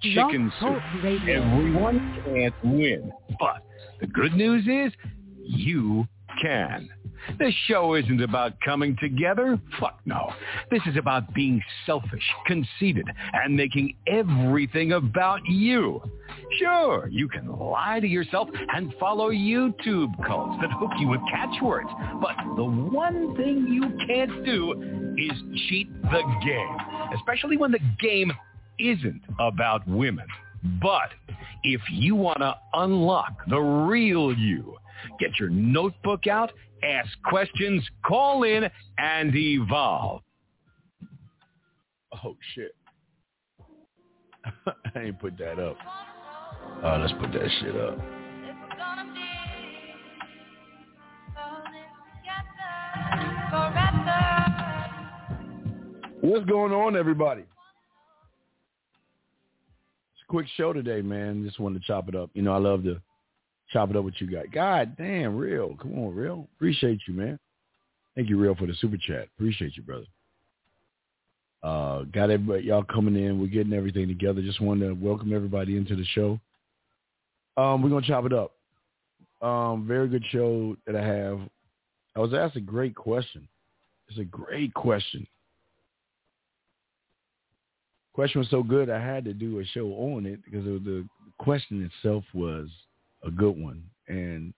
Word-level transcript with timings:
chicken 0.00 0.52
soup. 0.60 0.80
Everyone 1.04 2.22
can't 2.24 2.54
win. 2.64 3.12
But 3.38 3.62
the 4.00 4.06
good 4.06 4.34
news 4.34 4.66
is 4.66 4.92
you 5.42 6.06
can. 6.42 6.88
This 7.38 7.54
show 7.66 7.94
isn't 7.94 8.22
about 8.22 8.52
coming 8.64 8.96
together. 9.00 9.58
Fuck 9.80 10.00
no. 10.04 10.32
This 10.70 10.82
is 10.86 10.96
about 10.96 11.32
being 11.34 11.62
selfish, 11.86 12.22
conceited, 12.46 13.06
and 13.32 13.56
making 13.56 13.96
everything 14.06 14.92
about 14.92 15.40
you. 15.46 16.02
Sure, 16.58 17.08
you 17.10 17.28
can 17.28 17.48
lie 17.48 18.00
to 18.00 18.06
yourself 18.06 18.48
and 18.74 18.92
follow 19.00 19.30
YouTube 19.30 20.12
cults 20.26 20.60
that 20.60 20.70
hook 20.72 20.90
you 20.98 21.08
with 21.08 21.20
catchwords. 21.30 21.88
But 22.20 22.36
the 22.56 22.64
one 22.64 23.34
thing 23.36 23.68
you 23.68 24.06
can't 24.06 24.44
do 24.44 25.14
is 25.16 25.62
cheat 25.68 25.90
the 26.02 26.22
game, 26.44 26.76
especially 27.16 27.56
when 27.56 27.72
the 27.72 27.80
game 28.00 28.32
isn't 28.78 29.22
about 29.38 29.86
women. 29.88 30.26
But 30.80 31.10
if 31.62 31.80
you 31.90 32.14
want 32.14 32.38
to 32.38 32.54
unlock 32.72 33.32
the 33.48 33.60
real 33.60 34.32
you, 34.32 34.76
get 35.18 35.38
your 35.38 35.50
notebook 35.50 36.26
out 36.26 36.52
ask 36.84 37.08
questions, 37.24 37.82
call 38.04 38.42
in, 38.44 38.64
and 38.98 39.34
evolve. 39.34 40.22
Oh, 42.24 42.36
shit. 42.54 42.74
I 44.94 45.00
ain't 45.00 45.18
put 45.18 45.36
that 45.38 45.58
up. 45.58 45.76
Uh, 46.82 46.98
let's 46.98 47.12
put 47.14 47.32
that 47.32 47.48
shit 47.60 47.76
up. 47.76 47.98
What's 56.20 56.46
going 56.46 56.72
on, 56.72 56.96
everybody? 56.96 57.44
Quick 60.28 60.46
show 60.56 60.72
today, 60.72 61.02
man. 61.02 61.44
Just 61.44 61.60
wanted 61.60 61.80
to 61.80 61.86
chop 61.86 62.08
it 62.08 62.14
up. 62.14 62.30
You 62.34 62.42
know, 62.42 62.52
I 62.52 62.58
love 62.58 62.82
to 62.84 63.00
chop 63.70 63.90
it 63.90 63.96
up 63.96 64.04
with 64.04 64.14
you 64.18 64.26
guys. 64.26 64.46
God 64.52 64.96
damn, 64.96 65.36
real. 65.36 65.76
Come 65.80 65.98
on, 65.98 66.14
real. 66.14 66.48
Appreciate 66.56 67.00
you, 67.06 67.14
man. 67.14 67.38
Thank 68.14 68.28
you, 68.28 68.38
real, 68.38 68.54
for 68.54 68.66
the 68.66 68.74
super 68.74 68.96
chat. 68.96 69.28
Appreciate 69.36 69.76
you, 69.76 69.82
brother. 69.82 70.06
Uh, 71.62 72.04
got 72.12 72.30
everybody, 72.30 72.64
y'all 72.64 72.84
coming 72.84 73.16
in. 73.16 73.40
We're 73.40 73.46
getting 73.46 73.72
everything 73.72 74.06
together. 74.06 74.42
Just 74.42 74.60
wanted 74.60 74.88
to 74.88 74.94
welcome 74.94 75.34
everybody 75.34 75.76
into 75.76 75.96
the 75.96 76.04
show. 76.04 76.38
Um, 77.56 77.82
we're 77.82 77.88
gonna 77.88 78.06
chop 78.06 78.26
it 78.26 78.32
up. 78.32 78.52
Um, 79.40 79.86
very 79.86 80.08
good 80.08 80.24
show 80.30 80.76
that 80.86 80.94
I 80.94 81.04
have. 81.04 81.40
I 82.16 82.20
was 82.20 82.34
asked 82.34 82.56
a 82.56 82.60
great 82.60 82.94
question. 82.94 83.48
It's 84.08 84.18
a 84.18 84.24
great 84.24 84.74
question. 84.74 85.26
Question 88.14 88.40
was 88.40 88.50
so 88.50 88.62
good 88.62 88.88
I 88.88 89.04
had 89.04 89.24
to 89.24 89.34
do 89.34 89.58
a 89.58 89.64
show 89.66 89.88
on 89.88 90.24
it 90.24 90.44
because 90.44 90.66
it 90.66 90.70
was 90.70 90.82
the 90.84 91.06
question 91.38 91.90
itself 91.90 92.24
was 92.32 92.68
a 93.24 93.30
good 93.30 93.56
one. 93.56 93.82
And 94.06 94.54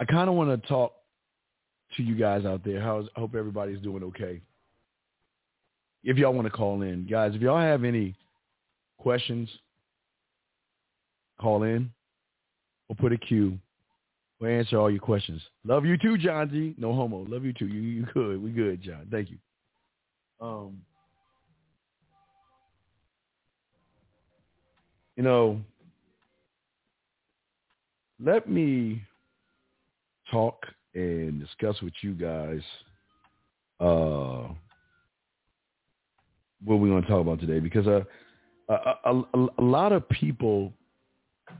I 0.00 0.06
kind 0.06 0.28
of 0.28 0.34
want 0.34 0.62
to 0.62 0.68
talk 0.68 0.92
to 1.96 2.02
you 2.02 2.14
guys 2.14 2.46
out 2.46 2.64
there. 2.64 2.80
How's, 2.80 3.06
I 3.16 3.20
hope 3.20 3.34
everybody's 3.34 3.80
doing 3.80 4.02
okay. 4.04 4.40
If 6.04 6.16
y'all 6.16 6.32
want 6.32 6.46
to 6.46 6.50
call 6.50 6.82
in, 6.82 7.06
guys, 7.06 7.34
if 7.34 7.42
y'all 7.42 7.60
have 7.60 7.84
any 7.84 8.14
questions, 8.98 9.50
call 11.38 11.64
in 11.64 11.90
or 12.88 12.96
put 12.96 13.12
a 13.12 13.18
queue. 13.18 13.58
We'll 14.40 14.50
answer 14.50 14.78
all 14.78 14.90
your 14.90 15.00
questions. 15.00 15.42
Love 15.64 15.84
you 15.84 15.96
too, 15.96 16.16
John 16.18 16.50
G. 16.50 16.74
No 16.78 16.94
homo. 16.94 17.26
Love 17.28 17.44
you 17.44 17.52
too. 17.52 17.66
You 17.66 17.80
you 17.80 18.06
good. 18.12 18.42
We 18.42 18.50
good, 18.50 18.82
John. 18.82 19.06
Thank 19.10 19.30
you. 19.30 19.38
Um, 20.40 20.80
you 25.16 25.22
know, 25.22 25.60
let 28.22 28.48
me 28.48 29.02
talk 30.30 30.64
and 30.94 31.40
discuss 31.40 31.80
with 31.82 31.92
you 32.02 32.14
guys 32.14 32.60
uh, 33.80 34.48
what 36.64 36.78
we're 36.78 36.88
going 36.88 37.02
to 37.02 37.08
talk 37.08 37.20
about 37.20 37.40
today 37.40 37.60
because 37.60 37.86
uh, 37.86 38.00
a, 38.68 38.74
a, 39.04 39.46
a, 39.58 39.62
lot 39.62 39.92
of 39.92 40.08
people 40.08 40.72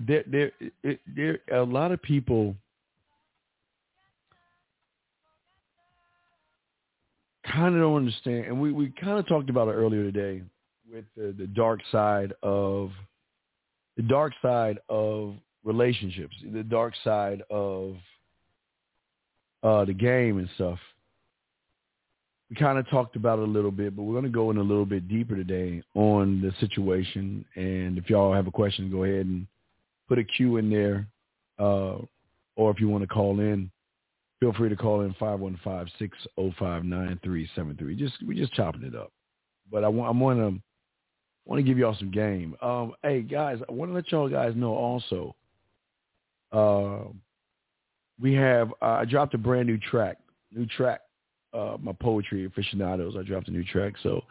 there 0.01 0.25
there 0.27 0.51
there 1.15 1.39
a 1.53 1.63
lot 1.63 1.93
of 1.93 2.01
people 2.03 2.55
kind 7.53 7.75
of 7.75 7.81
don't 7.81 7.97
understand 7.97 8.47
and 8.47 8.61
we, 8.61 8.73
we 8.73 8.93
kind 9.01 9.19
of 9.19 9.29
talked 9.29 9.51
about 9.51 9.69
it 9.69 9.73
earlier 9.73 10.03
today 10.03 10.43
with 10.91 11.05
the, 11.17 11.35
the 11.39 11.47
dark 11.49 11.81
side 11.93 12.33
of 12.43 12.91
the 13.97 14.03
dark 14.03 14.33
side 14.43 14.79
of 14.89 15.35
relationships, 15.65 16.35
the 16.53 16.63
dark 16.63 16.95
side 17.03 17.43
of 17.51 17.97
uh, 19.63 19.85
the 19.85 19.95
game 19.95 20.39
and 20.39 20.49
stuff. 20.55 20.79
We 22.49 22.57
kind 22.57 22.79
of 22.79 22.89
talked 22.89 23.17
about 23.17 23.41
it 23.41 23.43
a 23.43 23.51
little 23.51 23.73
bit, 23.73 23.97
but 23.97 24.05
we're 24.05 24.15
going 24.15 24.25
to 24.25 24.31
go 24.31 24.53
in 24.53 24.59
a 24.59 24.63
little 24.63 24.87
bit 24.87 25.09
deeper 25.09 25.35
today 25.35 25.83
on 25.95 26.41
the 26.41 26.53
situation. 26.61 27.45
And 27.57 27.99
if 27.99 28.09
y'all 28.09 28.33
have 28.33 28.47
a 28.47 28.53
question, 28.53 28.89
go 28.91 29.03
ahead 29.03 29.27
and 29.27 29.49
put 30.09 30.21
a 30.21 30.25
Q 30.25 30.59
in 30.59 30.71
there. 30.71 31.09
Uh, 31.59 31.97
or 32.55 32.71
if 32.71 32.79
you 32.79 32.89
want 32.89 33.03
to 33.03 33.09
call 33.09 33.41
in, 33.41 33.69
feel 34.39 34.53
free 34.53 34.69
to 34.69 34.77
call 34.77 35.01
in 35.01 35.13
515-605-9373. 35.15 37.99
Just, 37.99 38.15
we're 38.25 38.39
just 38.39 38.53
chopping 38.53 38.85
it 38.85 38.95
up. 38.95 39.11
But 39.71 39.83
I 39.83 39.89
want, 39.89 40.09
I 40.09 40.13
want 40.21 40.39
to, 40.39 40.61
want 41.47 41.59
to 41.61 41.63
give 41.63 41.79
y'all 41.79 41.97
some 41.99 42.11
game. 42.11 42.57
Um, 42.61 42.93
hey 43.03 43.23
guys, 43.23 43.59
I 43.69 43.73
want 43.73 43.91
to 43.91 43.95
let 43.95 44.11
y'all 44.13 44.29
guys 44.29 44.53
know 44.55 44.75
also 44.75 45.35
uh, 46.53 47.05
we 48.21 48.35
have 48.35 48.71
uh, 48.83 48.99
I 49.01 49.05
dropped 49.05 49.35
a 49.35 49.39
brand 49.39 49.67
new 49.67 49.79
track, 49.79 50.19
new 50.53 50.67
track. 50.67 51.01
Uh, 51.53 51.77
my 51.81 51.93
poetry 51.93 52.45
aficionados. 52.45 53.15
I 53.19 53.23
dropped 53.23 53.49
a 53.49 53.51
new 53.51 53.65
track, 53.65 53.95
so 54.03 54.23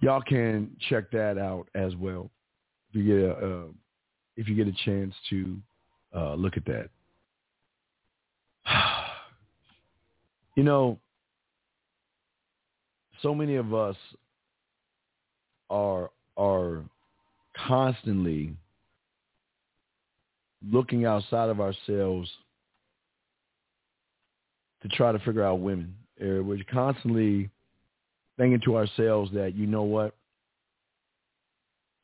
y'all 0.00 0.20
can 0.20 0.70
check 0.88 1.10
that 1.12 1.38
out 1.38 1.66
as 1.74 1.94
well. 1.96 2.30
If 2.90 2.96
you 2.96 3.04
get 3.04 3.16
a 3.16 3.32
uh, 3.32 3.64
if 4.36 4.48
you 4.48 4.54
get 4.54 4.68
a 4.68 4.84
chance 4.84 5.14
to 5.30 5.56
uh, 6.14 6.34
look 6.34 6.56
at 6.56 6.64
that. 6.66 6.90
you 10.56 10.62
know, 10.62 10.98
so 13.22 13.34
many 13.34 13.56
of 13.56 13.74
us 13.74 13.96
are 15.70 16.10
are 16.38 16.82
constantly 17.66 18.54
looking 20.70 21.04
outside 21.04 21.50
of 21.50 21.60
ourselves 21.60 22.30
to 24.82 24.88
try 24.88 25.12
to 25.12 25.18
figure 25.20 25.44
out 25.44 25.60
women. 25.60 25.94
Uh, 26.20 26.42
we're 26.42 26.62
constantly 26.72 27.50
thinking 28.36 28.60
to 28.64 28.76
ourselves 28.76 29.30
that, 29.34 29.54
you 29.54 29.66
know 29.66 29.82
what, 29.82 30.14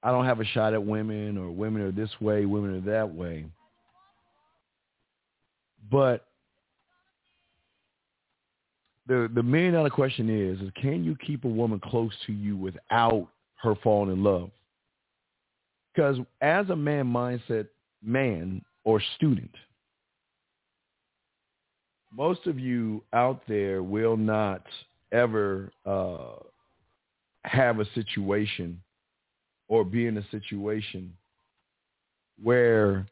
I 0.03 0.11
don't 0.11 0.27
have 0.27 0.41
a 0.41 0.45
shot 0.45 0.75
at 0.75 0.85
women 0.85 1.39
or 1.39 1.51
women 1.51 1.81
are 1.83 1.93
this 1.93 2.11
way, 2.21 2.45
women 2.45 2.77
are 2.77 2.93
that 2.93 3.15
way. 3.15 3.47
But 5.91 6.27
the 9.07 9.31
the 9.35 9.43
million 9.43 9.75
dollar 9.75 9.91
question 9.91 10.29
is, 10.29 10.61
is 10.61 10.71
can 10.81 11.05
you 11.05 11.17
keep 11.27 11.45
a 11.45 11.49
woman 11.49 11.81
close 11.81 12.13
to 12.27 12.33
you 12.33 12.57
without 12.57 13.29
her 13.65 13.75
falling 13.83 14.13
in 14.13 14.23
love? 14.23 14.51
Because 15.93 16.19
as 16.41 16.69
a 16.71 16.77
man 16.77 17.07
mindset 17.07 17.69
man 18.05 18.63
or 18.85 19.03
student. 19.17 19.51
Most 22.13 22.47
of 22.47 22.61
you 22.61 23.03
out 23.13 23.43
there 23.49 23.83
will 23.83 24.17
not 24.17 24.63
ever 25.11 25.73
uh, 25.85 26.37
have 27.45 27.81
a 27.81 27.87
situation 27.95 28.81
or 29.69 29.85
be 29.85 30.07
in 30.07 30.19
a 30.19 30.29
situation 30.31 31.13
where 32.43 33.07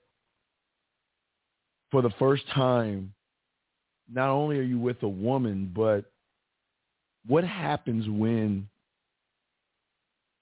for 1.91 2.03
the 2.03 2.11
first 2.19 2.43
time, 2.55 3.13
not 4.11 4.29
only 4.29 4.59
are 4.59 4.63
you 4.63 4.79
with 4.79 5.03
a 5.03 5.09
woman, 5.09 5.71
but 5.75 6.05
what 7.27 7.45
happens 7.45 8.09
when 8.09 8.69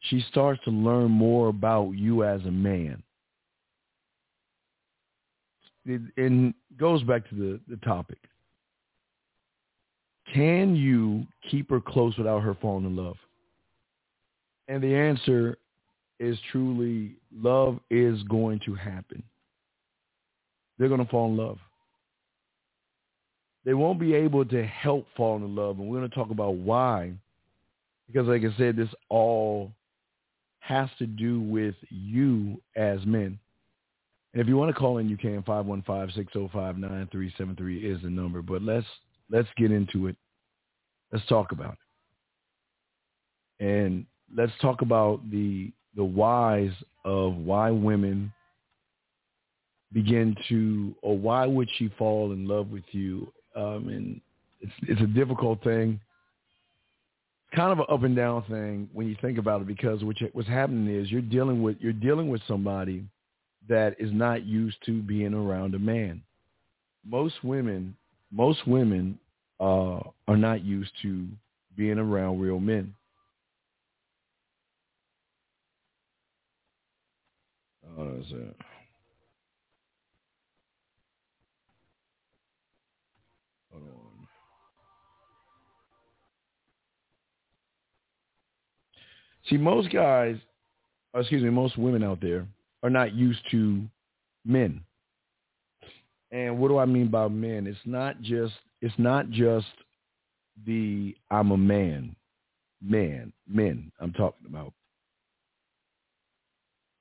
she 0.00 0.24
starts 0.30 0.62
to 0.64 0.70
learn 0.70 1.10
more 1.10 1.48
about 1.48 1.90
you 1.90 2.24
as 2.24 2.42
a 2.44 2.50
man? 2.50 3.02
it, 5.86 6.00
and 6.16 6.54
goes 6.78 7.02
back 7.02 7.28
to 7.28 7.34
the, 7.34 7.60
the 7.68 7.76
topic. 7.78 8.18
Can 10.34 10.76
you 10.76 11.26
keep 11.50 11.70
her 11.70 11.80
close 11.80 12.16
without 12.16 12.40
her 12.40 12.56
falling 12.60 12.84
in 12.84 12.96
love? 12.96 13.16
And 14.68 14.82
the 14.82 14.94
answer 14.94 15.58
is 16.20 16.38
truly 16.52 17.16
love 17.34 17.80
is 17.90 18.22
going 18.24 18.60
to 18.66 18.74
happen. 18.74 19.22
They're 20.78 20.88
going 20.88 21.04
to 21.04 21.10
fall 21.10 21.28
in 21.28 21.36
love. 21.36 21.58
They 23.64 23.74
won't 23.74 23.98
be 23.98 24.14
able 24.14 24.44
to 24.46 24.64
help 24.64 25.06
fall 25.16 25.36
in 25.36 25.54
love. 25.54 25.78
And 25.78 25.88
we're 25.88 25.98
going 25.98 26.08
to 26.08 26.14
talk 26.14 26.30
about 26.30 26.54
why. 26.54 27.12
Because 28.06 28.28
like 28.28 28.42
I 28.42 28.56
said, 28.56 28.76
this 28.76 28.88
all 29.08 29.72
has 30.60 30.88
to 30.98 31.06
do 31.06 31.40
with 31.40 31.74
you 31.88 32.60
as 32.76 33.04
men. 33.04 33.38
And 34.32 34.40
if 34.40 34.46
you 34.46 34.56
want 34.56 34.72
to 34.72 34.78
call 34.78 34.98
in, 34.98 35.08
you 35.08 35.16
can. 35.16 35.42
515-605-9373 35.42 37.84
is 37.84 38.00
the 38.02 38.10
number. 38.10 38.42
But 38.42 38.62
let's 38.62 38.86
let's 39.28 39.48
get 39.56 39.72
into 39.72 40.06
it. 40.06 40.14
Let's 41.12 41.26
talk 41.26 41.50
about 41.52 41.76
it. 43.60 43.64
And 43.64 44.06
let's 44.36 44.52
talk 44.60 44.82
about 44.82 45.28
the 45.30 45.72
the 45.96 46.04
whys 46.04 46.70
of 47.04 47.34
why 47.34 47.70
women 47.70 48.32
begin 49.92 50.36
to, 50.48 50.94
or 51.02 51.18
why 51.18 51.46
would 51.46 51.68
she 51.76 51.88
fall 51.98 52.30
in 52.32 52.46
love 52.46 52.70
with 52.70 52.84
you? 52.92 53.32
Um, 53.56 53.88
and 53.88 54.20
it's 54.60 54.72
it's 54.82 55.00
a 55.00 55.06
difficult 55.06 55.64
thing. 55.64 55.98
Kind 57.54 57.72
of 57.72 57.80
an 57.80 57.86
up 57.88 58.04
and 58.04 58.14
down 58.14 58.44
thing 58.44 58.88
when 58.92 59.08
you 59.08 59.16
think 59.20 59.36
about 59.36 59.60
it, 59.60 59.66
because 59.66 60.04
what 60.04 60.16
what's 60.32 60.48
happening 60.48 60.94
is 60.94 61.10
you're 61.10 61.20
dealing 61.20 61.62
with 61.62 61.76
you're 61.80 61.92
dealing 61.92 62.28
with 62.28 62.40
somebody 62.46 63.04
that 63.68 63.96
is 63.98 64.12
not 64.12 64.44
used 64.46 64.76
to 64.86 65.02
being 65.02 65.34
around 65.34 65.74
a 65.74 65.78
man. 65.78 66.22
Most 67.04 67.42
women, 67.42 67.96
most 68.30 68.66
women 68.68 69.18
uh, 69.58 69.98
are 70.28 70.36
not 70.36 70.64
used 70.64 70.92
to 71.02 71.26
being 71.76 71.98
around 71.98 72.40
real 72.40 72.60
men. 72.60 72.94
Oh, 77.98 78.14
that's 78.14 78.30
it. 78.30 78.56
See, 89.48 89.56
most 89.56 89.90
guys, 89.90 90.36
uh, 91.14 91.20
excuse 91.20 91.42
me, 91.42 91.50
most 91.50 91.78
women 91.78 92.02
out 92.02 92.20
there 92.20 92.46
are 92.82 92.90
not 92.90 93.14
used 93.14 93.40
to 93.50 93.82
men. 94.44 94.80
And 96.30 96.58
what 96.58 96.68
do 96.68 96.78
I 96.78 96.84
mean 96.84 97.08
by 97.08 97.28
men? 97.28 97.66
It's 97.66 97.78
not 97.84 98.20
just 98.20 98.54
it's 98.80 98.94
not 98.98 99.30
just 99.30 99.66
the 100.66 101.16
I'm 101.30 101.50
a 101.50 101.56
man, 101.56 102.14
man, 102.82 103.32
men 103.48 103.90
I'm 104.00 104.12
talking 104.12 104.46
about. 104.48 104.72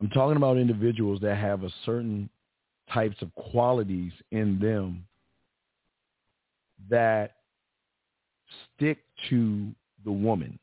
I'm 0.01 0.09
talking 0.09 0.37
about 0.37 0.57
individuals 0.57 1.19
that 1.21 1.37
have 1.37 1.63
a 1.63 1.69
certain 1.85 2.29
types 2.91 3.21
of 3.21 3.33
qualities 3.35 4.13
in 4.31 4.57
them 4.59 5.05
that 6.89 7.35
stick 8.75 8.99
to 9.29 9.67
the 10.05 10.11
woman 10.11 10.57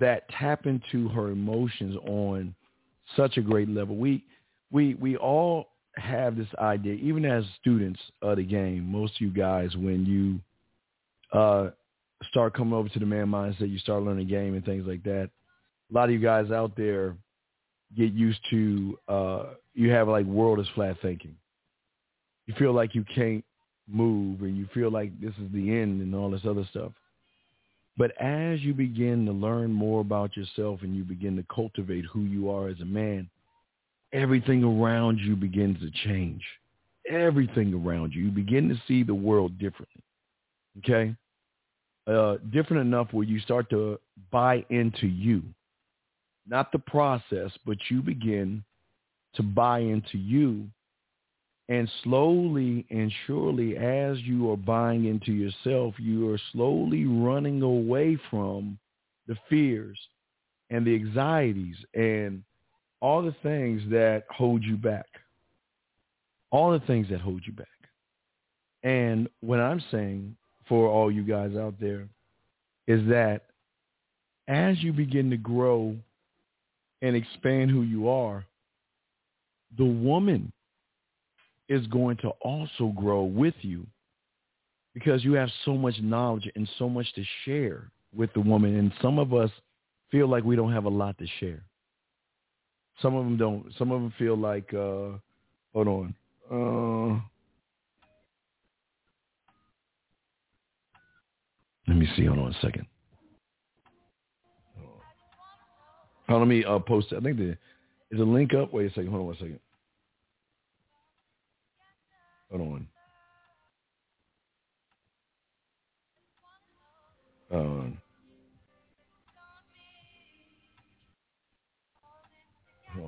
that 0.00 0.28
tap 0.30 0.66
into 0.66 1.08
her 1.08 1.30
emotions 1.30 1.96
on 2.06 2.54
such 3.16 3.36
a 3.36 3.42
great 3.42 3.68
level. 3.68 3.96
We 3.96 4.24
we 4.70 4.94
we 4.94 5.16
all 5.16 5.68
have 5.96 6.36
this 6.36 6.48
idea, 6.58 6.94
even 6.94 7.24
as 7.24 7.44
students 7.60 8.00
of 8.22 8.36
the 8.38 8.44
game. 8.44 8.84
Most 8.90 9.14
of 9.16 9.20
you 9.20 9.30
guys, 9.30 9.76
when 9.76 10.06
you 10.06 11.38
uh, 11.38 11.70
start 12.30 12.54
coming 12.54 12.74
over 12.74 12.88
to 12.88 12.98
the 12.98 13.06
man 13.06 13.26
mindset, 13.26 13.70
you 13.70 13.78
start 13.78 14.02
learning 14.02 14.28
game 14.28 14.54
and 14.54 14.64
things 14.64 14.86
like 14.86 15.02
that. 15.04 15.30
A 15.90 15.94
lot 15.94 16.04
of 16.04 16.10
you 16.10 16.18
guys 16.18 16.50
out 16.50 16.76
there 16.76 17.16
get 17.96 18.12
used 18.12 18.40
to 18.50 18.98
uh, 19.08 19.44
you 19.74 19.90
have 19.90 20.08
like 20.08 20.26
world 20.26 20.60
is 20.60 20.66
flat 20.74 20.96
thinking. 21.02 21.36
You 22.46 22.54
feel 22.58 22.72
like 22.72 22.94
you 22.94 23.04
can't 23.14 23.44
move, 23.88 24.42
and 24.42 24.56
you 24.56 24.66
feel 24.74 24.90
like 24.90 25.18
this 25.20 25.34
is 25.34 25.52
the 25.52 25.70
end, 25.70 26.00
and 26.00 26.14
all 26.14 26.30
this 26.30 26.46
other 26.48 26.66
stuff. 26.70 26.92
But 27.96 28.12
as 28.20 28.60
you 28.60 28.72
begin 28.72 29.26
to 29.26 29.32
learn 29.32 29.72
more 29.72 30.00
about 30.00 30.36
yourself 30.36 30.80
and 30.82 30.96
you 30.96 31.04
begin 31.04 31.36
to 31.36 31.44
cultivate 31.54 32.04
who 32.06 32.22
you 32.22 32.50
are 32.50 32.68
as 32.68 32.80
a 32.80 32.86
man, 32.86 33.28
everything 34.12 34.64
around 34.64 35.18
you 35.18 35.36
begins 35.36 35.78
to 35.80 35.90
change. 36.08 36.42
Everything 37.08 37.74
around 37.74 38.12
you. 38.14 38.24
You 38.24 38.30
begin 38.30 38.68
to 38.68 38.80
see 38.88 39.02
the 39.02 39.14
world 39.14 39.58
differently. 39.58 40.02
Okay? 40.78 41.14
Uh, 42.06 42.36
different 42.52 42.82
enough 42.82 43.08
where 43.12 43.26
you 43.26 43.40
start 43.40 43.68
to 43.70 43.98
buy 44.30 44.64
into 44.70 45.06
you. 45.06 45.42
Not 46.48 46.72
the 46.72 46.78
process, 46.78 47.50
but 47.66 47.76
you 47.90 48.02
begin 48.02 48.64
to 49.34 49.42
buy 49.42 49.80
into 49.80 50.18
you 50.18 50.66
and 51.72 51.90
slowly 52.04 52.84
and 52.90 53.10
surely, 53.26 53.78
as 53.78 54.18
you 54.18 54.50
are 54.50 54.58
buying 54.58 55.06
into 55.06 55.32
yourself, 55.32 55.94
you 55.98 56.28
are 56.28 56.38
slowly 56.52 57.06
running 57.06 57.62
away 57.62 58.18
from 58.28 58.78
the 59.26 59.34
fears 59.48 59.98
and 60.68 60.86
the 60.86 60.94
anxieties 60.94 61.76
and 61.94 62.42
all 63.00 63.22
the 63.22 63.34
things 63.42 63.80
that 63.88 64.24
hold 64.28 64.62
you 64.62 64.76
back. 64.76 65.06
All 66.50 66.72
the 66.72 66.86
things 66.86 67.06
that 67.08 67.22
hold 67.22 67.40
you 67.46 67.54
back. 67.54 67.66
And 68.82 69.26
what 69.40 69.58
I'm 69.58 69.82
saying 69.90 70.36
for 70.68 70.88
all 70.88 71.10
you 71.10 71.22
guys 71.22 71.56
out 71.56 71.80
there 71.80 72.06
is 72.86 73.00
that 73.08 73.44
as 74.46 74.76
you 74.82 74.92
begin 74.92 75.30
to 75.30 75.38
grow 75.38 75.96
and 77.00 77.16
expand 77.16 77.70
who 77.70 77.80
you 77.80 78.10
are, 78.10 78.44
the 79.78 79.86
woman 79.86 80.52
is 81.72 81.86
going 81.86 82.18
to 82.18 82.28
also 82.42 82.92
grow 82.94 83.24
with 83.24 83.54
you 83.62 83.86
because 84.92 85.24
you 85.24 85.32
have 85.32 85.48
so 85.64 85.74
much 85.74 85.94
knowledge 86.00 86.50
and 86.54 86.68
so 86.78 86.86
much 86.86 87.10
to 87.14 87.24
share 87.44 87.90
with 88.14 88.30
the 88.34 88.40
woman. 88.40 88.76
And 88.76 88.92
some 89.00 89.18
of 89.18 89.32
us 89.32 89.50
feel 90.10 90.28
like 90.28 90.44
we 90.44 90.54
don't 90.54 90.72
have 90.72 90.84
a 90.84 90.90
lot 90.90 91.16
to 91.18 91.26
share. 91.40 91.62
Some 93.00 93.14
of 93.14 93.24
them 93.24 93.38
don't. 93.38 93.72
Some 93.78 93.90
of 93.90 94.02
them 94.02 94.12
feel 94.18 94.36
like, 94.36 94.72
uh, 94.74 95.16
hold 95.72 95.88
on. 95.88 96.14
Uh, 96.50 97.20
let 101.88 101.96
me 101.96 102.06
see. 102.14 102.26
Hold 102.26 102.38
on 102.38 102.52
a 102.52 102.60
second. 102.60 102.86
Oh, 106.28 106.38
let 106.38 106.46
me 106.46 106.64
uh, 106.64 106.78
post. 106.80 107.14
I 107.16 107.20
think 107.20 107.38
the 107.38 107.56
is 108.10 108.20
a 108.20 108.24
link 108.24 108.52
up. 108.52 108.74
Wait 108.74 108.86
a 108.86 108.90
second. 108.90 109.08
Hold 109.08 109.20
on 109.20 109.26
one 109.26 109.36
second. 109.36 109.58
Hold 112.52 112.62
on. 112.62 112.86
Hold 117.50 117.96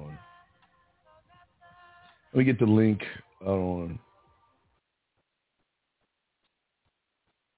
on. 0.07 0.19
Let 2.33 2.39
me 2.39 2.45
get 2.45 2.59
the 2.59 2.67
link 2.67 3.03
Hold 3.45 3.91
on 3.91 3.99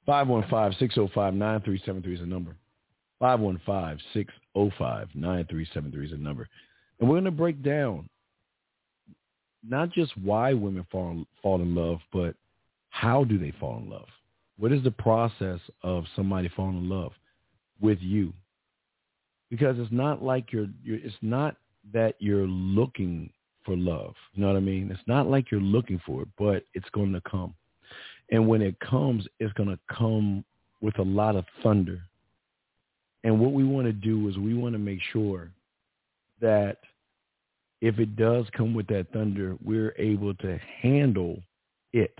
515-605-9373 0.09 2.15
is 2.15 2.21
the 2.21 2.27
number. 2.27 2.57
515-605-9373 3.21 6.05
is 6.05 6.11
the 6.11 6.19
number. 6.19 6.49
And 7.01 7.09
we're 7.09 7.17
going 7.17 7.25
to 7.25 7.31
break 7.31 7.63
down 7.63 8.09
not 9.69 9.91
just 9.91 10.17
why 10.19 10.53
women 10.53 10.87
fall 10.91 11.25
fall 11.43 11.61
in 11.61 11.75
love, 11.75 11.99
but 12.13 12.35
how 12.91 13.25
do 13.25 13.39
they 13.39 13.53
fall 13.59 13.79
in 13.79 13.91
love? 13.91 14.07
What 14.59 14.73
is 14.73 14.83
the 14.83 14.91
process 14.91 15.61
of 15.83 16.05
somebody 16.15 16.51
falling 16.57 16.79
in 16.79 16.89
love 16.89 17.13
with 17.81 17.99
you? 18.01 18.33
Because 19.51 19.77
it's 19.79 19.93
not 19.93 20.23
like 20.23 20.53
you're, 20.53 20.69
you're 20.83 20.99
it's 20.99 21.15
not 21.23 21.57
that 21.93 22.15
you're 22.19 22.47
looking 22.47 23.31
for 23.65 23.77
love. 23.77 24.15
You 24.33 24.43
know 24.43 24.49
what 24.49 24.57
I 24.57 24.61
mean? 24.61 24.91
It's 24.91 25.07
not 25.07 25.29
like 25.29 25.51
you're 25.51 25.61
looking 25.61 26.01
for 26.07 26.23
it, 26.23 26.29
but 26.39 26.65
it's 26.75 26.89
going 26.91 27.13
to 27.13 27.21
come. 27.29 27.55
And 28.31 28.49
when 28.49 28.63
it 28.63 28.79
comes, 28.81 29.27
it's 29.39 29.53
going 29.53 29.69
to 29.69 29.79
come 29.95 30.45
with 30.81 30.99
a 30.99 31.03
lot 31.03 31.37
of 31.37 31.45
thunder. 31.63 32.01
And 33.25 33.41
what 33.41 33.53
we 33.53 33.65
want 33.65 33.87
to 33.87 33.93
do 33.93 34.29
is 34.29 34.39
we 34.39 34.55
want 34.55 34.75
to 34.75 34.79
make 34.79 35.01
sure 35.13 35.51
that 36.41 36.79
if 37.87 38.01
it 38.01 38.17
does 38.17 38.47
come 38.57 38.75
with 38.75 38.89
that 38.89 39.07
thunder, 39.13 39.57
we're 39.65 39.95
able 39.97 40.35
to 40.35 40.59
handle 40.83 41.41
it. 41.93 42.19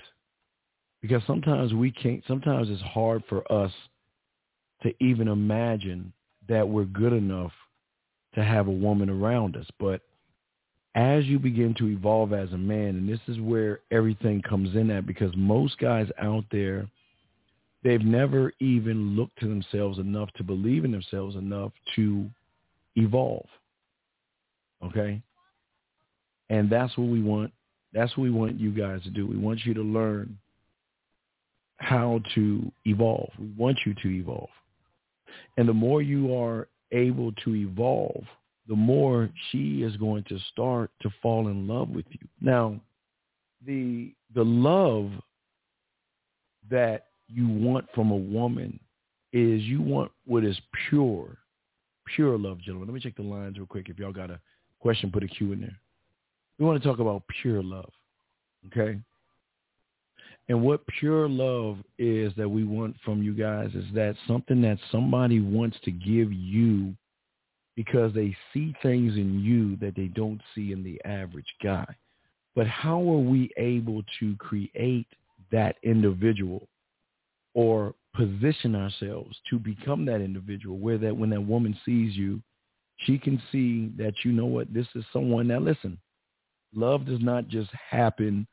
Because 1.03 1.23
sometimes 1.27 1.75
we 1.75 1.91
can't, 1.91 2.23
sometimes 2.29 2.69
it's 2.71 2.83
hard 2.83 3.25
for 3.29 3.51
us 3.53 3.73
to 4.85 4.95
even 5.01 5.27
imagine 5.27 6.13
that 6.49 6.69
we're 6.69 6.85
good 6.85 7.13
enough 7.13 7.51
to 8.37 8.45
have 8.45 8.69
a 8.69 8.71
woman 8.71 9.11
around 9.11 9.57
us. 9.57 9.67
But 9.81 10.03
as 10.95 11.25
you 11.25 11.41
begin 11.41 11.75
to 11.79 11.89
evolve 11.89 12.33
as 12.33 12.53
a 12.53 12.59
man, 12.59 12.91
and 12.91 13.09
this 13.09 13.21
is 13.27 13.41
where 13.41 13.81
everything 13.91 14.43
comes 14.43 14.77
in 14.77 14.89
at, 14.93 15.05
because 15.05 15.33
most 15.37 15.79
guys 15.79 16.07
out 16.21 16.45
there, 16.53 16.89
they've 17.83 18.05
never 18.05 18.53
even 18.61 19.17
looked 19.17 19.41
to 19.41 19.49
themselves 19.49 19.99
enough 19.99 20.31
to 20.37 20.45
believe 20.45 20.85
in 20.85 20.93
themselves 20.93 21.35
enough 21.35 21.73
to 21.97 22.31
evolve. 22.95 23.49
Okay? 24.85 25.21
And 26.51 26.71
that's 26.71 26.97
what 26.97 27.09
we 27.09 27.23
want. 27.23 27.53
That's 27.93 28.17
what 28.17 28.25
we 28.25 28.31
want 28.31 28.61
you 28.61 28.71
guys 28.71 29.03
to 29.05 29.11
do. 29.11 29.27
We 29.27 29.37
want 29.37 29.65
you 29.65 29.75
to 29.75 29.83
learn 29.83 30.39
how 31.79 32.21
to 32.35 32.73
evolve. 32.85 33.31
We 33.39 33.53
want 33.57 33.79
you 33.85 33.95
to 33.95 34.09
evolve. 34.09 34.51
And 35.57 35.69
the 35.69 35.75
more 35.75 36.03
you 36.03 36.35
are 36.37 36.69
able 36.93 37.33
to 37.45 37.55
evolve, 37.55 38.25
the 38.69 38.77
more 38.77 39.31
she 39.51 39.83
is 39.83 39.97
going 39.97 40.25
to 40.25 40.39
start 40.53 40.91
to 41.03 41.11
fall 41.23 41.49
in 41.49 41.69
love 41.69 41.91
with 41.91 42.07
you. 42.11 42.27
Now, 42.41 42.81
the 43.65 44.13
the 44.35 44.45
love 44.45 45.11
that 46.71 47.07
you 47.29 47.49
want 47.49 47.87
from 47.95 48.11
a 48.11 48.17
woman 48.17 48.79
is 49.33 49.63
you 49.63 49.81
want 49.81 50.11
what 50.27 50.45
is 50.45 50.59
pure, 50.89 51.37
pure 52.15 52.39
love, 52.39 52.61
gentlemen. 52.61 52.89
Let 52.89 52.95
me 52.95 53.01
check 53.01 53.17
the 53.17 53.23
lines 53.23 53.57
real 53.59 53.67
quick. 53.67 53.89
If 53.89 53.99
y'all 53.99 54.13
got 54.13 54.31
a 54.31 54.41
question, 54.81 55.11
put 55.11 55.23
a 55.23 55.29
Q 55.29 55.53
in 55.53 55.61
there. 55.61 55.79
We 56.59 56.65
want 56.65 56.83
to 56.83 56.89
talk 56.89 56.99
about 56.99 57.23
pure 57.43 57.63
love, 57.63 57.91
okay? 58.67 58.99
And 60.49 60.63
what 60.63 60.87
pure 60.87 61.29
love 61.29 61.79
is 61.99 62.33
that 62.37 62.49
we 62.49 62.65
want 62.65 62.97
from 63.05 63.23
you 63.23 63.35
guys 63.35 63.71
is 63.75 63.85
that 63.95 64.15
something 64.27 64.63
that 64.63 64.79
somebody 64.93 65.41
wants 65.41 65.77
to 65.85 65.91
give 65.91 66.33
you 66.33 66.95
because 67.75 68.15
they 68.15 68.35
see 68.55 68.75
things 68.83 69.17
in 69.17 69.41
you 69.41 69.77
that 69.77 69.95
they 69.97 70.07
don't 70.07 70.41
see 70.55 70.73
in 70.73 70.83
the 70.83 71.01
average 71.05 71.53
guy. 71.63 71.87
But 72.55 72.67
how 72.67 72.99
are 72.99 73.19
we 73.19 73.51
able 73.59 74.03
to 74.21 74.35
create 74.37 75.09
that 75.53 75.77
individual 75.83 76.69
or 77.55 77.95
position 78.15 78.75
ourselves 78.75 79.37
to 79.51 79.59
become 79.59 80.07
that 80.07 80.23
individual 80.23 80.79
where 80.79 80.97
that 80.99 81.15
when 81.15 81.31
that 81.31 81.41
woman 81.41 81.77
sees 81.85 82.17
you, 82.17 82.41
she 83.01 83.19
can 83.19 83.41
see 83.53 83.93
that 83.99 84.15
you 84.25 84.33
know 84.33 84.47
what, 84.47 84.73
this 84.73 84.87
is 84.95 85.05
someone 85.13 85.49
that 85.49 85.61
listen, 85.61 85.99
love 86.77 87.07
does 87.07 87.21
not 87.21 87.49
just 87.49 87.71
happen 87.91 88.47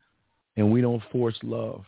and 0.55 0.71
we 0.71 0.81
don't 0.81 1.03
force 1.11 1.37
love. 1.43 1.83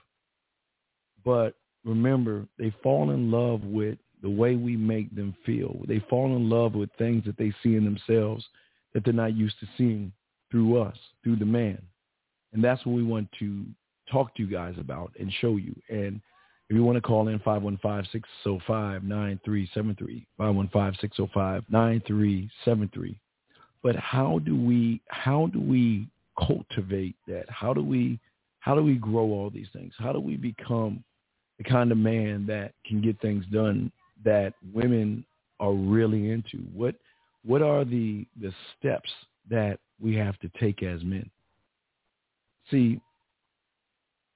But 1.23 1.55
remember, 1.83 2.45
they 2.57 2.73
fall 2.83 3.11
in 3.11 3.31
love 3.31 3.63
with 3.63 3.97
the 4.21 4.29
way 4.29 4.55
we 4.55 4.75
make 4.75 5.15
them 5.15 5.33
feel. 5.45 5.79
They 5.87 5.99
fall 6.09 6.35
in 6.35 6.49
love 6.49 6.73
with 6.73 6.89
things 6.97 7.23
that 7.25 7.37
they 7.37 7.53
see 7.61 7.75
in 7.75 7.85
themselves 7.85 8.43
that 8.93 9.03
they're 9.03 9.13
not 9.13 9.35
used 9.35 9.59
to 9.59 9.67
seeing 9.77 10.11
through 10.51 10.81
us, 10.81 10.97
through 11.23 11.37
the 11.37 11.45
man. 11.45 11.81
And 12.53 12.63
that's 12.63 12.85
what 12.85 12.95
we 12.95 13.03
want 13.03 13.29
to 13.39 13.65
talk 14.11 14.35
to 14.35 14.43
you 14.43 14.49
guys 14.49 14.75
about 14.79 15.11
and 15.19 15.31
show 15.41 15.57
you. 15.57 15.75
And 15.89 16.21
if 16.69 16.75
you 16.75 16.83
want 16.83 16.95
to 16.95 17.01
call 17.01 17.27
in 17.27 17.39
515-605-9373, 17.39 20.25
515-605-9373. 20.39 23.15
But 23.83 23.97
how 23.97 24.39
do 24.39 24.55
we 24.55 25.01
how 25.09 25.47
do 25.53 25.61
we 25.61 26.07
cultivate 26.39 27.15
that? 27.27 27.45
How 27.49 27.73
do 27.73 27.83
we 27.83 28.19
how 28.59 28.73
do 28.73 28.81
we 28.81 28.95
grow 28.95 29.25
all 29.25 29.49
these 29.49 29.67
things? 29.73 29.93
How 29.97 30.11
do 30.11 30.19
we 30.19 30.37
become 30.37 31.03
the 31.57 31.63
kind 31.63 31.91
of 31.91 31.97
man 31.97 32.45
that 32.47 32.73
can 32.85 33.01
get 33.01 33.19
things 33.21 33.45
done 33.51 33.91
that 34.23 34.53
women 34.73 35.25
are 35.59 35.73
really 35.73 36.31
into? 36.31 36.57
What 36.73 36.95
what 37.45 37.61
are 37.61 37.85
the 37.85 38.25
the 38.41 38.51
steps 38.77 39.09
that 39.49 39.79
we 40.01 40.15
have 40.15 40.37
to 40.39 40.49
take 40.59 40.83
as 40.83 41.03
men? 41.03 41.29
See, 42.71 42.99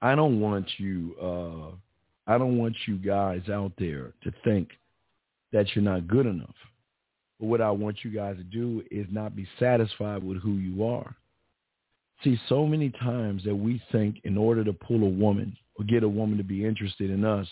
I 0.01 0.15
don't 0.15 0.39
want 0.39 0.67
you 0.77 1.15
uh 1.21 1.75
I 2.31 2.37
don't 2.37 2.59
want 2.59 2.75
you 2.85 2.97
guys 2.97 3.49
out 3.49 3.71
there 3.79 4.13
to 4.23 4.31
think 4.43 4.69
that 5.51 5.75
you're 5.75 5.83
not 5.83 6.07
good 6.07 6.27
enough. 6.27 6.55
But 7.39 7.47
what 7.47 7.61
I 7.61 7.71
want 7.71 8.03
you 8.03 8.11
guys 8.11 8.37
to 8.37 8.43
do 8.43 8.83
is 8.91 9.07
not 9.09 9.35
be 9.35 9.47
satisfied 9.57 10.23
with 10.23 10.37
who 10.37 10.53
you 10.53 10.85
are. 10.85 11.15
See, 12.23 12.37
so 12.49 12.65
many 12.65 12.89
times 12.89 13.43
that 13.45 13.55
we 13.55 13.81
think 13.91 14.21
in 14.25 14.37
order 14.37 14.63
to 14.63 14.73
pull 14.73 15.03
a 15.03 15.09
woman 15.09 15.55
or 15.77 15.85
get 15.85 16.03
a 16.03 16.09
woman 16.09 16.37
to 16.37 16.43
be 16.43 16.65
interested 16.65 17.09
in 17.09 17.23
us, 17.23 17.47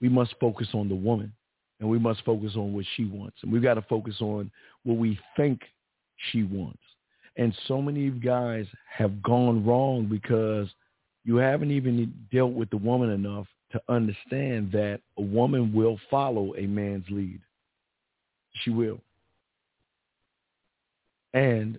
we 0.00 0.08
must 0.08 0.34
focus 0.38 0.68
on 0.74 0.88
the 0.88 0.94
woman 0.94 1.32
and 1.80 1.88
we 1.88 1.98
must 1.98 2.24
focus 2.24 2.52
on 2.56 2.74
what 2.74 2.84
she 2.94 3.04
wants. 3.06 3.36
And 3.42 3.50
we've 3.50 3.62
got 3.62 3.74
to 3.74 3.82
focus 3.82 4.16
on 4.20 4.50
what 4.84 4.98
we 4.98 5.18
think 5.36 5.60
she 6.30 6.42
wants. 6.42 6.78
And 7.36 7.56
so 7.66 7.80
many 7.80 8.10
guys 8.10 8.66
have 8.90 9.22
gone 9.22 9.64
wrong 9.64 10.06
because 10.06 10.68
you 11.24 11.36
haven't 11.36 11.70
even 11.70 12.12
dealt 12.32 12.52
with 12.52 12.70
the 12.70 12.76
woman 12.76 13.10
enough 13.10 13.46
to 13.72 13.80
understand 13.88 14.70
that 14.72 15.00
a 15.18 15.22
woman 15.22 15.72
will 15.72 15.98
follow 16.10 16.54
a 16.56 16.66
man's 16.66 17.04
lead. 17.10 17.40
She 18.62 18.70
will. 18.70 19.00
And 21.34 21.78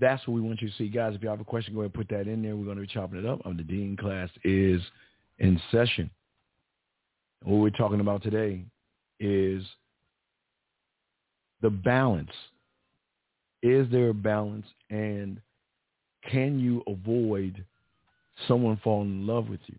that's 0.00 0.26
what 0.26 0.34
we 0.34 0.40
want 0.40 0.62
you 0.62 0.68
to 0.68 0.74
see. 0.76 0.88
Guys, 0.88 1.14
if 1.14 1.22
you 1.22 1.28
have 1.28 1.40
a 1.40 1.44
question, 1.44 1.74
go 1.74 1.80
ahead 1.80 1.92
and 1.94 2.06
put 2.06 2.08
that 2.08 2.26
in 2.26 2.42
there. 2.42 2.56
We're 2.56 2.64
going 2.64 2.76
to 2.76 2.82
be 2.82 2.86
chopping 2.86 3.18
it 3.18 3.26
up. 3.26 3.40
I'm 3.44 3.56
the 3.56 3.62
Dean 3.62 3.96
class 3.96 4.30
is 4.44 4.80
in 5.38 5.60
session. 5.70 6.10
What 7.42 7.60
we're 7.60 7.70
talking 7.70 8.00
about 8.00 8.22
today 8.22 8.64
is 9.18 9.62
the 11.60 11.70
balance. 11.70 12.30
Is 13.62 13.86
there 13.90 14.08
a 14.08 14.14
balance 14.14 14.66
and 14.88 15.40
can 16.30 16.58
you 16.58 16.82
avoid 16.86 17.64
someone 18.48 18.80
falling 18.82 19.10
in 19.10 19.26
love 19.26 19.48
with 19.48 19.60
you? 19.66 19.76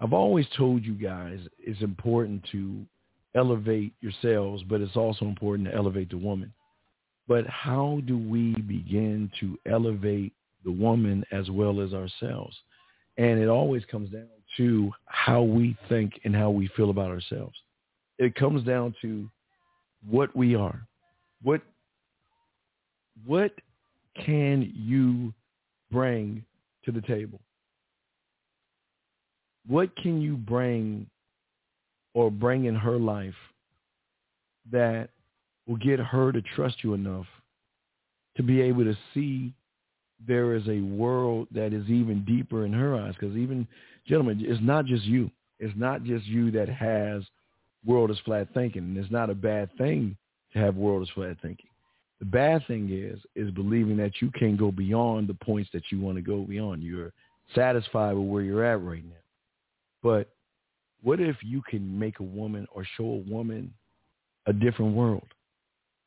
I've 0.00 0.12
always 0.12 0.46
told 0.56 0.84
you 0.84 0.94
guys 0.94 1.40
it's 1.58 1.80
important 1.82 2.44
to 2.52 2.84
elevate 3.34 3.92
yourselves, 4.00 4.62
but 4.68 4.80
it's 4.80 4.96
also 4.96 5.24
important 5.24 5.68
to 5.68 5.74
elevate 5.74 6.10
the 6.10 6.18
woman. 6.18 6.52
But 7.26 7.46
how 7.46 8.00
do 8.06 8.18
we 8.18 8.54
begin 8.54 9.30
to 9.40 9.58
elevate 9.66 10.32
the 10.64 10.72
woman 10.72 11.24
as 11.32 11.50
well 11.50 11.80
as 11.80 11.94
ourselves? 11.94 12.56
And 13.16 13.38
it 13.38 13.48
always 13.48 13.84
comes 13.86 14.10
down 14.10 14.28
to 14.56 14.90
how 15.06 15.42
we 15.42 15.76
think 15.88 16.20
and 16.24 16.34
how 16.34 16.50
we 16.50 16.68
feel 16.76 16.90
about 16.90 17.10
ourselves. 17.10 17.56
It 18.18 18.34
comes 18.34 18.64
down 18.64 18.94
to 19.02 19.28
what 20.08 20.34
we 20.36 20.54
are. 20.54 20.86
What 21.42 21.62
what 23.26 23.52
can 24.24 24.72
you 24.74 25.32
bring 25.90 26.44
to 26.84 26.92
the 26.92 27.00
table? 27.00 27.40
What 29.66 29.94
can 29.96 30.20
you 30.20 30.36
bring 30.36 31.06
or 32.12 32.30
bring 32.30 32.66
in 32.66 32.74
her 32.74 32.98
life 32.98 33.34
that 34.70 35.10
will 35.66 35.76
get 35.76 35.98
her 35.98 36.32
to 36.32 36.42
trust 36.54 36.82
you 36.82 36.94
enough 36.94 37.26
to 38.36 38.42
be 38.42 38.60
able 38.60 38.84
to 38.84 38.96
see 39.12 39.52
there 40.26 40.54
is 40.54 40.66
a 40.68 40.80
world 40.80 41.48
that 41.52 41.72
is 41.72 41.88
even 41.88 42.24
deeper 42.24 42.64
in 42.64 42.72
her 42.72 42.94
eyes. 42.96 43.14
Because 43.18 43.36
even, 43.36 43.66
gentlemen, 44.06 44.42
it's 44.42 44.62
not 44.62 44.86
just 44.86 45.04
you. 45.04 45.30
It's 45.58 45.76
not 45.76 46.02
just 46.04 46.24
you 46.26 46.50
that 46.52 46.68
has 46.68 47.22
world 47.84 48.10
is 48.10 48.18
flat 48.24 48.48
thinking. 48.54 48.82
And 48.82 48.96
it's 48.96 49.10
not 49.10 49.30
a 49.30 49.34
bad 49.34 49.70
thing 49.76 50.16
to 50.52 50.58
have 50.58 50.76
world 50.76 51.02
is 51.02 51.10
flat 51.14 51.36
thinking. 51.42 51.66
The 52.20 52.26
bad 52.26 52.66
thing 52.66 52.88
is, 52.90 53.20
is 53.34 53.50
believing 53.50 53.96
that 53.98 54.22
you 54.22 54.30
can't 54.30 54.56
go 54.56 54.70
beyond 54.70 55.28
the 55.28 55.34
points 55.34 55.70
that 55.72 55.82
you 55.90 56.00
want 56.00 56.16
to 56.16 56.22
go 56.22 56.42
beyond. 56.42 56.82
You're 56.82 57.12
satisfied 57.54 58.14
with 58.14 58.26
where 58.28 58.42
you're 58.42 58.64
at 58.64 58.82
right 58.82 59.04
now. 59.04 59.10
But 60.02 60.30
what 61.02 61.20
if 61.20 61.36
you 61.42 61.62
can 61.68 61.98
make 61.98 62.20
a 62.20 62.24
woman 62.24 62.66
or 62.72 62.86
show 62.96 63.04
a 63.04 63.30
woman 63.30 63.72
a 64.46 64.52
different 64.52 64.94
world? 64.94 65.26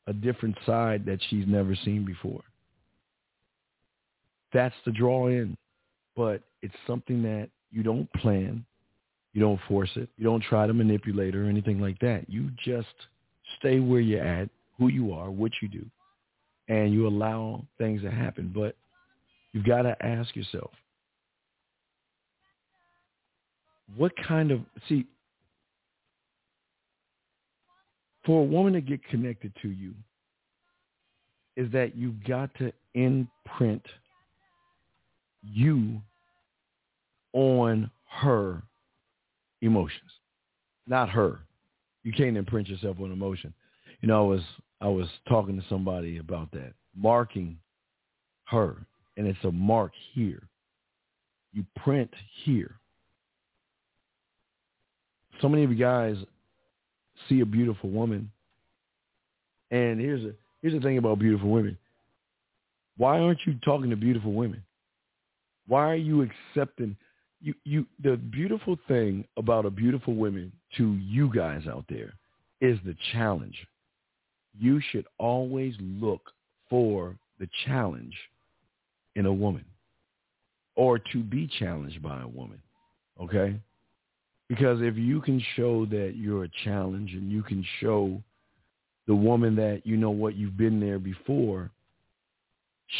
A 0.07 0.13
different 0.13 0.57
side 0.65 1.05
that 1.05 1.19
she's 1.29 1.45
never 1.47 1.75
seen 1.75 2.05
before. 2.05 2.41
That's 4.53 4.75
the 4.85 4.91
draw 4.91 5.27
in. 5.27 5.55
But 6.15 6.41
it's 6.61 6.73
something 6.87 7.21
that 7.23 7.49
you 7.71 7.83
don't 7.83 8.11
plan. 8.13 8.65
You 9.33 9.41
don't 9.41 9.59
force 9.67 9.91
it. 9.95 10.09
You 10.17 10.23
don't 10.23 10.43
try 10.43 10.65
to 10.65 10.73
manipulate 10.73 11.35
her 11.35 11.45
or 11.45 11.49
anything 11.49 11.79
like 11.79 11.99
that. 11.99 12.25
You 12.27 12.49
just 12.65 12.87
stay 13.59 13.79
where 13.79 13.99
you're 13.99 14.25
at, 14.25 14.49
who 14.79 14.87
you 14.87 15.13
are, 15.13 15.29
what 15.29 15.51
you 15.61 15.67
do, 15.67 15.85
and 16.69 16.91
you 16.91 17.07
allow 17.07 17.63
things 17.77 18.01
to 18.01 18.09
happen. 18.09 18.51
But 18.55 18.75
you've 19.51 19.65
got 19.65 19.83
to 19.83 19.95
ask 20.03 20.35
yourself, 20.35 20.71
what 23.95 24.11
kind 24.27 24.51
of, 24.51 24.61
see, 24.89 25.05
for 28.27 28.41
a 28.41 28.45
woman 28.45 28.73
to 28.73 28.81
get 28.81 29.01
connected 29.07 29.53
to 29.61 29.69
you 29.69 29.93
is 31.55 31.71
that 31.71 31.95
you've 31.95 32.21
got 32.25 32.53
to 32.55 32.71
imprint 32.93 33.81
you 35.41 35.99
on 37.31 37.89
her 38.09 38.61
emotions, 39.61 40.11
not 40.87 41.09
her. 41.09 41.39
You 42.03 42.11
can't 42.11 42.35
imprint 42.35 42.67
yourself 42.67 42.97
on 42.99 43.11
emotion. 43.11 43.53
You 44.01 44.09
know, 44.09 44.25
I 44.25 44.27
was 44.27 44.41
I 44.81 44.87
was 44.89 45.07
talking 45.27 45.59
to 45.59 45.65
somebody 45.69 46.17
about 46.17 46.51
that, 46.51 46.73
marking 46.95 47.57
her, 48.45 48.75
and 49.15 49.25
it's 49.25 49.43
a 49.45 49.51
mark 49.51 49.93
here. 50.13 50.43
You 51.53 51.65
print 51.77 52.11
here. 52.43 52.75
So 55.41 55.47
many 55.47 55.63
of 55.63 55.71
you 55.71 55.77
guys 55.77 56.17
see 57.27 57.41
a 57.41 57.45
beautiful 57.45 57.89
woman. 57.89 58.31
And 59.71 59.99
here's 59.99 60.23
a 60.23 60.33
here's 60.61 60.73
the 60.73 60.79
thing 60.79 60.97
about 60.97 61.19
beautiful 61.19 61.49
women. 61.49 61.77
Why 62.97 63.19
aren't 63.19 63.39
you 63.45 63.55
talking 63.63 63.89
to 63.89 63.95
beautiful 63.95 64.33
women? 64.33 64.63
Why 65.67 65.91
are 65.91 65.95
you 65.95 66.21
accepting 66.21 66.95
you 67.41 67.53
you 67.63 67.85
the 68.03 68.17
beautiful 68.17 68.77
thing 68.87 69.25
about 69.37 69.65
a 69.65 69.69
beautiful 69.69 70.15
woman 70.15 70.51
to 70.77 70.93
you 70.95 71.31
guys 71.33 71.67
out 71.67 71.85
there 71.89 72.13
is 72.61 72.79
the 72.85 72.95
challenge. 73.11 73.55
You 74.59 74.81
should 74.91 75.05
always 75.19 75.75
look 75.79 76.21
for 76.69 77.15
the 77.39 77.47
challenge 77.65 78.15
in 79.15 79.25
a 79.25 79.33
woman 79.33 79.65
or 80.75 80.99
to 80.99 81.23
be 81.23 81.49
challenged 81.59 82.01
by 82.01 82.21
a 82.21 82.27
woman. 82.27 82.61
Okay? 83.21 83.59
Because 84.49 84.81
if 84.81 84.95
you 84.95 85.21
can 85.21 85.43
show 85.55 85.85
that 85.87 86.13
you're 86.15 86.45
a 86.45 86.49
challenge 86.63 87.13
and 87.13 87.31
you 87.31 87.43
can 87.43 87.65
show 87.79 88.21
the 89.05 89.15
woman 89.15 89.55
that 89.55 89.81
you 89.85 89.97
know 89.97 90.09
what 90.09 90.35
you've 90.35 90.57
been 90.57 90.79
there 90.79 90.99
before, 90.99 91.69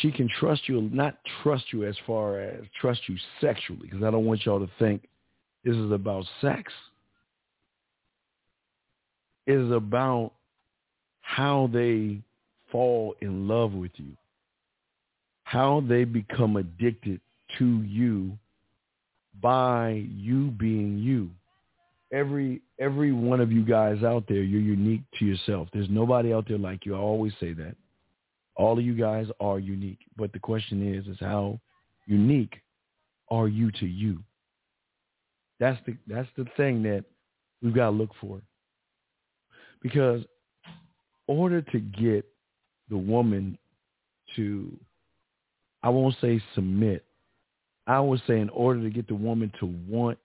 she 0.02 0.12
can 0.12 0.30
trust 0.40 0.68
you, 0.68 0.82
not 0.82 1.18
trust 1.42 1.72
you 1.72 1.86
as 1.86 1.96
far 2.06 2.40
as 2.40 2.64
trust 2.80 3.02
you 3.08 3.16
sexually, 3.40 3.82
because 3.84 4.04
I 4.04 4.12
don't 4.12 4.26
want 4.26 4.46
y'all 4.46 4.60
to 4.60 4.70
think 4.80 5.08
this 5.64 5.76
is 5.76 5.92
about 5.92 6.26
sex. 6.42 6.72
It 9.46 9.54
is 9.54 9.72
about 9.72 10.34
how 11.22 11.70
they 11.72 12.20
fall 12.72 13.16
in 13.22 13.48
love 13.48 13.72
with 13.72 13.92
you, 13.96 14.12
how 15.44 15.82
they 15.88 16.04
become 16.04 16.58
addicted 16.58 17.22
to 17.58 17.82
you 17.84 18.38
by 19.42 20.04
you 20.10 20.52
being 20.52 20.98
you. 20.98 21.30
Every 22.12 22.62
every 22.80 23.12
one 23.12 23.42
of 23.42 23.52
you 23.52 23.66
guys 23.66 24.04
out 24.04 24.24
there, 24.28 24.44
you're 24.44 24.62
unique 24.62 25.02
to 25.20 25.26
yourself. 25.26 25.68
There's 25.74 25.90
nobody 25.90 26.34
out 26.34 26.48
there 26.48 26.58
like 26.58 26.86
you. 26.86 26.96
I 26.96 27.00
always 27.00 27.34
say 27.40 27.54
that. 27.54 27.76
All 28.56 28.78
of 28.78 28.86
you 28.86 28.96
guys 28.96 29.28
are 29.40 29.60
unique. 29.60 30.00
But 30.16 30.32
the 30.34 30.40
question 30.40 30.96
is, 30.96 31.06
is 31.08 31.18
how 31.20 31.60
unique 32.06 32.62
are 33.30 33.48
you 33.48 33.72
to 33.72 33.86
you? 33.86 34.20
That's 35.60 35.80
the 35.86 35.98
that's 36.08 36.30
the 36.38 36.46
thing 36.56 36.82
that 36.84 37.04
we've 37.62 37.76
got 37.76 37.90
to 37.90 37.96
look 37.96 38.12
for. 38.22 38.42
Because 39.82 40.24
order 41.28 41.62
to 41.62 41.80
get 41.80 42.26
the 42.90 42.98
woman 42.98 43.58
to 44.36 44.72
I 45.84 45.90
won't 45.90 46.16
say 46.22 46.42
submit. 46.56 47.06
I 47.88 48.02
would 48.02 48.22
say 48.28 48.40
in 48.40 48.50
order 48.50 48.82
to 48.82 48.90
get 48.90 49.08
the 49.08 49.16
woman 49.16 49.52
to 49.60 49.66
want 49.88 50.18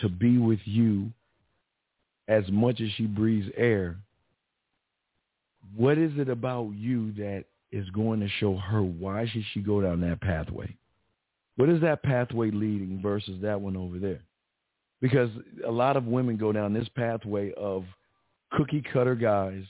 to 0.00 0.08
be 0.10 0.36
with 0.36 0.60
you 0.64 1.10
as 2.28 2.44
much 2.50 2.80
as 2.82 2.90
she 2.96 3.06
breathes 3.06 3.48
air, 3.56 3.96
what 5.74 5.96
is 5.96 6.12
it 6.18 6.28
about 6.28 6.70
you 6.74 7.12
that 7.12 7.44
is 7.72 7.88
going 7.90 8.20
to 8.20 8.28
show 8.28 8.56
her 8.56 8.82
why 8.82 9.26
should 9.26 9.44
she 9.52 9.60
go 9.60 9.80
down 9.80 10.02
that 10.02 10.20
pathway? 10.20 10.76
What 11.56 11.70
is 11.70 11.80
that 11.80 12.02
pathway 12.02 12.50
leading 12.50 13.00
versus 13.02 13.40
that 13.42 13.60
one 13.60 13.76
over 13.76 13.98
there? 13.98 14.20
Because 15.00 15.30
a 15.66 15.70
lot 15.70 15.96
of 15.96 16.04
women 16.04 16.36
go 16.36 16.52
down 16.52 16.74
this 16.74 16.88
pathway 16.94 17.52
of 17.54 17.84
cookie 18.52 18.82
cutter 18.92 19.14
guys 19.14 19.64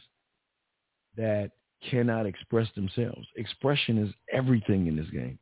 that 1.17 1.53
cannot 1.89 2.27
express 2.27 2.69
themselves. 2.75 3.27
Expression 3.37 3.99
is 3.99 4.13
everything 4.33 4.89
in 4.89 4.97
this 4.97 5.09
game. 5.11 5.39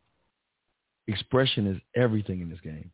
Expression 1.07 1.67
is 1.67 1.81
everything 1.95 2.41
in 2.41 2.49
this 2.49 2.61
game. 2.61 2.91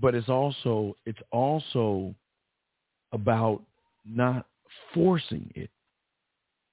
But 0.00 0.14
it's 0.14 0.28
also 0.28 0.96
it's 1.06 1.20
also 1.30 2.14
about 3.12 3.62
not 4.04 4.46
forcing 4.92 5.50
it. 5.54 5.70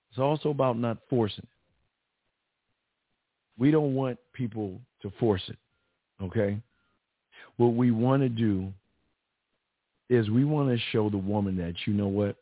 It's 0.10 0.20
also 0.20 0.50
about 0.50 0.78
not 0.78 0.98
forcing 1.10 1.44
it. 1.44 1.50
We 3.58 3.72
don't 3.72 3.94
want 3.94 4.18
people 4.34 4.82
to 5.04 5.12
force 5.20 5.44
it, 5.48 5.58
okay? 6.22 6.60
What 7.58 7.76
we 7.76 7.92
want 7.92 8.24
to 8.24 8.30
do 8.30 8.74
is 10.10 10.30
we 10.30 10.44
want 10.44 10.70
to 10.70 10.84
show 10.92 11.10
the 11.10 11.18
woman 11.18 11.56
that, 11.58 11.76
you 11.86 11.94
know 11.94 12.08
what? 12.08 12.36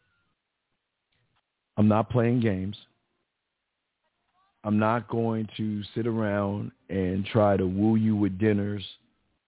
I'm 1.77 1.88
not 1.88 2.10
playing 2.10 2.39
games. 2.39 2.75
I'm 4.63 4.78
not 4.78 5.08
going 5.08 5.48
to 5.58 5.82
sit 5.95 6.06
around 6.06 6.72
and 6.89 7.26
try 7.26 7.56
to 7.58 7.65
woo 7.65 7.95
you 7.95 8.15
with 8.15 8.38
dinners 8.38 8.84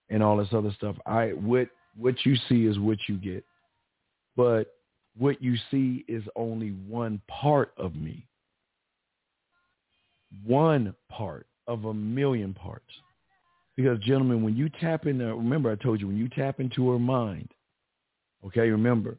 and 0.09 0.23
all 0.23 0.37
this 0.37 0.53
other 0.53 0.71
stuff. 0.77 0.95
I 1.05 1.29
what 1.29 1.67
what 1.97 2.25
you 2.25 2.35
see 2.47 2.65
is 2.65 2.79
what 2.79 2.97
you 3.07 3.17
get. 3.17 3.43
But 4.37 4.73
what 5.17 5.41
you 5.41 5.55
see 5.69 6.05
is 6.07 6.23
only 6.35 6.69
one 6.87 7.21
part 7.27 7.73
of 7.77 7.95
me. 7.95 8.25
One 10.45 10.95
part 11.09 11.47
of 11.67 11.85
a 11.85 11.93
million 11.93 12.53
parts. 12.53 12.85
Because 13.75 13.99
gentlemen, 13.99 14.43
when 14.43 14.55
you 14.55 14.69
tap 14.69 15.05
in 15.05 15.17
there, 15.17 15.35
remember 15.35 15.71
I 15.71 15.75
told 15.75 15.99
you, 15.99 16.07
when 16.07 16.17
you 16.17 16.29
tap 16.29 16.59
into 16.59 16.89
her 16.91 16.99
mind, 16.99 17.49
okay, 18.45 18.69
remember, 18.69 19.17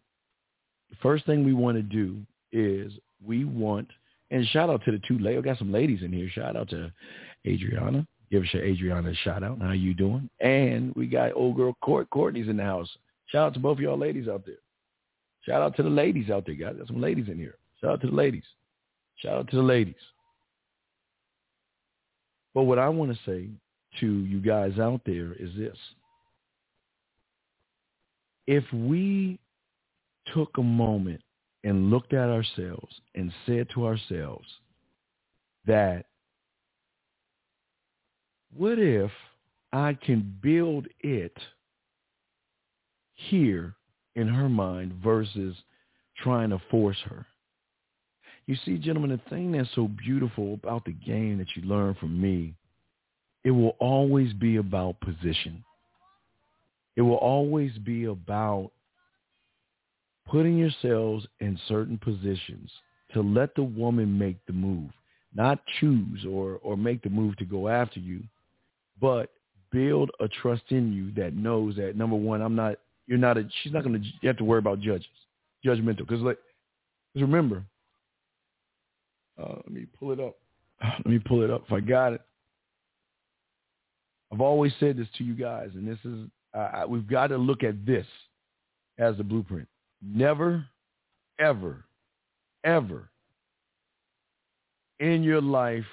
the 0.91 0.97
first 1.03 1.27
thing 1.27 1.45
we 1.45 1.55
want 1.55 1.77
to 1.77 1.83
do 1.83 2.19
is 2.53 2.93
we 3.25 3.45
want, 3.45 3.89
and 4.33 4.47
shout 4.49 4.71
out 4.71 4.83
to 4.87 4.91
the 4.91 5.01
two 5.07 5.19
ladies. 5.19 5.45
Got 5.45 5.59
some 5.59 5.71
ladies 5.71 6.03
in 6.03 6.13
here. 6.13 6.29
Shout 6.31 6.57
out 6.57 6.71
to 6.71 6.91
Adriana. 7.47 8.07
Give 8.31 8.43
us 8.43 8.49
your 8.53 8.65
Adriana 8.65 9.11
a 9.11 9.15
shout 9.15 9.43
out. 9.45 9.61
How 9.61 9.73
you 9.73 9.93
doing? 9.93 10.29
And 10.41 10.95
we 10.95 11.07
got 11.07 11.37
old 11.37 11.57
girl 11.57 11.77
Court. 11.83 12.09
Courtney's 12.09 12.49
in 12.49 12.57
the 12.57 12.65
house. 12.65 12.89
Shout 13.27 13.49
out 13.49 13.55
to 13.55 13.61
both 13.61 13.77
of 13.77 13.83
y'all 13.83 13.99
ladies 13.99 14.29
out 14.29 14.47
there. 14.47 14.57
Shout 15.43 15.61
out 15.61 15.77
to 15.77 15.83
the 15.83 15.91
ladies 15.91 16.31
out 16.31 16.47
there, 16.47 16.55
guys. 16.55 16.77
Got 16.79 16.87
some 16.87 17.01
ladies 17.01 17.29
in 17.29 17.37
here. 17.37 17.57
Shout 17.81 17.91
out 17.91 18.01
to 18.01 18.07
the 18.07 18.15
ladies. 18.15 18.45
Shout 19.17 19.35
out 19.35 19.51
to 19.51 19.57
the 19.57 19.63
ladies. 19.63 19.95
But 22.55 22.63
what 22.63 22.79
I 22.79 22.89
want 22.89 23.13
to 23.13 23.19
say 23.27 23.49
to 24.01 24.25
you 24.25 24.41
guys 24.41 24.79
out 24.79 25.03
there 25.05 25.35
is 25.35 25.51
this. 25.59 25.77
If 28.47 28.65
we 28.73 29.39
took 30.33 30.57
a 30.57 30.63
moment 30.63 31.21
and 31.65 31.91
looked 31.91 32.13
at 32.13 32.29
ourselves 32.29 33.01
and 33.15 33.33
said 33.47 33.69
to 33.75 33.87
ourselves 33.87 34.47
that 35.67 36.07
what 38.55 38.79
if 38.79 39.11
I 39.73 39.95
can 39.95 40.37
build 40.43 40.87
it 41.01 41.37
here 43.15 43.75
in 44.17 44.29
her 44.29 44.49
mind 44.49 44.93
versus 45.03 45.57
trying 46.19 46.51
to 46.51 46.61
force 46.71 46.99
her. 47.07 47.27
You 48.47 48.57
see, 48.65 48.77
gentlemen, 48.77 49.11
the 49.11 49.31
thing 49.31 49.53
that's 49.53 49.69
so 49.75 49.89
beautiful 49.89 50.55
about 50.55 50.85
the 50.85 50.93
game 50.93 51.39
that 51.39 51.49
you 51.57 51.63
learn 51.63 51.95
from 51.95 52.21
me, 52.21 52.55
it 53.45 53.51
will 53.51 53.77
always 53.79 54.33
be 54.35 54.57
about 54.57 55.01
position. 55.01 55.65
It 56.97 57.03
will 57.03 57.17
always 57.17 57.73
be 57.79 58.05
about 58.05 58.73
putting 60.27 60.57
yourselves 60.57 61.27
in 61.41 61.59
certain 61.69 61.99
positions 61.99 62.71
to 63.13 63.21
let 63.21 63.55
the 63.55 63.63
woman 63.63 64.19
make 64.19 64.37
the 64.47 64.53
move, 64.53 64.91
not 65.35 65.59
choose 65.81 66.25
or, 66.29 66.59
or 66.63 66.77
make 66.77 67.03
the 67.03 67.11
move 67.11 67.37
to 67.37 67.45
go 67.45 67.69
after 67.69 68.01
you, 68.01 68.21
but 69.01 69.31
build 69.71 70.11
a 70.21 70.29
trust 70.29 70.63
in 70.71 70.93
you 70.93 71.13
that 71.13 71.35
knows 71.35 71.77
that 71.77 71.97
number 71.97 72.17
one, 72.17 72.41
I'm 72.41 72.55
not 72.55 72.77
you're 73.07 73.19
not 73.19 73.37
a, 73.37 73.47
she's 73.63 73.73
not 73.73 73.85
going 73.85 74.01
to, 74.01 74.09
you 74.21 74.29
have 74.29 74.37
to 74.39 74.45
worry 74.45 74.59
about 74.59 74.81
judges, 74.81 75.07
judgmental. 75.65 75.99
Because 75.99 76.21
like, 76.21 76.39
cause 77.13 77.23
remember, 77.23 77.65
uh, 79.43 79.57
let 79.57 79.71
me 79.71 79.87
pull 79.99 80.13
it 80.13 80.21
up. 80.21 80.37
Let 80.83 81.07
me 81.07 81.19
pull 81.19 81.43
it 81.43 81.51
up 81.51 81.65
if 81.67 81.73
I 81.73 81.81
got 81.81 82.13
it. 82.13 82.21
I've 84.33 84.41
always 84.41 84.73
said 84.81 84.97
this 84.97 85.07
to 85.19 85.25
you 85.25 85.35
guys, 85.35 85.71
and 85.75 85.87
this 85.87 85.99
is, 86.05 86.27
uh, 86.55 86.85
we've 86.89 87.07
got 87.07 87.29
to 87.29 87.37
look 87.37 87.63
at 87.63 87.85
this 87.85 88.07
as 88.99 89.17
the 89.17 89.25
blueprint. 89.25 89.69
Never, 90.05 90.65
ever, 91.39 91.85
ever 92.65 93.09
in 95.01 95.23
your 95.23 95.41
life 95.41 95.85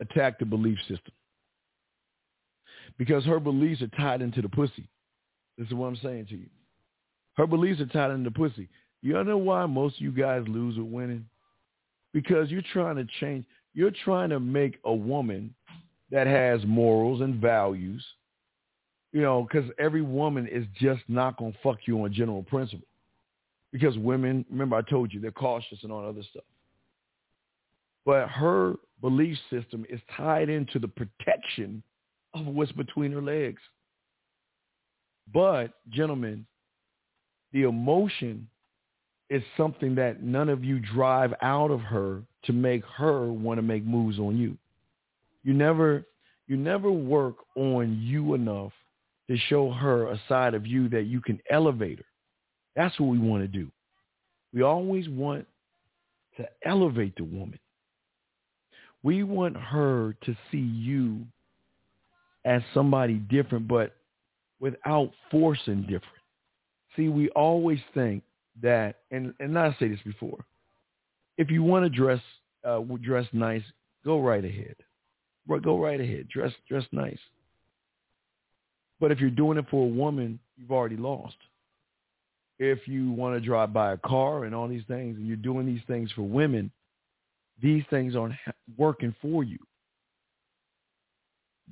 attack 0.00 0.38
the 0.38 0.46
belief 0.46 0.78
system 0.80 1.12
because 2.98 3.24
her 3.24 3.40
beliefs 3.40 3.82
are 3.82 3.88
tied 3.88 4.22
into 4.22 4.42
the 4.42 4.48
pussy. 4.48 4.88
This 5.58 5.66
is 5.68 5.74
what 5.74 5.88
I'm 5.88 5.96
saying 5.96 6.26
to 6.26 6.36
you. 6.36 6.48
Her 7.36 7.46
beliefs 7.46 7.80
are 7.80 7.86
tied 7.86 8.10
into 8.10 8.30
the 8.30 8.34
pussy. 8.34 8.68
You 9.02 9.22
know 9.24 9.38
why 9.38 9.66
most 9.66 9.96
of 9.96 10.02
you 10.02 10.12
guys 10.12 10.44
lose 10.46 10.76
with 10.76 10.86
winning? 10.86 11.26
Because 12.12 12.50
you're 12.50 12.62
trying 12.72 12.96
to 12.96 13.06
change. 13.20 13.44
You're 13.72 13.92
trying 14.04 14.30
to 14.30 14.40
make 14.40 14.78
a 14.84 14.92
woman 14.92 15.54
that 16.10 16.26
has 16.26 16.60
morals 16.66 17.20
and 17.20 17.36
values, 17.36 18.04
you 19.12 19.22
know, 19.22 19.46
because 19.50 19.70
every 19.78 20.02
woman 20.02 20.46
is 20.46 20.64
just 20.80 21.02
not 21.08 21.36
going 21.36 21.52
to 21.52 21.58
fuck 21.62 21.78
you 21.86 22.02
on 22.04 22.12
general 22.12 22.42
principle. 22.44 22.86
Because 23.72 23.96
women, 23.98 24.44
remember 24.50 24.76
I 24.76 24.82
told 24.82 25.12
you, 25.12 25.20
they're 25.20 25.30
cautious 25.30 25.78
and 25.82 25.92
all 25.92 26.06
other 26.06 26.22
stuff. 26.30 26.44
But 28.04 28.28
her 28.28 28.74
belief 29.00 29.36
system 29.50 29.84
is 29.88 30.00
tied 30.16 30.48
into 30.48 30.78
the 30.78 30.88
protection 30.88 31.82
of 32.34 32.46
what's 32.46 32.72
between 32.72 33.12
her 33.12 33.22
legs. 33.22 33.60
But, 35.32 35.72
gentlemen, 35.90 36.46
the 37.52 37.62
emotion 37.62 38.48
is 39.28 39.42
something 39.56 39.94
that 39.94 40.22
none 40.22 40.48
of 40.48 40.64
you 40.64 40.80
drive 40.80 41.32
out 41.40 41.70
of 41.70 41.80
her 41.80 42.22
to 42.44 42.52
make 42.52 42.84
her 42.96 43.26
want 43.32 43.58
to 43.58 43.62
make 43.62 43.84
moves 43.84 44.18
on 44.18 44.36
you. 44.36 44.56
You 45.44 45.54
never 45.54 46.04
you 46.48 46.56
never 46.56 46.90
work 46.90 47.36
on 47.54 48.00
you 48.02 48.34
enough 48.34 48.72
to 49.30 49.36
show 49.48 49.70
her 49.70 50.08
a 50.08 50.20
side 50.28 50.54
of 50.54 50.66
you 50.66 50.88
that 50.88 51.04
you 51.04 51.20
can 51.20 51.38
elevate 51.48 51.98
her. 51.98 52.04
That's 52.74 52.98
what 52.98 53.10
we 53.10 53.18
want 53.18 53.44
to 53.44 53.48
do. 53.48 53.70
We 54.52 54.62
always 54.62 55.08
want 55.08 55.46
to 56.36 56.48
elevate 56.64 57.14
the 57.14 57.22
woman. 57.22 57.60
We 59.04 59.22
want 59.22 59.56
her 59.56 60.16
to 60.24 60.36
see 60.50 60.58
you 60.58 61.20
as 62.44 62.60
somebody 62.74 63.14
different, 63.14 63.68
but 63.68 63.94
without 64.58 65.12
forcing 65.30 65.82
different. 65.82 66.04
See, 66.96 67.08
we 67.08 67.28
always 67.30 67.78
think 67.94 68.24
that, 68.60 68.96
and, 69.12 69.32
and 69.38 69.56
I 69.56 69.76
say 69.78 69.88
this 69.88 70.00
before, 70.04 70.44
if 71.38 71.50
you 71.50 71.62
want 71.62 71.84
to 71.84 71.88
dress 71.88 72.20
uh, 72.64 72.80
dress 73.00 73.26
nice, 73.32 73.62
go 74.04 74.20
right 74.20 74.44
ahead. 74.44 74.74
Go 75.62 75.78
right 75.78 76.00
ahead. 76.00 76.28
Dress 76.28 76.52
dress 76.68 76.84
nice. 76.92 77.18
But 79.00 79.10
if 79.10 79.18
you're 79.18 79.30
doing 79.30 79.58
it 79.58 79.64
for 79.70 79.86
a 79.86 79.90
woman, 79.90 80.38
you've 80.58 80.70
already 80.70 80.96
lost. 80.96 81.36
If 82.58 82.86
you 82.86 83.10
want 83.10 83.34
to 83.34 83.40
drive 83.40 83.72
by 83.72 83.92
a 83.92 83.96
car 83.96 84.44
and 84.44 84.54
all 84.54 84.68
these 84.68 84.84
things, 84.86 85.16
and 85.16 85.26
you're 85.26 85.36
doing 85.36 85.66
these 85.66 85.80
things 85.86 86.12
for 86.12 86.22
women, 86.22 86.70
these 87.62 87.82
things 87.88 88.14
aren't 88.14 88.34
working 88.76 89.14
for 89.22 89.42
you. 89.42 89.58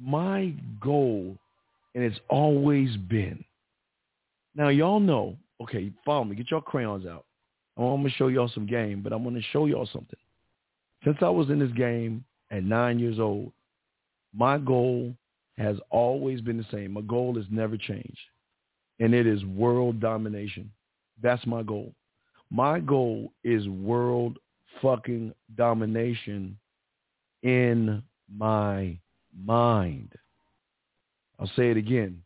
My 0.01 0.55
goal, 0.81 1.37
and 1.95 2.03
it's 2.03 2.19
always 2.31 2.97
been, 2.97 3.45
now 4.55 4.69
y'all 4.69 5.01
know, 5.01 5.37
okay, 5.61 5.93
follow 6.05 6.25
me, 6.25 6.37
get 6.37 6.51
your 6.51 6.63
crayons 6.63 7.07
out. 7.07 7.25
I'm 7.77 7.85
going 7.85 8.05
to 8.05 8.11
show 8.11 8.29
y'all 8.29 8.51
some 8.53 8.67
game, 8.67 9.03
but 9.03 9.13
I'm 9.13 9.23
going 9.23 9.35
to 9.35 9.43
show 9.53 9.67
y'all 9.67 9.89
something. 9.93 10.19
Since 11.05 11.19
I 11.21 11.29
was 11.29 11.49
in 11.49 11.61
this 11.61 11.71
game 11.73 12.25
at 12.51 12.65
nine 12.65 12.99
years 12.99 13.21
old, 13.21 13.53
my 14.35 14.59
goal 14.59 15.15
has 15.59 15.77
always 15.91 16.41
been 16.41 16.57
the 16.57 16.67
same. 16.71 16.93
My 16.93 17.01
goal 17.03 17.35
has 17.35 17.45
never 17.51 17.77
changed, 17.77 18.19
and 19.01 19.13
it 19.13 19.27
is 19.27 19.45
world 19.45 20.01
domination. 20.01 20.71
That's 21.23 21.45
my 21.47 21.63
goal. 21.63 21.93
My 22.51 22.81
goal 22.81 23.33
is 23.45 23.69
world 23.69 24.39
fucking 24.81 25.35
domination 25.57 26.57
in 27.43 28.03
my 28.35 28.97
mind. 29.37 30.13
I'll 31.39 31.51
say 31.57 31.71
it 31.71 31.77
again. 31.77 32.23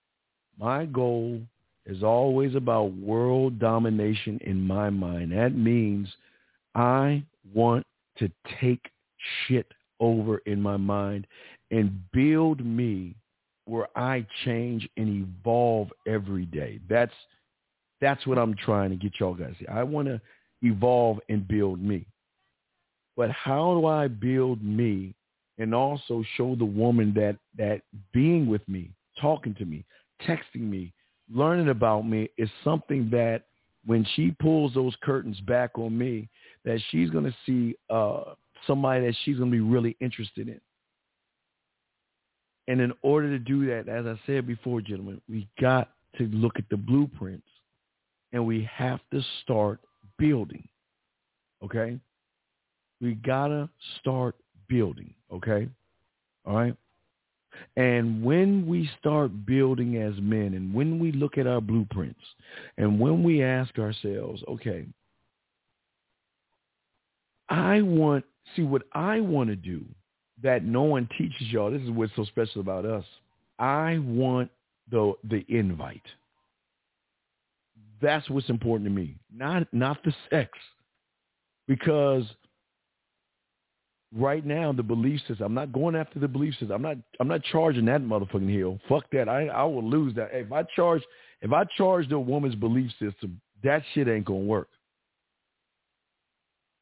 My 0.58 0.84
goal 0.86 1.40
is 1.86 2.02
always 2.02 2.54
about 2.54 2.92
world 2.94 3.58
domination 3.58 4.38
in 4.44 4.60
my 4.60 4.90
mind. 4.90 5.32
That 5.32 5.54
means 5.54 6.08
I 6.74 7.24
want 7.52 7.86
to 8.18 8.30
take 8.60 8.90
shit 9.46 9.66
over 10.00 10.38
in 10.46 10.60
my 10.60 10.76
mind 10.76 11.26
and 11.70 11.98
build 12.12 12.64
me 12.64 13.14
where 13.64 13.88
I 13.96 14.26
change 14.44 14.88
and 14.96 15.08
evolve 15.08 15.88
every 16.06 16.46
day. 16.46 16.80
That's 16.88 17.12
that's 18.00 18.26
what 18.26 18.38
I'm 18.38 18.54
trying 18.56 18.90
to 18.90 18.96
get 18.96 19.20
y'all 19.20 19.34
guys. 19.34 19.54
I 19.72 19.82
want 19.84 20.08
to 20.08 20.20
evolve 20.62 21.20
and 21.28 21.46
build 21.46 21.80
me. 21.80 22.06
But 23.16 23.30
how 23.30 23.78
do 23.78 23.86
I 23.86 24.08
build 24.08 24.62
me 24.62 25.14
and 25.58 25.74
also 25.74 26.24
show 26.36 26.56
the 26.56 26.64
woman 26.64 27.12
that 27.14 27.36
that 27.56 27.82
being 28.12 28.48
with 28.48 28.66
me, 28.68 28.90
talking 29.20 29.54
to 29.56 29.64
me, 29.64 29.84
texting 30.26 30.62
me, 30.62 30.92
learning 31.32 31.68
about 31.68 32.06
me 32.06 32.28
is 32.38 32.50
something 32.64 33.08
that 33.10 33.44
when 33.84 34.06
she 34.14 34.30
pulls 34.40 34.74
those 34.74 34.94
curtains 35.02 35.40
back 35.40 35.78
on 35.78 35.96
me, 35.96 36.28
that 36.64 36.80
she's 36.90 37.10
going 37.10 37.24
to 37.24 37.34
see 37.44 37.76
uh, 37.90 38.34
somebody 38.66 39.04
that 39.06 39.16
she's 39.24 39.36
going 39.38 39.50
to 39.50 39.56
be 39.56 39.60
really 39.60 39.96
interested 40.00 40.48
in. 40.48 40.60
And 42.68 42.80
in 42.80 42.92
order 43.02 43.28
to 43.30 43.38
do 43.38 43.66
that, 43.66 43.88
as 43.88 44.06
I 44.06 44.18
said 44.26 44.46
before, 44.46 44.80
gentlemen, 44.80 45.20
we 45.28 45.48
got 45.60 45.90
to 46.18 46.24
look 46.28 46.58
at 46.58 46.68
the 46.70 46.76
blueprints 46.76 47.46
and 48.32 48.46
we 48.46 48.68
have 48.72 49.00
to 49.12 49.20
start 49.42 49.80
building. 50.18 50.66
Okay? 51.62 51.98
We 53.00 53.14
got 53.14 53.48
to 53.48 53.68
start 54.00 54.36
building. 54.68 55.12
Okay? 55.32 55.68
All 56.46 56.56
right? 56.56 56.76
And 57.76 58.22
when 58.22 58.66
we 58.66 58.88
start 58.98 59.44
building 59.44 59.96
as 59.96 60.14
men 60.20 60.54
and 60.54 60.72
when 60.72 60.98
we 60.98 61.12
look 61.12 61.36
at 61.36 61.46
our 61.46 61.60
blueprints 61.60 62.20
and 62.78 62.98
when 62.98 63.22
we 63.22 63.42
ask 63.42 63.78
ourselves, 63.78 64.42
okay, 64.48 64.86
I 67.48 67.82
want, 67.82 68.24
see 68.56 68.62
what 68.62 68.82
I 68.92 69.20
want 69.20 69.50
to 69.50 69.56
do 69.56 69.84
that 70.42 70.64
no 70.64 70.82
one 70.82 71.08
teaches 71.16 71.48
y'all. 71.48 71.70
This 71.70 71.82
is 71.82 71.90
what's 71.90 72.12
so 72.16 72.24
special 72.24 72.60
about 72.60 72.84
us. 72.84 73.04
I 73.58 73.98
want 73.98 74.50
the 74.90 75.14
the 75.24 75.44
invite. 75.48 76.02
That's 78.00 78.28
what's 78.28 78.50
important 78.50 78.88
to 78.88 78.94
me, 78.94 79.16
not 79.34 79.72
not 79.72 80.02
the 80.04 80.12
sex, 80.30 80.50
because 81.68 82.24
right 84.14 84.44
now 84.44 84.72
the 84.72 84.82
belief 84.82 85.20
system. 85.20 85.46
I'm 85.46 85.54
not 85.54 85.72
going 85.72 85.94
after 85.94 86.18
the 86.18 86.28
belief 86.28 86.54
system. 86.54 86.72
I'm 86.72 86.82
not. 86.82 86.96
I'm 87.20 87.28
not 87.28 87.42
charging 87.44 87.84
that 87.86 88.02
motherfucking 88.02 88.52
hill. 88.52 88.78
Fuck 88.88 89.04
that. 89.12 89.28
I 89.28 89.46
I 89.46 89.64
will 89.64 89.88
lose 89.88 90.14
that. 90.14 90.30
If 90.32 90.52
I 90.52 90.64
charge, 90.74 91.02
if 91.40 91.52
I 91.52 91.64
charge 91.76 92.08
the 92.08 92.18
woman's 92.18 92.54
belief 92.54 92.90
system, 93.00 93.40
that 93.62 93.82
shit 93.94 94.08
ain't 94.08 94.24
gonna 94.24 94.40
work. 94.40 94.68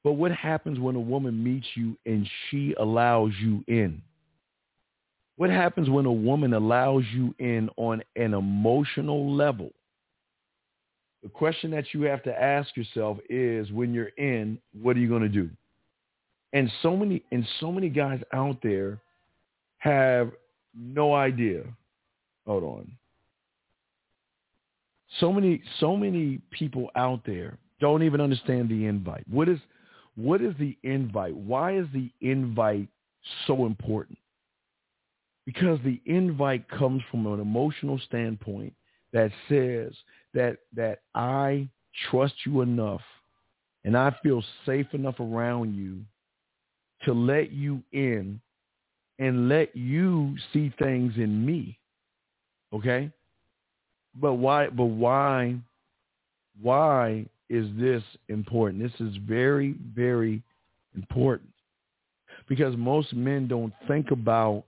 But 0.02 0.12
what 0.12 0.32
happens 0.32 0.78
when 0.78 0.96
a 0.96 1.00
woman 1.00 1.42
meets 1.42 1.66
you 1.74 1.96
and 2.06 2.28
she 2.48 2.74
allows 2.78 3.32
you 3.40 3.62
in? 3.66 4.02
What 5.36 5.50
happens 5.50 5.88
when 5.88 6.06
a 6.06 6.12
woman 6.12 6.54
allows 6.54 7.04
you 7.12 7.34
in 7.38 7.70
on 7.76 8.02
an 8.16 8.34
emotional 8.34 9.34
level? 9.34 9.72
The 11.22 11.28
question 11.28 11.70
that 11.72 11.92
you 11.92 12.02
have 12.02 12.22
to 12.24 12.42
ask 12.42 12.76
yourself 12.76 13.18
is 13.28 13.70
when 13.72 13.92
you're 13.92 14.12
in, 14.16 14.58
what 14.80 14.96
are 14.96 15.00
you 15.00 15.08
going 15.08 15.22
to 15.22 15.28
do? 15.28 15.50
And 16.52 16.70
so 16.82 16.96
many 16.96 17.22
and 17.30 17.46
so 17.60 17.70
many 17.70 17.88
guys 17.88 18.20
out 18.32 18.58
there 18.62 19.00
have 19.78 20.30
no 20.74 21.14
idea. 21.14 21.62
Hold 22.46 22.64
on. 22.64 22.90
So 25.20 25.32
many 25.32 25.62
so 25.78 25.96
many 25.96 26.40
people 26.50 26.90
out 26.96 27.20
there 27.24 27.56
don't 27.80 28.02
even 28.02 28.20
understand 28.20 28.68
the 28.68 28.86
invite. 28.86 29.24
What 29.28 29.48
is 29.48 29.58
what 30.22 30.40
is 30.40 30.54
the 30.58 30.76
invite? 30.82 31.36
Why 31.36 31.76
is 31.76 31.86
the 31.92 32.10
invite 32.20 32.88
so 33.46 33.66
important? 33.66 34.18
Because 35.46 35.78
the 35.84 36.00
invite 36.06 36.68
comes 36.68 37.02
from 37.10 37.26
an 37.26 37.40
emotional 37.40 37.98
standpoint 38.06 38.74
that 39.12 39.32
says 39.48 39.92
that 40.34 40.58
that 40.74 41.00
I 41.14 41.68
trust 42.10 42.34
you 42.46 42.60
enough 42.60 43.00
and 43.84 43.96
I 43.96 44.14
feel 44.22 44.44
safe 44.66 44.86
enough 44.92 45.18
around 45.18 45.74
you 45.74 46.02
to 47.04 47.12
let 47.12 47.50
you 47.50 47.82
in 47.92 48.40
and 49.18 49.48
let 49.48 49.74
you 49.74 50.36
see 50.52 50.72
things 50.78 51.14
in 51.16 51.44
me. 51.44 51.78
Okay? 52.72 53.10
But 54.14 54.34
why 54.34 54.68
but 54.68 54.84
why 54.84 55.56
why 56.60 57.26
is 57.50 57.66
this 57.76 58.02
important? 58.28 58.80
This 58.80 59.06
is 59.06 59.16
very, 59.28 59.74
very 59.94 60.40
important 60.94 61.50
because 62.48 62.76
most 62.76 63.12
men 63.12 63.48
don't 63.48 63.74
think 63.88 64.12
about 64.12 64.64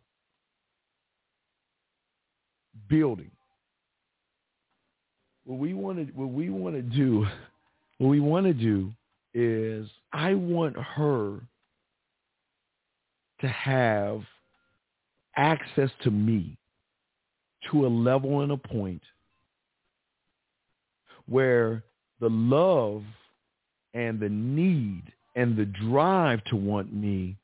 building. 2.90 3.31
What 5.45 5.59
we 5.61 5.75
want 5.75 5.99
to 5.99 6.12
what 6.14 6.31
we 6.31 6.51
want 6.51 6.75
to 6.75 6.83
do, 6.83 7.25
what 7.99 8.09
we 8.09 8.21
want 8.21 8.47
to 8.47 8.53
do 8.53 8.92
is 9.33 9.88
I 10.12 10.35
want 10.35 10.77
her 10.77 11.40
to 13.40 13.49
have 13.49 14.23
access 15.37 15.90
to 16.03 16.11
me 16.11 16.59
to 17.71 17.87
a 17.87 17.88
level 17.88 18.40
and 18.40 18.53
a 18.53 18.57
point 18.57 19.03
where 21.27 21.85
the 22.22 22.30
love 22.30 23.02
and 23.94 24.18
the 24.20 24.28
need 24.28 25.02
and 25.35 25.56
the 25.56 25.66
drive 25.66 26.42
to 26.44 26.56
want 26.56 26.94
me 26.94 27.37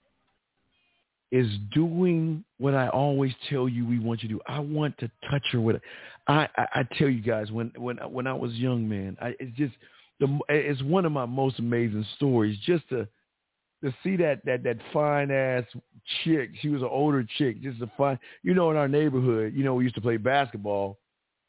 is 1.32 1.48
doing 1.74 2.42
what 2.58 2.74
I 2.74 2.88
always 2.88 3.32
tell 3.50 3.68
you 3.68 3.84
we 3.84 3.98
want 3.98 4.22
you 4.22 4.28
to 4.28 4.34
do. 4.36 4.40
I 4.46 4.60
want 4.60 4.96
to 4.98 5.10
touch 5.30 5.42
her 5.52 5.60
with 5.60 5.76
it. 5.76 5.82
I, 6.28 6.48
I, 6.56 6.84
tell 6.96 7.08
you 7.08 7.20
guys 7.20 7.50
when 7.50 7.72
when 7.76 7.96
when 7.96 8.26
I 8.26 8.32
was 8.32 8.52
young, 8.52 8.88
man, 8.88 9.16
I, 9.20 9.34
it's 9.40 9.56
just 9.56 9.74
the 10.20 10.38
it's 10.48 10.82
one 10.82 11.04
of 11.04 11.12
my 11.12 11.26
most 11.26 11.58
amazing 11.58 12.06
stories. 12.16 12.56
Just 12.64 12.88
to 12.90 13.08
to 13.82 13.92
see 14.04 14.16
that 14.16 14.44
that 14.44 14.62
that 14.62 14.76
fine 14.92 15.30
ass 15.30 15.64
chick. 16.22 16.50
She 16.60 16.68
was 16.68 16.82
an 16.82 16.88
older 16.90 17.26
chick, 17.36 17.62
just 17.62 17.82
a 17.82 17.90
fine. 17.98 18.18
You 18.42 18.54
know, 18.54 18.70
in 18.70 18.76
our 18.76 18.88
neighborhood, 18.88 19.54
you 19.54 19.64
know, 19.64 19.74
we 19.74 19.84
used 19.84 19.96
to 19.96 20.00
play 20.00 20.18
basketball 20.18 20.98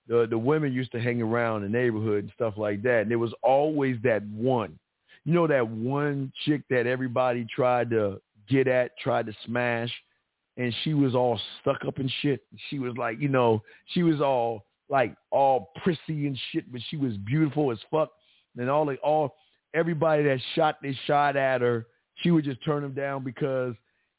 the 0.10 0.28
the 0.30 0.38
women 0.38 0.74
used 0.74 0.92
to 0.92 1.00
hang 1.00 1.22
around 1.22 1.62
the 1.62 1.70
neighborhood 1.70 2.24
and 2.24 2.32
stuff 2.34 2.56
like 2.58 2.82
that. 2.84 3.04
And 3.04 3.12
there 3.12 3.20
was 3.20 3.34
always 3.42 3.96
that 4.04 4.24
one, 4.26 4.78
you 5.24 5.34
know, 5.34 5.48
that 5.48 5.66
one 5.66 6.34
chick 6.46 6.64
that 6.70 6.88
everybody 6.88 7.46
tried 7.56 7.92
to 7.92 8.20
get 8.50 8.68
at, 8.68 8.98
tried 8.98 9.28
to 9.28 9.34
smash, 9.46 9.92
and 10.58 10.74
she 10.84 10.96
was 10.96 11.16
all 11.16 11.40
stuck 11.62 11.86
up 11.88 12.00
and 12.00 12.12
shit. 12.22 12.42
She 12.70 12.80
was 12.80 12.98
like, 12.98 13.22
you 13.22 13.30
know, 13.30 13.62
she 13.94 14.04
was 14.04 14.20
all 14.20 14.66
like 14.90 15.16
all 15.30 15.72
prissy 15.84 16.26
and 16.26 16.38
shit, 16.52 16.70
but 16.72 16.82
she 16.90 16.98
was 16.98 17.16
beautiful 17.18 17.72
as 17.72 17.78
fuck. 17.92 18.10
And 18.58 18.70
all 18.70 18.86
the 18.86 18.96
all 18.98 19.36
everybody 19.76 20.24
that 20.24 20.40
shot 20.56 20.78
they 20.82 20.98
shot 21.06 21.38
at 21.38 21.62
her, 21.62 21.86
she 22.16 22.32
would 22.32 22.46
just 22.46 22.66
turn 22.66 22.82
them 22.82 22.94
down 22.94 23.24
because 23.24 23.76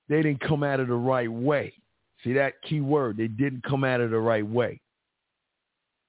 they 0.08 0.22
didn't 0.22 0.40
come 0.40 0.62
at 0.62 0.78
her 0.78 0.86
the 0.86 0.94
right 0.94 1.30
way. 1.30 1.72
See 2.22 2.32
that 2.34 2.62
key 2.62 2.80
word, 2.80 3.16
they 3.16 3.26
didn't 3.26 3.64
come 3.64 3.82
at 3.82 3.98
her 3.98 4.06
the 4.06 4.18
right 4.18 4.46
way. 4.46 4.80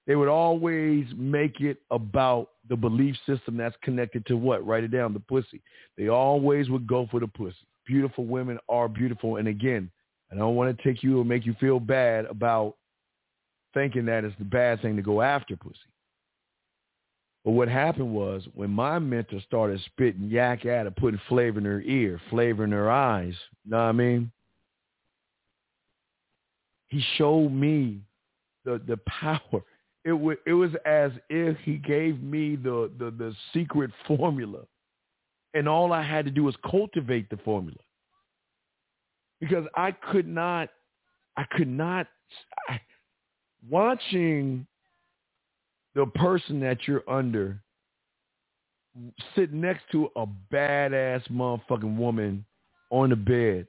They 0.07 0.15
would 0.15 0.27
always 0.27 1.05
make 1.15 1.61
it 1.61 1.77
about 1.91 2.49
the 2.69 2.75
belief 2.75 3.15
system 3.25 3.57
that's 3.57 3.75
connected 3.83 4.25
to 4.27 4.37
what? 4.37 4.65
Write 4.65 4.83
it 4.83 4.91
down, 4.91 5.13
the 5.13 5.19
pussy. 5.19 5.61
They 5.97 6.07
always 6.07 6.69
would 6.69 6.87
go 6.87 7.07
for 7.11 7.19
the 7.19 7.27
pussy. 7.27 7.55
Beautiful 7.85 8.25
women 8.25 8.57
are 8.67 8.87
beautiful. 8.87 9.37
And 9.37 9.47
again, 9.47 9.91
I 10.31 10.35
don't 10.35 10.55
want 10.55 10.75
to 10.75 10.83
take 10.83 11.03
you 11.03 11.19
or 11.19 11.25
make 11.25 11.45
you 11.45 11.55
feel 11.59 11.79
bad 11.79 12.25
about 12.25 12.75
thinking 13.73 14.05
that 14.05 14.23
it's 14.23 14.37
the 14.37 14.45
bad 14.45 14.81
thing 14.81 14.95
to 14.95 15.01
go 15.01 15.21
after 15.21 15.55
pussy. 15.55 15.77
But 17.43 17.51
what 17.51 17.67
happened 17.67 18.13
was 18.13 18.43
when 18.53 18.69
my 18.69 18.99
mentor 18.99 19.41
started 19.41 19.81
spitting 19.85 20.29
yak 20.29 20.65
at 20.65 20.85
her, 20.85 20.91
putting 20.91 21.19
flavor 21.27 21.57
in 21.57 21.65
her 21.65 21.81
ear, 21.81 22.21
flavor 22.29 22.63
in 22.63 22.71
her 22.71 22.89
eyes, 22.89 23.33
you 23.65 23.71
know 23.71 23.77
what 23.77 23.83
I 23.83 23.91
mean? 23.93 24.31
He 26.87 27.03
showed 27.17 27.49
me 27.49 28.01
the 28.63 28.81
the 28.85 28.97
power. 29.07 29.63
It 30.03 30.13
was 30.13 30.37
it 30.47 30.53
was 30.53 30.71
as 30.85 31.11
if 31.29 31.57
he 31.59 31.77
gave 31.77 32.21
me 32.21 32.55
the, 32.55 32.91
the 32.97 33.11
the 33.11 33.35
secret 33.53 33.91
formula, 34.07 34.61
and 35.53 35.67
all 35.69 35.93
I 35.93 36.01
had 36.01 36.25
to 36.25 36.31
do 36.31 36.43
was 36.43 36.55
cultivate 36.69 37.29
the 37.29 37.37
formula. 37.37 37.77
Because 39.39 39.65
I 39.75 39.91
could 39.91 40.27
not, 40.27 40.69
I 41.37 41.43
could 41.51 41.67
not. 41.67 42.07
I, 42.67 42.79
watching 43.69 44.65
the 45.93 46.05
person 46.07 46.59
that 46.61 46.87
you're 46.87 47.07
under 47.07 47.61
sit 49.35 49.53
next 49.53 49.83
to 49.91 50.09
a 50.15 50.25
badass 50.51 51.29
motherfucking 51.29 51.95
woman 51.95 52.45
on 52.89 53.09
the 53.09 53.15
bed 53.15 53.67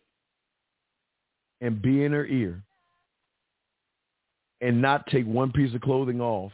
and 1.61 1.81
be 1.81 2.05
in 2.05 2.12
her 2.12 2.27
ear 2.27 2.62
and 4.62 4.81
not 4.81 5.07
take 5.09 5.27
one 5.27 5.53
piece 5.53 5.75
of 5.75 5.83
clothing 5.83 6.20
off 6.20 6.53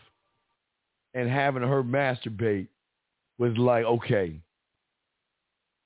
and 1.14 1.28
having 1.28 1.62
her 1.62 1.84
masturbate 1.84 2.68
was 3.38 3.56
like, 3.56 3.84
okay, 3.84 4.40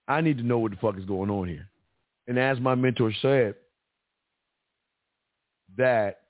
I 0.08 0.20
need 0.20 0.38
to 0.38 0.44
know 0.44 0.58
what 0.58 0.70
the 0.70 0.76
fuck 0.78 0.96
is 0.96 1.04
going 1.04 1.30
on 1.30 1.48
here. 1.48 1.68
And 2.28 2.38
as 2.38 2.60
my 2.60 2.74
mentor 2.76 3.12
said, 3.20 3.56
that 5.76 6.20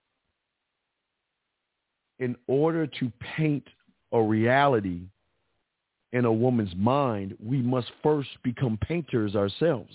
in 2.19 2.37
order 2.47 2.87
to 2.87 3.13
paint 3.37 3.65
a 4.13 4.23
reality 4.23 5.03
in 6.13 6.25
a 6.25 6.33
woman's 6.33 6.75
mind, 6.77 7.37
we 7.45 7.59
must 7.59 7.91
first 8.03 8.31
become 8.43 8.79
painters 8.79 9.35
ourselves. 9.35 9.93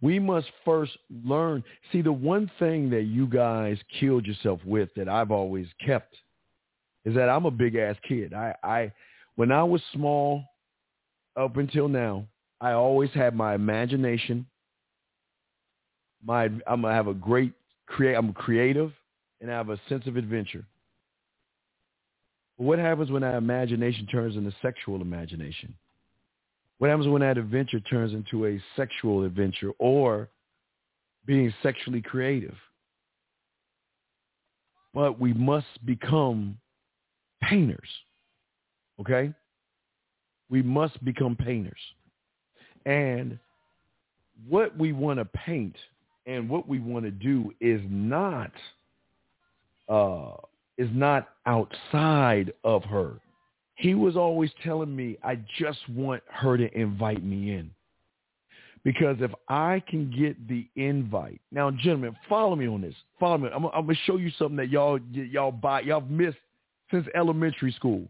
We 0.00 0.18
must 0.18 0.46
first 0.64 0.92
learn. 1.24 1.62
See, 1.92 2.02
the 2.02 2.12
one 2.12 2.50
thing 2.58 2.90
that 2.90 3.02
you 3.02 3.26
guys 3.26 3.78
killed 4.00 4.26
yourself 4.26 4.60
with 4.64 4.90
that 4.96 5.08
I've 5.08 5.30
always 5.30 5.66
kept 5.84 6.14
is 7.04 7.14
that 7.14 7.28
I'm 7.28 7.46
a 7.46 7.50
big 7.50 7.76
ass 7.76 7.96
kid. 8.08 8.34
I, 8.34 8.54
I, 8.62 8.92
when 9.36 9.52
I 9.52 9.62
was 9.62 9.80
small, 9.92 10.42
up 11.36 11.56
until 11.56 11.88
now, 11.88 12.26
I 12.60 12.72
always 12.72 13.10
had 13.10 13.34
my 13.34 13.54
imagination. 13.54 14.46
My, 16.24 16.44
I'm 16.44 16.82
gonna 16.82 16.94
have 16.94 17.08
a 17.08 17.14
great 17.14 17.52
create. 17.86 18.14
I'm 18.14 18.32
creative 18.32 18.92
and 19.40 19.50
I 19.50 19.54
have 19.54 19.68
a 19.68 19.80
sense 19.88 20.06
of 20.06 20.16
adventure. 20.16 20.64
What 22.56 22.78
happens 22.78 23.10
when 23.10 23.22
that 23.22 23.34
imagination 23.34 24.06
turns 24.06 24.36
into 24.36 24.52
sexual 24.62 25.02
imagination? 25.02 25.74
What 26.78 26.90
happens 26.90 27.08
when 27.08 27.22
that 27.22 27.38
adventure 27.38 27.80
turns 27.80 28.12
into 28.12 28.46
a 28.46 28.62
sexual 28.76 29.24
adventure 29.24 29.72
or 29.78 30.28
being 31.24 31.52
sexually 31.62 32.02
creative? 32.02 32.54
But 34.92 35.18
we 35.18 35.32
must 35.32 35.84
become 35.84 36.58
painters. 37.42 37.88
Okay? 39.00 39.32
We 40.48 40.62
must 40.62 41.02
become 41.04 41.36
painters. 41.36 41.80
And 42.84 43.38
what 44.48 44.76
we 44.76 44.92
want 44.92 45.18
to 45.18 45.24
paint 45.24 45.76
and 46.26 46.48
what 46.48 46.68
we 46.68 46.78
want 46.78 47.04
to 47.04 47.10
do 47.10 47.52
is 47.60 47.80
not– 47.88 48.50
uh, 49.88 50.32
is 50.78 50.88
not 50.92 51.28
outside 51.46 52.52
of 52.64 52.84
her. 52.84 53.14
He 53.76 53.94
was 53.94 54.16
always 54.16 54.50
telling 54.64 54.94
me, 54.94 55.18
I 55.22 55.38
just 55.58 55.78
want 55.90 56.22
her 56.28 56.56
to 56.56 56.78
invite 56.78 57.22
me 57.22 57.52
in. 57.52 57.70
Because 58.84 59.16
if 59.20 59.32
I 59.48 59.82
can 59.88 60.10
get 60.16 60.48
the 60.48 60.66
invite, 60.76 61.40
now, 61.50 61.70
gentlemen, 61.70 62.16
follow 62.28 62.56
me 62.56 62.68
on 62.68 62.80
this. 62.80 62.94
Follow 63.18 63.38
me. 63.38 63.48
I'm, 63.52 63.64
I'm 63.66 63.86
gonna 63.86 63.94
show 64.04 64.16
you 64.16 64.30
something 64.38 64.56
that 64.56 64.70
y'all 64.70 65.00
y'all 65.10 65.50
buy 65.50 65.80
y'all 65.80 66.02
missed 66.02 66.38
since 66.90 67.06
elementary 67.14 67.72
school. 67.72 68.06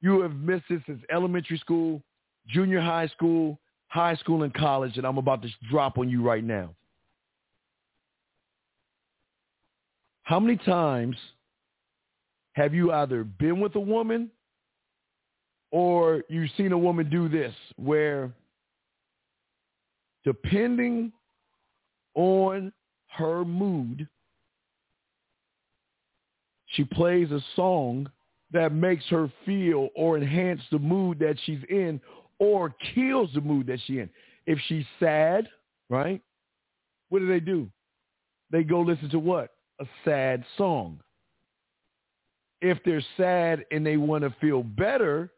You 0.00 0.20
have 0.20 0.34
missed 0.36 0.66
it 0.70 0.80
since 0.86 1.02
elementary 1.10 1.58
school, 1.58 2.02
junior 2.46 2.80
high 2.80 3.08
school, 3.08 3.58
high 3.88 4.14
school, 4.14 4.44
and 4.44 4.54
college, 4.54 4.96
and 4.96 5.04
I'm 5.04 5.18
about 5.18 5.42
to 5.42 5.48
drop 5.68 5.98
on 5.98 6.08
you 6.08 6.22
right 6.22 6.44
now. 6.44 6.70
How 10.22 10.38
many 10.38 10.56
times 10.56 11.16
have 12.52 12.72
you 12.72 12.92
either 12.92 13.24
been 13.24 13.58
with 13.60 13.74
a 13.74 13.80
woman 13.80 14.30
or 15.72 16.22
you've 16.28 16.50
seen 16.56 16.70
a 16.70 16.78
woman 16.78 17.10
do 17.10 17.28
this 17.28 17.52
where 17.76 18.30
depending 20.24 21.10
on 22.14 22.72
her 23.08 23.44
mood, 23.44 24.06
she 26.66 26.84
plays 26.84 27.30
a 27.32 27.40
song 27.56 28.08
that 28.52 28.72
makes 28.72 29.04
her 29.08 29.32
feel 29.44 29.88
or 29.96 30.16
enhance 30.16 30.60
the 30.70 30.78
mood 30.78 31.18
that 31.18 31.36
she's 31.44 31.62
in 31.68 32.00
or 32.38 32.72
kills 32.94 33.30
the 33.34 33.40
mood 33.40 33.66
that 33.66 33.80
she's 33.86 33.98
in. 33.98 34.10
If 34.46 34.58
she's 34.68 34.84
sad, 35.00 35.48
right? 35.88 36.22
What 37.08 37.18
do 37.18 37.26
they 37.26 37.40
do? 37.40 37.68
They 38.50 38.62
go 38.62 38.80
listen 38.80 39.10
to 39.10 39.18
what? 39.18 39.50
a 39.82 39.86
sad 40.04 40.44
song. 40.56 41.00
If 42.60 42.78
they're 42.84 43.04
sad 43.16 43.64
and 43.72 43.84
they 43.84 43.96
want 43.96 44.22
to 44.22 44.34
feel 44.40 44.62
better, 44.62 45.30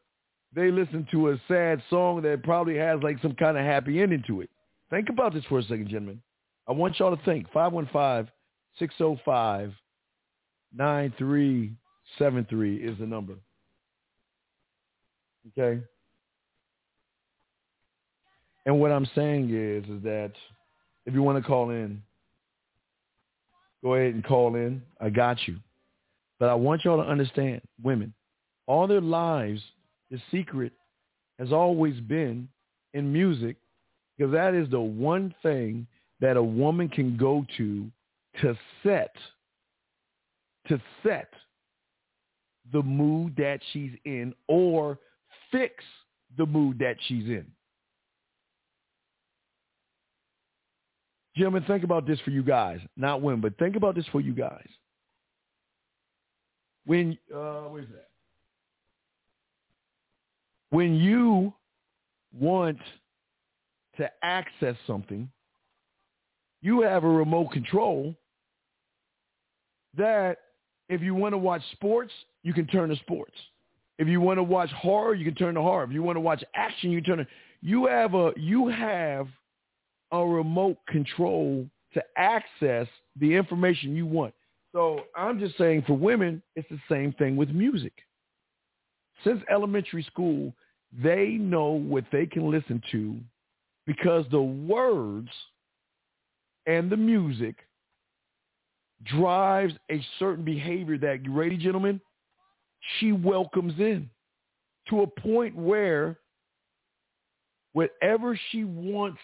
they 0.54 0.70
listen 0.70 1.06
to 1.10 1.30
a 1.30 1.40
sad 1.48 1.82
song 1.90 2.22
that 2.22 2.42
probably 2.42 2.76
has 2.76 3.02
like 3.02 3.20
some 3.20 3.34
kind 3.34 3.58
of 3.58 3.64
happy 3.64 4.00
ending 4.00 4.22
to 4.26 4.40
it. 4.40 4.48
Think 4.90 5.08
about 5.08 5.34
this 5.34 5.44
for 5.48 5.58
a 5.58 5.62
second, 5.62 5.88
gentlemen. 5.88 6.22
I 6.68 6.72
want 6.72 6.98
y'all 6.98 7.16
to 7.16 7.24
think. 7.24 7.50
515-605-9373 7.52 9.74
is 12.80 12.98
the 12.98 13.06
number. 13.06 13.34
Okay? 15.58 15.80
And 18.66 18.80
what 18.80 18.92
I'm 18.92 19.06
saying 19.14 19.50
is, 19.50 19.84
is 19.90 20.02
that 20.04 20.32
if 21.06 21.12
you 21.12 21.22
want 21.22 21.42
to 21.42 21.46
call 21.46 21.68
in, 21.70 22.00
Go 23.84 23.94
ahead 23.94 24.14
and 24.14 24.24
call 24.24 24.56
in. 24.56 24.82
I 24.98 25.10
got 25.10 25.46
you. 25.46 25.58
But 26.40 26.48
I 26.48 26.54
want 26.54 26.84
y'all 26.84 27.02
to 27.02 27.08
understand, 27.08 27.60
women, 27.82 28.14
all 28.66 28.86
their 28.86 29.02
lives, 29.02 29.60
the 30.10 30.20
secret 30.30 30.72
has 31.38 31.52
always 31.52 31.98
been 32.00 32.48
in 32.92 33.12
music 33.12 33.56
because 34.16 34.32
that 34.32 34.54
is 34.54 34.68
the 34.70 34.80
one 34.80 35.34
thing 35.42 35.86
that 36.20 36.36
a 36.36 36.42
woman 36.42 36.88
can 36.88 37.16
go 37.16 37.44
to 37.56 37.90
to 38.40 38.56
set, 38.82 39.14
to 40.68 40.80
set 41.02 41.30
the 42.72 42.82
mood 42.82 43.34
that 43.36 43.60
she's 43.72 43.92
in 44.04 44.34
or 44.48 44.98
fix 45.52 45.84
the 46.36 46.46
mood 46.46 46.78
that 46.78 46.96
she's 47.06 47.24
in. 47.24 47.46
Gentlemen, 51.36 51.64
think 51.66 51.84
about 51.84 52.06
this 52.06 52.18
for 52.20 52.30
you 52.30 52.42
guys. 52.42 52.80
Not 52.96 53.20
women, 53.20 53.40
but 53.40 53.58
think 53.58 53.76
about 53.76 53.94
this 53.96 54.06
for 54.12 54.20
you 54.20 54.32
guys. 54.32 54.66
When, 56.86 57.18
uh, 57.34 57.62
where's 57.62 57.88
that? 57.88 58.08
When 60.74 60.96
you 60.96 61.54
want 62.36 62.78
to 63.96 64.10
access 64.24 64.74
something, 64.88 65.30
you 66.62 66.82
have 66.82 67.04
a 67.04 67.08
remote 67.08 67.52
control 67.52 68.12
that 69.96 70.38
if 70.88 71.00
you 71.00 71.14
want 71.14 71.32
to 71.32 71.38
watch 71.38 71.62
sports, 71.70 72.10
you 72.42 72.52
can 72.52 72.66
turn 72.66 72.88
to 72.88 72.96
sports. 72.96 73.36
If 74.00 74.08
you 74.08 74.20
want 74.20 74.38
to 74.38 74.42
watch 74.42 74.70
horror, 74.70 75.14
you 75.14 75.24
can 75.24 75.36
turn 75.36 75.54
to 75.54 75.62
horror. 75.62 75.84
If 75.84 75.92
you 75.92 76.02
want 76.02 76.16
to 76.16 76.20
watch 76.20 76.42
action, 76.56 76.90
you 76.90 77.00
turn 77.00 77.18
to 77.18 77.26
you 77.60 77.86
have 77.86 78.14
a 78.14 78.32
you 78.36 78.66
have 78.66 79.28
a 80.10 80.26
remote 80.26 80.78
control 80.88 81.64
to 81.92 82.02
access 82.16 82.88
the 83.20 83.32
information 83.32 83.94
you 83.94 84.06
want. 84.06 84.34
So 84.72 85.02
I'm 85.16 85.38
just 85.38 85.56
saying 85.56 85.84
for 85.86 85.94
women, 85.96 86.42
it's 86.56 86.68
the 86.68 86.80
same 86.90 87.12
thing 87.12 87.36
with 87.36 87.50
music. 87.50 87.92
since 89.22 89.40
elementary 89.48 90.02
school, 90.02 90.52
they 91.02 91.30
know 91.32 91.70
what 91.70 92.04
they 92.12 92.26
can 92.26 92.50
listen 92.50 92.82
to 92.92 93.16
because 93.86 94.24
the 94.30 94.40
words 94.40 95.28
and 96.66 96.90
the 96.90 96.96
music 96.96 97.56
drives 99.04 99.74
a 99.90 100.04
certain 100.18 100.44
behavior 100.44 100.96
that, 100.98 101.24
you 101.24 101.32
ready, 101.32 101.56
gentlemen? 101.56 102.00
She 102.98 103.12
welcomes 103.12 103.74
in 103.78 104.08
to 104.88 105.02
a 105.02 105.06
point 105.06 105.56
where 105.56 106.18
whatever 107.72 108.38
she 108.50 108.64
wants 108.64 109.18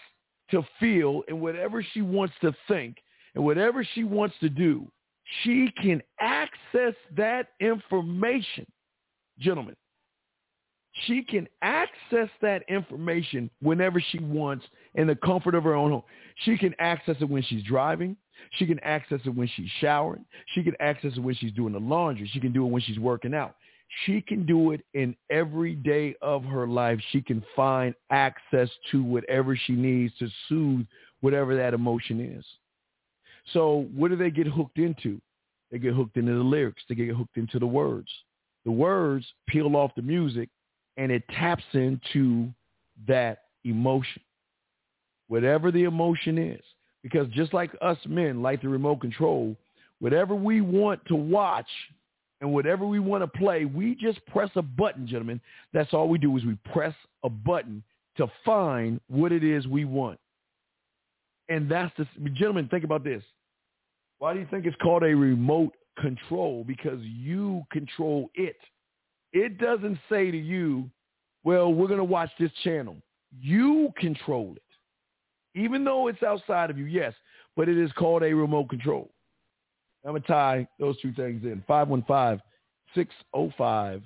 to 0.51 0.63
feel 0.79 1.23
and 1.27 1.39
whatever 1.39 1.83
she 1.93 2.01
wants 2.01 2.33
to 2.41 2.53
think 2.67 2.97
and 3.35 3.43
whatever 3.43 3.87
she 3.95 4.03
wants 4.03 4.35
to 4.41 4.49
do, 4.49 4.91
she 5.43 5.71
can 5.81 6.01
access 6.19 6.93
that 7.15 7.49
information, 7.59 8.65
gentlemen. 9.39 9.75
She 11.07 11.23
can 11.23 11.47
access 11.61 12.29
that 12.41 12.63
information 12.67 13.49
whenever 13.61 14.01
she 14.11 14.19
wants 14.19 14.65
in 14.95 15.07
the 15.07 15.15
comfort 15.15 15.55
of 15.55 15.63
her 15.63 15.73
own 15.73 15.91
home. 15.91 16.03
She 16.43 16.57
can 16.57 16.75
access 16.79 17.15
it 17.21 17.29
when 17.29 17.43
she's 17.43 17.63
driving. 17.63 18.17
She 18.53 18.65
can 18.65 18.79
access 18.79 19.21
it 19.25 19.29
when 19.29 19.49
she's 19.55 19.69
showering. 19.79 20.25
She 20.53 20.63
can 20.63 20.75
access 20.79 21.13
it 21.15 21.19
when 21.19 21.35
she's 21.35 21.53
doing 21.53 21.73
the 21.73 21.79
laundry. 21.79 22.29
She 22.33 22.39
can 22.39 22.51
do 22.51 22.65
it 22.65 22.69
when 22.69 22.81
she's 22.81 22.99
working 22.99 23.33
out. 23.33 23.55
She 24.05 24.21
can 24.21 24.45
do 24.45 24.71
it 24.71 24.81
in 24.93 25.15
every 25.29 25.75
day 25.75 26.15
of 26.21 26.43
her 26.43 26.67
life. 26.67 26.99
She 27.11 27.21
can 27.21 27.43
find 27.55 27.93
access 28.09 28.69
to 28.91 29.03
whatever 29.03 29.55
she 29.55 29.73
needs 29.73 30.13
to 30.19 30.29
soothe 30.47 30.85
whatever 31.21 31.55
that 31.55 31.73
emotion 31.73 32.19
is. 32.19 32.45
So 33.53 33.87
what 33.93 34.09
do 34.09 34.17
they 34.17 34.31
get 34.31 34.47
hooked 34.47 34.77
into? 34.77 35.21
They 35.71 35.79
get 35.79 35.93
hooked 35.93 36.17
into 36.17 36.33
the 36.33 36.43
lyrics. 36.43 36.83
They 36.89 36.95
get 36.95 37.15
hooked 37.15 37.37
into 37.37 37.59
the 37.59 37.67
words. 37.67 38.09
The 38.65 38.71
words 38.71 39.25
peel 39.47 39.75
off 39.75 39.91
the 39.95 40.01
music 40.01 40.49
and 40.97 41.11
it 41.11 41.23
taps 41.29 41.63
into 41.73 42.49
that 43.07 43.43
emotion. 43.63 44.21
Whatever 45.27 45.71
the 45.71 45.83
emotion 45.83 46.37
is. 46.37 46.61
Because 47.03 47.27
just 47.29 47.53
like 47.53 47.71
us 47.81 47.97
men 48.05 48.41
like 48.41 48.61
the 48.61 48.69
remote 48.69 49.01
control, 49.01 49.55
whatever 49.99 50.35
we 50.35 50.61
want 50.61 51.03
to 51.07 51.15
watch 51.15 51.69
and 52.41 52.53
whatever 52.53 52.85
we 52.85 52.99
want 52.99 53.23
to 53.23 53.39
play, 53.39 53.65
we 53.65 53.95
just 53.95 54.23
press 54.27 54.49
a 54.55 54.61
button, 54.61 55.07
gentlemen. 55.07 55.41
That's 55.73 55.93
all 55.93 56.09
we 56.09 56.17
do 56.19 56.35
is 56.37 56.45
we 56.45 56.57
press 56.71 56.93
a 57.23 57.29
button 57.29 57.83
to 58.17 58.27
find 58.45 58.99
what 59.07 59.31
it 59.31 59.43
is 59.43 59.67
we 59.67 59.85
want. 59.85 60.19
And 61.49 61.69
that's 61.69 61.93
the 61.97 62.29
gentlemen, 62.29 62.67
think 62.69 62.83
about 62.83 63.03
this. 63.03 63.23
Why 64.19 64.33
do 64.33 64.39
you 64.39 64.47
think 64.51 64.65
it's 64.65 64.77
called 64.81 65.03
a 65.03 65.15
remote 65.15 65.73
control? 65.99 66.63
Because 66.63 66.99
you 67.01 67.63
control 67.71 68.29
it. 68.35 68.57
It 69.33 69.57
doesn't 69.57 69.97
say 70.09 70.31
to 70.31 70.37
you, 70.37 70.89
well, 71.43 71.73
we're 71.73 71.87
going 71.87 71.99
to 71.99 72.03
watch 72.03 72.29
this 72.39 72.51
channel. 72.63 72.97
You 73.39 73.93
control 73.97 74.55
it. 74.55 75.59
Even 75.59 75.83
though 75.83 76.07
it's 76.07 76.23
outside 76.23 76.69
of 76.69 76.77
you, 76.77 76.85
yes, 76.85 77.13
but 77.55 77.67
it 77.67 77.77
is 77.77 77.91
called 77.93 78.23
a 78.23 78.33
remote 78.33 78.69
control. 78.69 79.11
I'm 80.05 80.11
going 80.11 80.21
to 80.21 80.27
tie 80.27 80.67
those 80.79 80.99
two 81.01 81.13
things 81.13 81.43
in. 81.43 81.63
515-605-9373 81.69 82.41
is 82.95 84.01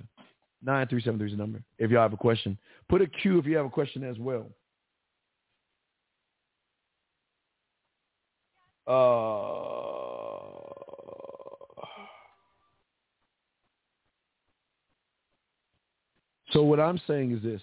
the 1.07 1.35
number 1.37 1.61
if 1.79 1.91
y'all 1.91 2.01
have 2.01 2.13
a 2.13 2.17
question. 2.17 2.57
Put 2.89 3.01
a 3.01 3.07
Q 3.07 3.39
if 3.39 3.45
you 3.45 3.55
have 3.57 3.65
a 3.65 3.69
question 3.69 4.03
as 4.03 4.17
well. 4.17 4.47
Uh, 8.87 9.74
so 16.51 16.63
what 16.63 16.79
I'm 16.79 16.99
saying 17.07 17.31
is 17.31 17.43
this. 17.43 17.61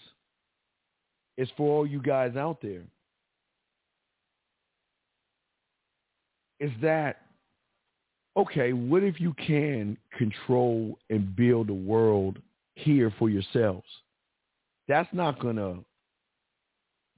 It's 1.36 1.50
for 1.56 1.78
all 1.78 1.86
you 1.86 2.00
guys 2.00 2.36
out 2.36 2.60
there. 2.60 2.82
Is 6.60 6.70
that 6.82 7.22
okay, 8.36 8.72
what 8.72 9.02
if 9.02 9.20
you 9.20 9.34
can 9.34 9.96
control 10.16 10.98
and 11.10 11.34
build 11.34 11.68
a 11.70 11.74
world 11.74 12.38
here 12.74 13.12
for 13.18 13.28
yourselves? 13.28 13.86
That's 14.88 15.08
not 15.12 15.40
gonna 15.40 15.78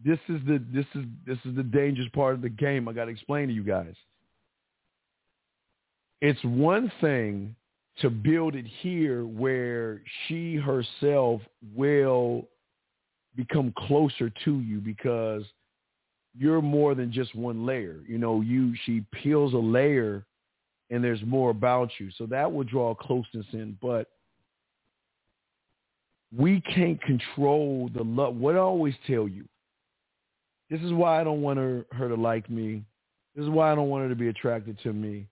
this 0.03 0.19
is 0.29 0.41
the 0.47 0.63
this 0.73 0.87
is 0.95 1.05
this 1.27 1.39
is 1.45 1.57
the 1.57 1.63
dangerous 1.63 2.09
part 2.13 2.35
of 2.35 2.43
the 2.43 2.49
game 2.49 2.89
I 2.89 2.93
gotta 2.93 3.11
explain 3.11 3.49
to 3.49 3.55
you 3.55 3.65
guys. 3.65 3.95
It's 6.21 6.43
one 6.45 6.91
thing 7.01 7.55
to 8.01 8.11
build 8.11 8.55
it 8.55 8.67
here 8.67 9.25
where 9.25 10.03
she 10.27 10.57
herself 10.57 11.41
will 11.75 12.49
become 13.37 13.73
closer 13.77 14.31
to 14.45 14.61
you 14.61 14.81
because 14.81 15.45
you're 16.37 16.63
more 16.63 16.95
than 16.95 17.13
just 17.13 17.35
one 17.35 17.65
layer. 17.65 18.01
You 18.07 18.19
know, 18.19 18.41
you 18.41 18.75
she 18.85 19.05
peels 19.13 19.55
a 19.55 19.59
layer 19.59 20.25
and 20.91 21.03
there's 21.03 21.23
more 21.25 21.51
about 21.51 21.91
you. 21.99 22.11
So 22.17 22.27
that 22.27 22.53
will 22.53 22.65
draw 22.65 22.95
closeness 22.95 23.47
in. 23.53 23.79
But 23.81 24.09
we 26.37 26.61
can't 26.61 27.01
control 27.03 27.91
the 27.95 28.03
love. 28.03 28.37
What 28.37 28.57
I 28.57 28.59
always 28.59 28.95
tell 29.07 29.29
you, 29.29 29.45
this 30.71 30.81
is 30.81 30.93
why 30.93 31.21
I 31.21 31.25
don't 31.25 31.43
want 31.43 31.59
her, 31.59 31.87
her 31.93 32.09
to 32.09 32.17
like 32.17 32.51
me. 32.51 32.85
This 33.37 33.45
is 33.45 33.51
why 33.51 33.71
I 33.71 33.75
don't 33.75 33.89
want 33.89 34.05
her 34.05 34.09
to 34.09 34.15
be 34.15 34.29
attracted 34.29 34.79
to 34.83 34.93
me. 34.93 35.27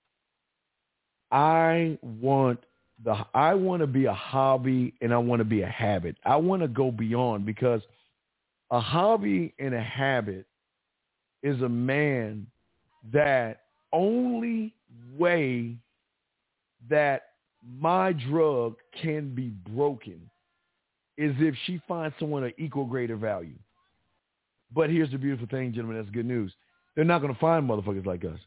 I 1.32 1.98
want 2.02 2.60
the 3.04 3.16
I 3.34 3.54
want 3.54 3.80
to 3.80 3.86
be 3.86 4.04
a 4.04 4.12
hobby 4.12 4.94
and 5.00 5.12
I 5.12 5.18
want 5.18 5.40
to 5.40 5.44
be 5.44 5.62
a 5.62 5.68
habit. 5.68 6.16
I 6.24 6.36
want 6.36 6.62
to 6.62 6.68
go 6.68 6.92
beyond 6.92 7.46
because 7.46 7.80
a 8.70 8.80
hobby 8.80 9.54
and 9.58 9.74
a 9.74 9.82
habit 9.82 10.46
is 11.42 11.60
a 11.62 11.68
man 11.68 12.46
that 13.12 13.62
only 13.92 14.74
way 15.18 15.76
that 16.88 17.22
my 17.78 18.12
drug 18.12 18.76
can 19.00 19.34
be 19.34 19.48
broken 19.74 20.20
is 21.16 21.34
if 21.38 21.54
she 21.66 21.80
finds 21.88 22.14
someone 22.18 22.44
of 22.44 22.52
equal 22.58 22.84
greater 22.86 23.16
value. 23.16 23.58
But 24.74 24.90
here's 24.90 25.10
the 25.10 25.18
beautiful 25.18 25.46
thing, 25.48 25.72
gentlemen. 25.72 25.98
That's 25.98 26.10
good 26.10 26.26
news. 26.26 26.52
They're 26.94 27.04
not 27.04 27.20
going 27.20 27.32
to 27.32 27.40
find 27.40 27.68
motherfuckers 27.68 28.06
like 28.06 28.24
us. 28.24 28.38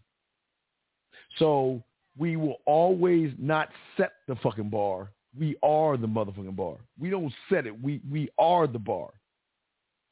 So 1.37 1.83
we 2.17 2.35
will 2.37 2.57
always 2.65 3.31
not 3.37 3.69
set 3.97 4.13
the 4.27 4.35
fucking 4.37 4.69
bar. 4.69 5.11
We 5.37 5.57
are 5.63 5.97
the 5.97 6.07
motherfucking 6.07 6.55
bar. 6.55 6.77
We 6.99 7.09
don't 7.09 7.33
set 7.49 7.67
it. 7.67 7.81
We 7.81 8.01
we 8.09 8.29
are 8.37 8.67
the 8.67 8.79
bar. 8.79 9.09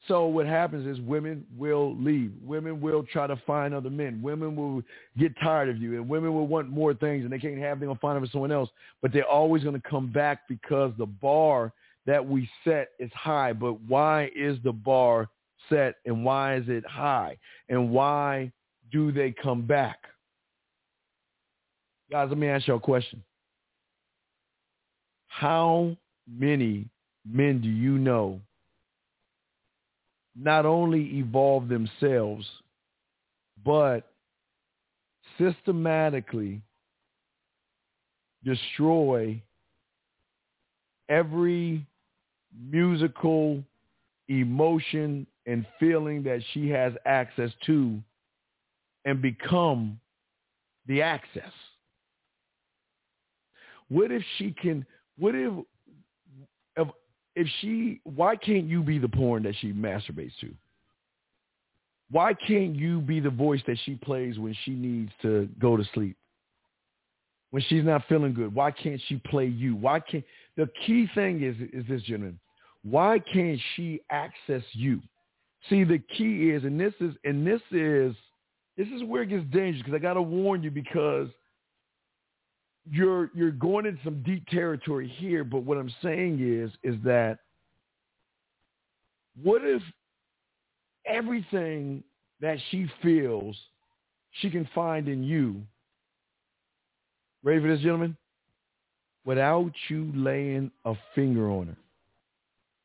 So 0.06 0.26
what 0.26 0.44
happens 0.44 0.86
is 0.86 1.02
women 1.02 1.46
will 1.56 1.96
leave. 1.96 2.32
Women 2.42 2.80
will 2.80 3.04
try 3.04 3.26
to 3.26 3.36
find 3.46 3.72
other 3.72 3.88
men. 3.88 4.20
Women 4.20 4.54
will 4.54 4.82
get 5.18 5.32
tired 5.40 5.70
of 5.70 5.78
you, 5.78 5.94
and 5.94 6.08
women 6.08 6.34
will 6.34 6.46
want 6.46 6.68
more 6.68 6.92
things, 6.92 7.24
and 7.24 7.32
they 7.32 7.38
can't 7.38 7.58
have. 7.58 7.80
Gonna 7.80 7.94
find 7.96 8.16
them 8.16 8.24
for 8.24 8.30
someone 8.30 8.52
else. 8.52 8.68
But 9.00 9.12
they're 9.12 9.26
always 9.26 9.64
gonna 9.64 9.80
come 9.80 10.12
back 10.12 10.40
because 10.48 10.92
the 10.98 11.06
bar 11.06 11.72
that 12.06 12.26
we 12.26 12.48
set 12.64 12.88
is 12.98 13.10
high. 13.14 13.54
But 13.54 13.80
why 13.82 14.30
is 14.36 14.58
the 14.62 14.72
bar 14.72 15.28
set, 15.70 15.96
and 16.04 16.22
why 16.22 16.56
is 16.56 16.64
it 16.68 16.84
high, 16.84 17.38
and 17.70 17.90
why 17.90 18.52
do 18.92 19.10
they 19.10 19.32
come 19.32 19.62
back? 19.66 20.00
Guys, 22.14 22.28
let 22.28 22.38
me 22.38 22.46
ask 22.46 22.68
you 22.68 22.74
a 22.74 22.78
question. 22.78 23.24
How 25.26 25.96
many 26.32 26.86
men 27.28 27.60
do 27.60 27.68
you 27.68 27.98
know 27.98 28.40
not 30.36 30.64
only 30.64 31.18
evolve 31.18 31.66
themselves, 31.66 32.46
but 33.64 34.12
systematically 35.38 36.62
destroy 38.44 39.42
every 41.08 41.84
musical 42.56 43.60
emotion 44.28 45.26
and 45.46 45.66
feeling 45.80 46.22
that 46.22 46.44
she 46.52 46.68
has 46.68 46.92
access 47.06 47.50
to 47.66 47.98
and 49.04 49.20
become 49.20 49.98
the 50.86 51.02
access. 51.02 51.50
What 53.88 54.10
if 54.10 54.22
she 54.38 54.52
can, 54.52 54.84
what 55.18 55.34
if 55.34 55.52
if 57.36 57.48
she, 57.60 58.00
why 58.04 58.36
can't 58.36 58.66
you 58.66 58.82
be 58.82 58.98
the 58.98 59.08
porn 59.08 59.42
that 59.44 59.54
she 59.60 59.72
masturbates 59.72 60.32
to? 60.40 60.54
Why 62.10 62.34
can't 62.34 62.76
you 62.76 63.00
be 63.00 63.18
the 63.18 63.30
voice 63.30 63.60
that 63.66 63.78
she 63.84 63.96
plays 63.96 64.38
when 64.38 64.56
she 64.64 64.72
needs 64.72 65.10
to 65.22 65.48
go 65.58 65.76
to 65.76 65.84
sleep? 65.94 66.16
When 67.50 67.62
she's 67.68 67.84
not 67.84 68.02
feeling 68.08 68.34
good, 68.34 68.54
why 68.54 68.70
can't 68.70 69.00
she 69.08 69.16
play 69.16 69.46
you? 69.46 69.74
Why 69.76 70.00
can't, 70.00 70.24
the 70.56 70.68
key 70.86 71.08
thing 71.14 71.42
is, 71.42 71.56
is 71.72 71.86
this, 71.88 72.02
gentleman. 72.02 72.38
Why 72.82 73.18
can't 73.18 73.60
she 73.74 74.00
access 74.10 74.62
you? 74.72 75.00
See, 75.70 75.84
the 75.84 75.98
key 76.16 76.50
is, 76.50 76.64
and 76.64 76.78
this 76.78 76.94
is, 77.00 77.14
and 77.24 77.46
this 77.46 77.62
is, 77.70 78.14
this 78.76 78.88
is 78.88 79.02
where 79.04 79.22
it 79.22 79.30
gets 79.30 79.44
dangerous 79.52 79.82
because 79.82 79.94
I 79.94 79.98
got 79.98 80.14
to 80.14 80.22
warn 80.22 80.62
you 80.62 80.70
because 80.70 81.28
you're 82.90 83.30
you're 83.34 83.50
going 83.50 83.86
in 83.86 83.98
some 84.04 84.22
deep 84.22 84.46
territory 84.48 85.08
here, 85.08 85.44
but 85.44 85.60
what 85.64 85.78
I'm 85.78 85.92
saying 86.02 86.38
is 86.40 86.70
is 86.82 87.00
that 87.04 87.38
what 89.42 89.62
if 89.64 89.82
everything 91.06 92.02
that 92.40 92.58
she 92.70 92.86
feels 93.02 93.56
she 94.32 94.50
can 94.50 94.68
find 94.74 95.08
in 95.08 95.22
you, 95.22 95.62
ready 97.42 97.60
for 97.60 97.68
this, 97.68 97.80
gentlemen? 97.80 98.16
Without 99.24 99.72
you 99.88 100.12
laying 100.14 100.70
a 100.84 100.94
finger 101.14 101.50
on 101.50 101.68
her. 101.68 101.76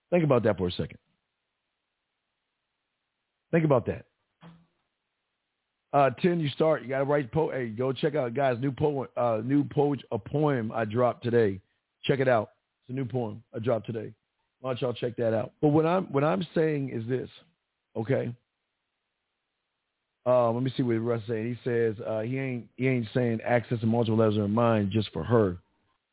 Think 0.10 0.24
about 0.24 0.44
that 0.44 0.58
for 0.58 0.68
a 0.68 0.72
second. 0.72 0.98
Think 3.52 3.66
about 3.66 3.86
that. 3.88 4.06
Uh, 5.92 6.12
ten, 6.22 6.40
you 6.40 6.50
start. 6.50 6.84
You 6.84 6.90
got 6.90 7.00
to 7.00 7.06
write 7.06 7.32
po. 7.32 7.50
Hey, 7.52 7.70
go 7.70 7.92
check 7.92 8.16
out 8.16 8.34
guys. 8.34 8.58
New 8.60 8.72
poem. 8.72 9.08
Uh, 9.18 9.42
new 9.44 9.64
poem. 9.64 10.00
A 10.12 10.20
poem 10.20 10.72
I 10.74 10.86
dropped 10.86 11.24
today. 11.24 11.60
Check 12.04 12.20
it 12.20 12.28
out. 12.28 12.52
It's 12.84 12.92
a 12.92 12.94
new 12.94 13.06
poem 13.06 13.44
I 13.56 13.60
dropped 13.60 13.88
today. 13.88 14.14
Why 14.62 14.72
don't 14.72 14.82
y'all 14.82 14.94
check 14.94 15.16
that 15.18 15.34
out? 15.34 15.52
But 15.62 15.70
what 15.70 15.86
I'm 15.86 16.06
what 16.06 16.24
I'm 16.24 16.46
saying 16.54 16.90
is 16.90 17.08
this. 17.08 17.30
Okay. 17.96 18.34
Uh, 20.26 20.52
let 20.52 20.62
me 20.62 20.72
see 20.78 20.84
what 20.84 20.94
Russ 20.96 21.24
saying. 21.28 21.56
He 21.56 21.70
says 21.70 21.96
uh, 22.06 22.20
he 22.20 22.38
ain't 22.38 22.68
he 22.76 22.88
ain't 22.88 23.08
saying 23.14 23.40
access 23.44 23.80
to 23.80 23.88
multiple 23.88 24.18
levels 24.18 24.38
of 24.38 24.50
mind 24.50 24.92
just 24.92 25.12
for 25.12 25.24
her. 25.24 25.58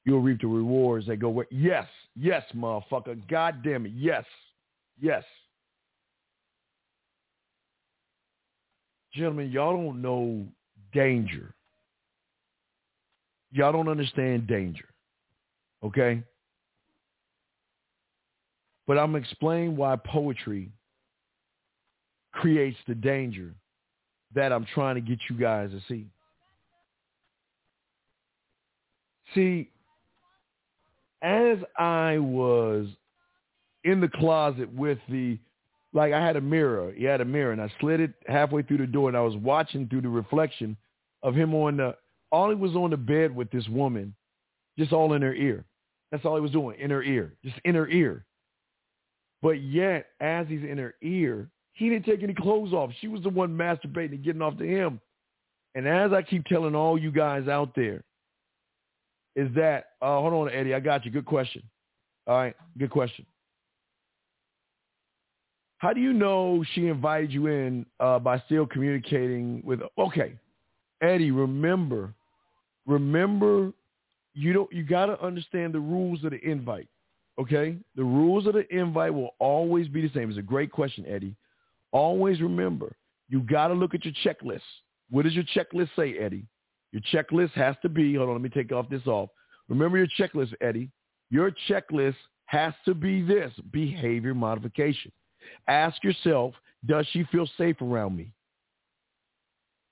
You'll 0.05 0.23
reap 0.23 0.41
the 0.41 0.47
rewards 0.47 1.07
that 1.09 1.17
go. 1.17 1.45
Yes, 1.51 1.87
yes, 2.15 2.45
motherfucker. 2.55 3.21
God 3.29 3.63
damn 3.63 3.85
it. 3.85 3.93
Yes, 3.95 4.25
yes. 5.01 5.25
Gentlemen, 9.17 9.51
y'all 9.51 9.73
don't 9.73 10.03
know 10.03 10.47
danger. 10.93 11.55
Y'all 13.51 13.73
don't 13.73 13.89
understand 13.89 14.47
danger. 14.47 14.85
Okay? 15.83 16.23
But 18.87 18.99
I'm 18.99 19.17
explaining 19.17 19.77
why 19.77 19.97
poetry 19.97 20.71
creates 22.33 22.77
the 22.87 22.95
danger 22.95 23.55
that 24.35 24.53
I'm 24.53 24.67
trying 24.75 24.97
to 24.97 25.01
get 25.01 25.19
you 25.31 25.37
guys 25.37 25.71
to 25.71 25.81
see. 25.89 26.07
See, 29.35 29.71
as 31.23 31.59
I 31.79 32.19
was 32.19 32.87
in 33.85 34.01
the 34.01 34.09
closet 34.09 34.73
with 34.75 34.99
the 35.09 35.39
like 35.97 36.13
I 36.13 36.25
had 36.25 36.37
a 36.37 36.41
mirror. 36.41 36.93
He 36.95 37.05
had 37.05 37.23
a 37.23 37.25
mirror, 37.25 37.53
and 37.53 37.61
I 37.61 37.73
slid 37.81 38.01
it 38.01 38.13
halfway 38.27 38.63
through 38.63 38.79
the 38.79 38.87
door, 38.87 39.09
and 39.09 39.17
I 39.17 39.23
was 39.23 39.35
watching 39.37 39.89
through 39.89 40.03
the 40.03 40.09
reflection 40.09 40.77
of 41.23 41.35
him 41.35 41.55
on 41.55 41.79
the. 41.79 41.97
All 42.31 42.51
he 42.51 42.55
was 42.55 42.77
on 42.77 42.91
the 42.91 42.97
bed 42.97 43.35
with 43.35 43.51
this 43.51 43.67
woman, 43.69 44.15
just 44.79 44.93
all 44.93 45.15
in 45.15 45.23
her 45.23 45.35
ear. 45.35 45.65
That's 46.13 46.25
all 46.25 46.37
he 46.37 46.43
was 46.43 46.51
doing, 46.51 46.79
in 46.79 46.91
her 46.91 47.03
ear, 47.03 47.33
just 47.43 47.57
in 47.65 47.75
her 47.75 47.89
ear. 47.89 48.27
But 49.43 49.63
yet, 49.63 50.07
as 50.21 50.47
he's 50.49 50.63
in 50.63 50.77
her 50.79 50.95
ear, 51.03 51.49
he 51.73 51.89
didn't 51.89 52.05
take 52.05 52.23
any 52.23 52.35
clothes 52.35 52.73
off. 52.73 52.91
She 53.01 53.09
was 53.09 53.23
the 53.23 53.31
one 53.31 53.57
masturbating 53.57 54.13
and 54.13 54.25
getting 54.25 54.43
off 54.43 54.59
to 54.59 54.67
him. 54.67 55.01
And 55.75 55.87
as 55.87 56.13
I 56.13 56.23
keep 56.23 56.45
telling 56.47 56.75
all 56.75 56.99
you 56.99 57.11
guys 57.11 57.49
out 57.49 57.75
there, 57.75 58.03
is 59.35 59.49
that, 59.55 59.91
uh, 60.03 60.21
hold 60.21 60.33
on, 60.33 60.51
Eddie, 60.51 60.75
I 60.75 60.81
got 60.81 61.05
you. 61.05 61.11
Good 61.11 61.27
question. 61.27 61.63
All 62.27 62.37
right, 62.37 62.57
good 62.79 62.91
question. 62.91 63.25
How 65.79 65.93
do 65.93 66.01
you 66.01 66.13
know 66.13 66.65
she 66.75 66.87
invited 66.87 67.33
you 67.33 67.49
in 67.49 67.85
uh, 68.01 68.19
by 68.19 68.41
still 68.47 68.67
communicating 68.67 69.63
with? 69.65 69.81
Okay, 69.99 70.35
Eddie, 71.03 71.31
remember, 71.31 72.15
remember, 72.87 73.73
you 74.35 74.53
don't. 74.53 74.73
You 74.73 74.85
got 74.85 75.07
to 75.07 75.23
understand 75.23 75.75
the 75.75 75.81
rules 75.81 76.25
of 76.25 76.31
the 76.31 76.41
invite. 76.41 76.89
Okay, 77.39 77.77
the 77.95 78.05
rules 78.05 78.47
of 78.47 78.55
the 78.55 78.67
invite 78.75 79.13
will 79.13 79.35
always 79.39 79.89
be 79.89 80.01
the 80.01 80.11
same. 80.15 80.31
It's 80.31 80.39
a 80.39 80.43
great 80.43 80.73
question, 80.73 81.05
Eddie. 81.07 81.37
Always 81.93 82.41
remember, 82.41 82.97
you 83.29 83.41
got 83.41 83.69
to 83.69 83.75
look 83.75 83.95
at 83.95 84.05
your 84.05 84.15
checklist. 84.25 84.61
What 85.11 85.25
does 85.25 85.35
your 85.35 85.45
checklist 85.55 85.91
say, 85.95 86.17
Eddie? 86.19 86.47
Your 86.93 87.03
checklist 87.13 87.53
has 87.53 87.77
to 87.83 87.91
be. 87.91 88.15
Hold 88.15 88.31
on, 88.31 88.35
let 88.37 88.43
me 88.43 88.49
take 88.49 88.73
off 88.73 88.89
this 88.89 89.07
off. 89.07 89.29
Remember 89.69 89.99
your 89.99 90.09
checklist, 90.19 90.55
Eddie. 90.63 90.91
Your 91.31 91.53
checklist 91.69 92.17
has 92.47 92.73
to 92.87 92.95
be 92.95 93.21
this 93.21 93.53
behavior 93.71 94.33
modification. 94.33 95.13
Ask 95.69 96.03
yourself, 96.05 96.55
does 96.87 97.07
she 97.13 97.25
feel 97.25 97.49
safe 97.59 97.81
around 97.81 98.17
me? 98.17 98.33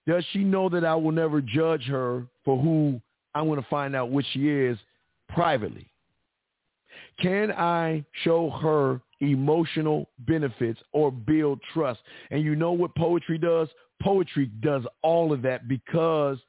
Does 0.07 0.25
she 0.33 0.41
know 0.41 0.69
that 0.69 0.85
I 0.85 0.95
will 0.95 1.13
never 1.13 1.41
judge 1.41 1.85
her 1.85 2.27
for 2.45 2.61
who 2.61 3.01
I'm 3.35 3.47
going 3.47 3.61
to 3.61 3.69
find 3.69 3.97
out 3.97 4.11
what 4.11 4.25
she 4.33 4.49
is 4.49 4.79
privately? 5.29 5.89
Can 7.21 7.53
I 7.53 8.05
show 8.23 8.51
her 8.51 9.01
emotional 9.21 10.09
benefits 10.21 10.81
or 10.93 11.11
build 11.11 11.61
trust? 11.73 12.01
And 12.31 12.43
you 12.43 12.55
know 12.55 12.73
what 12.73 12.95
poetry 12.95 13.39
does? 13.39 13.69
Poetry 14.03 14.47
does 14.61 14.83
all 15.03 15.33
of 15.33 15.43
that 15.43 15.69
because– 15.69 16.39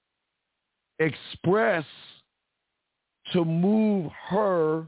express 1.01 1.85
to 3.33 3.43
move 3.43 4.11
her 4.29 4.87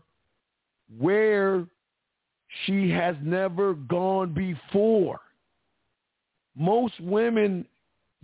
where 0.97 1.65
she 2.65 2.89
has 2.91 3.15
never 3.21 3.73
gone 3.73 4.33
before. 4.33 5.19
Most 6.55 6.99
women, 6.99 7.65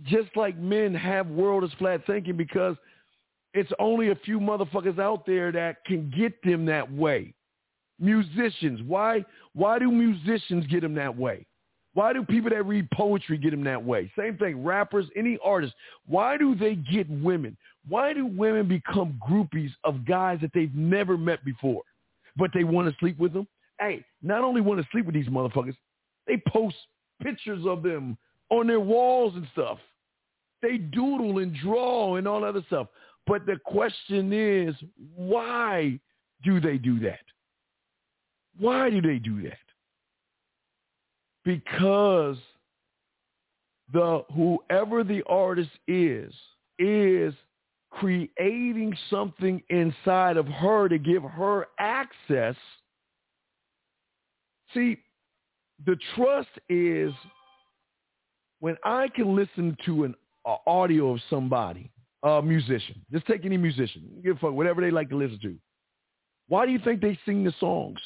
just 0.04 0.36
like 0.36 0.56
men, 0.56 0.94
have 0.94 1.26
world 1.26 1.64
is 1.64 1.70
flat 1.78 2.06
thinking 2.06 2.36
because 2.36 2.76
it's 3.54 3.72
only 3.80 4.10
a 4.10 4.14
few 4.14 4.38
motherfuckers 4.38 4.98
out 4.98 5.26
there 5.26 5.50
that 5.50 5.84
can 5.84 6.12
get 6.16 6.40
them 6.44 6.64
that 6.66 6.90
way. 6.92 7.34
Musicians, 7.98 8.80
why 8.86 9.24
why 9.54 9.78
do 9.78 9.90
musicians 9.90 10.66
get 10.68 10.80
them 10.80 10.94
that 10.94 11.14
way? 11.14 11.44
Why 11.94 12.12
do 12.12 12.22
people 12.24 12.50
that 12.50 12.64
read 12.66 12.88
poetry 12.92 13.36
get 13.36 13.50
them 13.50 13.64
that 13.64 13.84
way? 13.84 14.10
Same 14.16 14.36
thing, 14.36 14.62
rappers, 14.62 15.06
any 15.16 15.38
artist. 15.44 15.74
Why 16.06 16.36
do 16.36 16.54
they 16.54 16.76
get 16.76 17.10
women? 17.10 17.56
Why 17.88 18.12
do 18.12 18.26
women 18.26 18.68
become 18.68 19.20
groupies 19.28 19.70
of 19.84 20.04
guys 20.06 20.38
that 20.42 20.52
they've 20.54 20.74
never 20.74 21.16
met 21.16 21.44
before, 21.44 21.82
but 22.36 22.50
they 22.54 22.64
want 22.64 22.88
to 22.88 22.96
sleep 23.00 23.18
with 23.18 23.32
them? 23.32 23.48
Hey, 23.80 24.04
not 24.22 24.44
only 24.44 24.60
want 24.60 24.80
to 24.80 24.86
sleep 24.92 25.06
with 25.06 25.14
these 25.14 25.28
motherfuckers, 25.28 25.76
they 26.26 26.40
post 26.48 26.76
pictures 27.22 27.64
of 27.66 27.82
them 27.82 28.16
on 28.50 28.66
their 28.66 28.80
walls 28.80 29.34
and 29.34 29.46
stuff. 29.52 29.78
They 30.62 30.76
doodle 30.76 31.38
and 31.38 31.54
draw 31.54 32.16
and 32.16 32.28
all 32.28 32.44
other 32.44 32.62
stuff. 32.66 32.88
But 33.26 33.46
the 33.46 33.56
question 33.64 34.32
is, 34.32 34.74
why 35.16 35.98
do 36.44 36.60
they 36.60 36.78
do 36.78 37.00
that? 37.00 37.20
Why 38.58 38.90
do 38.90 39.00
they 39.00 39.18
do 39.18 39.42
that? 39.42 39.58
Because 41.44 42.36
the 43.92 44.24
whoever 44.34 45.02
the 45.04 45.22
artist 45.26 45.70
is 45.88 46.32
is 46.78 47.34
creating 47.90 48.96
something 49.10 49.62
inside 49.68 50.36
of 50.36 50.46
her 50.46 50.88
to 50.88 50.98
give 50.98 51.22
her 51.22 51.66
access. 51.78 52.54
See, 54.72 54.98
the 55.84 55.96
trust 56.14 56.48
is 56.68 57.12
when 58.60 58.76
I 58.84 59.08
can 59.08 59.34
listen 59.34 59.76
to 59.86 60.04
an 60.04 60.14
audio 60.66 61.14
of 61.14 61.20
somebody, 61.28 61.90
a 62.22 62.40
musician. 62.40 63.04
Just 63.12 63.26
take 63.26 63.44
any 63.44 63.56
musician, 63.56 64.02
give 64.22 64.36
a 64.36 64.40
fuck, 64.40 64.52
whatever 64.52 64.80
they 64.80 64.90
like 64.90 65.08
to 65.10 65.16
listen 65.16 65.40
to. 65.42 65.56
Why 66.48 66.66
do 66.66 66.72
you 66.72 66.78
think 66.78 67.00
they 67.00 67.18
sing 67.24 67.42
the 67.44 67.54
songs? 67.58 67.98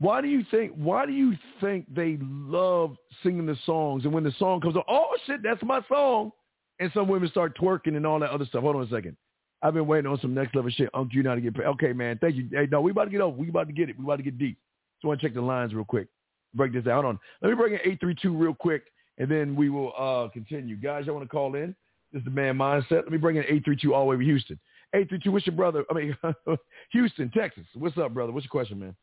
Why 0.00 0.22
do 0.22 0.28
you 0.28 0.44
think? 0.50 0.72
Why 0.74 1.04
do 1.04 1.12
you 1.12 1.34
think 1.60 1.86
they 1.94 2.18
love 2.22 2.96
singing 3.22 3.44
the 3.44 3.56
songs? 3.66 4.04
And 4.04 4.14
when 4.14 4.24
the 4.24 4.32
song 4.38 4.60
comes 4.62 4.74
on, 4.74 4.82
oh 4.88 5.14
shit, 5.26 5.42
that's 5.42 5.62
my 5.62 5.80
song. 5.88 6.32
And 6.78 6.90
some 6.94 7.06
women 7.06 7.28
start 7.28 7.56
twerking 7.58 7.96
and 7.96 8.06
all 8.06 8.18
that 8.20 8.30
other 8.30 8.46
stuff. 8.46 8.62
Hold 8.62 8.76
on 8.76 8.82
a 8.82 8.88
second. 8.88 9.16
I've 9.62 9.74
been 9.74 9.86
waiting 9.86 10.10
on 10.10 10.18
some 10.20 10.32
next 10.32 10.54
level 10.54 10.70
shit. 10.70 10.88
Uncle, 10.94 11.14
you 11.14 11.22
know 11.22 11.30
how 11.30 11.34
to 11.34 11.42
get 11.42 11.54
paid. 11.54 11.66
Okay, 11.66 11.92
man. 11.92 12.16
Thank 12.18 12.36
you. 12.36 12.48
Hey, 12.50 12.66
no, 12.70 12.80
we 12.80 12.92
about 12.92 13.04
to 13.04 13.10
get 13.10 13.20
over. 13.20 13.36
We 13.36 13.50
about 13.50 13.66
to 13.66 13.74
get 13.74 13.90
it. 13.90 13.98
We 13.98 14.04
about 14.04 14.16
to 14.16 14.22
get 14.22 14.38
deep. 14.38 14.56
Just 14.96 15.04
want 15.04 15.20
to 15.20 15.26
check 15.26 15.34
the 15.34 15.42
lines 15.42 15.74
real 15.74 15.84
quick. 15.84 16.08
Break 16.54 16.72
this. 16.72 16.84
Hold 16.86 17.04
on. 17.04 17.18
Let 17.42 17.50
me 17.50 17.54
bring 17.54 17.74
in 17.74 17.80
832 17.80 18.34
real 18.34 18.54
quick, 18.54 18.84
and 19.18 19.30
then 19.30 19.54
we 19.54 19.68
will 19.68 19.92
uh, 19.98 20.28
continue. 20.32 20.76
Guys, 20.76 21.04
y'all 21.04 21.14
want 21.14 21.28
to 21.28 21.30
call 21.30 21.54
in? 21.56 21.76
This 22.10 22.20
is 22.20 22.24
the 22.24 22.30
man 22.30 22.56
mindset. 22.56 23.02
Let 23.02 23.12
me 23.12 23.18
bring 23.18 23.36
in 23.36 23.42
832 23.42 23.94
all 23.94 24.04
the 24.04 24.06
way 24.06 24.16
to 24.16 24.24
Houston. 24.24 24.58
832, 24.94 25.30
what's 25.30 25.46
your 25.46 25.54
brother? 25.54 25.84
I 25.90 25.94
mean, 25.94 26.16
Houston, 26.92 27.30
Texas. 27.30 27.64
What's 27.74 27.98
up, 27.98 28.14
brother? 28.14 28.32
What's 28.32 28.44
your 28.44 28.50
question, 28.50 28.80
man? 28.80 28.96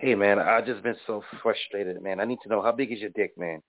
Hey, 0.00 0.14
man, 0.14 0.38
I've 0.38 0.64
just 0.64 0.82
been 0.82 0.96
so 1.06 1.22
frustrated, 1.42 2.02
man. 2.02 2.20
I 2.20 2.24
need 2.24 2.38
to 2.42 2.48
know, 2.48 2.62
how 2.62 2.72
big 2.72 2.90
is 2.90 3.00
your 3.00 3.10
dick, 3.10 3.36
man? 3.36 3.60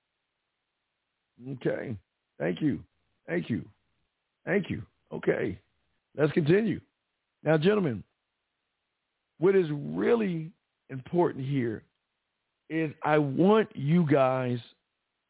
Okay. 1.53 1.97
Thank 2.39 2.61
you. 2.61 2.79
Thank 3.27 3.49
you. 3.49 3.65
Thank 4.45 4.69
you. 4.69 4.81
Okay. 5.11 5.59
Let's 6.15 6.31
continue. 6.31 6.79
Now, 7.43 7.57
gentlemen, 7.57 8.01
what 9.39 9.57
is 9.57 9.67
really 9.71 10.51
important 10.89 11.45
here 11.45 11.83
is 12.69 12.93
I 13.03 13.17
want 13.17 13.67
you 13.75 14.05
guys 14.05 14.59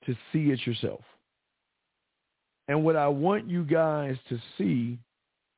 to 0.06 0.16
see 0.32 0.52
it 0.52 0.68
yourself. 0.68 1.02
And 2.68 2.86
what 2.86 2.95
I 2.95 3.08
want 3.08 3.49
you 3.49 3.64
guys 3.64 4.18
to 4.30 4.39
see 4.56 4.99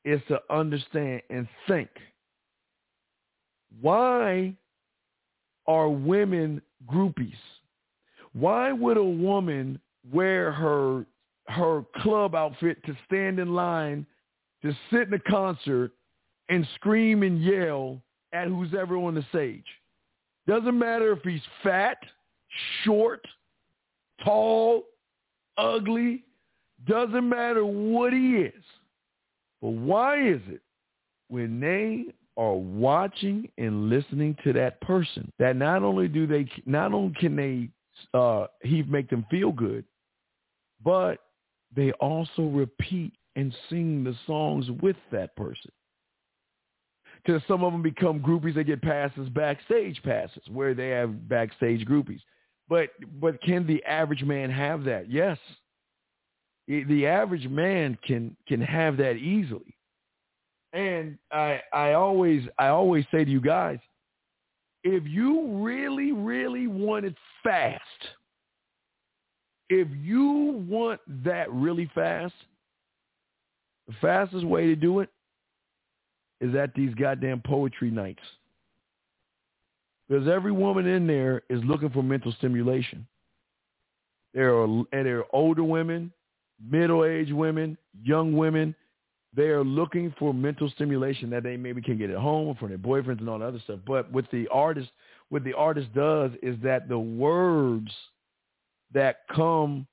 is 0.05 0.21
to 0.29 0.39
understand 0.49 1.21
and 1.29 1.49
think. 1.67 1.89
Why 3.81 4.55
are 5.67 5.89
women 5.89 6.61
groupies? 6.87 7.33
Why 8.33 8.71
would 8.71 8.97
a 8.97 9.03
woman 9.03 9.79
wear 10.11 10.51
her 10.51 11.05
her 11.47 11.83
club 11.97 12.35
outfit 12.35 12.83
to 12.85 12.95
stand 13.05 13.37
in 13.37 13.53
line 13.53 14.05
to 14.61 14.73
sit 14.89 15.07
in 15.07 15.13
a 15.13 15.19
concert 15.19 15.91
and 16.49 16.65
scream 16.75 17.23
and 17.23 17.43
yell 17.43 18.01
at 18.31 18.47
who's 18.47 18.73
ever 18.73 18.97
on 18.97 19.15
the 19.15 19.25
stage? 19.29 19.65
Doesn't 20.47 20.77
matter 20.77 21.13
if 21.13 21.21
he's 21.23 21.41
fat, 21.61 21.97
short, 22.83 23.25
tall, 24.23 24.83
ugly. 25.57 26.23
Doesn't 26.85 27.27
matter 27.29 27.65
what 27.65 28.11
he 28.11 28.35
is. 28.35 28.63
But 29.61 29.69
why 29.69 30.21
is 30.21 30.41
it 30.47 30.61
when 31.29 31.59
they 31.59 32.05
are 32.37 32.55
watching 32.55 33.49
and 33.57 33.89
listening 33.89 34.35
to 34.43 34.53
that 34.53 34.81
person 34.81 35.31
that 35.39 35.55
not 35.55 35.83
only 35.83 36.07
do 36.07 36.25
they 36.25 36.49
not 36.65 36.93
only 36.93 37.13
can 37.19 37.35
they 37.35 37.69
uh 38.17 38.47
he 38.61 38.83
make 38.83 39.09
them 39.09 39.25
feel 39.29 39.51
good, 39.51 39.85
but 40.83 41.19
they 41.75 41.91
also 41.93 42.43
repeat 42.43 43.13
and 43.35 43.55
sing 43.69 44.03
the 44.03 44.15
songs 44.27 44.69
with 44.81 44.95
that 45.11 45.35
person. 45.35 45.71
Because 47.23 47.41
some 47.47 47.63
of 47.63 47.71
them 47.71 47.81
become 47.81 48.19
groupies, 48.19 48.55
they 48.55 48.63
get 48.63 48.81
passes, 48.81 49.29
backstage 49.29 50.01
passes, 50.03 50.43
where 50.51 50.73
they 50.73 50.89
have 50.89 51.29
backstage 51.29 51.85
groupies. 51.87 52.19
But 52.67 52.89
but 53.19 53.41
can 53.41 53.65
the 53.67 53.83
average 53.85 54.23
man 54.23 54.49
have 54.49 54.83
that? 54.85 55.11
Yes. 55.11 55.37
The 56.67 57.05
average 57.05 57.47
man 57.47 57.97
can 58.05 58.35
can 58.47 58.61
have 58.61 58.97
that 58.97 59.15
easily. 59.17 59.75
And 60.73 61.17
I 61.31 61.61
I 61.71 61.93
always 61.93 62.43
I 62.57 62.67
always 62.67 63.05
say 63.11 63.23
to 63.23 63.31
you 63.31 63.39
guys, 63.39 63.79
if 64.83 65.03
you 65.05 65.47
really, 65.63 66.11
really 66.11 66.67
want 66.67 67.05
it 67.05 67.15
fast, 67.43 67.81
if 69.69 69.87
you 70.01 70.63
want 70.67 70.99
that 71.23 71.51
really 71.51 71.89
fast, 71.93 72.33
the 73.87 73.93
fastest 74.01 74.45
way 74.45 74.65
to 74.67 74.75
do 74.75 74.99
it 74.99 75.09
is 76.41 76.55
at 76.55 76.73
these 76.73 76.93
goddamn 76.95 77.41
poetry 77.45 77.89
nights. 77.89 78.23
Because 80.09 80.27
every 80.27 80.51
woman 80.51 80.85
in 80.85 81.07
there 81.07 81.43
is 81.49 81.63
looking 81.63 81.89
for 81.89 82.03
mental 82.03 82.33
stimulation. 82.33 83.07
There 84.33 84.55
are 84.57 84.65
and 84.65 84.87
there 84.91 85.19
are 85.19 85.35
older 85.35 85.63
women, 85.63 86.11
middle-aged 86.69 87.31
women, 87.31 87.77
young 88.03 88.35
women, 88.35 88.75
they 89.35 89.47
are 89.47 89.63
looking 89.63 90.13
for 90.19 90.33
mental 90.33 90.69
stimulation 90.69 91.29
that 91.31 91.43
they 91.43 91.57
maybe 91.57 91.81
can 91.81 91.97
get 91.97 92.09
at 92.09 92.17
home 92.17 92.55
from 92.55 92.69
their 92.69 92.77
boyfriends 92.77 93.19
and 93.19 93.29
all 93.29 93.39
the 93.39 93.45
other 93.45 93.61
stuff. 93.63 93.79
But 93.85 94.11
what 94.11 94.25
the 94.31 94.47
artist, 94.49 94.89
what 95.29 95.43
the 95.43 95.53
artist 95.53 95.93
does 95.93 96.31
is 96.43 96.55
that 96.63 96.87
the 96.87 96.99
words 96.99 97.91
that 98.93 99.21
come 99.33 99.87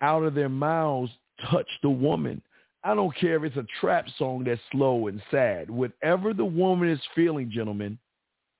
out 0.00 0.22
of 0.22 0.34
their 0.34 0.48
mouths 0.48 1.10
touch 1.50 1.68
the 1.82 1.90
woman. 1.90 2.40
I 2.82 2.94
don't 2.94 3.14
care 3.16 3.36
if 3.36 3.42
it's 3.42 3.56
a 3.56 3.66
trap 3.80 4.06
song 4.16 4.44
that's 4.44 4.60
slow 4.72 5.08
and 5.08 5.20
sad. 5.30 5.68
Whatever 5.68 6.32
the 6.32 6.44
woman 6.44 6.88
is 6.88 7.00
feeling, 7.14 7.50
gentlemen, 7.52 7.98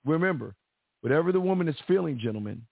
remember, 0.04 0.54
whatever 1.00 1.32
the 1.32 1.40
woman 1.40 1.68
is 1.68 1.76
feeling, 1.86 2.18
gentlemen, 2.18 2.62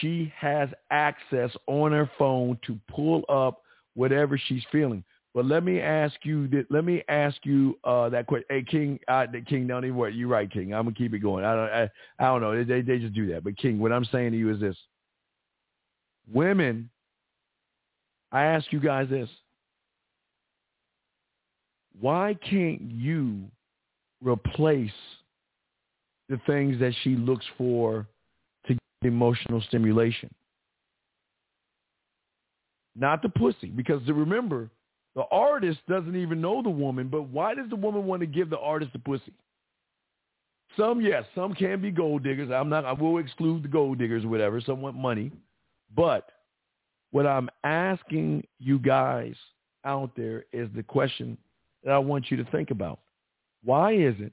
she 0.00 0.32
has 0.36 0.68
access 0.90 1.50
on 1.66 1.92
her 1.92 2.10
phone 2.18 2.58
to 2.66 2.78
pull 2.88 3.22
up 3.28 3.62
whatever 3.94 4.36
she's 4.36 4.64
feeling. 4.72 5.04
But 5.34 5.46
let 5.46 5.64
me 5.64 5.80
ask 5.80 6.14
you 6.22 6.46
that. 6.48 6.66
Let 6.70 6.84
me 6.84 7.02
ask 7.08 7.36
you 7.42 7.76
uh, 7.82 8.08
that 8.10 8.28
question. 8.28 8.46
Hey, 8.48 8.62
King, 8.62 9.00
uh, 9.08 9.26
King, 9.48 9.66
don't 9.66 9.84
even 9.84 9.96
worry. 9.96 10.14
You're 10.14 10.28
right, 10.28 10.50
King. 10.50 10.72
I'm 10.72 10.84
gonna 10.84 10.94
keep 10.94 11.12
it 11.12 11.18
going. 11.18 11.44
I 11.44 11.54
don't. 11.56 11.70
I, 11.70 11.90
I 12.20 12.24
don't 12.26 12.40
know. 12.40 12.64
They, 12.64 12.82
they 12.82 13.00
just 13.00 13.14
do 13.14 13.26
that. 13.32 13.42
But 13.42 13.58
King, 13.58 13.80
what 13.80 13.90
I'm 13.90 14.04
saying 14.06 14.30
to 14.30 14.38
you 14.38 14.54
is 14.54 14.60
this: 14.60 14.76
Women, 16.32 16.88
I 18.30 18.44
ask 18.44 18.72
you 18.72 18.78
guys 18.78 19.08
this: 19.10 19.28
Why 22.00 22.36
can't 22.48 22.82
you 22.82 23.40
replace 24.22 24.92
the 26.28 26.40
things 26.46 26.78
that 26.78 26.92
she 27.02 27.16
looks 27.16 27.44
for 27.58 28.06
to 28.68 28.74
get 28.74 29.08
emotional 29.08 29.60
stimulation? 29.62 30.32
Not 32.94 33.20
the 33.20 33.30
pussy, 33.30 33.66
because 33.66 34.00
remember 34.06 34.70
the 35.14 35.24
artist 35.30 35.80
doesn't 35.88 36.16
even 36.16 36.40
know 36.40 36.62
the 36.62 36.70
woman, 36.70 37.08
but 37.08 37.22
why 37.22 37.54
does 37.54 37.70
the 37.70 37.76
woman 37.76 38.04
want 38.04 38.20
to 38.20 38.26
give 38.26 38.50
the 38.50 38.58
artist 38.58 38.92
the 38.92 38.98
pussy? 38.98 39.32
Some, 40.76 41.00
yes, 41.00 41.24
some 41.34 41.54
can 41.54 41.80
be 41.80 41.90
gold 41.90 42.24
diggers. 42.24 42.50
I'm 42.50 42.68
not. 42.68 42.84
I 42.84 42.92
will 42.92 43.18
exclude 43.18 43.62
the 43.62 43.68
gold 43.68 43.98
diggers, 43.98 44.24
or 44.24 44.28
whatever. 44.28 44.60
Some 44.60 44.80
want 44.80 44.96
money, 44.96 45.30
but 45.94 46.30
what 47.12 47.26
I'm 47.26 47.48
asking 47.62 48.44
you 48.58 48.80
guys 48.80 49.36
out 49.84 50.10
there 50.16 50.46
is 50.52 50.68
the 50.74 50.82
question 50.82 51.38
that 51.84 51.92
I 51.92 51.98
want 51.98 52.30
you 52.30 52.36
to 52.38 52.44
think 52.50 52.72
about. 52.72 52.98
Why 53.62 53.92
is 53.92 54.14
it 54.18 54.32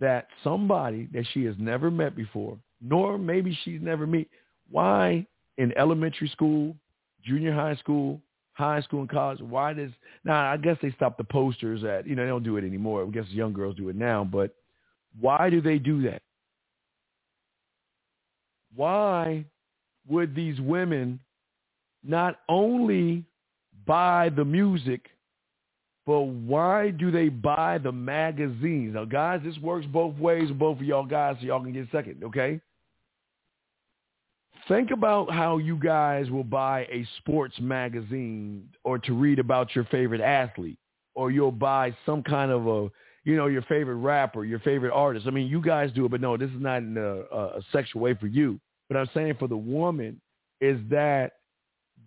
that 0.00 0.26
somebody 0.42 1.08
that 1.12 1.24
she 1.32 1.44
has 1.44 1.54
never 1.58 1.90
met 1.90 2.16
before, 2.16 2.58
nor 2.80 3.16
maybe 3.16 3.56
she's 3.62 3.80
never 3.80 4.06
met, 4.06 4.26
why 4.70 5.24
in 5.58 5.76
elementary 5.78 6.28
school, 6.28 6.74
junior 7.22 7.54
high 7.54 7.76
school, 7.76 8.20
high 8.60 8.80
school 8.82 9.00
and 9.00 9.08
college. 9.08 9.40
Why 9.40 9.72
does 9.72 9.90
now? 10.24 10.50
I 10.50 10.56
guess 10.56 10.76
they 10.80 10.92
stopped 10.92 11.18
the 11.18 11.24
posters 11.24 11.82
at 11.84 12.06
you 12.06 12.14
know 12.14 12.22
they 12.22 12.28
don't 12.28 12.44
do 12.44 12.56
it 12.56 12.64
anymore. 12.64 13.02
I 13.04 13.10
guess 13.10 13.24
young 13.30 13.52
girls 13.52 13.76
do 13.76 13.88
it 13.88 13.96
now. 13.96 14.22
But 14.24 14.54
why 15.20 15.50
do 15.50 15.60
they 15.60 15.78
do 15.78 16.02
that? 16.02 16.22
Why 18.76 19.44
would 20.08 20.34
these 20.34 20.60
women 20.60 21.18
not 22.04 22.40
only 22.48 23.24
buy 23.86 24.28
the 24.28 24.44
music, 24.44 25.06
but 26.06 26.20
why 26.20 26.90
do 26.90 27.10
they 27.10 27.28
buy 27.28 27.78
the 27.78 27.92
magazines? 27.92 28.94
Now, 28.94 29.04
guys, 29.04 29.40
this 29.44 29.58
works 29.58 29.86
both 29.86 30.16
ways. 30.16 30.50
Both 30.52 30.78
of 30.78 30.84
y'all 30.84 31.04
guys, 31.04 31.36
so 31.40 31.46
y'all 31.46 31.62
can 31.62 31.72
get 31.72 31.88
second, 31.90 32.22
okay? 32.24 32.60
Think 34.68 34.90
about 34.90 35.30
how 35.30 35.58
you 35.58 35.76
guys 35.76 36.30
will 36.30 36.44
buy 36.44 36.82
a 36.90 37.06
sports 37.18 37.56
magazine 37.60 38.68
or 38.84 38.98
to 38.98 39.12
read 39.12 39.38
about 39.38 39.74
your 39.74 39.84
favorite 39.84 40.20
athlete 40.20 40.78
or 41.14 41.30
you'll 41.30 41.52
buy 41.52 41.94
some 42.06 42.22
kind 42.22 42.50
of 42.50 42.66
a, 42.66 42.90
you 43.24 43.36
know, 43.36 43.46
your 43.46 43.62
favorite 43.62 43.96
rapper, 43.96 44.44
your 44.44 44.60
favorite 44.60 44.92
artist. 44.92 45.26
I 45.26 45.30
mean, 45.30 45.48
you 45.48 45.60
guys 45.60 45.90
do 45.92 46.04
it, 46.04 46.10
but 46.10 46.20
no, 46.20 46.36
this 46.36 46.50
is 46.50 46.60
not 46.60 46.78
in 46.78 46.96
a, 46.96 47.20
a 47.34 47.60
sexual 47.72 48.00
way 48.00 48.14
for 48.14 48.26
you. 48.26 48.60
But 48.88 48.96
I'm 48.96 49.08
saying 49.14 49.36
for 49.38 49.48
the 49.48 49.56
woman 49.56 50.20
is 50.60 50.78
that 50.90 51.32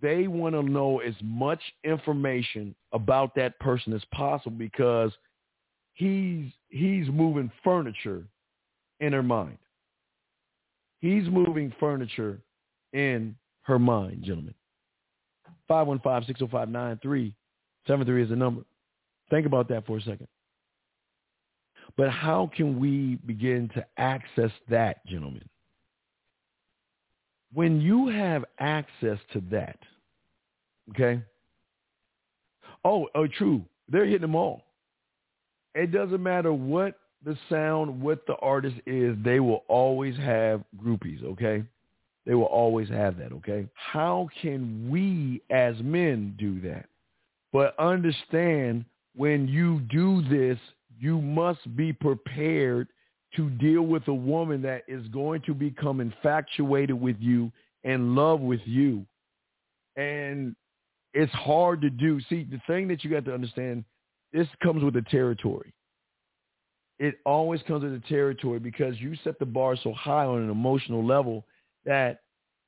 they 0.02 0.28
want 0.28 0.56
to 0.56 0.64
know 0.64 1.00
as 1.00 1.14
much 1.22 1.62
information 1.84 2.76
about 2.92 3.36
that 3.36 3.58
person 3.60 3.94
as 3.94 4.04
possible 4.14 4.58
because 4.58 5.12
he's 5.94 6.52
he's 6.70 7.08
moving 7.08 7.52
furniture 7.64 8.24
in 9.00 9.14
her 9.14 9.24
mind. 9.24 9.58
He's 11.04 11.28
moving 11.28 11.72
furniture 11.82 12.40
in 12.94 13.36
her 13.64 13.78
mind, 13.78 14.24
gentlemen. 14.24 14.54
515-605-9373 15.70 17.34
is 18.24 18.30
the 18.30 18.38
number. 18.38 18.62
Think 19.30 19.46
about 19.46 19.68
that 19.68 19.86
for 19.86 19.98
a 19.98 20.02
second. 20.02 20.30
But 21.98 22.10
how 22.10 22.50
can 22.56 22.80
we 22.80 23.16
begin 23.26 23.70
to 23.76 23.86
access 23.98 24.52
that, 24.70 25.06
gentlemen? 25.06 25.44
When 27.54 27.82
you 27.82 28.08
have 28.08 28.46
access 28.60 29.18
to 29.34 29.44
that, 29.52 29.80
okay? 30.92 31.22
Oh, 32.86 33.10
oh, 33.14 33.28
true. 33.28 33.66
They're 33.90 34.06
hitting 34.06 34.22
them 34.22 34.36
all. 34.36 34.64
It 35.76 35.92
doesn't 35.92 36.24
matter 36.24 36.54
what 36.54 36.98
the 37.26 37.38
sound, 37.50 38.02
what 38.02 38.26
the 38.28 38.36
artist 38.38 38.76
is, 38.86 39.16
they 39.24 39.40
will 39.40 39.64
always 39.68 40.16
have 40.18 40.64
groupies, 40.84 41.24
okay? 41.24 41.64
They 42.26 42.36
will 42.36 42.44
always 42.44 42.90
have 42.90 43.18
that, 43.18 43.32
okay? 43.34 43.68
How 43.74 44.30
can 44.42 44.90
we 44.90 45.42
as 45.50 45.76
men 45.80 46.36
do 46.38 46.60
that? 46.62 46.86
But 47.52 47.78
understand 47.80 48.86
when 49.16 49.48
you 49.48 49.82
do 49.92 50.22
this, 50.30 50.58
you 51.00 51.22
must 51.22 51.76
be 51.76 51.94
prepared 51.94 52.88
to 53.36 53.50
deal 53.52 53.84
with 53.84 54.08
a 54.08 54.14
woman 54.14 54.62
that 54.62 54.84
is 54.88 55.08
going 55.08 55.42
to 55.42 55.54
become 55.54 56.00
infatuated 56.00 57.00
with 57.00 57.18
you 57.20 57.52
and 57.84 58.16
love 58.16 58.40
with 58.40 58.62
you. 58.66 59.06
And 59.96 60.56
it's 61.14 61.34
hard 61.34 61.82
to 61.82 61.90
do. 61.90 62.20
See, 62.30 62.48
the 62.50 62.62
thing 62.68 62.88
that 62.88 63.04
you 63.04 63.10
got 63.10 63.26
to 63.26 63.34
understand, 63.34 63.86
this 64.32 64.48
comes 64.64 64.84
with 64.84 64.94
the 64.94 65.02
territory. 65.04 65.74
It 67.00 67.20
always 67.26 67.62
comes 67.64 67.84
with 67.84 67.94
the 67.94 68.08
territory 68.08 68.60
because 68.60 69.00
you 69.00 69.16
set 69.24 69.40
the 69.40 69.46
bar 69.46 69.76
so 69.76 69.94
high 69.94 70.26
on 70.26 70.42
an 70.42 70.50
emotional 70.50 71.06
level 71.06 71.46
that 71.86 72.22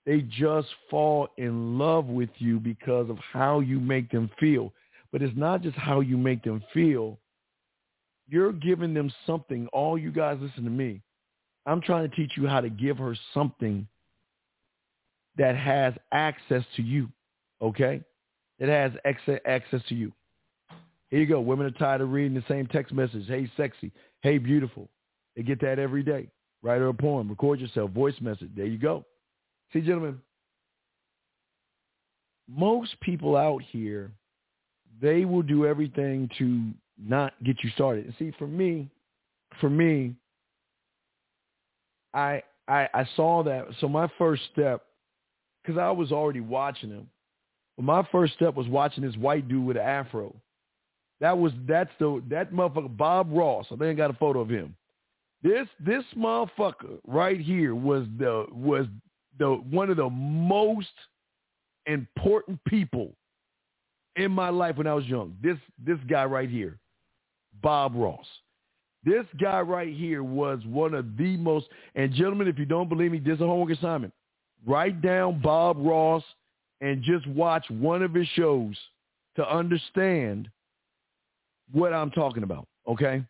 they 0.05 0.21
just 0.21 0.67
fall 0.89 1.27
in 1.37 1.77
love 1.77 2.05
with 2.05 2.29
you 2.37 2.59
because 2.59 3.09
of 3.09 3.17
how 3.31 3.59
you 3.59 3.79
make 3.79 4.11
them 4.11 4.29
feel. 4.39 4.73
But 5.11 5.21
it's 5.21 5.37
not 5.37 5.61
just 5.61 5.77
how 5.77 6.01
you 6.01 6.17
make 6.17 6.43
them 6.43 6.63
feel. 6.73 7.17
You're 8.27 8.51
giving 8.51 8.93
them 8.93 9.11
something. 9.25 9.67
All 9.67 9.97
you 9.97 10.11
guys 10.11 10.37
listen 10.41 10.63
to 10.63 10.69
me. 10.69 11.01
I'm 11.65 11.81
trying 11.81 12.09
to 12.09 12.15
teach 12.15 12.33
you 12.35 12.47
how 12.47 12.61
to 12.61 12.69
give 12.69 12.97
her 12.97 13.15
something 13.33 13.87
that 15.37 15.55
has 15.55 15.93
access 16.11 16.63
to 16.75 16.81
you. 16.81 17.09
Okay? 17.61 18.01
It 18.59 18.69
has 18.69 18.91
access 19.45 19.81
to 19.89 19.95
you. 19.95 20.11
Here 21.15 21.21
you 21.21 21.29
go. 21.29 21.39
Women 21.39 21.65
are 21.65 21.71
tired 21.71 22.01
of 22.01 22.11
reading 22.11 22.33
the 22.33 22.43
same 22.49 22.67
text 22.67 22.93
message. 22.93 23.25
Hey, 23.25 23.49
sexy. 23.55 23.89
Hey, 24.21 24.37
beautiful. 24.37 24.89
They 25.37 25.43
get 25.43 25.61
that 25.61 25.79
every 25.79 26.03
day. 26.03 26.27
Write 26.61 26.79
her 26.79 26.89
a 26.89 26.93
poem. 26.93 27.29
Record 27.29 27.61
yourself. 27.61 27.91
Voice 27.91 28.15
message. 28.19 28.49
There 28.53 28.65
you 28.65 28.77
go. 28.77 29.05
See, 29.71 29.79
gentlemen, 29.79 30.19
most 32.49 32.99
people 32.99 33.37
out 33.37 33.61
here, 33.61 34.11
they 35.01 35.23
will 35.23 35.41
do 35.41 35.65
everything 35.65 36.29
to 36.37 36.71
not 37.01 37.31
get 37.45 37.63
you 37.63 37.69
started. 37.69 38.03
And 38.03 38.13
see, 38.19 38.33
for 38.37 38.47
me, 38.47 38.89
for 39.61 39.69
me, 39.69 40.15
I 42.13 42.43
I, 42.67 42.89
I 42.93 43.07
saw 43.15 43.41
that. 43.43 43.67
So 43.79 43.87
my 43.87 44.09
first 44.17 44.41
step, 44.51 44.83
because 45.63 45.79
I 45.79 45.91
was 45.91 46.11
already 46.11 46.41
watching 46.41 46.89
him, 46.89 47.09
but 47.77 47.85
my 47.85 48.05
first 48.11 48.33
step 48.33 48.53
was 48.53 48.67
watching 48.67 49.05
this 49.05 49.15
white 49.15 49.47
dude 49.47 49.63
with 49.65 49.77
an 49.77 49.83
afro. 49.83 50.35
That 51.21 51.37
was 51.37 51.53
that's 51.67 51.91
the 51.99 52.21
that 52.29 52.51
motherfucker 52.51 52.95
Bob 52.95 53.29
Ross. 53.31 53.65
I 53.71 53.75
think 53.75 53.83
I 53.83 53.93
got 53.93 54.11
a 54.11 54.17
photo 54.17 54.41
of 54.41 54.49
him. 54.49 54.75
This 55.41 55.67
this 55.79 56.03
motherfucker 56.17 56.99
right 57.05 57.39
here 57.39 57.75
was 57.75 58.05
the 58.17 58.45
was 58.51 58.87
the 59.37 59.49
one 59.69 59.89
of 59.89 59.97
the 59.97 60.09
most 60.09 60.87
important 61.85 62.59
people 62.65 63.13
in 64.15 64.31
my 64.31 64.49
life 64.49 64.77
when 64.77 64.87
I 64.87 64.93
was 64.93 65.05
young. 65.05 65.37
This 65.41 65.57
this 65.83 65.99
guy 66.09 66.25
right 66.25 66.49
here, 66.49 66.79
Bob 67.61 67.93
Ross. 67.95 68.25
This 69.05 69.25
guy 69.39 69.61
right 69.61 69.93
here 69.93 70.23
was 70.23 70.59
one 70.65 70.95
of 70.95 71.15
the 71.15 71.37
most. 71.37 71.67
And 71.93 72.11
gentlemen, 72.11 72.47
if 72.47 72.57
you 72.57 72.65
don't 72.65 72.89
believe 72.89 73.11
me, 73.11 73.19
this 73.19 73.35
is 73.35 73.41
a 73.41 73.45
homework 73.45 73.77
assignment. 73.77 74.13
Write 74.65 75.01
down 75.01 75.41
Bob 75.41 75.77
Ross 75.79 76.23
and 76.81 77.03
just 77.03 77.27
watch 77.27 77.69
one 77.69 78.01
of 78.01 78.15
his 78.15 78.27
shows 78.29 78.75
to 79.35 79.47
understand 79.47 80.49
what 81.71 81.93
I'm 81.93 82.11
talking 82.11 82.43
about. 82.43 82.67
Okay. 82.87 83.23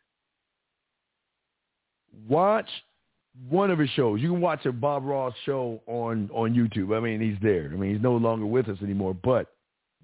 Watch 2.28 2.70
one 3.50 3.72
of 3.72 3.80
his 3.80 3.90
shows. 3.92 4.22
You 4.22 4.30
can 4.30 4.42
watch 4.42 4.66
a 4.66 4.72
Bob 4.72 5.04
Ross 5.06 5.34
show 5.46 5.82
on 5.88 6.30
on 6.34 6.54
YouTube. 6.54 6.96
I 6.96 7.00
mean, 7.00 7.20
he's 7.20 7.38
there. 7.42 7.72
I 7.74 7.76
mean, 7.76 7.94
he's 7.94 8.04
no 8.04 8.16
longer 8.16 8.46
with 8.46 8.70
us 8.70 8.78
anymore. 8.82 9.14
But 9.14 9.48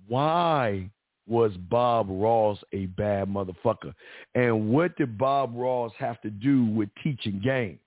why 0.07 0.89
was 1.27 1.53
Bob 1.69 2.07
Ross 2.09 2.57
a 2.73 2.87
bad 2.87 3.29
motherfucker? 3.29 3.93
And 4.35 4.69
what 4.69 4.97
did 4.97 5.17
Bob 5.17 5.53
Ross 5.55 5.91
have 5.97 6.19
to 6.21 6.29
do 6.29 6.65
with 6.65 6.89
teaching 7.03 7.39
game? 7.43 7.79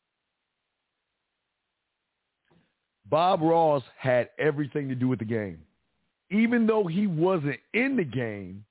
Bob 3.11 3.42
Ross 3.42 3.82
had 3.99 4.30
everything 4.38 4.88
to 4.88 4.95
do 4.95 5.09
with 5.09 5.18
the 5.18 5.24
game. 5.24 5.59
Even 6.30 6.66
though 6.66 6.86
he 6.86 7.07
wasn't 7.07 7.61
in 7.74 7.97
the 7.97 8.05
game, 8.05 8.64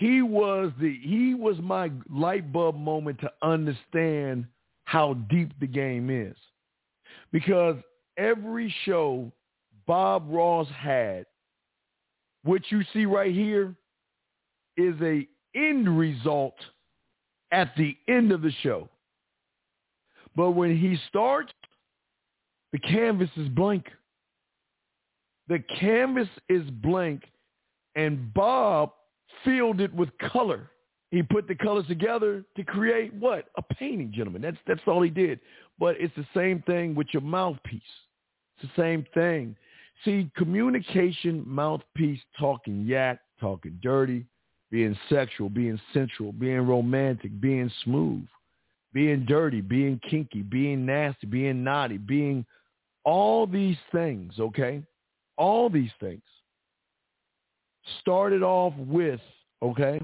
he 0.00 0.22
was 0.22 0.72
the 0.80 0.98
he 1.02 1.34
was 1.34 1.56
my 1.58 1.92
light 2.08 2.50
bulb 2.54 2.74
moment 2.74 3.20
to 3.20 3.30
understand 3.42 4.46
how 4.84 5.12
deep 5.12 5.52
the 5.60 5.66
game 5.66 6.08
is. 6.08 6.36
Because 7.32 7.76
every 8.16 8.74
show 8.86 9.30
Bob 9.86 10.24
Ross 10.30 10.68
had, 10.74 11.26
what 12.44 12.62
you 12.70 12.82
see 12.94 13.04
right 13.04 13.34
here 13.34 13.74
is 14.78 14.94
a 15.02 15.28
end 15.54 15.98
result 15.98 16.56
at 17.52 17.70
the 17.76 17.94
end 18.08 18.32
of 18.32 18.40
the 18.40 18.52
show. 18.62 18.88
But 20.34 20.52
when 20.52 20.78
he 20.78 20.98
starts, 21.08 21.52
the 22.72 22.78
canvas 22.78 23.28
is 23.36 23.48
blank. 23.48 23.84
The 25.48 25.62
canvas 25.78 26.28
is 26.48 26.62
blank, 26.70 27.24
and 27.96 28.32
Bob 28.32 28.92
filled 29.44 29.80
it 29.80 29.92
with 29.94 30.10
color. 30.18 30.70
He 31.10 31.22
put 31.22 31.48
the 31.48 31.54
colors 31.54 31.86
together 31.88 32.44
to 32.56 32.64
create 32.64 33.12
what? 33.14 33.46
A 33.56 33.62
painting, 33.74 34.12
gentlemen. 34.12 34.42
That's 34.42 34.56
that's 34.66 34.80
all 34.86 35.02
he 35.02 35.10
did. 35.10 35.40
But 35.78 35.96
it's 35.98 36.14
the 36.16 36.26
same 36.34 36.62
thing 36.62 36.94
with 36.94 37.08
your 37.12 37.22
mouthpiece. 37.22 37.82
It's 38.58 38.70
the 38.74 38.82
same 38.82 39.04
thing. 39.14 39.56
See, 40.04 40.30
communication, 40.36 41.44
mouthpiece, 41.46 42.20
talking 42.38 42.84
yak, 42.86 43.20
talking 43.40 43.78
dirty, 43.82 44.24
being 44.70 44.96
sexual, 45.08 45.50
being 45.50 45.80
sensual, 45.92 46.32
being 46.32 46.60
romantic, 46.60 47.38
being 47.40 47.70
smooth, 47.84 48.24
being 48.92 49.26
dirty, 49.26 49.60
being 49.60 50.00
kinky, 50.08 50.42
being 50.42 50.86
nasty, 50.86 51.26
being 51.26 51.64
naughty, 51.64 51.98
being 51.98 52.46
all 53.04 53.46
these 53.46 53.76
things, 53.92 54.34
okay? 54.38 54.82
All 55.36 55.68
these 55.68 55.90
things 56.00 56.22
started 58.00 58.42
off 58.42 58.74
with, 58.76 59.20
okay, 59.62 60.00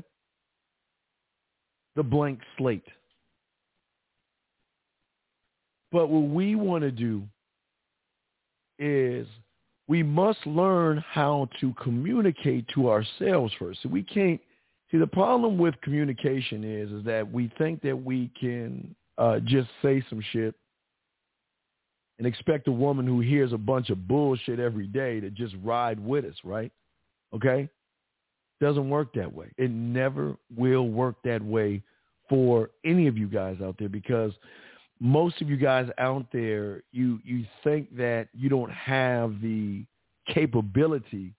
the 1.94 2.02
blank 2.02 2.40
slate. 2.58 2.84
But 5.92 6.08
what 6.08 6.28
we 6.30 6.54
want 6.54 6.82
to 6.82 6.90
do 6.90 7.22
is 8.78 9.26
we 9.88 10.02
must 10.02 10.44
learn 10.46 11.02
how 11.08 11.48
to 11.60 11.72
communicate 11.82 12.66
to 12.74 12.90
ourselves 12.90 13.52
first. 13.58 13.82
So 13.82 13.88
we 13.88 14.02
can't 14.02 14.40
see 14.90 14.98
the 14.98 15.06
problem 15.06 15.58
with 15.58 15.80
communication 15.80 16.64
is 16.64 16.90
is 16.90 17.04
that 17.04 17.30
we 17.30 17.50
think 17.56 17.82
that 17.82 17.96
we 17.96 18.30
can 18.38 18.94
uh, 19.16 19.38
just 19.40 19.68
say 19.82 20.04
some 20.10 20.22
shit 20.32 20.54
and 22.18 22.26
expect 22.26 22.68
a 22.68 22.72
woman 22.72 23.06
who 23.06 23.20
hears 23.20 23.52
a 23.52 23.58
bunch 23.58 23.90
of 23.90 24.08
bullshit 24.08 24.58
every 24.58 24.86
day 24.86 25.20
to 25.20 25.30
just 25.30 25.54
ride 25.62 26.00
with 26.00 26.24
us, 26.24 26.36
right? 26.44 26.72
Okay? 27.34 27.68
Doesn't 28.60 28.88
work 28.88 29.12
that 29.14 29.32
way. 29.32 29.50
It 29.58 29.70
never 29.70 30.36
will 30.56 30.88
work 30.88 31.16
that 31.24 31.42
way 31.42 31.82
for 32.28 32.70
any 32.84 33.06
of 33.06 33.16
you 33.16 33.28
guys 33.28 33.58
out 33.62 33.76
there 33.78 33.88
because 33.88 34.32
most 35.00 35.42
of 35.42 35.50
you 35.50 35.56
guys 35.56 35.88
out 35.98 36.26
there, 36.32 36.82
you 36.92 37.20
you 37.24 37.44
think 37.62 37.94
that 37.96 38.28
you 38.32 38.48
don't 38.48 38.72
have 38.72 39.40
the 39.42 39.84
capability 40.32 41.34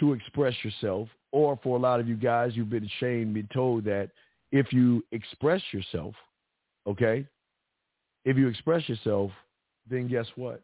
to 0.00 0.12
express 0.12 0.54
yourself, 0.64 1.08
or 1.30 1.58
for 1.62 1.76
a 1.76 1.80
lot 1.80 2.00
of 2.00 2.08
you 2.08 2.16
guys, 2.16 2.52
you've 2.54 2.70
been 2.70 2.90
shamed, 2.98 3.34
been 3.34 3.48
told 3.54 3.84
that 3.84 4.10
if 4.50 4.72
you 4.72 5.04
express 5.12 5.62
yourself, 5.72 6.14
okay, 6.86 7.26
if 8.24 8.36
you 8.36 8.48
express 8.48 8.88
yourself, 8.88 9.30
then 9.88 10.08
guess 10.08 10.26
what? 10.34 10.62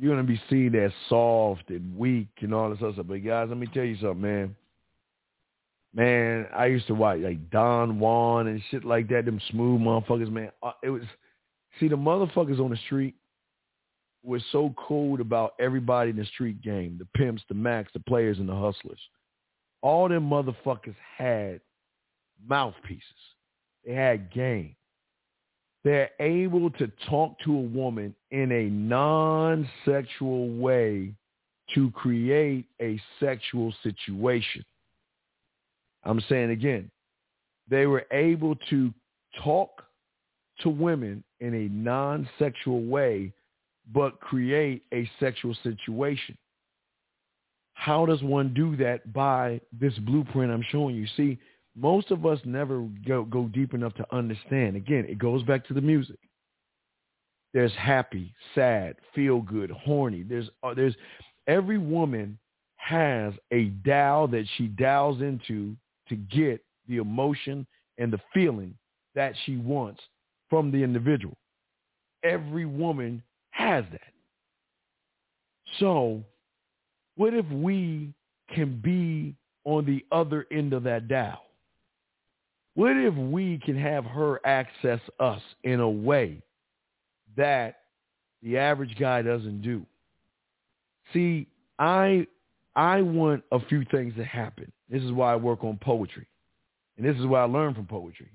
You're 0.00 0.14
gonna 0.14 0.26
be 0.26 0.40
seen 0.48 0.74
as 0.76 0.92
soft 1.10 1.68
and 1.68 1.94
weak 1.94 2.28
and 2.40 2.54
all 2.54 2.70
this 2.70 2.78
other 2.82 2.94
stuff. 2.94 3.06
But 3.06 3.22
guys, 3.22 3.48
let 3.50 3.58
me 3.58 3.66
tell 3.66 3.84
you 3.84 3.96
something, 3.96 4.22
man. 4.22 4.56
Man, 5.92 6.46
I 6.54 6.66
used 6.66 6.86
to 6.86 6.94
watch 6.94 7.18
like 7.18 7.50
Don 7.50 7.98
Juan 7.98 8.46
and 8.46 8.62
shit 8.70 8.84
like 8.84 9.08
that. 9.10 9.26
Them 9.26 9.40
smooth 9.50 9.80
motherfuckers, 9.82 10.32
man. 10.32 10.52
Uh, 10.62 10.72
it 10.82 10.88
was 10.88 11.02
see 11.78 11.88
the 11.88 11.96
motherfuckers 11.96 12.60
on 12.60 12.70
the 12.70 12.78
street 12.86 13.14
was 14.22 14.42
so 14.52 14.74
cold 14.78 15.20
about 15.20 15.52
everybody 15.60 16.10
in 16.10 16.16
the 16.16 16.24
street 16.24 16.62
game, 16.62 16.96
the 16.98 17.18
pimps, 17.18 17.42
the 17.48 17.54
macks, 17.54 17.90
the 17.92 18.00
players, 18.00 18.38
and 18.38 18.48
the 18.48 18.54
hustlers. 18.54 19.00
All 19.82 20.08
them 20.08 20.28
motherfuckers 20.28 20.96
had 21.16 21.60
mouthpieces. 22.46 23.02
They 23.84 23.94
had 23.94 24.32
game. 24.32 24.76
They're 25.82 26.10
able 26.20 26.70
to 26.72 26.90
talk 27.08 27.38
to 27.44 27.54
a 27.54 27.60
woman 27.60 28.14
in 28.30 28.52
a 28.52 28.68
non-sexual 28.68 30.50
way 30.56 31.14
to 31.74 31.90
create 31.92 32.66
a 32.82 33.00
sexual 33.18 33.72
situation. 33.82 34.64
I'm 36.04 36.20
saying 36.28 36.50
again, 36.50 36.90
they 37.68 37.86
were 37.86 38.06
able 38.10 38.56
to 38.68 38.92
talk 39.42 39.82
to 40.60 40.68
women 40.68 41.24
in 41.40 41.54
a 41.54 41.68
non-sexual 41.72 42.82
way, 42.84 43.32
but 43.94 44.20
create 44.20 44.82
a 44.92 45.08
sexual 45.18 45.56
situation. 45.62 46.36
how 47.80 48.04
does 48.04 48.22
one 48.22 48.52
do 48.52 48.76
that 48.76 49.10
by 49.14 49.58
this 49.72 49.94
blueprint 50.00 50.52
I'm 50.52 50.64
showing 50.70 50.94
you? 50.94 51.06
See, 51.16 51.38
most 51.76 52.10
of 52.10 52.26
us 52.26 52.38
never 52.44 52.86
go, 53.06 53.24
go 53.24 53.44
deep 53.46 53.74
enough 53.74 53.94
to 53.94 54.06
understand. 54.14 54.76
Again, 54.76 55.06
it 55.08 55.18
goes 55.18 55.42
back 55.44 55.66
to 55.68 55.74
the 55.74 55.80
music. 55.80 56.18
There's 57.52 57.72
happy, 57.74 58.32
sad, 58.54 58.96
feel 59.14 59.40
good, 59.40 59.70
horny. 59.70 60.22
There's 60.22 60.48
uh, 60.62 60.74
there's 60.74 60.94
every 61.48 61.78
woman 61.78 62.38
has 62.76 63.34
a 63.52 63.64
dial 63.84 64.28
that 64.28 64.46
she 64.56 64.68
dials 64.68 65.20
into 65.20 65.76
to 66.08 66.16
get 66.16 66.64
the 66.88 66.96
emotion 66.96 67.66
and 67.98 68.12
the 68.12 68.20
feeling 68.32 68.74
that 69.14 69.34
she 69.44 69.56
wants 69.56 70.00
from 70.48 70.70
the 70.70 70.82
individual. 70.82 71.36
Every 72.22 72.66
woman 72.66 73.22
has 73.50 73.84
that. 73.92 74.12
So 75.78 76.22
what 77.16 77.34
if 77.34 77.46
we 77.50 78.12
can 78.54 78.80
be 78.80 79.34
on 79.64 79.84
the 79.84 80.04
other 80.10 80.46
end 80.50 80.72
of 80.72 80.82
that 80.84 81.08
dial? 81.08 81.49
What 82.74 82.96
if 82.96 83.14
we 83.14 83.58
can 83.58 83.76
have 83.76 84.04
her 84.04 84.40
access 84.46 85.00
us 85.18 85.42
in 85.64 85.80
a 85.80 85.90
way 85.90 86.42
that 87.36 87.80
the 88.42 88.58
average 88.58 88.96
guy 88.98 89.22
doesn't 89.22 89.62
do? 89.62 89.84
See, 91.12 91.46
I 91.78 92.26
I 92.76 93.02
want 93.02 93.42
a 93.50 93.60
few 93.66 93.84
things 93.90 94.14
to 94.16 94.24
happen. 94.24 94.70
This 94.88 95.02
is 95.02 95.12
why 95.12 95.32
I 95.32 95.36
work 95.36 95.64
on 95.64 95.78
poetry. 95.82 96.26
And 96.96 97.06
this 97.06 97.16
is 97.16 97.26
what 97.26 97.38
I 97.38 97.44
learned 97.44 97.76
from 97.76 97.86
poetry. 97.86 98.30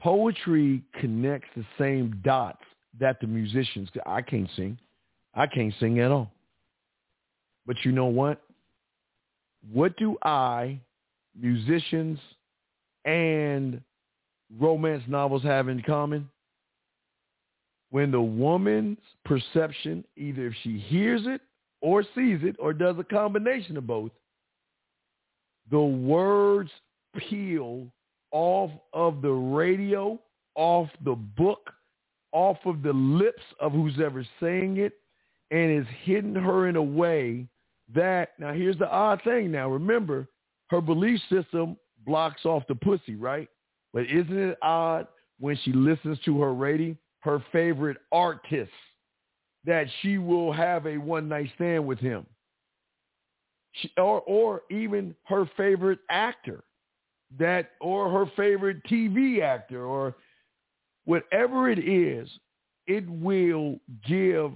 Poetry 0.00 0.82
connects 1.00 1.48
the 1.56 1.64
same 1.76 2.20
dots 2.24 2.62
that 2.98 3.20
the 3.20 3.26
musicians 3.26 3.88
I 4.06 4.22
can't 4.22 4.48
sing. 4.56 4.78
I 5.34 5.46
can't 5.46 5.74
sing 5.80 5.98
at 6.00 6.10
all. 6.10 6.30
But 7.66 7.76
you 7.84 7.92
know 7.92 8.06
what? 8.06 8.40
What 9.70 9.96
do 9.96 10.16
I, 10.22 10.80
musicians, 11.38 12.18
and 13.08 13.80
romance 14.58 15.02
novels 15.08 15.42
have 15.42 15.68
in 15.68 15.82
common? 15.82 16.28
When 17.90 18.10
the 18.10 18.20
woman's 18.20 18.98
perception, 19.24 20.04
either 20.16 20.48
if 20.48 20.54
she 20.62 20.78
hears 20.78 21.22
it 21.24 21.40
or 21.80 22.02
sees 22.14 22.40
it 22.42 22.56
or 22.58 22.74
does 22.74 22.96
a 22.98 23.04
combination 23.04 23.78
of 23.78 23.86
both, 23.86 24.10
the 25.70 25.80
words 25.80 26.70
peel 27.16 27.86
off 28.30 28.70
of 28.92 29.22
the 29.22 29.30
radio, 29.30 30.18
off 30.54 30.88
the 31.04 31.14
book, 31.14 31.70
off 32.32 32.58
of 32.66 32.82
the 32.82 32.92
lips 32.92 33.42
of 33.58 33.72
who's 33.72 33.98
ever 34.04 34.26
saying 34.38 34.76
it, 34.76 34.92
and 35.50 35.80
is 35.80 35.86
hitting 36.02 36.34
her 36.34 36.68
in 36.68 36.76
a 36.76 36.82
way 36.82 37.46
that, 37.94 38.38
now 38.38 38.52
here's 38.52 38.78
the 38.78 38.90
odd 38.90 39.22
thing 39.24 39.50
now, 39.50 39.70
remember, 39.70 40.28
her 40.68 40.82
belief 40.82 41.18
system 41.30 41.74
blocks 42.08 42.44
off 42.44 42.66
the 42.66 42.74
pussy, 42.74 43.14
right? 43.14 43.48
But 43.92 44.06
isn't 44.06 44.36
it 44.36 44.58
odd 44.62 45.06
when 45.38 45.56
she 45.62 45.72
listens 45.72 46.18
to 46.24 46.40
her 46.40 46.54
radio, 46.54 46.96
her 47.20 47.42
favorite 47.52 47.98
artist, 48.10 48.72
that 49.64 49.86
she 50.00 50.18
will 50.18 50.52
have 50.52 50.86
a 50.86 50.96
one-night 50.96 51.50
stand 51.54 51.86
with 51.86 51.98
him? 51.98 52.26
She, 53.72 53.92
or, 53.96 54.22
or 54.22 54.62
even 54.70 55.14
her 55.24 55.48
favorite 55.56 56.00
actor 56.10 56.64
that 57.38 57.72
or 57.80 58.10
her 58.10 58.30
favorite 58.36 58.82
TV 58.84 59.42
actor 59.42 59.84
or 59.84 60.14
whatever 61.04 61.70
it 61.70 61.78
is, 61.78 62.28
it 62.86 63.08
will 63.08 63.78
give 64.08 64.52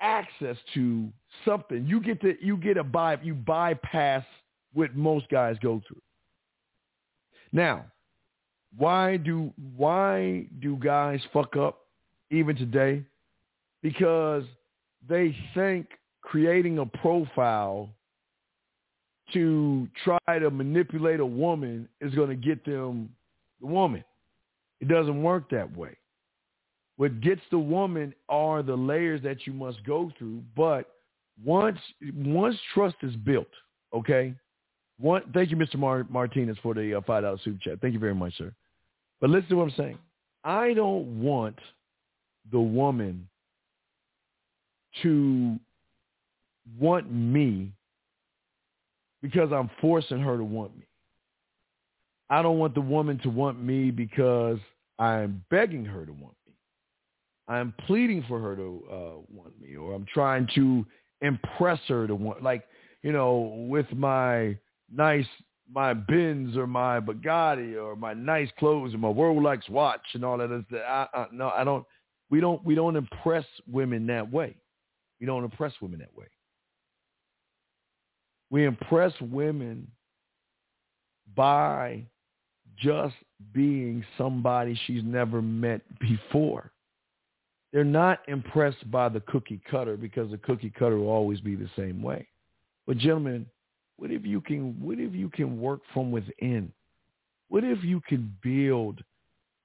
access 0.00 0.56
to 0.74 1.08
something. 1.44 1.86
You 1.86 2.00
get 2.00 2.20
to 2.22 2.34
you 2.44 2.56
get 2.56 2.76
a 2.76 2.84
by 2.84 3.18
you 3.22 3.34
bypass 3.34 4.24
what 4.72 4.96
most 4.96 5.28
guys 5.28 5.56
go 5.62 5.80
through. 5.86 6.02
Now, 7.52 7.84
why 8.76 9.16
do 9.16 9.52
why 9.76 10.46
do 10.60 10.76
guys 10.76 11.20
fuck 11.32 11.56
up 11.56 11.80
even 12.30 12.56
today? 12.56 13.04
Because 13.82 14.44
they 15.08 15.36
think 15.54 15.86
creating 16.22 16.78
a 16.78 16.86
profile 16.86 17.88
to 19.32 19.88
try 20.04 20.38
to 20.38 20.50
manipulate 20.50 21.20
a 21.20 21.26
woman 21.26 21.88
is 22.00 22.14
going 22.14 22.28
to 22.28 22.34
get 22.36 22.64
them 22.64 23.08
the 23.60 23.66
woman. 23.66 24.04
It 24.80 24.88
doesn't 24.88 25.22
work 25.22 25.50
that 25.50 25.76
way. 25.76 25.96
What 26.96 27.20
gets 27.20 27.40
the 27.50 27.58
woman 27.58 28.14
are 28.28 28.62
the 28.62 28.76
layers 28.76 29.22
that 29.22 29.46
you 29.46 29.52
must 29.52 29.82
go 29.84 30.12
through. 30.18 30.42
But 30.56 30.86
once 31.42 31.78
once 32.14 32.56
trust 32.74 32.96
is 33.02 33.16
built, 33.16 33.48
okay. 33.94 34.34
One, 35.00 35.22
thank 35.32 35.50
you, 35.50 35.56
Mr. 35.56 35.76
Mar- 35.76 36.06
Martinez, 36.10 36.58
for 36.62 36.74
the 36.74 36.94
uh, 36.94 37.00
five 37.06 37.22
dollar 37.22 37.38
super 37.42 37.58
chat. 37.62 37.80
Thank 37.80 37.94
you 37.94 38.00
very 38.00 38.14
much, 38.14 38.36
sir. 38.36 38.52
But 39.20 39.30
listen 39.30 39.50
to 39.50 39.56
what 39.56 39.64
I'm 39.64 39.74
saying. 39.76 39.98
I 40.44 40.74
don't 40.74 41.22
want 41.22 41.58
the 42.50 42.60
woman 42.60 43.28
to 45.02 45.58
want 46.78 47.10
me 47.12 47.72
because 49.22 49.52
I'm 49.52 49.70
forcing 49.80 50.20
her 50.20 50.36
to 50.36 50.44
want 50.44 50.76
me. 50.76 50.84
I 52.30 52.42
don't 52.42 52.58
want 52.58 52.74
the 52.74 52.80
woman 52.80 53.18
to 53.20 53.28
want 53.28 53.60
me 53.60 53.90
because 53.90 54.58
I'm 54.98 55.44
begging 55.50 55.84
her 55.84 56.06
to 56.06 56.12
want 56.12 56.34
me. 56.46 56.54
I'm 57.48 57.74
pleading 57.86 58.24
for 58.28 58.40
her 58.40 58.54
to 58.54 58.82
uh, 58.90 58.94
want 59.32 59.60
me, 59.60 59.76
or 59.76 59.94
I'm 59.94 60.06
trying 60.12 60.48
to 60.54 60.86
impress 61.20 61.80
her 61.88 62.06
to 62.06 62.14
want, 62.14 62.42
like, 62.42 62.64
you 63.02 63.12
know, 63.12 63.66
with 63.68 63.86
my 63.92 64.56
nice, 64.94 65.26
my 65.72 65.94
Benz 65.94 66.56
or 66.56 66.66
my 66.66 67.00
Bugatti 67.00 67.80
or 67.80 67.96
my 67.96 68.14
nice 68.14 68.48
clothes 68.58 68.94
or 68.94 68.98
my 68.98 69.08
Rolex 69.08 69.68
watch 69.68 70.02
and 70.14 70.24
all 70.24 70.38
that. 70.38 70.64
I, 70.72 71.06
I, 71.14 71.26
no, 71.32 71.50
I 71.50 71.64
don't. 71.64 71.84
We 72.30 72.40
don't. 72.40 72.64
We 72.64 72.74
don't 72.74 72.96
impress 72.96 73.44
women 73.70 74.06
that 74.08 74.30
way. 74.30 74.56
We 75.20 75.26
don't 75.26 75.44
impress 75.44 75.72
women 75.80 76.00
that 76.00 76.16
way. 76.16 76.26
We 78.50 78.64
impress 78.64 79.12
women 79.20 79.86
by 81.36 82.04
just 82.76 83.14
being 83.52 84.04
somebody 84.18 84.78
she's 84.86 85.02
never 85.04 85.40
met 85.40 85.82
before. 86.00 86.72
They're 87.72 87.84
not 87.84 88.20
impressed 88.26 88.90
by 88.90 89.08
the 89.08 89.20
cookie 89.20 89.60
cutter 89.70 89.96
because 89.96 90.30
the 90.30 90.38
cookie 90.38 90.72
cutter 90.76 90.98
will 90.98 91.10
always 91.10 91.40
be 91.40 91.54
the 91.54 91.70
same 91.76 92.02
way. 92.02 92.26
But 92.86 92.98
gentlemen, 92.98 93.46
what 94.00 94.10
if 94.10 94.24
you 94.24 94.40
can 94.40 94.80
what 94.80 94.98
if 94.98 95.14
you 95.14 95.28
can 95.28 95.60
work 95.60 95.80
from 95.92 96.10
within? 96.10 96.72
What 97.50 97.64
if 97.64 97.84
you 97.84 98.00
can 98.08 98.34
build 98.42 99.04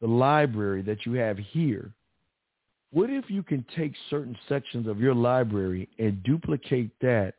the 0.01 0.07
library 0.07 0.81
that 0.81 1.05
you 1.05 1.13
have 1.13 1.37
here? 1.37 1.93
What 2.91 3.09
if 3.09 3.29
you 3.29 3.43
can 3.43 3.65
take 3.77 3.93
certain 4.09 4.37
sections 4.49 4.87
of 4.87 4.99
your 4.99 5.15
library 5.15 5.87
and 5.99 6.21
duplicate 6.23 6.91
that 6.99 7.35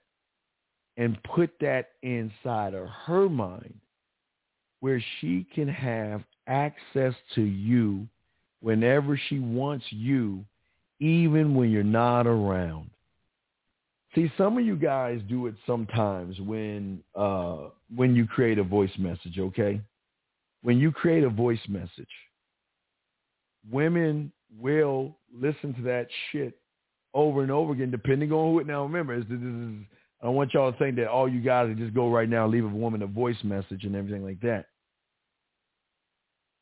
and 0.96 1.22
put 1.34 1.50
that 1.60 1.90
inside 2.02 2.72
of 2.72 2.88
her 3.04 3.28
mind 3.28 3.74
where 4.80 5.04
she 5.20 5.46
can 5.54 5.68
have 5.68 6.22
access 6.46 7.12
to 7.34 7.42
you 7.42 8.08
whenever 8.60 9.20
she 9.28 9.38
wants 9.38 9.84
you, 9.90 10.42
even 11.00 11.54
when 11.54 11.70
you're 11.70 11.82
not 11.82 12.26
around. 12.26 12.88
See, 14.16 14.32
some 14.38 14.56
of 14.56 14.64
you 14.64 14.76
guys 14.76 15.20
do 15.28 15.46
it 15.46 15.54
sometimes 15.66 16.40
when 16.40 17.02
uh, 17.14 17.68
when 17.94 18.16
you 18.16 18.26
create 18.26 18.58
a 18.58 18.64
voice 18.64 18.90
message, 18.98 19.38
okay? 19.38 19.78
When 20.62 20.78
you 20.78 20.90
create 20.90 21.22
a 21.22 21.28
voice 21.28 21.60
message, 21.68 22.08
women 23.70 24.32
will 24.58 25.18
listen 25.30 25.74
to 25.74 25.82
that 25.82 26.08
shit 26.32 26.58
over 27.12 27.42
and 27.42 27.52
over 27.52 27.74
again, 27.74 27.90
depending 27.90 28.32
on 28.32 28.52
who 28.52 28.58
it 28.58 28.66
now 28.66 28.84
remember. 28.84 29.18
This 29.18 29.26
is 29.26 29.86
I 30.22 30.24
don't 30.24 30.34
want 30.34 30.54
y'all 30.54 30.72
to 30.72 30.78
think 30.78 30.96
that 30.96 31.08
all 31.08 31.28
you 31.28 31.42
guys 31.42 31.76
just 31.76 31.92
go 31.92 32.10
right 32.10 32.28
now 32.28 32.44
and 32.44 32.52
leave 32.52 32.64
a 32.64 32.68
woman 32.68 33.02
a 33.02 33.06
voice 33.06 33.36
message 33.44 33.84
and 33.84 33.94
everything 33.94 34.24
like 34.24 34.40
that. 34.40 34.64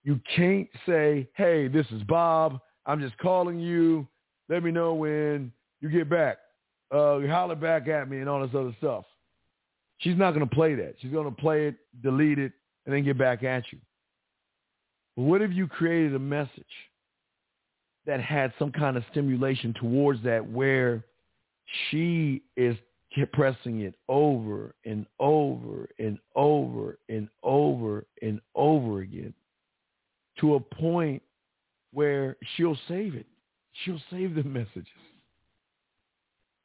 You 0.03 0.21
can't 0.37 0.69
say, 0.87 1.29
hey, 1.37 1.69
this 1.69 1.87
is 1.93 2.03
Bob. 2.03 2.59
I'm 2.85 3.01
just 3.01 3.17
calling 3.19 3.61
you. 3.61 4.09
Let 4.49 4.65
me 4.65 4.73
know 4.73 4.93
when 4.95 5.53
you 5.81 5.89
get 5.89 6.11
back. 6.11 6.39
Uh, 6.95 7.26
holler 7.26 7.57
back 7.57 7.88
at 7.88 8.09
me 8.09 8.18
and 8.20 8.28
all 8.28 8.40
this 8.40 8.55
other 8.55 8.74
stuff. 8.78 9.05
She's 9.99 10.16
not 10.16 10.32
going 10.32 10.49
to 10.49 10.55
play 10.55 10.76
that. 10.76 10.95
She's 11.01 11.11
going 11.11 11.24
to 11.28 11.40
play 11.40 11.66
it, 11.66 11.74
delete 12.03 12.38
it, 12.38 12.53
and 12.86 12.95
then 12.95 13.03
get 13.03 13.18
back 13.18 13.42
at 13.42 13.64
you. 13.72 13.78
But 15.16 15.22
what 15.24 15.42
if 15.42 15.51
you 15.53 15.66
created 15.66 16.14
a 16.14 16.20
message 16.20 16.64
that 18.07 18.20
had 18.20 18.53
some 18.59 18.70
kind 18.70 18.97
of 18.97 19.03
stimulation 19.11 19.74
towards 19.80 20.22
that 20.22 20.49
where 20.49 21.03
she 21.90 22.42
is 22.57 22.76
pressing 23.32 23.80
it 23.80 23.95
over 24.09 24.74
and 24.84 25.07
over 25.18 25.88
and 25.99 26.18
over 26.36 26.99
and 27.09 27.28
over 27.42 28.05
and 28.22 28.40
over 28.55 29.01
again 29.01 29.32
to 30.40 30.57
a 30.57 30.61
point 30.61 31.22
where 31.92 32.36
she'll 32.57 32.78
save 32.88 33.14
it. 33.14 33.26
She'll 33.84 34.01
save 34.11 34.34
the 34.34 34.42
messages. 34.45 34.86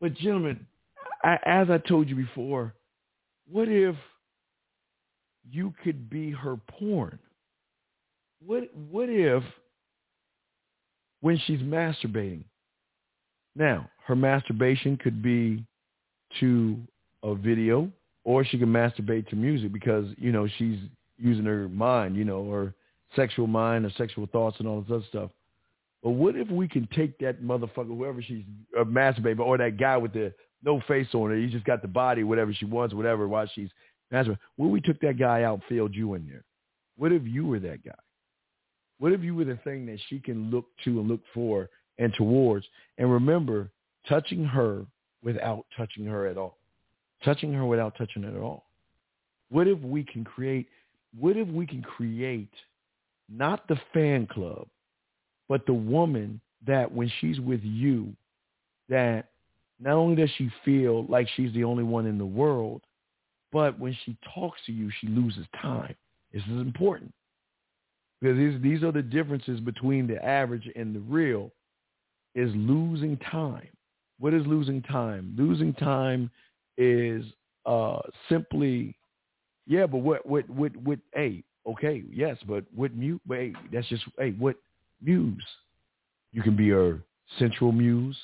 But 0.02 0.16
gentlemen, 0.16 0.66
I, 1.24 1.38
as 1.45 1.70
I 1.70 1.78
told 1.78 2.08
you 2.10 2.16
before, 2.16 2.74
what 3.52 3.68
if 3.68 3.95
you 5.52 5.74
could 5.84 6.10
be 6.10 6.32
her 6.32 6.58
porn? 6.58 7.20
What 8.45 8.70
what 8.89 9.10
if 9.10 9.43
when 11.22 11.39
she's 11.45 11.60
masturbating? 11.60 12.43
Now, 13.56 13.89
her 14.06 14.16
masturbation 14.16 14.95
could 14.97 15.22
be 15.22 15.66
to 16.39 16.78
a 17.24 17.36
video 17.36 17.91
or 18.24 18.45
she 18.45 18.58
can 18.58 18.70
masturbate 18.70 19.28
to 19.30 19.36
music 19.36 19.74
because, 19.74 20.06
you 20.18 20.32
know, 20.32 20.47
she's 20.58 20.80
using 21.18 21.45
her 21.45 21.68
mind, 21.68 22.16
you 22.16 22.24
know, 22.24 22.50
her 22.50 22.74
sexual 23.16 23.47
mind 23.47 23.86
or 23.86 23.91
sexual 23.97 24.28
thoughts 24.28 24.58
and 24.60 24.68
all 24.68 24.82
this 24.82 24.91
other 24.91 25.04
stuff. 25.10 25.32
But 26.04 26.12
what 26.12 26.36
if 26.36 26.50
we 26.50 26.68
can 26.68 26.88
take 26.95 27.18
that 27.20 27.41
motherfucker, 27.43 27.88
whoever 27.88 28.22
she's 28.22 28.43
uh, 28.80 28.84
masturbating, 28.84 29.39
or 29.39 29.58
that 29.58 29.78
guy 29.78 29.97
with 29.97 30.14
the 30.14 30.34
no 30.64 30.82
face 30.88 31.08
on 31.14 31.32
it, 31.32 31.41
he 31.41 31.47
just 31.47 31.66
got 31.66 31.82
the 31.82 31.88
body, 31.88 32.24
whatever 32.24 32.54
she 32.54 32.66
wants, 32.66 32.93
whatever, 32.93 33.28
while 33.28 33.50
she's 33.54 33.70
masturbating. 34.14 34.38
What 34.56 34.68
we 34.70 34.82
took 34.82 35.00
that 35.02 35.18
guy 35.20 35.43
out, 35.43 35.62
failed 35.68 35.93
you 35.93 36.14
in 36.14 36.28
there? 36.28 36.43
What 36.97 37.12
if 37.12 37.24
you 37.26 37.45
were 37.45 37.60
that 37.60 37.84
guy? 37.84 37.91
What 39.00 39.14
if 39.14 39.22
you 39.22 39.34
were 39.36 39.45
the 39.45 39.60
thing 39.64 39.86
that 39.86 40.00
she 40.10 40.20
can 40.20 40.52
look 40.52 40.66
to 40.84 41.00
and 41.00 41.08
look 41.08 41.22
for 41.34 41.70
and 41.97 42.14
towards? 42.14 42.66
And 42.97 43.12
remember, 43.12 43.70
touching 44.08 44.43
her 44.43 44.86
without 45.24 45.66
touching 45.76 46.06
her 46.06 46.28
at 46.28 46.38
all. 46.38 46.58
Touching 47.24 47.54
her 47.54 47.66
without 47.66 47.95
touching 47.97 48.24
her 48.24 48.30
at 48.30 48.41
all. 48.41 48.66
What 49.50 49.68
if 49.68 49.80
we 49.80 50.04
can 50.04 50.24
create, 50.24 50.68
what 51.18 51.36
if 51.38 51.47
we 51.47 51.66
can 51.66 51.82
create 51.82 52.52
not 53.30 53.68
the 53.68 53.80
fan 53.93 54.28
club, 54.28 54.68
but 55.50 55.66
the 55.66 55.74
woman 55.74 56.39
that 56.66 56.89
when 56.89 57.12
she's 57.20 57.39
with 57.39 57.62
you, 57.64 58.14
that 58.88 59.30
not 59.80 59.95
only 59.95 60.16
does 60.16 60.30
she 60.38 60.50
feel 60.64 61.06
like 61.08 61.28
she's 61.36 61.54
the 61.54 61.64
only 61.64 61.84
one 61.84 62.06
in 62.06 62.18
the 62.18 62.26
world, 62.26 62.82
but 63.52 63.78
when 63.80 63.97
she 64.06 64.16
talks 64.34 64.60
to 64.68 64.72
you, 64.72 64.91
she 65.02 65.08
loses 65.08 65.45
time. 65.62 65.95
This 66.32 66.43
is 66.43 66.62
important 66.62 67.12
because 68.22 68.38
these, 68.38 68.62
these 68.62 68.84
are 68.84 68.91
the 68.91 69.02
differences 69.02 69.60
between 69.60 70.06
the 70.06 70.24
average 70.24 70.70
and 70.76 70.95
the 70.95 71.00
real 71.00 71.52
is 72.36 72.52
losing 72.56 73.18
time. 73.18 73.68
What 74.20 74.34
is 74.34 74.45
losing 74.45 74.82
time? 74.84 75.34
Losing 75.38 75.74
time 75.74 76.30
is 76.78 77.26
uh, 77.66 78.00
simply, 78.28 78.95
yeah, 79.66 79.88
but 79.88 80.00
what, 80.00 80.26
what, 80.26 80.47
what, 80.50 80.76
what, 80.78 81.00
hey, 81.14 81.43
okay, 81.66 82.04
yes, 82.12 82.38
but 82.47 82.66
what 82.76 82.93
mute, 82.95 83.22
hey, 83.28 83.54
that's 83.72 83.88
just, 83.88 84.04
hey, 84.18 84.32
what 84.38 84.56
muse? 85.02 85.43
You 86.32 86.41
can 86.41 86.56
be 86.56 86.70
her 86.70 87.00
sensual 87.38 87.72
muse, 87.72 88.18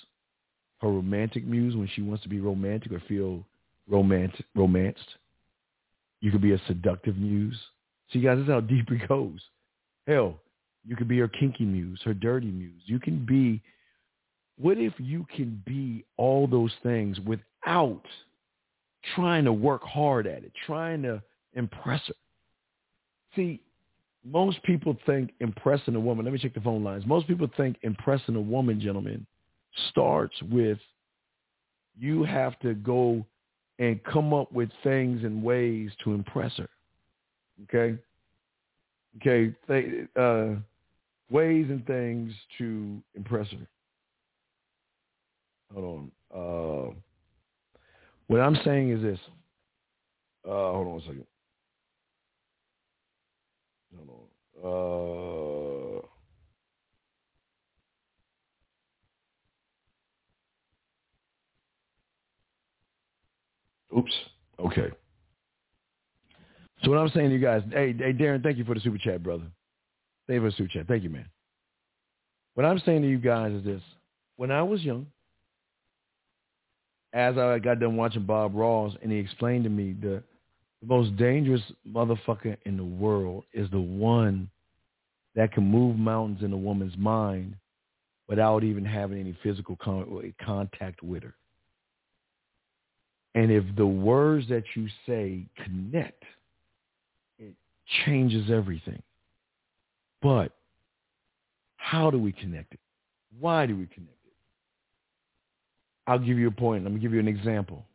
her 0.82 0.89
romantic 0.89 1.45
muse 1.45 1.76
when 1.76 1.89
she 1.95 2.01
wants 2.01 2.23
to 2.23 2.30
be 2.30 2.39
romantic 2.39 2.91
or 2.91 3.01
feel 3.07 3.43
romantic, 3.88 4.45
romanced. 4.55 5.15
You 6.21 6.32
could 6.32 6.41
be 6.41 6.53
a 6.53 6.61
seductive 6.67 7.17
muse. 7.17 7.59
See, 8.11 8.21
guys, 8.21 8.38
this 8.38 8.43
is 8.45 8.49
how 8.49 8.59
deep 8.61 8.89
it 8.91 9.07
goes. 9.07 9.39
Hell, 10.07 10.39
you 10.86 10.95
could 10.95 11.07
be 11.07 11.19
her 11.19 11.28
kinky 11.28 11.65
muse, 11.65 12.01
her 12.03 12.13
dirty 12.13 12.51
muse. 12.51 12.82
You 12.86 12.99
can 12.99 13.26
be, 13.26 13.61
what 14.57 14.78
if 14.78 14.93
you 14.97 15.26
can 15.36 15.61
be 15.65 16.05
all 16.17 16.47
those 16.47 16.71
things 16.84 17.19
without 17.21 18.03
trying 19.15 19.45
to 19.45 19.53
work 19.53 19.84
hard 19.84 20.28
at 20.28 20.43
it, 20.43 20.51
trying 20.65 21.01
to 21.03 21.21
impress 21.53 22.01
her? 22.07 22.13
See, 23.36 23.61
most 24.26 24.61
people 24.63 24.97
think 25.05 25.32
impressing 25.39 25.95
a 25.95 25.99
woman, 25.99 26.26
let 26.26 26.34
me 26.34 26.39
check 26.39 26.53
the 26.53 26.61
phone 26.61 26.84
lines. 26.84 27.05
Most 27.05 27.28
people 27.28 27.47
think 27.55 27.78
impressing 27.84 28.36
a 28.36 28.41
woman, 28.41 28.82
gentlemen, 28.82 29.26
starts 29.89 30.36
with 30.49 30.80
you 31.97 32.23
have 32.23 32.59
to 32.59 32.73
go 32.73 33.26
and 33.80 34.03
come 34.03 34.34
up 34.34 34.51
with 34.51 34.69
things 34.84 35.23
and 35.23 35.43
ways 35.43 35.91
to 36.03 36.13
impress 36.13 36.51
her. 36.57 36.69
Okay? 37.63 37.97
Okay, 39.17 39.53
th- 39.67 40.07
uh, 40.17 40.55
ways 41.30 41.67
and 41.69 41.86
things 41.86 42.34
to 42.57 43.01
impress 43.15 43.47
her. 43.51 43.67
Hold 45.73 46.11
on. 46.34 46.89
Uh, 46.89 46.93
what 48.28 48.41
I'm 48.41 48.57
saying 48.65 48.91
is 48.91 49.01
this. 49.01 49.19
Uh, 50.45 50.71
hold 50.71 50.88
on 50.88 50.97
a 50.97 51.01
second. 51.01 51.26
Hold 53.97 54.09
on. 54.09 54.25
Uh, 54.63 55.15
Oops. 63.97 64.13
Okay. 64.59 64.91
So 66.83 66.91
what 66.91 66.99
I'm 66.99 67.09
saying 67.09 67.29
to 67.29 67.35
you 67.35 67.41
guys, 67.41 67.63
hey, 67.71 67.93
hey, 67.97 68.13
Darren, 68.13 68.43
thank 68.43 68.57
you 68.57 68.65
for 68.65 68.75
the 68.75 68.81
super 68.81 68.97
chat, 68.97 69.23
brother. 69.23 69.45
Thank 70.27 70.35
you 70.35 70.41
for 70.41 70.51
the 70.51 70.55
super 70.55 70.69
chat. 70.69 70.87
Thank 70.87 71.03
you, 71.03 71.09
man. 71.09 71.25
What 72.55 72.65
I'm 72.65 72.79
saying 72.79 73.01
to 73.01 73.07
you 73.07 73.17
guys 73.17 73.53
is 73.53 73.63
this. 73.63 73.81
When 74.37 74.51
I 74.51 74.61
was 74.61 74.83
young, 74.83 75.07
as 77.13 77.37
I 77.37 77.59
got 77.59 77.79
done 77.79 77.95
watching 77.95 78.23
Bob 78.23 78.53
Ross, 78.53 78.93
and 79.01 79.11
he 79.11 79.17
explained 79.17 79.63
to 79.63 79.69
me 79.69 79.95
the, 79.99 80.21
the 80.86 80.93
most 80.93 81.15
dangerous 81.17 81.61
motherfucker 81.88 82.57
in 82.65 82.77
the 82.77 82.83
world 82.83 83.43
is 83.53 83.69
the 83.71 83.79
one 83.79 84.49
that 85.36 85.51
can 85.51 85.63
move 85.63 85.97
mountains 85.97 86.43
in 86.43 86.53
a 86.53 86.57
woman's 86.57 86.97
mind 86.97 87.55
without 88.27 88.63
even 88.63 88.86
having 88.86 89.19
any 89.19 89.38
physical 89.43 89.77
con- 89.81 90.33
contact 90.43 91.01
with 91.03 91.23
her. 91.23 91.36
And 93.36 93.51
if 93.51 93.63
the 93.75 93.86
words 93.86 94.47
that 94.49 94.63
you 94.75 94.88
say 95.05 95.45
connect, 95.63 96.23
it 97.38 97.53
changes 98.05 98.49
everything. 98.49 99.01
But 100.21 100.53
how 101.77 102.09
do 102.09 102.17
we 102.17 102.31
connect 102.31 102.73
it? 102.73 102.79
Why 103.39 103.65
do 103.65 103.75
we 103.75 103.86
connect 103.88 104.25
it? 104.25 104.33
I'll 106.07 106.19
give 106.19 106.38
you 106.38 106.47
a 106.47 106.51
point. 106.51 106.83
Let 106.83 106.93
me 106.93 106.99
give 106.99 107.13
you 107.13 107.19
an 107.19 107.27
example. 107.27 107.86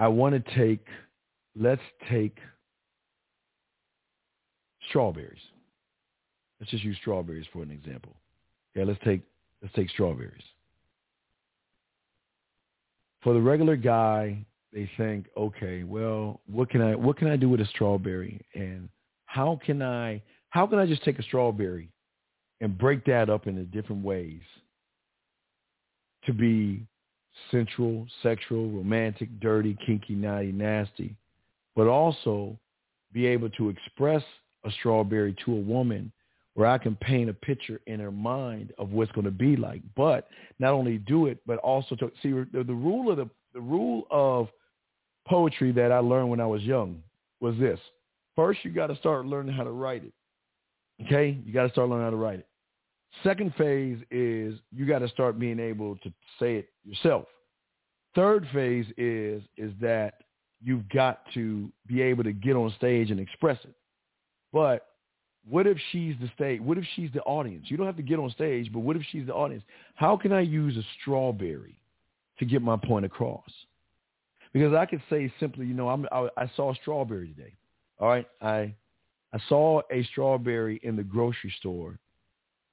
I 0.00 0.08
want 0.08 0.34
to 0.34 0.56
take, 0.56 0.84
let's 1.54 1.82
take 2.10 2.36
strawberries. 4.88 5.38
Let's 6.58 6.72
just 6.72 6.82
use 6.82 6.96
strawberries 7.00 7.46
for 7.52 7.62
an 7.62 7.70
example. 7.70 8.16
Yeah, 8.74 8.84
let's 8.84 9.00
take 9.04 9.22
let's 9.62 9.74
take 9.74 9.90
strawberries 9.90 10.42
for 13.22 13.34
the 13.34 13.40
regular 13.40 13.76
guy, 13.76 14.44
they 14.72 14.90
think, 14.96 15.26
okay, 15.36 15.82
well, 15.82 16.40
what 16.46 16.70
can 16.70 16.80
I 16.80 16.94
what 16.94 17.16
can 17.16 17.28
I 17.28 17.36
do 17.36 17.48
with 17.48 17.60
a 17.60 17.66
strawberry, 17.66 18.44
and 18.54 18.88
how 19.26 19.60
can 19.64 19.82
I 19.82 20.22
how 20.50 20.66
can 20.66 20.78
I 20.78 20.86
just 20.86 21.04
take 21.04 21.18
a 21.18 21.22
strawberry 21.22 21.90
and 22.60 22.76
break 22.76 23.04
that 23.06 23.30
up 23.30 23.46
into 23.46 23.62
different 23.64 24.04
ways 24.04 24.40
to 26.26 26.32
be 26.32 26.86
sensual, 27.50 28.06
sexual, 28.22 28.70
romantic, 28.70 29.28
dirty, 29.40 29.76
kinky, 29.84 30.14
naughty, 30.14 30.52
nasty, 30.52 31.16
but 31.76 31.86
also 31.86 32.56
be 33.12 33.26
able 33.26 33.50
to 33.50 33.68
express 33.68 34.22
a 34.64 34.70
strawberry 34.72 35.34
to 35.44 35.52
a 35.52 35.60
woman 35.60 36.12
where 36.54 36.68
I 36.68 36.78
can 36.78 36.96
paint 36.96 37.30
a 37.30 37.34
picture 37.34 37.80
in 37.86 38.00
her 38.00 38.10
mind 38.10 38.72
of 38.78 38.90
what's 38.90 39.12
going 39.12 39.24
to 39.24 39.30
be 39.30 39.56
like. 39.56 39.82
But 39.96 40.28
not 40.58 40.72
only 40.72 40.98
do 40.98 41.26
it, 41.26 41.38
but 41.46 41.58
also 41.58 41.94
to 41.96 42.10
see 42.22 42.32
the, 42.32 42.64
the 42.64 42.74
rule 42.74 43.10
of 43.10 43.16
the 43.16 43.28
the 43.52 43.60
rule 43.60 44.06
of 44.10 44.48
poetry 45.26 45.72
that 45.72 45.90
I 45.90 45.98
learned 45.98 46.30
when 46.30 46.40
I 46.40 46.46
was 46.46 46.62
young 46.62 47.02
was 47.40 47.56
this: 47.58 47.80
first, 48.36 48.60
you 48.64 48.70
got 48.70 48.88
to 48.88 48.96
start 48.96 49.26
learning 49.26 49.54
how 49.54 49.64
to 49.64 49.70
write 49.70 50.04
it. 50.04 50.12
Okay, 51.06 51.38
you 51.44 51.52
got 51.52 51.64
to 51.64 51.70
start 51.70 51.88
learning 51.88 52.04
how 52.04 52.10
to 52.10 52.16
write 52.16 52.40
it. 52.40 52.46
Second 53.22 53.54
phase 53.56 53.98
is 54.10 54.58
you 54.72 54.86
got 54.86 55.00
to 55.00 55.08
start 55.08 55.38
being 55.38 55.58
able 55.58 55.96
to 55.96 56.12
say 56.38 56.56
it 56.56 56.68
yourself. 56.84 57.26
Third 58.14 58.46
phase 58.52 58.86
is 58.96 59.42
is 59.56 59.72
that 59.80 60.14
you've 60.62 60.88
got 60.88 61.22
to 61.34 61.70
be 61.86 62.02
able 62.02 62.24
to 62.24 62.32
get 62.32 62.56
on 62.56 62.72
stage 62.76 63.10
and 63.10 63.20
express 63.20 63.58
it. 63.64 63.74
But 64.52 64.86
what 65.48 65.66
if 65.66 65.78
she's 65.90 66.14
the 66.20 66.30
stage? 66.34 66.60
What 66.60 66.78
if 66.78 66.84
she's 66.96 67.10
the 67.12 67.22
audience? 67.22 67.66
You 67.68 67.76
don't 67.76 67.86
have 67.86 67.96
to 67.96 68.02
get 68.02 68.18
on 68.18 68.30
stage, 68.30 68.70
but 68.72 68.80
what 68.80 68.96
if 68.96 69.02
she's 69.10 69.26
the 69.26 69.34
audience? 69.34 69.64
How 69.94 70.16
can 70.16 70.32
I 70.32 70.40
use 70.40 70.76
a 70.76 70.82
strawberry 71.00 71.76
to 72.38 72.44
get 72.44 72.62
my 72.62 72.76
point 72.76 73.04
across? 73.04 73.50
Because 74.52 74.74
I 74.74 74.84
could 74.86 75.02
say 75.08 75.32
simply, 75.38 75.66
you 75.66 75.74
know, 75.74 75.88
I'm, 75.88 76.06
I, 76.10 76.28
I 76.36 76.50
saw 76.56 76.72
a 76.72 76.74
strawberry 76.76 77.28
today. 77.28 77.54
All 77.98 78.08
right, 78.08 78.26
I 78.40 78.74
I 79.32 79.38
saw 79.48 79.82
a 79.92 80.02
strawberry 80.04 80.80
in 80.82 80.96
the 80.96 81.04
grocery 81.04 81.54
store, 81.58 81.98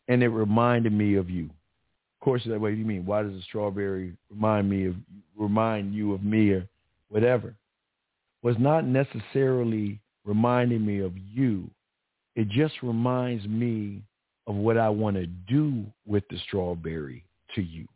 and 0.07 0.23
it 0.23 0.29
reminded 0.29 0.93
me 0.93 1.15
of 1.15 1.29
you. 1.29 1.45
Of 1.45 2.23
course, 2.23 2.43
that 2.45 2.59
way. 2.59 2.73
You 2.73 2.85
mean 2.85 3.05
why 3.05 3.23
does 3.23 3.33
a 3.33 3.41
strawberry 3.43 4.13
remind 4.29 4.69
me 4.69 4.87
of 4.87 4.95
remind 5.35 5.93
you 5.93 6.13
of 6.13 6.23
me 6.23 6.51
or 6.51 6.67
whatever? 7.09 7.55
Was 8.41 8.55
not 8.59 8.85
necessarily 8.85 9.99
reminding 10.25 10.85
me 10.85 10.99
of 10.99 11.13
you 11.17 11.69
it 12.37 12.47
just 12.49 12.75
reminds 12.83 13.45
me 13.47 14.03
of 14.45 14.55
what 14.55 14.77
I 14.77 14.89
want 14.89 15.17
to 15.17 15.25
do 15.25 15.83
with 16.05 16.23
the 16.29 16.37
strawberry 16.47 17.25
to 17.55 17.63
you. 17.63 17.87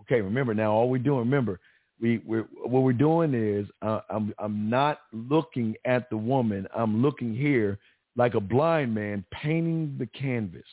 Okay, 0.00 0.20
remember 0.20 0.52
now, 0.52 0.72
all 0.72 0.90
we're 0.90 0.98
doing, 0.98 1.20
remember, 1.20 1.60
we 2.00 2.20
we're, 2.26 2.48
what 2.64 2.82
we're 2.82 2.92
doing 2.92 3.34
is 3.34 3.66
uh, 3.82 4.00
I'm 4.10 4.34
I'm 4.38 4.68
not 4.68 4.98
looking 5.12 5.76
at 5.84 6.10
the 6.10 6.16
woman. 6.16 6.66
I'm 6.76 7.00
looking 7.00 7.34
here 7.34 7.78
like 8.16 8.34
a 8.34 8.40
blind 8.40 8.92
man 8.92 9.24
painting 9.30 9.94
the 9.96 10.06
canvas. 10.06 10.66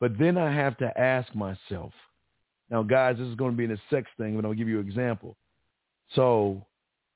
But 0.00 0.18
then 0.18 0.36
I 0.36 0.52
have 0.52 0.76
to 0.78 0.98
ask 0.98 1.34
myself, 1.34 1.92
now 2.70 2.82
guys, 2.82 3.16
this 3.18 3.26
is 3.28 3.34
going 3.34 3.52
to 3.52 3.56
be 3.56 3.64
in 3.64 3.72
a 3.72 3.80
sex 3.90 4.08
thing, 4.18 4.36
but 4.36 4.44
I'll 4.44 4.54
give 4.54 4.68
you 4.68 4.80
an 4.80 4.86
example. 4.86 5.36
So 6.14 6.64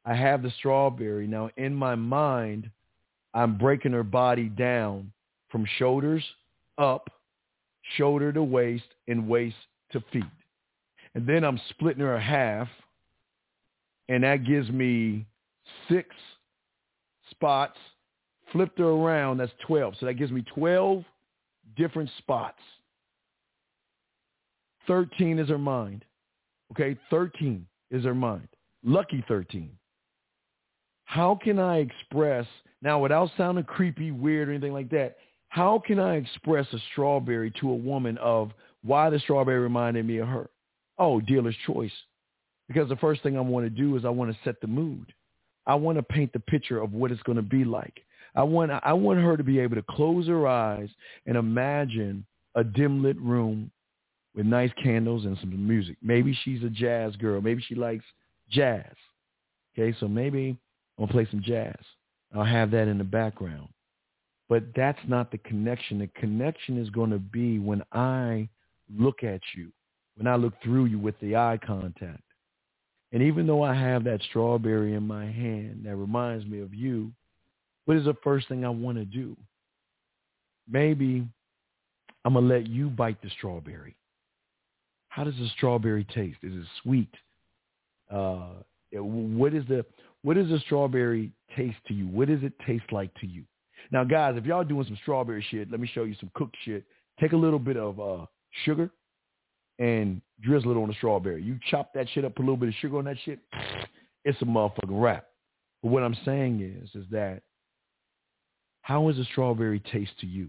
I 0.04 0.14
have 0.14 0.42
the 0.42 0.50
strawberry. 0.58 1.26
Now 1.26 1.50
in 1.56 1.74
my 1.74 1.94
mind, 1.94 2.70
I'm 3.34 3.58
breaking 3.58 3.92
her 3.92 4.02
body 4.02 4.48
down 4.48 5.12
from 5.50 5.66
shoulders 5.78 6.24
up, 6.78 7.10
shoulder 7.96 8.32
to 8.32 8.42
waist, 8.42 8.84
and 9.08 9.28
waist 9.28 9.56
to 9.92 10.02
feet. 10.12 10.24
And 11.14 11.26
then 11.26 11.44
I'm 11.44 11.60
splitting 11.70 12.02
her 12.02 12.18
half, 12.18 12.68
and 14.08 14.24
that 14.24 14.44
gives 14.46 14.70
me 14.70 15.26
six 15.88 16.08
spots. 17.30 17.76
Flipped 18.52 18.78
her 18.78 18.88
around, 18.88 19.38
that's 19.38 19.52
12. 19.66 19.94
So 20.00 20.06
that 20.06 20.14
gives 20.14 20.32
me 20.32 20.42
12 20.54 21.04
different 21.76 22.10
spots. 22.18 22.60
13 24.86 25.38
is 25.38 25.48
her 25.48 25.58
mind. 25.58 26.04
Okay, 26.72 26.96
13 27.10 27.66
is 27.90 28.04
her 28.04 28.14
mind. 28.14 28.48
Lucky 28.84 29.24
13. 29.28 29.70
How 31.04 31.38
can 31.42 31.58
I 31.58 31.78
express, 31.78 32.46
now 32.82 33.00
without 33.00 33.30
sounding 33.36 33.64
creepy, 33.64 34.10
weird, 34.10 34.48
or 34.48 34.52
anything 34.52 34.72
like 34.72 34.90
that, 34.90 35.16
how 35.48 35.82
can 35.84 35.98
I 35.98 36.14
express 36.14 36.66
a 36.72 36.78
strawberry 36.92 37.52
to 37.60 37.70
a 37.70 37.74
woman 37.74 38.16
of 38.18 38.52
why 38.84 39.10
the 39.10 39.18
strawberry 39.18 39.58
reminded 39.58 40.06
me 40.06 40.18
of 40.18 40.28
her? 40.28 40.48
Oh, 40.98 41.20
dealer's 41.20 41.56
choice. 41.66 41.92
Because 42.68 42.88
the 42.88 42.96
first 42.96 43.22
thing 43.24 43.36
I 43.36 43.40
want 43.40 43.66
to 43.66 43.70
do 43.70 43.96
is 43.96 44.04
I 44.04 44.10
want 44.10 44.30
to 44.30 44.38
set 44.44 44.60
the 44.60 44.68
mood. 44.68 45.12
I 45.66 45.74
want 45.74 45.98
to 45.98 46.02
paint 46.04 46.32
the 46.32 46.40
picture 46.40 46.80
of 46.80 46.92
what 46.92 47.10
it's 47.10 47.22
going 47.22 47.36
to 47.36 47.42
be 47.42 47.64
like. 47.64 48.00
I 48.34 48.42
want 48.42 48.70
I 48.70 48.92
want 48.92 49.20
her 49.20 49.36
to 49.36 49.44
be 49.44 49.58
able 49.58 49.76
to 49.76 49.84
close 49.90 50.26
her 50.28 50.46
eyes 50.46 50.88
and 51.26 51.36
imagine 51.36 52.24
a 52.54 52.64
dim 52.64 53.02
lit 53.02 53.20
room 53.20 53.70
with 54.34 54.46
nice 54.46 54.70
candles 54.82 55.24
and 55.24 55.36
some 55.38 55.66
music. 55.66 55.96
Maybe 56.02 56.36
she's 56.44 56.62
a 56.62 56.70
jazz 56.70 57.16
girl. 57.16 57.40
Maybe 57.40 57.62
she 57.66 57.74
likes 57.74 58.04
jazz. 58.50 58.94
Okay, 59.74 59.96
so 59.98 60.08
maybe 60.08 60.56
I'll 60.98 61.06
play 61.06 61.26
some 61.30 61.42
jazz. 61.42 61.76
I'll 62.34 62.44
have 62.44 62.70
that 62.72 62.88
in 62.88 62.98
the 62.98 63.04
background. 63.04 63.68
But 64.48 64.64
that's 64.74 64.98
not 65.06 65.30
the 65.30 65.38
connection. 65.38 66.00
The 66.00 66.08
connection 66.08 66.76
is 66.76 66.90
going 66.90 67.10
to 67.10 67.18
be 67.18 67.58
when 67.58 67.82
I 67.92 68.48
look 68.96 69.22
at 69.22 69.40
you, 69.56 69.70
when 70.16 70.26
I 70.26 70.36
look 70.36 70.54
through 70.62 70.86
you 70.86 70.98
with 70.98 71.18
the 71.20 71.36
eye 71.36 71.58
contact. 71.64 72.22
And 73.12 73.22
even 73.22 73.46
though 73.46 73.62
I 73.62 73.74
have 73.74 74.04
that 74.04 74.20
strawberry 74.28 74.94
in 74.94 75.06
my 75.06 75.24
hand 75.24 75.82
that 75.84 75.96
reminds 75.96 76.46
me 76.46 76.60
of 76.60 76.74
you, 76.74 77.12
what 77.90 77.96
is 77.96 78.04
the 78.04 78.14
first 78.22 78.46
thing 78.46 78.64
I 78.64 78.68
want 78.68 78.98
to 78.98 79.04
do? 79.04 79.36
Maybe 80.70 81.26
I'm 82.24 82.34
going 82.34 82.46
to 82.46 82.54
let 82.54 82.68
you 82.68 82.88
bite 82.88 83.20
the 83.20 83.28
strawberry. 83.30 83.96
How 85.08 85.24
does 85.24 85.34
the 85.34 85.48
strawberry 85.56 86.04
taste? 86.14 86.38
Is 86.44 86.52
it 86.54 86.66
sweet? 86.84 87.12
Uh, 88.08 88.50
what 88.92 89.54
is 89.54 89.64
the 89.66 89.84
what 90.22 90.34
does 90.34 90.50
the 90.50 90.60
strawberry 90.60 91.32
taste 91.56 91.78
to 91.88 91.94
you? 91.94 92.06
What 92.06 92.28
does 92.28 92.44
it 92.44 92.52
taste 92.64 92.84
like 92.92 93.12
to 93.14 93.26
you? 93.26 93.42
Now, 93.90 94.04
guys, 94.04 94.36
if 94.36 94.44
y'all 94.44 94.62
doing 94.62 94.84
some 94.84 94.98
strawberry 95.02 95.44
shit, 95.50 95.68
let 95.72 95.80
me 95.80 95.90
show 95.92 96.04
you 96.04 96.14
some 96.20 96.30
cooked 96.34 96.58
shit. 96.64 96.84
Take 97.18 97.32
a 97.32 97.36
little 97.36 97.58
bit 97.58 97.76
of 97.76 97.98
uh, 97.98 98.26
sugar 98.66 98.88
and 99.80 100.22
drizzle 100.40 100.70
it 100.70 100.80
on 100.80 100.86
the 100.86 100.94
strawberry. 100.94 101.42
You 101.42 101.58
chop 101.68 101.92
that 101.94 102.06
shit 102.14 102.24
up, 102.24 102.36
put 102.36 102.42
a 102.42 102.46
little 102.46 102.56
bit 102.56 102.68
of 102.68 102.74
sugar 102.76 102.98
on 102.98 103.06
that 103.06 103.16
shit. 103.24 103.40
It's 104.24 104.40
a 104.42 104.44
motherfucking 104.44 104.90
wrap. 104.90 105.26
But 105.82 105.90
what 105.90 106.04
I'm 106.04 106.16
saying 106.24 106.60
is, 106.60 106.88
is 106.94 107.08
that 107.10 107.42
how 108.82 109.08
does 109.08 109.18
a 109.18 109.24
strawberry 109.24 109.80
taste 109.92 110.18
to 110.20 110.26
you? 110.26 110.48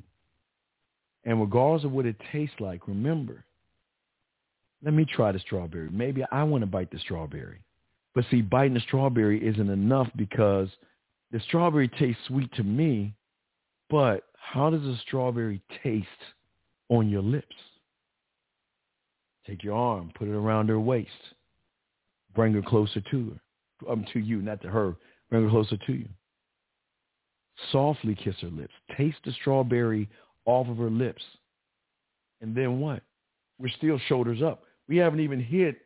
And 1.24 1.40
regardless 1.40 1.86
of 1.86 1.92
what 1.92 2.06
it 2.06 2.16
tastes 2.32 2.56
like, 2.60 2.88
remember, 2.88 3.46
let 4.84 4.94
me 4.94 5.06
try 5.06 5.32
the 5.32 5.40
strawberry. 5.40 5.90
Maybe 5.92 6.24
I 6.32 6.44
want 6.44 6.64
to 6.64 6.68
bite 6.68 6.92
the 6.92 7.00
strawberry. 7.00 7.60
But 8.16 8.26
see, 8.32 8.42
biting 8.42 8.74
the 8.74 8.80
strawberry 8.82 9.46
isn't 9.48 9.70
enough 9.70 10.08
because 10.16 10.70
the 11.32 11.40
strawberry 11.42 11.88
tastes 11.88 12.22
sweet 12.28 12.52
to 12.54 12.64
me, 12.64 13.14
but 13.90 14.24
how 14.34 14.70
does 14.70 14.84
a 14.84 14.98
strawberry 15.06 15.62
taste 15.84 16.08
on 16.90 17.10
your 17.10 17.22
lips? 17.22 17.56
Take 19.48 19.64
your 19.64 19.76
arm, 19.76 20.12
put 20.16 20.28
it 20.28 20.34
around 20.34 20.70
her 20.70 20.80
waist. 20.80 21.10
Bring 22.36 22.54
her 22.54 22.62
closer 22.62 23.02
to 23.12 23.30
her. 23.32 23.92
Um, 23.92 24.06
to 24.14 24.20
you, 24.20 24.42
not 24.42 24.62
to 24.62 24.70
her. 24.70 24.96
Bring 25.30 25.44
her 25.44 25.50
closer 25.50 25.78
to 25.78 25.94
you. 25.94 26.08
Softly 27.72 28.16
kiss 28.16 28.36
her 28.42 28.50
lips. 28.50 28.74
Taste 28.98 29.18
the 29.26 29.32
strawberry 29.34 30.10
off 30.46 30.68
of 30.68 30.78
her 30.78 30.90
lips. 30.90 31.22
And 32.42 32.56
then 32.56 32.80
what? 32.80 33.04
We're 33.60 33.70
still 33.70 34.00
shoulders 34.08 34.42
up. 34.42 34.64
We 34.88 34.98
haven't 34.98 35.20
even 35.20 35.42
hit 35.42 35.78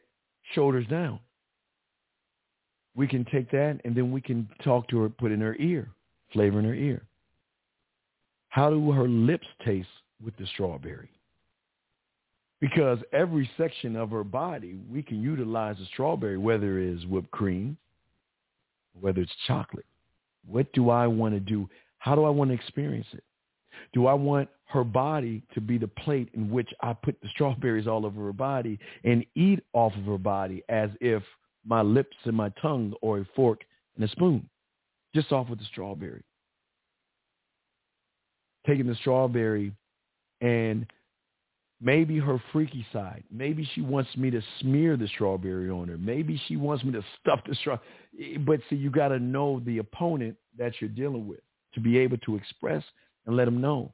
shoulders 0.53 0.87
down 0.87 1.19
we 2.95 3.07
can 3.07 3.25
take 3.25 3.51
that 3.51 3.79
and 3.83 3.95
then 3.95 4.11
we 4.11 4.21
can 4.21 4.49
talk 4.63 4.87
to 4.87 4.99
her, 5.01 5.09
put 5.09 5.31
in 5.31 5.41
her 5.41 5.55
ear, 5.59 5.89
flavor 6.31 6.59
in 6.59 6.65
her 6.65 6.73
ear. 6.73 7.03
How 8.49 8.69
do 8.69 8.91
her 8.91 9.07
lips 9.07 9.47
taste 9.65 9.89
with 10.23 10.35
the 10.37 10.47
strawberry? 10.47 11.09
Because 12.61 12.99
every 13.11 13.49
section 13.57 13.97
of 13.97 14.09
her 14.11 14.23
body, 14.23 14.77
we 14.89 15.03
can 15.03 15.21
utilize 15.21 15.75
the 15.77 15.85
strawberry, 15.87 16.37
whether 16.37 16.79
it 16.79 16.95
is 16.95 17.05
whipped 17.05 17.31
cream, 17.31 17.77
whether 18.99 19.19
it's 19.19 19.35
chocolate. 19.45 19.85
What 20.47 20.71
do 20.73 20.89
I 20.89 21.07
want 21.07 21.33
to 21.33 21.39
do? 21.39 21.69
How 21.97 22.15
do 22.15 22.23
I 22.23 22.29
want 22.29 22.51
to 22.51 22.55
experience 22.55 23.07
it? 23.13 23.23
Do 23.93 24.07
I 24.07 24.13
want 24.13 24.49
her 24.65 24.83
body 24.83 25.43
to 25.53 25.61
be 25.61 25.77
the 25.77 25.87
plate 25.87 26.29
in 26.33 26.49
which 26.49 26.69
I 26.81 26.93
put 26.93 27.19
the 27.21 27.29
strawberries 27.29 27.87
all 27.87 28.05
over 28.05 28.23
her 28.25 28.33
body 28.33 28.79
and 29.03 29.25
eat 29.35 29.63
off 29.73 29.93
of 29.95 30.05
her 30.05 30.17
body 30.17 30.63
as 30.69 30.89
if– 31.01 31.23
my 31.65 31.81
lips 31.81 32.15
and 32.25 32.35
my 32.35 32.49
tongue 32.61 32.93
or 33.01 33.19
a 33.19 33.25
fork 33.35 33.61
and 33.95 34.05
a 34.05 34.07
spoon, 34.09 34.47
just 35.13 35.31
off 35.31 35.49
with 35.49 35.59
the 35.59 35.65
strawberry. 35.65 36.23
Taking 38.67 38.87
the 38.87 38.95
strawberry 38.95 39.73
and 40.41 40.85
maybe 41.81 42.19
her 42.19 42.41
freaky 42.51 42.85
side. 42.91 43.23
Maybe 43.31 43.67
she 43.73 43.81
wants 43.81 44.15
me 44.15 44.31
to 44.31 44.41
smear 44.59 44.97
the 44.97 45.07
strawberry 45.07 45.69
on 45.69 45.87
her. 45.87 45.97
Maybe 45.97 46.41
she 46.47 46.55
wants 46.55 46.83
me 46.83 46.91
to 46.93 47.03
stuff 47.21 47.41
the 47.47 47.55
straw. 47.55 47.77
But 48.39 48.59
see, 48.69 48.75
you 48.75 48.89
got 48.89 49.09
to 49.09 49.19
know 49.19 49.61
the 49.65 49.79
opponent 49.79 50.37
that 50.57 50.73
you're 50.79 50.89
dealing 50.89 51.27
with 51.27 51.41
to 51.73 51.79
be 51.79 51.97
able 51.97 52.17
to 52.19 52.35
express 52.35 52.83
and 53.25 53.35
let 53.35 53.45
them 53.45 53.61
know 53.61 53.93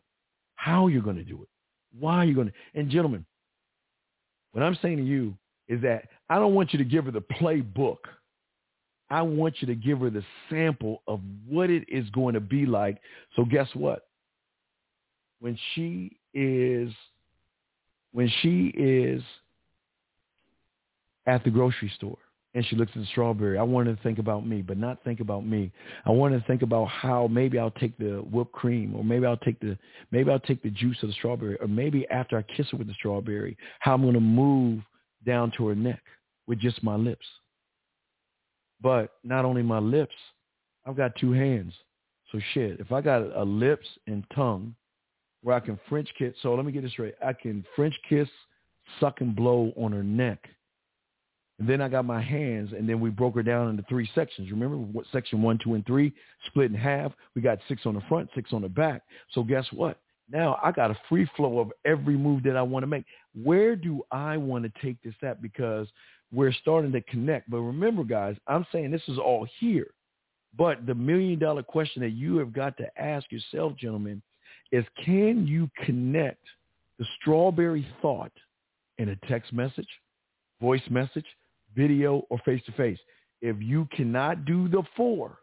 how 0.56 0.88
you're 0.88 1.02
going 1.02 1.16
to 1.18 1.24
do 1.24 1.42
it, 1.42 1.50
why 2.00 2.24
you're 2.24 2.36
going 2.36 2.48
to. 2.48 2.54
And 2.76 2.90
gentlemen, 2.90 3.26
what 4.52 4.64
I'm 4.64 4.78
saying 4.82 4.98
to 4.98 5.04
you 5.04 5.36
is 5.68 5.82
that 5.82 6.06
I 6.30 6.36
don't 6.36 6.54
want 6.54 6.74
you 6.74 6.80
to 6.80 6.86
give 6.86 7.06
her 7.06 7.12
the 7.12 7.22
playbook. 7.22 7.98
I 9.10 9.22
want 9.22 9.56
you 9.60 9.68
to 9.68 9.76
give 9.76 10.00
her 10.00 10.10
the 10.10 10.24
sample 10.50 11.02
of 11.08 11.20
what 11.48 11.70
it 11.70 11.84
is 11.90 12.10
going 12.12 12.36
to 12.36 12.40
be 12.40 12.66
like. 12.66 13.00
So 13.36 13.44
guess 13.44 13.68
what? 13.74 14.08
When 15.40 15.58
she 15.74 16.18
is 16.34 16.94
when 18.14 18.32
she 18.42 18.68
is 18.76 19.22
at 21.26 21.44
the 21.44 21.50
grocery 21.50 21.92
store 21.96 22.18
and 22.54 22.66
she 22.66 22.76
looks 22.76 22.92
at 22.96 23.02
the 23.02 23.08
strawberry, 23.08 23.58
I 23.58 23.64
want 23.64 23.88
her 23.88 23.96
to 23.96 24.04
think 24.04 24.20
about 24.20 24.46
me, 24.46 24.62
but 24.62 24.78
not 24.78 25.04
think 25.04 25.22
about 25.22 25.46
me. 25.46 25.72
I 26.06 26.12
want 26.12 26.34
her 26.34 26.40
to 26.40 26.46
think 26.46 26.62
about 26.62 26.88
how 26.88 27.28
maybe 27.28 27.58
I'll 27.58 27.72
take 27.72 27.98
the 27.98 28.26
whipped 28.32 28.52
cream 28.52 28.96
or 28.96 29.04
maybe 29.04 29.26
I'll 29.26 29.38
take 29.38 29.60
the 29.60 29.78
maybe 30.12 30.32
I'll 30.32 30.40
take 30.40 30.62
the 30.62 30.70
juice 30.70 30.98
of 31.02 31.10
the 31.10 31.14
strawberry 31.14 31.58
or 31.62 31.68
maybe 31.68 32.08
after 32.10 32.38
I 32.38 32.42
kiss 32.42 32.70
her 32.72 32.78
with 32.78 32.88
the 32.88 32.94
strawberry, 32.94 33.58
how 33.80 33.94
I'm 33.94 34.02
going 34.02 34.14
to 34.14 34.20
move 34.20 34.82
down 35.26 35.52
to 35.58 35.68
her 35.68 35.76
neck 35.76 36.02
with 36.48 36.60
just 36.60 36.84
my 36.84 36.96
lips. 36.96 37.26
But 38.82 39.14
not 39.24 39.46
only 39.46 39.62
my 39.62 39.80
lips, 39.80 40.16
I've 40.86 40.98
got 40.98 41.16
two 41.16 41.32
hands. 41.32 41.74
So 42.32 42.40
shit, 42.54 42.80
if 42.80 42.92
I 42.92 43.02
got 43.02 43.22
a 43.36 43.44
lips 43.44 43.88
and 44.08 44.24
tongue 44.34 44.76
where 45.44 45.56
I 45.56 45.60
can 45.60 45.80
French 45.90 46.10
kiss, 46.18 46.34
so 46.42 46.54
let 46.54 46.66
me 46.66 46.72
get 46.72 46.84
this 46.84 46.92
straight. 46.92 47.16
I 47.26 47.34
can 47.34 47.66
French 47.76 47.96
kiss, 48.08 48.28
suck 49.00 49.22
and 49.22 49.36
blow 49.36 49.72
on 49.76 49.92
her 49.92 50.04
neck. 50.04 50.48
And 51.60 51.70
then 51.70 51.80
I 51.80 51.90
got 51.90 52.06
my 52.06 52.22
hands, 52.22 52.72
and 52.76 52.90
then 52.90 53.00
we 53.00 53.12
broke 53.12 53.36
her 53.36 53.44
down 53.44 53.70
into 53.70 53.84
three 53.88 54.10
sections. 54.16 54.50
Remember 54.50 54.78
what 54.78 55.06
section 55.12 55.44
one, 55.44 55.60
two, 55.64 55.76
and 55.76 55.86
three 55.86 56.12
split 56.48 56.72
in 56.72 56.78
half. 56.78 57.12
We 57.36 57.42
got 57.42 57.60
six 57.68 57.86
on 57.86 57.94
the 57.94 58.02
front, 58.10 58.30
six 58.34 58.52
on 58.52 58.64
the 58.64 58.70
back. 58.70 59.04
So 59.32 59.44
guess 59.44 59.66
what? 59.72 60.00
Now 60.32 60.58
I 60.64 60.72
got 60.72 60.92
a 60.92 60.98
free 61.08 61.30
flow 61.36 61.60
of 61.60 61.72
every 61.86 62.18
move 62.18 62.42
that 62.44 62.58
I 62.58 62.62
want 62.62 62.84
to 62.84 62.88
make. 62.88 63.06
Where 63.36 63.76
do 63.76 64.02
I 64.12 64.38
want 64.38 64.64
to 64.64 64.82
take 64.82 65.02
this 65.04 65.14
at? 65.22 65.42
Because 65.42 65.88
we're 66.32 66.54
starting 66.54 66.92
to 66.94 67.02
connect. 67.02 67.50
But 67.50 67.60
remember, 67.60 68.04
guys, 68.04 68.38
I'm 68.48 68.66
saying 68.72 68.90
this 68.90 69.08
is 69.08 69.20
all 69.20 69.48
here. 69.60 69.92
But 70.58 70.86
the 70.86 70.96
million 70.96 71.38
dollar 71.38 71.64
question 71.64 72.02
that 72.02 72.12
you 72.12 72.38
have 72.38 72.54
got 72.54 72.76
to 72.78 72.88
ask 73.00 73.32
yourself, 73.32 73.76
gentlemen, 73.78 74.22
is 74.72 74.86
can 75.04 75.46
you 75.48 75.70
connect 75.86 76.44
the 77.00 77.06
strawberry 77.20 77.88
thought 78.02 78.32
in 78.98 79.10
a 79.10 79.16
text 79.28 79.52
message 79.54 79.88
voice 80.62 80.82
message, 80.90 81.26
video, 81.76 82.26
or 82.30 82.38
face-to-face. 82.46 83.00
If 83.42 83.58
you 83.60 83.88
cannot 83.92 84.46
do 84.46 84.70
the 84.70 84.84
four, 84.96 85.40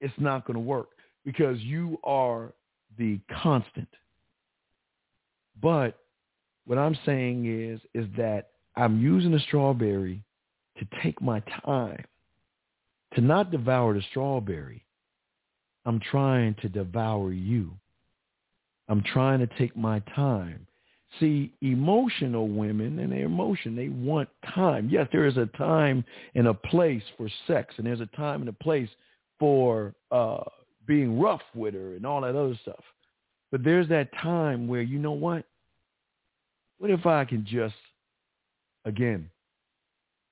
it's 0.00 0.14
not 0.18 0.46
going 0.46 0.54
to 0.54 0.60
work 0.60 0.88
because 1.24 1.58
you 1.60 1.98
are 2.04 2.52
the 2.98 3.18
constant. 3.42 3.88
But 5.60 5.98
what 6.66 6.78
I'm 6.78 6.96
saying 7.06 7.46
is, 7.46 7.80
is 7.94 8.06
that 8.16 8.50
I'm 8.76 9.00
using 9.00 9.32
the 9.32 9.40
strawberry 9.40 10.22
to 10.78 10.86
take 11.02 11.20
my 11.22 11.40
time, 11.64 12.04
to 13.14 13.20
not 13.20 13.50
devour 13.50 13.94
the 13.94 14.02
strawberry. 14.10 14.84
I'm 15.84 16.00
trying 16.00 16.54
to 16.62 16.68
devour 16.68 17.32
you. 17.32 17.72
I'm 18.88 19.02
trying 19.02 19.40
to 19.40 19.46
take 19.58 19.76
my 19.76 20.00
time. 20.14 20.66
See, 21.20 21.52
emotional 21.60 22.48
women 22.48 22.98
and 22.98 23.12
their 23.12 23.24
emotion, 23.24 23.76
they 23.76 23.88
want 23.88 24.28
time. 24.54 24.88
Yes, 24.90 25.08
there 25.12 25.26
is 25.26 25.36
a 25.36 25.46
time 25.58 26.04
and 26.34 26.48
a 26.48 26.54
place 26.54 27.02
for 27.16 27.28
sex, 27.46 27.74
and 27.76 27.86
there's 27.86 28.00
a 28.00 28.06
time 28.06 28.40
and 28.40 28.48
a 28.48 28.52
place 28.54 28.88
for 29.38 29.94
uh, 30.10 30.42
being 30.86 31.20
rough 31.20 31.42
with 31.54 31.74
her 31.74 31.94
and 31.96 32.06
all 32.06 32.22
that 32.22 32.34
other 32.34 32.58
stuff. 32.62 32.82
But 33.50 33.62
there's 33.62 33.88
that 33.88 34.08
time 34.22 34.66
where, 34.66 34.80
you 34.80 34.98
know 34.98 35.12
what? 35.12 35.44
What 36.78 36.90
if 36.90 37.04
I 37.04 37.24
can 37.24 37.46
just, 37.48 37.74
again, 38.86 39.28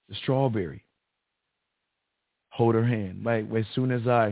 the 0.08 0.14
strawberry, 0.16 0.82
hold 2.48 2.74
her 2.74 2.84
hand. 2.84 3.22
Like 3.24 3.46
as 3.54 3.64
soon 3.74 3.92
as 3.92 4.06
I, 4.06 4.28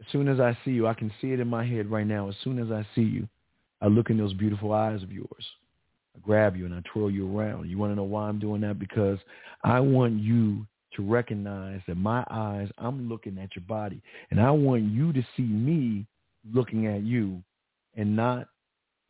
as 0.00 0.06
soon 0.10 0.28
as 0.28 0.40
I 0.40 0.56
see 0.64 0.72
you, 0.72 0.86
I 0.86 0.94
can 0.94 1.12
see 1.20 1.32
it 1.32 1.40
in 1.40 1.48
my 1.48 1.64
head 1.64 1.90
right 1.90 2.06
now. 2.06 2.28
As 2.28 2.34
soon 2.42 2.58
as 2.58 2.70
I 2.70 2.86
see 2.94 3.02
you, 3.02 3.28
I 3.80 3.86
look 3.86 4.10
in 4.10 4.18
those 4.18 4.34
beautiful 4.34 4.72
eyes 4.72 5.02
of 5.02 5.12
yours. 5.12 5.46
I 6.16 6.18
grab 6.20 6.56
you 6.56 6.66
and 6.66 6.74
I 6.74 6.82
twirl 6.92 7.10
you 7.10 7.36
around. 7.36 7.68
You 7.68 7.78
want 7.78 7.92
to 7.92 7.96
know 7.96 8.02
why 8.02 8.28
I'm 8.28 8.38
doing 8.38 8.60
that? 8.62 8.78
Because 8.78 9.18
I 9.64 9.80
want 9.80 10.20
you 10.20 10.66
to 10.96 11.02
recognize 11.02 11.80
that 11.86 11.96
my 11.96 12.24
eyes, 12.30 12.68
I'm 12.78 13.08
looking 13.08 13.38
at 13.38 13.54
your 13.54 13.64
body. 13.66 14.02
And 14.30 14.40
I 14.40 14.50
want 14.50 14.84
you 14.84 15.12
to 15.12 15.22
see 15.36 15.42
me 15.42 16.06
looking 16.52 16.86
at 16.86 17.02
you 17.02 17.42
and 17.96 18.16
not 18.16 18.48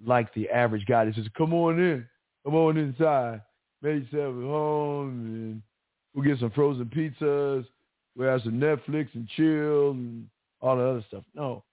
like 0.04 0.32
the 0.34 0.48
average 0.50 0.86
guy 0.86 1.04
that 1.04 1.14
says, 1.14 1.26
come 1.36 1.54
on 1.54 1.78
in. 1.78 2.06
Come 2.44 2.54
on 2.54 2.76
inside. 2.76 3.42
Make 3.82 4.10
yourself 4.12 4.36
at 4.36 4.42
home 4.42 5.08
and 5.08 5.62
we'll 6.14 6.24
get 6.24 6.38
some 6.40 6.50
frozen 6.50 6.86
pizzas. 6.86 7.66
We'll 8.16 8.30
have 8.30 8.42
some 8.42 8.60
Netflix 8.60 9.08
and 9.14 9.28
chill 9.36 9.92
and 9.92 10.26
all 10.60 10.76
the 10.76 10.82
other 10.82 11.04
stuff. 11.08 11.24
No. 11.34 11.64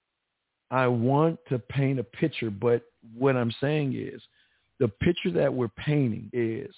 I 0.69 0.87
want 0.87 1.39
to 1.49 1.59
paint 1.59 1.99
a 1.99 2.03
picture, 2.03 2.49
but 2.49 2.83
what 3.17 3.35
I'm 3.35 3.53
saying 3.61 3.95
is 3.95 4.21
the 4.79 4.87
picture 4.87 5.31
that 5.31 5.53
we're 5.53 5.69
painting 5.69 6.29
is 6.33 6.73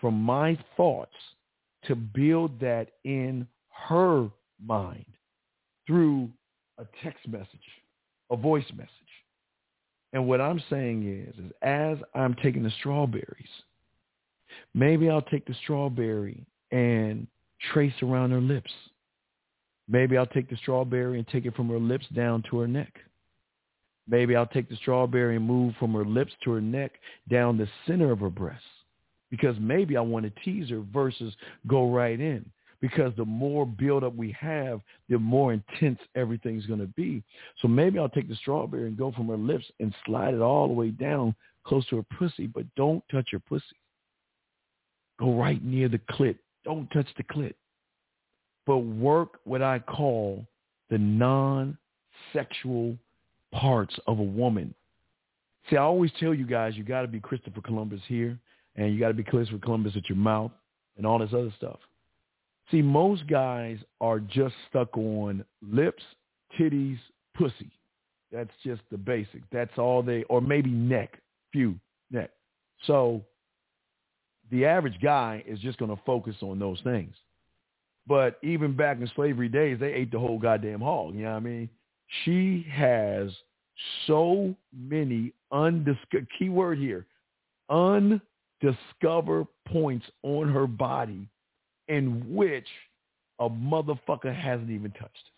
from 0.00 0.20
my 0.20 0.58
thoughts 0.76 1.14
to 1.84 1.94
build 1.94 2.58
that 2.60 2.88
in 3.04 3.46
her 3.88 4.28
mind 4.64 5.06
through 5.86 6.28
a 6.78 6.84
text 7.02 7.26
message, 7.28 7.48
a 8.30 8.36
voice 8.36 8.66
message. 8.76 8.90
And 10.12 10.26
what 10.26 10.40
I'm 10.40 10.62
saying 10.70 11.06
is, 11.06 11.44
is 11.44 11.52
as 11.62 11.98
I'm 12.14 12.34
taking 12.42 12.62
the 12.62 12.72
strawberries, 12.78 13.48
maybe 14.74 15.08
I'll 15.08 15.22
take 15.22 15.46
the 15.46 15.54
strawberry 15.62 16.46
and 16.70 17.26
trace 17.72 17.94
around 18.02 18.30
her 18.30 18.40
lips. 18.40 18.70
Maybe 19.88 20.16
I'll 20.16 20.26
take 20.26 20.50
the 20.50 20.56
strawberry 20.56 21.18
and 21.18 21.28
take 21.28 21.46
it 21.46 21.54
from 21.56 21.68
her 21.68 21.78
lips 21.78 22.06
down 22.14 22.42
to 22.50 22.58
her 22.58 22.68
neck. 22.68 22.92
Maybe 24.08 24.34
I'll 24.34 24.46
take 24.46 24.68
the 24.68 24.76
strawberry 24.76 25.36
and 25.36 25.46
move 25.46 25.74
from 25.78 25.92
her 25.94 26.04
lips 26.04 26.32
to 26.44 26.52
her 26.52 26.60
neck 26.60 26.92
down 27.30 27.58
the 27.58 27.68
center 27.86 28.10
of 28.10 28.20
her 28.20 28.30
breast. 28.30 28.64
Because 29.30 29.56
maybe 29.60 29.96
I 29.96 30.00
want 30.00 30.24
to 30.24 30.42
tease 30.42 30.70
her 30.70 30.82
versus 30.92 31.34
go 31.66 31.90
right 31.90 32.18
in 32.18 32.50
because 32.80 33.12
the 33.16 33.24
more 33.24 33.66
buildup 33.66 34.14
we 34.14 34.34
have, 34.38 34.80
the 35.08 35.18
more 35.18 35.52
intense 35.52 35.98
everything's 36.14 36.66
going 36.66 36.80
to 36.80 36.86
be. 36.86 37.22
So 37.60 37.68
maybe 37.68 37.98
I'll 37.98 38.08
take 38.08 38.28
the 38.28 38.36
strawberry 38.36 38.86
and 38.86 38.96
go 38.96 39.12
from 39.12 39.28
her 39.28 39.36
lips 39.36 39.64
and 39.80 39.92
slide 40.06 40.34
it 40.34 40.40
all 40.40 40.68
the 40.68 40.74
way 40.74 40.90
down 40.90 41.34
close 41.64 41.84
to 41.88 41.96
her 41.96 42.04
pussy, 42.18 42.46
but 42.46 42.64
don't 42.76 43.02
touch 43.10 43.28
her 43.32 43.40
pussy. 43.40 43.64
Go 45.18 45.34
right 45.34 45.62
near 45.62 45.88
the 45.88 45.98
clit. 46.10 46.38
Don't 46.64 46.88
touch 46.90 47.08
the 47.16 47.24
clit. 47.24 47.54
But 48.66 48.78
work 48.78 49.40
what 49.44 49.62
I 49.62 49.78
call 49.80 50.46
the 50.90 50.98
non-sexual 50.98 51.76
parts 53.52 53.98
of 54.06 54.18
a 54.18 54.22
woman. 54.22 54.74
See, 55.68 55.76
I 55.76 55.82
always 55.82 56.10
tell 56.18 56.34
you 56.34 56.46
guys, 56.46 56.76
you 56.76 56.84
got 56.84 57.02
to 57.02 57.08
be 57.08 57.20
Christopher 57.20 57.60
Columbus 57.60 58.00
here, 58.06 58.38
and 58.76 58.92
you 58.92 59.00
got 59.00 59.08
to 59.08 59.14
be 59.14 59.24
Christopher 59.24 59.58
Columbus 59.58 59.94
with 59.94 60.04
your 60.08 60.16
mouth 60.16 60.52
and 60.96 61.06
all 61.06 61.18
this 61.18 61.32
other 61.32 61.52
stuff. 61.56 61.78
See, 62.70 62.82
most 62.82 63.26
guys 63.26 63.78
are 64.00 64.20
just 64.20 64.54
stuck 64.68 64.96
on 64.96 65.44
lips, 65.62 66.02
titties, 66.58 66.98
pussy. 67.34 67.70
That's 68.30 68.50
just 68.62 68.82
the 68.90 68.98
basic. 68.98 69.42
That's 69.50 69.78
all 69.78 70.02
they, 70.02 70.22
or 70.24 70.40
maybe 70.40 70.70
neck, 70.70 71.18
few 71.50 71.76
neck. 72.10 72.30
So 72.86 73.22
the 74.50 74.66
average 74.66 75.00
guy 75.02 75.42
is 75.46 75.58
just 75.60 75.78
going 75.78 75.94
to 75.94 76.02
focus 76.04 76.36
on 76.42 76.58
those 76.58 76.80
things. 76.82 77.14
But 78.06 78.38
even 78.42 78.76
back 78.76 79.00
in 79.00 79.10
slavery 79.14 79.48
days, 79.48 79.78
they 79.80 79.92
ate 79.92 80.10
the 80.10 80.18
whole 80.18 80.38
goddamn 80.38 80.80
hog. 80.80 81.14
You 81.14 81.24
know 81.24 81.30
what 81.30 81.36
I 81.36 81.40
mean? 81.40 81.68
She 82.24 82.66
has 82.70 83.30
so 84.06 84.54
many 84.76 85.32
undiscovered, 85.52 86.26
keyword 86.38 86.78
here, 86.78 87.06
undiscovered 87.68 89.46
points 89.66 90.06
on 90.22 90.48
her 90.52 90.66
body 90.66 91.28
in 91.88 92.34
which 92.34 92.66
a 93.38 93.48
motherfucker 93.48 94.34
hasn't 94.34 94.70
even 94.70 94.90
touched. 94.92 95.30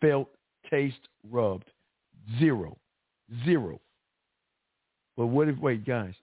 Felt, 0.00 0.28
taste, 0.70 1.08
rubbed. 1.30 1.70
Zero. 2.38 2.76
Zero. 3.44 3.80
But 5.16 5.26
what 5.26 5.48
if, 5.48 5.58
wait, 5.58 5.86
guys, 5.86 6.14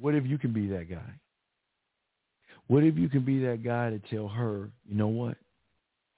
what 0.00 0.14
if 0.14 0.26
you 0.26 0.38
can 0.38 0.52
be 0.52 0.66
that 0.68 0.88
guy? 0.88 1.12
What 2.68 2.84
if 2.84 2.96
you 2.96 3.08
can 3.08 3.24
be 3.24 3.40
that 3.44 3.62
guy 3.64 3.90
to 3.90 3.98
tell 4.10 4.28
her, 4.28 4.70
you 4.88 4.94
know 4.94 5.08
what? 5.08 5.36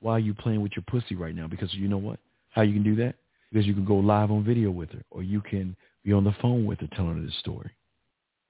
Why 0.01 0.13
are 0.13 0.21
you 0.21 0.35
playing 0.35 0.61
with 0.61 0.73
your 0.77 0.85
pussy 0.89 1.15
right 1.15 1.35
now? 1.35 1.47
Because 1.47 1.73
you 1.75 1.89
know 1.89 1.99
what? 1.99 2.21
How 2.53 2.63
you 2.63 2.73
can 2.73 2.83
do 2.83 2.97
that? 2.97 3.17
Because 3.51 3.67
you 3.67 3.75
can 3.75 3.85
go 3.85 3.97
live 3.97 4.31
on 4.31 4.45
video 4.45 4.71
with 4.71 4.91
her 4.93 5.03
or 5.11 5.23
you 5.23 5.41
can 5.41 5.77
be 6.05 6.13
on 6.13 6.25
the 6.25 6.35
phone 6.41 6.65
with 6.65 6.81
her 6.81 6.89
telling 6.95 7.17
her 7.17 7.27
the 7.27 7.33
story. 7.41 7.71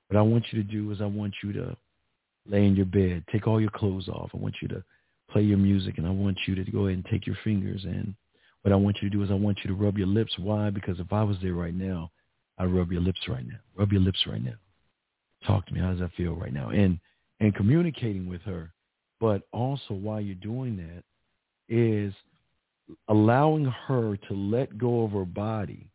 What 0.09 0.19
I 0.19 0.23
want 0.23 0.45
you 0.51 0.63
to 0.63 0.69
do 0.69 0.91
is 0.93 1.01
I 1.01 1.07
want 1.07 1.35
you 1.43 1.53
to 1.55 1.77
lay 2.47 2.67
in 2.67 2.77
your 2.77 2.87
bed, 2.87 3.25
take 3.33 3.47
all 3.47 3.61
your 3.61 3.71
clothes 3.71 4.09
off. 4.09 4.31
I 4.35 4.37
want 4.37 4.57
you 4.61 4.69
to 4.69 4.85
play 5.31 5.43
your 5.43 5.59
music 5.59 5.99
and 5.99 6.07
I 6.07 6.11
want 6.11 6.39
you 6.47 6.55
to 6.55 6.71
go 6.71 6.87
ahead 6.87 6.97
and 6.99 7.07
take 7.07 7.27
your 7.27 7.39
fingers 7.43 7.85
and 7.85 8.15
what 8.63 8.73
I 8.73 8.77
want 8.77 8.99
you 9.03 9.11
to 9.11 9.17
do 9.17 9.23
is 9.23 9.31
I 9.31 9.35
want 9.35 9.59
you 9.63 9.69
to 9.69 9.75
rub 9.75 9.99
your 9.99 10.07
lips. 10.07 10.33
Why? 10.39 10.71
Because 10.71 11.01
if 11.01 11.13
I 11.13 11.25
was 11.25 11.37
there 11.43 11.55
right 11.55 11.75
now, 11.75 12.11
I'd 12.59 12.73
rub 12.73 12.93
your 12.93 13.01
lips 13.01 13.21
right 13.29 13.45
now. 13.47 13.59
Rub 13.77 13.91
your 13.91 14.01
lips 14.01 14.25
right 14.27 14.43
now. 14.43 14.55
Talk 15.47 15.67
to 15.67 15.75
me. 15.75 15.81
How 15.81 15.91
does 15.91 15.99
that 15.99 16.13
feel 16.17 16.35
right 16.35 16.53
now? 16.53 16.71
And 16.71 16.99
and 17.41 17.55
communicating 17.55 18.29
with 18.29 18.41
her. 18.43 18.73
But 19.21 19.43
also 19.53 19.95
while 19.95 20.21
you're 20.21 20.37
doing 20.37 20.77
that 20.77 21.03
is 21.69 22.15
allowing 23.09 23.65
her 23.65 24.17
to 24.29 24.35
let 24.35 24.79
go 24.79 25.05
of 25.05 25.13
her 25.13 25.25
body 25.25 25.89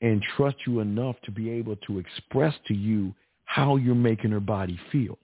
and 0.00 0.22
trust 0.36 0.56
you 0.66 0.80
enough 0.80 1.16
to 1.24 1.30
be 1.30 1.50
able 1.50 1.76
to 1.76 1.98
express 1.98 2.54
to 2.66 2.74
you 2.74 3.14
how 3.44 3.76
you're 3.76 3.94
making 3.94 4.30
her 4.30 4.40
body 4.40 4.78
feel 4.90 5.18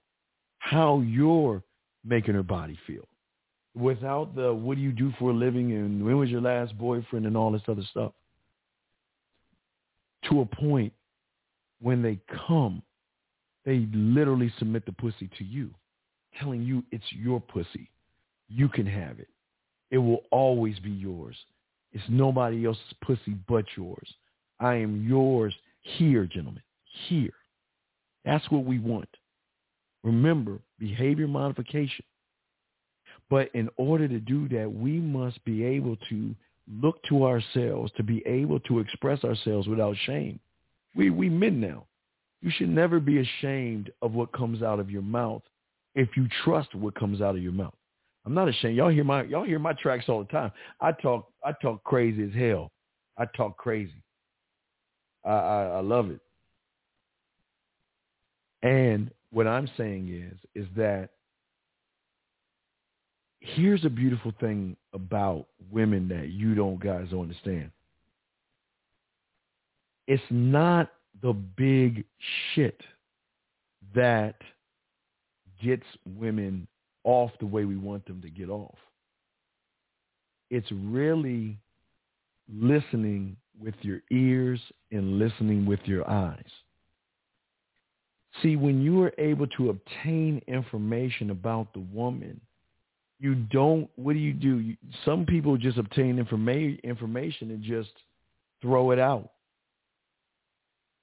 how 0.66 1.00
you're 1.00 1.62
making 2.04 2.34
her 2.34 2.42
body 2.42 2.76
feel. 2.86 3.06
Without 3.76 4.34
the 4.34 4.52
what 4.52 4.76
do 4.76 4.80
you 4.82 4.92
do 4.92 5.12
for 5.18 5.30
a 5.30 5.34
living? 5.34 5.72
And 5.72 6.04
when 6.04 6.18
was 6.18 6.28
your 6.28 6.40
last 6.40 6.76
boyfriend? 6.76 7.26
and 7.26 7.36
all 7.36 7.52
this 7.52 7.62
other 7.68 7.84
stuff. 7.90 8.12
To 10.28 10.40
a 10.40 10.46
point 10.46 10.92
when 11.80 12.02
they 12.02 12.18
come 12.46 12.82
they 13.64 13.86
literally 13.92 14.52
submit 14.58 14.86
the 14.86 14.92
pussy 14.92 15.28
to 15.38 15.44
you 15.44 15.70
telling 16.40 16.62
you 16.62 16.82
it's 16.90 17.04
your 17.10 17.40
pussy. 17.40 17.90
You 18.48 18.68
can 18.68 18.86
have 18.86 19.18
it 19.18 19.28
it 19.90 19.98
will 19.98 20.24
always 20.30 20.78
be 20.80 20.90
yours 20.90 21.36
it's 21.92 22.04
nobody 22.08 22.66
else's 22.66 22.82
pussy 23.02 23.36
but 23.48 23.64
yours 23.76 24.14
i 24.60 24.74
am 24.74 25.06
yours 25.06 25.54
here 25.82 26.26
gentlemen 26.26 26.62
here 27.08 27.32
that's 28.24 28.50
what 28.50 28.64
we 28.64 28.78
want 28.78 29.08
Remember, 30.06 30.60
behavior 30.78 31.26
modification. 31.26 32.04
But 33.28 33.50
in 33.54 33.68
order 33.76 34.06
to 34.06 34.20
do 34.20 34.48
that, 34.50 34.72
we 34.72 35.00
must 35.00 35.44
be 35.44 35.64
able 35.64 35.96
to 36.08 36.32
look 36.80 37.02
to 37.08 37.26
ourselves, 37.26 37.90
to 37.96 38.04
be 38.04 38.22
able 38.24 38.60
to 38.60 38.78
express 38.78 39.24
ourselves 39.24 39.66
without 39.66 39.96
shame. 40.06 40.38
We, 40.94 41.10
we 41.10 41.28
men 41.28 41.60
now. 41.60 41.86
You 42.40 42.52
should 42.52 42.68
never 42.68 43.00
be 43.00 43.18
ashamed 43.18 43.90
of 44.00 44.12
what 44.12 44.32
comes 44.32 44.62
out 44.62 44.78
of 44.78 44.92
your 44.92 45.02
mouth 45.02 45.42
if 45.96 46.16
you 46.16 46.28
trust 46.44 46.72
what 46.76 46.94
comes 46.94 47.20
out 47.20 47.34
of 47.34 47.42
your 47.42 47.52
mouth. 47.52 47.74
I'm 48.26 48.34
not 48.34 48.48
ashamed. 48.48 48.76
Y'all 48.76 48.90
hear 48.90 49.04
my 49.04 49.22
y'all 49.22 49.44
hear 49.44 49.60
my 49.60 49.72
tracks 49.72 50.06
all 50.08 50.18
the 50.18 50.32
time. 50.32 50.50
I 50.80 50.90
talk 50.90 51.28
I 51.44 51.52
talk 51.62 51.84
crazy 51.84 52.24
as 52.24 52.34
hell. 52.34 52.72
I 53.16 53.24
talk 53.36 53.56
crazy. 53.56 54.02
I, 55.24 55.30
I, 55.30 55.62
I 55.64 55.80
love 55.80 56.10
it. 56.10 56.20
And 58.62 59.10
what 59.30 59.46
I'm 59.46 59.68
saying 59.76 60.08
is, 60.08 60.38
is 60.60 60.68
that 60.76 61.10
here's 63.40 63.84
a 63.84 63.90
beautiful 63.90 64.32
thing 64.40 64.76
about 64.92 65.46
women 65.70 66.08
that 66.08 66.30
you 66.30 66.54
don't 66.54 66.80
guys 66.80 67.08
don't 67.10 67.22
understand. 67.22 67.70
It's 70.08 70.22
not 70.30 70.90
the 71.22 71.32
big 71.32 72.04
shit 72.54 72.80
that 73.94 74.36
gets 75.62 75.86
women 76.04 76.66
off 77.06 77.30
the 77.40 77.46
way 77.46 77.64
we 77.64 77.76
want 77.76 78.04
them 78.04 78.20
to 78.20 78.28
get 78.28 78.50
off. 78.50 78.76
It's 80.50 80.70
really 80.70 81.56
listening 82.52 83.36
with 83.58 83.74
your 83.80 84.00
ears 84.10 84.60
and 84.90 85.18
listening 85.18 85.64
with 85.64 85.80
your 85.84 86.08
eyes. 86.10 86.44
See, 88.42 88.56
when 88.56 88.82
you 88.82 89.02
are 89.02 89.12
able 89.16 89.46
to 89.46 89.70
obtain 89.70 90.42
information 90.46 91.30
about 91.30 91.72
the 91.72 91.80
woman, 91.80 92.38
you 93.18 93.34
don't, 93.34 93.88
what 93.96 94.12
do 94.12 94.18
you 94.18 94.34
do? 94.34 94.58
You, 94.58 94.76
some 95.04 95.24
people 95.24 95.56
just 95.56 95.78
obtain 95.78 96.22
informa- 96.22 96.82
information 96.82 97.50
and 97.50 97.62
just 97.62 97.92
throw 98.60 98.90
it 98.90 98.98
out. 98.98 99.30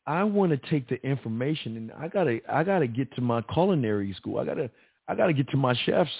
I 0.05 0.23
want 0.23 0.51
to 0.51 0.69
take 0.69 0.87
the 0.89 1.01
information 1.07 1.77
and 1.77 1.91
I 1.97 2.09
gotta 2.09 2.41
I 2.51 2.63
gotta 2.65 2.87
get 2.87 3.13
to 3.15 3.21
my 3.21 3.41
culinary 3.41 4.13
school. 4.13 4.37
I 4.37 4.43
gotta 4.43 4.69
I 5.07 5.15
gotta 5.15 5.33
get 5.33 5.49
to 5.49 5.57
my 5.57 5.73
chefs. 5.85 6.11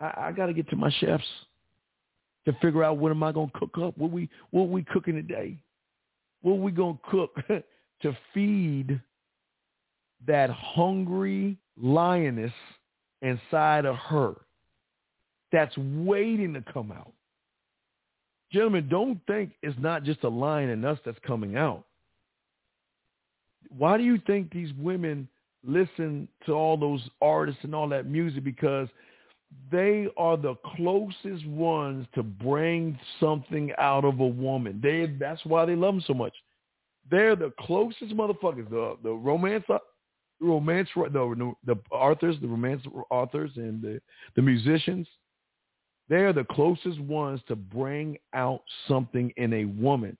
I, 0.00 0.12
I 0.16 0.32
gotta 0.32 0.52
get 0.52 0.68
to 0.70 0.76
my 0.76 0.90
chefs 1.00 1.24
to 2.44 2.52
figure 2.60 2.84
out 2.84 2.98
what 2.98 3.10
am 3.10 3.22
I 3.22 3.32
gonna 3.32 3.50
cook 3.54 3.78
up? 3.82 3.96
What 3.96 4.10
we 4.10 4.28
what 4.50 4.68
we 4.68 4.84
cooking 4.84 5.14
today? 5.14 5.58
What 6.42 6.58
we 6.58 6.72
gonna 6.72 6.98
cook 7.10 7.36
to 8.02 8.16
feed 8.34 9.00
that 10.26 10.50
hungry 10.50 11.56
lioness 11.76 12.52
inside 13.22 13.84
of 13.84 13.96
her 13.96 14.34
that's 15.52 15.76
waiting 15.76 16.54
to 16.54 16.64
come 16.72 16.90
out. 16.90 17.12
Gentlemen, 18.50 18.88
don't 18.88 19.20
think 19.26 19.52
it's 19.62 19.78
not 19.78 20.02
just 20.02 20.24
a 20.24 20.28
lion 20.28 20.70
in 20.70 20.84
us 20.84 20.98
that's 21.04 21.18
coming 21.26 21.56
out. 21.56 21.84
Why 23.76 23.96
do 23.96 24.04
you 24.04 24.18
think 24.26 24.52
these 24.52 24.72
women 24.78 25.28
listen 25.64 26.28
to 26.46 26.52
all 26.52 26.76
those 26.76 27.02
artists 27.20 27.62
and 27.64 27.74
all 27.74 27.88
that 27.88 28.06
music? 28.06 28.44
Because 28.44 28.88
they 29.70 30.08
are 30.16 30.36
the 30.36 30.54
closest 30.76 31.46
ones 31.46 32.06
to 32.14 32.22
bring 32.22 32.98
something 33.20 33.72
out 33.78 34.04
of 34.04 34.20
a 34.20 34.26
woman. 34.26 34.80
They 34.82 35.14
that's 35.18 35.44
why 35.44 35.64
they 35.64 35.76
love 35.76 35.94
them 35.94 36.04
so 36.06 36.14
much. 36.14 36.34
They're 37.10 37.36
the 37.36 37.52
closest 37.60 38.14
motherfuckers. 38.16 38.68
The 38.70 38.96
the 39.02 39.10
romance 39.10 39.64
uh, 39.68 39.78
romance 40.40 40.88
the 40.94 41.54
the 41.64 41.76
authors, 41.90 42.36
the 42.40 42.48
romance 42.48 42.82
authors 43.10 43.50
and 43.56 43.80
the 43.82 44.00
the 44.36 44.42
musicians. 44.42 45.06
They 46.08 46.24
are 46.24 46.32
the 46.32 46.44
closest 46.44 47.00
ones 47.00 47.40
to 47.48 47.56
bring 47.56 48.18
out 48.34 48.62
something 48.88 49.32
in 49.36 49.52
a 49.54 49.64
woman 49.64 50.16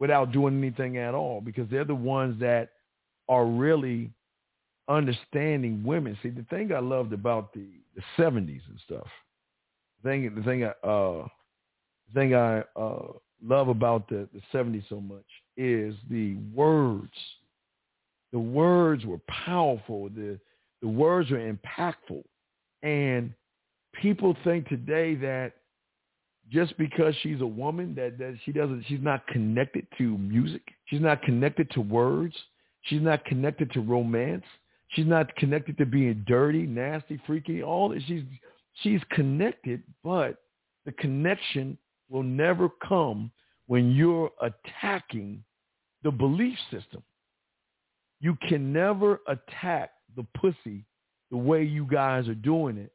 without 0.00 0.32
doing 0.32 0.58
anything 0.58 0.98
at 0.98 1.14
all 1.14 1.40
because 1.40 1.68
they're 1.70 1.84
the 1.84 1.94
ones 1.94 2.40
that 2.40 2.70
are 3.28 3.46
really 3.46 4.10
understanding 4.88 5.82
women. 5.84 6.18
See, 6.22 6.30
the 6.30 6.46
thing 6.50 6.72
I 6.72 6.80
loved 6.80 7.12
about 7.12 7.52
the, 7.52 7.66
the 7.94 8.02
70s 8.18 8.60
and 8.68 8.80
stuff, 8.84 9.06
the 10.02 10.10
thing, 10.10 10.34
the 10.34 10.42
thing 10.42 10.64
I, 10.64 10.86
uh, 10.86 11.26
the 12.12 12.20
thing 12.20 12.34
I 12.34 12.60
uh, 12.76 13.12
love 13.44 13.68
about 13.68 14.08
the, 14.08 14.28
the 14.32 14.40
70s 14.52 14.84
so 14.88 15.00
much 15.00 15.24
is 15.56 15.94
the 16.10 16.36
words. 16.54 17.12
The 18.32 18.38
words 18.38 19.04
were 19.04 19.20
powerful. 19.28 20.08
The, 20.08 20.38
the 20.80 20.88
words 20.88 21.30
were 21.30 21.38
impactful. 21.52 22.22
And 22.82 23.32
people 24.00 24.36
think 24.44 24.68
today 24.68 25.14
that 25.16 25.52
just 26.50 26.76
because 26.76 27.14
she's 27.22 27.40
a 27.40 27.46
woman 27.46 27.94
that, 27.94 28.18
that 28.18 28.36
she 28.44 28.52
doesn't 28.52 28.84
she's 28.88 29.00
not 29.00 29.26
connected 29.28 29.86
to 29.98 30.18
music. 30.18 30.62
She's 30.86 31.00
not 31.00 31.22
connected 31.22 31.70
to 31.72 31.80
words. 31.80 32.34
She's 32.82 33.00
not 33.00 33.24
connected 33.24 33.72
to 33.72 33.80
romance. 33.80 34.44
She's 34.92 35.06
not 35.06 35.34
connected 35.36 35.78
to 35.78 35.86
being 35.86 36.24
dirty, 36.26 36.66
nasty, 36.66 37.20
freaky. 37.26 37.62
All 37.62 37.88
that 37.90 38.02
she's 38.06 38.24
she's 38.82 39.00
connected, 39.10 39.82
but 40.04 40.36
the 40.84 40.92
connection 40.92 41.78
will 42.10 42.22
never 42.22 42.68
come 42.86 43.30
when 43.66 43.92
you're 43.92 44.30
attacking 44.42 45.42
the 46.02 46.10
belief 46.10 46.58
system. 46.70 47.02
You 48.20 48.36
can 48.48 48.72
never 48.72 49.20
attack 49.28 49.90
the 50.14 50.26
pussy 50.38 50.84
the 51.30 51.38
way 51.38 51.64
you 51.64 51.86
guys 51.86 52.28
are 52.28 52.34
doing 52.34 52.76
it 52.76 52.92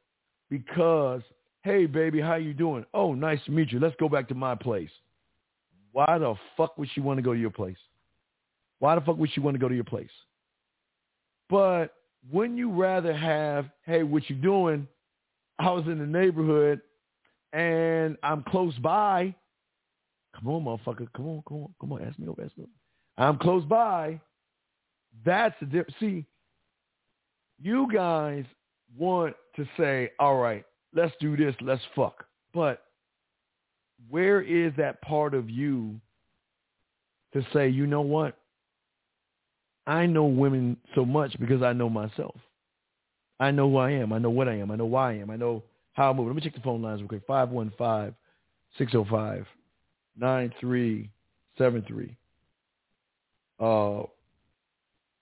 because, 0.48 1.22
hey 1.62 1.86
baby, 1.86 2.20
how 2.20 2.36
you 2.36 2.54
doing? 2.54 2.84
Oh, 2.94 3.12
nice 3.12 3.40
to 3.46 3.50
meet 3.50 3.72
you. 3.72 3.80
Let's 3.80 3.96
go 3.98 4.08
back 4.08 4.28
to 4.28 4.34
my 4.34 4.54
place. 4.54 4.90
Why 5.90 6.16
the 6.18 6.34
fuck 6.56 6.78
would 6.78 6.88
she 6.94 7.00
want 7.00 7.18
to 7.18 7.22
go 7.22 7.34
to 7.34 7.40
your 7.40 7.50
place? 7.50 7.76
Why 8.78 8.94
the 8.94 9.00
fuck 9.00 9.16
would 9.16 9.32
she 9.32 9.40
want 9.40 9.56
to 9.56 9.58
go 9.58 9.68
to 9.68 9.74
your 9.74 9.82
place? 9.82 10.10
But 11.48 11.94
wouldn't 12.30 12.58
you 12.58 12.70
rather 12.70 13.16
have, 13.16 13.66
hey, 13.84 14.02
what 14.02 14.28
you 14.28 14.36
doing? 14.36 14.86
I 15.58 15.70
was 15.70 15.84
in 15.86 15.98
the 15.98 16.06
neighborhood 16.06 16.80
and 17.52 18.16
I'm 18.22 18.42
close 18.44 18.74
by. 18.76 19.34
Come 20.34 20.48
on, 20.48 20.64
motherfucker. 20.64 21.08
Come 21.16 21.26
on, 21.26 21.42
come 21.48 21.56
on, 21.58 21.74
come 21.80 21.92
on. 21.92 22.02
Ask 22.02 22.18
me 22.18 22.28
over, 22.28 22.42
ask 22.42 22.56
me 22.56 22.64
over. 22.64 23.26
I'm 23.28 23.38
close 23.38 23.64
by. 23.64 24.20
That's 25.24 25.54
the 25.58 25.66
difference. 25.66 25.94
See, 25.98 26.24
you 27.60 27.88
guys 27.92 28.44
want 28.96 29.34
to 29.56 29.66
say, 29.76 30.12
all 30.20 30.36
right, 30.36 30.64
let's 30.94 31.14
do 31.20 31.36
this, 31.36 31.54
let's 31.60 31.82
fuck. 31.96 32.24
But 32.54 32.84
where 34.08 34.40
is 34.42 34.72
that 34.76 35.02
part 35.02 35.34
of 35.34 35.50
you 35.50 36.00
to 37.32 37.44
say, 37.52 37.68
you 37.68 37.86
know 37.86 38.00
what? 38.00 38.38
I 39.88 40.04
know 40.04 40.26
women 40.26 40.76
so 40.94 41.04
much 41.06 41.34
because 41.40 41.62
I 41.62 41.72
know 41.72 41.88
myself. 41.88 42.36
I 43.40 43.50
know 43.50 43.70
who 43.70 43.78
I 43.78 43.92
am. 43.92 44.12
I 44.12 44.18
know 44.18 44.28
what 44.28 44.46
I 44.46 44.56
am. 44.56 44.70
I 44.70 44.76
know 44.76 44.84
why 44.84 45.12
I 45.12 45.14
am. 45.14 45.30
I 45.30 45.36
know 45.36 45.62
how 45.94 46.10
I 46.10 46.12
move. 46.12 46.26
Let 46.26 46.36
me 46.36 46.42
check 46.42 46.54
the 46.54 46.60
phone 46.60 46.82
lines 46.82 47.00
real 47.00 47.08
quick. 47.08 47.22
515 47.26 48.14
605 48.76 49.46
9373. 50.18 52.16
Uh, 53.58 53.64
hold 53.64 54.10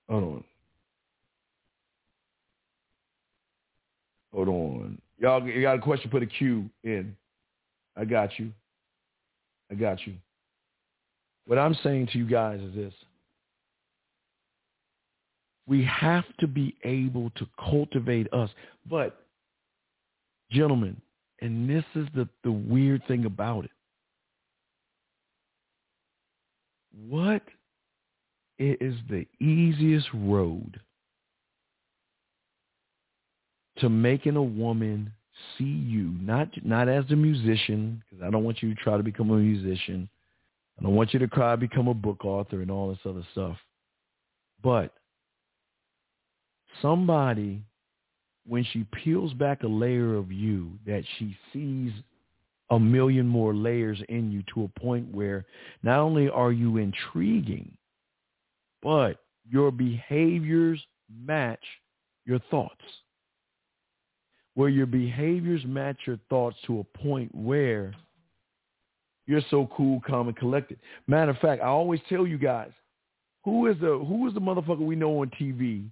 on. 0.09 0.45
Hold 4.35 4.49
on. 4.49 4.99
Y'all 5.19 5.47
you 5.47 5.63
got 5.63 5.77
a 5.77 5.81
question, 5.81 6.11
put 6.11 6.25
a 6.25 6.27
Q 6.27 6.69
in. 6.83 7.17
I 7.97 8.05
got 8.05 8.37
you. 8.37 8.51
I 9.71 9.75
got 9.75 10.05
you. 10.09 10.15
What 11.47 11.59
I'm 11.59 11.77
saying 11.85 12.09
to 12.13 12.19
you 12.19 12.27
guys 12.27 12.61
is 12.61 12.75
this. 12.75 12.93
We 15.67 15.85
have 15.85 16.25
to 16.39 16.47
be 16.47 16.77
able 16.85 17.31
to 17.31 17.47
cultivate 17.59 18.33
us. 18.33 18.51
But, 18.89 19.27
gentlemen, 20.51 21.01
and 21.41 21.69
this 21.69 21.85
is 21.95 22.07
the, 22.15 22.29
the 22.45 22.53
weird 22.53 23.03
thing 23.09 23.25
about 23.25 23.65
it. 23.65 23.71
What 27.09 27.43
is 28.59 28.95
the 29.11 29.27
easiest 29.41 30.09
road 30.15 30.81
to 33.79 33.89
making 33.91 34.37
a 34.37 34.43
woman 34.43 35.13
see 35.59 35.65
you, 35.65 36.15
not 36.21 36.49
not 36.65 36.89
as 36.89 37.05
a 37.11 37.17
musician, 37.17 38.03
because 38.09 38.25
I 38.25 38.31
don't 38.31 38.45
want 38.45 38.63
you 38.63 38.75
to 38.75 38.81
try 38.81 38.97
to 38.97 39.03
become 39.03 39.31
a 39.31 39.37
musician. 39.37 40.09
I 40.79 40.83
don't 40.83 40.95
want 40.95 41.13
you 41.13 41.19
to 41.21 41.27
try 41.27 41.53
to 41.53 41.57
become 41.57 41.89
a 41.89 41.95
book 41.95 42.25
author 42.25 42.63
and 42.63 42.71
all 42.71 42.89
this 42.89 42.99
other 43.05 43.27
stuff. 43.33 43.57
But 44.63 44.95
somebody, 46.83 47.63
when 48.47 48.65
she 48.73 48.85
peels 48.93 49.33
back 49.35 49.63
a 49.63 49.69
layer 49.69 50.15
of 50.15 50.31
you, 50.31 50.71
that 50.87 51.03
she 51.19 51.37
sees 51.53 51.93
a 52.71 52.79
million 52.79 53.27
more 53.27 53.55
layers 53.55 53.99
in 54.09 54.31
you 54.31 54.43
to 54.55 54.65
a 54.65 54.81
point 54.81 55.13
where 55.15 55.45
not 55.83 56.01
only 56.01 56.29
are 56.29 56.53
you 56.53 56.79
intriguing, 56.79 57.77
but 58.83 59.19
your 59.49 59.71
behaviors 59.71 60.81
match 61.25 61.63
your 62.25 62.41
thoughts. 62.51 62.83
Where 64.55 64.69
your 64.69 64.87
behaviors 64.87 65.63
match 65.67 65.99
your 66.07 66.19
thoughts 66.29 66.57
to 66.67 66.81
a 66.81 66.99
point 66.99 67.33
where 67.35 67.95
you're 69.27 69.43
so 69.51 69.69
cool, 69.77 70.01
calm, 70.07 70.29
and 70.29 70.37
collected. 70.37 70.79
Matter 71.07 71.33
of 71.33 71.39
fact, 71.39 71.63
I 71.63 71.67
always 71.67 72.01
tell 72.09 72.27
you 72.27 72.39
guys, 72.39 72.71
who 73.45 73.67
is 73.67 73.77
the 73.81 74.05
who 74.07 74.27
is 74.27 74.35
the 74.35 74.41
motherfucker 74.41 74.81
we 74.81 74.97
know 74.97 75.21
on 75.21 75.31
TV 75.41 75.91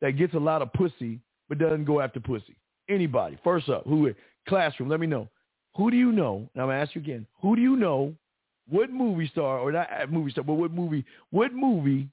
that 0.00 0.12
gets 0.12 0.34
a 0.34 0.38
lot 0.38 0.62
of 0.62 0.72
pussy 0.72 1.20
but 1.48 1.58
doesn't 1.58 1.84
go 1.84 2.00
after 2.00 2.20
pussy? 2.20 2.56
Anybody? 2.88 3.38
First 3.42 3.68
up, 3.68 3.84
who? 3.84 4.12
Classroom. 4.48 4.88
Let 4.88 5.00
me 5.00 5.06
know. 5.06 5.28
Who 5.76 5.90
do 5.90 5.96
you 5.96 6.12
know? 6.12 6.48
Now 6.54 6.62
I'm 6.62 6.68
gonna 6.68 6.80
ask 6.80 6.94
you 6.94 7.00
again. 7.00 7.26
Who 7.42 7.56
do 7.56 7.62
you 7.62 7.76
know? 7.76 8.14
What 8.68 8.90
movie 8.90 9.28
star 9.28 9.58
or 9.58 9.70
not 9.70 9.88
uh, 9.92 10.06
movie 10.08 10.30
star, 10.30 10.44
but 10.44 10.54
what 10.54 10.72
movie? 10.72 11.04
What 11.30 11.52
movie? 11.52 12.08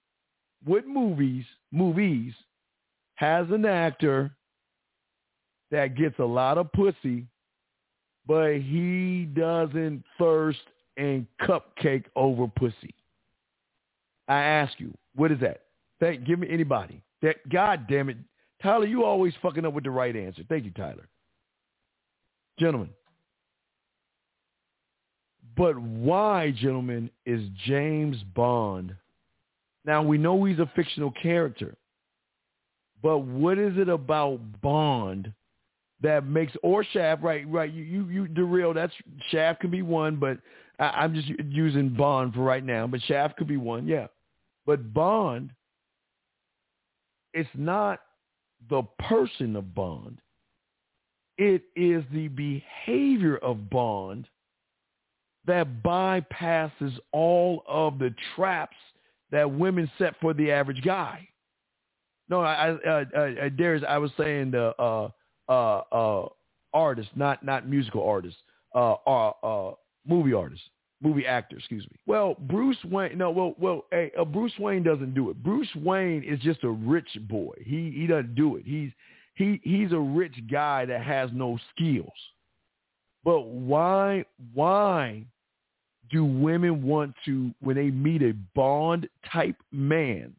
What 0.65 0.87
movies? 0.87 1.45
Movies 1.71 2.33
has 3.15 3.47
an 3.51 3.65
actor 3.65 4.31
that 5.71 5.95
gets 5.95 6.19
a 6.19 6.23
lot 6.23 6.57
of 6.57 6.71
pussy, 6.73 7.25
but 8.27 8.57
he 8.57 9.27
doesn't 9.33 10.03
thirst 10.19 10.59
and 10.97 11.25
cupcake 11.41 12.05
over 12.15 12.47
pussy. 12.47 12.93
I 14.27 14.39
ask 14.39 14.73
you, 14.79 14.93
what 15.15 15.31
is 15.31 15.39
that? 15.41 15.61
Thank, 15.99 16.25
give 16.25 16.39
me 16.39 16.47
anybody. 16.49 17.01
That 17.23 17.37
God 17.49 17.87
damn 17.87 18.09
it, 18.09 18.17
Tyler, 18.61 18.85
you 18.85 19.03
always 19.03 19.33
fucking 19.41 19.65
up 19.65 19.73
with 19.73 19.85
the 19.85 19.91
right 19.91 20.15
answer. 20.15 20.43
Thank 20.47 20.65
you, 20.65 20.71
Tyler. 20.71 21.07
Gentlemen. 22.59 22.89
But 25.55 25.77
why, 25.77 26.51
gentlemen, 26.51 27.09
is 27.25 27.47
James 27.65 28.17
Bond? 28.35 28.95
Now 29.85 30.03
we 30.03 30.17
know 30.17 30.43
he's 30.43 30.59
a 30.59 30.71
fictional 30.75 31.11
character, 31.11 31.75
but 33.01 33.19
what 33.19 33.57
is 33.57 33.77
it 33.77 33.89
about 33.89 34.39
Bond 34.61 35.31
that 36.01 36.25
makes 36.25 36.53
or 36.63 36.83
Shaft? 36.83 37.21
Right, 37.21 37.47
right. 37.49 37.71
You 37.71 37.83
you 37.83 38.07
you 38.07 38.27
derail. 38.27 38.73
That's 38.73 38.93
Shaft 39.29 39.61
can 39.61 39.71
be 39.71 39.81
one, 39.81 40.15
but 40.15 40.39
I, 40.79 40.85
I'm 40.85 41.13
just 41.13 41.27
using 41.49 41.89
Bond 41.89 42.33
for 42.33 42.41
right 42.41 42.63
now. 42.63 42.87
But 42.87 43.01
Shaft 43.03 43.37
could 43.37 43.47
be 43.47 43.57
one, 43.57 43.87
yeah. 43.87 44.07
But 44.65 44.93
Bond, 44.93 45.51
it's 47.33 47.49
not 47.55 47.99
the 48.69 48.83
person 48.99 49.55
of 49.55 49.73
Bond. 49.73 50.19
It 51.37 51.63
is 51.75 52.03
the 52.13 52.27
behavior 52.29 53.37
of 53.37 53.69
Bond 53.69 54.27
that 55.45 55.83
bypasses 55.83 56.97
all 57.11 57.63
of 57.67 57.99
the 57.99 58.13
traps 58.35 58.77
that 59.31 59.49
women 59.49 59.89
set 59.97 60.13
for 60.21 60.33
the 60.33 60.51
average 60.51 60.81
guy. 60.83 61.27
No, 62.29 62.41
I, 62.41 62.69
uh, 62.69 63.03
uh, 63.15 63.49
Darius, 63.49 63.83
I 63.87 63.97
was 63.97 64.11
saying 64.17 64.51
the 64.51 64.73
uh, 64.79 65.09
uh, 65.49 65.81
uh, 65.91 66.29
artist, 66.73 67.09
not 67.15 67.43
not 67.43 67.67
musical 67.67 68.07
artist, 68.07 68.37
uh, 68.73 68.93
uh, 69.05 69.29
uh, 69.43 69.73
movie 70.07 70.33
artist 70.33 70.61
movie 71.03 71.25
actor, 71.25 71.57
excuse 71.57 71.85
me. 71.91 71.99
Well, 72.05 72.35
Bruce 72.39 72.77
Wayne, 72.85 73.17
no, 73.17 73.29
well, 73.31 73.55
well, 73.59 73.85
hey, 73.91 74.11
uh, 74.17 74.25
Bruce 74.25 74.53
Wayne 74.59 74.83
doesn't 74.83 75.13
do 75.13 75.29
it. 75.29 75.43
Bruce 75.43 75.69
Wayne 75.75 76.23
is 76.23 76.39
just 76.39 76.63
a 76.63 76.69
rich 76.69 77.09
boy. 77.29 77.53
He 77.63 77.91
he 77.95 78.07
doesn't 78.07 78.35
do 78.35 78.55
it. 78.55 78.63
He's 78.65 78.91
he 79.35 79.59
he's 79.63 79.91
a 79.91 79.99
rich 79.99 80.35
guy 80.49 80.85
that 80.85 81.03
has 81.03 81.29
no 81.33 81.59
skills. 81.75 82.11
But 83.23 83.41
why 83.41 84.25
why 84.53 85.25
do 86.11 86.25
women 86.25 86.83
want 86.83 87.13
to 87.25 87.51
when 87.59 87.75
they 87.75 87.89
meet 87.89 88.21
a 88.21 88.33
Bond 88.55 89.07
type 89.31 89.57
man? 89.71 90.33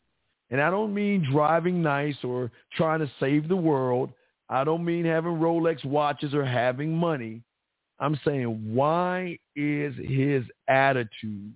And 0.50 0.60
I 0.60 0.70
don't 0.70 0.94
mean 0.94 1.26
driving 1.30 1.82
nice 1.82 2.16
or 2.22 2.50
trying 2.76 3.00
to 3.00 3.10
save 3.18 3.48
the 3.48 3.56
world. 3.56 4.10
I 4.48 4.62
don't 4.62 4.84
mean 4.84 5.04
having 5.04 5.32
Rolex 5.32 5.84
watches 5.84 6.34
or 6.34 6.44
having 6.44 6.96
money. 6.96 7.42
I'm 7.98 8.18
saying, 8.24 8.74
why 8.74 9.38
is 9.54 9.94
his 10.02 10.44
attitude 10.68 11.52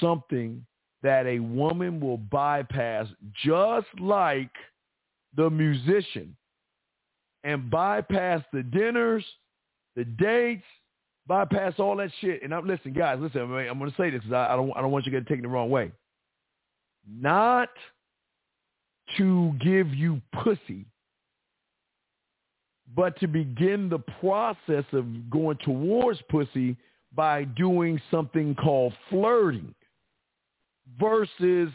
something 0.00 0.64
that 1.02 1.26
a 1.26 1.40
woman 1.40 2.00
will 2.00 2.18
bypass 2.18 3.06
just 3.44 3.88
like 3.98 4.50
the 5.36 5.50
musician 5.50 6.36
and 7.44 7.70
bypass 7.70 8.42
the 8.52 8.62
dinners, 8.62 9.24
the 9.96 10.04
dates, 10.04 10.64
bypass 11.26 11.74
all 11.78 11.96
that 11.96 12.10
shit. 12.20 12.42
And 12.42 12.54
I'm 12.54 12.66
listen, 12.66 12.92
guys, 12.92 13.18
listen. 13.20 13.40
I'm 13.42 13.78
going 13.78 13.90
to 13.90 13.96
say 13.96 14.10
this 14.10 14.22
I, 14.32 14.52
I, 14.52 14.56
don't 14.56 14.72
I 14.76 14.80
don't 14.80 14.92
want 14.92 15.06
you 15.06 15.12
to 15.12 15.20
get 15.20 15.28
taken 15.28 15.42
the 15.42 15.48
wrong 15.48 15.70
way. 15.70 15.90
Not 17.10 17.68
to 19.18 19.52
give 19.60 19.92
you 19.94 20.20
pussy 20.42 20.86
but 22.94 23.18
to 23.20 23.26
begin 23.26 23.88
the 23.88 23.98
process 24.20 24.84
of 24.92 25.30
going 25.30 25.56
towards 25.58 26.20
pussy 26.28 26.76
by 27.14 27.44
doing 27.44 28.00
something 28.10 28.54
called 28.54 28.92
flirting 29.08 29.74
versus 30.98 31.70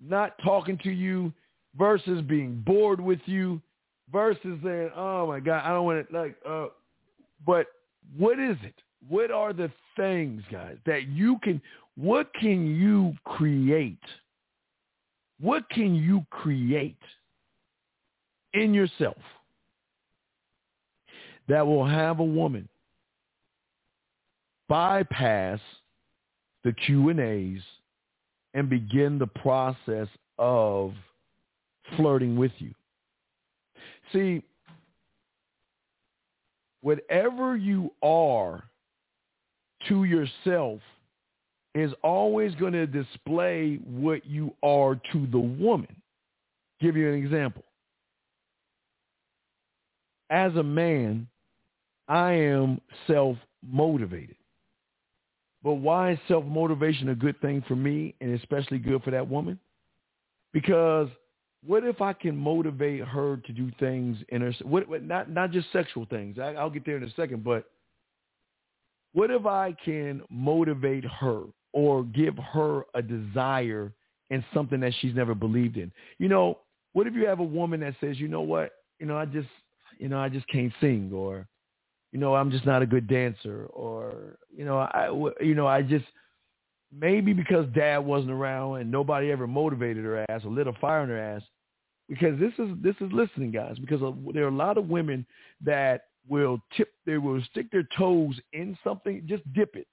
not 0.00 0.34
talking 0.44 0.78
to 0.78 0.90
you 0.90 1.32
versus 1.76 2.22
being 2.22 2.62
bored 2.66 3.00
with 3.00 3.20
you 3.26 3.60
versus 4.12 4.58
saying, 4.64 4.90
oh 4.96 5.26
my 5.26 5.40
God, 5.40 5.62
I 5.64 5.72
don't 5.72 5.84
want 5.84 6.08
to 6.08 6.18
like, 6.18 6.36
uh, 6.48 6.66
but 7.46 7.66
what 8.16 8.38
is 8.38 8.56
it? 8.62 8.74
What 9.08 9.30
are 9.30 9.52
the 9.52 9.70
things, 9.96 10.42
guys, 10.50 10.76
that 10.86 11.08
you 11.08 11.38
can, 11.42 11.60
what 11.96 12.30
can 12.40 12.74
you 12.74 13.14
create? 13.24 13.98
What 15.40 15.68
can 15.70 15.94
you 15.94 16.24
create 16.30 16.96
in 18.54 18.74
yourself 18.74 19.16
that 21.48 21.66
will 21.66 21.86
have 21.86 22.20
a 22.20 22.24
woman 22.24 22.68
bypass 24.68 25.60
the 26.64 26.72
Q&As 26.72 27.62
and 28.54 28.68
begin 28.68 29.18
the 29.18 29.26
process 29.26 30.08
of 30.38 30.92
flirting 31.96 32.36
with 32.36 32.52
you. 32.58 32.72
See, 34.12 34.42
whatever 36.82 37.56
you 37.56 37.92
are 38.02 38.64
to 39.88 40.04
yourself 40.04 40.80
is 41.74 41.92
always 42.02 42.54
going 42.56 42.72
to 42.72 42.86
display 42.86 43.76
what 43.86 44.26
you 44.26 44.54
are 44.62 44.96
to 45.12 45.26
the 45.30 45.38
woman. 45.38 45.94
Give 46.80 46.96
you 46.96 47.08
an 47.08 47.14
example. 47.14 47.62
As 50.30 50.54
a 50.56 50.62
man, 50.62 51.26
I 52.08 52.32
am 52.32 52.80
self-motivated. 53.06 54.36
But 55.62 55.74
why 55.74 56.12
is 56.12 56.18
self-motivation 56.28 57.10
a 57.10 57.14
good 57.14 57.40
thing 57.40 57.62
for 57.66 57.76
me 57.76 58.14
and 58.20 58.38
especially 58.38 58.78
good 58.78 59.02
for 59.02 59.10
that 59.10 59.28
woman? 59.28 59.58
Because 60.52 61.08
what 61.66 61.84
if 61.84 62.00
I 62.00 62.12
can 62.12 62.36
motivate 62.36 63.02
her 63.02 63.36
to 63.38 63.52
do 63.52 63.70
things 63.78 64.16
in 64.28 64.40
her, 64.42 64.52
what, 64.62 64.88
what, 64.88 65.02
not, 65.02 65.30
not 65.30 65.50
just 65.50 65.70
sexual 65.72 66.06
things. 66.06 66.38
I, 66.38 66.54
I'll 66.54 66.70
get 66.70 66.86
there 66.86 66.96
in 66.96 67.02
a 67.02 67.10
second, 67.14 67.44
but 67.44 67.64
what 69.12 69.30
if 69.30 69.46
I 69.46 69.74
can 69.84 70.22
motivate 70.30 71.04
her 71.04 71.42
or 71.72 72.04
give 72.04 72.36
her 72.38 72.84
a 72.94 73.02
desire 73.02 73.92
in 74.30 74.44
something 74.54 74.80
that 74.80 74.92
she's 75.00 75.14
never 75.14 75.34
believed 75.34 75.76
in? 75.76 75.90
You 76.18 76.28
know, 76.28 76.58
what 76.92 77.06
if 77.06 77.14
you 77.14 77.26
have 77.26 77.40
a 77.40 77.44
woman 77.44 77.80
that 77.80 77.94
says, 78.00 78.18
you 78.18 78.28
know 78.28 78.42
what, 78.42 78.72
you 79.00 79.06
know, 79.06 79.16
I 79.16 79.24
just, 79.24 79.48
you 79.98 80.08
know, 80.08 80.18
I 80.18 80.28
just 80.28 80.46
can't 80.48 80.72
sing 80.80 81.10
or 81.12 81.46
you 82.12 82.18
know, 82.18 82.34
I'm 82.34 82.50
just 82.50 82.66
not 82.66 82.82
a 82.82 82.86
good 82.86 83.06
dancer 83.06 83.66
or, 83.66 84.38
you 84.54 84.64
know, 84.64 84.78
I, 84.78 85.08
you 85.42 85.54
know, 85.54 85.66
I 85.66 85.82
just, 85.82 86.06
maybe 86.92 87.32
because 87.32 87.66
dad 87.74 87.98
wasn't 87.98 88.30
around 88.30 88.80
and 88.80 88.90
nobody 88.90 89.30
ever 89.30 89.46
motivated 89.46 90.04
her 90.04 90.24
ass 90.30 90.42
or 90.44 90.50
lit 90.50 90.66
a 90.66 90.72
fire 90.74 91.02
in 91.02 91.10
her 91.10 91.18
ass 91.18 91.42
because 92.08 92.38
this 92.40 92.52
is, 92.58 92.70
this 92.82 92.96
is 93.00 93.12
listening 93.12 93.50
guys, 93.50 93.78
because 93.78 94.00
there 94.32 94.44
are 94.44 94.48
a 94.48 94.50
lot 94.50 94.78
of 94.78 94.88
women 94.88 95.26
that 95.62 96.04
will 96.28 96.58
tip, 96.76 96.92
they 97.04 97.18
will 97.18 97.42
stick 97.50 97.70
their 97.70 97.86
toes 97.96 98.40
in 98.52 98.76
something, 98.82 99.22
just 99.26 99.42
dip 99.52 99.76
it 99.76 99.86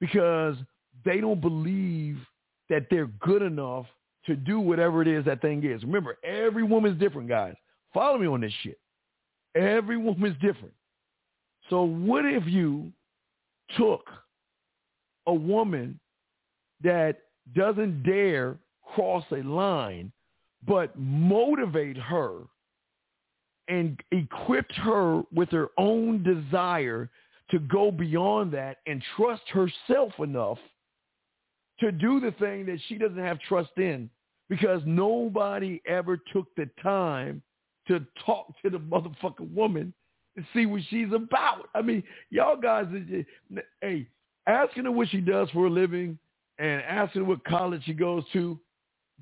because 0.00 0.56
they 1.04 1.20
don't 1.20 1.40
believe 1.40 2.18
that 2.68 2.86
they're 2.90 3.10
good 3.20 3.42
enough 3.42 3.86
to 4.26 4.36
do 4.36 4.60
whatever 4.60 5.02
it 5.02 5.08
is 5.08 5.24
that 5.24 5.40
thing 5.42 5.64
is. 5.64 5.82
Remember, 5.82 6.18
every 6.22 6.62
woman's 6.62 7.00
different, 7.00 7.28
guys. 7.28 7.54
Follow 7.92 8.18
me 8.18 8.28
on 8.28 8.40
this 8.40 8.52
shit. 8.62 8.78
Every 9.56 9.96
woman's 9.96 10.36
different. 10.40 10.74
So 11.70 11.84
what 11.84 12.24
if 12.26 12.44
you 12.46 12.92
took 13.78 14.04
a 15.26 15.34
woman 15.34 15.98
that 16.82 17.20
doesn't 17.54 18.02
dare 18.02 18.56
cross 18.94 19.24
a 19.30 19.42
line, 19.42 20.12
but 20.66 20.98
motivate 20.98 21.96
her 21.96 22.40
and 23.68 23.98
equipped 24.10 24.74
her 24.74 25.22
with 25.32 25.48
her 25.50 25.68
own 25.78 26.24
desire 26.24 27.08
to 27.50 27.60
go 27.60 27.92
beyond 27.92 28.52
that 28.52 28.78
and 28.86 29.02
trust 29.16 29.42
herself 29.48 30.12
enough 30.18 30.58
to 31.78 31.92
do 31.92 32.20
the 32.20 32.32
thing 32.32 32.66
that 32.66 32.80
she 32.88 32.98
doesn't 32.98 33.18
have 33.18 33.38
trust 33.40 33.70
in? 33.76 34.10
Because 34.48 34.82
nobody 34.84 35.80
ever 35.86 36.18
took 36.32 36.52
the 36.56 36.68
time 36.82 37.40
to 37.86 38.04
talk 38.26 38.52
to 38.62 38.70
the 38.70 38.78
motherfucking 38.78 39.54
woman 39.54 39.94
see 40.54 40.66
what 40.66 40.82
she's 40.90 41.12
about. 41.12 41.68
I 41.74 41.82
mean, 41.82 42.02
y'all 42.30 42.56
guys, 42.56 42.86
hey, 43.80 44.06
asking 44.46 44.84
her 44.84 44.90
what 44.90 45.08
she 45.08 45.20
does 45.20 45.48
for 45.50 45.66
a 45.66 45.70
living 45.70 46.18
and 46.58 46.82
asking 46.82 47.26
what 47.26 47.44
college 47.44 47.82
she 47.84 47.94
goes 47.94 48.24
to, 48.32 48.58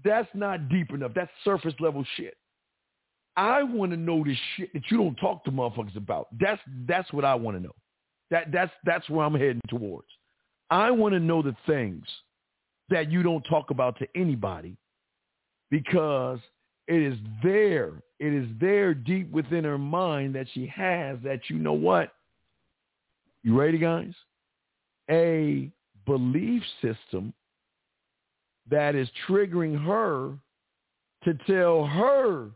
that's 0.05 0.28
not 0.35 0.69
deep 0.69 0.90
enough. 0.90 1.12
That's 1.15 1.31
surface 1.45 1.74
level 1.81 2.05
shit. 2.16 2.36
I 3.36 3.62
want 3.62 3.93
to 3.93 3.97
know 3.97 4.24
the 4.24 4.36
shit 4.57 4.73
that 4.73 4.82
you 4.90 4.97
don't 4.97 5.15
talk 5.16 5.45
to 5.45 5.53
motherfuckers 5.53 5.97
about. 5.97 6.28
That's 6.40 6.61
that's 6.86 7.12
what 7.12 7.24
I 7.24 7.35
want 7.36 7.57
to 7.57 7.62
know. 7.62 7.74
That 8.31 8.51
that's 8.53 8.73
that's 8.85 9.09
where 9.09 9.24
I'm 9.24 9.35
heading 9.35 9.61
towards. 9.69 10.09
I 10.70 10.90
want 10.90 11.15
to 11.15 11.20
know 11.20 11.40
the 11.43 11.55
things 11.66 12.05
that 12.89 13.11
you 13.11 13.23
don't 13.23 13.43
talk 13.43 13.70
about 13.70 13.99
to 14.01 14.09
anybody 14.16 14.77
because 15.70 16.40
It 16.89 17.02
is 17.02 17.19
there. 17.43 17.93
It 18.19 18.32
is 18.32 18.48
there 18.60 18.94
deep 18.94 19.31
within 19.31 19.62
her 19.65 19.78
mind 19.78 20.35
that 20.35 20.47
she 20.52 20.66
has 20.74 21.19
that 21.23 21.43
you 21.48 21.59
know 21.59 21.74
what? 21.74 22.12
You 23.44 23.59
ready, 23.59 23.78
guys? 23.78 24.15
A 25.10 25.70
belief 26.06 26.62
system 26.82 27.32
that 28.70 28.94
is 28.94 29.09
triggering 29.28 29.85
her 29.85 30.32
to 31.24 31.35
tell 31.47 31.85
her 31.85 32.48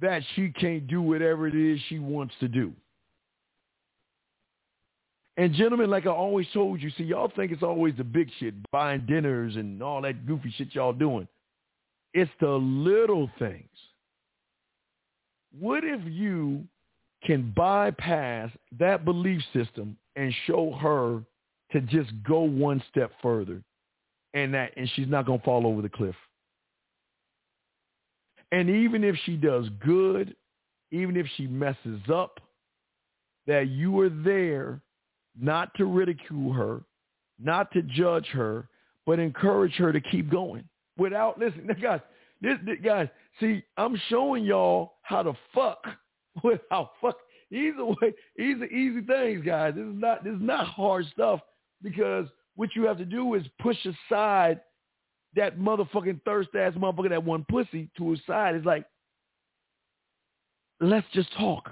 that 0.00 0.22
she 0.34 0.50
can't 0.50 0.86
do 0.86 1.00
whatever 1.00 1.46
it 1.46 1.54
is 1.54 1.80
she 1.88 1.98
wants 1.98 2.34
to 2.40 2.48
do. 2.48 2.72
And 5.36 5.54
gentlemen, 5.54 5.88
like 5.88 6.06
I 6.06 6.10
always 6.10 6.48
told 6.52 6.82
you, 6.82 6.90
see, 6.98 7.04
y'all 7.04 7.30
think 7.34 7.52
it's 7.52 7.62
always 7.62 7.94
the 7.96 8.04
big 8.04 8.28
shit, 8.40 8.54
buying 8.72 9.06
dinners 9.06 9.54
and 9.54 9.80
all 9.80 10.02
that 10.02 10.26
goofy 10.26 10.52
shit 10.56 10.74
y'all 10.74 10.92
doing. 10.92 11.28
It's 12.14 12.30
the 12.40 12.48
little 12.50 13.30
things. 13.38 13.68
What 15.58 15.84
if 15.84 16.00
you 16.04 16.64
can 17.24 17.52
bypass 17.56 18.50
that 18.78 19.04
belief 19.04 19.42
system 19.52 19.96
and 20.16 20.32
show 20.46 20.72
her 20.72 21.22
to 21.72 21.80
just 21.86 22.10
go 22.26 22.40
one 22.40 22.82
step 22.90 23.10
further 23.22 23.62
and 24.34 24.54
that 24.54 24.72
and 24.76 24.88
she's 24.94 25.08
not 25.08 25.26
going 25.26 25.38
to 25.38 25.44
fall 25.44 25.66
over 25.66 25.82
the 25.82 25.88
cliff. 25.88 26.14
And 28.52 28.70
even 28.70 29.04
if 29.04 29.16
she 29.24 29.36
does 29.36 29.68
good, 29.84 30.34
even 30.90 31.16
if 31.16 31.26
she 31.36 31.46
messes 31.46 32.00
up, 32.12 32.40
that 33.46 33.68
you 33.68 33.98
are 34.00 34.08
there 34.08 34.80
not 35.38 35.70
to 35.76 35.84
ridicule 35.84 36.52
her, 36.52 36.80
not 37.38 37.70
to 37.72 37.82
judge 37.82 38.26
her, 38.28 38.68
but 39.06 39.18
encourage 39.18 39.74
her 39.74 39.92
to 39.92 40.00
keep 40.00 40.30
going. 40.30 40.64
Without 40.98 41.38
listen, 41.38 41.66
guys, 41.82 42.00
this, 42.40 42.58
this 42.66 42.76
guys, 42.82 43.08
see, 43.40 43.62
I'm 43.76 44.00
showing 44.08 44.44
y'all 44.44 44.94
how 45.02 45.22
to 45.22 45.32
fuck 45.54 45.84
without 46.44 46.92
fuck. 47.00 47.16
Easy 47.50 47.72
way, 47.78 48.12
easy, 48.38 48.66
easy 48.66 49.00
things, 49.06 49.44
guys. 49.44 49.74
This 49.74 49.84
is 49.84 49.94
not 49.94 50.22
this 50.22 50.34
is 50.34 50.42
not 50.42 50.66
hard 50.66 51.06
stuff 51.12 51.40
because 51.82 52.26
what 52.56 52.70
you 52.74 52.84
have 52.84 52.98
to 52.98 53.06
do 53.06 53.34
is 53.34 53.42
push 53.60 53.78
aside 53.86 54.60
that 55.34 55.58
motherfucking 55.58 56.20
thirst 56.24 56.50
ass 56.54 56.74
motherfucker 56.74 57.10
that 57.10 57.24
one 57.24 57.46
pussy 57.48 57.88
to 57.96 58.10
his 58.10 58.20
side. 58.26 58.54
It's 58.54 58.66
like, 58.66 58.84
let's 60.80 61.06
just 61.12 61.32
talk. 61.38 61.70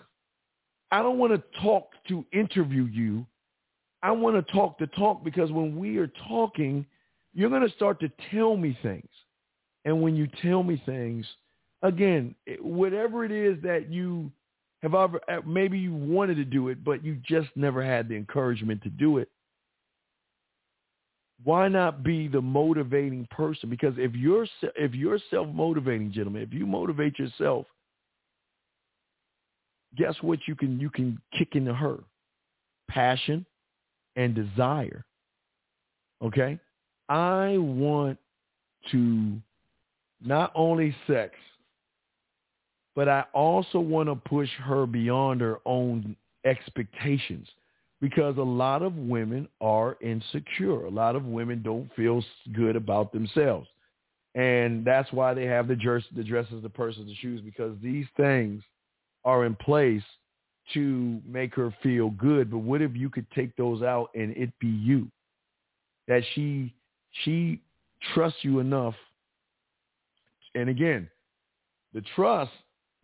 I 0.90 1.02
don't 1.02 1.18
want 1.18 1.32
to 1.32 1.60
talk 1.60 1.90
to 2.08 2.24
interview 2.32 2.84
you. 2.84 3.26
I 4.02 4.12
want 4.12 4.36
to 4.36 4.52
talk 4.52 4.78
to 4.78 4.86
talk 4.86 5.24
because 5.24 5.50
when 5.50 5.76
we 5.76 5.98
are 5.98 6.10
talking, 6.28 6.86
you're 7.36 7.50
going 7.50 7.68
to 7.68 7.74
start 7.74 8.00
to 8.00 8.10
tell 8.32 8.56
me 8.56 8.76
things. 8.82 9.08
And 9.84 10.02
when 10.02 10.16
you 10.16 10.26
tell 10.42 10.64
me 10.64 10.82
things, 10.84 11.24
again, 11.82 12.34
whatever 12.60 13.24
it 13.24 13.30
is 13.30 13.62
that 13.62 13.92
you 13.92 14.32
have 14.82 14.94
ever, 14.94 15.20
eh, 15.28 15.40
maybe 15.46 15.78
you 15.78 15.94
wanted 15.94 16.36
to 16.36 16.44
do 16.44 16.68
it, 16.68 16.82
but 16.82 17.04
you 17.04 17.18
just 17.24 17.48
never 17.54 17.84
had 17.84 18.08
the 18.08 18.16
encouragement 18.16 18.82
to 18.82 18.88
do 18.88 19.18
it 19.18 19.28
why 21.44 21.68
not 21.68 22.02
be 22.02 22.28
the 22.28 22.40
motivating 22.40 23.26
person? 23.30 23.68
Because 23.68 23.94
if 23.98 24.14
you're 24.14 24.46
if 24.76 24.94
you're 24.94 25.18
self 25.30 25.48
motivating, 25.48 26.12
gentlemen, 26.12 26.42
if 26.42 26.52
you 26.52 26.66
motivate 26.66 27.18
yourself, 27.18 27.66
guess 29.96 30.14
what? 30.22 30.38
You 30.46 30.54
can 30.54 30.80
you 30.80 30.90
can 30.90 31.20
kick 31.36 31.50
into 31.52 31.74
her 31.74 31.98
passion 32.88 33.44
and 34.16 34.34
desire. 34.34 35.04
Okay, 36.22 36.58
I 37.08 37.56
want 37.58 38.18
to 38.90 39.40
not 40.24 40.52
only 40.54 40.94
sex, 41.06 41.34
but 42.94 43.08
I 43.08 43.24
also 43.34 43.78
want 43.78 44.08
to 44.08 44.16
push 44.16 44.48
her 44.64 44.86
beyond 44.86 45.40
her 45.40 45.58
own 45.66 46.16
expectations 46.44 47.46
because 48.00 48.36
a 48.38 48.42
lot 48.42 48.82
of 48.82 48.94
women 48.96 49.48
are 49.60 49.96
insecure. 50.00 50.86
A 50.86 50.90
lot 50.90 51.16
of 51.16 51.24
women 51.24 51.62
don't 51.62 51.92
feel 51.94 52.24
good 52.54 52.76
about 52.76 53.12
themselves. 53.12 53.68
And 54.34 54.84
that's 54.84 55.10
why 55.12 55.32
they 55.34 55.46
have 55.46 55.66
the, 55.66 55.76
dress, 55.76 56.02
the 56.14 56.22
dresses, 56.22 56.62
the 56.62 56.68
purses, 56.68 57.06
the 57.06 57.14
shoes, 57.16 57.40
because 57.40 57.74
these 57.82 58.06
things 58.16 58.62
are 59.24 59.46
in 59.46 59.54
place 59.56 60.02
to 60.74 61.20
make 61.26 61.54
her 61.54 61.74
feel 61.82 62.10
good. 62.10 62.50
But 62.50 62.58
what 62.58 62.82
if 62.82 62.94
you 62.94 63.08
could 63.08 63.26
take 63.30 63.56
those 63.56 63.82
out 63.82 64.10
and 64.14 64.36
it 64.36 64.50
be 64.58 64.68
you? 64.68 65.08
That 66.06 66.22
she 66.34 66.74
she 67.24 67.60
trusts 68.14 68.38
you 68.43 68.59
enough. 68.59 68.94
And 70.55 70.68
again, 70.68 71.09
the 71.93 72.02
trust 72.14 72.52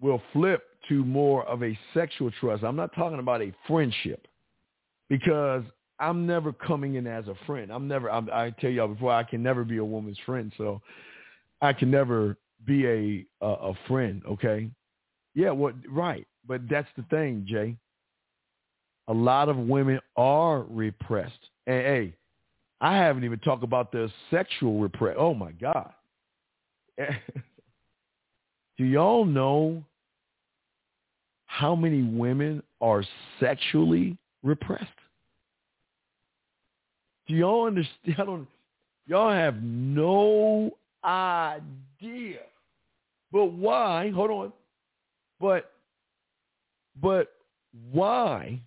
will 0.01 0.21
flip 0.33 0.63
to 0.89 1.05
more 1.05 1.47
of 1.47 1.63
a 1.63 1.79
sexual 1.95 2.31
trust. 2.41 2.65
I'm 2.65 2.77
not 2.77 2.95
talking 2.95 3.19
about 3.19 3.41
a 3.41 3.53
friendship 3.67 4.27
because 5.09 5.63
I'm 5.99 6.27
never 6.27 6.53
coming 6.53 6.97
in 6.97 7.07
as 7.07 7.29
a 7.29 7.35
friend. 7.47 7.73
I'm 7.73 7.87
never. 7.87 8.11
I'm, 8.11 8.29
I 8.33 8.51
tell 8.51 8.71
y'all 8.71 8.89
before, 8.89 9.13
I 9.13 9.23
can 9.23 9.43
never 9.43 9.65
be 9.65 9.79
a 9.79 9.85
woman's 9.85 10.19
friend. 10.27 10.53
So 10.59 10.81
I 11.61 11.73
can 11.73 11.91
never 11.91 12.37
be 12.67 12.87
a 12.87 13.27
a, 13.41 13.71
a 13.71 13.75
friend. 13.87 14.23
Okay. 14.29 14.69
Yeah. 15.35 15.51
What? 15.51 15.75
Right. 15.89 16.27
But 16.47 16.63
that's 16.69 16.89
the 16.97 17.05
thing, 17.05 17.47
Jay. 17.49 17.77
A 19.09 19.13
lot 19.13 19.49
of 19.49 19.57
women 19.57 20.01
are 20.17 20.63
repressed. 20.63 21.51
And 21.67 21.77
hey, 21.77 22.15
I 22.83 22.97
haven't 22.97 23.23
even 23.23 23.39
talked 23.39 23.63
about 23.63 23.93
the 23.93 24.11
sexual 24.29 24.81
repress. 24.81 25.15
Oh 25.17 25.35
my 25.35 25.53
God. 25.53 25.93
Do 28.77 28.85
y'all 28.85 29.25
know 29.25 29.85
how 31.47 31.77
many 31.77 32.03
women 32.03 32.61
are 32.81 33.05
sexually 33.39 34.19
repressed? 34.43 34.91
Do 37.29 37.35
y'all 37.35 37.67
understand? 37.69 37.97
I 38.19 38.25
don't, 38.25 38.49
y'all 39.07 39.31
have 39.31 39.63
no 39.63 40.73
idea. 41.05 42.41
But 43.31 43.47
why? 43.47 44.11
Hold 44.11 44.31
on. 44.33 44.53
But, 45.41 45.71
but 47.01 47.29
why? 47.93 48.61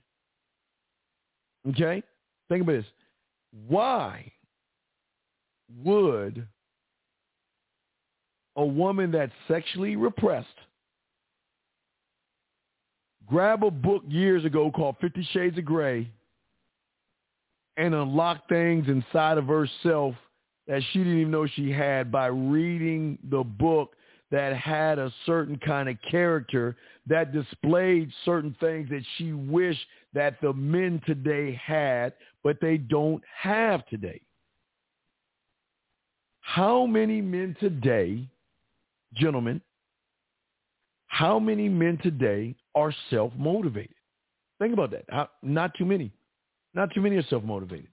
Okay? 1.67 2.01
Think 2.47 2.61
about 2.61 2.73
this. 2.73 2.85
Why 3.67 4.31
would 5.83 6.47
a 8.55 8.65
woman 8.65 9.11
that's 9.11 9.31
sexually 9.47 9.95
repressed 9.95 10.47
grab 13.27 13.63
a 13.63 13.71
book 13.71 14.03
years 14.07 14.45
ago 14.45 14.71
called 14.71 14.97
Fifty 15.01 15.27
Shades 15.31 15.57
of 15.57 15.65
Grey 15.65 16.09
and 17.77 17.93
unlock 17.93 18.47
things 18.47 18.87
inside 18.87 19.37
of 19.37 19.47
herself 19.47 20.15
that 20.67 20.81
she 20.91 20.99
didn't 20.99 21.19
even 21.19 21.31
know 21.31 21.47
she 21.47 21.71
had 21.71 22.11
by 22.11 22.27
reading 22.27 23.17
the 23.29 23.43
book 23.43 23.93
that 24.31 24.55
had 24.55 24.97
a 24.99 25.13
certain 25.25 25.57
kind 25.57 25.87
of 25.87 25.97
character 26.09 26.75
that 27.07 27.31
displayed 27.31 28.11
certain 28.23 28.55
things 28.59 28.89
that 28.89 29.03
she 29.17 29.33
wished 29.33 29.85
that 30.13 30.39
the 30.41 30.51
men 30.53 31.01
today 31.05 31.59
had, 31.63 32.13
but 32.45 32.61
they 32.61 32.77
don't 32.77 33.23
have 33.41 33.85
today. 33.87 34.21
How 36.41 36.85
many 36.85 37.19
men 37.19 37.57
today, 37.59 38.29
gentlemen, 39.15 39.59
how 41.07 41.39
many 41.39 41.67
men 41.67 41.97
today 42.03 42.55
are 42.75 42.93
self-motivated? 43.09 43.95
Think 44.59 44.73
about 44.73 44.91
that. 44.91 45.05
How, 45.09 45.27
not 45.41 45.73
too 45.75 45.85
many. 45.85 46.11
Not 46.75 46.93
too 46.93 47.01
many 47.01 47.15
are 47.15 47.25
self-motivated. 47.29 47.87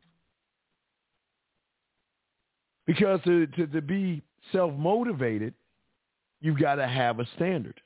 Because 2.87 3.21
to, 3.25 3.47
to, 3.47 3.67
to 3.69 3.81
be 3.81 4.21
self-motivated, 4.53 5.55
you've 6.43 6.61
got 6.61 6.75
to 6.75 6.87
have 6.87 7.21
a 7.21 7.27
standard. 7.37 7.81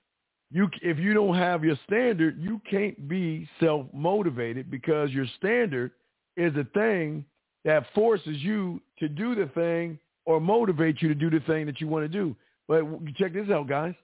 You, 0.51 0.69
if 0.83 0.99
you 0.99 1.15
don't 1.15 1.37
have 1.37 1.63
your 1.63 1.79
standard, 1.87 2.41
you 2.41 2.61
can't 2.69 3.07
be 3.07 3.49
self-motivated 3.61 4.69
because 4.69 5.11
your 5.11 5.27
standard 5.39 5.93
is 6.37 6.55
a 6.57 6.65
thing 6.75 7.25
that 7.65 7.85
forces 7.95 8.37
you 8.39 8.81
to 8.99 9.09
do 9.09 9.35
the 9.35 9.47
thing 9.55 9.99
or 10.25 10.41
motivate 10.41 11.03
you 11.03 11.09
to 11.09 11.15
do 11.15 11.31
the 11.31 11.41
thing 11.41 11.67
that 11.67 11.81
you 11.81 11.89
want 11.89 12.05
to 12.05 12.09
do. 12.09 12.35
But 12.69 12.85
check 13.17 13.33
this 13.33 13.49
out, 13.51 13.69
guys. 13.69 13.95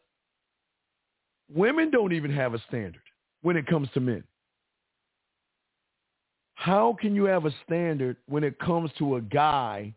Women 1.53 1.91
don't 1.91 2.13
even 2.13 2.33
have 2.33 2.55
a 2.55 2.63
standard 2.69 3.03
when 3.43 3.57
it 3.57 3.67
comes 3.67 3.89
to 3.95 4.01
men. 4.01 4.25
How 6.55 6.97
can 7.01 7.15
you 7.15 7.25
have 7.25 7.45
a 7.45 7.51
standard 7.67 8.17
when 8.29 8.45
it 8.45 8.59
comes 8.59 8.91
to 8.99 9.17
a 9.17 9.21
guy 9.21 9.93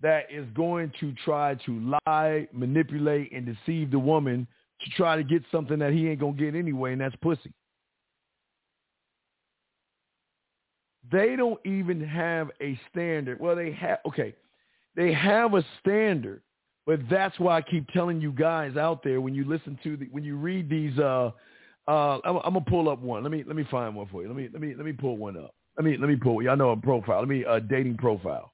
that 0.00 0.26
is 0.32 0.46
going 0.54 0.92
to 0.98 1.12
try 1.24 1.54
to 1.64 1.98
lie, 2.06 2.48
manipulate, 2.52 3.32
and 3.32 3.46
deceive 3.46 3.92
the 3.92 3.98
woman 3.98 4.46
to 4.80 4.90
try 4.96 5.16
to 5.16 5.22
get 5.22 5.42
something 5.52 5.78
that 5.78 5.92
he 5.92 6.08
ain't 6.08 6.18
going 6.18 6.36
to 6.36 6.44
get 6.44 6.56
anyway, 6.56 6.92
and 6.92 7.00
that's 7.00 7.14
pussy? 7.22 7.52
They 11.10 11.36
don't 11.36 11.58
even 11.66 12.00
have 12.00 12.50
a 12.60 12.78
standard. 12.90 13.40
Well, 13.40 13.56
they 13.56 13.72
have, 13.72 13.98
okay, 14.06 14.34
they 14.94 15.12
have 15.12 15.54
a 15.54 15.64
standard, 15.80 16.42
But 16.86 17.00
that's 17.10 17.38
why 17.38 17.56
I 17.58 17.62
keep 17.62 17.88
telling 17.88 18.20
you 18.20 18.32
guys 18.32 18.76
out 18.76 19.02
there 19.02 19.20
when 19.20 19.34
you 19.34 19.44
listen 19.44 19.78
to 19.82 19.96
the 19.96 20.06
when 20.06 20.24
you 20.24 20.36
read 20.36 20.68
these. 20.68 20.96
Uh, 20.98 21.30
uh, 21.88 22.18
I'm, 22.24 22.36
I'm 22.36 22.52
gonna 22.52 22.60
pull 22.60 22.88
up 22.88 23.00
one. 23.00 23.22
Let 23.22 23.32
me 23.32 23.42
let 23.46 23.56
me 23.56 23.64
find 23.70 23.96
one 23.96 24.06
for 24.08 24.22
you. 24.22 24.28
Let 24.28 24.36
me 24.36 24.48
let 24.52 24.60
me 24.60 24.74
let 24.76 24.84
me 24.84 24.92
pull 24.92 25.16
one 25.16 25.36
up. 25.36 25.54
Let 25.76 25.84
me 25.84 25.96
let 25.96 26.08
me 26.08 26.16
pull. 26.16 26.42
Y'all 26.42 26.56
know 26.56 26.70
a 26.70 26.76
profile. 26.76 27.20
Let 27.20 27.28
me 27.28 27.44
a 27.44 27.52
uh, 27.52 27.58
dating 27.60 27.96
profile. 27.96 28.52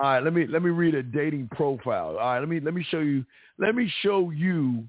All 0.00 0.06
right, 0.06 0.22
let 0.22 0.32
me 0.32 0.46
let 0.46 0.62
me 0.62 0.70
read 0.70 0.94
a 0.94 1.02
dating 1.02 1.48
profile. 1.52 2.16
All 2.18 2.32
right, 2.32 2.40
let 2.40 2.48
me 2.48 2.60
let 2.60 2.74
me 2.74 2.84
show 2.90 3.00
you. 3.00 3.24
Let 3.58 3.74
me 3.74 3.90
show 4.02 4.30
you 4.30 4.84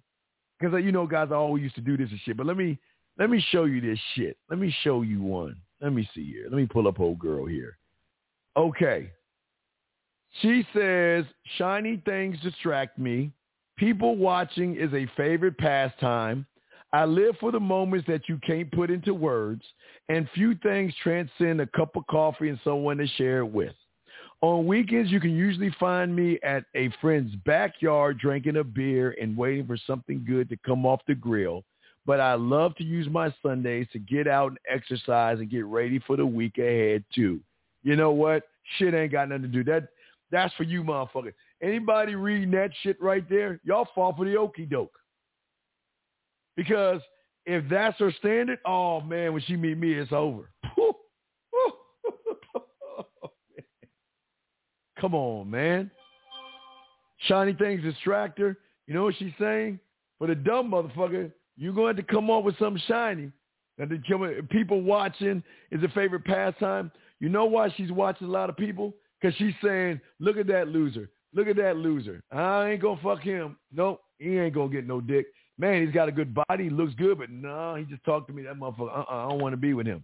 because 0.59 0.73
uh, 0.73 0.77
you 0.77 0.91
know, 0.91 1.07
guys, 1.07 1.30
I 1.31 1.35
always 1.35 1.63
used 1.63 1.76
to 1.76 1.81
do 1.81 1.97
this 1.97 2.09
and 2.09 2.19
shit. 2.22 2.38
But 2.38 2.45
let 2.45 2.57
me 2.57 2.80
let 3.18 3.30
me 3.30 3.43
show 3.51 3.65
you 3.65 3.81
this 3.81 3.99
shit. 4.15 4.38
Let 4.49 4.59
me 4.59 4.73
show 4.84 5.01
you 5.01 5.22
one. 5.22 5.57
Let 5.81 5.93
me 5.93 6.07
see 6.13 6.25
here. 6.25 6.43
Let 6.49 6.57
me 6.57 6.67
pull 6.67 6.87
up 6.87 6.99
old 6.99 7.19
girl 7.19 7.45
here. 7.45 7.77
Okay. 8.55 9.11
She 10.41 10.65
says, 10.73 11.25
shiny 11.57 12.01
things 12.05 12.37
distract 12.41 12.97
me. 12.97 13.31
People 13.77 14.15
watching 14.15 14.75
is 14.75 14.93
a 14.93 15.09
favorite 15.17 15.57
pastime. 15.57 16.45
I 16.93 17.05
live 17.05 17.35
for 17.39 17.51
the 17.51 17.59
moments 17.59 18.05
that 18.07 18.27
you 18.27 18.37
can't 18.45 18.71
put 18.71 18.91
into 18.91 19.13
words, 19.13 19.63
and 20.09 20.29
few 20.35 20.55
things 20.55 20.93
transcend 21.01 21.61
a 21.61 21.67
cup 21.67 21.95
of 21.95 22.05
coffee 22.07 22.49
and 22.49 22.59
someone 22.63 22.97
to 22.97 23.07
share 23.07 23.39
it 23.39 23.51
with. 23.51 23.73
On 24.41 24.65
weekends, 24.65 25.11
you 25.11 25.19
can 25.19 25.35
usually 25.35 25.73
find 25.79 26.15
me 26.15 26.39
at 26.43 26.65
a 26.75 26.89
friend's 26.99 27.33
backyard 27.45 28.19
drinking 28.19 28.57
a 28.57 28.63
beer 28.63 29.15
and 29.21 29.37
waiting 29.37 29.67
for 29.67 29.77
something 29.87 30.25
good 30.27 30.49
to 30.49 30.57
come 30.65 30.85
off 30.85 30.99
the 31.07 31.15
grill. 31.15 31.63
But 32.05 32.19
I 32.19 32.33
love 32.33 32.75
to 32.77 32.83
use 32.83 33.07
my 33.09 33.33
Sundays 33.43 33.87
to 33.93 33.99
get 33.99 34.27
out 34.27 34.49
and 34.49 34.59
exercise 34.69 35.39
and 35.39 35.49
get 35.49 35.65
ready 35.65 35.99
for 35.99 36.17
the 36.17 36.25
week 36.25 36.57
ahead 36.57 37.03
too. 37.13 37.39
You 37.83 37.95
know 37.95 38.11
what? 38.11 38.43
Shit 38.77 38.93
ain't 38.93 39.11
got 39.11 39.29
nothing 39.29 39.43
to 39.43 39.47
do. 39.47 39.63
That 39.63 39.89
that's 40.31 40.53
for 40.55 40.63
you, 40.63 40.83
motherfucker. 40.83 41.33
Anybody 41.61 42.15
reading 42.15 42.51
that 42.51 42.71
shit 42.81 42.99
right 43.01 43.27
there, 43.29 43.59
y'all 43.63 43.87
fall 43.93 44.13
for 44.15 44.25
the 44.25 44.37
okey 44.37 44.65
doke. 44.65 44.97
Because 46.55 47.01
if 47.45 47.63
that's 47.69 47.97
her 47.99 48.11
standard, 48.19 48.59
oh 48.65 49.01
man, 49.01 49.33
when 49.33 49.41
she 49.43 49.55
meet 49.55 49.77
me, 49.77 49.93
it's 49.93 50.11
over. 50.11 50.49
Come 54.99 55.15
on, 55.15 55.49
man. 55.49 55.89
Shiny 57.27 57.53
things 57.53 57.81
distract 57.81 58.37
her. 58.37 58.55
You 58.85 58.93
know 58.93 59.03
what 59.03 59.15
she's 59.17 59.33
saying? 59.39 59.79
For 60.19 60.27
the 60.27 60.35
dumb 60.35 60.69
motherfucker, 60.69 61.31
you're 61.61 61.73
going 61.73 61.95
to 61.95 62.01
come 62.01 62.31
up 62.31 62.43
with 62.43 62.57
something 62.57 62.81
shiny. 62.88 63.31
And 63.77 63.89
the 63.89 64.47
people 64.49 64.81
watching 64.81 65.43
is 65.69 65.83
a 65.83 65.89
favorite 65.89 66.25
pastime. 66.25 66.91
You 67.19 67.29
know 67.29 67.45
why 67.45 67.71
she's 67.77 67.91
watching 67.91 68.27
a 68.27 68.31
lot 68.31 68.49
of 68.49 68.57
people? 68.57 68.95
Because 69.21 69.38
she's 69.38 69.53
saying, 69.63 70.01
look 70.19 70.38
at 70.38 70.47
that 70.47 70.69
loser. 70.69 71.07
Look 71.35 71.47
at 71.47 71.57
that 71.57 71.77
loser. 71.77 72.23
I 72.31 72.71
ain't 72.71 72.81
going 72.81 72.97
to 72.97 73.03
fuck 73.03 73.21
him. 73.21 73.57
Nope, 73.71 74.01
he 74.17 74.39
ain't 74.39 74.55
going 74.55 74.71
to 74.71 74.75
get 74.75 74.88
no 74.88 75.01
dick. 75.01 75.27
Man, 75.59 75.85
he's 75.85 75.93
got 75.93 76.09
a 76.09 76.11
good 76.11 76.33
body. 76.33 76.63
He 76.63 76.69
looks 76.71 76.95
good, 76.95 77.19
but 77.19 77.29
no, 77.29 77.75
he 77.75 77.83
just 77.83 78.03
talked 78.03 78.27
to 78.29 78.33
me. 78.33 78.41
That 78.41 78.55
motherfucker, 78.55 78.97
uh-uh, 78.97 79.25
I 79.25 79.29
don't 79.29 79.39
want 79.39 79.53
to 79.53 79.57
be 79.57 79.75
with 79.75 79.85
him. 79.85 80.03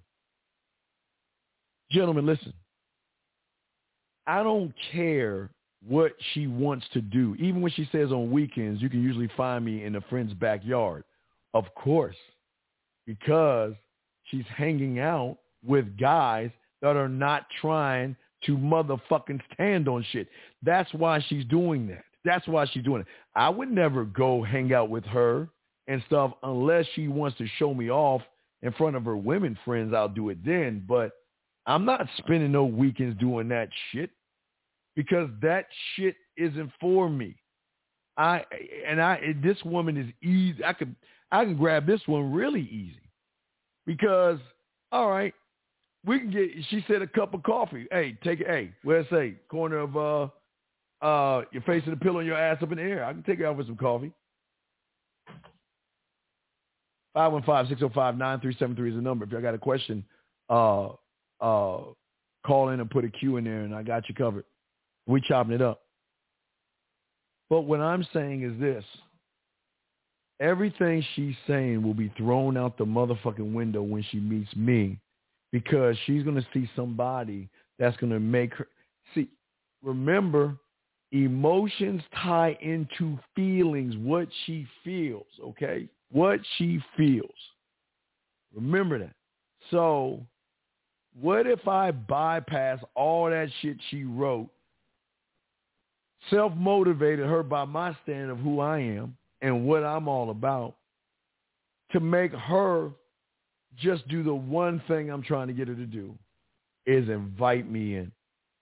Gentlemen, 1.92 2.28
listen. 2.28 2.54
I 4.28 4.44
don't 4.44 4.74
care 4.92 5.50
what 5.88 6.12
she 6.34 6.46
wants 6.46 6.86
to 6.94 7.02
do. 7.02 7.36
Even 7.40 7.62
when 7.62 7.72
she 7.72 7.90
says 7.92 8.12
on 8.12 8.30
weekends, 8.30 8.80
you 8.80 8.90
can 8.90 9.02
usually 9.02 9.30
find 9.36 9.66
me 9.66 9.86
in 9.86 9.96
a 9.96 10.02
friend's 10.02 10.36
backyard. 10.36 11.04
Of 11.54 11.66
course, 11.76 12.16
because 13.06 13.74
she's 14.26 14.46
hanging 14.56 15.00
out 15.00 15.38
with 15.66 15.98
guys 15.98 16.52
that 16.82 16.96
are 16.96 17.10
not 17.10 17.46
trying 17.62 18.16
to 18.46 18.58
motherfucking 18.58 19.42
stand 19.54 19.88
on 19.88 20.06
shit. 20.12 20.28
That's 20.62 20.94
why 20.94 21.24
she's 21.28 21.46
doing 21.46 21.88
that. 21.88 22.04
That's 22.24 22.48
why 22.48 22.66
she's 22.68 22.84
doing 22.84 23.02
it. 23.02 23.08
I 23.36 23.50
would 23.50 23.72
never 23.72 24.04
go 24.06 24.44
hang 24.44 24.74
out 24.74 24.90
with 24.90 25.06
her 25.06 25.50
and 25.88 26.04
stuff 26.08 26.34
unless 26.44 26.86
she 26.94 27.08
wants 27.08 27.38
to 27.38 27.48
show 27.58 27.74
me 27.74 27.90
off 27.90 28.22
in 28.62 28.72
front 28.74 28.96
of 28.96 29.06
her 29.06 29.18
women 29.18 29.58
friends. 29.64 29.94
I'll 29.94 30.10
do 30.10 30.30
it 30.30 30.44
then. 30.46 30.84
But 30.88 31.12
I'm 31.66 31.86
not 31.86 32.08
spending 32.18 32.52
no 32.52 32.66
weekends 32.66 33.20
doing 33.20 33.48
that 33.50 33.70
shit 33.92 34.10
because 34.96 35.30
that 35.42 35.66
shit 35.96 36.16
isn't 36.36 36.72
for 36.80 37.10
me. 37.10 37.36
I 38.18 38.44
and 38.88 39.02
I 39.02 39.36
this 39.44 39.58
woman 39.64 39.96
is 39.96 40.08
easy. 40.28 40.64
I 40.64 40.74
could 40.74 40.96
I 41.32 41.44
can 41.44 41.56
grab 41.56 41.86
this 41.86 42.02
one 42.06 42.32
really 42.32 42.62
easy 42.62 43.02
because 43.86 44.40
all 44.92 45.10
right, 45.10 45.34
we 46.06 46.20
can 46.20 46.32
get. 46.32 46.50
She 46.70 46.84
said 46.88 47.02
a 47.02 47.08
cup 47.08 47.34
of 47.34 47.44
coffee. 47.44 47.88
Hey, 47.92 48.18
take 48.24 48.40
it. 48.40 48.48
Hey, 48.48 48.72
where 48.84 49.02
I 49.02 49.10
say 49.10 49.36
corner 49.50 49.80
of 49.80 49.98
uh 49.98 51.06
uh 51.06 51.44
your 51.52 51.62
face 51.64 51.84
in 51.86 51.92
the 51.92 51.98
pillow 51.98 52.20
and 52.20 52.28
your 52.28 52.38
ass 52.38 52.62
up 52.62 52.72
in 52.72 52.78
the 52.78 52.84
air. 52.84 53.04
I 53.04 53.14
can 53.14 53.24
take 53.24 53.40
you 53.40 53.48
out 53.48 53.58
with 53.58 53.68
some 53.68 53.78
coffee. 53.78 54.12
515-605-9373 57.16 58.90
is 58.90 58.96
the 58.96 59.02
number. 59.02 59.26
If 59.26 59.32
y'all 59.32 59.42
got 59.42 59.56
a 59.56 59.58
question, 59.58 60.06
uh, 60.52 60.90
uh, 61.42 61.80
call 62.46 62.70
in 62.70 62.80
and 62.80 62.90
put 62.92 63.06
a 63.06 63.10
Q 63.10 63.38
in 63.38 63.44
there, 63.44 63.62
and 63.62 63.74
I 63.74 63.82
got 63.82 64.08
you 64.08 64.14
covered. 64.14 64.46
We 65.08 65.20
chopping 65.28 65.54
it 65.54 65.62
up. 65.62 65.82
But 67.50 67.62
what 67.62 67.80
I'm 67.80 68.06
saying 68.14 68.44
is 68.44 68.60
this. 68.60 68.84
Everything 70.40 71.04
she's 71.16 71.36
saying 71.48 71.82
will 71.82 71.96
be 71.96 72.14
thrown 72.18 72.58
out 72.58 72.78
the 72.78 72.86
motherfucking 72.86 73.54
window 73.54 73.82
when 73.82 74.04
she 74.12 74.20
meets 74.20 74.56
me 74.56 75.00
because 75.52 75.96
she's 76.06 76.24
going 76.24 76.36
to 76.36 76.48
see 76.54 76.70
somebody 76.76 77.50
that's 77.80 77.98
going 77.98 78.12
to 78.12 78.20
make 78.20 78.54
her. 78.54 78.68
See, 79.16 79.30
remember, 79.84 80.56
emotions 81.12 82.04
tie 82.24 82.58
into 82.62 83.18
feelings, 83.36 83.96
what 83.98 84.28
she 84.46 84.68
feels, 84.84 85.26
okay? 85.44 85.88
What 86.12 86.40
she 86.58 86.80
feels. 86.96 87.32
Remember 88.54 89.00
that. 89.00 89.16
So 89.72 90.22
what 91.20 91.48
if 91.48 91.68
I 91.68 91.92
bypass 91.92 92.80
all 92.96 93.30
that 93.30 93.50
shit 93.62 93.78
she 93.90 94.04
wrote 94.04 94.50
self-motivated 96.30 97.26
her 97.26 97.42
by 97.42 97.66
my 97.66 97.96
standard 98.04 98.32
of 98.32 98.40
who 98.40 98.60
I 98.60 98.80
am 98.80 99.17
and 99.42 99.66
what 99.66 99.84
I'm 99.84 100.08
all 100.08 100.30
about 100.30 100.76
to 101.92 102.00
make 102.00 102.32
her 102.34 102.92
just 103.78 104.08
do 104.08 104.24
the 104.24 104.34
one 104.34 104.82
thing 104.88 105.10
I'm 105.10 105.24
trying 105.24 105.48
to 105.48 105.54
get 105.54 105.68
her 105.68 105.76
to 105.76 105.86
do 105.86 106.16
is 106.86 107.10
invite 107.10 107.70
me 107.70 107.96
in. 107.96 108.12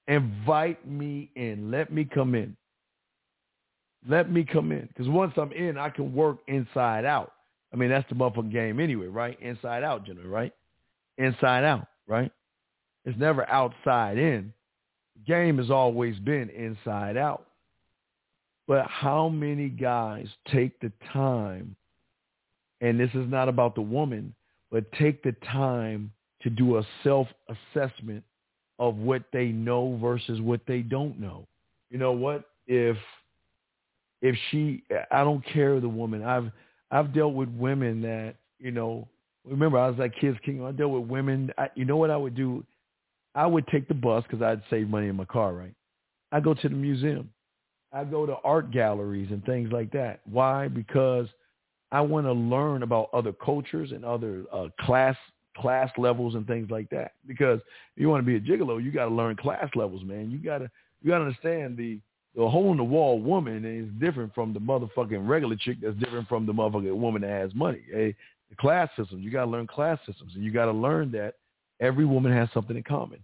Invite 0.08 0.88
me 0.88 1.32
in. 1.36 1.72
Let 1.72 1.92
me 1.92 2.06
come 2.06 2.36
in. 2.36 2.56
Let 4.08 4.32
me 4.32 4.44
come 4.44 4.72
in. 4.72 4.88
Because 4.88 5.08
once 5.08 5.34
I'm 5.38 5.52
in, 5.52 5.78
I 5.78 5.90
can 5.90 6.14
work 6.14 6.40
inside 6.48 7.06
out. 7.06 7.32
I 7.74 7.78
mean, 7.78 7.90
that's 7.90 8.08
the 8.10 8.16
motherfucking 8.16 8.52
game 8.52 8.80
anyway, 8.80 9.08
right? 9.08 9.40
Inside 9.42 9.84
out, 9.84 10.06
generally, 10.06 10.30
right? 10.30 10.54
Inside 11.18 11.64
out, 11.64 11.88
right? 12.08 12.32
It's 13.06 13.18
never 13.18 13.50
outside 13.50 14.18
in. 14.18 14.54
Game 15.26 15.58
has 15.58 15.72
always 15.72 16.18
been 16.20 16.50
inside 16.50 17.18
out. 17.18 17.48
But 18.68 18.88
how 18.88 19.30
many 19.30 19.70
guys 19.70 20.28
take 20.52 20.80
the 20.80 20.92
time, 21.14 21.76
and 22.82 23.00
this 23.00 23.12
is 23.14 23.30
not 23.30 23.48
about 23.48 23.76
the 23.76 23.82
woman, 23.82 24.34
but 24.72 24.92
take 24.94 25.24
the 25.24 25.34
time 25.52 26.12
to 26.42 26.50
do 26.50 26.78
a 26.78 26.88
self-assessment 27.04 28.24
of 28.80 28.98
what 28.98 29.24
they 29.32 29.48
know 29.48 29.98
versus 30.02 30.42
what 30.42 30.62
they 30.68 30.80
don't 30.80 31.20
know. 31.20 31.48
You 31.90 31.98
know 31.98 32.12
what? 32.12 32.46
If 32.68 32.98
if 34.22 34.36
she 34.50 34.84
I 35.12 35.24
don't 35.24 35.46
care 35.46 35.80
the 35.80 35.90
woman. 35.90 36.24
I've 36.24 36.52
I've 36.92 37.14
dealt 37.14 37.34
with 37.34 37.50
women 37.50 38.02
that, 38.02 38.36
you 38.60 38.72
know, 38.72 39.08
remember 39.46 39.78
I 39.78 39.90
was 39.90 39.98
like 40.00 40.14
Kids 40.20 40.38
King. 40.44 40.64
I 40.64 40.72
dealt 40.72 40.92
with 40.92 41.08
women. 41.08 41.52
I, 41.58 41.70
you 41.76 41.86
know 41.86 41.98
what 41.98 42.10
I 42.10 42.18
would 42.18 42.36
do? 42.36 42.64
I 43.34 43.46
would 43.46 43.68
take 43.68 43.88
the 43.88 43.94
bus 43.94 44.24
because 44.24 44.42
I'd 44.42 44.62
save 44.70 44.90
money 44.90 45.08
in 45.08 45.16
my 45.16 45.26
car, 45.26 45.54
right? 45.54 45.74
I 46.32 46.40
go 46.40 46.54
to 46.54 46.70
the 46.70 46.76
museum. 46.76 47.30
I 47.96 48.04
go 48.04 48.26
to 48.26 48.36
art 48.44 48.72
galleries 48.72 49.30
and 49.32 49.44
things 49.46 49.72
like 49.72 49.90
that. 49.94 50.20
Why? 50.30 50.68
Because 50.68 51.28
I 51.94 52.02
want 52.02 52.26
to 52.26 52.34
learn 52.34 52.84
about 52.84 53.10
other 53.14 53.32
cultures 53.32 53.94
and 53.94 54.04
other 54.04 54.44
uh, 54.52 54.68
class 54.82 55.16
class 55.58 55.90
levels 55.98 56.36
and 56.36 56.46
things 56.46 56.70
like 56.70 56.90
that. 56.90 57.14
Because 57.26 57.60
if 57.96 58.02
you 58.02 58.10
want 58.10 58.26
to 58.26 58.26
be 58.26 58.36
a 58.36 58.40
gigolo, 58.58 58.84
you 58.84 58.92
got 58.92 59.06
to 59.06 59.16
learn 59.16 59.38
class 59.38 59.70
levels, 59.76 60.04
man. 60.04 60.30
You 60.30 60.40
got 60.40 60.58
to 60.58 60.70
you 61.02 61.10
got 61.10 61.20
to 61.20 61.26
understand 61.26 61.78
the 61.78 62.00
the 62.36 62.50
hole 62.50 62.72
in 62.72 62.78
the 62.78 62.84
wall 62.84 63.22
woman 63.22 63.64
is 63.64 63.88
different 64.06 64.36
from 64.36 64.52
the 64.52 64.60
motherfucking 64.60 65.26
regular 65.26 65.56
chick 65.56 65.78
that's 65.82 65.96
different 65.96 66.28
from 66.28 66.46
the 66.46 66.52
motherfucking 66.52 66.98
woman 66.98 67.22
that 67.22 67.30
has 67.30 67.56
money. 67.56 67.82
Hey, 67.90 68.14
the 68.50 68.58
class 68.58 68.90
systems, 68.98 69.24
you 69.24 69.32
got 69.32 69.46
to 69.46 69.52
learn 69.52 69.68
class 69.68 70.00
systems, 70.06 70.34
and 70.36 70.44
you 70.44 70.52
got 70.52 70.66
to 70.66 70.74
learn 70.74 71.12
that 71.12 71.36
every 71.80 72.06
woman 72.06 72.34
has 72.34 72.50
something 72.54 72.76
in 72.76 72.84
common. 72.84 73.24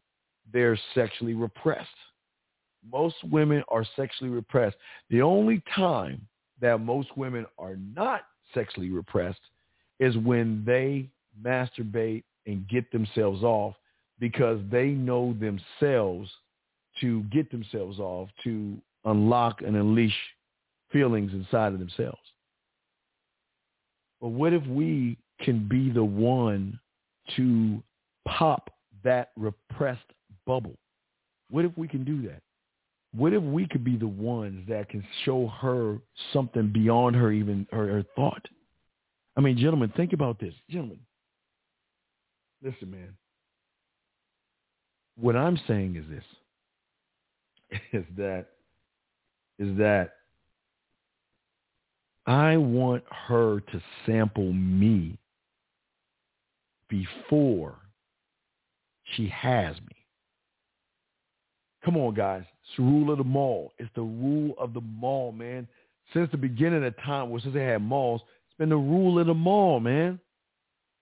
They're 0.53 0.79
sexually 0.95 1.33
repressed 1.33 1.89
most 2.89 3.15
women 3.25 3.63
are 3.67 3.85
sexually 3.95 4.31
repressed. 4.31 4.77
The 5.09 5.21
only 5.21 5.61
time 5.75 6.25
that 6.61 6.79
most 6.79 7.15
women 7.17 7.45
are 7.57 7.77
not 7.95 8.21
sexually 8.53 8.89
repressed 8.89 9.41
is 9.99 10.15
when 10.17 10.63
they 10.65 11.09
masturbate 11.43 12.23
and 12.45 12.67
get 12.67 12.91
themselves 12.91 13.43
off 13.43 13.75
because 14.19 14.59
they 14.71 14.87
know 14.87 15.35
themselves 15.39 16.29
to 16.99 17.23
get 17.23 17.49
themselves 17.51 17.99
off 17.99 18.29
to 18.43 18.77
unlock 19.05 19.61
and 19.61 19.75
unleash 19.75 20.15
feelings 20.91 21.31
inside 21.33 21.73
of 21.73 21.79
themselves. 21.79 22.19
But 24.19 24.29
what 24.29 24.53
if 24.53 24.65
we 24.67 25.17
can 25.39 25.67
be 25.67 25.89
the 25.89 26.03
one 26.03 26.79
to 27.35 27.81
pop 28.27 28.69
that 29.03 29.31
repressed 29.35 30.01
bubble? 30.45 30.77
What 31.49 31.65
if 31.65 31.75
we 31.77 31.87
can 31.87 32.03
do 32.03 32.21
that? 32.27 32.41
What 33.13 33.33
if 33.33 33.43
we 33.43 33.67
could 33.67 33.83
be 33.83 33.97
the 33.97 34.07
ones 34.07 34.65
that 34.69 34.89
can 34.89 35.05
show 35.25 35.47
her 35.61 35.97
something 36.31 36.71
beyond 36.71 37.15
her 37.17 37.31
even 37.31 37.67
her, 37.71 37.87
her 37.87 38.05
thought? 38.15 38.45
I 39.35 39.41
mean, 39.41 39.57
gentlemen, 39.57 39.91
think 39.95 40.13
about 40.13 40.39
this. 40.39 40.53
Gentlemen, 40.69 40.99
listen, 42.63 42.91
man. 42.91 43.15
What 45.19 45.35
I'm 45.35 45.59
saying 45.67 45.97
is 45.97 46.05
this 46.09 47.79
is 47.93 48.05
that 48.17 48.47
is 49.59 49.77
that 49.77 50.11
I 52.25 52.57
want 52.57 53.03
her 53.27 53.59
to 53.59 53.81
sample 54.05 54.53
me 54.53 55.17
before 56.87 57.75
she 59.15 59.27
has 59.27 59.75
me. 59.75 60.00
Come 61.83 61.97
on, 61.97 62.13
guys. 62.13 62.43
It's 62.63 62.77
the 62.77 62.83
rule 62.83 63.11
of 63.11 63.17
the 63.17 63.23
mall. 63.23 63.73
It's 63.79 63.89
the 63.95 64.01
rule 64.01 64.53
of 64.59 64.73
the 64.73 64.81
mall, 64.81 65.31
man. 65.31 65.67
Since 66.13 66.29
the 66.31 66.37
beginning 66.37 66.83
of 66.83 66.95
time, 67.03 67.29
well, 67.29 67.41
since 67.41 67.53
they 67.53 67.63
had 67.63 67.81
malls, 67.81 68.21
it's 68.47 68.57
been 68.57 68.69
the 68.69 68.75
rule 68.75 69.19
of 69.19 69.27
the 69.27 69.33
mall, 69.33 69.79
man. 69.79 70.19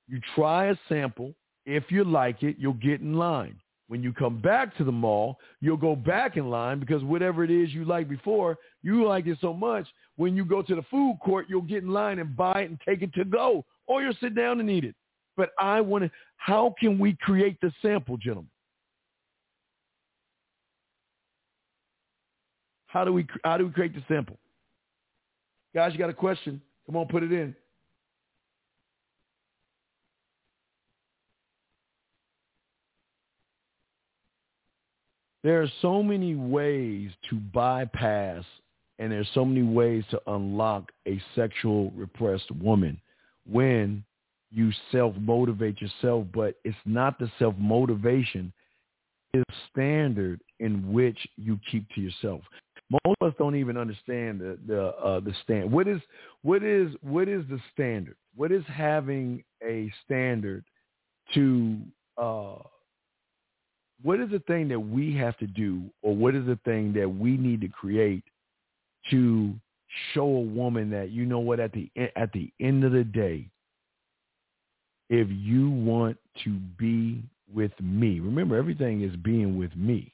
You 0.07 0.21
try 0.35 0.67
a 0.67 0.75
sample. 0.87 1.33
If 1.65 1.85
you 1.89 2.03
like 2.03 2.43
it, 2.43 2.55
you'll 2.57 2.73
get 2.73 3.01
in 3.01 3.13
line. 3.13 3.59
When 3.89 4.03
you 4.03 4.13
come 4.13 4.39
back 4.39 4.77
to 4.77 4.83
the 4.83 4.91
mall, 4.91 5.39
you'll 5.61 5.77
go 5.77 5.95
back 5.95 6.37
in 6.37 6.49
line 6.49 6.79
because 6.79 7.03
whatever 7.03 7.43
it 7.43 7.49
is 7.49 7.73
you 7.73 7.85
liked 7.85 8.09
before, 8.09 8.57
you 8.83 9.05
like 9.07 9.25
it 9.25 9.39
so 9.41 9.51
much. 9.51 9.87
When 10.15 10.35
you 10.35 10.45
go 10.45 10.61
to 10.61 10.75
the 10.75 10.83
food 10.91 11.17
court, 11.23 11.47
you'll 11.49 11.63
get 11.63 11.83
in 11.83 11.89
line 11.89 12.19
and 12.19 12.37
buy 12.37 12.61
it 12.61 12.69
and 12.69 12.79
take 12.87 13.01
it 13.01 13.13
to 13.15 13.25
go, 13.25 13.65
or 13.87 14.03
you'll 14.03 14.13
sit 14.21 14.35
down 14.35 14.59
and 14.59 14.69
eat 14.69 14.83
it. 14.83 14.95
But 15.35 15.51
I 15.59 15.81
want 15.81 16.03
to, 16.03 16.11
how 16.37 16.75
can 16.79 16.99
we 16.99 17.17
create 17.19 17.59
the 17.61 17.71
sample, 17.81 18.17
gentlemen? 18.17 18.51
How 22.89 23.05
do 23.05 23.13
we, 23.13 23.25
how 23.43 23.57
do 23.57 23.67
we 23.67 23.71
create 23.71 23.93
the 23.93 24.03
sample? 24.07 24.37
Guys, 25.75 25.93
you 25.93 25.99
got 25.99 26.09
a 26.09 26.13
question? 26.13 26.59
Come 26.87 26.95
on, 26.97 27.07
put 27.07 27.21
it 27.21 27.31
in. 27.31 27.55
There 35.43 35.61
are 35.61 35.71
so 35.81 36.01
many 36.01 36.33
ways 36.33 37.11
to 37.29 37.35
bypass 37.35 38.43
and 38.97 39.11
there's 39.11 39.29
so 39.33 39.45
many 39.45 39.63
ways 39.63 40.03
to 40.09 40.19
unlock 40.27 40.91
a 41.07 41.21
sexual 41.35 41.91
repressed 41.91 42.51
woman 42.51 42.99
when 43.49 44.03
you 44.51 44.71
self-motivate 44.91 45.79
yourself, 45.79 46.25
but 46.33 46.55
it's 46.63 46.75
not 46.85 47.19
the 47.19 47.31
self-motivation, 47.37 48.51
it's 49.33 49.57
standard 49.71 50.41
in 50.59 50.91
which 50.91 51.17
you 51.37 51.59
keep 51.71 51.87
to 51.91 52.01
yourself. 52.01 52.41
Most 52.91 53.17
of 53.21 53.27
us 53.27 53.33
don't 53.37 53.55
even 53.55 53.77
understand 53.77 54.39
the 54.39 54.57
the 54.67 54.87
uh, 54.87 55.19
the 55.19 55.33
stand. 55.43 55.71
What 55.71 55.87
is 55.87 56.01
what 56.41 56.63
is 56.63 56.91
what 57.01 57.27
is 57.27 57.43
the 57.49 57.59
standard? 57.73 58.15
What 58.35 58.51
is 58.51 58.63
having 58.67 59.43
a 59.63 59.91
standard 60.05 60.63
to 61.33 61.77
uh, 62.17 62.55
what 64.01 64.19
is 64.19 64.29
the 64.31 64.39
thing 64.39 64.67
that 64.69 64.79
we 64.79 65.15
have 65.15 65.37
to 65.37 65.47
do 65.47 65.83
or 66.01 66.15
what 66.15 66.35
is 66.35 66.45
the 66.45 66.59
thing 66.65 66.93
that 66.93 67.07
we 67.07 67.37
need 67.37 67.61
to 67.61 67.67
create 67.67 68.23
to 69.11 69.53
show 70.13 70.25
a 70.25 70.39
woman 70.41 70.89
that 70.91 71.11
you 71.11 71.25
know 71.25 71.39
what 71.39 71.59
at 71.59 71.71
the 71.73 71.89
at 72.15 72.31
the 72.31 72.51
end 72.59 72.83
of 72.83 72.91
the 72.91 73.03
day 73.03 73.47
if 75.09 75.27
you 75.29 75.69
want 75.69 76.17
to 76.43 76.51
be 76.77 77.23
with 77.53 77.71
me 77.81 78.19
remember 78.19 78.55
everything 78.55 79.01
is 79.01 79.15
being 79.17 79.57
with 79.57 79.75
me 79.75 80.11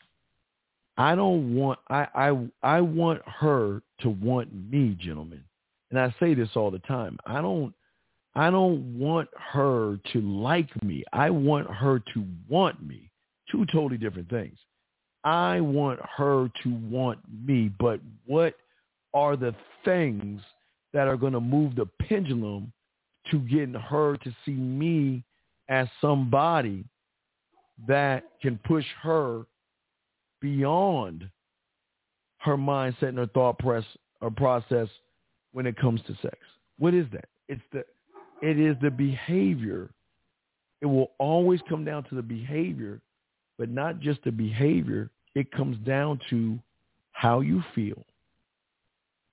i 0.98 1.16
don't 1.16 1.56
want 1.56 1.80
i 1.90 2.08
i 2.16 2.48
i 2.64 2.82
want 2.82 3.22
her 3.28 3.82
to 4.00 4.10
want 4.10 4.50
me 4.72 4.96
gentlemen. 5.00 5.44
And 5.92 6.00
i 6.00 6.14
say 6.20 6.34
this 6.34 6.50
all 6.56 6.72
the 6.72 6.80
time. 6.80 7.18
I 7.26 7.42
don't 7.42 7.74
i 8.36 8.50
don't 8.50 8.98
want 8.98 9.30
her 9.54 10.00
to 10.14 10.22
like 10.22 10.84
me. 10.84 11.04
I 11.14 11.30
want 11.30 11.70
her 11.70 12.00
to 12.14 12.26
want 12.50 12.86
me. 12.86 13.10
Two 13.52 13.66
totally 13.68 13.98
different 13.98 14.30
things. 14.30 14.58
I 15.24 15.60
want 15.60 16.00
her 16.18 16.52
to 16.64 16.70
want 16.90 17.20
me, 17.46 17.72
but 17.80 18.00
what 18.26 18.56
are 19.14 19.36
the 19.36 19.56
things 19.84 20.42
that 20.94 21.08
are 21.08 21.18
going 21.18 21.34
to 21.34 21.40
move 21.40 21.76
the 21.76 21.88
pendulum 22.08 22.72
to 23.32 23.40
getting 23.40 23.74
her 23.74 24.18
to 24.18 24.36
see 24.46 24.52
me 24.52 25.24
as 25.68 25.88
somebody 26.00 26.86
that 27.88 28.24
can 28.42 28.60
push 28.66 28.86
her 29.02 29.46
beyond 30.42 31.30
her 32.40 32.58
mindset 32.58 33.10
and 33.10 33.18
her 33.18 33.28
thought 33.28 33.58
press 33.60 33.84
or 34.22 34.30
process 34.30 34.88
when 35.52 35.66
it 35.66 35.78
comes 35.78 36.02
to 36.08 36.16
sex. 36.22 36.38
What 36.78 36.94
is 36.94 37.06
that? 37.14 37.26
It's 37.48 37.62
the 37.72 37.84
it 38.42 38.60
is 38.60 38.76
the 38.82 38.92
behavior. 38.92 39.90
It 40.82 40.86
will 40.86 41.12
always 41.20 41.62
come 41.70 41.86
down 41.86 42.04
to 42.06 42.16
the 42.16 42.22
behavior 42.22 43.02
but 43.58 43.70
not 43.70 44.00
just 44.00 44.24
the 44.24 44.32
behavior. 44.32 45.10
It 45.34 45.52
comes 45.52 45.78
down 45.86 46.20
to 46.30 46.60
how 47.12 47.42
you 47.42 47.64
feel 47.74 48.06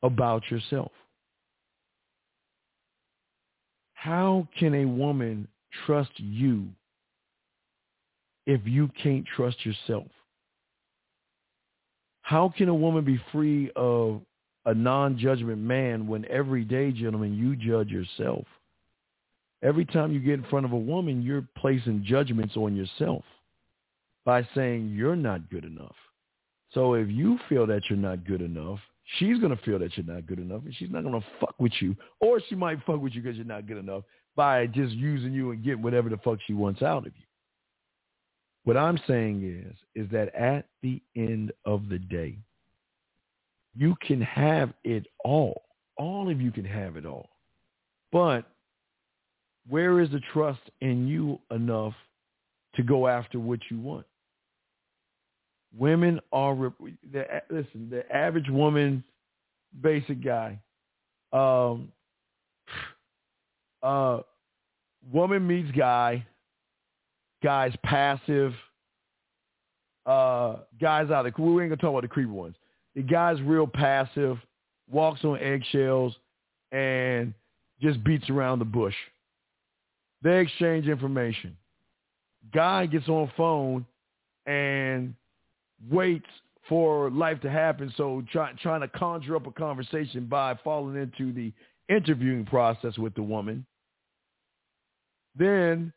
about 0.02 0.50
yourself. 0.50 0.92
How 3.94 4.48
can 4.58 4.74
a 4.74 4.84
woman 4.84 5.46
trust 5.86 6.10
you 6.16 6.66
if 8.46 8.60
you 8.64 8.90
can't 9.00 9.24
trust 9.36 9.64
yourself? 9.64 10.08
How 12.22 12.52
can 12.56 12.68
a 12.68 12.74
woman 12.74 13.04
be 13.04 13.20
free 13.30 13.70
of 13.76 14.22
a 14.64 14.74
non-judgment 14.74 15.58
man 15.58 16.06
when 16.06 16.24
every 16.26 16.64
day, 16.64 16.92
gentlemen, 16.92 17.34
you 17.34 17.56
judge 17.56 17.88
yourself? 17.88 18.44
Every 19.62 19.84
time 19.84 20.12
you 20.12 20.20
get 20.20 20.34
in 20.34 20.44
front 20.44 20.66
of 20.66 20.72
a 20.72 20.78
woman, 20.78 21.22
you're 21.22 21.46
placing 21.56 22.04
judgments 22.04 22.56
on 22.56 22.74
yourself 22.74 23.22
by 24.24 24.46
saying 24.54 24.92
you're 24.94 25.16
not 25.16 25.50
good 25.50 25.64
enough. 25.64 25.94
So 26.74 26.94
if 26.94 27.08
you 27.08 27.38
feel 27.48 27.66
that 27.66 27.82
you're 27.88 27.98
not 27.98 28.24
good 28.24 28.40
enough, 28.40 28.78
she's 29.18 29.38
going 29.38 29.54
to 29.56 29.62
feel 29.62 29.78
that 29.78 29.96
you're 29.96 30.06
not 30.06 30.26
good 30.26 30.38
enough 30.38 30.62
and 30.64 30.74
she's 30.74 30.90
not 30.90 31.02
going 31.02 31.20
to 31.20 31.26
fuck 31.38 31.54
with 31.58 31.72
you. 31.80 31.94
Or 32.20 32.40
she 32.48 32.54
might 32.54 32.78
fuck 32.86 33.00
with 33.00 33.14
you 33.14 33.22
because 33.22 33.36
you're 33.36 33.44
not 33.44 33.66
good 33.66 33.76
enough 33.76 34.04
by 34.34 34.66
just 34.66 34.92
using 34.94 35.32
you 35.32 35.50
and 35.50 35.62
getting 35.62 35.82
whatever 35.82 36.08
the 36.08 36.16
fuck 36.18 36.38
she 36.46 36.54
wants 36.54 36.82
out 36.82 37.06
of 37.06 37.12
you. 37.16 37.24
What 38.64 38.76
I'm 38.76 38.98
saying 39.08 39.42
is, 39.42 39.76
is 39.94 40.10
that 40.12 40.34
at 40.34 40.66
the 40.82 41.00
end 41.16 41.52
of 41.64 41.88
the 41.88 41.98
day, 41.98 42.38
you 43.74 43.96
can 44.06 44.20
have 44.20 44.72
it 44.84 45.06
all. 45.24 45.62
All 45.96 46.30
of 46.30 46.40
you 46.40 46.52
can 46.52 46.64
have 46.64 46.96
it 46.96 47.04
all. 47.04 47.30
But 48.12 48.44
where 49.68 50.00
is 50.00 50.10
the 50.10 50.20
trust 50.32 50.60
in 50.80 51.08
you 51.08 51.38
enough 51.50 51.94
to 52.74 52.82
go 52.82 53.08
after 53.08 53.38
what 53.38 53.60
you 53.70 53.78
want? 53.78 54.06
Women 55.76 56.20
are 56.32 56.54
the 57.12 57.24
listen. 57.50 57.88
The 57.90 58.04
average 58.14 58.50
woman, 58.50 59.02
basic 59.80 60.22
guy, 60.22 60.58
um, 61.32 61.88
uh, 63.82 64.20
woman 65.10 65.46
meets 65.46 65.70
guy, 65.76 66.26
guy's 67.42 67.74
passive. 67.84 68.54
Uh, 70.04 70.56
guys 70.80 71.10
out 71.10 71.26
of 71.26 71.38
we 71.38 71.62
ain't 71.62 71.70
gonna 71.70 71.76
talk 71.76 71.90
about 71.90 72.02
the 72.02 72.08
creepy 72.08 72.30
ones. 72.30 72.56
The 72.94 73.02
guy's 73.02 73.40
real 73.42 73.66
passive, 73.66 74.38
walks 74.90 75.24
on 75.24 75.38
eggshells, 75.38 76.14
and 76.72 77.32
just 77.80 78.02
beats 78.04 78.28
around 78.30 78.58
the 78.58 78.64
bush. 78.64 78.94
They 80.22 80.40
exchange 80.40 80.88
information. 80.88 81.56
Guy 82.52 82.86
gets 82.86 83.08
on 83.08 83.30
phone 83.36 83.86
and 84.46 85.14
waits 85.90 86.26
for 86.68 87.10
life 87.10 87.40
to 87.40 87.50
happen. 87.50 87.92
So 87.96 88.22
try, 88.30 88.52
trying 88.60 88.80
to 88.82 88.88
conjure 88.88 89.36
up 89.36 89.46
a 89.46 89.52
conversation 89.52 90.26
by 90.26 90.56
falling 90.62 90.96
into 90.96 91.32
the 91.32 91.52
interviewing 91.88 92.44
process 92.44 92.96
with 92.98 93.14
the 93.14 93.22
woman. 93.22 93.66
Then 95.36 95.92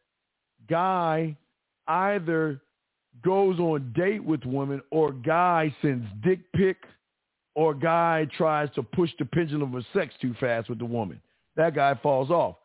guy 0.69 1.35
either 1.87 2.61
goes 3.23 3.59
on 3.59 3.93
date 3.95 4.23
with 4.23 4.43
woman 4.45 4.81
or 4.91 5.11
guy 5.11 5.73
sends 5.81 6.05
dick 6.23 6.39
pic 6.53 6.77
or 7.55 7.73
guy 7.73 8.27
tries 8.37 8.69
to 8.75 8.83
push 8.83 9.09
the 9.17 9.25
pendulum 9.25 9.73
of 9.75 9.85
sex 9.93 10.13
too 10.21 10.35
fast 10.39 10.69
with 10.69 10.79
the 10.79 10.85
woman. 10.85 11.21
That 11.55 11.73
guy 11.73 11.97
falls 12.03 12.29
off. 12.29 12.57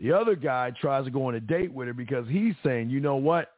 The 0.00 0.12
other 0.12 0.36
guy 0.36 0.72
tries 0.80 1.04
to 1.04 1.10
go 1.10 1.26
on 1.26 1.34
a 1.34 1.40
date 1.40 1.72
with 1.72 1.88
her 1.88 1.94
because 1.94 2.26
he's 2.28 2.54
saying, 2.64 2.88
you 2.88 3.00
know 3.00 3.16
what? 3.16 3.52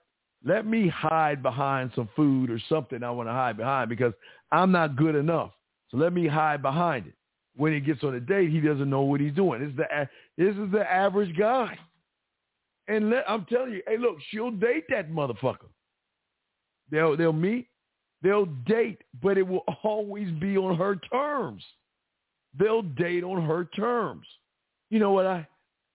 Let 0.44 0.66
me 0.66 0.89
hide 0.89 1.43
behind 1.43 1.93
some 1.94 2.09
food 2.16 2.51
or 2.51 2.59
something 2.68 3.02
I 3.02 3.10
want 3.10 3.28
to 3.28 3.32
hide 3.32 3.56
behind 3.59 3.90
because 3.90 4.14
I'm 4.51 4.72
not 4.72 4.97
good 4.97 5.14
enough. 5.14 5.52
So 5.90 5.98
let 5.98 6.12
me 6.12 6.27
hide 6.27 6.62
behind 6.62 7.06
it. 7.06 7.14
when 7.56 7.72
he 7.72 7.81
gets 7.81 8.02
on 8.02 8.14
a 8.14 8.20
date, 8.20 8.51
he 8.51 8.60
doesn't 8.60 8.89
know 8.89 9.02
what 9.02 9.20
he's 9.20 9.35
doing. 9.35 9.60
This 9.60 9.70
is 9.70 9.77
the 9.77 10.09
this 10.39 10.56
is 10.56 10.72
the 10.72 10.90
average 10.90 11.36
guy. 11.36 11.78
And 12.91 13.09
let, 13.09 13.25
I'm 13.31 13.45
telling 13.45 13.71
you, 13.71 13.83
hey, 13.87 13.97
look, 13.99 14.17
she'll 14.31 14.51
date 14.51 14.85
that 14.89 15.12
motherfucker. 15.12 15.69
They'll 16.91 17.17
they'll 17.17 17.33
meet, 17.33 17.69
they'll 18.21 18.47
date, 18.67 18.99
but 19.23 19.39
it 19.39 19.47
will 19.47 19.65
always 19.85 20.29
be 20.41 20.59
on 20.59 20.77
her 20.77 20.97
terms. 20.97 21.62
They'll 22.59 22.83
date 22.83 23.23
on 23.23 23.47
her 23.47 23.67
terms. 23.77 24.27
You 24.91 24.99
know 24.99 25.12
what? 25.12 25.25
I 25.25 25.47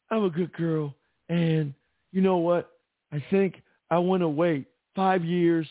I'm 0.10 0.24
a 0.24 0.30
good 0.30 0.54
girl, 0.54 0.96
and 1.28 1.74
you 2.14 2.22
know 2.22 2.38
what? 2.38 2.72
I 3.12 3.22
think 3.30 3.62
I 3.92 3.98
want 3.98 4.22
to 4.22 4.30
wait 4.30 4.66
five 4.96 5.26
years, 5.26 5.68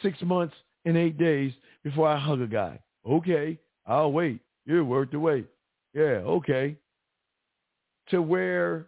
six 0.00 0.22
months, 0.22 0.54
and 0.86 0.96
eight 0.96 1.18
days 1.18 1.52
before 1.82 2.08
I 2.08 2.18
hug 2.18 2.40
a 2.40 2.46
guy. 2.46 2.80
Okay, 3.06 3.58
I'll 3.86 4.12
wait. 4.12 4.40
You're 4.64 4.82
worth 4.82 5.10
the 5.10 5.20
wait. 5.20 5.46
Yeah, 5.92 6.22
okay. 6.24 6.76
To 8.08 8.22
where 8.22 8.86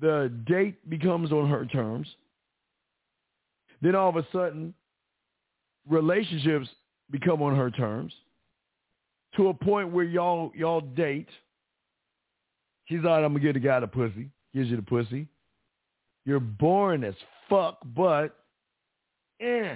the 0.00 0.32
date 0.46 0.88
becomes 0.88 1.32
on 1.32 1.48
her 1.48 1.64
terms. 1.66 2.06
Then 3.82 3.94
all 3.94 4.08
of 4.08 4.16
a 4.16 4.26
sudden, 4.32 4.74
relationships 5.88 6.68
become 7.10 7.42
on 7.42 7.56
her 7.56 7.70
terms 7.70 8.12
to 9.36 9.48
a 9.48 9.54
point 9.54 9.92
where 9.92 10.04
y'all 10.04 10.52
y'all 10.54 10.80
date. 10.80 11.28
She's 12.86 13.00
like, 13.02 13.24
I'm 13.24 13.32
gonna 13.32 13.40
get 13.40 13.56
a 13.56 13.60
guy 13.60 13.80
the 13.80 13.86
pussy. 13.86 14.30
Gives 14.54 14.70
you 14.70 14.76
the 14.76 14.82
pussy. 14.82 15.26
You're 16.24 16.40
boring 16.40 17.04
as 17.04 17.14
fuck, 17.48 17.78
but 17.94 18.36
eh, 19.40 19.74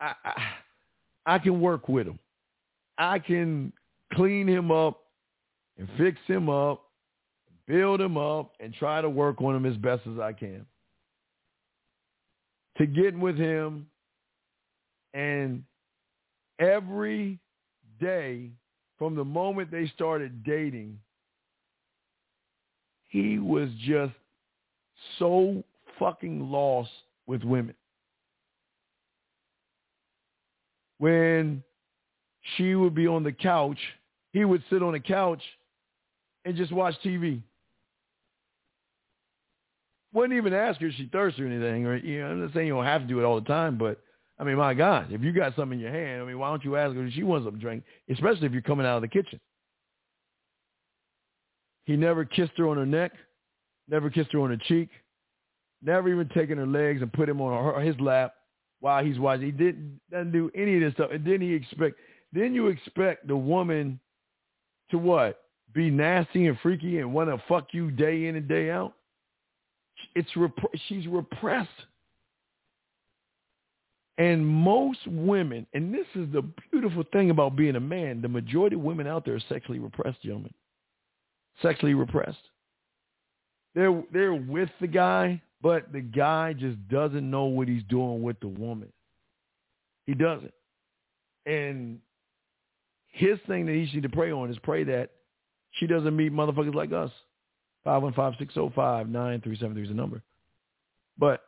I, 0.00 0.14
I 0.24 0.42
I 1.26 1.38
can 1.38 1.60
work 1.60 1.88
with 1.88 2.06
him. 2.06 2.18
I 2.98 3.18
can 3.18 3.72
clean 4.14 4.48
him 4.48 4.70
up 4.70 5.00
and 5.78 5.88
fix 5.96 6.18
him 6.26 6.48
up, 6.48 6.81
build 7.66 8.00
him 8.00 8.16
up, 8.16 8.52
and 8.60 8.74
try 8.74 9.00
to 9.00 9.08
work 9.08 9.40
on 9.40 9.54
him 9.54 9.66
as 9.66 9.76
best 9.76 10.02
as 10.12 10.18
I 10.18 10.32
can. 10.32 10.66
To 12.78 12.86
get 12.86 13.16
with 13.16 13.36
him 13.36 13.86
and 15.14 15.62
every 16.58 17.38
day 18.00 18.50
from 18.98 19.14
the 19.14 19.24
moment 19.24 19.70
they 19.70 19.86
started 19.94 20.42
dating, 20.42 20.98
he 23.08 23.38
was 23.38 23.68
just 23.84 24.14
so 25.18 25.62
fucking 25.98 26.50
lost 26.50 26.90
with 27.26 27.44
women. 27.44 27.74
When 30.98 31.62
she 32.56 32.74
would 32.74 32.94
be 32.94 33.06
on 33.06 33.22
the 33.22 33.32
couch. 33.32 33.78
He 34.32 34.44
would 34.44 34.62
sit 34.70 34.82
on 34.82 34.92
the 34.92 35.00
couch 35.00 35.42
and 36.44 36.56
just 36.56 36.72
watch 36.72 36.94
TV. 37.04 37.42
Wouldn't 40.12 40.36
even 40.36 40.52
ask 40.52 40.80
her 40.80 40.88
if 40.88 40.94
she 40.94 41.08
thirsty 41.10 41.42
or 41.42 41.46
anything. 41.46 41.86
Or 41.86 41.96
you 41.96 42.20
know, 42.20 42.26
I'm 42.28 42.42
not 42.42 42.52
saying 42.52 42.66
you 42.66 42.74
don't 42.74 42.84
have 42.84 43.02
to 43.02 43.08
do 43.08 43.18
it 43.18 43.24
all 43.24 43.40
the 43.40 43.46
time, 43.46 43.78
but 43.78 44.00
I 44.38 44.44
mean, 44.44 44.56
my 44.56 44.74
God, 44.74 45.12
if 45.12 45.22
you 45.22 45.32
got 45.32 45.56
something 45.56 45.78
in 45.78 45.84
your 45.84 45.92
hand, 45.92 46.22
I 46.22 46.24
mean, 46.24 46.38
why 46.38 46.50
don't 46.50 46.64
you 46.64 46.76
ask 46.76 46.94
her 46.94 47.06
if 47.06 47.14
she 47.14 47.22
wants 47.22 47.46
something 47.46 47.60
to 47.60 47.64
drink, 47.64 47.84
especially 48.10 48.46
if 48.46 48.52
you're 48.52 48.62
coming 48.62 48.86
out 48.86 48.96
of 48.96 49.02
the 49.02 49.08
kitchen. 49.08 49.40
He 51.84 51.96
never 51.96 52.24
kissed 52.24 52.52
her 52.56 52.68
on 52.68 52.76
her 52.76 52.86
neck, 52.86 53.12
never 53.88 54.10
kissed 54.10 54.32
her 54.32 54.40
on 54.40 54.50
her 54.50 54.56
cheek, 54.68 54.88
never 55.82 56.08
even 56.08 56.28
taken 56.28 56.58
her 56.58 56.66
legs 56.66 57.02
and 57.02 57.12
put 57.12 57.28
him 57.28 57.40
on 57.40 57.74
her, 57.74 57.80
his 57.80 57.98
lap 58.00 58.34
while 58.80 59.04
he's 59.04 59.18
watching. 59.18 59.46
He 59.46 59.52
didn't 59.52 60.00
doesn't 60.10 60.32
do 60.32 60.50
any 60.54 60.76
of 60.76 60.80
this 60.82 60.94
stuff. 60.94 61.10
And 61.12 61.24
then 61.24 61.40
he 61.40 61.54
expect 61.54 61.96
then 62.32 62.54
you 62.54 62.68
expect 62.68 63.26
the 63.26 63.36
woman 63.36 64.00
to 64.90 64.98
what? 64.98 65.38
Be 65.72 65.90
nasty 65.90 66.46
and 66.46 66.58
freaky 66.60 66.98
and 66.98 67.12
want 67.12 67.30
to 67.30 67.42
fuck 67.48 67.68
you 67.72 67.90
day 67.90 68.26
in 68.26 68.36
and 68.36 68.48
day 68.48 68.70
out? 68.70 68.94
It's 70.14 70.36
rep- 70.36 70.52
she's 70.88 71.06
repressed. 71.06 71.68
And 74.18 74.46
most 74.46 75.00
women, 75.06 75.66
and 75.72 75.92
this 75.92 76.06
is 76.14 76.30
the 76.32 76.42
beautiful 76.70 77.02
thing 77.12 77.30
about 77.30 77.56
being 77.56 77.76
a 77.76 77.80
man, 77.80 78.20
the 78.20 78.28
majority 78.28 78.76
of 78.76 78.82
women 78.82 79.06
out 79.06 79.24
there 79.24 79.34
are 79.34 79.42
sexually 79.48 79.78
repressed, 79.78 80.22
gentlemen. 80.22 80.52
Sexually 81.62 81.94
repressed. 81.94 82.38
They're 83.74 84.02
they're 84.12 84.34
with 84.34 84.68
the 84.80 84.86
guy, 84.86 85.40
but 85.62 85.92
the 85.92 86.02
guy 86.02 86.52
just 86.52 86.76
doesn't 86.88 87.30
know 87.30 87.44
what 87.44 87.68
he's 87.68 87.82
doing 87.88 88.22
with 88.22 88.38
the 88.40 88.48
woman. 88.48 88.92
He 90.04 90.14
doesn't. 90.14 90.52
And 91.46 91.98
his 93.08 93.38
thing 93.46 93.66
that 93.66 93.72
he 93.72 93.86
should 93.86 94.02
to 94.02 94.08
pray 94.08 94.30
on 94.30 94.50
is 94.50 94.58
pray 94.62 94.84
that 94.84 95.10
she 95.72 95.86
doesn't 95.86 96.14
meet 96.14 96.32
motherfuckers 96.32 96.74
like 96.74 96.92
us. 96.92 97.10
515-605-9373 97.86 99.82
is 99.82 99.88
the 99.88 99.94
number. 99.94 100.22
But 101.18 101.42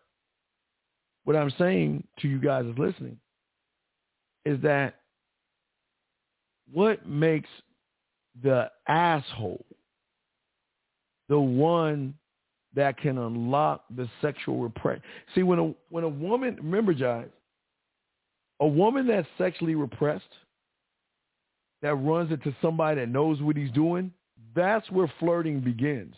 what 1.25 1.37
I'm 1.37 1.53
saying 1.59 2.07
to 2.21 2.29
you 2.29 2.39
guys 2.39 2.65
is 2.67 2.77
listening 2.79 3.19
is 4.45 4.61
that 4.63 4.97
what 6.73 7.07
makes 7.07 7.49
the 8.43 8.71
asshole 8.89 9.65
the 11.29 11.39
one 11.39 12.15
that 12.75 12.99
can 12.99 13.19
unlock 13.19 13.85
the 13.97 14.09
sexual 14.21 14.59
repression. 14.59 15.03
See, 15.35 15.43
when 15.43 15.59
a 15.59 15.75
when 15.91 16.05
a 16.05 16.09
woman, 16.09 16.57
remember, 16.57 16.93
guys, 16.93 17.29
a 18.61 18.67
woman 18.67 19.07
that's 19.07 19.29
sexually 19.39 19.75
repressed 19.75 20.25
that 21.83 21.95
runs 21.95 22.33
into 22.33 22.55
somebody 22.61 23.01
that 23.01 23.09
knows 23.09 23.41
what 23.41 23.57
he's 23.57 23.71
doing, 23.71 24.13
that's 24.55 24.91
where 24.91 25.13
flirting 25.19 25.61
begins. 25.61 26.15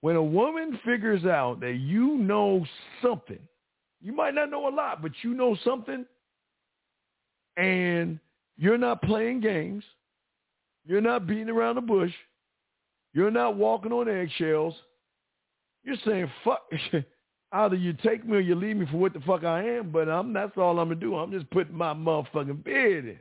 When 0.00 0.16
a 0.16 0.22
woman 0.22 0.78
figures 0.84 1.24
out 1.24 1.60
that 1.60 1.74
you 1.74 2.16
know 2.18 2.66
something, 3.00 3.38
you 4.00 4.12
might 4.12 4.34
not 4.34 4.50
know 4.50 4.68
a 4.68 4.74
lot, 4.74 5.00
but 5.00 5.12
you 5.22 5.32
know 5.32 5.56
something, 5.64 6.04
and 7.56 8.18
you're 8.56 8.78
not 8.78 9.02
playing 9.02 9.40
games, 9.40 9.84
you're 10.84 11.00
not 11.00 11.26
beating 11.26 11.48
around 11.48 11.76
the 11.76 11.82
bush, 11.82 12.12
you're 13.14 13.30
not 13.30 13.56
walking 13.56 13.92
on 13.92 14.08
eggshells, 14.08 14.74
you're 15.84 15.96
saying, 16.04 16.30
fuck, 16.44 16.62
either 17.52 17.76
you 17.76 17.92
take 17.92 18.26
me 18.26 18.36
or 18.36 18.40
you 18.40 18.54
leave 18.54 18.76
me 18.76 18.86
for 18.90 18.96
what 18.96 19.12
the 19.12 19.20
fuck 19.20 19.44
I 19.44 19.62
am, 19.62 19.90
but 19.90 20.08
I'm 20.08 20.32
that's 20.32 20.56
all 20.56 20.78
I'm 20.78 20.88
gonna 20.88 21.00
do. 21.00 21.16
I'm 21.16 21.30
just 21.30 21.48
putting 21.50 21.74
my 21.76 21.94
motherfucking 21.94 22.64
bid 22.64 23.04
in. 23.04 23.18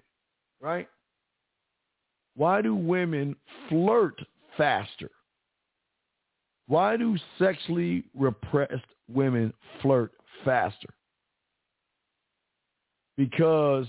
Right? 0.59 0.87
Why 2.35 2.61
do 2.61 2.75
women 2.75 3.35
flirt 3.69 4.19
faster? 4.57 5.09
Why 6.67 6.95
do 6.95 7.17
sexually 7.37 8.05
repressed 8.15 8.85
women 9.09 9.53
flirt 9.81 10.13
faster? 10.45 10.89
Because 13.17 13.87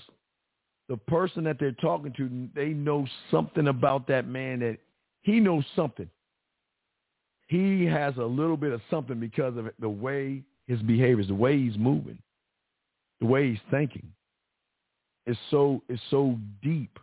the 0.89 0.97
person 0.97 1.44
that 1.44 1.59
they're 1.60 1.73
talking 1.73 2.12
to, 2.16 2.48
they 2.55 2.70
know 2.70 3.06
something 3.31 3.69
about 3.69 4.06
that 4.09 4.27
man 4.27 4.60
that 4.60 4.78
he 5.23 5.39
knows 5.39 5.64
something. 5.77 6.10
He 7.47 7.85
has 7.85 8.16
a 8.16 8.24
little 8.24 8.56
bit 8.56 8.73
of 8.73 8.81
something 8.90 9.20
because 9.20 9.56
of 9.56 9.69
the 9.78 9.89
way 9.89 10.43
his 10.66 10.82
behavior 10.82 11.20
is, 11.20 11.28
the 11.28 11.35
way 11.35 11.59
he's 11.59 11.78
moving, 11.78 12.19
the 13.20 13.27
way 13.27 13.51
he's 13.51 13.60
thinking. 13.70 14.12
It's 15.27 15.39
so 15.51 15.82
it's 15.89 16.02
so 16.10 16.36
deep 16.62 16.98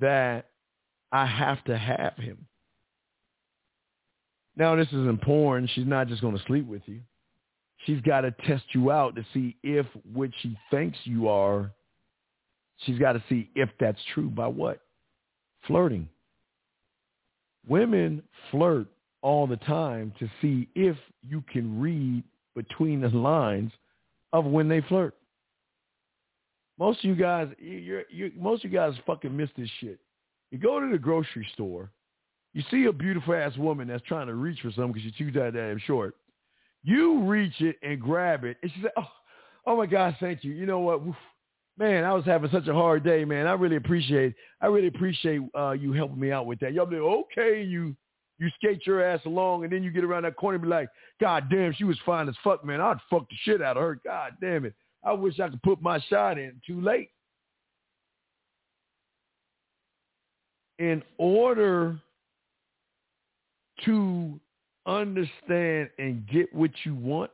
that 0.00 0.46
I 1.12 1.26
have 1.26 1.62
to 1.64 1.76
have 1.76 2.16
him. 2.16 2.46
Now, 4.56 4.74
this 4.74 4.88
isn't 4.88 5.22
porn. 5.22 5.68
She's 5.74 5.86
not 5.86 6.08
just 6.08 6.20
going 6.20 6.36
to 6.36 6.44
sleep 6.44 6.66
with 6.66 6.82
you. 6.86 7.00
She's 7.86 8.00
got 8.00 8.22
to 8.22 8.32
test 8.46 8.64
you 8.72 8.90
out 8.90 9.14
to 9.14 9.24
see 9.32 9.56
if 9.62 9.86
what 10.12 10.30
she 10.42 10.58
thinks 10.70 10.98
you 11.04 11.28
are, 11.28 11.70
she's 12.78 12.98
got 12.98 13.12
to 13.12 13.22
see 13.28 13.50
if 13.54 13.68
that's 13.78 14.00
true 14.14 14.28
by 14.28 14.48
what? 14.48 14.80
Flirting. 15.66 16.08
Women 17.68 18.22
flirt 18.50 18.88
all 19.22 19.46
the 19.46 19.56
time 19.56 20.12
to 20.18 20.28
see 20.42 20.68
if 20.74 20.96
you 21.22 21.44
can 21.52 21.80
read 21.80 22.24
between 22.56 23.00
the 23.00 23.08
lines 23.08 23.72
of 24.32 24.44
when 24.44 24.68
they 24.68 24.80
flirt. 24.82 25.14
Most 26.78 26.98
of 27.00 27.04
you 27.04 27.16
guys, 27.16 27.48
you're, 27.58 28.04
you're, 28.10 28.30
most 28.36 28.64
of 28.64 28.72
you 28.72 28.78
guys 28.78 28.94
fucking 29.06 29.36
miss 29.36 29.50
this 29.56 29.68
shit. 29.80 29.98
You 30.50 30.58
go 30.58 30.80
to 30.80 30.88
the 30.90 30.98
grocery 30.98 31.46
store, 31.54 31.90
you 32.54 32.62
see 32.70 32.86
a 32.86 32.92
beautiful 32.92 33.34
ass 33.34 33.56
woman 33.56 33.88
that's 33.88 34.02
trying 34.04 34.26
to 34.28 34.34
reach 34.34 34.60
for 34.60 34.70
something 34.70 34.92
because 34.92 35.02
she's 35.02 35.16
too 35.16 35.30
damn 35.30 35.78
short. 35.78 36.16
You 36.82 37.22
reach 37.24 37.60
it 37.60 37.76
and 37.82 38.00
grab 38.00 38.44
it, 38.44 38.56
and 38.62 38.72
she 38.72 38.82
said, 38.82 38.92
"Oh, 38.96 39.08
oh 39.66 39.76
my 39.76 39.86
God, 39.86 40.16
thank 40.20 40.44
you. 40.44 40.52
You 40.52 40.64
know 40.64 40.78
what, 40.78 41.02
man, 41.76 42.04
I 42.04 42.14
was 42.14 42.24
having 42.24 42.50
such 42.50 42.68
a 42.68 42.72
hard 42.72 43.04
day, 43.04 43.24
man. 43.24 43.46
I 43.46 43.52
really 43.52 43.76
appreciate, 43.76 44.34
I 44.60 44.66
really 44.66 44.86
appreciate 44.86 45.42
uh, 45.56 45.72
you 45.72 45.92
helping 45.92 46.20
me 46.20 46.32
out 46.32 46.46
with 46.46 46.60
that. 46.60 46.72
Y'all 46.72 46.86
be 46.86 46.96
like, 46.96 47.24
okay, 47.32 47.62
you." 47.62 47.96
You 48.40 48.48
skate 48.54 48.86
your 48.86 49.02
ass 49.02 49.18
along, 49.26 49.64
and 49.64 49.72
then 49.72 49.82
you 49.82 49.90
get 49.90 50.04
around 50.04 50.22
that 50.22 50.36
corner 50.36 50.54
and 50.54 50.62
be 50.62 50.68
like, 50.68 50.88
God 51.20 51.50
damn, 51.50 51.72
she 51.72 51.82
was 51.82 51.98
fine 52.06 52.28
as 52.28 52.36
fuck, 52.44 52.64
man. 52.64 52.80
I'd 52.80 52.98
fuck 53.10 53.28
the 53.28 53.34
shit 53.42 53.60
out 53.60 53.76
of 53.76 53.82
her. 53.82 54.00
God 54.04 54.36
damn 54.40 54.64
it. 54.64 54.74
I 55.08 55.12
wish 55.12 55.40
I 55.40 55.48
could 55.48 55.62
put 55.62 55.80
my 55.80 55.98
shot 56.08 56.38
in. 56.38 56.60
Too 56.66 56.80
late. 56.80 57.10
in 60.78 61.02
order 61.18 61.98
to 63.84 64.40
understand 64.86 65.90
and 65.98 66.26
get 66.26 66.52
what 66.54 66.70
you 66.84 66.94
want, 66.94 67.30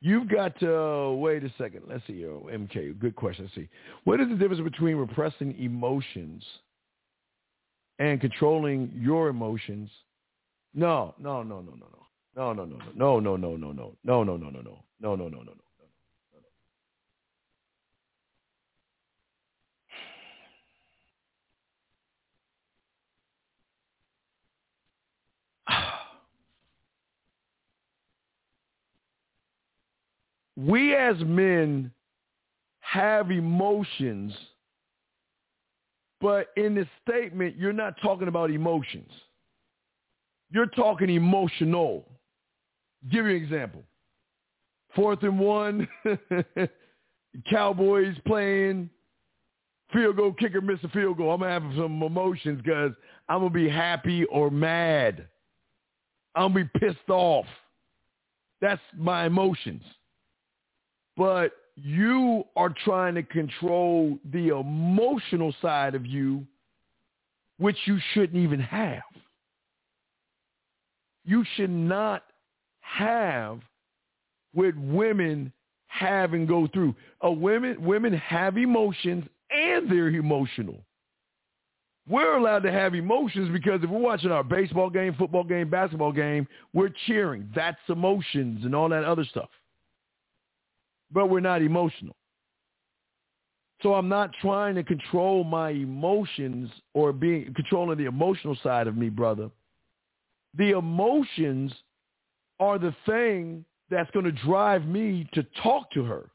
you've 0.00 0.28
got 0.28 0.58
to 0.60 0.76
uh, 0.76 1.10
wait 1.12 1.44
a 1.44 1.52
second. 1.58 1.82
Let's 1.88 2.06
see, 2.06 2.24
oh, 2.26 2.48
MK, 2.50 2.98
good 2.98 3.14
question. 3.14 3.44
Let's 3.44 3.54
see. 3.54 3.68
What 4.04 4.20
is 4.20 4.28
the 4.28 4.36
difference 4.36 4.62
between 4.62 4.96
repressing 4.96 5.58
emotions 5.58 6.42
and 7.98 8.20
controlling 8.20 8.90
your 8.94 9.28
emotions? 9.28 9.90
No, 10.74 11.14
no, 11.18 11.42
no, 11.42 11.60
no, 11.60 11.72
no, 11.72 11.86
no. 11.92 11.98
No, 12.36 12.52
no, 12.52 12.64
no, 12.64 12.78
no, 12.94 13.18
no, 13.18 13.36
no, 13.42 13.72
no, 13.72 13.72
no, 13.72 13.94
no, 14.04 14.24
no, 14.24 14.24
no, 14.24 14.36
no, 14.36 14.50
no, 14.50 14.60
no, 14.60 14.60
no, 15.00 15.16
no, 15.16 15.16
no, 15.16 15.28
no, 15.28 15.42
no. 15.42 15.67
We 30.58 30.92
as 30.94 31.16
men 31.20 31.92
have 32.80 33.30
emotions, 33.30 34.34
but 36.20 36.48
in 36.56 36.74
this 36.74 36.88
statement, 37.06 37.56
you're 37.56 37.72
not 37.72 37.94
talking 38.02 38.26
about 38.26 38.50
emotions. 38.50 39.10
You're 40.50 40.66
talking 40.66 41.10
emotional. 41.10 42.08
Give 43.08 43.26
you 43.26 43.36
an 43.36 43.42
example. 43.42 43.84
Fourth 44.96 45.22
and 45.22 45.38
one, 45.38 45.86
Cowboys 47.50 48.16
playing, 48.26 48.90
field 49.92 50.16
goal 50.16 50.32
kicker 50.32 50.60
miss 50.60 50.80
a 50.82 50.88
field 50.88 51.18
goal. 51.18 51.30
I'm 51.30 51.40
gonna 51.40 51.52
have 51.52 51.62
some 51.76 52.02
emotions 52.02 52.60
because 52.64 52.92
I'm 53.28 53.40
gonna 53.40 53.50
be 53.50 53.68
happy 53.68 54.24
or 54.24 54.50
mad. 54.50 55.28
I'm 56.34 56.52
gonna 56.52 56.64
be 56.64 56.80
pissed 56.80 57.10
off. 57.10 57.46
That's 58.60 58.82
my 58.96 59.26
emotions. 59.26 59.84
But 61.18 61.50
you 61.74 62.44
are 62.54 62.72
trying 62.84 63.16
to 63.16 63.24
control 63.24 64.16
the 64.32 64.56
emotional 64.56 65.52
side 65.60 65.96
of 65.96 66.06
you, 66.06 66.46
which 67.58 67.76
you 67.86 67.98
shouldn't 68.14 68.40
even 68.42 68.60
have. 68.60 69.02
You 71.24 71.44
should 71.56 71.70
not 71.70 72.22
have 72.80 73.60
what 74.54 74.76
women 74.78 75.52
have 75.88 76.34
and 76.34 76.46
go 76.46 76.68
through. 76.68 76.94
A 77.22 77.30
women 77.30 77.84
women 77.84 78.12
have 78.14 78.56
emotions 78.56 79.24
and 79.50 79.90
they're 79.90 80.08
emotional. 80.08 80.78
We're 82.08 82.38
allowed 82.38 82.62
to 82.62 82.72
have 82.72 82.94
emotions 82.94 83.50
because 83.52 83.80
if 83.82 83.90
we're 83.90 83.98
watching 83.98 84.30
our 84.30 84.44
baseball 84.44 84.88
game, 84.88 85.14
football 85.18 85.44
game, 85.44 85.68
basketball 85.68 86.12
game, 86.12 86.46
we're 86.72 86.92
cheering. 87.06 87.50
That's 87.54 87.76
emotions 87.88 88.64
and 88.64 88.74
all 88.74 88.88
that 88.88 89.04
other 89.04 89.24
stuff 89.24 89.50
but 91.12 91.28
we're 91.28 91.40
not 91.40 91.62
emotional. 91.62 92.16
So 93.82 93.94
I'm 93.94 94.08
not 94.08 94.32
trying 94.40 94.74
to 94.74 94.82
control 94.82 95.44
my 95.44 95.70
emotions 95.70 96.70
or 96.94 97.12
being 97.12 97.52
controlling 97.54 97.98
the 97.98 98.06
emotional 98.06 98.56
side 98.62 98.88
of 98.88 98.96
me, 98.96 99.08
brother. 99.08 99.50
The 100.56 100.70
emotions 100.76 101.72
are 102.58 102.78
the 102.78 102.94
thing 103.06 103.64
that's 103.90 104.10
going 104.10 104.24
to 104.24 104.32
drive 104.32 104.84
me 104.84 105.28
to 105.34 105.44
talk 105.62 105.90
to 105.92 106.04
her 106.04 106.30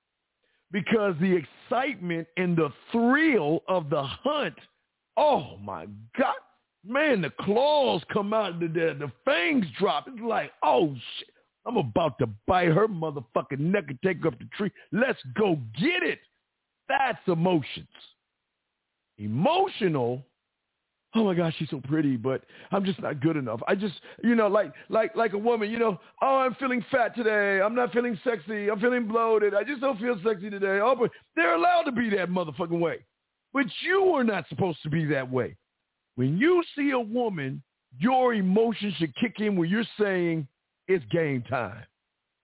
because 0.72 1.16
the 1.20 1.44
excitement 1.70 2.28
and 2.38 2.56
the 2.56 2.72
thrill 2.92 3.62
of 3.68 3.90
the 3.90 4.04
hunt, 4.04 4.56
oh 5.18 5.58
my 5.58 5.86
God, 6.18 6.34
man, 6.88 7.22
the 7.22 7.32
claws 7.42 8.02
come 8.12 8.34
out, 8.34 8.60
the, 8.60 8.68
the, 8.68 8.96
the 9.00 9.12
fangs 9.26 9.66
drop. 9.78 10.08
It's 10.08 10.20
like, 10.22 10.52
oh 10.64 10.96
shit. 11.20 11.33
I'm 11.66 11.78
about 11.78 12.18
to 12.20 12.28
bite 12.48 12.70
her 12.70 12.88
motherfucking 12.88 13.60
neck 13.60 13.86
and 13.88 14.00
take 14.04 14.22
her 14.22 14.30
up 14.30 14.40
the 14.40 14.46
tree. 14.58 14.72
Let's 14.92 15.20
go 15.36 15.58
get 15.80 16.04
it. 16.04 16.20
That's 16.90 17.20
emotions. 17.28 17.88
Emotional. 19.18 20.24
Oh 21.16 21.24
my 21.24 21.36
gosh, 21.36 21.54
she's 21.60 21.70
so 21.70 21.80
pretty, 21.80 22.18
but 22.18 22.44
I'm 22.72 22.84
just 22.84 23.00
not 23.00 23.22
good 23.22 23.38
enough. 23.38 23.62
I 23.68 23.76
just, 23.76 23.94
you 24.24 24.34
know, 24.34 24.48
like 24.48 24.74
like 24.90 25.16
like 25.16 25.34
a 25.34 25.38
woman, 25.38 25.70
you 25.70 25.78
know, 25.78 26.00
oh, 26.22 26.38
I'm 26.38 26.56
feeling 26.56 26.84
fat 26.92 27.16
today. 27.16 27.62
I'm 27.62 27.76
not 27.76 27.94
feeling 27.94 28.20
sexy. 28.24 28.70
I'm 28.70 28.80
feeling 28.80 29.08
bloated. 29.08 29.54
I 29.54 29.64
just 29.64 29.80
don't 29.80 30.00
feel 30.00 30.20
sexy 30.26 30.50
today. 30.50 30.80
Oh, 30.82 30.96
but 31.00 31.12
they're 31.36 31.54
allowed 31.56 31.84
to 31.84 31.92
be 31.92 32.10
that 32.12 32.30
motherfucking 32.30 32.80
way. 32.80 33.06
But 33.54 33.68
you 33.82 34.06
are 34.16 34.24
not 34.24 34.50
supposed 34.50 34.82
to 34.82 34.90
be 34.90 35.06
that 35.06 35.30
way. 35.30 35.56
When 36.16 36.38
you 36.38 36.64
see 36.76 36.92
a 36.92 37.00
woman, 37.00 37.62
your 38.00 38.34
emotions 38.34 38.96
should 38.96 39.16
kick 39.16 39.40
in 39.40 39.56
when 39.56 39.70
you're 39.70 39.86
saying, 40.00 40.48
it's 40.88 41.06
game 41.12 41.44
time. 41.50 41.84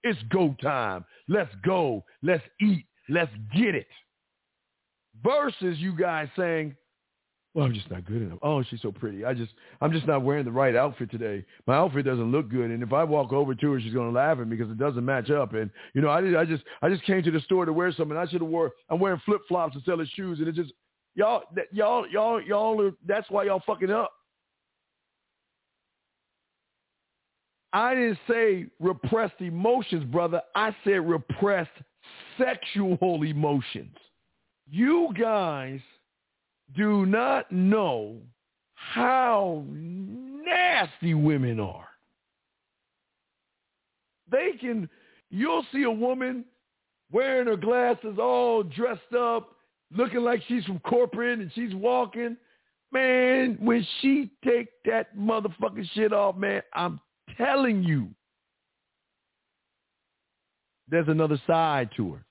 It's 0.03 0.19
go 0.29 0.55
time. 0.61 1.05
Let's 1.27 1.53
go. 1.65 2.03
Let's 2.23 2.43
eat. 2.61 2.85
Let's 3.09 3.31
get 3.55 3.75
it. 3.75 3.87
Versus 5.23 5.77
you 5.79 5.95
guys 5.97 6.29
saying, 6.37 6.75
well, 7.53 7.65
I'm 7.65 7.73
just 7.73 7.89
not 7.89 8.05
good 8.05 8.21
enough. 8.21 8.37
Oh, 8.43 8.61
she's 8.63 8.81
so 8.81 8.91
pretty. 8.91 9.25
I 9.25 9.33
just, 9.33 9.51
I'm 9.81 9.91
just 9.91 10.05
not 10.05 10.23
wearing 10.23 10.45
the 10.45 10.51
right 10.51 10.75
outfit 10.75 11.09
today. 11.09 11.43
My 11.65 11.75
outfit 11.75 12.05
doesn't 12.05 12.31
look 12.31 12.49
good, 12.49 12.69
and 12.69 12.83
if 12.83 12.93
I 12.93 13.03
walk 13.03 13.33
over 13.33 13.55
to 13.55 13.71
her, 13.71 13.81
she's 13.81 13.93
gonna 13.93 14.11
laugh 14.11 14.37
at 14.39 14.47
me 14.47 14.55
because 14.55 14.71
it 14.71 14.77
doesn't 14.77 15.03
match 15.03 15.31
up. 15.31 15.53
And 15.53 15.71
you 15.95 16.01
know, 16.01 16.09
I, 16.09 16.39
I 16.39 16.45
just, 16.45 16.63
I 16.83 16.89
just 16.89 17.03
came 17.03 17.23
to 17.23 17.31
the 17.31 17.39
store 17.41 17.65
to 17.65 17.73
wear 17.73 17.91
something. 17.91 18.15
I 18.15 18.27
should 18.27 18.41
have 18.41 18.49
wore. 18.49 18.71
I'm 18.89 18.99
wearing 18.99 19.21
flip 19.25 19.41
flops 19.47 19.75
and 19.75 19.83
selling 19.83 20.07
shoes, 20.13 20.39
and 20.39 20.47
it 20.47 20.53
just, 20.53 20.71
y'all, 21.15 21.41
y'all, 21.71 22.07
y'all, 22.07 22.39
y'all. 22.39 22.91
That's 23.07 23.29
why 23.31 23.45
y'all 23.45 23.63
fucking 23.65 23.89
up. 23.89 24.11
I 27.71 27.93
didn't 27.93 28.19
say 28.27 28.65
repressed 28.79 29.39
emotions, 29.39 30.03
brother. 30.05 30.41
I 30.55 30.75
said 30.83 31.07
repressed 31.07 31.69
sexual 32.37 33.21
emotions. 33.23 33.95
You 34.69 35.09
guys 35.19 35.79
do 36.75 37.05
not 37.05 37.51
know 37.51 38.17
how 38.73 39.63
nasty 39.67 41.13
women 41.13 41.59
are. 41.59 41.87
They 44.31 44.51
can, 44.59 44.89
you'll 45.29 45.65
see 45.71 45.83
a 45.83 45.91
woman 45.91 46.45
wearing 47.11 47.47
her 47.47 47.57
glasses 47.57 48.17
all 48.19 48.63
dressed 48.63 49.13
up, 49.17 49.55
looking 49.95 50.21
like 50.21 50.41
she's 50.47 50.63
from 50.65 50.79
corporate 50.79 51.39
and 51.39 51.51
she's 51.53 51.73
walking. 51.73 52.37
Man, 52.91 53.57
when 53.59 53.85
she 54.01 54.31
take 54.43 54.69
that 54.85 55.15
motherfucking 55.15 55.89
shit 55.93 56.13
off, 56.13 56.35
man, 56.35 56.61
I'm 56.73 56.99
telling 57.37 57.83
you, 57.83 58.09
there's 60.89 61.07
another 61.07 61.41
side 61.45 61.89
to 61.97 62.13
her. 62.13 62.25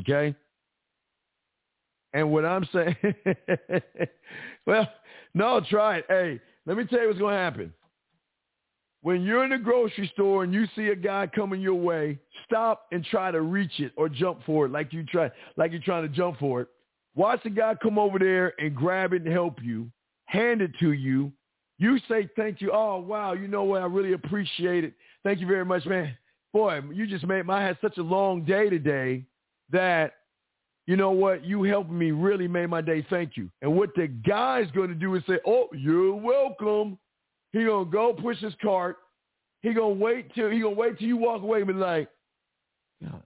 Okay? 0.00 0.34
And 2.12 2.30
what 2.30 2.44
I'm 2.44 2.66
saying, 2.72 2.96
well, 4.66 4.88
no, 5.34 5.60
try 5.68 5.98
it. 5.98 6.06
Hey, 6.08 6.40
let 6.66 6.76
me 6.76 6.84
tell 6.84 7.00
you 7.00 7.08
what's 7.08 7.18
going 7.18 7.34
to 7.34 7.40
happen. 7.40 7.72
When 9.02 9.22
you're 9.22 9.44
in 9.44 9.50
the 9.50 9.58
grocery 9.58 10.10
store 10.14 10.44
and 10.44 10.54
you 10.54 10.66
see 10.74 10.88
a 10.88 10.96
guy 10.96 11.26
coming 11.26 11.60
your 11.60 11.74
way, 11.74 12.18
stop 12.46 12.86
and 12.90 13.04
try 13.04 13.30
to 13.30 13.42
reach 13.42 13.78
it 13.80 13.92
or 13.96 14.08
jump 14.08 14.40
for 14.46 14.64
it 14.64 14.72
like 14.72 14.92
you 14.92 15.04
try, 15.04 15.30
like 15.56 15.72
you're 15.72 15.80
trying 15.82 16.04
to 16.04 16.08
jump 16.08 16.38
for 16.38 16.62
it. 16.62 16.68
Watch 17.14 17.40
the 17.44 17.50
guy 17.50 17.74
come 17.82 17.98
over 17.98 18.18
there 18.18 18.54
and 18.58 18.74
grab 18.74 19.12
it 19.12 19.22
and 19.22 19.32
help 19.32 19.58
you, 19.62 19.90
hand 20.24 20.62
it 20.62 20.70
to 20.80 20.92
you, 20.92 21.32
you 21.84 21.98
say 22.08 22.28
thank 22.34 22.60
you. 22.60 22.70
Oh, 22.72 22.98
wow. 22.98 23.34
You 23.34 23.46
know 23.46 23.64
what? 23.64 23.82
I 23.82 23.86
really 23.86 24.14
appreciate 24.14 24.84
it. 24.84 24.94
Thank 25.22 25.40
you 25.40 25.46
very 25.46 25.64
much, 25.64 25.84
man. 25.84 26.16
Boy, 26.52 26.80
you 26.92 27.06
just 27.06 27.26
made 27.26 27.44
my, 27.44 27.58
I 27.62 27.66
had 27.66 27.78
such 27.82 27.98
a 27.98 28.02
long 28.02 28.42
day 28.44 28.70
today 28.70 29.24
that, 29.70 30.14
you 30.86 30.96
know 30.96 31.10
what? 31.10 31.44
You 31.44 31.62
helped 31.64 31.90
me 31.90 32.10
really 32.10 32.48
made 32.48 32.66
my 32.66 32.80
day. 32.80 33.06
Thank 33.10 33.36
you. 33.36 33.50
And 33.60 33.76
what 33.76 33.90
the 33.96 34.06
guy's 34.06 34.70
going 34.70 34.88
to 34.88 34.94
do 34.94 35.14
is 35.14 35.22
say, 35.26 35.38
oh, 35.46 35.68
you're 35.72 36.14
welcome. 36.14 36.98
He 37.52 37.64
going 37.64 37.84
to 37.86 37.90
go 37.90 38.12
push 38.12 38.38
his 38.38 38.54
cart. 38.62 38.96
He 39.62 39.72
going 39.72 39.98
to 39.98 40.04
wait 40.04 40.34
till, 40.34 40.50
he 40.50 40.60
going 40.60 40.74
to 40.74 40.80
wait 40.80 40.98
till 40.98 41.08
you 41.08 41.16
walk 41.16 41.42
away 41.42 41.58
and 41.58 41.68
be 41.68 41.74
like, 41.74 42.08
God, 43.02 43.22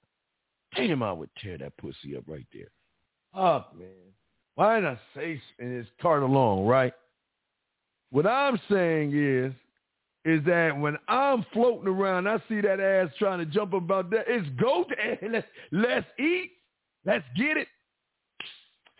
damn, 0.74 1.02
I 1.02 1.12
would 1.12 1.30
tear 1.42 1.58
that 1.58 1.76
pussy 1.76 2.16
up 2.16 2.24
right 2.26 2.46
there. 2.52 2.70
Oh, 3.34 3.64
man. 3.78 3.88
Why 4.54 4.76
didn't 4.76 4.96
I 4.96 4.98
say 5.16 5.40
in 5.58 5.76
his 5.76 5.86
cart 6.00 6.22
along, 6.22 6.66
right? 6.66 6.92
What 8.10 8.26
I'm 8.26 8.58
saying 8.70 9.12
is, 9.14 9.52
is 10.24 10.44
that 10.46 10.78
when 10.78 10.96
I'm 11.08 11.44
floating 11.52 11.88
around, 11.88 12.28
I 12.28 12.38
see 12.48 12.60
that 12.60 12.80
ass 12.80 13.08
trying 13.18 13.38
to 13.38 13.46
jump 13.46 13.72
about 13.72 14.10
that. 14.10 14.24
It's 14.26 14.48
go 14.60 14.84
to 14.84 15.28
let's 15.30 15.46
let's 15.72 16.06
eat. 16.18 16.52
Let's 17.04 17.24
get 17.36 17.56
it. 17.56 17.68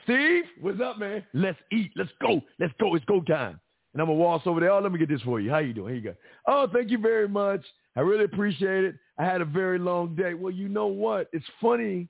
Steve, 0.04 0.44
what's 0.60 0.80
up, 0.80 0.98
man? 0.98 1.24
Let's 1.34 1.58
eat. 1.70 1.90
Let's 1.96 2.10
go. 2.20 2.40
Let's 2.58 2.72
go. 2.80 2.94
It's 2.94 3.04
go 3.04 3.20
time. 3.20 3.60
And 3.92 4.00
I'm 4.00 4.08
gonna 4.08 4.18
waltz 4.18 4.46
over 4.46 4.60
there. 4.60 4.70
Oh, 4.72 4.80
let 4.80 4.92
me 4.92 4.98
get 4.98 5.08
this 5.08 5.20
for 5.22 5.40
you. 5.40 5.50
How 5.50 5.58
you 5.58 5.74
doing? 5.74 5.94
Here 5.94 6.02
you 6.02 6.10
go. 6.10 6.14
Oh, 6.46 6.68
thank 6.72 6.90
you 6.90 6.98
very 6.98 7.28
much. 7.28 7.62
I 7.96 8.00
really 8.00 8.24
appreciate 8.24 8.84
it. 8.84 8.94
I 9.18 9.24
had 9.24 9.40
a 9.40 9.44
very 9.44 9.78
long 9.78 10.14
day. 10.14 10.34
Well, 10.34 10.52
you 10.52 10.68
know 10.68 10.86
what? 10.86 11.28
It's 11.32 11.44
funny 11.60 12.08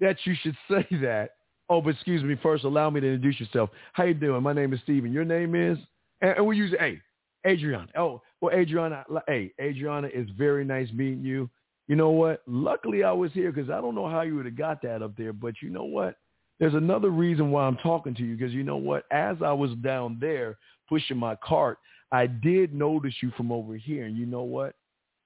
that 0.00 0.16
you 0.24 0.34
should 0.42 0.56
say 0.68 0.86
that 1.02 1.30
Oh, 1.70 1.80
but 1.80 1.90
excuse 1.90 2.24
me. 2.24 2.36
First, 2.42 2.64
allow 2.64 2.90
me 2.90 3.00
to 3.00 3.06
introduce 3.06 3.38
yourself. 3.38 3.70
How 3.92 4.02
you 4.02 4.12
doing? 4.12 4.42
My 4.42 4.52
name 4.52 4.74
is 4.74 4.80
Steven. 4.82 5.12
Your 5.12 5.24
name 5.24 5.54
is? 5.54 5.78
And, 6.20 6.38
and 6.38 6.46
we 6.46 6.56
use, 6.56 6.74
hey, 6.78 7.00
Adriana. 7.46 7.88
Oh, 7.96 8.22
well, 8.40 8.54
Adriana, 8.54 9.04
hey, 9.26 9.52
Adriana, 9.60 10.08
it's 10.12 10.30
very 10.32 10.64
nice 10.64 10.90
meeting 10.92 11.24
you. 11.24 11.48
You 11.88 11.96
know 11.96 12.10
what? 12.10 12.42
Luckily, 12.46 13.02
I 13.02 13.12
was 13.12 13.32
here 13.32 13.50
because 13.50 13.70
I 13.70 13.80
don't 13.80 13.94
know 13.94 14.08
how 14.08 14.22
you 14.22 14.36
would 14.36 14.46
have 14.46 14.56
got 14.56 14.80
that 14.82 15.02
up 15.02 15.16
there. 15.16 15.32
But 15.32 15.54
you 15.60 15.70
know 15.70 15.84
what? 15.84 16.16
There's 16.60 16.74
another 16.74 17.10
reason 17.10 17.50
why 17.50 17.64
I'm 17.64 17.78
talking 17.78 18.14
to 18.14 18.22
you 18.22 18.36
because 18.36 18.52
you 18.52 18.62
know 18.62 18.76
what? 18.76 19.04
As 19.10 19.36
I 19.44 19.52
was 19.52 19.72
down 19.82 20.18
there 20.20 20.58
pushing 20.88 21.16
my 21.16 21.36
cart, 21.36 21.78
I 22.12 22.26
did 22.26 22.74
notice 22.74 23.14
you 23.22 23.32
from 23.36 23.50
over 23.50 23.76
here. 23.76 24.04
And 24.04 24.16
you 24.16 24.26
know 24.26 24.42
what? 24.42 24.74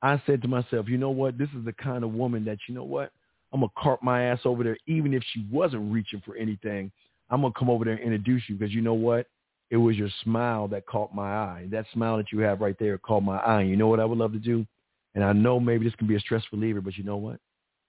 I 0.01 0.23
said 0.27 0.43
to 0.43 0.49
myself, 0.49 0.89
you 0.89 0.97
know 0.97 1.11
what? 1.11 1.39
This 1.39 1.49
is 1.59 1.65
the 1.65 1.73
kind 1.73 2.05
of 2.05 2.13
woman 2.13 2.45
that, 2.45 2.59
you 2.69 2.75
know 2.75 2.85
what? 2.85 3.11
I'm 3.53 3.61
to 3.61 3.69
cart 3.79 4.03
my 4.03 4.25
ass 4.25 4.41
over 4.45 4.65
there 4.65 4.77
even 4.87 5.15
if 5.15 5.23
she 5.33 5.47
wasn't 5.51 5.93
reaching 5.93 6.23
for 6.25 6.37
anything. 6.37 6.91
I'm 7.31 7.43
to 7.43 7.53
come 7.59 7.71
over 7.71 7.85
there 7.85 7.95
and 7.95 8.03
introduce 8.03 8.43
you 8.49 8.57
because 8.57 8.75
you 8.75 8.83
know 8.83 8.95
what? 8.95 9.27
It 9.71 9.77
was 9.77 9.97
your 9.97 10.11
smile 10.23 10.69
that 10.69 10.87
caught 10.87 11.15
my 11.15 11.35
eye. 11.35 11.69
That 11.71 11.87
smile 11.93 12.17
that 12.19 12.33
you 12.33 12.41
have 12.41 12.61
right 12.61 12.77
there 12.79 12.99
caught 12.99 13.23
my 13.23 13.39
eye. 13.39 13.63
You 13.63 13.77
know 13.77 13.89
what 13.89 14.01
I 14.01 14.05
would 14.05 14.19
love 14.19 14.33
to 14.33 14.39
do? 14.39 14.67
And 15.15 15.25
I 15.25 15.33
know 15.33 15.59
maybe 15.59 15.85
this 15.85 15.95
can 15.95 16.07
be 16.07 16.17
a 16.17 16.21
stress 16.21 16.43
reliever, 16.53 16.81
but 16.81 16.97
you 16.97 17.05
know 17.05 17.17
what? 17.17 17.39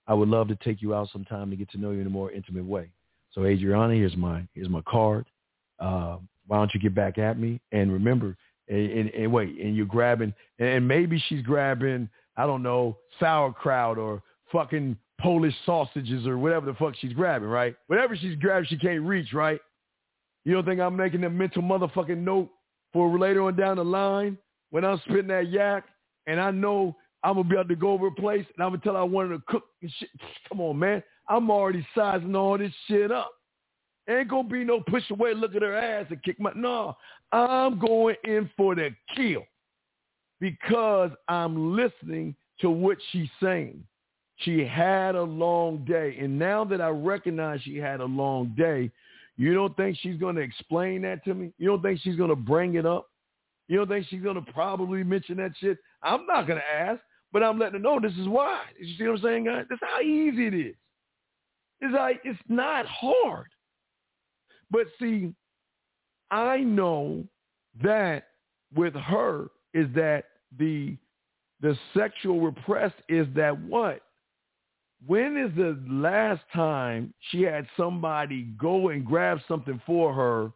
I 0.07 0.13
would 0.13 0.29
love 0.29 0.47
to 0.49 0.55
take 0.55 0.81
you 0.81 0.93
out 0.93 1.09
sometime 1.11 1.49
to 1.49 1.55
get 1.55 1.69
to 1.71 1.77
know 1.77 1.91
you 1.91 2.01
in 2.01 2.07
a 2.07 2.11
more 2.11 2.31
intimate 2.31 2.65
way. 2.65 2.91
So 3.31 3.45
Adriana, 3.45 3.93
here's 3.93 4.15
my 4.15 4.47
here's 4.53 4.69
my 4.69 4.81
card. 4.87 5.25
Uh, 5.79 6.17
why 6.47 6.57
don't 6.57 6.73
you 6.73 6.79
get 6.79 6.95
back 6.95 7.17
at 7.17 7.39
me? 7.39 7.59
And 7.71 7.91
remember, 7.91 8.37
and, 8.69 8.91
and, 8.91 9.09
and 9.09 9.31
wait, 9.31 9.59
and 9.59 9.75
you're 9.75 9.85
grabbing, 9.85 10.33
and 10.59 10.87
maybe 10.87 11.21
she's 11.27 11.41
grabbing, 11.41 12.07
I 12.37 12.45
don't 12.45 12.63
know, 12.63 12.97
sauerkraut 13.19 13.97
or 13.97 14.21
fucking 14.51 14.97
Polish 15.19 15.55
sausages 15.65 16.27
or 16.27 16.37
whatever 16.37 16.65
the 16.65 16.73
fuck 16.75 16.93
she's 16.99 17.13
grabbing, 17.13 17.47
right? 17.47 17.75
Whatever 17.87 18.15
she's 18.15 18.35
grabbing, 18.35 18.67
she 18.67 18.77
can't 18.77 19.01
reach, 19.01 19.33
right? 19.33 19.59
You 20.45 20.53
don't 20.53 20.65
think 20.65 20.79
I'm 20.79 20.95
making 20.95 21.23
a 21.23 21.29
mental 21.29 21.63
motherfucking 21.63 22.19
note 22.19 22.49
for 22.93 23.17
later 23.19 23.41
on 23.43 23.55
down 23.55 23.77
the 23.77 23.83
line 23.85 24.37
when 24.69 24.85
I'm 24.85 24.99
spitting 24.99 25.27
that 25.27 25.49
yak 25.49 25.85
and 26.27 26.39
I 26.39 26.51
know 26.51 26.95
I'm 27.23 27.35
gonna 27.35 27.49
be 27.49 27.55
able 27.55 27.67
to 27.69 27.75
go 27.75 27.91
over 27.91 28.07
a 28.07 28.11
place 28.11 28.45
and 28.55 28.63
I'm 28.63 28.71
gonna 28.71 28.81
tell 28.83 28.95
I 28.95 29.03
wanted 29.03 29.37
to 29.37 29.43
cook 29.47 29.63
and 29.81 29.91
shit. 29.97 30.09
Come 30.47 30.61
on, 30.61 30.77
man. 30.77 31.03
I'm 31.27 31.49
already 31.49 31.85
sizing 31.95 32.35
all 32.35 32.57
this 32.57 32.71
shit 32.87 33.11
up. 33.11 33.31
Ain't 34.07 34.29
gonna 34.29 34.47
be 34.47 34.63
no 34.63 34.81
push 34.81 35.09
away, 35.09 35.33
look 35.33 35.55
at 35.55 35.63
her 35.63 35.75
ass 35.75 36.05
and 36.11 36.21
kick 36.21 36.39
my 36.39 36.51
no. 36.55 36.95
I'm 37.31 37.79
going 37.79 38.15
in 38.23 38.49
for 38.55 38.75
the 38.75 38.91
kill 39.15 39.43
because 40.39 41.09
I'm 41.27 41.75
listening 41.75 42.35
to 42.61 42.69
what 42.69 42.97
she's 43.11 43.29
saying. 43.41 43.83
She 44.37 44.63
had 44.65 45.15
a 45.15 45.23
long 45.23 45.85
day. 45.85 46.17
And 46.19 46.37
now 46.37 46.63
that 46.65 46.81
I 46.81 46.89
recognize 46.89 47.61
she 47.61 47.77
had 47.77 48.01
a 48.01 48.05
long 48.05 48.53
day, 48.57 48.91
you 49.37 49.53
don't 49.53 49.75
think 49.75 49.97
she's 50.01 50.17
going 50.17 50.35
to 50.35 50.41
explain 50.41 51.01
that 51.01 51.23
to 51.25 51.33
me? 51.33 51.51
You 51.57 51.67
don't 51.67 51.81
think 51.81 51.99
she's 52.01 52.15
going 52.15 52.29
to 52.29 52.35
bring 52.35 52.75
it 52.75 52.85
up? 52.85 53.07
You 53.67 53.77
don't 53.77 53.87
think 53.87 54.07
she's 54.07 54.21
going 54.21 54.35
to 54.35 54.51
probably 54.53 55.03
mention 55.03 55.37
that 55.37 55.51
shit? 55.59 55.77
I'm 56.03 56.25
not 56.25 56.47
going 56.47 56.59
to 56.59 56.79
ask, 56.79 57.01
but 57.33 57.43
I'm 57.43 57.59
letting 57.59 57.73
her 57.73 57.79
know 57.79 57.99
this 57.99 58.13
is 58.13 58.27
why. 58.27 58.63
You 58.79 58.95
see 58.97 59.03
what 59.03 59.17
I'm 59.17 59.23
saying, 59.23 59.45
guys? 59.45 59.65
That's 59.69 59.81
how 59.81 60.01
easy 60.01 60.47
it 60.47 60.53
is. 60.53 60.75
It's 61.81 61.93
like, 61.93 62.21
it's 62.23 62.39
not 62.47 62.85
hard. 62.85 63.47
But 64.71 64.87
see, 64.99 65.33
I 66.31 66.59
know 66.59 67.25
that 67.83 68.27
with 68.73 68.93
her 68.93 69.47
is 69.73 69.87
that 69.95 70.25
the 70.57 70.97
the 71.61 71.77
sexual 71.95 72.41
repressed 72.41 72.95
is 73.09 73.27
that 73.35 73.59
what? 73.61 74.01
When 75.05 75.37
is 75.37 75.55
the 75.55 75.79
last 75.87 76.41
time 76.53 77.13
she 77.29 77.41
had 77.41 77.67
somebody 77.77 78.43
go 78.59 78.89
and 78.89 79.05
grab 79.05 79.39
something 79.47 79.81
for 79.85 80.13
her, 80.13 80.51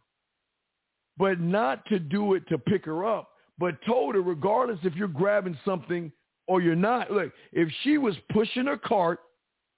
but 1.16 1.40
not 1.40 1.84
to 1.86 1.98
do 1.98 2.34
it 2.34 2.48
to 2.48 2.58
pick 2.58 2.84
her 2.86 3.04
up, 3.04 3.30
but 3.58 3.76
told 3.86 4.14
her 4.14 4.22
regardless 4.22 4.78
if 4.82 4.94
you're 4.94 5.08
grabbing 5.08 5.58
something 5.64 6.10
or 6.48 6.60
you're 6.60 6.74
not. 6.74 7.12
Look, 7.12 7.32
if 7.52 7.68
she 7.82 7.98
was 7.98 8.16
pushing 8.32 8.66
her 8.66 8.78
cart 8.78 9.20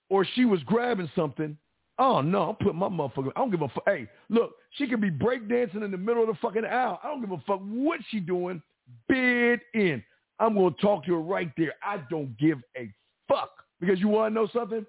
or 0.09 0.24
she 0.34 0.44
was 0.44 0.62
grabbing 0.62 1.10
something, 1.14 1.56
Oh 1.98 2.20
no, 2.20 2.51
I'm 2.51 2.56
putting 2.56 2.78
my 2.78 2.89
motherfucker. 2.89 3.30
I 3.36 3.40
don't 3.40 3.51
give 3.51 3.62
a 3.62 3.68
fuck. 3.68 3.84
Hey, 3.86 4.09
look, 4.28 4.52
she 4.72 4.86
could 4.86 5.01
be 5.01 5.10
breakdancing 5.10 5.84
in 5.84 5.90
the 5.90 5.97
middle 5.97 6.22
of 6.22 6.28
the 6.28 6.34
fucking 6.40 6.64
aisle. 6.64 6.98
I 7.02 7.09
don't 7.09 7.20
give 7.20 7.32
a 7.32 7.43
fuck 7.47 7.60
what 7.60 8.01
she 8.10 8.18
doing. 8.18 8.62
Bid 9.09 9.60
in. 9.74 10.02
I'm 10.39 10.55
gonna 10.55 10.74
talk 10.80 11.05
to 11.05 11.14
her 11.14 11.20
right 11.20 11.52
there. 11.56 11.74
I 11.84 11.98
don't 12.10 12.36
give 12.39 12.59
a 12.76 12.90
fuck 13.28 13.51
because 13.83 14.01
you 14.01 14.09
want 14.09 14.31
to 14.31 14.35
know 14.35 14.49
something. 14.55 14.87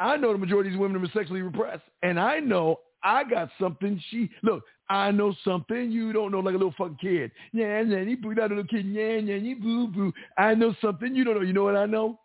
I 0.00 0.16
know 0.16 0.32
the 0.32 0.38
majority 0.38 0.70
of 0.70 0.72
these 0.72 0.80
women 0.80 1.00
are 1.00 1.08
sexually 1.12 1.42
repressed, 1.42 1.84
and 2.02 2.18
I 2.18 2.40
know 2.40 2.80
I 3.04 3.22
got 3.22 3.50
something. 3.60 4.02
She 4.10 4.30
look. 4.42 4.64
I 4.90 5.10
know 5.12 5.34
something 5.44 5.90
you 5.90 6.12
don't 6.12 6.30
know, 6.30 6.40
like 6.40 6.54
a 6.54 6.58
little 6.58 6.74
fucking 6.76 6.98
kid. 7.00 7.30
Yeah, 7.52 7.80
yeah, 7.80 8.04
boo, 8.20 8.34
that 8.34 8.50
little 8.50 8.64
kid. 8.64 8.86
Yeah, 8.86 9.16
yeah, 9.16 9.54
boo, 9.54 9.86
boo. 9.88 10.12
I 10.36 10.54
know 10.54 10.74
something 10.82 11.14
you 11.14 11.24
don't 11.24 11.36
know. 11.36 11.40
You 11.42 11.52
know 11.52 11.64
what 11.64 11.76
I 11.76 11.86
know? 11.86 12.18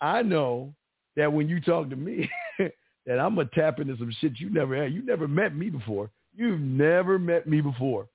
I 0.00 0.22
know 0.22 0.74
that 1.16 1.32
when 1.32 1.48
you 1.48 1.60
talk 1.60 1.88
to 1.90 1.96
me. 1.96 2.28
that 3.06 3.20
I'm 3.20 3.36
gonna 3.36 3.48
tap 3.54 3.78
into 3.78 3.96
some 3.96 4.12
shit 4.20 4.40
you 4.40 4.50
never 4.50 4.82
had. 4.82 4.92
You 4.92 5.02
never 5.02 5.28
met 5.28 5.54
me 5.54 5.70
before. 5.70 6.10
You've 6.34 6.60
never 6.60 7.18
met 7.18 7.46
me 7.46 7.60
before, 7.60 8.08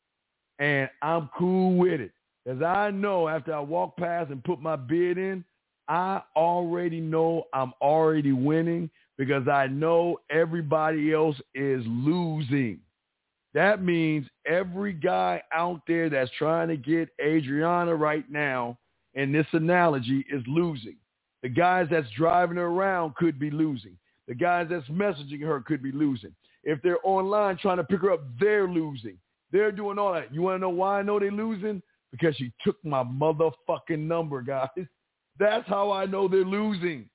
and 0.60 0.90
I'm 1.02 1.30
cool 1.38 1.78
with 1.78 2.02
it. 2.02 2.12
As 2.46 2.62
I 2.62 2.92
know, 2.92 3.28
after 3.28 3.54
I 3.54 3.60
walk 3.60 3.98
past 3.98 4.32
and 4.32 4.44
put 4.44 4.60
my 4.60 4.76
bid 4.76 5.18
in, 5.18 5.44
I 5.92 6.22
already 6.38 7.02
know 7.02 7.48
I'm 7.52 7.74
already 7.82 8.32
winning 8.32 8.90
because 9.18 9.50
I 9.50 9.68
know 9.68 10.22
everybody 10.30 11.12
else 11.12 11.36
is 11.54 11.84
losing. 11.86 12.80
That 13.54 13.84
means 13.84 14.26
every 14.46 14.94
guy 14.94 15.44
out 15.54 15.82
there 15.90 16.10
that's 16.10 16.32
trying 16.38 16.70
to 16.70 16.78
get 16.78 17.10
Adriana 17.22 17.94
right 17.94 18.24
now 18.32 18.78
in 19.16 19.34
this 19.34 19.46
analogy 19.52 20.26
is 20.32 20.42
losing. 20.48 20.96
The 21.44 21.50
guys 21.50 21.88
that's 21.92 22.08
driving 22.16 22.56
her 22.56 22.68
around 22.68 23.16
could 23.16 23.38
be 23.38 23.52
losing. 23.52 23.98
The 24.30 24.36
guys 24.36 24.68
that's 24.70 24.88
messaging 24.88 25.42
her 25.42 25.60
could 25.60 25.84
be 25.84 25.92
losing. 25.92 26.34
If 26.64 26.82
they're 26.84 27.06
online 27.06 27.58
trying 27.58 27.78
to 27.78 27.84
pick 27.84 28.00
her 28.00 28.12
up, 28.12 28.24
they're 28.40 28.70
losing. 28.70 29.18
They're 29.52 29.74
doing 29.74 30.00
all 30.00 30.14
that. 30.14 30.34
You 30.34 30.44
want 30.44 30.56
to 30.56 30.60
know 30.60 30.70
why 30.70 31.00
I 31.00 31.02
know 31.02 31.20
they're 31.20 31.32
losing? 31.32 31.82
Because 32.14 32.38
she 32.38 32.54
took 32.64 32.78
my 32.86 33.04
motherfucking 33.04 34.00
number, 34.00 34.42
guys. 34.42 34.70
That's 35.40 35.68
how 35.68 35.92
I 35.92 36.06
know 36.06 36.28
they're 36.28 36.46
losing. 36.46 37.10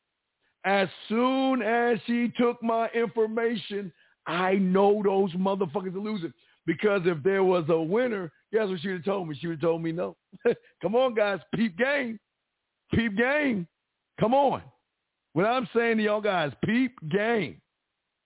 As 0.65 0.89
soon 1.09 1.63
as 1.63 1.99
she 2.07 2.33
took 2.37 2.63
my 2.63 2.89
information, 2.89 3.93
I 4.27 4.55
know 4.55 5.01
those 5.05 5.33
motherfuckers 5.35 5.95
are 5.95 6.01
losing. 6.01 6.33
Because 6.67 7.03
if 7.05 7.23
there 7.23 7.45
was 7.45 7.65
a 7.69 7.81
winner, 7.81 8.33
guess 8.53 8.69
what 8.69 8.81
she 8.81 8.89
would 8.89 8.97
have 8.97 9.05
told 9.05 9.29
me? 9.29 9.37
She 9.41 9.47
would 9.47 9.61
have 9.61 9.69
told 9.69 9.83
me 9.83 9.93
no. 9.93 10.17
Come 10.83 10.97
on, 10.97 11.15
guys. 11.15 11.39
Peep 11.55 11.79
game. 11.79 12.19
Peep 12.93 13.17
game. 13.17 13.69
Come 14.19 14.35
on. 14.35 14.63
What 15.37 15.45
I'm 15.45 15.69
saying 15.77 15.99
to 15.99 16.03
y'all 16.03 16.23
guys, 16.23 16.51
peep 16.65 16.97
game. 17.11 17.61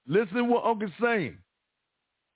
Listen 0.07 0.37
to 0.37 0.45
what 0.45 0.65
Uncle's 0.65 0.93
saying. 1.03 1.39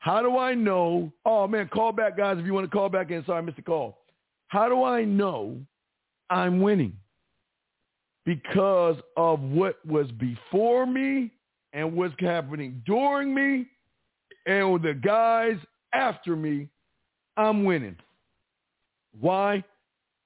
How 0.01 0.21
do 0.21 0.37
I 0.37 0.55
know? 0.55 1.13
Oh 1.25 1.47
man, 1.47 1.69
call 1.73 1.93
back 1.93 2.17
guys 2.17 2.39
if 2.41 2.45
you 2.45 2.53
want 2.53 2.69
to 2.69 2.77
call 2.77 2.89
back 2.89 3.13
in. 3.13 3.25
Sorry, 3.25 3.39
I 3.39 3.41
missed 3.41 3.57
the 3.57 3.63
call. 3.63 3.99
How 4.49 4.69
do 4.69 4.83
I 4.83 5.05
know 5.05 5.61
I'm 6.29 6.61
winning? 6.61 6.97
Because 8.25 8.97
of 9.17 9.41
what 9.41 9.85
was 9.87 10.11
before 10.13 10.87
me 10.87 11.31
and 11.73 11.95
what's 11.95 12.15
happening 12.19 12.83
during 12.87 13.35
me 13.35 13.67
and 14.47 14.83
the 14.83 14.95
guys 14.95 15.57
after 15.93 16.37
me, 16.37 16.69
I'm 17.37 17.65
winning. 17.65 17.97
Why? 19.21 19.63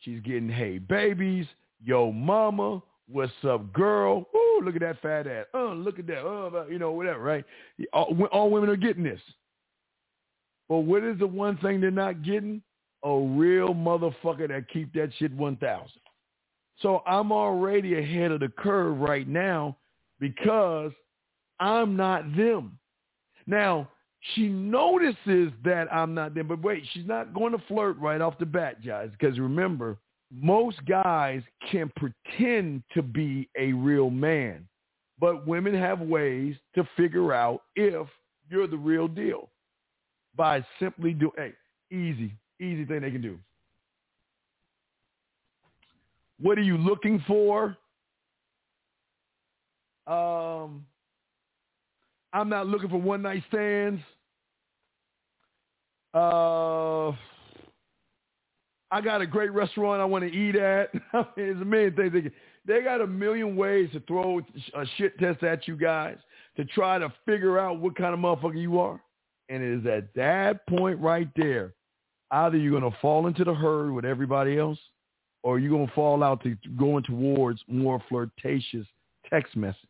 She's 0.00 0.20
getting 0.20 0.48
hey 0.48 0.78
babies, 0.78 1.46
yo 1.82 2.10
mama, 2.10 2.82
what's 3.08 3.32
up 3.46 3.72
girl? 3.72 4.26
Ooh, 4.60 4.64
look 4.64 4.74
at 4.74 4.80
that 4.80 5.00
fat 5.00 5.26
ass. 5.26 5.46
Oh, 5.54 5.72
look 5.76 5.98
at 5.98 6.06
that. 6.08 6.18
Oh, 6.18 6.66
you 6.70 6.78
know, 6.78 6.92
whatever, 6.92 7.20
right? 7.20 7.44
All, 7.92 8.16
all 8.32 8.50
women 8.50 8.70
are 8.70 8.76
getting 8.76 9.02
this. 9.02 9.20
But 10.68 10.78
what 10.78 11.02
is 11.02 11.18
the 11.18 11.26
one 11.26 11.56
thing 11.58 11.80
they're 11.80 11.90
not 11.90 12.22
getting? 12.22 12.62
A 13.02 13.18
real 13.18 13.74
motherfucker 13.74 14.48
that 14.48 14.68
keep 14.70 14.92
that 14.92 15.10
shit 15.18 15.32
1,000. 15.32 15.88
So 16.80 17.02
I'm 17.06 17.32
already 17.32 17.98
ahead 17.98 18.30
of 18.30 18.40
the 18.40 18.48
curve 18.48 18.98
right 18.98 19.26
now 19.26 19.76
because 20.18 20.92
I'm 21.58 21.96
not 21.96 22.36
them. 22.36 22.78
Now, 23.46 23.88
she 24.34 24.48
notices 24.48 25.50
that 25.64 25.88
I'm 25.92 26.14
not 26.14 26.34
them, 26.34 26.46
but 26.48 26.62
wait, 26.62 26.84
she's 26.92 27.06
not 27.06 27.32
going 27.32 27.52
to 27.52 27.62
flirt 27.68 27.98
right 27.98 28.20
off 28.20 28.38
the 28.38 28.46
bat, 28.46 28.84
guys, 28.84 29.08
because 29.18 29.38
remember, 29.38 29.96
most 30.32 30.84
guys 30.86 31.42
can 31.70 31.90
pretend 31.96 32.82
to 32.94 33.02
be 33.02 33.48
a 33.58 33.72
real 33.72 34.10
man, 34.10 34.66
but 35.18 35.46
women 35.46 35.74
have 35.74 36.00
ways 36.00 36.56
to 36.74 36.88
figure 36.96 37.32
out 37.32 37.62
if 37.74 38.06
you're 38.48 38.66
the 38.66 38.76
real 38.76 39.08
deal 39.08 39.50
by 40.36 40.64
simply 40.78 41.12
doing, 41.12 41.32
hey, 41.36 41.52
easy, 41.90 42.32
easy 42.60 42.84
thing 42.84 43.00
they 43.00 43.10
can 43.10 43.22
do. 43.22 43.38
What 46.40 46.58
are 46.58 46.62
you 46.62 46.78
looking 46.78 47.22
for? 47.26 47.76
Um, 50.06 50.86
I'm 52.32 52.48
not 52.48 52.66
looking 52.66 52.88
for 52.88 53.00
one 53.00 53.22
night 53.22 53.42
stands. 53.48 54.00
Uh, 56.14 57.12
I 58.90 59.00
got 59.00 59.20
a 59.20 59.26
great 59.26 59.52
restaurant 59.52 60.00
I 60.00 60.04
want 60.04 60.24
to 60.24 60.32
eat 60.32 60.56
at. 60.56 60.90
There's 61.36 61.60
a 61.60 61.64
million 61.64 61.94
things. 61.94 62.12
They, 62.12 62.30
they 62.66 62.82
got 62.82 63.00
a 63.00 63.06
million 63.06 63.56
ways 63.56 63.90
to 63.92 64.00
throw 64.00 64.40
a 64.74 64.84
shit 64.96 65.18
test 65.18 65.42
at 65.42 65.68
you 65.68 65.76
guys 65.76 66.16
to 66.56 66.64
try 66.64 66.98
to 66.98 67.12
figure 67.24 67.58
out 67.58 67.80
what 67.80 67.96
kind 67.96 68.12
of 68.12 68.20
motherfucker 68.20 68.60
you 68.60 68.80
are. 68.80 69.00
And 69.48 69.62
it 69.62 69.80
is 69.80 69.86
at 69.86 70.12
that 70.14 70.66
point 70.66 70.98
right 71.00 71.28
there, 71.36 71.74
either 72.30 72.56
you're 72.56 72.78
going 72.78 72.90
to 72.90 72.98
fall 73.00 73.26
into 73.26 73.44
the 73.44 73.54
herd 73.54 73.92
with 73.92 74.04
everybody 74.04 74.58
else 74.58 74.78
or 75.42 75.58
you're 75.58 75.70
going 75.70 75.88
to 75.88 75.94
fall 75.94 76.22
out 76.22 76.42
to 76.42 76.56
going 76.78 77.02
towards 77.04 77.60
more 77.66 78.02
flirtatious 78.08 78.86
text 79.28 79.56
messages. 79.56 79.86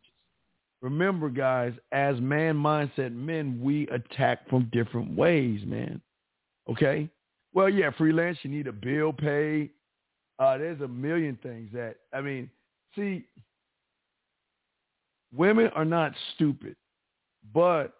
Remember, 0.81 1.29
guys, 1.29 1.73
as 1.91 2.19
man 2.19 2.55
mindset 2.55 3.13
men, 3.13 3.59
we 3.61 3.87
attack 3.89 4.49
from 4.49 4.69
different 4.71 5.15
ways, 5.15 5.61
man. 5.65 6.01
Okay? 6.69 7.09
Well, 7.53 7.69
yeah, 7.69 7.89
freelance, 7.97 8.37
you 8.43 8.49
need 8.49 8.67
a 8.67 8.71
bill 8.71 9.11
paid. 9.11 9.71
Uh, 10.39 10.57
there's 10.57 10.81
a 10.81 10.87
million 10.87 11.37
things 11.43 11.69
that, 11.73 11.97
I 12.13 12.21
mean, 12.21 12.49
see, 12.95 13.25
women 15.35 15.69
are 15.75 15.85
not 15.85 16.13
stupid, 16.33 16.75
but 17.53 17.93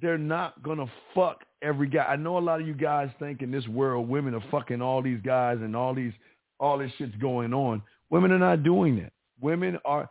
they're 0.00 0.18
not 0.18 0.62
to 0.78 0.90
fuck 1.14 1.44
every 1.62 1.88
guy. 1.88 2.04
I 2.04 2.16
know 2.16 2.38
a 2.38 2.40
lot 2.40 2.60
of 2.60 2.66
you 2.66 2.74
guys 2.74 3.10
think 3.18 3.42
in 3.42 3.50
this 3.50 3.66
world 3.68 4.08
women 4.08 4.34
are 4.34 4.44
fucking 4.50 4.80
all 4.80 5.02
these 5.02 5.20
guys 5.22 5.58
and 5.60 5.74
all 5.74 5.94
these, 5.94 6.12
all 6.60 6.78
this 6.78 6.92
shit's 6.96 7.14
going 7.16 7.52
on. 7.52 7.82
Women 8.10 8.32
are 8.32 8.38
not 8.38 8.62
doing 8.62 8.96
that. 8.96 9.12
Women 9.40 9.78
are, 9.84 10.08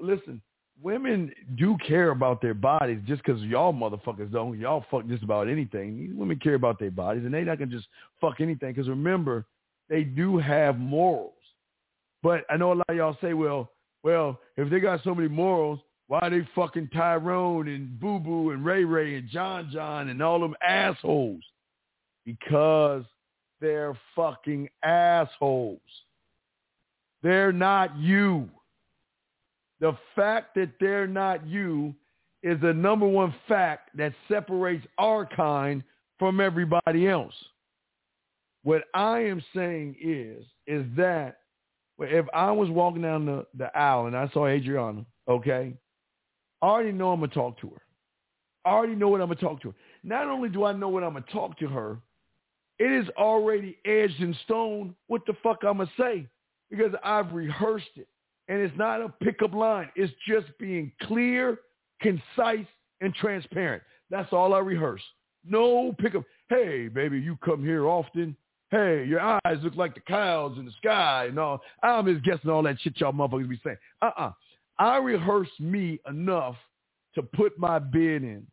listen, 0.00 0.40
women 0.82 1.32
do 1.56 1.76
care 1.86 2.10
about 2.10 2.42
their 2.42 2.54
bodies 2.54 3.00
just 3.06 3.22
because 3.24 3.40
y'all 3.42 3.72
motherfuckers 3.72 4.32
don't. 4.32 4.58
Y'all 4.58 4.84
fuck 4.90 5.06
just 5.06 5.22
about 5.22 5.48
anything. 5.48 5.98
These 5.98 6.14
women 6.14 6.38
care 6.38 6.54
about 6.54 6.78
their 6.78 6.90
bodies, 6.90 7.24
and 7.24 7.32
they 7.32 7.42
not 7.44 7.58
gonna 7.58 7.70
just 7.70 7.88
fuck 8.20 8.40
anything. 8.40 8.72
Because 8.72 8.88
remember, 8.88 9.46
they 9.88 10.02
do 10.04 10.38
have 10.38 10.78
morals. 10.78 11.32
But 12.22 12.44
I 12.50 12.56
know 12.56 12.72
a 12.72 12.74
lot 12.74 12.86
of 12.88 12.96
y'all 12.96 13.16
say, 13.20 13.34
well, 13.34 13.70
well, 14.02 14.40
if 14.56 14.70
they 14.70 14.80
got 14.80 15.02
so 15.04 15.14
many 15.14 15.28
morals, 15.28 15.80
why 16.08 16.20
are 16.20 16.30
they 16.30 16.46
fucking 16.54 16.90
Tyrone 16.92 17.68
and 17.68 17.98
Boo 17.98 18.18
Boo 18.18 18.50
and 18.50 18.64
Ray 18.64 18.84
Ray 18.84 19.16
and 19.16 19.28
John 19.28 19.70
John 19.72 20.08
and 20.08 20.22
all 20.22 20.40
them 20.40 20.54
assholes? 20.66 21.42
Because 22.24 23.04
they're 23.60 23.96
fucking 24.14 24.68
assholes. 24.82 25.80
They're 27.22 27.52
not 27.52 27.96
you. 27.96 28.48
The 29.82 29.98
fact 30.14 30.54
that 30.54 30.70
they're 30.78 31.08
not 31.08 31.44
you 31.44 31.92
is 32.44 32.60
the 32.60 32.72
number 32.72 33.06
one 33.06 33.34
fact 33.48 33.90
that 33.96 34.14
separates 34.28 34.86
our 34.96 35.26
kind 35.26 35.82
from 36.20 36.40
everybody 36.40 37.08
else. 37.08 37.34
What 38.62 38.84
I 38.94 39.18
am 39.24 39.42
saying 39.52 39.96
is, 40.00 40.44
is 40.68 40.86
that 40.96 41.38
if 41.98 42.26
I 42.32 42.52
was 42.52 42.70
walking 42.70 43.02
down 43.02 43.26
the, 43.26 43.44
the 43.58 43.76
aisle 43.76 44.06
and 44.06 44.16
I 44.16 44.28
saw 44.28 44.46
Adriana, 44.46 45.04
okay, 45.28 45.74
I 46.62 46.66
already 46.66 46.92
know 46.92 47.10
I'm 47.10 47.18
going 47.18 47.30
to 47.30 47.34
talk 47.34 47.60
to 47.62 47.68
her. 47.70 47.82
I 48.64 48.70
already 48.70 48.94
know 48.94 49.08
what 49.08 49.20
I'm 49.20 49.26
going 49.26 49.38
to 49.38 49.44
talk 49.44 49.60
to 49.62 49.70
her. 49.70 49.74
Not 50.04 50.28
only 50.28 50.48
do 50.48 50.64
I 50.64 50.72
know 50.72 50.90
what 50.90 51.02
I'm 51.02 51.10
going 51.10 51.24
to 51.24 51.32
talk 51.32 51.58
to 51.58 51.66
her, 51.66 51.98
it 52.78 52.92
is 52.92 53.08
already 53.16 53.76
edged 53.84 54.20
in 54.20 54.36
stone 54.44 54.94
what 55.08 55.26
the 55.26 55.34
fuck 55.42 55.64
I'm 55.64 55.78
going 55.78 55.88
to 55.88 55.92
say 56.00 56.28
because 56.70 56.92
I've 57.02 57.32
rehearsed 57.32 57.90
it. 57.96 58.06
And 58.52 58.60
it's 58.60 58.76
not 58.76 59.00
a 59.00 59.08
pickup 59.08 59.54
line. 59.54 59.88
It's 59.96 60.12
just 60.28 60.46
being 60.58 60.92
clear, 61.04 61.60
concise, 62.02 62.66
and 63.00 63.14
transparent. 63.14 63.82
That's 64.10 64.30
all 64.30 64.52
I 64.52 64.58
rehearse. 64.58 65.00
No 65.42 65.94
pickup. 65.98 66.24
Hey, 66.50 66.88
baby, 66.88 67.18
you 67.18 67.38
come 67.42 67.64
here 67.64 67.86
often. 67.86 68.36
Hey, 68.70 69.06
your 69.06 69.20
eyes 69.20 69.56
look 69.62 69.76
like 69.76 69.94
the 69.94 70.02
clouds 70.02 70.58
in 70.58 70.66
the 70.66 70.72
sky. 70.72 71.30
No, 71.32 71.62
I'm 71.82 72.04
just 72.04 72.26
guessing 72.26 72.50
all 72.50 72.62
that 72.64 72.78
shit 72.82 73.00
y'all 73.00 73.14
motherfuckers 73.14 73.48
be 73.48 73.58
saying. 73.64 73.78
Uh-uh. 74.02 74.32
I 74.78 74.98
rehearse 74.98 75.48
me 75.58 75.98
enough 76.06 76.56
to 77.14 77.22
put 77.22 77.58
my 77.58 77.78
bid 77.78 78.22
in. 78.22 78.46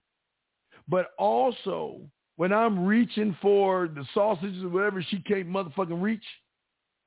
But 0.88 1.08
also, 1.20 2.00
when 2.38 2.54
I'm 2.54 2.86
reaching 2.86 3.36
for 3.42 3.90
the 3.90 4.06
sausages 4.14 4.64
or 4.64 4.70
whatever 4.70 5.04
she 5.04 5.20
can't 5.24 5.50
motherfucking 5.50 6.02
reach, 6.02 6.24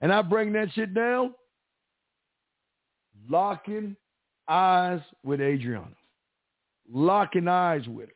and 0.02 0.12
I 0.12 0.20
bring 0.20 0.52
that 0.52 0.68
shit 0.74 0.92
down, 0.92 1.32
locking 3.28 3.96
eyes 4.48 5.00
with 5.24 5.40
Adriana, 5.40 5.96
locking 6.90 7.48
eyes 7.48 7.86
with 7.88 8.08
her. 8.08 8.14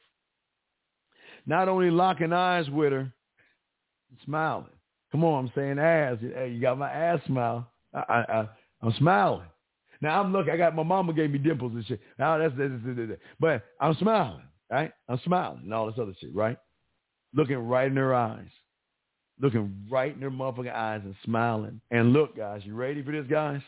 Not 1.46 1.68
only 1.68 1.90
locking 1.90 2.32
eyes 2.32 2.68
with 2.70 2.92
her, 2.92 3.12
smiling. 4.24 4.66
Come 5.12 5.24
on, 5.24 5.46
I'm 5.46 5.52
saying 5.54 5.78
ass. 5.78 6.18
Hey, 6.20 6.50
you 6.50 6.60
got 6.60 6.78
my 6.78 6.90
ass 6.90 7.20
smile. 7.26 7.70
I, 7.94 7.98
I, 7.98 8.40
I, 8.40 8.48
I'm 8.82 8.94
smiling. 8.98 9.46
Now 10.00 10.20
I'm 10.20 10.32
looking. 10.32 10.52
I 10.52 10.56
got 10.56 10.74
my 10.74 10.82
mama 10.82 11.12
gave 11.12 11.30
me 11.30 11.38
dimples 11.38 11.72
and 11.72 11.86
shit. 11.86 12.00
Now 12.18 12.38
that's, 12.38 12.54
that's, 12.58 12.72
that's, 12.84 12.98
that's, 12.98 13.20
but 13.40 13.64
I'm 13.80 13.94
smiling, 13.94 14.42
right? 14.70 14.92
I'm 15.08 15.20
smiling 15.24 15.60
and 15.64 15.72
all 15.72 15.86
this 15.86 15.98
other 16.00 16.14
shit, 16.20 16.34
right? 16.34 16.58
Looking 17.32 17.58
right 17.58 17.86
in 17.90 17.96
her 17.96 18.14
eyes, 18.14 18.48
looking 19.40 19.86
right 19.88 20.14
in 20.14 20.20
her 20.22 20.30
motherfucking 20.30 20.74
eyes 20.74 21.00
and 21.04 21.14
smiling. 21.24 21.80
And 21.90 22.12
look, 22.12 22.36
guys, 22.36 22.62
you 22.64 22.74
ready 22.74 23.02
for 23.02 23.12
this, 23.12 23.26
guys? 23.30 23.62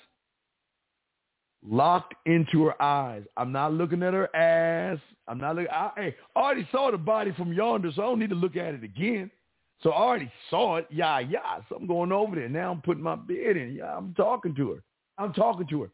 Locked 1.66 2.14
into 2.26 2.64
her 2.64 2.80
eyes. 2.82 3.24
I'm 3.36 3.52
not 3.52 3.72
looking 3.72 4.02
at 4.02 4.14
her 4.14 4.34
ass. 4.34 4.98
I'm 5.26 5.38
not 5.38 5.56
looking. 5.56 5.70
I, 5.70 5.90
hey, 5.96 6.16
I 6.34 6.40
already 6.40 6.68
saw 6.70 6.90
the 6.90 6.98
body 6.98 7.32
from 7.32 7.52
yonder, 7.52 7.90
so 7.94 8.02
I 8.02 8.06
don't 8.06 8.18
need 8.18 8.30
to 8.30 8.36
look 8.36 8.56
at 8.56 8.74
it 8.74 8.84
again. 8.84 9.30
So 9.82 9.90
I 9.90 10.00
already 10.00 10.32
saw 10.50 10.76
it. 10.76 10.86
Yeah, 10.90 11.20
yeah, 11.20 11.60
something 11.68 11.86
going 11.86 12.12
over 12.12 12.34
there. 12.34 12.48
Now 12.48 12.72
I'm 12.72 12.82
putting 12.82 13.02
my 13.02 13.16
bed 13.16 13.56
in. 13.56 13.74
Yeah, 13.76 13.96
I'm 13.96 14.14
talking 14.14 14.54
to 14.56 14.72
her. 14.72 14.82
I'm 15.18 15.32
talking 15.32 15.66
to 15.68 15.82
her. 15.82 15.90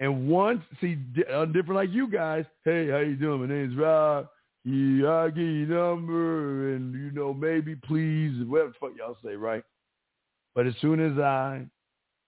And 0.00 0.28
once, 0.28 0.60
see, 0.80 0.98
I'm 1.30 1.34
uh, 1.34 1.44
different 1.46 1.74
like 1.74 1.90
you 1.90 2.08
guys. 2.08 2.44
Hey, 2.64 2.90
how 2.90 2.98
you 2.98 3.16
doing? 3.16 3.40
My 3.40 3.46
name's 3.46 3.76
Rob. 3.76 4.28
Yeah, 4.64 5.08
I'll 5.08 5.30
give 5.30 5.38
you 5.38 5.66
number 5.66 6.74
and, 6.74 6.94
you 6.94 7.10
know, 7.12 7.34
maybe 7.34 7.76
please, 7.76 8.44
whatever 8.46 8.70
the 8.70 8.74
fuck 8.80 8.96
y'all 8.98 9.16
say, 9.24 9.36
right? 9.36 9.62
But 10.54 10.66
as 10.66 10.74
soon 10.80 11.00
as 11.00 11.18
I 11.18 11.66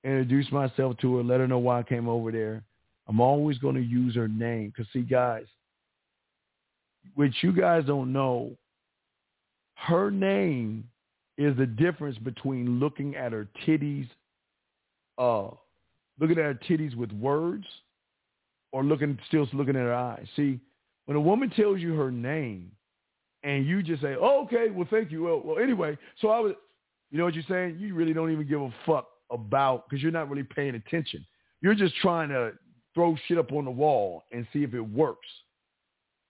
introduce 0.07 0.51
myself 0.53 0.97
to 0.99 1.17
her, 1.17 1.23
let 1.23 1.41
her 1.41 1.49
know 1.49 1.59
why 1.59 1.81
I 1.81 1.83
came 1.83 2.09
over 2.09 2.31
there. 2.31 2.63
I'm 3.09 3.21
always 3.21 3.59
going 3.59 3.75
to 3.75 3.83
use 3.83 4.15
her 4.15 4.29
name. 4.29 4.73
Because 4.75 4.91
see, 4.93 5.01
guys, 5.01 5.45
which 7.15 7.35
you 7.43 7.53
guys 7.53 7.85
don't 7.87 8.13
know, 8.13 8.53
her 9.75 10.11
name 10.11 10.89
is 11.39 11.57
the 11.57 11.67
difference 11.67 12.17
between 12.19 12.81
looking 12.81 13.17
at 13.17 13.33
her 13.33 13.49
titties, 13.67 14.09
uh, 15.19 15.49
looking 16.19 16.39
at 16.39 16.45
her 16.45 16.59
titties 16.69 16.97
with 16.97 17.13
words, 17.13 17.67
or 18.73 18.85
looking 18.85 19.19
still 19.29 19.47
looking 19.53 19.77
at 19.77 19.83
her 19.83 19.95
eyes. 19.95 20.27
See, 20.37 20.61
when 21.07 21.17
a 21.17 21.21
woman 21.21 21.51
tells 21.51 21.81
you 21.81 21.95
her 21.95 22.11
name, 22.11 22.71
and 23.43 23.67
you 23.67 23.83
just 23.83 24.03
say, 24.03 24.17
oh, 24.19 24.45
"Okay, 24.45 24.71
well, 24.71 24.89
thank 24.91 25.11
you." 25.13 25.25
Well, 25.25 25.43
well, 25.45 25.59
anyway, 25.59 25.97
so 26.21 26.29
I 26.29 26.41
was, 26.41 26.55
you 27.11 27.19
know 27.19 27.25
what 27.25 27.35
you're 27.35 27.45
saying? 27.49 27.79
You 27.79 27.95
really 27.95 28.13
don't 28.13 28.33
even 28.33 28.49
give 28.49 28.61
a 28.61 28.75
fuck 28.85 29.09
about 29.31 29.89
because 29.89 30.03
you're 30.03 30.13
not 30.13 30.29
really 30.29 30.43
paying 30.45 30.75
attention. 30.75 31.25
You're 31.61 31.75
just 31.75 31.95
trying 31.97 32.29
to 32.31 32.53
throw 32.95 33.17
shit 33.27 33.39
up 33.39 33.53
on 33.53 33.65
the 33.65 33.71
wall 33.71 34.25
and 34.33 34.47
see 34.53 34.63
if 34.63 34.75
it 34.75 34.81
works. 34.81 35.29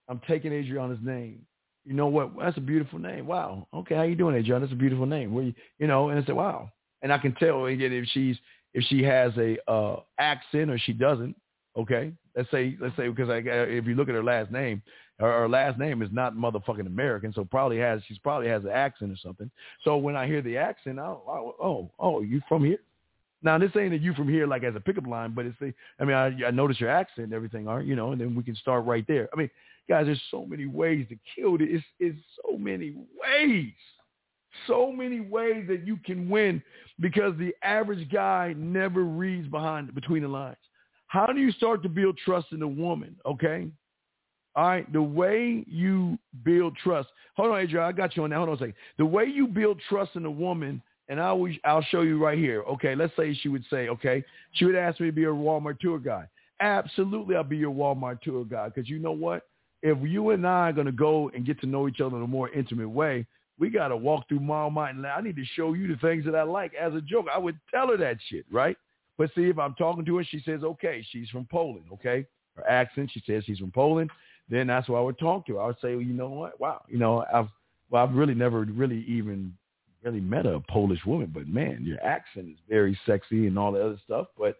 I'm 0.08 0.20
taking 0.28 0.52
Adriana's 0.52 0.98
name. 1.02 1.46
You 1.84 1.94
know 1.94 2.08
what? 2.08 2.32
That's 2.38 2.56
a 2.56 2.60
beautiful 2.60 2.98
name. 2.98 3.26
Wow. 3.26 3.68
Okay, 3.72 3.94
how 3.94 4.02
you 4.02 4.16
doing, 4.16 4.34
Adriana? 4.34 4.66
That's 4.66 4.72
a 4.72 4.76
beautiful 4.76 5.06
name. 5.06 5.32
Where 5.32 5.44
you, 5.44 5.54
you 5.78 5.86
know, 5.86 6.08
and 6.08 6.18
I 6.18 6.24
said, 6.24 6.34
wow. 6.34 6.70
And 7.02 7.12
I 7.12 7.18
can 7.18 7.34
tell 7.34 7.66
again 7.66 7.92
if 7.92 8.06
she's 8.12 8.36
if 8.74 8.84
she 8.84 9.02
has 9.04 9.32
a 9.36 9.56
uh, 9.70 10.00
accent 10.18 10.70
or 10.70 10.78
she 10.78 10.92
doesn't. 10.92 11.36
Okay, 11.76 12.12
let's 12.34 12.50
say 12.50 12.76
let's 12.80 12.96
say 12.96 13.08
because 13.08 13.28
I, 13.28 13.38
if 13.44 13.86
you 13.86 13.94
look 13.94 14.08
at 14.08 14.14
her 14.14 14.24
last 14.24 14.50
name, 14.50 14.82
her, 15.20 15.40
her 15.40 15.48
last 15.48 15.78
name 15.78 16.02
is 16.02 16.08
not 16.10 16.34
motherfucking 16.34 16.86
American, 16.86 17.32
so 17.32 17.44
probably 17.44 17.78
has 17.78 18.00
she's 18.08 18.18
probably 18.18 18.48
has 18.48 18.64
an 18.64 18.70
accent 18.70 19.12
or 19.12 19.16
something. 19.16 19.50
So 19.84 19.96
when 19.96 20.16
I 20.16 20.26
hear 20.26 20.42
the 20.42 20.56
accent, 20.56 20.98
I 20.98 21.04
oh 21.04 21.54
oh, 21.62 21.90
oh 21.98 22.20
you 22.22 22.40
from 22.48 22.64
here? 22.64 22.78
Now 23.42 23.58
this 23.58 23.70
ain't 23.76 23.94
a 23.94 23.98
you 23.98 24.14
from 24.14 24.28
here 24.28 24.46
like 24.46 24.64
as 24.64 24.74
a 24.74 24.80
pickup 24.80 25.06
line, 25.06 25.32
but 25.34 25.46
it's 25.46 25.58
the 25.60 25.72
I 26.00 26.04
mean 26.04 26.16
I, 26.16 26.46
I 26.46 26.50
notice 26.50 26.80
your 26.80 26.90
accent 26.90 27.26
and 27.26 27.34
everything, 27.34 27.68
are 27.68 27.82
you 27.82 27.96
know, 27.96 28.12
and 28.12 28.20
then 28.20 28.34
we 28.34 28.42
can 28.42 28.56
start 28.56 28.84
right 28.84 29.04
there. 29.06 29.28
I 29.32 29.36
mean, 29.36 29.50
guys, 29.88 30.06
there's 30.06 30.20
so 30.30 30.46
many 30.46 30.66
ways 30.66 31.06
to 31.10 31.16
kill 31.34 31.56
it. 31.56 31.62
It's 31.62 31.84
it's 32.00 32.18
so 32.42 32.56
many 32.56 32.94
ways, 33.20 33.72
so 34.66 34.90
many 34.90 35.20
ways 35.20 35.66
that 35.68 35.86
you 35.86 35.98
can 36.04 36.28
win 36.28 36.62
because 37.00 37.34
the 37.38 37.54
average 37.62 38.10
guy 38.10 38.54
never 38.56 39.04
reads 39.04 39.48
behind 39.48 39.94
between 39.94 40.22
the 40.22 40.28
lines. 40.28 40.56
How 41.08 41.26
do 41.26 41.40
you 41.40 41.52
start 41.52 41.82
to 41.82 41.88
build 41.88 42.18
trust 42.18 42.48
in 42.52 42.62
a 42.62 42.68
woman? 42.68 43.16
Okay. 43.24 43.68
All 44.56 44.66
right, 44.66 44.90
the 44.90 45.02
way 45.02 45.64
you 45.68 46.18
build 46.42 46.76
trust. 46.82 47.08
Hold 47.36 47.52
on, 47.52 47.60
Adrian, 47.60 47.84
I 47.84 47.92
got 47.92 48.16
you 48.16 48.24
on 48.24 48.30
that. 48.30 48.36
Hold 48.36 48.48
on 48.48 48.54
a 48.54 48.58
second. 48.58 48.74
The 48.96 49.04
way 49.04 49.26
you 49.26 49.46
build 49.46 49.78
trust 49.86 50.16
in 50.16 50.24
a 50.24 50.30
woman 50.30 50.82
and 51.08 51.20
I 51.20 51.32
will, 51.32 51.52
I'll 51.64 51.82
show 51.82 52.02
you 52.02 52.22
right 52.22 52.38
here. 52.38 52.62
Okay, 52.62 52.94
let's 52.94 53.14
say 53.16 53.34
she 53.34 53.48
would 53.48 53.64
say, 53.70 53.88
okay, 53.88 54.24
she 54.52 54.64
would 54.64 54.74
ask 54.74 55.00
me 55.00 55.06
to 55.06 55.12
be 55.12 55.24
a 55.24 55.28
Walmart 55.28 55.78
tour 55.80 55.98
guide. 55.98 56.28
Absolutely, 56.60 57.36
I'll 57.36 57.44
be 57.44 57.56
your 57.56 57.72
Walmart 57.72 58.20
tour 58.22 58.44
guide 58.44 58.72
because 58.74 58.88
you 58.88 58.98
know 58.98 59.12
what? 59.12 59.42
If 59.82 59.98
you 60.02 60.30
and 60.30 60.46
I 60.46 60.70
are 60.70 60.72
going 60.72 60.86
to 60.86 60.92
go 60.92 61.30
and 61.34 61.46
get 61.46 61.60
to 61.60 61.66
know 61.66 61.86
each 61.86 62.00
other 62.00 62.16
in 62.16 62.22
a 62.22 62.26
more 62.26 62.50
intimate 62.50 62.88
way, 62.88 63.26
we 63.58 63.70
got 63.70 63.88
to 63.88 63.96
walk 63.96 64.28
through 64.28 64.40
Walmart 64.40 64.90
and 64.90 65.06
I 65.06 65.20
need 65.20 65.36
to 65.36 65.44
show 65.54 65.74
you 65.74 65.88
the 65.88 65.96
things 65.96 66.24
that 66.24 66.34
I 66.34 66.42
like 66.42 66.72
as 66.74 66.94
a 66.94 67.00
joke. 67.00 67.26
I 67.32 67.38
would 67.38 67.58
tell 67.70 67.88
her 67.88 67.96
that 67.98 68.18
shit, 68.28 68.44
right? 68.50 68.76
But 69.18 69.30
see, 69.34 69.44
if 69.44 69.58
I'm 69.58 69.74
talking 69.74 70.04
to 70.04 70.16
her, 70.16 70.24
she 70.24 70.42
says, 70.44 70.62
okay, 70.62 71.04
she's 71.10 71.28
from 71.30 71.46
Poland, 71.50 71.86
okay? 71.92 72.26
Her 72.54 72.68
accent, 72.68 73.10
she 73.12 73.22
says 73.26 73.44
she's 73.44 73.58
from 73.58 73.70
Poland. 73.70 74.10
Then 74.48 74.66
that's 74.66 74.88
what 74.88 74.98
I 74.98 75.02
would 75.02 75.18
talk 75.18 75.46
to 75.46 75.56
her. 75.56 75.62
I 75.62 75.66
would 75.66 75.76
say, 75.80 75.94
well, 75.94 76.04
you 76.04 76.12
know 76.12 76.28
what? 76.28 76.60
Wow, 76.60 76.82
you 76.88 76.98
know, 76.98 77.24
I've 77.32 77.48
well, 77.90 78.02
I've 78.02 78.14
really 78.14 78.34
never 78.34 78.62
really 78.62 79.04
even 79.06 79.54
really 80.06 80.20
met 80.20 80.46
a 80.46 80.60
Polish 80.68 81.04
woman, 81.04 81.30
but 81.34 81.48
man, 81.48 81.82
your 81.84 82.02
accent 82.02 82.48
is 82.48 82.58
very 82.68 82.98
sexy 83.06 83.48
and 83.48 83.58
all 83.58 83.72
the 83.72 83.84
other 83.84 83.98
stuff. 84.04 84.28
But 84.38 84.56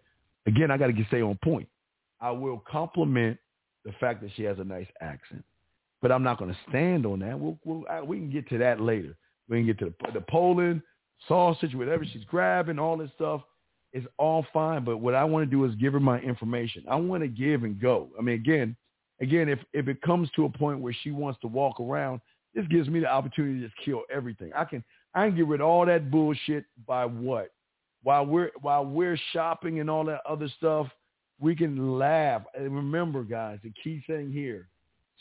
again, 0.47 0.71
I 0.71 0.77
got 0.77 0.89
to 0.89 1.05
stay 1.07 1.23
on 1.23 1.39
point. 1.43 1.69
I 2.21 2.33
will 2.33 2.63
compliment 2.69 3.39
the 3.85 3.93
fact 4.01 4.21
that 4.23 4.31
she 4.35 4.43
has 4.43 4.59
a 4.59 4.65
nice 4.65 4.89
accent, 5.01 5.45
but 6.03 6.11
I'm 6.11 6.25
not 6.25 6.39
going 6.39 6.51
to 6.51 6.59
stand 6.69 7.07
on 7.07 7.21
that. 7.21 7.39
We'll, 7.39 7.59
we'll 7.65 7.85
we 8.05 8.19
can 8.19 8.31
get 8.31 8.49
to 8.49 8.59
that 8.59 8.81
later. 8.81 9.17
We 9.49 9.59
can 9.59 9.67
get 9.67 9.79
to 9.79 9.95
the, 10.05 10.13
the 10.13 10.25
Poland 10.29 10.83
sausage, 11.29 11.75
whatever 11.75 12.05
she's 12.05 12.25
grabbing, 12.25 12.79
all 12.79 12.97
this 12.97 13.11
stuff 13.15 13.43
is 13.93 14.05
all 14.19 14.45
fine. 14.53 14.85
But 14.85 14.99
what 14.99 15.15
I 15.15 15.25
want 15.25 15.49
to 15.49 15.51
do 15.51 15.65
is 15.65 15.75
give 15.77 15.93
her 15.93 16.01
my 16.01 16.19
information. 16.21 16.85
I 16.91 16.97
want 16.97 17.23
to 17.23 17.29
give 17.29 17.63
and 17.63 17.81
go. 17.81 18.09
I 18.19 18.23
mean, 18.23 18.35
again, 18.35 18.77
again, 19.21 19.49
if 19.49 19.61
if 19.73 19.87
it 19.87 20.03
comes 20.03 20.29
to 20.35 20.47
a 20.47 20.51
point 20.51 20.81
where 20.81 20.97
she 21.03 21.13
wants 21.13 21.41
to 21.43 21.47
walk 21.47 21.79
around, 21.79 22.21
this 22.55 22.67
gives 22.69 22.89
me 22.89 23.01
the 23.01 23.07
opportunity 23.07 23.61
to 23.61 23.67
just 23.69 23.79
kill 23.85 24.03
everything. 24.13 24.51
I 24.57 24.65
can 24.65 24.83
I 25.17 25.29
can 25.29 25.37
get 25.37 25.47
rid 25.47 25.63
of 25.63 25.67
all 25.67 25.87
that 25.87 26.11
bullshit 26.11 26.67
by 26.87 27.07
what? 27.07 27.51
While 28.03 28.27
we're 28.27 28.51
while 28.61 28.85
we're 28.85 29.19
shopping 29.33 29.81
and 29.81 29.91
all 29.91 30.05
that 30.05 30.21
other 30.29 30.49
stuff, 30.59 30.89
we 31.41 31.57
can 31.57 31.99
laugh. 31.99 32.43
And 32.55 32.73
remember, 32.73 33.25
guys, 33.25 33.59
the 33.65 33.73
key 33.83 34.03
thing 34.07 34.31
here: 34.31 34.69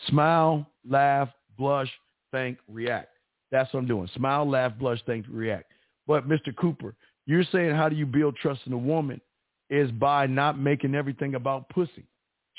smile, 0.10 0.68
laugh, 0.88 1.30
blush, 1.58 1.90
think, 2.32 2.58
react. 2.68 3.08
That's 3.52 3.74
what 3.74 3.80
I'm 3.80 3.88
doing. 3.88 4.10
Smile, 4.16 4.48
laugh, 4.48 4.74
blush, 4.78 5.00
think, 5.06 5.26
react. 5.30 5.72
But 6.06 6.28
Mr. 6.28 6.54
Cooper, 6.56 6.94
you're 7.26 7.46
saying 7.52 7.74
how 7.74 7.88
do 7.88 7.96
you 7.96 8.06
build 8.06 8.36
trust 8.36 8.62
in 8.68 8.74
a 8.74 8.78
woman? 8.78 9.22
Is 9.70 9.90
by 9.92 10.28
not 10.28 10.60
making 10.60 10.94
everything 10.94 11.36
about 11.36 11.70
pussy. 11.70 12.06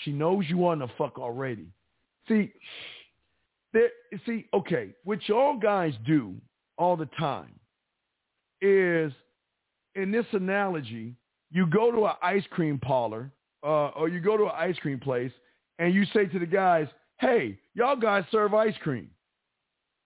She 0.05 0.11
knows 0.11 0.47
you 0.49 0.57
want 0.57 0.81
to 0.81 0.89
fuck 0.99 1.19
already. 1.19 1.69
See, 2.27 2.53
there, 3.73 3.91
see, 4.25 4.47
okay, 4.53 4.91
what 5.05 5.21
y'all 5.29 5.57
guys 5.57 5.95
do 6.05 6.35
all 6.79 6.97
the 6.97 7.09
time 7.19 7.53
is 8.61 9.13
in 9.95 10.11
this 10.11 10.27
analogy, 10.33 11.15
you 11.51 11.67
go 11.67 11.91
to 11.91 12.07
an 12.07 12.15
ice 12.23 12.45
cream 12.51 12.79
parlor 12.79 13.31
uh, 13.63 13.89
or 13.89 14.09
you 14.09 14.21
go 14.21 14.37
to 14.37 14.45
an 14.45 14.53
ice 14.55 14.77
cream 14.79 14.99
place 14.99 15.33
and 15.79 15.95
you 15.95 16.05
say 16.13 16.27
to 16.27 16.39
the 16.39 16.47
guys, 16.47 16.87
hey, 17.19 17.59
y'all 17.75 17.97
guys 17.97 18.25
serve 18.31 18.55
ice 18.55 18.75
cream. 18.83 19.11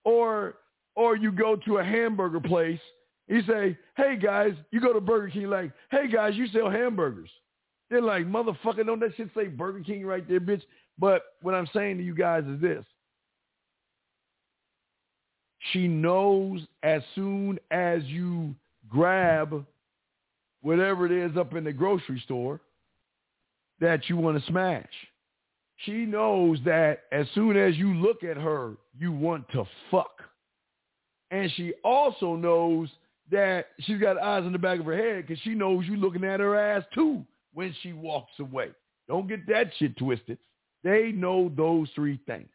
Or, 0.04 0.56
or 0.96 1.16
you 1.16 1.30
go 1.32 1.56
to 1.56 1.78
a 1.78 1.84
hamburger 1.84 2.40
place, 2.40 2.80
you 3.28 3.42
say, 3.42 3.78
hey 3.96 4.16
guys, 4.16 4.54
you 4.72 4.80
go 4.80 4.92
to 4.92 5.00
Burger 5.00 5.28
King 5.28 5.50
like, 5.50 5.70
hey 5.90 6.10
guys, 6.10 6.34
you 6.34 6.48
sell 6.48 6.70
hamburgers. 6.70 7.30
They're 7.88 8.00
like, 8.00 8.26
motherfucker, 8.26 8.84
don't 8.86 9.00
that 9.00 9.16
shit 9.16 9.30
say 9.36 9.46
Burger 9.46 9.80
King 9.80 10.04
right 10.04 10.26
there, 10.28 10.40
bitch? 10.40 10.62
But 10.98 11.22
what 11.42 11.54
I'm 11.54 11.68
saying 11.74 11.98
to 11.98 12.04
you 12.04 12.14
guys 12.14 12.44
is 12.44 12.60
this. 12.60 12.84
She 15.72 15.86
knows 15.86 16.66
as 16.82 17.02
soon 17.14 17.58
as 17.70 18.02
you 18.04 18.54
grab 18.88 19.64
whatever 20.62 21.06
it 21.06 21.12
is 21.12 21.36
up 21.36 21.54
in 21.54 21.64
the 21.64 21.72
grocery 21.72 22.20
store 22.24 22.60
that 23.80 24.08
you 24.08 24.16
want 24.16 24.40
to 24.40 24.50
smash. 24.50 24.90
She 25.84 26.04
knows 26.04 26.58
that 26.64 27.04
as 27.12 27.26
soon 27.34 27.56
as 27.56 27.76
you 27.76 27.94
look 27.94 28.22
at 28.22 28.36
her, 28.36 28.74
you 28.98 29.12
want 29.12 29.48
to 29.52 29.64
fuck. 29.90 30.22
And 31.30 31.50
she 31.52 31.72
also 31.84 32.36
knows 32.36 32.88
that 33.30 33.66
she's 33.80 34.00
got 34.00 34.18
eyes 34.18 34.44
in 34.44 34.52
the 34.52 34.58
back 34.58 34.80
of 34.80 34.86
her 34.86 34.96
head 34.96 35.26
because 35.26 35.42
she 35.42 35.54
knows 35.54 35.86
you 35.86 35.96
looking 35.96 36.24
at 36.24 36.40
her 36.40 36.56
ass 36.56 36.84
too 36.92 37.24
when 37.54 37.74
she 37.82 37.92
walks 37.92 38.32
away. 38.40 38.70
Don't 39.08 39.28
get 39.28 39.46
that 39.46 39.70
shit 39.78 39.96
twisted. 39.96 40.38
They 40.82 41.12
know 41.12 41.50
those 41.56 41.88
three 41.94 42.18
things. 42.26 42.48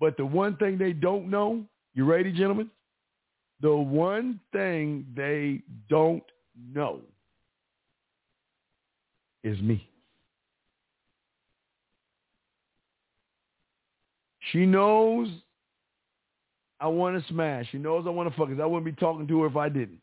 But 0.00 0.16
the 0.16 0.26
one 0.26 0.56
thing 0.56 0.78
they 0.78 0.92
don't 0.92 1.28
know, 1.28 1.64
you 1.94 2.04
ready, 2.04 2.32
gentlemen? 2.32 2.70
The 3.60 3.74
one 3.74 4.40
thing 4.52 5.06
they 5.16 5.62
don't 5.88 6.22
know 6.72 7.00
is 9.42 9.60
me. 9.60 9.88
She 14.52 14.64
knows 14.64 15.28
I 16.80 16.86
want 16.86 17.20
to 17.20 17.28
smash. 17.28 17.66
She 17.70 17.78
knows 17.78 18.04
I 18.06 18.10
want 18.10 18.30
to 18.30 18.36
fuck. 18.36 18.48
Cause 18.48 18.58
I 18.62 18.66
wouldn't 18.66 18.84
be 18.84 18.98
talking 19.00 19.26
to 19.26 19.42
her 19.42 19.48
if 19.48 19.56
I 19.56 19.68
didn't. 19.68 20.00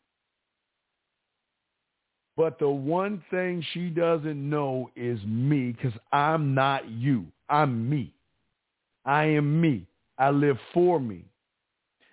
But 2.36 2.58
the 2.58 2.68
one 2.68 3.22
thing 3.30 3.64
she 3.72 3.88
doesn't 3.88 4.48
know 4.48 4.90
is 4.94 5.18
me 5.24 5.72
because 5.72 5.98
I'm 6.12 6.54
not 6.54 6.88
you. 6.88 7.26
I'm 7.48 7.88
me. 7.88 8.12
I 9.06 9.24
am 9.24 9.60
me. 9.60 9.86
I 10.18 10.30
live 10.30 10.58
for 10.74 11.00
me. 11.00 11.24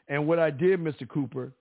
And 0.08 0.28
what 0.28 0.40
I 0.40 0.52
did, 0.52 0.80
Mr. 0.80 1.08
Cooper, 1.10 1.52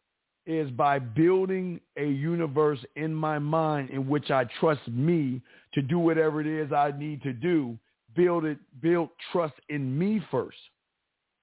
is 0.45 0.71
by 0.73 0.99
building 0.99 1.81
a 1.97 2.05
universe 2.05 2.81
in 2.97 3.15
my 3.15 3.39
mind 3.39 3.91
in 3.91 4.09
which 4.09 4.31
I 4.31 4.45
trust 4.61 4.87
me 4.89 5.41
to 5.75 5.83
do 5.83 5.99
whatever 5.99 6.41
it 6.41 6.47
is 6.47 6.73
I 6.73 6.93
need 6.97 7.23
to 7.23 7.33
do, 7.33 7.79
build 8.15 8.45
it, 8.45 8.59
build 8.81 9.11
trust 9.31 9.55
in 9.69 9.97
me 9.97 10.21
first. 10.31 10.59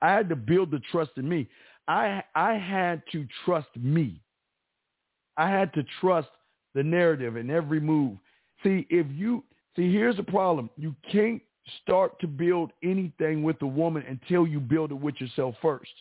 I 0.02 0.14
had 0.14 0.30
to 0.30 0.36
build 0.36 0.72
the 0.72 0.82
trust 0.92 1.12
in 1.18 1.28
me. 1.28 1.48
I 1.88 2.24
I 2.36 2.54
had 2.54 3.02
to 3.12 3.26
trust 3.46 3.70
me. 3.78 4.22
I 5.38 5.50
had 5.50 5.74
to 5.74 5.84
trust 6.00 6.30
the 6.76 6.84
narrative 6.84 7.38
in 7.38 7.50
every 7.50 7.80
move. 7.80 8.18
See, 8.64 8.86
if 8.90 9.08
you 9.12 9.44
see, 9.76 9.92
here's 9.92 10.18
the 10.18 10.24
problem. 10.24 10.70
You 10.78 10.94
can't 11.12 11.42
start 11.82 12.20
to 12.20 12.28
build 12.28 12.72
anything 12.84 13.44
with 13.44 13.62
a 13.62 13.68
woman 13.68 14.04
until 14.08 14.48
you 14.48 14.60
build 14.60 14.92
it 14.92 15.00
with 15.00 15.20
yourself 15.20 15.56
first. 15.62 15.92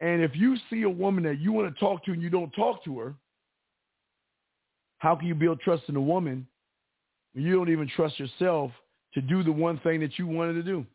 And 0.00 0.22
if 0.22 0.34
you 0.34 0.56
see 0.70 0.82
a 0.82 0.90
woman 0.90 1.24
that 1.24 1.40
you 1.40 1.52
want 1.52 1.72
to 1.72 1.80
talk 1.80 2.04
to 2.04 2.12
and 2.12 2.22
you 2.22 2.30
don't 2.30 2.50
talk 2.52 2.82
to 2.84 2.98
her, 2.98 3.14
how 4.98 5.14
can 5.14 5.26
you 5.26 5.34
build 5.34 5.60
trust 5.60 5.84
in 5.88 5.96
a 5.96 6.00
woman 6.00 6.46
when 7.32 7.44
You 7.44 7.56
don't 7.56 7.70
even 7.70 7.88
trust 7.88 8.18
yourself 8.18 8.72
to 9.14 9.20
do 9.20 9.42
the 9.42 9.52
one 9.52 9.78
thing 9.80 10.00
that 10.00 10.18
you 10.18 10.26
wanted 10.26 10.54
to 10.54 10.62
do. 10.62 10.86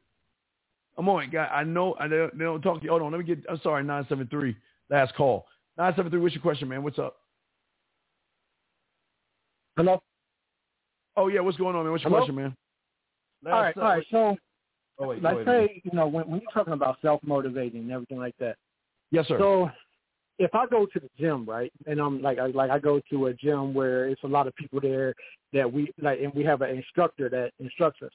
I'm 0.97 1.09
on, 1.09 1.29
guy. 1.29 1.45
I 1.45 1.63
know 1.63 1.95
I 1.99 2.07
don't, 2.07 2.37
they 2.37 2.45
don't 2.45 2.61
talk 2.61 2.79
to 2.79 2.83
you. 2.83 2.89
Hold 2.89 3.01
on, 3.01 3.11
let 3.11 3.19
me 3.19 3.25
get. 3.25 3.39
I'm 3.49 3.59
sorry, 3.61 3.83
nine 3.83 4.05
seven 4.07 4.27
three. 4.27 4.55
Last 4.89 5.13
call. 5.15 5.45
Nine 5.77 5.93
seven 5.95 6.09
three. 6.09 6.21
What's 6.21 6.33
your 6.33 6.41
question, 6.41 6.69
man? 6.69 6.83
What's 6.83 6.99
up? 6.99 7.17
Hello. 9.75 10.01
Oh 11.17 11.27
yeah, 11.27 11.41
what's 11.41 11.57
going 11.57 11.75
on, 11.75 11.83
man? 11.83 11.91
What's 11.91 12.03
your 12.03 12.11
Hello? 12.11 12.21
question, 12.21 12.35
man? 12.35 12.55
All 13.45 13.61
right, 13.61 13.77
all 13.77 13.83
right. 13.83 14.05
So, 14.11 14.35
oh, 14.99 15.07
wait, 15.07 15.21
let's 15.21 15.45
say 15.45 15.81
you 15.83 15.91
know 15.93 16.07
when, 16.07 16.27
when 16.29 16.41
you're 16.41 16.51
talking 16.51 16.73
about 16.73 16.97
self 17.01 17.21
motivating 17.23 17.81
and 17.81 17.91
everything 17.91 18.17
like 18.17 18.35
that. 18.39 18.55
Yes, 19.11 19.27
sir. 19.27 19.37
So, 19.39 19.69
if 20.39 20.53
I 20.53 20.65
go 20.65 20.85
to 20.85 20.99
the 20.99 21.09
gym, 21.17 21.45
right, 21.45 21.71
and 21.85 21.99
I'm 21.99 22.21
like, 22.21 22.39
I, 22.39 22.47
like 22.47 22.71
I 22.71 22.79
go 22.79 23.01
to 23.11 23.27
a 23.27 23.33
gym 23.33 23.73
where 23.73 24.07
it's 24.07 24.23
a 24.23 24.27
lot 24.27 24.47
of 24.47 24.55
people 24.55 24.79
there 24.81 25.13
that 25.53 25.71
we 25.71 25.91
like, 26.01 26.19
and 26.21 26.33
we 26.33 26.43
have 26.43 26.61
an 26.61 26.71
instructor 26.75 27.29
that 27.29 27.51
instructs 27.59 28.01
us. 28.01 28.11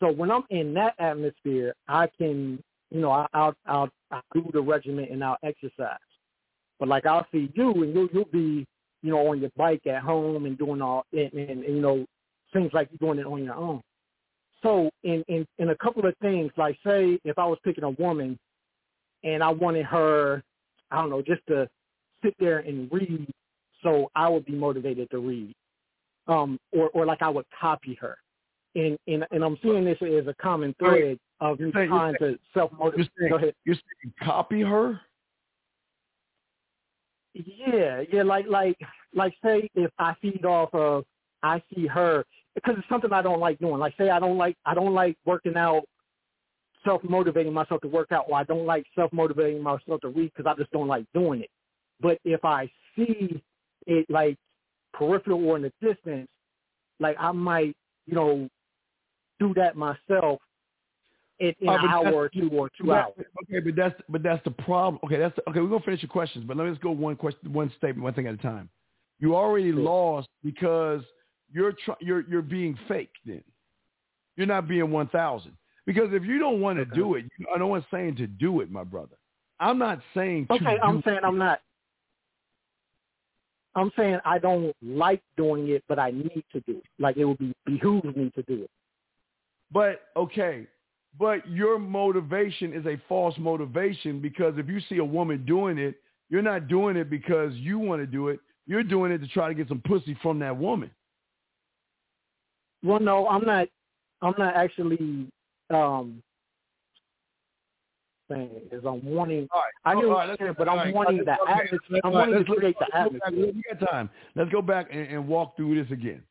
So 0.00 0.10
when 0.10 0.30
I'm 0.30 0.44
in 0.50 0.74
that 0.74 0.94
atmosphere, 1.00 1.74
I 1.88 2.08
can, 2.18 2.62
you 2.90 3.00
know, 3.00 3.10
I, 3.10 3.26
I'll, 3.34 3.54
I'll, 3.66 3.90
I'll 4.12 4.22
do 4.32 4.48
the 4.52 4.60
regimen 4.60 5.08
and 5.10 5.24
I'll 5.24 5.38
exercise. 5.42 5.98
But 6.78 6.88
like 6.88 7.06
I'll 7.06 7.26
see 7.32 7.50
you, 7.54 7.82
and 7.82 7.92
you'll, 7.92 8.08
you'll 8.12 8.24
be, 8.26 8.64
you 9.02 9.10
know, 9.10 9.26
on 9.28 9.40
your 9.40 9.50
bike 9.56 9.86
at 9.86 10.02
home 10.02 10.46
and 10.46 10.56
doing 10.56 10.80
all, 10.80 11.04
and, 11.12 11.32
and, 11.32 11.64
and 11.64 11.76
you 11.76 11.80
know, 11.80 12.06
things 12.52 12.70
like 12.72 12.88
you're 12.92 13.12
doing 13.12 13.18
it 13.18 13.26
on 13.28 13.42
your 13.42 13.54
own. 13.54 13.82
So 14.62 14.90
in, 15.04 15.22
in 15.28 15.46
in 15.58 15.68
a 15.70 15.76
couple 15.76 16.04
of 16.06 16.14
things, 16.20 16.50
like 16.56 16.76
say 16.84 17.18
if 17.24 17.38
I 17.38 17.46
was 17.46 17.58
picking 17.64 17.84
a 17.84 17.90
woman, 17.90 18.38
and 19.24 19.42
I 19.42 19.50
wanted 19.50 19.86
her, 19.86 20.42
I 20.90 20.96
don't 21.00 21.10
know, 21.10 21.22
just 21.22 21.42
to 21.48 21.68
sit 22.24 22.34
there 22.40 22.58
and 22.58 22.90
read, 22.92 23.28
so 23.82 24.10
I 24.16 24.28
would 24.28 24.44
be 24.44 24.54
motivated 24.56 25.08
to 25.10 25.18
read, 25.18 25.54
um, 26.26 26.58
or 26.72 26.88
or 26.90 27.06
like 27.06 27.22
I 27.22 27.28
would 27.28 27.46
copy 27.60 27.96
her, 28.00 28.16
and 28.74 28.98
and 29.06 29.24
and 29.30 29.44
I'm 29.44 29.58
seeing 29.62 29.84
this 29.84 29.98
as 30.02 30.26
a 30.26 30.34
common 30.42 30.74
thread 30.80 31.18
of 31.40 31.58
saying- 31.58 31.72
trying 31.88 32.14
to 32.18 32.36
self 32.52 32.72
You're 32.72 32.78
motivate. 32.80 33.10
saying, 33.18 33.30
Go 33.30 33.36
ahead. 33.36 33.54
you're 33.64 33.76
saying 33.76 34.12
copy 34.20 34.62
her? 34.62 35.00
Yeah, 37.34 38.02
yeah, 38.12 38.22
like 38.24 38.46
like 38.48 38.76
like 39.14 39.34
say 39.44 39.68
if 39.76 39.90
I 39.98 40.14
feed 40.20 40.44
off 40.44 40.74
of 40.74 41.04
I 41.44 41.62
see 41.72 41.86
her 41.86 42.24
because 42.64 42.78
it's 42.78 42.88
something 42.88 43.12
I 43.12 43.22
don't 43.22 43.40
like 43.40 43.58
doing. 43.58 43.78
Like 43.78 43.94
say 43.98 44.10
I 44.10 44.18
don't 44.18 44.36
like 44.36 44.56
I 44.64 44.74
don't 44.74 44.94
like 44.94 45.16
working 45.24 45.56
out, 45.56 45.82
self 46.84 47.02
motivating 47.04 47.52
myself 47.52 47.80
to 47.82 47.88
work 47.88 48.12
out, 48.12 48.26
or 48.28 48.38
I 48.38 48.44
don't 48.44 48.66
like 48.66 48.84
self 48.94 49.12
motivating 49.12 49.62
myself 49.62 50.00
to 50.02 50.08
read 50.08 50.32
because 50.34 50.50
I 50.50 50.58
just 50.60 50.70
don't 50.72 50.88
like 50.88 51.04
doing 51.14 51.40
it. 51.42 51.50
But 52.00 52.18
if 52.24 52.44
I 52.44 52.70
see 52.96 53.42
it 53.86 54.06
like 54.08 54.36
peripheral 54.92 55.44
or 55.46 55.56
in 55.56 55.62
the 55.62 55.72
distance, 55.80 56.28
like 57.00 57.16
I 57.18 57.32
might 57.32 57.76
you 58.06 58.14
know 58.14 58.48
do 59.38 59.54
that 59.54 59.76
myself 59.76 60.40
in, 61.38 61.54
in 61.60 61.68
Oh, 61.68 61.74
an 61.74 61.80
hour 61.88 62.12
or 62.12 62.28
two 62.28 62.50
or 62.52 62.70
two 62.80 62.92
hours. 62.92 63.12
Okay, 63.18 63.60
but 63.64 63.76
that's 63.76 64.00
but 64.08 64.22
that's 64.22 64.42
the 64.44 64.50
problem. 64.50 65.00
Okay, 65.04 65.18
that's 65.18 65.38
okay. 65.48 65.60
We're 65.60 65.68
gonna 65.68 65.84
finish 65.84 66.02
your 66.02 66.10
questions, 66.10 66.44
but 66.46 66.56
let 66.56 66.64
me 66.64 66.70
just 66.70 66.82
go 66.82 66.90
one 66.90 67.16
question, 67.16 67.52
one 67.52 67.72
statement, 67.76 68.02
one 68.02 68.14
thing 68.14 68.26
at 68.26 68.34
a 68.34 68.38
time. 68.38 68.68
You 69.20 69.34
already 69.34 69.72
lost 69.72 70.28
because 70.44 71.02
you're 71.52 71.72
try, 71.84 71.94
you're 72.00 72.20
you're 72.28 72.42
being 72.42 72.78
fake. 72.88 73.12
Then 73.24 73.42
you're 74.36 74.46
not 74.46 74.68
being 74.68 74.90
one 74.90 75.08
thousand. 75.08 75.56
Because 75.86 76.12
if 76.12 76.22
you 76.24 76.38
don't 76.38 76.60
want 76.60 76.76
to 76.78 76.82
Okay. 76.82 76.94
do 76.94 77.14
it, 77.14 77.24
you- 77.38 77.46
I 77.54 77.58
know 77.58 77.68
one's 77.68 77.84
saying 77.90 78.16
to 78.16 78.26
do 78.26 78.60
it, 78.60 78.70
my 78.70 78.84
brother. 78.84 79.16
I'm 79.58 79.78
not 79.78 80.00
saying 80.14 80.46
to 80.48 80.54
Okay, 80.54 80.78
I'm 80.82 81.02
saying 81.02 81.18
it. 81.18 81.24
I'm 81.24 81.38
not. 81.38 81.60
I'm 83.74 83.90
saying 83.96 84.18
I 84.24 84.38
don't 84.38 84.74
like 84.82 85.22
doing 85.36 85.68
it, 85.68 85.84
but 85.88 85.98
I 85.98 86.10
need 86.10 86.44
to 86.52 86.60
do 86.60 86.78
it. 86.78 86.84
Like 86.98 87.16
it 87.16 87.24
would 87.24 87.38
be 87.38 87.54
behooves 87.64 88.14
me 88.16 88.30
to 88.34 88.42
do 88.42 88.64
it. 88.64 88.70
But 89.70 90.02
okay, 90.16 90.66
but 91.18 91.48
your 91.48 91.78
motivation 91.78 92.72
is 92.72 92.86
a 92.86 93.00
false 93.08 93.36
motivation 93.38 94.20
because 94.20 94.54
if 94.58 94.68
you 94.68 94.80
see 94.88 94.98
a 94.98 95.04
woman 95.04 95.44
doing 95.44 95.78
it, 95.78 95.96
you're 96.28 96.42
not 96.42 96.68
doing 96.68 96.96
it 96.96 97.08
because 97.08 97.54
you 97.54 97.78
want 97.78 98.02
to 98.02 98.06
do 98.06 98.28
it. 98.28 98.40
You're 98.66 98.82
doing 98.82 99.12
it 99.12 99.18
to 99.18 99.28
try 99.28 99.48
to 99.48 99.54
get 99.54 99.68
some 99.68 99.80
pussy 99.86 100.16
from 100.22 100.38
that 100.40 100.56
woman. 100.56 100.90
Well, 102.82 103.00
no, 103.00 103.28
I'm 103.28 103.44
not. 103.44 103.68
I'm 104.22 104.34
not 104.38 104.54
actually 104.56 105.28
um 105.70 106.22
saying 108.30 108.50
is 108.70 108.84
I'm 108.84 109.04
wanting. 109.04 109.48
All 109.52 109.60
right. 109.60 109.72
I 109.84 109.94
what 109.94 110.02
right, 110.02 110.08
you're 110.10 110.26
let's- 110.28 110.40
saying, 110.40 110.54
but 110.58 110.68
I'm 110.68 110.76
right, 110.78 110.94
wanting 110.94 111.24
the 111.24 111.32
atmosphere. 111.32 112.00
I'm 112.04 112.12
wanting 112.12 112.44
to 112.44 112.44
create 112.44 112.76
the 112.78 112.86
let's 112.92 113.04
go 113.04 113.10
back. 113.18 113.22
atmosphere. 113.28 113.52
We 113.54 113.62
got 113.78 113.90
time. 113.90 114.10
Let's 114.34 114.50
go 114.50 114.62
back 114.62 114.88
and, 114.90 115.08
and 115.08 115.28
walk 115.28 115.56
through 115.56 115.82
this 115.82 115.90
again. 115.92 116.22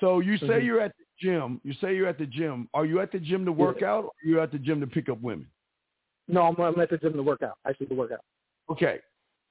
So 0.00 0.20
you 0.20 0.36
say 0.38 0.46
Mhm. 0.60 0.64
you're 0.64 0.80
at 0.80 0.92
the 0.98 1.04
gym. 1.20 1.60
You 1.64 1.72
say 1.74 1.94
you're 1.94 2.08
at 2.08 2.18
the 2.18 2.26
gym. 2.26 2.68
Are 2.74 2.84
you 2.84 3.00
at 3.00 3.12
the 3.12 3.18
gym 3.20 3.44
to 3.44 3.52
work 3.52 3.82
out, 3.82 4.04
or 4.04 4.08
are 4.08 4.26
you 4.28 4.40
at 4.40 4.50
the 4.52 4.58
gym 4.58 4.80
to 4.80 4.86
pick 4.86 5.08
up 5.08 5.20
women? 5.20 5.46
No, 6.28 6.42
I'm, 6.42 6.56
I'm 6.60 6.78
at 6.80 6.90
the 6.90 6.98
gym 6.98 7.12
to 7.14 7.22
work 7.22 7.42
out. 7.42 7.56
Actually, 7.66 7.86
to 7.86 7.94
work 7.94 8.12
out. 8.12 8.20
Okay. 8.70 9.00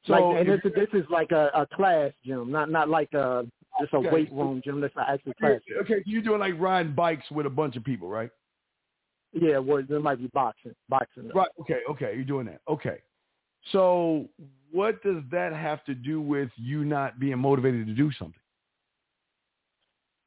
So 0.05 0.13
like, 0.13 0.39
and 0.39 0.49
this, 0.49 0.59
this 0.75 0.87
is 0.93 1.05
like 1.09 1.31
a, 1.31 1.51
a 1.53 1.67
class 1.67 2.11
gym, 2.25 2.51
not 2.51 2.69
not 2.71 2.89
like 2.89 3.13
a 3.13 3.45
just 3.81 3.93
a 3.93 3.97
Okay. 3.97 4.11
weight 4.11 4.31
room 4.31 4.61
gym. 4.63 4.81
That's 4.81 4.95
not 4.95 5.09
actually 5.09 5.33
class. 5.33 5.59
okay, 5.81 6.03
you're 6.05 6.21
doing 6.21 6.39
like 6.39 6.59
riding 6.59 6.93
bikes 6.93 7.29
with 7.31 7.45
a 7.45 7.49
bunch 7.49 7.75
of 7.75 7.83
people, 7.83 8.07
right? 8.07 8.29
Yeah, 9.33 9.59
where 9.59 9.81
there 9.81 9.99
might 9.99 10.19
be 10.19 10.27
boxing, 10.27 10.75
boxing. 10.89 11.29
Right. 11.33 11.49
Okay. 11.59 11.79
Okay. 11.89 12.13
You're 12.15 12.25
doing 12.25 12.47
that. 12.47 12.61
Okay. 12.67 12.99
So 13.71 14.27
what 14.71 15.01
does 15.03 15.23
that 15.31 15.53
have 15.53 15.83
to 15.85 15.93
do 15.95 16.19
with 16.19 16.49
you 16.57 16.83
not 16.83 17.19
being 17.19 17.37
motivated 17.37 17.87
to 17.87 17.93
do 17.93 18.11
something? 18.13 18.39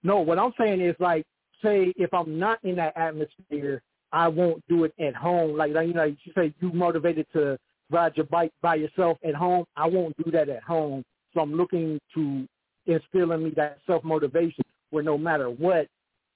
No, 0.03 0.21
what 0.21 0.39
I'm 0.39 0.53
saying 0.59 0.81
is 0.81 0.95
like, 1.01 1.25
say 1.63 1.93
if 1.97 2.13
I'm 2.13 2.39
not 2.39 2.59
in 2.63 2.77
that 2.77 2.97
atmosphere, 2.97 3.83
I 4.13 4.29
won't 4.29 4.63
do 4.69 4.85
it 4.85 4.95
at 5.01 5.15
home. 5.15 5.57
Like, 5.57 5.73
like 5.73 5.89
you 5.89 5.95
know, 5.95 6.05
you 6.05 6.17
say 6.35 6.55
you 6.61 6.73
motivated 6.73 7.27
to 7.33 7.59
ride 7.91 8.17
your 8.17 8.27
bike 8.27 8.53
by 8.63 8.77
yourself 8.77 9.19
at 9.27 9.35
home. 9.35 9.65
I 9.77 9.87
won't 9.87 10.15
do 10.23 10.31
that 10.31 10.49
at 10.49 10.63
home. 10.63 11.05
So 11.33 11.41
I'm 11.41 11.55
looking 11.55 11.99
to 12.15 12.47
instill 12.87 13.33
in 13.33 13.45
me 13.45 13.51
that 13.57 13.79
self 13.87 14.05
motivation 14.05 14.65
where 14.91 15.03
no 15.03 15.19
matter 15.19 15.51
what, 15.51 15.89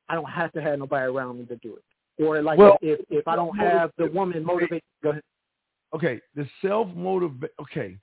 I 0.08 0.14
don't 0.14 0.30
have 0.30 0.52
to 0.52 0.62
have 0.62 0.78
nobody 0.78 1.06
around 1.06 1.38
me 1.38 1.44
to 1.46 1.56
do 1.56 1.76
it. 1.76 2.24
Or 2.24 2.42
like 2.42 2.58
Well, 2.58 2.78
if 2.82 3.00
if 3.10 3.28
I 3.28 3.36
don't 3.36 3.56
have 3.56 3.92
the 3.98 4.06
woman 4.06 4.44
motivate, 4.44 4.82
go 5.02 5.10
ahead. 5.10 5.22
Okay. 5.94 6.20
The 6.34 6.46
self 6.62 6.88
motivate. 6.94 7.50
Okay. 7.60 7.96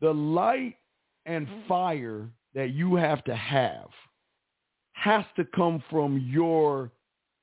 The 0.00 0.12
light 0.12 0.76
and 1.26 1.46
mm-hmm. 1.46 1.68
fire 1.68 2.28
that 2.54 2.70
you 2.70 2.94
have 2.94 3.24
to 3.24 3.34
have 3.34 3.88
has 4.92 5.24
to 5.36 5.44
come 5.44 5.82
from 5.90 6.18
your. 6.18 6.90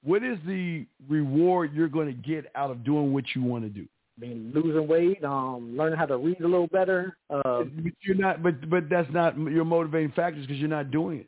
What 0.03 0.23
is 0.23 0.39
the 0.47 0.87
reward 1.07 1.73
you're 1.75 1.87
going 1.87 2.07
to 2.07 2.13
get 2.13 2.49
out 2.55 2.71
of 2.71 2.83
doing 2.83 3.13
what 3.13 3.23
you 3.35 3.43
want 3.43 3.63
to 3.65 3.69
do? 3.69 3.87
Mean, 4.21 4.51
losing 4.53 4.87
weight, 4.87 5.23
um, 5.23 5.75
learning 5.75 5.97
how 5.97 6.05
to 6.05 6.15
read 6.15 6.39
a 6.41 6.47
little 6.47 6.67
better. 6.67 7.17
Uh, 7.31 7.63
But 7.63 7.93
you're 8.01 8.15
not. 8.15 8.43
But 8.43 8.69
but 8.69 8.87
that's 8.87 9.11
not 9.11 9.35
your 9.35 9.65
motivating 9.65 10.11
factors 10.11 10.45
because 10.45 10.59
you're 10.59 10.69
not 10.69 10.91
doing 10.91 11.25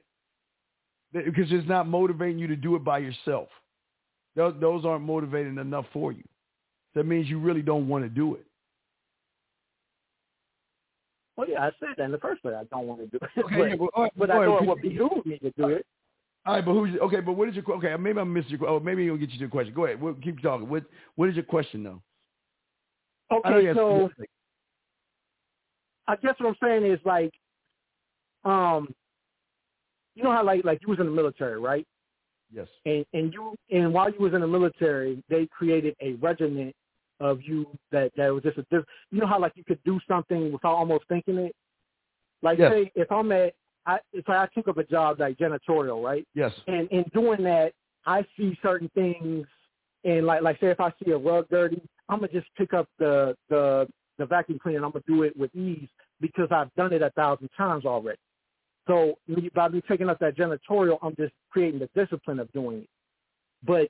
it. 1.13 1.25
Because 1.25 1.51
it's 1.51 1.67
not 1.67 1.87
motivating 1.87 2.37
you 2.37 2.45
to 2.47 2.55
do 2.55 2.75
it 2.75 2.83
by 2.83 2.99
yourself. 2.99 3.49
Those, 4.35 4.53
those 4.59 4.85
aren't 4.85 5.05
motivating 5.05 5.57
enough 5.57 5.85
for 5.91 6.11
you. 6.11 6.23
That 6.93 7.05
means 7.05 7.27
you 7.29 7.39
really 7.39 7.61
don't 7.63 7.87
want 7.87 8.03
to 8.03 8.09
do 8.09 8.35
it. 8.35 8.45
well, 11.35 11.49
yeah, 11.49 11.61
I 11.63 11.71
said 11.79 11.89
that 11.97 12.03
in 12.03 12.11
the 12.11 12.17
first 12.19 12.41
place. 12.43 12.55
I 12.59 12.63
don't 12.65 12.87
want 12.87 13.01
to 13.01 13.07
do 13.07 13.17
it, 13.21 13.43
Okay, 13.45 13.75
but, 13.75 13.83
yeah, 13.83 13.87
all 13.95 14.03
right, 14.03 14.11
but 14.15 14.29
I 14.31 14.37
right, 14.37 14.45
know 14.45 14.55
it 14.55 14.59
could 14.59 14.67
would 14.67 14.81
behoove 14.81 15.25
me 15.25 15.37
to 15.39 15.51
do 15.57 15.67
it. 15.69 15.85
All 16.45 16.55
right, 16.55 16.65
but 16.65 16.73
who's 16.73 16.99
okay? 16.99 17.21
But 17.21 17.33
what 17.33 17.49
is 17.49 17.55
your 17.55 17.63
okay? 17.77 17.95
Maybe 17.97 18.19
I 18.19 18.23
missed 18.23 18.49
your. 18.49 18.67
Oh, 18.67 18.79
maybe 18.79 19.03
he'll 19.03 19.17
get 19.17 19.31
you 19.31 19.39
to 19.39 19.45
the 19.45 19.51
question. 19.51 19.73
Go 19.73 19.85
ahead. 19.85 19.99
We'll 20.01 20.13
keep 20.15 20.41
talking. 20.41 20.67
What 20.69 20.83
What 21.15 21.29
is 21.29 21.35
your 21.35 21.45
question 21.45 21.83
though? 21.83 22.01
I 23.43 23.49
Okay, 23.53 23.65
have 23.67 23.75
so. 23.75 24.09
I 26.07 26.15
guess 26.17 26.35
what 26.37 26.49
I'm 26.49 26.55
saying 26.61 26.91
is 26.91 26.99
like, 27.05 27.31
um, 28.43 28.93
you 30.15 30.23
know 30.23 30.31
how 30.31 30.43
like 30.43 30.65
like 30.65 30.79
you 30.81 30.89
was 30.89 30.99
in 30.99 31.05
the 31.05 31.11
military, 31.11 31.59
right? 31.59 31.87
yes. 32.53 32.67
And 32.85 33.05
and 33.13 33.33
you 33.33 33.55
and 33.71 33.93
while 33.93 34.11
you 34.11 34.19
was 34.19 34.33
in 34.33 34.41
the 34.41 34.47
military, 34.47 35.23
they 35.29 35.47
created 35.47 35.95
a 36.01 36.13
regiment 36.15 36.75
of 37.19 37.41
you 37.41 37.67
that 37.91 38.11
that 38.17 38.33
was 38.33 38.43
just 38.43 38.57
a 38.57 38.65
you 39.11 39.19
know 39.21 39.27
how 39.27 39.39
like 39.39 39.53
you 39.55 39.63
could 39.63 39.81
do 39.85 39.99
something 40.07 40.51
without 40.51 40.75
almost 40.75 41.05
thinking 41.07 41.37
it. 41.37 41.55
Like 42.41 42.59
Yes. 42.59 42.71
say 42.71 42.91
if 42.95 43.11
I'm 43.11 43.31
at 43.31 43.53
I 43.85 43.99
if 44.11 44.27
I 44.29 44.47
took 44.53 44.67
up 44.67 44.77
a 44.77 44.83
job 44.83 45.19
like 45.19 45.37
janitorial, 45.37 46.03
right? 46.03 46.27
Yes. 46.35 46.51
and 46.67 46.87
in 46.89 47.03
doing 47.13 47.43
that, 47.43 47.71
I 48.05 48.25
see 48.37 48.57
certain 48.61 48.89
things, 48.93 49.47
and 50.03 50.25
like 50.25 50.41
like 50.41 50.59
say 50.59 50.67
if 50.67 50.79
I 50.79 50.91
see 51.03 51.11
a 51.11 51.17
rug 51.17 51.47
dirty, 51.49 51.81
I'm 52.13 52.19
gonna 52.19 52.31
just 52.31 52.47
pick 52.55 52.73
up 52.73 52.87
the 52.99 53.35
the 53.49 53.87
the 54.19 54.25
vacuum 54.25 54.59
cleaner. 54.61 54.77
and 54.77 54.85
I'm 54.85 54.91
gonna 54.91 55.03
do 55.07 55.23
it 55.23 55.35
with 55.35 55.53
ease 55.55 55.89
because 56.21 56.47
I've 56.51 56.73
done 56.75 56.93
it 56.93 57.01
a 57.01 57.09
thousand 57.11 57.49
times 57.57 57.85
already. 57.85 58.19
So 58.87 59.15
by 59.55 59.69
me 59.69 59.81
taking 59.87 60.09
up 60.09 60.19
that 60.19 60.37
janitorial, 60.37 60.99
I'm 61.01 61.15
just 61.15 61.33
creating 61.51 61.79
the 61.79 61.89
discipline 61.95 62.39
of 62.39 62.51
doing 62.51 62.79
it. 62.79 62.89
But 63.65 63.89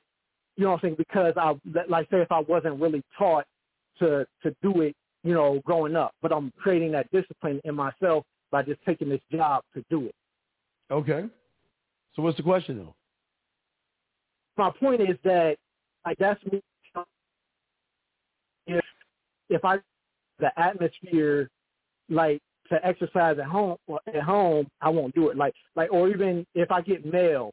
you 0.56 0.64
know 0.64 0.72
what 0.72 0.76
I'm 0.76 0.82
saying? 0.82 0.96
Because 0.98 1.34
I 1.36 1.56
like 1.90 2.08
say 2.10 2.22
if 2.22 2.32
I 2.32 2.40
wasn't 2.40 2.80
really 2.80 3.04
taught 3.18 3.46
to 4.00 4.26
to 4.44 4.56
do 4.62 4.82
it, 4.82 4.96
you 5.24 5.34
know, 5.34 5.62
growing 5.66 5.96
up, 5.96 6.14
but 6.22 6.32
I'm 6.32 6.52
creating 6.58 6.92
that 6.94 7.12
discipline 7.12 7.60
in 7.66 7.76
myself 7.76 8.24
by 8.52 8.64
just 8.64 8.80
taking 8.86 9.10
this 9.10 9.22
job 9.32 9.64
to 9.74 9.84
do 9.90 10.06
it. 10.06 10.16
Okay. 10.92 11.26
So 12.16 12.22
what's 12.22 12.38
the 12.38 12.44
question 12.44 12.78
though? 12.78 12.96
My 14.58 14.72
point 14.80 15.02
is 15.02 15.18
that 15.24 15.58
like 16.06 16.18
that's 16.20 16.44
me. 16.46 16.62
If 19.54 19.64
I 19.64 19.78
the 20.40 20.52
atmosphere 20.60 21.50
like 22.10 22.42
to 22.70 22.86
exercise 22.86 23.38
at 23.40 23.46
home 23.46 23.78
at 24.08 24.22
home, 24.24 24.68
I 24.82 24.90
won't 24.90 25.16
do 25.16 25.30
it. 25.30 25.38
Like 25.38 25.54
like 25.76 25.92
or 25.92 26.10
even 26.10 26.46
if 26.56 26.72
I 26.72 26.82
get 26.82 27.06
mail, 27.06 27.52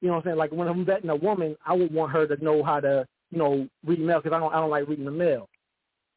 you 0.00 0.08
know 0.08 0.14
what 0.14 0.20
I'm 0.20 0.24
saying? 0.30 0.36
Like 0.36 0.52
when 0.52 0.68
I'm 0.68 0.84
vetting 0.84 1.10
a 1.10 1.16
woman, 1.16 1.56
I 1.64 1.74
would 1.74 1.92
want 1.92 2.12
her 2.12 2.26
to 2.26 2.44
know 2.44 2.62
how 2.62 2.80
to 2.80 3.06
you 3.30 3.38
know 3.38 3.68
read 3.86 4.00
mail 4.00 4.20
because 4.20 4.34
I 4.34 4.40
don't 4.40 4.52
I 4.52 4.60
don't 4.60 4.70
like 4.70 4.88
reading 4.88 5.04
the 5.04 5.10
mail. 5.10 5.48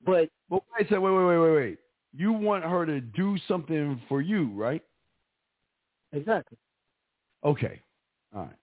But 0.06 0.30
well, 0.50 0.66
wait, 0.78 0.90
so 0.90 1.00
wait, 1.00 1.12
wait, 1.12 1.26
wait, 1.26 1.38
wait, 1.38 1.56
wait. 1.56 1.78
You 2.14 2.34
want 2.34 2.64
her 2.64 2.86
to 2.86 3.00
do 3.00 3.38
something 3.48 4.02
for 4.10 4.22
you, 4.22 4.50
right? 4.54 4.82
Exactly. 6.12 6.58
Okay. 7.44 7.80
All 8.36 8.50
right. 8.50 8.58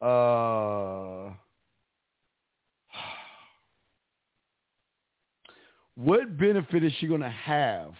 Uh, 0.00 1.32
what 5.98 6.38
benefit 6.38 6.84
is 6.84 6.92
she 7.00 7.08
going 7.08 7.22
to 7.22 7.28
have 7.28 7.92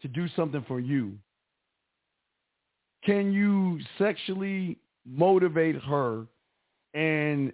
to 0.00 0.08
do 0.08 0.26
something 0.34 0.64
for 0.66 0.80
you? 0.80 1.12
Can 3.04 3.32
you 3.32 3.78
sexually 3.98 4.78
motivate 5.06 5.76
her 5.82 6.26
and 6.94 7.52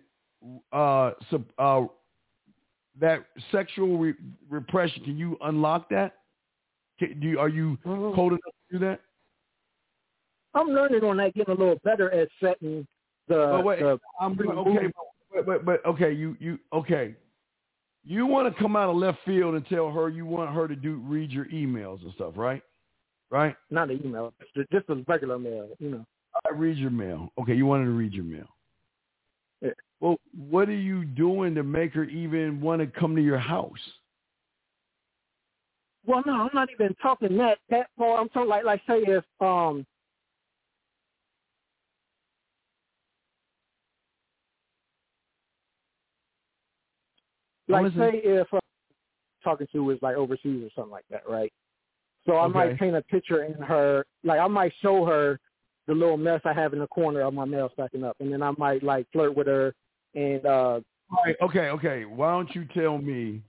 uh, 0.72 1.10
uh, 1.58 1.86
that 3.00 3.24
sexual 3.50 3.98
re- 3.98 4.14
repression? 4.48 5.02
Can 5.02 5.18
you 5.18 5.36
unlock 5.42 5.88
that? 5.90 6.18
Can, 7.00 7.18
do 7.18 7.40
are 7.40 7.48
you 7.48 7.76
mm-hmm. 7.84 8.14
cold 8.14 8.32
enough 8.32 8.54
to 8.70 8.78
do 8.78 8.84
that? 8.84 9.00
I'm 10.54 10.68
learning 10.68 11.02
on 11.02 11.16
that, 11.16 11.34
getting 11.34 11.52
a 11.52 11.58
little 11.58 11.80
better 11.82 12.12
at 12.12 12.28
setting 12.40 12.86
the. 13.26 13.54
But 13.56 13.64
wait, 13.64 13.80
the 13.80 13.98
I'm 14.20 14.38
okay, 14.38 14.86
but, 15.34 15.46
but 15.46 15.64
but 15.64 15.84
okay, 15.84 16.12
you 16.12 16.36
you 16.38 16.60
okay. 16.72 17.16
You 18.04 18.26
want 18.26 18.54
to 18.54 18.62
come 18.62 18.76
out 18.76 18.88
of 18.88 18.96
left 18.96 19.18
field 19.24 19.54
and 19.54 19.66
tell 19.66 19.90
her 19.90 20.08
you 20.08 20.24
want 20.24 20.54
her 20.54 20.66
to 20.66 20.76
do 20.76 20.96
read 21.04 21.30
your 21.30 21.46
emails 21.46 22.02
and 22.02 22.12
stuff, 22.14 22.32
right? 22.36 22.62
Right? 23.30 23.54
Not 23.70 23.88
the 23.88 24.04
email, 24.04 24.32
just 24.72 24.86
the 24.86 25.04
regular 25.06 25.38
mail, 25.38 25.68
you 25.78 25.90
know. 25.90 26.06
I 26.46 26.54
read 26.54 26.78
your 26.78 26.90
mail. 26.90 27.30
Okay, 27.40 27.54
you 27.54 27.66
wanted 27.66 27.84
to 27.84 27.90
read 27.90 28.12
your 28.12 28.24
mail. 28.24 28.48
Yeah. 29.60 29.70
Well, 30.00 30.16
what 30.48 30.68
are 30.68 30.72
you 30.72 31.04
doing 31.04 31.54
to 31.54 31.62
make 31.62 31.92
her 31.92 32.04
even 32.04 32.60
want 32.60 32.80
to 32.80 32.86
come 32.86 33.14
to 33.14 33.22
your 33.22 33.38
house? 33.38 33.78
Well, 36.06 36.22
no, 36.24 36.32
I'm 36.32 36.50
not 36.54 36.70
even 36.72 36.94
talking 37.02 37.36
that 37.36 37.58
that 37.68 37.88
part. 37.98 38.20
I'm 38.20 38.28
talking 38.30 38.48
like 38.48 38.64
like 38.64 38.80
say 38.86 39.00
if 39.00 39.24
um 39.40 39.84
Like 47.70 47.92
say 47.94 48.20
if 48.24 48.52
uh, 48.52 48.60
talking 49.42 49.66
to 49.72 49.90
is 49.90 49.98
like 50.02 50.16
overseas 50.16 50.64
or 50.64 50.70
something 50.74 50.90
like 50.90 51.04
that, 51.10 51.22
right? 51.28 51.52
So 52.26 52.34
I 52.34 52.44
okay. 52.44 52.52
might 52.52 52.78
paint 52.78 52.96
a 52.96 53.02
picture 53.02 53.44
in 53.44 53.54
her, 53.54 54.04
like 54.24 54.40
I 54.40 54.46
might 54.46 54.72
show 54.82 55.04
her 55.06 55.38
the 55.86 55.94
little 55.94 56.16
mess 56.16 56.40
I 56.44 56.52
have 56.52 56.72
in 56.72 56.78
the 56.78 56.86
corner 56.86 57.22
of 57.22 57.34
my 57.34 57.44
mail 57.44 57.70
stacking 57.72 58.04
up, 58.04 58.16
and 58.20 58.32
then 58.32 58.42
I 58.42 58.52
might 58.58 58.82
like 58.82 59.06
flirt 59.12 59.36
with 59.36 59.46
her 59.46 59.74
and. 60.14 60.44
uh 60.44 60.80
All 61.10 61.24
right, 61.24 61.36
okay, 61.42 61.68
okay. 61.70 62.04
Why 62.04 62.30
don't 62.32 62.54
you 62.54 62.66
tell 62.74 62.98
me? 62.98 63.42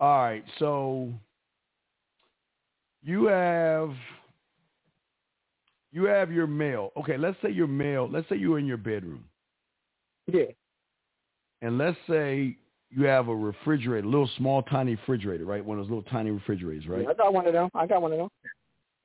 All 0.00 0.18
right, 0.18 0.44
so 0.58 1.12
you 3.02 3.26
have 3.26 3.92
you 5.92 6.04
have 6.04 6.30
your 6.30 6.46
mail. 6.46 6.92
Okay, 6.98 7.16
let's 7.16 7.36
say 7.42 7.50
your 7.50 7.68
mail. 7.68 8.08
Let's 8.10 8.28
say 8.28 8.36
you're 8.36 8.58
in 8.58 8.66
your 8.66 8.76
bedroom. 8.76 9.24
Yeah. 10.30 10.46
And 11.62 11.78
let's 11.78 11.96
say 12.08 12.56
you 12.90 13.04
have 13.04 13.28
a 13.28 13.34
refrigerator, 13.34 14.06
a 14.06 14.10
little 14.10 14.30
small, 14.36 14.62
tiny 14.62 14.94
refrigerator, 14.94 15.44
right? 15.44 15.64
One 15.64 15.78
of 15.78 15.84
those 15.84 15.90
little 15.90 16.10
tiny 16.10 16.30
refrigerators, 16.30 16.86
right? 16.86 17.02
Yeah, 17.02 17.10
I 17.10 17.14
got 17.14 17.32
one 17.32 17.46
of 17.46 17.52
them. 17.52 17.68
I 17.74 17.86
got 17.86 18.02
one 18.02 18.12
of 18.12 18.18
them. 18.18 18.28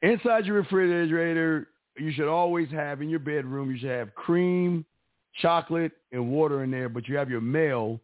Inside 0.02 0.45
your 0.45 0.56
refrigerator, 0.58 1.68
you 1.98 2.12
should 2.12 2.30
always 2.30 2.70
have 2.70 3.02
in 3.02 3.10
your 3.10 3.20
bedroom, 3.20 3.72
you 3.72 3.78
should 3.78 3.90
have 3.90 4.14
cream, 4.16 4.86
chocolate, 5.41 5.91
and 6.12 6.30
water 6.30 6.64
in 6.64 6.72
there, 6.72 6.90
but 6.90 7.08
you 7.08 7.18
have 7.18 7.30
your 7.30 7.41
mail 7.41 7.99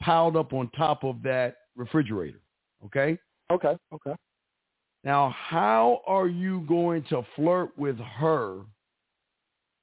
piled 0.00 0.36
up 0.36 0.52
on 0.52 0.70
top 0.70 1.04
of 1.04 1.22
that 1.22 1.56
refrigerator. 1.76 2.40
Okay? 2.84 3.18
Okay. 3.50 3.76
Okay. 3.92 4.14
Now, 5.04 5.34
how 5.38 6.02
are 6.06 6.28
you 6.28 6.60
going 6.68 7.04
to 7.10 7.22
flirt 7.36 7.76
with 7.78 7.98
her 7.98 8.60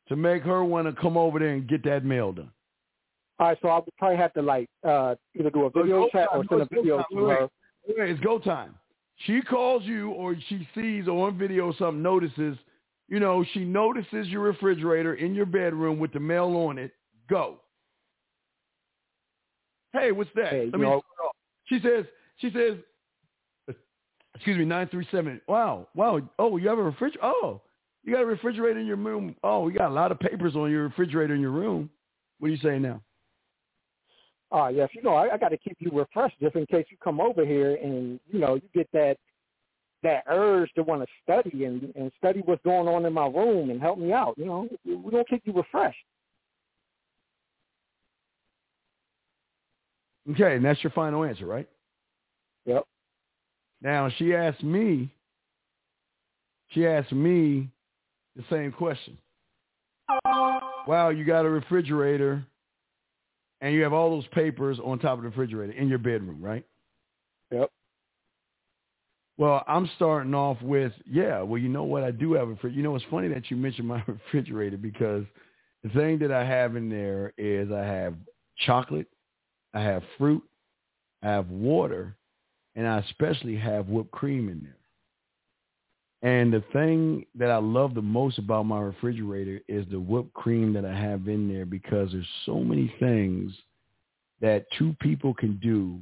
to 0.08 0.16
make 0.16 0.44
her 0.44 0.64
want 0.64 0.88
to 0.88 1.02
come 1.02 1.18
over 1.18 1.40
there 1.40 1.50
and 1.50 1.68
get 1.68 1.84
that 1.86 2.04
mail 2.06 2.32
done? 2.32 2.52
All 3.38 3.48
right, 3.48 3.57
so 3.62 3.68
I 3.68 3.76
would 3.76 3.95
probably 3.98 4.18
have 4.18 4.34
to 4.34 4.41
like 4.41 4.70
uh 4.88 5.16
either 5.38 5.49
do 5.49 5.66
a 5.66 5.70
video 5.70 6.07
chat 6.12 6.30
or 6.34 6.44
send 6.49 6.62
a 6.62 6.68
video 6.72 7.03
to 7.12 7.26
her. 7.26 7.49
Wait, 7.88 8.10
it's 8.10 8.20
go 8.22 8.40
time. 8.40 8.76
She 9.26 9.41
calls 9.41 9.84
you 9.84 10.12
or 10.12 10.36
she 10.49 10.68
sees 10.76 11.07
or 11.07 11.28
on 11.28 11.38
video 11.38 11.74
something 11.74 12.02
notices, 12.02 12.57
you 13.07 13.20
know, 13.20 13.45
she 13.53 13.60
notices 13.60 14.28
your 14.28 14.41
refrigerator 14.41 15.16
in 15.16 15.34
your 15.36 15.45
bedroom 15.45 15.99
with 15.99 16.12
the 16.12 16.20
mail 16.20 16.48
on 16.57 16.78
it. 16.78 16.91
Go. 17.30 17.60
Hey, 19.94 20.12
what's 20.12 20.30
that? 20.36 20.49
Hey, 20.49 20.70
Let 20.72 20.80
me 20.80 20.88
know, 20.88 21.02
she 21.66 21.80
says, 21.80 22.06
she 22.38 22.52
says, 22.52 22.78
excuse 24.36 24.57
me, 24.57 24.66
937. 24.66 25.41
Wow, 25.48 25.88
wow. 25.95 26.20
Oh, 26.38 26.57
you 26.57 26.68
have 26.68 26.78
a 26.78 26.84
refrigerator? 26.84 27.26
Oh, 27.26 27.62
you 28.03 28.14
got 28.14 28.22
a 28.22 28.26
refrigerator 28.26 28.80
in 28.80 28.86
your 28.86 28.98
room. 28.98 29.36
Oh, 29.44 29.68
you 29.68 29.78
got 29.78 29.90
a 29.90 29.94
lot 29.94 30.12
of 30.12 30.20
papers 30.20 30.56
on 30.56 30.70
your 30.70 30.84
refrigerator 30.84 31.34
in 31.34 31.41
your 31.41 31.52
room. 31.52 31.90
What 32.40 32.49
are 32.49 32.52
you 32.52 32.57
saying 32.57 32.82
now? 32.82 33.02
Uh, 34.52 34.68
yes, 34.68 34.90
you 34.94 35.02
know, 35.02 35.16
I, 35.16 35.34
I 35.34 35.38
got 35.38 35.50
to 35.50 35.58
keep 35.58 35.78
you 35.80 35.92
refreshed 35.92 36.40
just 36.40 36.56
in 36.56 36.66
case 36.66 36.86
you 36.90 36.98
come 37.04 37.20
over 37.20 37.46
here 37.46 37.76
and 37.76 38.20
you 38.32 38.40
know 38.40 38.56
you 38.56 38.70
get 38.74 38.90
that 38.94 39.18
that 40.04 40.24
urge 40.28 40.72
to 40.74 40.84
want 40.84 41.02
to 41.02 41.08
study 41.24 41.66
and 41.66 41.92
and 41.96 42.12
study 42.18 42.42
what's 42.46 42.64
going 42.64 42.88
on 42.88 43.06
in 43.06 43.14
my 43.14 43.28
room 43.28 43.70
and 43.70 43.82
help 43.82 43.98
me 43.98 44.14
out. 44.14 44.36
You 44.38 44.46
know, 44.46 44.70
we're 44.86 45.12
gonna 45.12 45.26
keep 45.26 45.42
you 45.46 45.54
refreshed. 45.54 45.98
Okay, 50.32 50.56
and 50.56 50.66
that's 50.66 50.84
your 50.84 50.92
final 50.92 51.24
answer, 51.24 51.46
right? 51.46 51.68
Yep. 52.66 52.86
Now 53.82 54.10
she 54.18 54.34
asked 54.34 54.64
me. 54.64 55.12
She 56.70 56.86
asked 56.86 57.12
me 57.12 57.70
the 58.36 58.44
same 58.50 58.72
question. 58.72 59.18
Wow, 60.88 61.10
you 61.10 61.26
got 61.26 61.46
a 61.46 61.50
refrigerator 61.50 62.46
and 63.66 63.74
you 63.74 63.82
have 63.82 63.94
all 63.94 64.12
those 64.12 64.28
papers 64.28 64.78
on 64.86 65.00
top 65.00 65.18
of 65.18 65.24
the 65.24 65.30
refrigerator 65.30 65.74
in 65.74 65.90
your 65.90 65.98
bedroom, 65.98 66.40
right? 66.40 66.64
Yep. 67.50 67.72
Well, 69.40 69.64
I'm 69.68 69.90
starting 69.96 70.36
off 70.36 70.62
with, 70.62 70.94
yeah, 71.10 71.42
well, 71.42 71.60
you 71.60 71.68
know 71.68 71.84
what? 71.84 72.04
I 72.04 72.12
do 72.12 72.34
have 72.34 72.48
a 72.48 72.56
fridge. 72.58 72.76
You 72.76 72.84
know, 72.84 72.96
it's 72.96 73.04
funny 73.10 73.28
that 73.30 73.50
you 73.50 73.58
mentioned 73.58 73.88
my 73.88 74.04
refrigerator 74.08 74.78
because 74.78 75.26
the 75.82 75.90
thing 75.90 76.20
that 76.20 76.32
I 76.32 76.46
have 76.46 76.76
in 76.76 76.90
there 76.90 77.34
is 77.40 77.72
I 77.72 77.84
have 77.84 78.14
chocolate, 78.68 79.08
I 79.74 79.82
have 79.82 80.04
fruit, 80.20 80.44
I 81.24 81.30
have 81.30 81.50
water, 81.50 82.16
and 82.76 82.88
I 82.88 83.00
especially 83.00 83.58
have 83.58 83.88
whipped 83.88 84.12
cream 84.12 84.48
in 84.48 84.62
there. 84.62 84.78
And 86.26 86.52
the 86.52 86.64
thing 86.73 87.23
that 87.35 87.52
I 87.52 87.57
love 87.57 87.93
the 87.93 88.02
most 88.02 88.39
about 88.39 88.65
my 88.65 88.80
refrigerator 88.80 89.61
is 89.68 89.85
the 89.91 89.99
whipped 89.99 90.34
cream 90.34 90.73
that 90.73 90.84
I 90.84 90.91
have 90.91 91.27
in 91.27 91.47
there 91.47 91.68
because 91.68 92.11
there's 92.11 92.26
so 92.47 92.61
many 92.61 92.91
things 92.99 93.53
that 94.41 94.65
two 94.76 94.95
people 94.99 95.35
can 95.35 95.60
do 95.61 95.99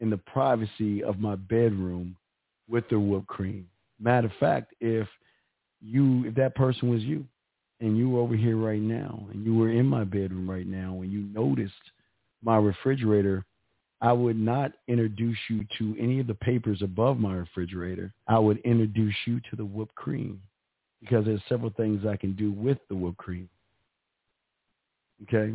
in 0.00 0.10
the 0.10 0.16
privacy 0.16 1.04
of 1.04 1.20
my 1.20 1.36
bedroom 1.36 2.16
with 2.68 2.82
the 2.88 2.98
whipped 2.98 3.28
cream. 3.28 3.68
Matter 4.00 4.26
of 4.26 4.32
fact, 4.40 4.74
if 4.80 5.06
you 5.80 6.24
if 6.26 6.34
that 6.34 6.56
person 6.56 6.90
was 6.90 7.02
you 7.02 7.24
and 7.78 7.96
you 7.96 8.10
were 8.10 8.22
over 8.22 8.34
here 8.34 8.56
right 8.56 8.82
now 8.82 9.24
and 9.32 9.44
you 9.44 9.54
were 9.54 9.70
in 9.70 9.86
my 9.86 10.02
bedroom 10.02 10.50
right 10.50 10.66
now 10.66 10.98
and 11.02 11.12
you 11.12 11.20
noticed 11.32 11.74
my 12.42 12.56
refrigerator 12.56 13.44
I 14.00 14.12
would 14.12 14.38
not 14.38 14.72
introduce 14.88 15.36
you 15.48 15.66
to 15.78 15.96
any 16.00 16.20
of 16.20 16.26
the 16.26 16.34
papers 16.34 16.80
above 16.82 17.18
my 17.18 17.34
refrigerator. 17.34 18.12
I 18.26 18.38
would 18.38 18.58
introduce 18.58 19.14
you 19.26 19.40
to 19.50 19.56
the 19.56 19.64
whipped 19.64 19.94
cream 19.94 20.40
because 21.00 21.26
there's 21.26 21.42
several 21.48 21.70
things 21.76 22.06
I 22.06 22.16
can 22.16 22.34
do 22.34 22.50
with 22.50 22.78
the 22.88 22.94
whipped 22.94 23.18
cream. 23.18 23.48
Okay. 25.24 25.54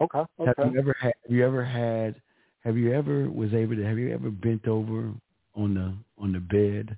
Okay. 0.00 0.18
okay. 0.38 0.52
Have 0.56 0.72
you 0.72 0.78
ever 0.78 0.96
had? 1.00 1.12
Have 1.24 1.32
you 1.32 1.44
ever 1.44 1.64
had? 1.64 2.14
Have 2.64 2.76
you 2.76 2.92
ever 2.94 3.28
was 3.28 3.52
able 3.52 3.74
to? 3.74 3.84
Have 3.84 3.98
you 3.98 4.12
ever 4.14 4.30
bent 4.30 4.68
over 4.68 5.12
on 5.56 5.74
the 5.74 5.94
on 6.22 6.32
the 6.32 6.38
bed 6.38 6.96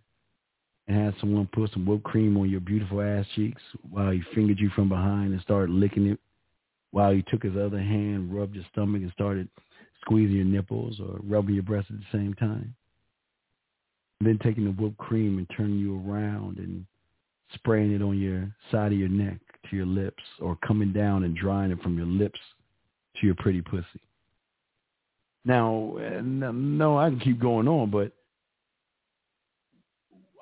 and 0.86 1.04
had 1.04 1.14
someone 1.18 1.48
put 1.52 1.72
some 1.72 1.86
whipped 1.86 2.04
cream 2.04 2.36
on 2.36 2.50
your 2.50 2.60
beautiful 2.60 3.00
ass 3.00 3.24
cheeks 3.34 3.62
while 3.88 4.10
he 4.10 4.22
fingered 4.34 4.58
you 4.58 4.68
from 4.70 4.90
behind 4.90 5.32
and 5.32 5.40
started 5.40 5.70
licking 5.70 6.08
it, 6.08 6.18
while 6.90 7.12
he 7.12 7.24
took 7.30 7.42
his 7.42 7.56
other 7.56 7.78
hand, 7.78 8.34
rubbed 8.34 8.54
your 8.54 8.64
stomach, 8.72 9.00
and 9.00 9.12
started 9.12 9.48
squeezing 10.02 10.36
your 10.36 10.44
nipples 10.44 11.00
or 11.00 11.20
rubbing 11.24 11.54
your 11.54 11.64
breasts 11.64 11.90
at 11.90 11.98
the 11.98 12.18
same 12.18 12.34
time. 12.34 12.74
And 14.20 14.28
then 14.28 14.38
taking 14.42 14.64
the 14.64 14.70
whipped 14.70 14.98
cream 14.98 15.38
and 15.38 15.46
turning 15.56 15.78
you 15.78 16.02
around 16.06 16.58
and 16.58 16.84
spraying 17.54 17.92
it 17.92 18.02
on 18.02 18.18
your 18.18 18.50
side 18.70 18.92
of 18.92 18.98
your 18.98 19.08
neck 19.08 19.38
to 19.68 19.76
your 19.76 19.86
lips 19.86 20.22
or 20.40 20.56
coming 20.66 20.92
down 20.92 21.24
and 21.24 21.36
drying 21.36 21.70
it 21.70 21.82
from 21.82 21.96
your 21.96 22.06
lips 22.06 22.38
to 23.18 23.26
your 23.26 23.34
pretty 23.36 23.62
pussy. 23.62 24.00
Now, 25.44 25.96
eh, 25.96 26.20
no, 26.22 26.98
I 26.98 27.08
can 27.08 27.20
keep 27.20 27.40
going 27.40 27.66
on, 27.66 27.90
but 27.90 28.12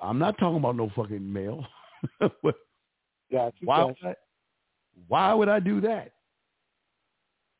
I'm 0.01 0.19
not 0.19 0.37
talking 0.37 0.57
about 0.57 0.75
no 0.75 0.91
fucking 0.95 1.31
male. 1.31 1.65
yeah, 3.29 3.49
why, 3.63 3.83
would 3.85 3.95
I, 4.03 4.15
why 5.07 5.33
would 5.33 5.49
I 5.49 5.59
do 5.59 5.79
that? 5.81 6.11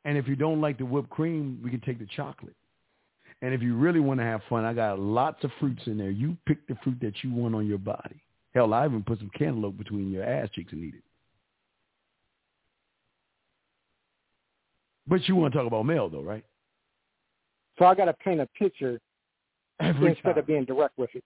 And 0.10 0.18
if 0.18 0.28
you 0.28 0.36
don't 0.36 0.60
like 0.60 0.80
the 0.80 0.86
whipped 0.86 1.12
cream, 1.12 1.60
we 1.64 1.70
can 1.70 1.82
take 1.82 2.00
the 2.00 2.08
chocolate. 2.16 2.56
And 3.44 3.54
if 3.54 3.62
you 3.62 3.76
really 3.76 4.00
want 4.00 4.20
to 4.20 4.24
have 4.24 4.42
fun, 4.50 4.66
I 4.66 4.74
got 4.74 4.98
lots 4.98 5.44
of 5.44 5.52
fruits 5.60 5.84
in 5.86 6.00
there. 6.00 6.10
You 6.10 6.36
pick 6.48 6.68
the 6.68 6.76
fruit 6.84 6.98
that 7.02 7.14
you 7.24 7.32
want 7.32 7.54
on 7.54 7.68
your 7.68 7.78
body. 7.78 8.20
Hell, 8.56 8.74
I 8.74 8.88
even 8.88 9.04
put 9.04 9.20
some 9.20 9.30
cantaloupe 9.38 9.78
between 9.78 10.12
your 10.12 10.24
ass 10.24 10.50
cheeks 10.56 10.74
and 10.74 10.84
eat 10.84 10.96
it. 10.96 11.04
But 15.06 15.28
you 15.28 15.36
want 15.36 15.54
to 15.54 15.60
talk 15.60 15.68
about 15.68 15.84
male, 15.84 16.10
though, 16.10 16.24
right? 16.24 16.44
So 17.78 17.86
I 17.86 17.94
got 17.94 18.06
to 18.06 18.14
paint 18.14 18.42
a 18.42 18.48
picture 18.58 19.00
Every 19.80 20.10
instead 20.10 20.24
time. 20.24 20.40
of 20.40 20.48
being 20.48 20.66
direct 20.66 20.98
with 20.98 21.12
it. 21.14 21.24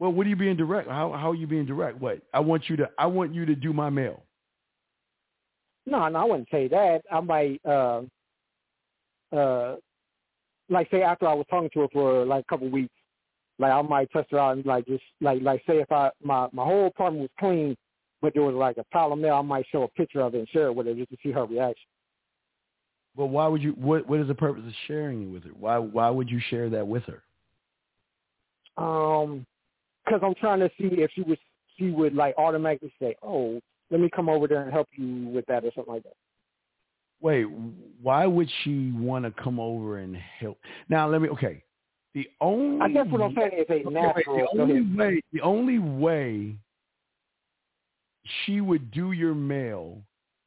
Well, 0.00 0.10
what 0.10 0.26
are 0.26 0.30
you 0.30 0.34
being 0.34 0.56
direct? 0.56 0.88
How 0.88 1.12
how 1.12 1.30
are 1.30 1.36
you 1.36 1.46
being 1.46 1.66
direct? 1.66 2.00
What 2.00 2.20
I 2.34 2.40
want 2.40 2.68
you 2.68 2.74
to 2.78 2.90
I 2.98 3.06
want 3.06 3.32
you 3.32 3.46
to 3.46 3.54
do 3.54 3.72
my 3.72 3.90
mail. 3.90 4.24
No, 5.86 6.08
no, 6.08 6.18
I 6.18 6.24
wouldn't 6.24 6.48
say 6.50 6.68
that. 6.68 7.02
I 7.12 7.20
might, 7.20 7.60
uh, 7.64 8.02
uh, 9.32 9.76
like 10.68 10.90
say 10.90 11.02
after 11.02 11.28
I 11.28 11.34
was 11.34 11.46
talking 11.48 11.70
to 11.74 11.80
her 11.80 11.88
for 11.92 12.24
like 12.24 12.42
a 12.42 12.48
couple 12.48 12.66
of 12.66 12.72
weeks, 12.72 12.92
like 13.58 13.72
I 13.72 13.80
might 13.82 14.10
test 14.10 14.30
her 14.32 14.38
out 14.38 14.56
and 14.56 14.66
like 14.66 14.86
just 14.86 15.04
like 15.20 15.40
like 15.42 15.62
say 15.66 15.78
if 15.78 15.90
I 15.90 16.10
my 16.22 16.48
my 16.52 16.64
whole 16.64 16.86
apartment 16.86 17.22
was 17.22 17.30
clean, 17.38 17.76
but 18.20 18.34
there 18.34 18.42
was 18.42 18.54
like 18.54 18.76
a 18.78 18.84
pile 18.92 19.12
of 19.12 19.18
mail, 19.18 19.36
I 19.36 19.42
might 19.42 19.66
show 19.70 19.84
a 19.84 19.88
picture 19.88 20.20
of 20.20 20.34
it 20.34 20.38
and 20.38 20.48
share 20.48 20.66
it 20.66 20.74
with 20.74 20.86
her 20.86 20.94
just 20.94 21.10
to 21.10 21.16
see 21.22 21.30
her 21.30 21.44
reaction. 21.44 21.86
Well, 23.16 23.28
why 23.28 23.46
would 23.46 23.62
you? 23.62 23.70
What 23.72 24.06
what 24.08 24.20
is 24.20 24.28
the 24.28 24.34
purpose 24.34 24.64
of 24.66 24.72
sharing 24.86 25.22
it 25.22 25.32
with 25.32 25.44
her? 25.44 25.50
Why 25.50 25.78
why 25.78 26.10
would 26.10 26.28
you 26.28 26.40
share 26.50 26.68
that 26.70 26.86
with 26.86 27.04
her? 27.04 27.22
Um, 28.76 29.46
because 30.04 30.20
I'm 30.22 30.34
trying 30.34 30.60
to 30.60 30.68
see 30.78 30.88
if 31.00 31.10
she 31.14 31.22
was 31.22 31.38
she 31.78 31.90
would 31.90 32.14
like 32.14 32.34
automatically 32.36 32.92
say, 33.00 33.16
"Oh, 33.22 33.60
let 33.90 34.00
me 34.00 34.08
come 34.14 34.28
over 34.28 34.46
there 34.46 34.62
and 34.62 34.72
help 34.72 34.88
you 34.92 35.28
with 35.28 35.46
that" 35.46 35.64
or 35.64 35.70
something 35.74 35.94
like 35.94 36.02
that. 36.04 36.14
Wait, 37.20 37.44
why 38.02 38.26
would 38.26 38.48
she 38.62 38.92
want 38.92 39.24
to 39.24 39.42
come 39.42 39.58
over 39.58 39.98
and 39.98 40.16
help? 40.16 40.58
Now 40.88 41.08
let 41.08 41.22
me. 41.22 41.28
Okay, 41.30 41.62
the 42.14 42.28
only 42.40 42.80
I 42.80 42.88
guess 42.88 43.06
what 43.10 43.22
I'm 43.22 43.34
saying 43.34 43.52
is 43.58 43.66
a 43.68 43.90
natural. 43.90 44.36
Wait, 44.36 44.46
the 44.52 44.60
only 44.62 44.96
way 44.96 45.22
the 45.32 45.40
only 45.40 45.78
way 45.78 46.56
she 48.44 48.60
would 48.60 48.90
do 48.90 49.12
your 49.12 49.34
mail 49.34 49.98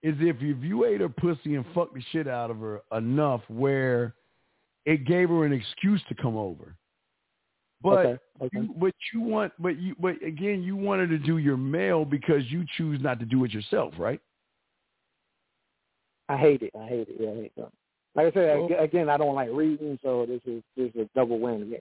is 0.03 0.16
if 0.20 0.38
if 0.41 0.64
you 0.64 0.86
ate 0.86 1.02
her 1.02 1.10
pussy 1.10 1.56
and 1.56 1.66
fucked 1.74 1.95
the 1.95 2.03
shit 2.11 2.28
out 2.28 2.52
of 2.52 2.57
her 2.60 2.82
enough 2.91 3.41
where 3.48 4.16
it 4.86 5.06
gave 5.06 5.30
her 5.30 5.45
an 5.45 5.53
excuse 5.53 6.02
to 6.10 6.16
come 6.16 6.38
over. 6.38 6.76
But 7.81 8.06
okay, 8.06 8.19
okay. 8.41 8.57
you, 8.57 8.76
but 8.77 8.93
you 9.14 9.22
want, 9.22 9.53
but 9.57 9.80
you, 9.80 9.95
but 9.99 10.22
again, 10.22 10.61
you 10.64 10.76
wanted 10.76 11.07
to 11.10 11.18
do 11.18 11.38
your 11.38 11.57
mail 11.57 12.03
because 12.03 12.43
you 12.47 12.65
choose 12.77 13.01
not 13.01 13.19
to 13.19 13.26
do 13.26 13.45
it 13.45 13.51
yourself, 13.51 13.93
right? 13.97 14.19
I 16.27 16.38
hate 16.38 16.61
it. 16.61 16.72
I 16.80 16.88
hate 16.88 17.07
it. 17.10 17.15
Yeah, 17.19 17.30
I 17.30 17.35
hate 17.35 17.51
it. 17.56 17.72
Like 18.15 18.27
I 18.27 18.31
said, 18.31 18.60
well, 18.60 18.69
again, 18.80 19.10
I 19.10 19.18
don't 19.18 19.35
like 19.35 19.49
reading, 19.51 19.97
so 20.03 20.26
this 20.26 20.41
is 20.45 20.61
this 20.76 20.89
is 20.93 21.01
a 21.01 21.10
double 21.15 21.39
win. 21.39 21.73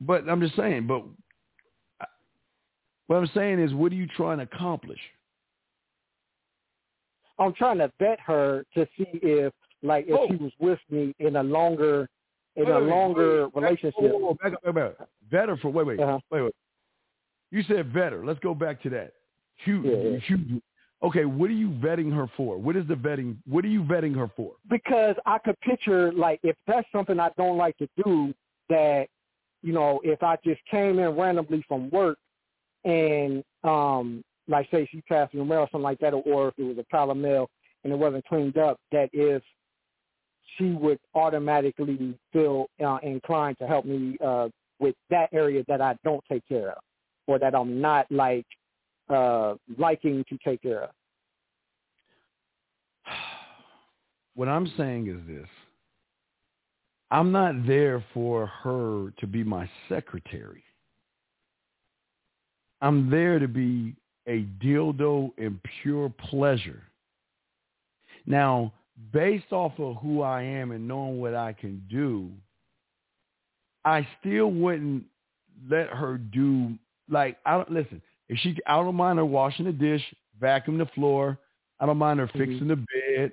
But 0.00 0.28
I'm 0.28 0.40
just 0.40 0.54
saying. 0.54 0.86
But 0.86 1.02
what 3.06 3.16
I'm 3.16 3.30
saying 3.34 3.60
is, 3.60 3.74
what 3.74 3.92
are 3.92 3.96
you 3.96 4.06
trying 4.16 4.38
to 4.38 4.44
accomplish? 4.44 5.00
I'm 7.38 7.52
trying 7.52 7.78
to 7.78 7.92
vet 7.98 8.18
her 8.20 8.64
to 8.74 8.86
see 8.96 9.06
if, 9.22 9.52
like, 9.82 10.06
if 10.08 10.18
oh. 10.18 10.26
she 10.28 10.36
was 10.36 10.52
with 10.58 10.78
me 10.90 11.14
in 11.18 11.36
a 11.36 11.42
longer 11.42 12.08
in 12.56 12.64
wait, 12.64 12.72
a 12.72 12.80
wait, 12.80 12.88
longer 12.88 13.48
wait, 13.48 13.62
relationship. 13.62 13.94
Whoa, 13.98 14.18
whoa, 14.18 14.36
back 14.42 14.52
up, 14.54 14.74
back 14.74 14.84
up. 15.00 15.08
Vetter 15.32 15.60
for 15.60 15.70
wait, 15.70 15.86
wait, 15.86 16.00
uh-huh. 16.00 16.18
wait, 16.30 16.42
wait. 16.42 16.54
You 17.50 17.62
said 17.64 17.92
vetter. 17.92 18.24
Let's 18.24 18.40
go 18.40 18.54
back 18.54 18.82
to 18.82 18.90
that. 18.90 19.12
Huge, 19.64 19.84
yeah, 19.84 20.10
yeah. 20.10 20.18
huge. 20.18 20.62
Okay, 21.02 21.26
what 21.26 21.50
are 21.50 21.54
you 21.54 21.68
vetting 21.68 22.12
her 22.14 22.26
for? 22.36 22.56
What 22.56 22.76
is 22.76 22.86
the 22.88 22.94
vetting? 22.94 23.36
What 23.46 23.64
are 23.64 23.68
you 23.68 23.82
vetting 23.82 24.16
her 24.16 24.30
for? 24.36 24.52
Because 24.68 25.14
I 25.26 25.38
could 25.38 25.58
picture 25.60 26.12
like 26.12 26.40
if 26.42 26.56
that's 26.66 26.88
something 26.90 27.20
I 27.20 27.30
don't 27.36 27.58
like 27.58 27.76
to 27.78 27.88
do, 28.02 28.34
that 28.68 29.06
you 29.62 29.72
know, 29.72 30.00
if 30.04 30.22
I 30.22 30.36
just 30.44 30.60
came 30.70 30.98
in 30.98 31.16
randomly 31.16 31.64
from 31.68 31.90
work 31.90 32.18
and 32.84 33.44
um 33.64 34.24
like 34.48 34.68
say 34.70 34.88
she 34.90 35.02
passed 35.02 35.34
me 35.34 35.44
mail 35.44 35.60
or 35.60 35.68
something 35.70 35.82
like 35.82 35.98
that, 35.98 36.12
or 36.12 36.48
if 36.48 36.54
it 36.56 36.62
was 36.62 36.78
a 36.78 36.84
pile 36.84 37.10
of 37.10 37.16
mail 37.16 37.50
and 37.84 37.92
it 37.92 37.98
wasn't 37.98 38.24
cleaned 38.26 38.56
up, 38.56 38.78
that 38.92 39.10
if 39.12 39.42
she 40.56 40.70
would 40.70 40.98
automatically 41.14 42.18
feel 42.32 42.66
uh, 42.84 42.98
inclined 43.02 43.58
to 43.58 43.66
help 43.66 43.84
me 43.84 44.16
uh, 44.24 44.48
with 44.78 44.94
that 45.10 45.28
area 45.32 45.64
that 45.68 45.80
I 45.80 45.96
don't 46.04 46.22
take 46.30 46.46
care 46.48 46.70
of, 46.70 46.78
or 47.26 47.38
that 47.38 47.54
I'm 47.54 47.80
not 47.80 48.06
like 48.10 48.46
uh, 49.08 49.54
liking 49.78 50.24
to 50.28 50.38
take 50.44 50.62
care 50.62 50.84
of. 50.84 50.90
What 54.34 54.48
I'm 54.48 54.70
saying 54.76 55.06
is 55.06 55.16
this. 55.26 55.48
I'm 57.10 57.32
not 57.32 57.66
there 57.66 58.04
for 58.12 58.46
her 58.46 59.12
to 59.18 59.26
be 59.26 59.42
my 59.42 59.66
secretary. 59.88 60.62
I'm 62.82 63.08
there 63.08 63.38
to 63.38 63.48
be 63.48 63.94
a 64.26 64.44
dildo 64.62 65.30
in 65.38 65.58
pure 65.82 66.10
pleasure. 66.10 66.82
Now, 68.26 68.72
based 69.12 69.52
off 69.52 69.72
of 69.78 69.96
who 69.96 70.22
I 70.22 70.42
am 70.42 70.70
and 70.72 70.86
knowing 70.88 71.20
what 71.20 71.34
I 71.34 71.52
can 71.52 71.82
do, 71.90 72.30
I 73.84 74.06
still 74.20 74.50
wouldn't 74.50 75.04
let 75.70 75.88
her 75.88 76.18
do 76.18 76.74
like 77.08 77.38
I 77.46 77.52
don't 77.52 77.70
listen. 77.70 78.02
If 78.28 78.38
she, 78.40 78.56
I 78.66 78.76
don't 78.76 78.96
mind 78.96 79.18
her 79.18 79.24
washing 79.24 79.66
the 79.66 79.72
dish, 79.72 80.02
vacuum 80.40 80.78
the 80.78 80.86
floor. 80.86 81.38
I 81.78 81.86
don't 81.86 81.98
mind 81.98 82.18
her 82.20 82.26
Mm-hmm. 82.26 82.38
fixing 82.38 82.68
the 82.68 82.76
bed. 82.76 83.32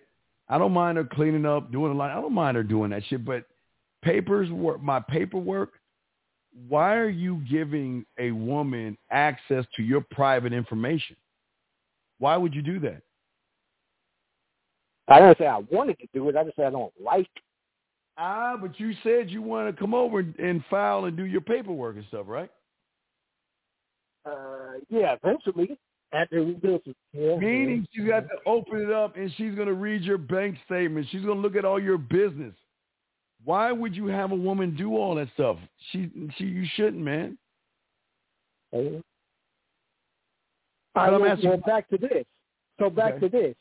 I 0.49 0.57
don't 0.57 0.73
mind 0.73 0.97
her 0.97 1.05
cleaning 1.05 1.45
up, 1.45 1.71
doing 1.71 1.91
a 1.91 1.95
lot. 1.95 2.11
I 2.11 2.21
don't 2.21 2.33
mind 2.33 2.57
her 2.57 2.63
doing 2.63 2.91
that 2.91 3.03
shit. 3.05 3.25
But 3.25 3.45
papers 4.03 4.51
work, 4.51 4.81
my 4.83 4.99
paperwork. 4.99 5.71
Why 6.67 6.93
are 6.95 7.09
you 7.09 7.41
giving 7.49 8.05
a 8.19 8.29
woman 8.31 8.95
access 9.09 9.65
to 9.75 9.81
your 9.81 10.01
private 10.11 10.53
information? 10.53 11.15
Why 12.19 12.37
would 12.37 12.53
you 12.53 12.61
do 12.61 12.79
that? 12.81 13.01
I 15.07 15.19
didn't 15.19 15.37
say 15.37 15.47
I 15.47 15.57
wanted 15.71 15.99
to 15.99 16.07
do 16.13 16.29
it. 16.29 16.35
I 16.35 16.43
just 16.43 16.55
said 16.55 16.65
I 16.65 16.71
don't 16.71 16.93
like. 17.03 17.29
Ah, 18.17 18.55
but 18.59 18.79
you 18.79 18.93
said 19.03 19.29
you 19.29 19.41
want 19.41 19.73
to 19.73 19.79
come 19.79 19.93
over 19.93 20.19
and 20.19 20.63
file 20.69 21.05
and 21.05 21.17
do 21.17 21.25
your 21.25 21.41
paperwork 21.41 21.95
and 21.95 22.05
stuff, 22.07 22.25
right? 22.27 22.49
Uh, 24.25 24.79
yeah, 24.89 25.15
eventually 25.21 25.77
after 26.13 26.43
we 26.43 26.53
do. 26.53 26.79
Yeah, 27.11 27.37
Meaning 27.37 27.87
yeah. 27.91 28.03
she's 28.03 28.07
got 28.09 28.21
to 28.21 28.35
open 28.45 28.81
it 28.81 28.91
up 28.91 29.17
and 29.17 29.31
she's 29.35 29.55
going 29.55 29.67
to 29.67 29.73
read 29.73 30.03
your 30.03 30.17
bank 30.17 30.57
statement. 30.65 31.07
She's 31.11 31.23
going 31.23 31.37
to 31.37 31.41
look 31.41 31.55
at 31.55 31.65
all 31.65 31.81
your 31.81 31.97
business. 31.97 32.53
Why 33.43 33.71
would 33.71 33.95
you 33.95 34.07
have 34.07 34.31
a 34.31 34.35
woman 34.35 34.75
do 34.75 34.95
all 34.95 35.15
that 35.15 35.27
stuff? 35.33 35.57
She, 35.91 36.09
she, 36.37 36.45
you 36.45 36.65
shouldn't, 36.75 37.03
man. 37.03 37.37
Okay. 38.73 39.01
All 40.95 41.11
right, 41.11 41.19
well, 41.19 41.37
well, 41.43 41.57
back 41.57 41.89
to 41.89 41.97
this. 41.97 42.25
So 42.79 42.89
back 42.89 43.15
Okay. 43.15 43.27
to 43.27 43.29
this. 43.29 43.55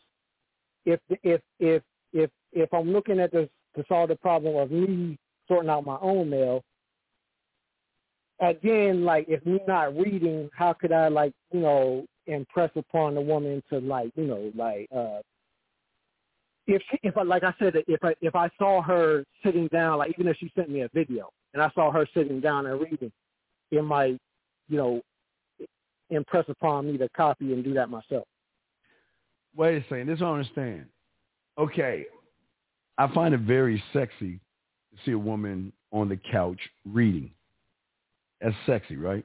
If 0.85 1.01
if 1.23 1.41
if 1.59 1.83
if 2.13 2.31
if 2.53 2.75
I'm 2.75 2.93
looking 2.93 3.21
at 3.21 3.33
this 3.33 3.49
to 3.77 3.85
solve 3.89 4.09
the 4.09 4.17
problem 4.17 4.57
of 4.57 4.71
me 4.71 5.17
sorting 5.49 5.71
out 5.71 5.87
my 5.87 5.99
own 6.01 6.31
mail, 6.31 6.63
again, 8.41 9.05
like 9.05 9.27
if 9.29 9.45
me 9.47 9.61
not 9.67 9.97
reading, 9.97 10.51
how 10.55 10.73
could 10.73 10.93
I 10.93 11.09
like 11.09 11.33
you 11.53 11.61
know 11.61 12.05
impress 12.27 12.71
upon 12.77 13.15
the 13.15 13.21
woman 13.21 13.63
to 13.71 13.81
like 13.81 14.13
you 14.17 14.25
know 14.25 14.53
like 14.55 14.87
uh 14.95 15.19
if 16.67 16.81
she, 16.91 16.99
if 17.03 17.17
I 17.17 17.23
like 17.23 17.43
I 17.43 17.55
said 17.59 17.75
if 17.89 18.05
I 18.05 18.15
if 18.21 18.35
I 18.37 18.49
saw 18.59 18.83
her 18.83 19.25
sitting 19.45 19.69
down 19.69 19.99
like 19.99 20.13
even 20.13 20.29
if 20.29 20.37
she 20.39 20.51
sent 20.55 20.71
me 20.71 20.83
a 20.83 20.89
video 20.95 21.31
and 21.55 21.63
I 21.63 21.71
saw 21.75 21.91
her 21.91 22.07
sitting 22.15 22.41
down 22.41 22.67
and 22.67 22.81
reading, 22.81 23.13
it 23.71 23.83
might 23.83 24.19
you 24.69 24.77
know 24.77 25.03
impress 26.11 26.45
upon 26.49 26.87
me 26.87 26.99
to 26.99 27.09
copy 27.11 27.53
and 27.53 27.65
do 27.65 27.75
that 27.75 27.91
myself. 27.91 28.27
Wait 29.57 29.77
a 29.77 29.83
second. 29.83 30.09
This 30.09 30.17
I 30.17 30.21
don't 30.21 30.39
understand. 30.39 30.87
Okay. 31.59 32.07
I 32.99 33.13
find 33.13 33.35
it 33.35 33.41
very 33.41 33.83
sexy 33.93 34.41
to 34.91 35.05
see 35.05 35.13
a 35.13 35.19
woman 35.19 35.73
on 35.93 36.09
the 36.09 36.19
couch 36.31 36.59
reading. 36.85 37.31
That's 38.41 38.55
sexy, 38.67 38.97
right? 38.97 39.25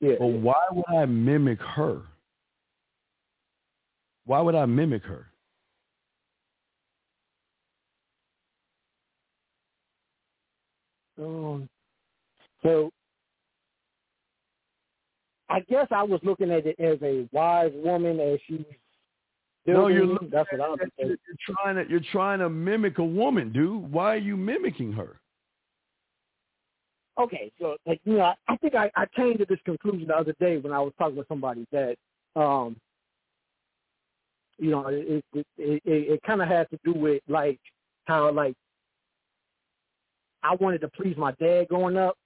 Yeah. 0.00 0.14
But 0.18 0.26
why 0.26 0.62
would 0.70 0.84
I 0.96 1.04
mimic 1.06 1.60
her? 1.60 2.02
Why 4.26 4.40
would 4.40 4.54
I 4.54 4.66
mimic 4.66 5.02
her? 5.04 5.26
Um, 11.18 11.68
so 12.62 12.90
I 15.48 15.60
guess 15.60 15.86
I 15.90 16.02
was 16.02 16.20
looking 16.22 16.50
at 16.50 16.66
it 16.66 16.78
as 16.80 16.98
a 17.02 17.28
wise 17.32 17.72
woman 17.74 18.18
as 18.18 18.38
she's 18.46 18.64
no, 19.66 19.88
you're 19.88 20.06
looking, 20.06 20.30
that's 20.30 20.50
what 20.52 20.60
I'm 20.60 20.90
you're, 20.98 21.16
trying 21.56 21.76
to 21.76 21.90
you're 21.90 22.00
trying 22.12 22.40
to 22.40 22.50
mimic 22.50 22.98
a 22.98 23.04
woman, 23.04 23.52
dude. 23.52 23.90
Why 23.90 24.14
are 24.14 24.18
you 24.18 24.36
mimicking 24.36 24.92
her? 24.92 25.20
Okay, 27.18 27.50
so 27.60 27.76
like 27.86 28.00
you 28.04 28.14
know, 28.14 28.24
I, 28.24 28.34
I 28.48 28.56
think 28.56 28.74
I, 28.74 28.90
I 28.96 29.06
came 29.16 29.38
to 29.38 29.46
this 29.48 29.60
conclusion 29.64 30.08
the 30.08 30.16
other 30.16 30.34
day 30.40 30.58
when 30.58 30.72
I 30.72 30.80
was 30.80 30.92
talking 30.98 31.16
with 31.16 31.28
somebody 31.28 31.66
that 31.72 31.96
um 32.36 32.76
you 34.58 34.70
know 34.70 34.88
it 34.88 35.24
it 35.32 35.46
it, 35.56 35.82
it, 35.84 36.12
it 36.12 36.22
kind 36.26 36.42
of 36.42 36.48
had 36.48 36.68
to 36.70 36.78
do 36.84 36.92
with 36.92 37.22
like 37.28 37.60
how 38.04 38.30
like 38.32 38.54
I 40.42 40.54
wanted 40.56 40.82
to 40.82 40.88
please 40.88 41.16
my 41.16 41.32
dad 41.40 41.68
growing 41.68 41.96
up, 41.96 42.16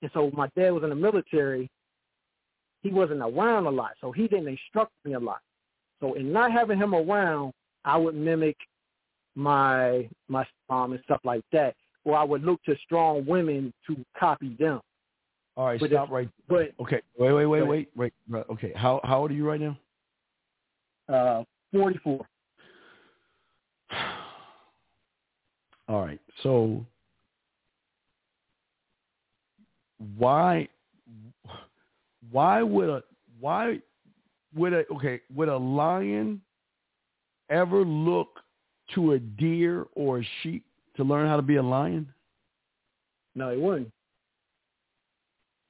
and 0.00 0.10
so 0.14 0.30
my 0.32 0.48
dad 0.56 0.70
was 0.70 0.82
in 0.82 0.90
the 0.90 0.96
military. 0.96 1.68
He 2.82 2.90
wasn't 2.90 3.20
around 3.20 3.66
a 3.66 3.70
lot, 3.70 3.92
so 4.00 4.12
he 4.12 4.28
didn't 4.28 4.48
instruct 4.48 4.92
me 5.04 5.14
a 5.14 5.18
lot. 5.18 5.40
So 6.00 6.14
in 6.14 6.32
not 6.32 6.52
having 6.52 6.78
him 6.78 6.94
around, 6.94 7.52
I 7.84 7.96
would 7.96 8.14
mimic 8.14 8.56
my 9.34 10.08
my 10.28 10.46
mom 10.68 10.92
and 10.92 11.02
stuff 11.04 11.20
like 11.24 11.44
that, 11.52 11.74
or 12.04 12.16
I 12.16 12.24
would 12.24 12.42
look 12.42 12.62
to 12.64 12.76
strong 12.84 13.24
women 13.26 13.72
to 13.86 13.96
copy 14.18 14.56
them. 14.58 14.80
All 15.56 15.66
right, 15.66 15.80
But 15.80 15.90
stop 15.90 16.10
right. 16.10 16.28
But 16.48 16.72
Okay, 16.80 17.00
wait, 17.18 17.32
wait, 17.32 17.46
wait, 17.46 17.62
wait, 17.62 17.88
wait. 17.96 18.12
Okay, 18.50 18.72
how 18.76 19.00
how 19.04 19.20
old 19.20 19.30
are 19.30 19.34
you 19.34 19.48
right 19.48 19.60
now? 19.60 19.78
uh, 21.08 21.44
44. 21.72 22.26
All 25.88 26.04
right, 26.04 26.20
so 26.42 26.84
why 30.18 30.68
why 32.32 32.60
would 32.62 32.88
a 32.88 33.02
why 33.38 33.80
would 34.54 34.72
a 34.72 34.84
okay 34.94 35.20
would 35.34 35.48
a 35.48 35.56
lion 35.56 36.40
ever 37.50 37.84
look 37.84 38.40
to 38.94 39.12
a 39.12 39.18
deer 39.18 39.86
or 39.94 40.20
a 40.20 40.28
sheep 40.42 40.64
to 40.96 41.04
learn 41.04 41.28
how 41.28 41.36
to 41.36 41.42
be 41.42 41.56
a 41.56 41.62
lion? 41.62 42.08
No, 43.34 43.50
he 43.50 43.58
wouldn't. 43.58 43.92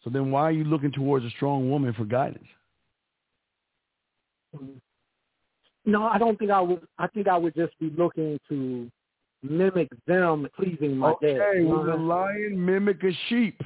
So 0.05 0.11
then 0.11 0.31
why 0.31 0.43
are 0.43 0.53
you 0.53 0.65
looking 0.65 0.93
towards 0.93 1.25
a 1.25 1.31
strong 1.31 1.69
woman 1.69 1.93
for 1.93 2.05
guidance? 2.05 2.47
No, 5.85 6.05
I 6.05 6.19
don't 6.19 6.39
think 6.39 6.51
I 6.51 6.61
would. 6.61 6.87
I 6.99 7.07
think 7.09 7.29
I 7.29 7.37
would 7.37 7.55
just 7.55 7.79
be 7.79 7.93
looking 7.97 8.39
to 8.49 8.91
mimic 9.43 9.89
them 10.07 10.49
pleasing 10.57 10.97
my 10.97 11.11
okay, 11.11 11.39
dad. 11.39 11.53
You 11.57 11.65
know 11.65 11.69
would 11.71 11.87
what 11.87 11.95
uh-huh. 11.95 12.05
lion 12.05 12.65
mimic 12.65 13.03
a 13.03 13.13
sheep 13.29 13.61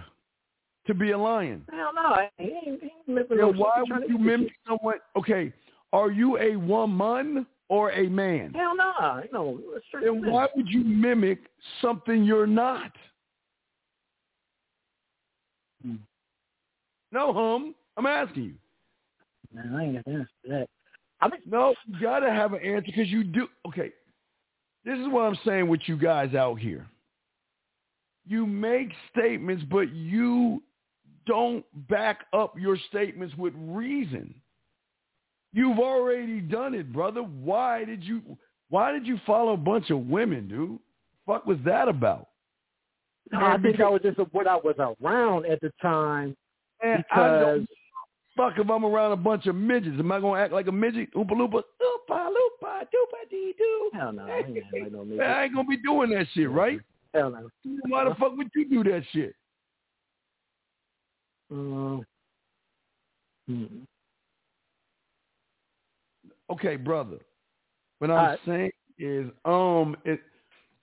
to 0.87 0.95
be 0.95 1.11
a 1.11 1.19
lion? 1.19 1.65
Hell 1.71 1.91
no, 1.95 2.17
he 2.39 2.45
ain't, 2.45 2.83
he 2.83 3.13
ain't 3.13 3.29
Then 3.29 3.57
why 3.57 3.79
shit. 3.79 3.85
He 3.85 3.89
trying 3.89 4.01
would 4.03 4.11
you 4.11 4.19
mimic 4.19 4.53
someone? 4.67 4.97
Okay, 5.17 5.53
are 5.93 6.11
you 6.11 6.39
a 6.39 6.57
woman 6.57 7.47
or 7.69 7.93
a 7.93 8.09
man? 8.09 8.53
Hell 8.55 8.77
no, 8.77 9.23
you 9.23 9.33
know, 9.33 9.61
Then 10.03 10.31
why 10.31 10.49
would 10.57 10.69
you 10.69 10.85
mimic 10.85 11.41
something 11.81 12.25
you're 12.25 12.47
not? 12.47 12.93
Hmm. 15.83 15.97
No, 17.13 17.33
hum. 17.33 17.75
I'm 17.97 18.07
asking 18.07 18.45
you. 18.45 18.55
Man, 19.53 19.75
I 19.75 19.85
ain't 19.85 19.95
got 19.97 20.05
the 20.05 20.11
answer 20.13 20.29
to 20.45 20.51
that. 20.51 20.69
I 21.21 21.29
mean, 21.29 21.41
No, 21.45 21.75
you 21.87 22.01
gotta 22.01 22.31
have 22.31 22.53
an 22.53 22.61
answer 22.63 22.87
because 22.87 23.09
you 23.09 23.25
do. 23.25 23.49
Okay, 23.67 23.93
this 24.85 24.99
is 24.99 25.07
what 25.09 25.23
I'm 25.23 25.39
saying 25.45 25.69
with 25.69 25.81
you 25.87 25.97
guys 25.97 26.35
out 26.35 26.59
here. 26.59 26.87
You 28.27 28.47
make 28.47 28.93
statements, 29.13 29.65
but 29.71 29.93
you 29.93 30.63
don't 31.27 31.65
back 31.89 32.27
up 32.33 32.59
your 32.59 32.79
statements 32.89 33.35
with 33.37 33.55
reason. 33.57 34.35
You've 35.53 35.79
already 35.79 36.41
done 36.41 36.75
it, 36.75 36.93
brother. 36.93 37.23
Why 37.23 37.85
did 37.85 38.05
you? 38.05 38.23
Why 38.69 38.93
did 38.93 39.07
you 39.07 39.19
follow 39.27 39.55
a 39.55 39.57
bunch 39.57 39.91
of 39.91 40.07
women, 40.07 40.49
dude? 40.49 40.79
Fuck 41.27 41.47
was 41.47 41.59
that 41.65 41.89
about? 41.89 42.29
no, 43.33 43.45
I 43.45 43.59
think 43.59 43.81
I 43.81 43.89
was 43.89 44.01
just 44.03 44.19
what 44.33 44.47
I 44.47 44.57
was 44.57 44.75
around 44.79 45.47
at 45.47 45.61
the 45.61 45.73
time 45.81 46.37
don't 46.83 46.97
because 46.97 47.61
fuck 48.37 48.55
if 48.59 48.69
I'm 48.69 48.85
around 48.85 49.13
a 49.13 49.17
bunch 49.17 49.47
of 49.47 49.55
midgets. 49.55 49.97
Am 49.99 50.11
I 50.11 50.21
gonna 50.21 50.41
act 50.41 50.53
like 50.53 50.67
a 50.67 50.73
midget? 50.73 51.13
Oompa 51.15 51.33
loompa, 51.33 51.63
oompa 51.63 52.29
loompa, 52.29 52.81
doopa 52.83 53.31
dee 53.31 53.55
doo. 53.57 53.91
hell 53.93 54.13
no, 54.13 54.25
I 54.25 54.39
ain't 54.39 54.55
like 54.73 54.93
no 54.93 55.05
Man. 55.05 55.21
I 55.21 55.45
ain't 55.45 55.55
gonna 55.55 55.69
be 55.69 55.77
doing 55.77 56.11
that 56.11 56.27
shit, 56.35 56.51
right? 56.51 56.81
Hell 57.15 57.31
no. 57.31 57.49
Why 57.89 58.05
the 58.05 58.15
fuck 58.15 58.37
would 58.37 58.51
you 58.55 58.69
do 58.69 58.85
that 58.85 59.03
shit? 59.13 59.35
Um, 61.51 62.07
hmm. 63.47 63.65
Okay, 66.51 66.77
brother. 66.77 67.19
What 67.99 68.11
I'm 68.11 68.39
saying 68.47 68.71
is, 68.99 69.27
um, 69.45 69.97
it, 70.05 70.21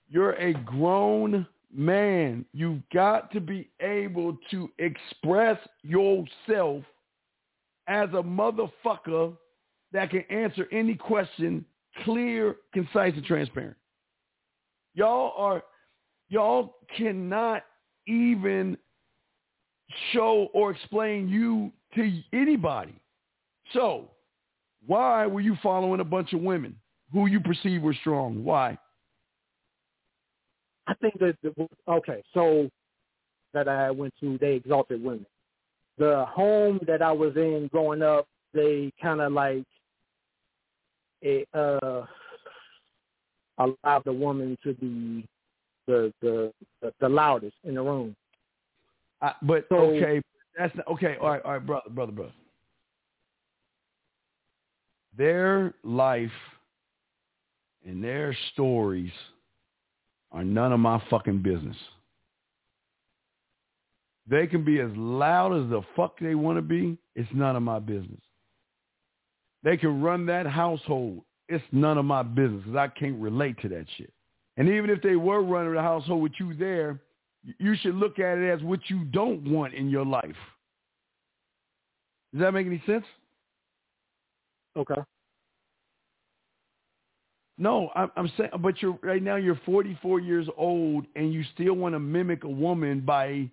you're 0.08 0.32
a 0.32 0.54
grown 0.54 1.46
man. 1.74 2.44
You've 2.52 2.82
got 2.92 3.32
to 3.32 3.40
be 3.40 3.68
able 3.80 4.38
to 4.50 4.70
express 4.78 5.58
yourself 5.82 6.84
as 7.86 8.08
a 8.10 8.22
motherfucker 8.22 9.36
that 9.92 10.10
can 10.10 10.24
answer 10.30 10.66
any 10.72 10.94
question 10.94 11.64
clear, 12.04 12.56
concise, 12.72 13.14
and 13.14 13.24
transparent. 13.24 13.76
Y'all 14.94 15.32
are, 15.36 15.62
y'all 16.28 16.76
cannot 16.96 17.64
even 18.06 18.76
show 20.12 20.48
or 20.52 20.70
explain 20.70 21.28
you 21.28 21.72
to 21.94 22.22
anybody. 22.32 22.94
So, 23.72 24.08
why 24.86 25.26
were 25.26 25.40
you 25.40 25.56
following 25.62 26.00
a 26.00 26.04
bunch 26.04 26.32
of 26.32 26.40
women 26.40 26.76
who 27.12 27.26
you 27.26 27.40
perceive 27.40 27.82
were 27.82 27.94
strong? 27.94 28.44
Why? 28.44 28.78
I 30.86 30.94
think 30.94 31.18
that 31.18 31.36
the, 31.42 31.68
okay, 31.88 32.22
so 32.32 32.70
that 33.52 33.68
I 33.68 33.90
went 33.90 34.14
to, 34.20 34.38
they 34.38 34.54
exalted 34.54 35.02
women. 35.02 35.26
The 35.98 36.24
home 36.26 36.80
that 36.86 37.02
I 37.02 37.12
was 37.12 37.36
in 37.36 37.68
growing 37.72 38.02
up, 38.02 38.26
they 38.54 38.92
kind 39.02 39.20
of 39.20 39.32
like 39.32 39.64
it 41.20 41.48
uh 41.52 42.02
allowed 43.58 44.04
the 44.04 44.12
woman 44.12 44.56
to 44.62 44.72
be 44.74 45.26
the 45.86 46.12
the 46.22 46.52
the, 46.80 46.92
the 47.00 47.08
loudest 47.08 47.56
in 47.64 47.74
the 47.74 47.82
room. 47.82 48.14
I, 49.20 49.34
but 49.42 49.66
So- 49.68 49.76
okay, 49.76 50.20
that's 50.56 50.74
not, 50.76 50.86
okay. 50.88 51.16
All 51.20 51.30
right, 51.30 51.42
all 51.44 51.52
right, 51.52 51.66
brother, 51.66 51.90
brother, 51.90 52.12
brother. 52.12 52.32
Their 55.16 55.74
life 55.82 56.30
and 57.84 58.02
their 58.02 58.36
stories 58.52 59.12
are 60.30 60.44
none 60.44 60.72
of 60.72 60.80
my 60.80 61.02
fucking 61.10 61.42
business. 61.42 61.76
They 64.28 64.46
can 64.46 64.62
be 64.62 64.78
as 64.80 64.90
loud 64.94 65.52
as 65.54 65.70
the 65.70 65.82
fuck 65.96 66.20
they 66.20 66.34
want 66.34 66.58
to 66.58 66.62
be. 66.62 66.98
It's 67.16 67.28
none 67.32 67.56
of 67.56 67.62
my 67.62 67.78
business. 67.78 68.20
They 69.62 69.76
can 69.76 70.02
run 70.02 70.26
that 70.26 70.46
household. 70.46 71.22
It's 71.48 71.64
none 71.72 71.98
of 71.98 72.04
my 72.04 72.22
business 72.22 72.62
because 72.64 72.76
I 72.76 72.88
can't 72.88 73.20
relate 73.20 73.58
to 73.62 73.68
that 73.70 73.86
shit. 73.96 74.12
And 74.58 74.68
even 74.68 74.90
if 74.90 75.00
they 75.02 75.16
were 75.16 75.42
running 75.42 75.74
the 75.74 75.82
household 75.82 76.22
with 76.22 76.32
you 76.38 76.52
there, 76.54 77.00
you 77.58 77.76
should 77.76 77.94
look 77.94 78.18
at 78.18 78.38
it 78.38 78.50
as 78.50 78.62
what 78.62 78.80
you 78.88 79.04
don't 79.04 79.50
want 79.50 79.74
in 79.74 79.88
your 79.88 80.04
life. 80.04 80.36
Does 82.32 82.42
that 82.42 82.52
make 82.52 82.66
any 82.66 82.82
sense? 82.86 83.04
Okay. 84.76 85.00
No, 87.56 87.90
I'm, 87.96 88.10
I'm 88.16 88.30
saying, 88.36 88.50
but 88.60 88.80
you're 88.80 88.98
right 89.02 89.22
now. 89.22 89.36
You're 89.36 89.60
44 89.66 90.20
years 90.20 90.46
old, 90.56 91.06
and 91.16 91.32
you 91.32 91.42
still 91.54 91.74
want 91.74 91.94
to 91.94 91.98
mimic 91.98 92.44
a 92.44 92.48
woman 92.48 93.00
by 93.00 93.50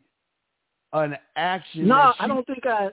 an 0.94 1.18
action. 1.36 1.88
No, 1.88 1.96
that 1.96 2.16
I 2.20 2.28
don't 2.28 2.46
think 2.46 2.66
I. 2.66 2.90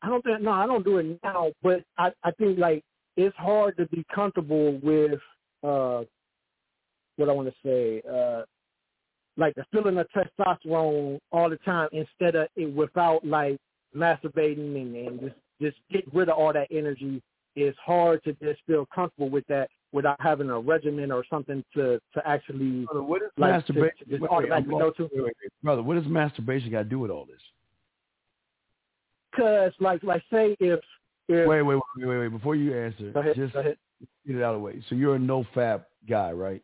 I 0.00 0.08
don't 0.08 0.22
think 0.22 0.40
no, 0.40 0.50
I 0.50 0.66
don't 0.66 0.84
do 0.84 0.98
it 0.98 1.18
now. 1.22 1.52
But 1.62 1.82
I, 1.98 2.10
I 2.22 2.30
think 2.32 2.58
like 2.58 2.82
it's 3.16 3.36
hard 3.36 3.76
to 3.76 3.86
be 3.88 4.04
comfortable 4.14 4.78
with 4.82 5.20
uh 5.62 6.04
what 7.16 7.28
I 7.28 7.32
want 7.32 7.48
to 7.48 7.54
say, 7.64 8.02
uh 8.10 8.42
like 9.36 9.54
the 9.54 9.64
feeling 9.72 9.98
of 9.98 10.06
testosterone 10.14 11.18
all 11.32 11.50
the 11.50 11.56
time 11.58 11.88
instead 11.92 12.34
of 12.34 12.48
it 12.56 12.66
without 12.74 13.24
like 13.26 13.58
masturbating 13.94 14.76
and, 14.76 14.96
and 14.96 15.20
just 15.20 15.34
just 15.60 15.76
get 15.90 16.04
rid 16.12 16.28
of 16.28 16.36
all 16.36 16.52
that 16.52 16.68
energy. 16.70 17.22
It's 17.56 17.78
hard 17.84 18.22
to 18.24 18.32
just 18.34 18.60
feel 18.66 18.86
comfortable 18.92 19.30
with 19.30 19.46
that 19.48 19.68
without 19.92 20.20
having 20.20 20.50
a 20.50 20.58
regimen 20.58 21.12
or 21.12 21.24
something 21.30 21.64
to 21.74 22.00
to 22.14 22.28
actually 22.28 22.84
Brother, 22.84 23.02
what 23.02 23.22
is 23.22 23.28
like 23.36 23.64
to, 23.66 23.72
to 23.72 23.80
just 23.82 23.92
wait, 24.10 24.20
wait, 24.20 24.30
automatically 24.30 24.74
I'm 24.74 24.80
go 24.80 24.90
to. 24.90 25.02
Wait, 25.04 25.10
wait, 25.14 25.24
wait. 25.24 25.52
Brother, 25.62 25.82
what 25.82 25.94
does 25.94 26.06
masturbation 26.06 26.70
got 26.70 26.78
to 26.78 26.84
do 26.84 26.98
with 26.98 27.10
all 27.10 27.24
this? 27.24 27.40
Because 29.30 29.72
like 29.80 30.02
like 30.02 30.22
say 30.32 30.56
if 30.60 30.80
if 31.28 31.48
Wait, 31.48 31.62
wait, 31.62 31.80
wait, 31.96 32.06
wait, 32.06 32.18
wait. 32.18 32.28
Before 32.28 32.54
you 32.54 32.76
answer, 32.76 33.12
ahead, 33.14 33.34
just 33.36 33.54
get 33.54 34.36
it 34.36 34.42
out 34.42 34.54
of 34.54 34.60
the 34.60 34.64
way. 34.64 34.82
So 34.88 34.94
you're 34.94 35.14
a 35.14 35.18
no 35.18 35.44
fap 35.54 35.84
guy, 36.08 36.32
right? 36.32 36.62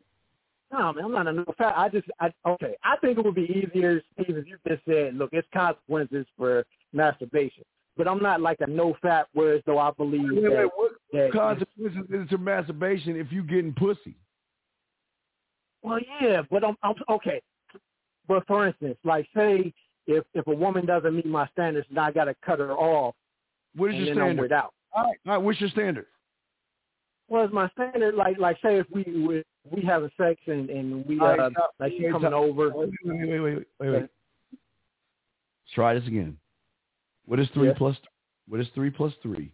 No, 0.73 0.93
man, 0.93 1.05
I'm 1.05 1.13
not 1.13 1.27
a 1.27 1.33
no 1.33 1.45
fap. 1.59 1.77
I 1.77 1.89
just, 1.89 2.07
I 2.21 2.33
okay. 2.47 2.77
I 2.85 2.97
think 2.99 3.19
it 3.19 3.25
would 3.25 3.35
be 3.35 3.67
easier, 3.73 4.03
Steve, 4.15 4.37
if 4.37 4.47
you 4.47 4.57
just 4.69 4.85
said, 4.85 5.17
"Look, 5.17 5.31
it's 5.33 5.49
consequences 5.53 6.27
for 6.37 6.65
masturbation." 6.93 7.65
but 8.01 8.09
I'm 8.09 8.23
not 8.23 8.41
like 8.41 8.57
a 8.61 8.67
no 8.67 8.97
fap. 9.05 9.25
Whereas 9.35 9.61
though 9.67 9.79
I 9.79 9.91
believe 9.91 10.23
wait, 10.33 10.43
that, 10.43 10.51
wait, 10.51 10.71
what 10.75 10.93
that 11.13 11.33
consequences 11.33 12.03
is 12.09 12.31
to 12.31 12.39
masturbation 12.39 13.15
if 13.15 13.31
you 13.31 13.43
getting 13.43 13.75
pussy? 13.75 14.17
Well, 15.83 15.99
yeah, 16.23 16.41
but 16.51 16.65
I'm, 16.65 16.77
I'm 16.83 16.95
okay. 17.11 17.43
But 18.27 18.47
for 18.47 18.67
instance, 18.67 18.97
like 19.05 19.27
say 19.37 19.75
if 20.07 20.25
if 20.33 20.47
a 20.47 20.55
woman 20.55 20.87
doesn't 20.87 21.15
meet 21.15 21.27
my 21.27 21.47
standards, 21.49 21.87
then 21.91 21.99
I 21.99 22.11
got 22.11 22.25
to 22.25 22.35
cut 22.43 22.59
her 22.59 22.73
off, 22.73 23.15
What 23.77 23.91
is 23.91 23.97
and 23.97 24.07
your 24.07 24.15
then 24.15 24.25
I'm 24.25 24.37
without. 24.39 24.73
All 24.95 25.05
right, 25.05 25.19
all 25.27 25.35
right, 25.35 25.43
what's 25.43 25.61
your 25.61 25.69
standard? 25.69 26.07
Well, 27.29 27.45
is 27.45 27.53
my 27.53 27.69
standard 27.71 28.15
like 28.15 28.39
like 28.39 28.57
say 28.63 28.79
if 28.79 28.87
we 28.91 29.05
we, 29.05 29.45
we 29.71 29.83
having 29.83 30.11
sex 30.17 30.41
and 30.47 30.71
and 30.71 31.05
we 31.07 31.19
All 31.21 31.29
right, 31.29 31.41
uh, 31.41 31.51
stop. 31.51 31.71
like 31.79 31.93
she 31.93 32.05
Wait, 32.05 32.13
coming 32.13 32.31
stop. 32.31 32.41
over. 32.43 32.71
Wait, 32.71 32.91
wait, 33.05 33.29
wait, 33.29 33.41
wait, 33.41 33.55
wait, 33.55 33.65
wait. 33.81 33.89
Okay. 33.89 34.01
Let's 34.01 35.75
try 35.75 35.95
this 35.95 36.07
again. 36.07 36.37
What 37.27 37.39
is 37.39 37.49
three 37.55 37.69
Yeah. 37.69 37.75
plus? 37.77 37.97
What 38.49 38.61
is 38.61 38.69
three 38.75 38.91
plus 38.91 39.13
three? 39.23 39.53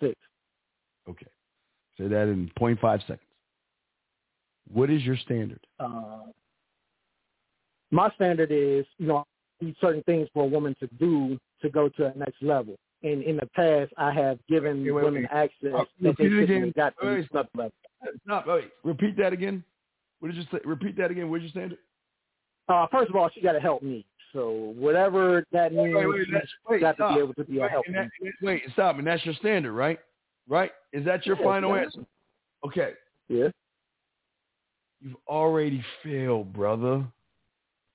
Six. 0.00 0.14
Okay. 1.08 1.26
Say 1.98 2.08
that 2.08 2.28
in 2.28 2.50
0.5 2.58 3.00
seconds. 3.02 3.20
What 4.72 4.90
is 4.90 5.02
your 5.02 5.16
standard? 5.16 5.60
Uh, 5.78 6.26
my 7.90 8.10
standard 8.14 8.50
is, 8.52 8.86
you 8.98 9.06
know, 9.06 9.24
need 9.60 9.76
certain 9.80 10.02
things 10.04 10.28
for 10.32 10.44
a 10.44 10.46
woman 10.46 10.74
to 10.80 10.86
do 10.98 11.38
to 11.62 11.68
go 11.70 11.88
to 11.88 12.02
the 12.04 12.12
next 12.18 12.42
level. 12.42 12.76
And 13.02 13.22
in 13.22 13.36
the 13.36 13.46
past, 13.54 13.92
I 13.96 14.12
have 14.12 14.38
given 14.48 14.82
Wait, 14.84 14.90
wait, 14.92 15.04
women 15.04 15.22
wait. 15.22 15.30
access 15.32 15.72
Oh, 15.74 15.86
that 16.02 16.16
they 16.18 16.24
shouldn't 16.24 16.42
again. 16.50 16.62
have 16.66 16.74
got 16.74 16.94
to 17.00 17.06
Wait, 17.06 17.12
the 17.32 17.38
next 17.38 17.54
level. 17.54 17.72
Stop. 18.24 18.46
Wait. 18.46 18.70
Repeat 18.84 19.16
that 19.18 19.32
again. 19.32 19.62
What 20.20 20.28
did 20.28 20.36
you 20.36 20.44
say? 20.52 20.58
Repeat 20.64 20.96
that 20.98 21.10
again. 21.10 21.30
What 21.30 21.38
did 21.38 21.44
you 21.44 21.50
standard? 21.50 21.78
Uh, 22.68 22.86
first 22.90 23.10
of 23.10 23.16
all, 23.16 23.28
she 23.34 23.40
got 23.40 23.52
to 23.52 23.60
help 23.60 23.82
me. 23.82 24.04
So 24.32 24.74
whatever 24.78 25.44
that 25.50 25.72
means, 25.72 25.92
Wait, 25.94 26.06
wait, 26.06 26.24
she's 26.24 26.32
that's- 26.32 26.48
wait, 26.68 26.80
got 26.80 26.92
to 26.92 26.96
stop. 26.96 27.14
be 27.16 27.20
able 27.20 27.34
to 27.34 27.44
be 27.44 27.58
a 27.58 27.62
Wait, 27.62 27.70
help. 27.70 27.86
and 27.86 27.96
that- 27.96 28.10
wait, 28.42 28.62
stop. 28.72 28.96
And 28.98 29.06
that's 29.06 29.24
your 29.24 29.34
standard, 29.34 29.72
right? 29.72 29.98
Right? 30.48 30.70
Is 30.92 31.04
that 31.04 31.26
your 31.26 31.36
Yeah, 31.38 31.44
final 31.44 31.74
yeah. 31.76 31.82
answer? 31.82 32.06
Okay. 32.64 32.92
Yeah, 33.28 33.48
You've 35.00 35.16
already 35.26 35.82
failed, 36.02 36.52
brother. 36.52 37.04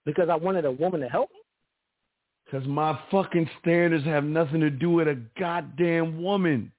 because 0.06 0.30
I 0.30 0.36
wanted 0.36 0.66
a 0.66 0.72
woman 0.72 1.02
to 1.02 1.10
help 1.10 1.32
me. 1.32 1.40
Because 2.46 2.68
my 2.68 3.00
fucking 3.12 3.50
standards 3.62 4.04
have 4.06 4.24
nothing 4.24 4.60
to 4.62 4.70
do 4.70 4.90
with 4.92 5.08
a 5.08 5.16
goddamn 5.40 6.22
woman. 6.22 6.72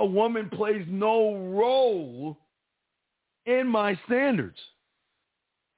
A 0.00 0.04
woman 0.04 0.48
plays 0.50 0.84
no 0.88 1.36
role 1.52 2.36
in 3.46 3.66
my 3.66 3.98
standards 4.06 4.58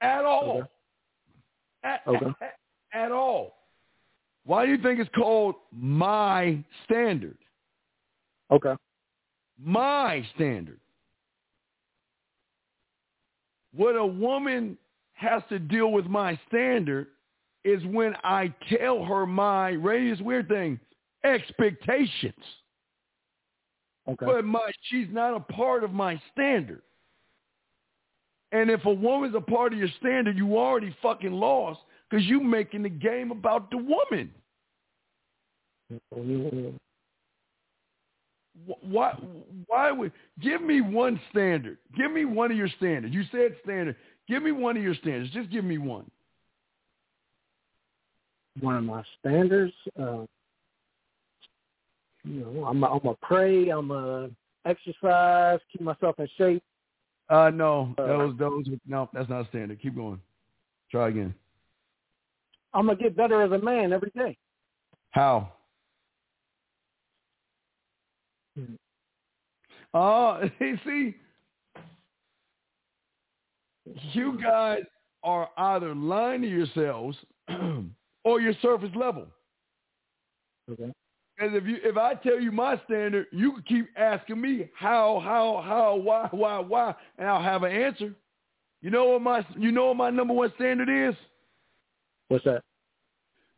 at 0.01 0.23
all. 0.23 0.59
Okay. 0.59 0.67
At, 1.83 2.01
Okay. 2.07 2.25
at, 2.41 2.55
at 2.93 3.11
all. 3.11 3.57
Why 4.45 4.65
do 4.65 4.71
you 4.71 4.77
think 4.77 4.99
it's 4.99 5.09
called 5.15 5.55
my 5.71 6.63
standard? 6.85 7.37
Okay. 8.51 8.73
My 9.61 10.25
standard. 10.35 10.79
What 13.75 13.95
a 13.95 14.05
woman 14.05 14.77
has 15.13 15.43
to 15.49 15.59
deal 15.59 15.91
with 15.91 16.05
my 16.05 16.39
standard 16.47 17.07
is 17.63 17.83
when 17.85 18.13
I 18.23 18.53
tell 18.77 19.03
her 19.03 19.25
my, 19.25 19.71
ready 19.71 20.09
this 20.11 20.19
weird 20.19 20.47
thing, 20.47 20.79
expectations. 21.23 22.33
Okay. 24.07 24.25
But 24.25 24.43
my, 24.43 24.71
she's 24.89 25.07
not 25.11 25.35
a 25.35 25.39
part 25.39 25.83
of 25.83 25.91
my 25.91 26.21
standard. 26.31 26.81
And 28.51 28.69
if 28.69 28.85
a 28.85 28.93
woman's 28.93 29.35
a 29.35 29.41
part 29.41 29.73
of 29.73 29.79
your 29.79 29.87
standard, 29.99 30.37
you 30.37 30.57
already 30.57 30.95
fucking 31.01 31.31
lost 31.31 31.79
because 32.09 32.25
you 32.25 32.39
making 32.39 32.83
the 32.83 32.89
game 32.89 33.31
about 33.31 33.71
the 33.71 33.77
woman. 33.77 34.31
Why? 38.81 39.17
Why 39.67 39.91
would 39.91 40.11
give 40.39 40.61
me 40.61 40.81
one 40.81 41.19
standard? 41.31 41.77
Give 41.97 42.11
me 42.11 42.25
one 42.25 42.51
of 42.51 42.57
your 42.57 42.69
standards. 42.77 43.13
You 43.13 43.23
said 43.31 43.55
standard. 43.63 43.95
Give 44.27 44.43
me 44.43 44.51
one 44.51 44.77
of 44.77 44.83
your 44.83 44.95
standards. 44.95 45.31
Just 45.33 45.49
give 45.49 45.65
me 45.65 45.79
one. 45.79 46.09
One 48.59 48.75
of 48.75 48.83
my 48.83 49.03
standards. 49.19 49.73
Uh, 49.99 50.25
you 52.23 52.41
know, 52.41 52.65
I'm 52.65 52.83
a, 52.83 52.87
I'm 52.87 53.07
a 53.07 53.15
pray. 53.21 53.69
I'm 53.69 53.91
a 53.91 54.29
exercise. 54.65 55.59
Keep 55.71 55.81
myself 55.81 56.19
in 56.19 56.27
shape. 56.37 56.63
Uh, 57.29 57.49
no, 57.49 57.93
Uh, 57.97 58.05
those 58.05 58.37
those 58.37 58.65
no, 58.85 59.09
that's 59.13 59.29
not 59.29 59.47
standard. 59.49 59.81
Keep 59.81 59.95
going. 59.95 60.19
Try 60.91 61.09
again. 61.09 61.33
I'm 62.73 62.87
gonna 62.87 62.97
get 62.97 63.15
better 63.15 63.41
as 63.41 63.51
a 63.51 63.63
man 63.63 63.93
every 63.93 64.11
day. 64.15 64.37
How? 65.11 65.51
Hmm. 68.57 68.75
Oh, 69.93 70.41
you 70.59 70.77
see, 70.85 71.15
you 74.13 74.39
guys 74.41 74.83
are 75.23 75.49
either 75.57 75.95
lying 75.95 76.41
to 76.41 76.47
yourselves 76.47 77.17
or 78.23 78.41
you're 78.41 78.53
surface 78.61 78.91
level. 78.95 79.27
Okay. 80.71 80.91
Because 81.43 81.57
if 81.61 81.67
you 81.67 81.77
if 81.83 81.97
I 81.97 82.13
tell 82.15 82.39
you 82.39 82.51
my 82.51 82.79
standard, 82.85 83.27
you 83.31 83.53
can 83.53 83.63
keep 83.63 83.89
asking 83.97 84.39
me 84.39 84.69
how, 84.73 85.19
how, 85.23 85.61
how, 85.65 85.95
why, 85.95 86.29
why, 86.31 86.59
why, 86.59 86.95
and 87.17 87.27
I'll 87.27 87.41
have 87.41 87.63
an 87.63 87.71
answer. 87.71 88.13
You 88.81 88.89
know 88.89 89.05
what 89.05 89.21
my 89.21 89.45
you 89.57 89.71
know 89.71 89.87
what 89.87 89.97
my 89.97 90.09
number 90.09 90.33
one 90.33 90.53
standard 90.55 90.89
is? 90.89 91.15
What's 92.29 92.45
that? 92.45 92.61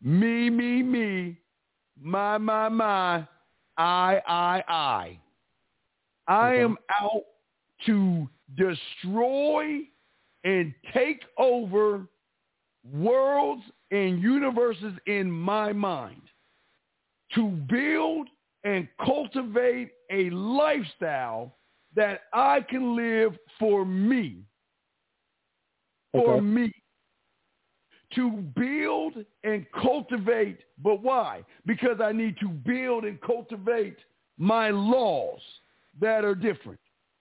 Me, 0.01 0.49
me, 0.49 0.81
me, 0.81 1.38
my, 2.01 2.38
my, 2.38 2.69
my, 2.69 3.27
I, 3.77 4.22
I, 4.27 4.64
I. 4.67 5.19
I 6.27 6.53
Okay. 6.53 6.61
am 6.64 6.77
out 6.89 7.22
to 7.85 8.27
destroy 8.57 9.81
and 10.43 10.73
take 10.91 11.22
over 11.38 12.07
worlds 12.91 13.64
and 13.91 14.22
universes 14.22 14.93
in 15.05 15.30
my 15.30 15.72
mind. 15.72 16.22
To 17.35 17.49
build 17.49 18.27
and 18.64 18.88
cultivate 19.03 19.91
a 20.11 20.30
lifestyle 20.31 21.55
that 21.95 22.22
I 22.33 22.61
can 22.61 22.95
live 22.95 23.38
for 23.59 23.85
me. 23.85 24.39
For 26.14 26.38
Okay. 26.38 26.45
me 26.45 26.73
to 28.14 28.31
build 28.55 29.14
and 29.43 29.65
cultivate. 29.81 30.59
But 30.81 31.01
why? 31.01 31.43
Because 31.65 31.99
I 32.01 32.11
need 32.11 32.38
to 32.39 32.47
build 32.47 33.03
and 33.05 33.19
cultivate 33.22 33.97
my 34.38 34.69
laws 34.69 35.39
that 35.99 36.25
are 36.25 36.35
different, 36.35 36.80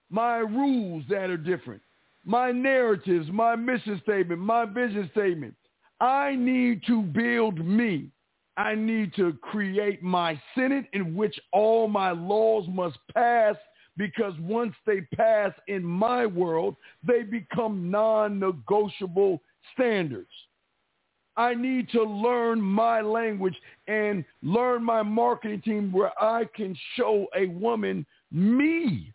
my 0.09 0.37
rules 0.37 1.03
that 1.09 1.29
are 1.29 1.37
different, 1.37 1.81
my 2.23 2.51
narratives, 2.51 3.29
my 3.31 3.55
mission 3.55 3.99
statement, 4.03 4.41
my 4.41 4.65
vision 4.65 5.09
statement. 5.11 5.55
I 6.01 6.35
need 6.35 6.83
to 6.87 7.01
build 7.01 7.65
me. 7.65 8.09
I 8.57 8.75
need 8.75 9.13
to 9.15 9.33
create 9.41 10.01
my 10.01 10.39
Senate 10.55 10.85
in 10.93 11.15
which 11.15 11.37
all 11.51 11.87
my 11.87 12.11
laws 12.11 12.65
must 12.69 12.97
pass 13.13 13.55
because 13.97 14.33
once 14.39 14.73
they 14.85 15.01
pass 15.15 15.51
in 15.67 15.83
my 15.83 16.25
world, 16.25 16.75
they 17.05 17.23
become 17.23 17.89
non-negotiable 17.89 19.41
standards. 19.73 20.29
I 21.37 21.53
need 21.53 21.89
to 21.89 22.03
learn 22.03 22.61
my 22.61 23.01
language 23.01 23.55
and 23.87 24.23
learn 24.41 24.83
my 24.83 25.03
marketing 25.03 25.61
team 25.61 25.91
where 25.91 26.11
I 26.21 26.45
can 26.55 26.77
show 26.95 27.27
a 27.35 27.47
woman 27.47 28.05
me. 28.31 29.13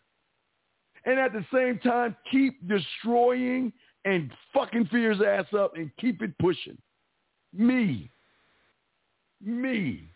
And 1.05 1.19
at 1.19 1.33
the 1.33 1.45
same 1.51 1.79
time, 1.79 2.15
keep 2.29 2.67
destroying 2.67 3.73
and 4.05 4.31
fucking 4.53 4.87
fear's 4.87 5.19
ass 5.25 5.51
up 5.57 5.75
and 5.75 5.89
keep 5.99 6.21
it 6.21 6.37
pushing. 6.37 6.77
Me. 7.53 8.09
Me. 9.43 10.07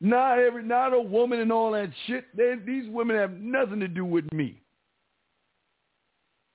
Not 0.00 0.38
every, 0.38 0.62
not 0.62 0.94
a 0.94 1.00
woman 1.00 1.40
and 1.40 1.52
all 1.52 1.72
that 1.72 1.90
shit. 2.06 2.24
They, 2.34 2.54
these 2.64 2.88
women 2.88 3.16
have 3.16 3.32
nothing 3.32 3.80
to 3.80 3.88
do 3.88 4.04
with 4.04 4.30
me. 4.32 4.62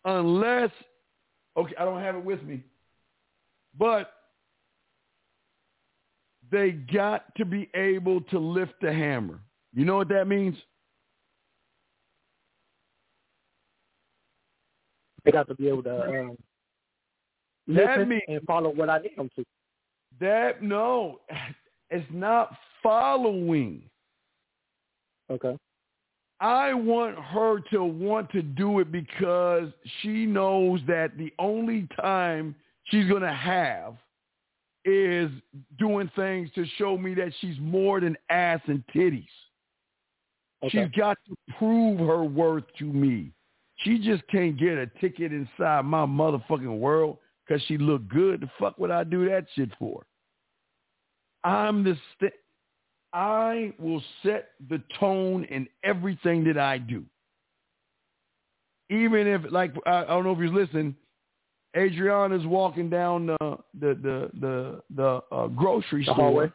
Unless, 0.03 0.71
okay, 1.55 1.73
I 1.79 1.85
don't 1.85 2.01
have 2.01 2.15
it 2.15 2.23
with 2.23 2.41
me. 2.43 2.63
But 3.77 4.11
they 6.51 6.71
got 6.71 7.35
to 7.35 7.45
be 7.45 7.69
able 7.75 8.21
to 8.21 8.39
lift 8.39 8.73
the 8.81 8.91
hammer. 8.93 9.39
You 9.73 9.85
know 9.85 9.97
what 9.97 10.09
that 10.09 10.27
means? 10.27 10.55
They 15.23 15.31
got 15.31 15.47
to 15.47 15.55
be 15.55 15.67
able 15.67 15.83
to 15.83 16.03
um, 16.03 16.37
That 17.67 17.73
listen 17.97 18.09
means- 18.09 18.21
and 18.27 18.41
follow 18.45 18.69
what 18.69 18.89
I 18.89 18.99
need 18.99 19.17
them 19.17 19.29
to. 19.35 19.43
That 20.19 20.61
no, 20.61 21.19
it's 21.89 22.05
not 22.11 22.55
following. 22.81 23.83
Okay. 25.29 25.57
I 26.39 26.73
want 26.73 27.17
her 27.17 27.59
to 27.71 27.83
want 27.83 28.29
to 28.31 28.41
do 28.41 28.79
it 28.79 28.91
because 28.91 29.69
she 30.01 30.25
knows 30.25 30.81
that 30.87 31.17
the 31.17 31.33
only 31.39 31.87
time 32.01 32.55
she's 32.85 33.07
going 33.07 33.21
to 33.21 33.33
have 33.33 33.95
is 34.83 35.31
doing 35.79 36.11
things 36.15 36.49
to 36.55 36.65
show 36.77 36.97
me 36.97 37.13
that 37.15 37.31
she's 37.39 37.57
more 37.59 37.99
than 37.99 38.15
ass 38.29 38.59
and 38.67 38.83
titties. 38.93 39.25
Okay. 40.63 40.69
She's 40.69 40.99
got 40.99 41.17
to 41.27 41.35
prove 41.57 41.99
her 41.99 42.23
worth 42.23 42.65
to 42.79 42.85
me. 42.85 43.31
She 43.77 43.97
just 43.99 44.25
can't 44.27 44.57
get 44.57 44.77
a 44.77 44.87
ticket 45.01 45.31
inside 45.31 45.85
my 45.85 46.05
motherfucking 46.05 46.79
world 46.79 47.17
because 47.45 47.61
she 47.63 47.77
look 47.77 48.07
good. 48.07 48.41
The 48.41 48.49
fuck 48.59 48.77
would 48.77 48.91
I 48.91 49.03
do 49.03 49.29
that 49.29 49.45
shit 49.55 49.69
for? 49.77 50.05
I'm 51.43 51.83
the 51.83 51.97
st- 52.15 52.33
I 53.13 53.73
will 53.79 54.03
set 54.23 54.49
the 54.69 54.81
tone 54.99 55.45
in 55.45 55.67
everything 55.83 56.43
that 56.45 56.57
I 56.57 56.77
do. 56.77 57.03
Even 58.89 59.27
if, 59.27 59.41
like, 59.51 59.73
I, 59.85 60.03
I 60.03 60.07
don't 60.07 60.25
know 60.25 60.33
if 60.33 60.39
you're 60.39 60.49
listening, 60.49 60.95
Adriana's 61.77 62.45
walking 62.45 62.89
down 62.89 63.27
the 63.27 63.57
the 63.79 63.93
the 63.95 64.29
the, 64.39 64.81
the 64.95 65.21
uh, 65.31 65.47
grocery 65.47 66.01
the 66.05 66.13
store. 66.13 66.15
Hallway. 66.15 66.51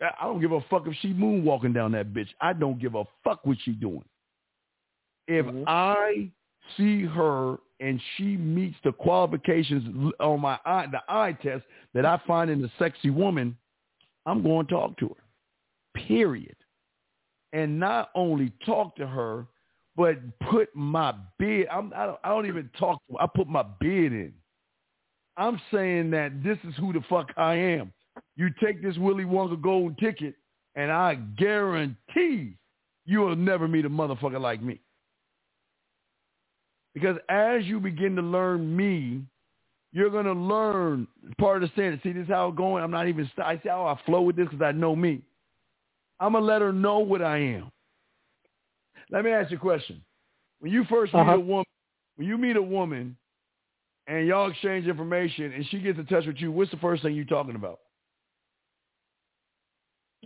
I 0.00 0.24
don't 0.24 0.40
give 0.40 0.52
a 0.52 0.60
fuck 0.70 0.86
if 0.86 0.94
she 1.00 1.12
moonwalking 1.12 1.74
down 1.74 1.92
that 1.92 2.12
bitch. 2.14 2.28
I 2.40 2.52
don't 2.52 2.80
give 2.80 2.94
a 2.94 3.04
fuck 3.24 3.44
what 3.44 3.56
she 3.64 3.72
doing. 3.72 4.04
If 5.26 5.44
mm-hmm. 5.44 5.64
I 5.66 6.30
see 6.76 7.04
her 7.04 7.58
and 7.80 8.00
she 8.16 8.36
meets 8.36 8.76
the 8.84 8.92
qualifications 8.92 10.12
on 10.20 10.40
my 10.40 10.58
eye, 10.64 10.86
the 10.90 11.00
eye 11.08 11.36
test 11.42 11.64
that 11.94 12.04
I 12.04 12.20
find 12.26 12.50
in 12.50 12.64
a 12.64 12.70
sexy 12.78 13.10
woman, 13.10 13.56
I'm 14.26 14.42
going 14.42 14.66
to 14.66 14.72
talk 14.72 14.96
to 14.98 15.08
her. 15.08 16.00
Period. 16.06 16.56
And 17.52 17.78
not 17.78 18.10
only 18.14 18.52
talk 18.66 18.96
to 18.96 19.06
her, 19.06 19.46
but 19.96 20.18
put 20.50 20.68
my 20.74 21.14
bid. 21.38 21.66
I'm, 21.68 21.92
I 21.96 22.06
don't, 22.06 22.18
I 22.22 22.28
don't 22.28 22.46
even 22.46 22.70
talk. 22.78 23.00
I 23.18 23.26
put 23.26 23.48
my 23.48 23.64
bid 23.80 24.12
in. 24.12 24.32
I'm 25.36 25.60
saying 25.72 26.10
that 26.10 26.42
this 26.42 26.58
is 26.68 26.74
who 26.76 26.92
the 26.92 27.02
fuck 27.08 27.32
I 27.36 27.54
am. 27.54 27.92
You 28.36 28.50
take 28.62 28.82
this 28.82 28.96
Willy 28.96 29.24
Wonka 29.24 29.60
golden 29.60 29.96
ticket, 29.96 30.34
and 30.74 30.90
I 30.90 31.14
guarantee 31.36 32.56
you 33.06 33.20
will 33.20 33.36
never 33.36 33.66
meet 33.66 33.84
a 33.84 33.90
motherfucker 33.90 34.40
like 34.40 34.62
me. 34.62 34.80
Because 36.98 37.18
as 37.28 37.64
you 37.64 37.80
begin 37.80 38.16
to 38.16 38.22
learn 38.22 38.76
me, 38.76 39.22
you're 39.92 40.10
going 40.10 40.26
to 40.26 40.32
learn 40.32 41.06
part 41.38 41.62
of 41.62 41.68
the 41.68 41.72
standard. 41.72 42.00
See, 42.02 42.12
this 42.12 42.24
is 42.24 42.28
how 42.28 42.48
it's 42.48 42.56
going. 42.56 42.82
I'm 42.82 42.90
not 42.90 43.08
even, 43.08 43.30
I 43.38 43.54
see 43.56 43.68
how 43.68 43.86
I 43.86 43.98
flow 44.04 44.22
with 44.22 44.36
this 44.36 44.46
because 44.46 44.62
I 44.62 44.72
know 44.72 44.96
me. 44.96 45.22
I'm 46.20 46.32
going 46.32 46.42
to 46.42 46.48
let 46.48 46.60
her 46.60 46.72
know 46.72 46.98
what 46.98 47.22
I 47.22 47.38
am. 47.38 47.70
Let 49.10 49.24
me 49.24 49.30
ask 49.30 49.50
you 49.50 49.56
a 49.56 49.60
question. 49.60 50.02
When 50.60 50.72
you 50.72 50.84
1st 50.84 51.14
uh-huh. 51.14 51.24
meet 51.24 51.32
a 51.34 51.40
woman, 51.40 51.64
when 52.16 52.26
you 52.26 52.36
meet 52.36 52.56
a 52.56 52.62
woman 52.62 53.16
and 54.06 54.26
y'all 54.26 54.50
exchange 54.50 54.86
information 54.86 55.52
and 55.52 55.64
she 55.70 55.78
gets 55.78 55.98
in 55.98 56.06
touch 56.06 56.26
with 56.26 56.36
you, 56.38 56.50
what's 56.50 56.70
the 56.70 56.76
first 56.78 57.02
thing 57.02 57.14
you're 57.14 57.24
talking 57.24 57.54
about? 57.54 57.78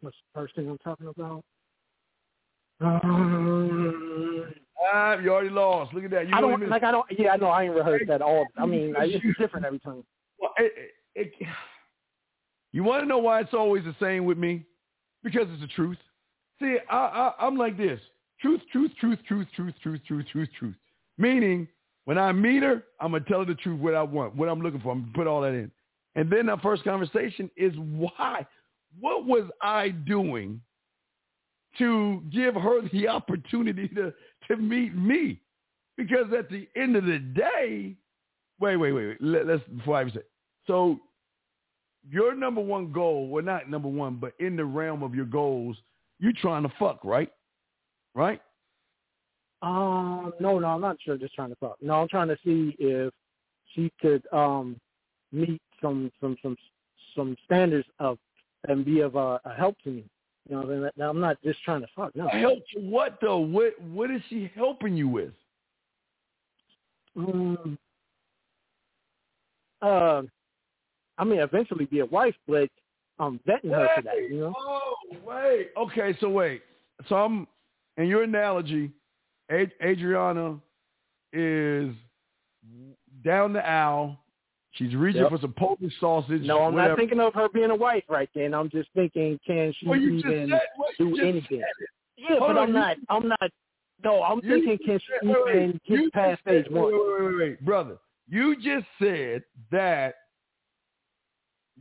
What's 0.00 0.16
the 0.34 0.40
first 0.40 0.56
thing 0.56 0.68
I'm 0.68 0.78
talking 0.78 1.06
about? 1.06 1.44
Um, 2.80 4.31
ah, 4.92 5.18
you 5.18 5.30
already 5.32 5.50
lost. 5.50 5.94
Look 5.94 6.04
at 6.04 6.10
that. 6.10 6.28
You 6.28 6.34
I 6.34 6.40
don't 6.40 6.52
even... 6.54 6.68
like. 6.68 6.82
I 6.82 6.90
don't. 6.90 7.06
Yeah, 7.16 7.30
I 7.30 7.36
know. 7.36 7.46
I 7.46 7.64
ain't 7.64 7.74
rehearsed 7.74 8.06
that 8.08 8.22
all. 8.22 8.46
I 8.56 8.66
mean, 8.66 8.94
it's 8.98 9.38
different 9.38 9.66
every 9.66 9.80
time. 9.80 10.04
Well, 10.38 10.52
it, 10.58 10.72
it, 11.14 11.32
it, 11.38 11.46
you 12.72 12.84
want 12.84 13.02
to 13.02 13.06
know 13.06 13.18
why 13.18 13.40
it's 13.40 13.54
always 13.54 13.84
the 13.84 13.94
same 14.00 14.24
with 14.24 14.38
me? 14.38 14.64
Because 15.22 15.46
it's 15.50 15.60
the 15.60 15.68
truth. 15.68 15.98
See, 16.60 16.78
I, 16.90 16.96
I, 16.96 17.32
I'm 17.46 17.56
like 17.56 17.76
this. 17.76 18.00
Truth, 18.40 18.62
truth, 18.72 18.90
truth, 18.98 19.18
truth, 19.26 19.46
truth, 19.54 19.74
truth, 19.82 20.00
truth, 20.06 20.26
truth, 20.32 20.48
truth. 20.58 20.74
Meaning, 21.18 21.68
when 22.06 22.18
I 22.18 22.32
meet 22.32 22.62
her, 22.62 22.84
I'm 23.00 23.12
gonna 23.12 23.24
tell 23.24 23.40
her 23.40 23.44
the 23.44 23.54
truth, 23.54 23.80
what 23.80 23.94
I 23.94 24.02
want, 24.02 24.34
what 24.34 24.48
I'm 24.48 24.60
looking 24.60 24.80
for. 24.80 24.92
I'm 24.92 25.02
gonna 25.02 25.12
put 25.14 25.26
all 25.26 25.42
that 25.42 25.54
in. 25.54 25.70
And 26.14 26.30
then 26.30 26.48
our 26.48 26.60
first 26.60 26.84
conversation 26.84 27.50
is 27.56 27.72
why? 27.76 28.46
What 29.00 29.26
was 29.26 29.44
I 29.62 29.90
doing 29.90 30.60
to 31.78 32.22
give 32.30 32.54
her 32.54 32.86
the 32.92 33.08
opportunity 33.08 33.88
to 33.88 34.12
to 34.56 34.62
meet 34.62 34.94
me? 34.94 35.40
Because 35.96 36.26
at 36.36 36.48
the 36.50 36.68
end 36.76 36.96
of 36.96 37.04
the 37.04 37.18
day, 37.18 37.94
wait, 38.60 38.76
wait, 38.76 38.92
wait, 38.92 39.06
wait. 39.08 39.16
Let, 39.20 39.48
us 39.48 39.60
before 39.76 39.96
I 39.96 40.02
even 40.02 40.14
say. 40.14 40.20
So, 40.66 41.00
your 42.10 42.34
number 42.34 42.60
one 42.60 42.92
goal, 42.92 43.28
well, 43.28 43.44
not 43.44 43.70
number 43.70 43.88
one, 43.88 44.16
but 44.16 44.32
in 44.40 44.56
the 44.56 44.64
realm 44.64 45.02
of 45.02 45.14
your 45.14 45.24
goals, 45.24 45.76
you're 46.18 46.32
trying 46.40 46.62
to 46.62 46.72
fuck, 46.78 47.04
right? 47.04 47.30
right? 48.14 48.40
Um, 49.62 50.32
no, 50.40 50.58
no, 50.58 50.66
I'm 50.66 50.80
not 50.80 50.96
sure. 51.04 51.16
Just 51.16 51.34
trying 51.34 51.50
to 51.50 51.56
fuck. 51.56 51.76
No, 51.80 51.94
I'm 51.94 52.08
trying 52.08 52.28
to 52.28 52.36
see 52.44 52.74
if 52.78 53.12
she 53.74 53.92
could 54.00 54.22
um 54.32 54.76
meet 55.30 55.62
some 55.80 56.10
some 56.20 56.36
some 56.42 56.56
some 57.16 57.36
standards 57.44 57.86
of 57.98 58.18
and 58.68 58.84
be 58.84 59.00
of 59.00 59.16
uh, 59.16 59.38
a 59.44 59.54
help 59.54 59.76
to 59.84 59.90
me. 59.90 60.04
You 60.48 60.56
know, 60.96 61.08
I'm 61.08 61.20
not 61.20 61.40
just 61.42 61.62
trying 61.64 61.82
to 61.82 61.86
fuck. 61.94 62.14
No. 62.16 62.28
Help 62.28 62.58
what 62.76 63.18
though? 63.20 63.38
What 63.38 63.80
what 63.80 64.10
is 64.10 64.20
she 64.28 64.50
helping 64.54 64.96
you 64.96 65.08
with? 65.08 65.32
Um, 67.16 67.78
uh, 69.80 70.22
I 71.18 71.24
mean, 71.24 71.38
eventually 71.38 71.84
be 71.84 72.00
a 72.00 72.06
wife, 72.06 72.34
but 72.48 72.68
I'm 73.18 73.38
vetting 73.46 73.64
wait, 73.64 73.72
her 73.72 73.88
for 73.96 74.02
that. 74.02 74.16
You 74.16 74.40
know. 74.40 74.54
Oh 74.56 74.94
wait. 75.24 75.70
Okay, 75.76 76.16
so 76.20 76.28
wait. 76.28 76.62
So 77.08 77.16
I'm 77.16 77.46
in 77.96 78.06
your 78.06 78.22
analogy, 78.22 78.90
Adriana 79.50 80.58
is 81.32 81.94
down 83.24 83.52
the 83.52 83.66
aisle. 83.66 84.18
She's 84.72 84.94
reaching 84.94 85.22
yep. 85.22 85.30
for 85.30 85.38
some 85.38 85.52
Polish 85.52 85.92
sausage. 86.00 86.42
No, 86.42 86.62
I'm 86.62 86.74
whatever. 86.74 86.90
not 86.90 86.98
thinking 86.98 87.20
of 87.20 87.34
her 87.34 87.48
being 87.50 87.70
a 87.70 87.74
wife 87.74 88.04
right 88.08 88.30
then. 88.34 88.54
I'm 88.54 88.70
just 88.70 88.88
thinking, 88.94 89.38
can 89.46 89.74
she 89.78 89.86
well, 89.86 89.98
even 89.98 90.22
said, 90.22 90.60
do 90.98 91.20
anything? 91.20 91.62
Yeah, 92.16 92.38
Hold 92.38 92.40
but 92.40 92.58
on, 92.58 92.68
I'm 92.68 92.72
not. 92.72 92.96
I'm 93.10 93.28
not. 93.28 93.50
No, 94.02 94.22
I'm 94.22 94.40
you, 94.42 94.64
thinking, 94.64 94.78
can 94.86 94.98
she 94.98 95.28
wait, 95.28 95.36
even 95.54 95.80
wait, 95.88 96.02
get 96.02 96.12
past 96.12 96.40
stage 96.40 96.66
one? 96.70 96.86
Wait, 96.86 96.94
wait, 96.94 97.22
wait, 97.24 97.38
wait, 97.38 97.64
brother. 97.64 97.98
You 98.28 98.56
just 98.56 98.86
said 98.98 99.42
that 99.70 100.14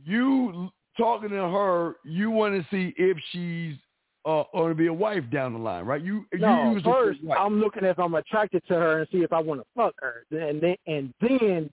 you 0.04 0.70
talking 0.98 1.30
to 1.30 1.36
her. 1.36 1.96
You 2.04 2.30
want 2.30 2.54
to 2.54 2.66
see 2.70 2.94
if 2.98 3.16
she's 3.30 3.76
uh, 4.24 4.42
or 4.52 4.68
to 4.68 4.74
be 4.74 4.86
a 4.86 4.92
wife 4.92 5.24
down 5.32 5.52
the 5.52 5.58
line, 5.58 5.84
right? 5.84 6.02
You 6.02 6.26
no, 6.34 6.64
you 6.64 6.74
use 6.74 6.82
first 6.84 7.20
I'm 7.36 7.60
looking 7.60 7.84
if 7.84 7.98
I'm 7.98 8.14
attracted 8.14 8.62
to 8.68 8.74
her 8.74 9.00
and 9.00 9.08
see 9.10 9.18
if 9.18 9.32
I 9.32 9.40
want 9.40 9.60
to 9.60 9.66
fuck 9.74 9.94
her, 10.00 10.24
and 10.30 10.60
then 10.60 10.76
and 10.86 11.14
then 11.20 11.70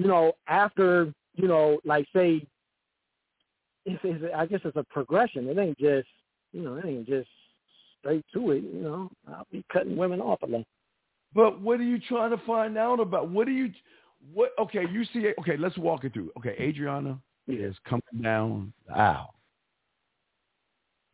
you 0.00 0.08
know 0.08 0.32
after 0.48 1.12
you 1.34 1.48
know 1.48 1.78
like 1.84 2.06
say 2.14 2.46
it's, 3.86 4.00
it's 4.04 4.24
I 4.36 4.46
guess 4.46 4.60
it's 4.64 4.76
a 4.76 4.84
progression. 4.84 5.48
It 5.48 5.58
ain't 5.58 5.78
just 5.78 6.08
you 6.52 6.62
know 6.62 6.76
it 6.76 6.84
ain't 6.86 7.06
just 7.06 7.28
straight 7.98 8.24
to 8.34 8.52
it. 8.52 8.62
You 8.62 8.80
know 8.82 9.10
I'll 9.28 9.46
be 9.50 9.64
cutting 9.72 9.96
women 9.96 10.20
off 10.20 10.42
a 10.42 10.46
lot. 10.46 10.64
But 11.34 11.60
what 11.60 11.80
are 11.80 11.84
you 11.84 12.00
trying 12.00 12.30
to 12.30 12.44
find 12.46 12.76
out 12.76 13.00
about? 13.00 13.30
What 13.30 13.46
are 13.48 13.52
you? 13.52 13.72
What? 14.32 14.50
Okay, 14.58 14.84
you 14.90 15.04
see. 15.12 15.32
Okay, 15.40 15.56
let's 15.56 15.78
walk 15.78 16.04
it 16.04 16.12
through. 16.12 16.30
Okay, 16.38 16.56
Adriana 16.58 17.18
is 17.48 17.74
coming 17.88 18.22
down 18.22 18.72
the 18.86 18.94
aisle 18.94 19.34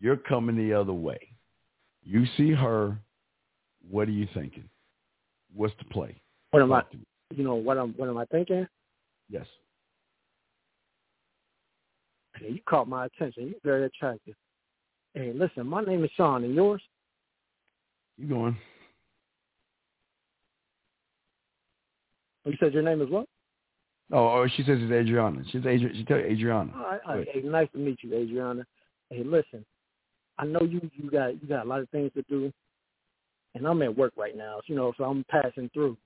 you're 0.01 0.17
coming 0.17 0.57
the 0.57 0.75
other 0.75 0.93
way. 0.93 1.19
You 2.03 2.25
see 2.37 2.53
her. 2.53 2.97
What 3.89 4.09
are 4.09 4.13
you 4.13 4.29
thinking? 4.35 4.69
What's 5.55 5.75
the 5.79 5.85
play? 5.85 6.21
What 6.51 6.63
am 6.63 6.73
I? 6.73 6.83
You 7.35 7.45
know 7.45 7.55
what 7.55 7.79
am 7.79 7.95
what 7.97 8.09
am 8.09 8.19
I 8.19 8.25
thinking? 8.27 8.67
Yes. 9.31 9.47
Hey, 12.37 12.51
you 12.51 12.61
caught 12.69 12.89
my 12.89 13.07
attention. 13.07 13.49
You're 13.49 13.61
very 13.65 13.87
attractive. 13.87 14.35
Hey, 15.15 15.33
listen, 15.35 15.67
my 15.67 15.83
name 15.83 16.05
is 16.05 16.11
Sean, 16.17 16.45
and 16.45 16.55
yours? 16.55 16.83
You 18.19 18.29
going? 18.29 18.57
Oh, 22.45 22.51
you 22.51 22.57
said 22.61 22.73
your 22.73 22.83
name 22.83 23.03
is 23.03 23.11
what? 23.11 23.27
Oh, 24.13 24.29
oh 24.29 24.47
she 24.57 24.63
says 24.63 24.79
it's 24.81 24.93
Adriana. 24.93 25.43
She's 25.51 25.63
Adri- 25.63 25.95
she 25.95 26.05
tell 26.05 26.19
you 26.19 26.27
Adriana. 26.27 26.73
All 26.77 27.17
right. 27.17 27.29
Hey, 27.33 27.41
nice 27.43 27.69
to 27.73 27.79
meet 27.79 27.99
you, 28.03 28.15
Adriana. 28.15 28.65
Hey, 29.11 29.25
listen, 29.25 29.65
I 30.39 30.45
know 30.45 30.61
you 30.63 30.89
you 30.95 31.11
got 31.11 31.43
you 31.43 31.49
got 31.49 31.65
a 31.65 31.69
lot 31.69 31.81
of 31.81 31.91
things 31.91 32.13
to 32.15 32.23
do, 32.29 32.53
and 33.55 33.67
I'm 33.67 33.83
at 33.83 33.97
work 33.97 34.13
right 34.17 34.37
now. 34.37 34.61
You 34.67 34.77
know, 34.77 34.93
so 34.97 35.05
I'm 35.05 35.25
passing 35.29 35.71
through. 35.73 35.97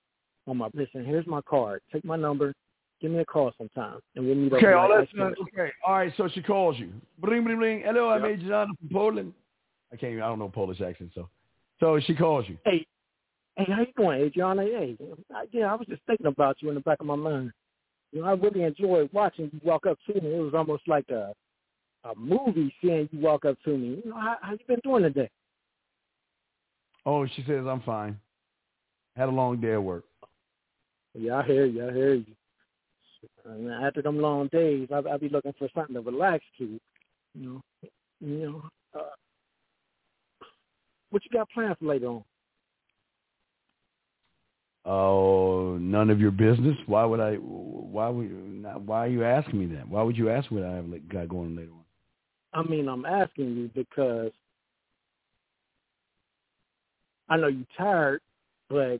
On 0.47 0.57
my 0.57 0.68
listen, 0.73 1.05
here's 1.05 1.26
my 1.26 1.42
card. 1.42 1.82
Take 1.92 2.05
my 2.05 2.16
number. 2.16 2.55
Give 3.01 3.11
me 3.11 3.20
a 3.20 3.25
call 3.25 3.53
sometime, 3.57 4.01
and 4.15 4.27
we'll 4.27 4.35
meet 4.35 4.53
okay, 4.53 4.75
up. 4.75 4.91
Okay, 4.91 5.19
all 5.19 5.33
okay. 5.43 5.73
All 5.87 5.95
right, 5.95 6.12
so 6.17 6.29
she 6.29 6.43
calls 6.43 6.79
you. 6.79 6.93
Bling, 7.19 7.45
bling, 7.45 7.59
bling. 7.59 7.83
Hello, 7.85 8.11
I'm 8.11 8.23
yep. 8.23 8.39
Adriana 8.39 8.73
from 8.79 8.89
Poland. 8.93 9.33
I 9.93 9.97
can't. 9.97 10.12
Even, 10.12 10.23
I 10.23 10.27
don't 10.27 10.39
know 10.39 10.51
Polish 10.51 10.81
accent, 10.83 11.12
so 11.15 11.29
so 11.81 11.99
she 12.01 12.15
calls 12.15 12.47
you. 12.47 12.59
Hey, 12.65 12.87
hey, 13.57 13.65
how 13.69 13.81
you 13.81 13.87
doing, 13.97 14.20
Adriana? 14.20 14.62
Hey, 14.62 14.97
yeah, 15.53 15.73
I 15.73 15.77
was 15.77 15.87
just 15.89 16.03
thinking 16.07 16.27
about 16.27 16.57
you 16.61 16.69
in 16.69 16.75
the 16.75 16.83
back 16.83 17.01
of 17.01 17.07
my 17.07 17.17
mind. 17.17 17.53
You 18.12 18.20
know, 18.20 18.29
I 18.29 18.33
really 18.33 18.65
enjoyed 18.65 19.09
watching 19.12 19.51
you 19.53 19.61
walk 19.65 19.87
up 19.87 19.97
to 20.07 20.20
me. 20.20 20.35
It 20.35 20.41
was 20.41 20.55
almost 20.55 20.87
like 20.87 21.09
a 21.09 21.33
a 22.05 22.15
movie 22.17 22.75
seeing 22.83 23.09
you 23.12 23.20
walk 23.20 23.45
up 23.45 23.57
to 23.65 23.77
me. 23.77 24.01
You 24.05 24.11
know, 24.11 24.17
how, 24.17 24.37
how 24.41 24.53
you 24.53 24.59
been 24.67 24.81
doing 24.85 25.03
today? 25.05 25.31
Oh, 27.07 27.27
she 27.27 27.45
says 27.47 27.65
I'm 27.67 27.83
fine. 27.83 28.19
Had 29.17 29.29
a 29.29 29.33
long 29.33 29.61
day 29.61 29.73
at 29.73 29.83
work. 29.83 30.05
Yeah, 31.15 31.37
I 31.37 31.43
hear 31.45 31.67
you. 31.67 31.89
I 31.89 31.93
hear 31.93 32.15
you. 32.15 32.27
And 33.44 33.70
after 33.70 34.02
them 34.02 34.18
long 34.18 34.49
days, 34.49 34.89
I 34.92 34.99
I 35.08 35.16
be 35.16 35.28
looking 35.28 35.55
for 35.58 35.68
something 35.74 35.94
to 35.94 36.00
relax 36.00 36.44
to. 36.58 36.81
You 37.34 37.42
know, 37.42 37.62
you 38.20 38.39
know. 38.39 38.62
Uh, 38.99 39.05
what 41.10 41.23
you 41.24 41.31
got 41.36 41.50
planned 41.50 41.76
for 41.78 41.86
later 41.86 42.07
on? 42.07 42.24
Oh, 44.86 45.76
none 45.78 46.10
of 46.10 46.20
your 46.20 46.31
business. 46.31 46.76
Why 46.86 47.05
would 47.05 47.20
I? 47.20 47.34
Why 47.34 48.08
would? 48.08 48.28
You? 48.28 48.66
Why 48.84 49.05
are 49.05 49.08
you 49.08 49.24
asking 49.24 49.58
me 49.58 49.76
that? 49.76 49.89
Why 49.89 50.02
would 50.02 50.16
you 50.16 50.31
ask 50.31 50.50
what 50.50 50.65
I 50.65 50.76
have 50.76 51.08
got 51.08 51.28
going 51.28 51.57
later 51.57 51.73
on? 51.73 51.84
I 52.52 52.68
mean, 52.68 52.89
I'm 52.89 53.05
asking 53.05 53.57
you 53.57 53.70
because 53.74 54.32
I 57.28 57.36
know 57.36 57.47
you're 57.47 57.66
tired, 57.76 58.20
but 58.68 58.99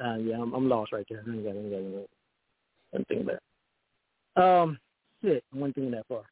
uh, 0.00 0.16
yeah, 0.16 0.40
I'm, 0.40 0.52
I'm 0.54 0.68
lost 0.68 0.92
right 0.92 1.06
there. 1.08 1.22
I 1.26 1.30
ain't 1.30 1.44
got, 1.44 1.54
I 1.54 1.58
ain't 1.58 1.70
got, 1.70 1.76
I 1.76 2.96
ain't 2.96 3.26
got 3.26 3.40
there. 4.36 4.60
Um, 4.62 4.78
shit, 5.22 5.44
I 5.52 5.56
wasn't 5.56 5.74
thinking 5.74 5.92
that 5.92 6.06
far. 6.08 6.22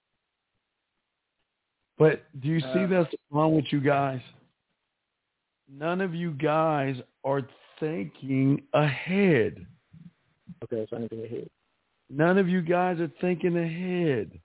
But 1.99 2.25
do 2.41 2.49
you 2.49 2.61
see 2.61 2.85
Uh, 2.85 2.87
that's 2.87 3.15
wrong 3.31 3.55
with 3.55 3.67
you 3.71 3.81
guys? 3.81 4.21
None 5.71 6.01
of 6.01 6.15
you 6.15 6.33
guys 6.33 6.97
are 7.25 7.43
thinking 7.79 8.63
ahead. 8.75 9.67
Okay, 10.65 10.87
so 10.91 10.97
anything 10.97 11.25
ahead. 11.25 11.49
None 12.11 12.39
of 12.39 12.49
you 12.49 12.61
guys 12.61 13.01
are 13.01 13.11
thinking 13.21 13.57
ahead. 13.57 14.39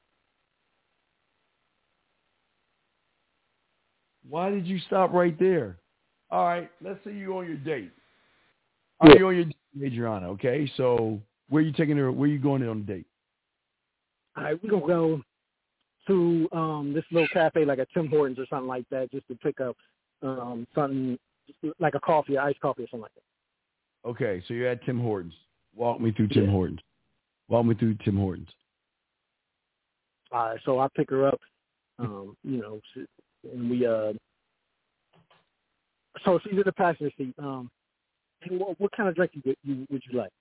Why 4.29 4.49
did 4.49 4.67
you 4.67 4.79
stop 4.79 5.13
right 5.13 5.37
there? 5.39 5.77
All 6.29 6.45
right, 6.45 6.69
let's 6.81 6.99
say 7.03 7.13
you're 7.13 7.33
on 7.33 7.45
your 7.45 7.57
date. 7.57 7.91
Are 9.00 9.09
Yeah. 9.09 9.17
you 9.19 9.27
on 9.27 9.35
your 9.35 9.45
date, 9.45 9.56
Adriana? 9.84 10.30
Okay, 10.32 10.66
so 10.76 11.22
where 11.50 11.61
you 11.61 11.72
taking 11.72 11.98
her? 11.98 12.11
Where 12.11 12.27
you 12.27 12.40
going 12.40 12.67
on 12.67 12.80
the 12.85 12.93
date? 12.93 13.08
All 14.35 14.43
right, 14.43 14.64
we're 14.64 14.69
gonna 14.72 14.88
go 14.88 15.24
to 16.08 16.50
um 16.51 16.93
this 16.93 17.06
little 17.11 17.27
cafe 17.30 17.66
like 17.66 17.80
a 17.80 17.85
Tim 17.93 18.08
Hortons 18.08 18.40
or 18.40 18.45
something 18.48 18.67
like 18.67 18.88
that, 18.90 19.11
just 19.11 19.27
to 19.27 19.35
pick 19.35 19.59
up 19.61 19.76
um 20.22 20.66
something 20.74 21.17
like 21.80 21.95
a 21.95 22.00
coffee, 22.00 22.38
iced 22.38 22.59
coffee 22.59 22.84
or 22.84 22.88
something 22.88 23.01
like 23.01 23.14
that. 23.16 24.09
Okay, 24.09 24.43
so 24.48 24.53
you're 24.53 24.67
at 24.69 24.84
Tim 24.84 25.00
Hortons. 25.00 25.34
Walk 25.76 26.00
me 26.00 26.11
through 26.11 26.30
Tim 26.30 26.45
Yeah. 26.45 26.51
Hortons. 26.51 26.80
Walk 27.50 27.66
me 27.66 27.76
through 27.76 27.95
Tim 27.95 28.17
Hortons. 28.17 28.50
All 30.32 30.50
right, 30.50 30.59
so 30.66 30.80
I 30.80 30.88
pick 30.90 31.09
her 31.09 31.26
up, 31.27 31.40
um, 32.00 32.35
you 32.43 32.58
know, 32.58 32.82
and 33.43 33.69
we 33.69 33.85
uh, 33.85 34.14
so 36.26 36.40
she's 36.40 36.53
in 36.53 36.64
the 36.66 36.72
passenger 36.74 37.11
seat. 37.17 37.34
Um, 37.38 37.69
what, 38.49 38.80
what 38.80 38.91
kind 38.95 39.09
of 39.09 39.16
drink 39.16 39.32
you, 39.35 39.41
would- 39.45 39.57
you 39.64 39.88
would 39.90 40.01
you 40.09 40.17
like? 40.17 40.32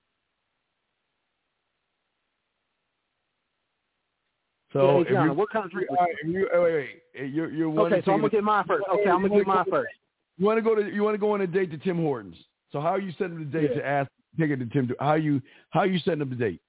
So 4.73 4.97
yeah, 4.97 5.00
Adriana, 5.02 5.26
you, 5.33 5.39
what 5.39 5.50
kind 5.50 5.65
of 5.65 5.70
drink? 5.70 5.89
all 5.91 5.97
Would 5.99 6.02
right, 6.05 6.15
if 6.23 6.28
you, 6.28 6.49
wait, 6.52 6.62
wait, 6.62 6.75
wait. 6.75 7.33
You're, 7.34 7.50
you're 7.50 7.73
you, 7.73 7.81
okay, 7.83 8.02
so 8.05 8.12
I'm 8.12 8.18
gonna 8.20 8.31
get 8.31 8.44
mine 8.44 8.65
first. 8.66 8.84
Okay, 8.92 9.08
I'm 9.08 9.23
gonna 9.23 9.36
get 9.36 9.47
mine 9.47 9.65
first. 9.70 9.92
You 10.39 10.44
want 10.47 10.58
to 10.58 10.62
go 10.62 10.75
to 10.75 10.92
you 10.92 11.02
want 11.02 11.15
to 11.15 11.18
go 11.18 11.33
on 11.33 11.41
a 11.41 11.47
date 11.47 11.70
to 11.70 11.78
Tim 11.78 11.97
Hortons. 11.99 12.36
So 12.73 12.81
how 12.81 12.89
are 12.89 13.00
you 13.00 13.12
setting 13.16 13.39
the 13.39 13.44
date 13.44 13.70
Yeah. 13.70 13.81
to 13.81 13.86
ask 13.86 14.10
take 14.39 14.50
it 14.50 14.57
to 14.58 14.66
Tim? 14.66 14.91
How 15.00 15.15
you 15.15 15.41
how 15.70 15.81
are 15.81 15.86
you 15.86 15.99
setting 16.00 16.20
up 16.20 16.28
the 16.31 16.34
date? 16.36 16.60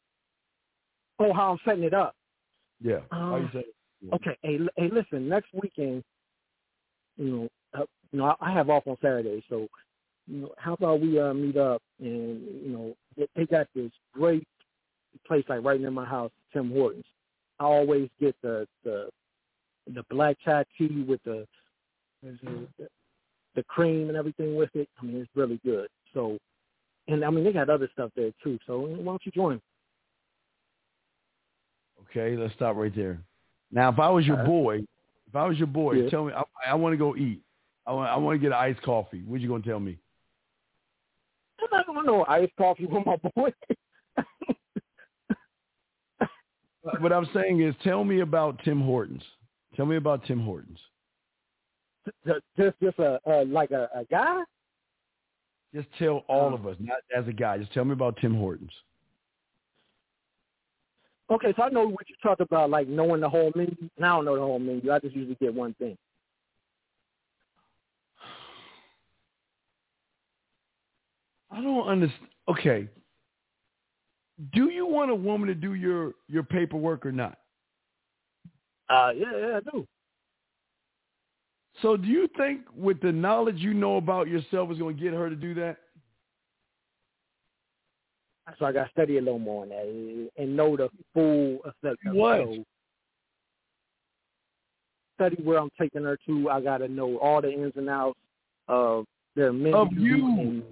Oh, 1.20 1.34
how 1.34 1.52
I'm 1.52 1.58
setting 1.66 1.84
it 1.84 1.94
up. 1.94 2.16
Yeah. 2.80 3.00
how 3.12 3.38
you 3.38 3.44
Um, 3.46 3.50
setting? 3.52 3.72
Okay, 4.14 4.38
hey, 4.44 4.60
hey, 4.78 4.90
listen. 4.90 5.28
Next 5.28 5.48
weekend, 5.54 6.04
you 7.18 7.26
know, 7.26 7.48
uh, 7.74 7.86
you 8.12 8.20
know, 8.20 8.36
I 8.40 8.54
have 8.54 8.70
off 8.70 8.84
on 8.86 8.96
Saturday, 9.02 9.44
so 9.50 9.68
you 10.28 10.42
know, 10.42 10.52
how 10.58 10.74
about 10.74 11.00
we 11.00 11.20
uh, 11.20 11.34
meet 11.34 11.58
up 11.58 11.82
and 12.00 12.42
you 12.64 12.70
know, 12.70 12.96
they, 13.16 13.28
they 13.36 13.46
got 13.46 13.68
this 13.74 13.92
great 14.14 14.48
place 15.26 15.46
like 15.50 15.64
right 15.64 15.80
near 15.80 15.92
my 15.92 16.06
house, 16.06 16.32
Tim 16.54 16.72
Hortons. 16.72 17.06
I 17.60 17.64
always 17.64 18.10
get 18.20 18.36
the 18.42 18.68
the 18.84 19.10
the 19.94 20.04
black 20.10 20.38
chai 20.44 20.64
tea 20.78 21.04
with 21.08 21.24
the 21.24 21.48
the, 22.22 22.68
the 23.56 23.64
cream 23.64 24.10
and 24.10 24.18
everything 24.18 24.56
with 24.56 24.70
it. 24.76 24.90
I 25.00 25.06
mean, 25.06 25.18
it's 25.18 25.30
really 25.36 25.60
good. 25.64 25.88
So, 26.14 26.38
and 27.08 27.24
I 27.24 27.30
mean, 27.30 27.44
they 27.44 27.54
got 27.54 27.70
other 27.70 27.90
stuff 27.94 28.12
there 28.16 28.32
too. 28.44 28.60
So, 28.68 28.80
why 28.80 29.04
don't 29.04 29.26
you 29.26 29.32
join? 29.32 29.62
Okay, 32.10 32.36
let's 32.38 32.54
stop 32.54 32.76
right 32.76 32.96
there. 32.96 33.22
Now, 33.72 33.90
if 33.92 34.00
I 34.00 34.10
was 34.10 34.26
your 34.26 34.40
Uh, 34.42 34.46
boy, 34.46 34.78
if 35.28 35.36
I 35.36 35.46
was 35.48 35.58
your 35.58 35.68
boy, 35.68 35.94
yeah. 35.94 36.10
tell 36.10 36.26
me 36.26 36.34
I, 36.34 36.44
I 36.72 36.76
want 36.76 36.94
to 36.94 36.98
go 36.98 37.16
eat. 37.16 37.42
I 37.86 37.94
want 37.94 38.10
I 38.10 38.18
want 38.18 38.36
to 38.36 38.40
get 38.40 38.48
an 38.48 38.60
iced 38.60 38.82
coffee. 38.82 39.24
What 39.24 39.42
you 39.42 39.48
gonna 39.48 39.64
tell 39.64 39.80
me? 39.80 39.98
I'm 41.72 41.78
not 41.78 41.88
gonna 41.88 42.04
know 42.04 42.26
iced 42.28 42.56
coffee 42.58 42.86
with 42.86 43.06
my 43.06 43.16
boy. 43.36 43.52
what 47.00 47.12
I'm 47.14 47.28
saying 47.34 47.62
is, 47.62 47.76
tell 47.84 48.04
me 48.04 48.22
about 48.22 48.60
Tim 48.64 48.82
Hortons. 48.82 49.24
Tell 49.76 49.86
me 49.86 49.98
about 49.98 50.24
Tim 50.26 50.40
Hortons. 50.44 50.80
just 52.58 52.80
just, 52.82 53.00
a, 53.00 53.20
a 53.26 53.46
like 53.46 53.72
a, 53.72 53.90
a 53.94 54.06
guy. 54.06 54.42
Just 55.76 55.88
tell 56.00 56.24
all 56.28 56.52
Uh, 56.52 56.56
of 56.56 56.66
us, 56.68 56.78
not 56.80 56.98
as 57.16 57.28
a 57.28 57.34
guy. 57.34 57.58
Just 57.58 57.74
tell 57.74 57.86
me 57.86 57.92
about 57.94 58.18
Tim 58.22 58.36
Hortons. 58.36 58.72
Okay, 61.30 61.54
so 61.58 61.64
I 61.64 61.70
know 61.70 61.86
what 61.88 62.08
you 62.08 62.16
talked 62.24 62.40
about, 62.40 62.70
like 62.70 62.88
knowing 62.88 63.20
the 63.20 63.30
whole 63.30 63.52
menu. 63.54 63.76
Now 64.00 64.14
I 64.14 64.24
don't 64.24 64.26
know 64.26 64.36
the 64.36 64.42
whole 64.42 64.60
menu. 64.60 64.92
I 64.92 65.00
just 65.00 65.14
usually 65.16 65.36
get 65.42 65.54
one 65.54 65.74
thing. 65.74 65.98
I 71.52 71.62
don't 71.62 71.88
understand. 71.88 72.30
Okay. 72.50 72.88
Do 74.54 74.70
you 74.70 74.86
want 74.86 75.10
a 75.12 75.16
woman 75.16 75.48
to 75.48 75.56
do 75.56 75.74
your 75.74 76.14
your 76.28 76.44
paperwork 76.44 77.06
or 77.06 77.12
not? 77.12 77.38
Uh, 78.90 79.12
yeah, 79.16 79.32
yeah, 79.38 79.58
I 79.58 79.60
do. 79.72 79.86
So 81.82 81.98
do 81.98 82.08
you 82.08 82.28
think 82.38 82.62
with 82.76 83.02
the 83.02 83.12
knowledge 83.12 83.58
you 83.58 83.74
know 83.74 83.98
about 83.98 84.28
yourself 84.28 84.72
is 84.72 84.78
going 84.80 84.96
to 84.96 85.02
get 85.02 85.14
her 85.14 85.30
to 85.30 85.36
do 85.36 85.54
that? 85.56 85.78
So 88.58 88.66
I 88.66 88.72
got 88.72 88.86
to 88.86 88.90
study 88.92 89.18
a 89.18 89.22
little 89.22 89.40
more 89.40 89.64
on 89.64 89.70
that 89.70 89.86
and- 90.38 90.56
know 90.56 90.78
the 90.78 90.90
full 91.14 91.60
effect 91.66 92.06
of 92.06 92.14
What? 92.16 92.38
So 92.46 92.64
study 95.16 95.36
where 95.44 95.60
I'm 95.60 95.70
taking 95.80 96.04
her 96.04 96.18
to. 96.28 96.50
I 96.50 96.62
got 96.62 96.78
to 96.78 96.88
know 96.88 97.18
all 97.18 97.42
the 97.42 97.52
ins 97.52 97.74
and 97.76 97.90
outs 97.90 98.20
of 98.68 99.06
their 99.36 99.52
menu 99.52 99.76
Of 99.76 99.92
you. 99.94 100.28
and 100.28 100.64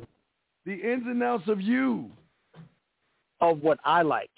The 0.65 0.73
ins 0.73 1.03
and 1.05 1.21
outs 1.21 1.47
of 1.47 1.61
you. 1.61 2.11
of 3.41 3.61
what 3.61 3.79
I 3.85 4.01
like. 4.01 4.29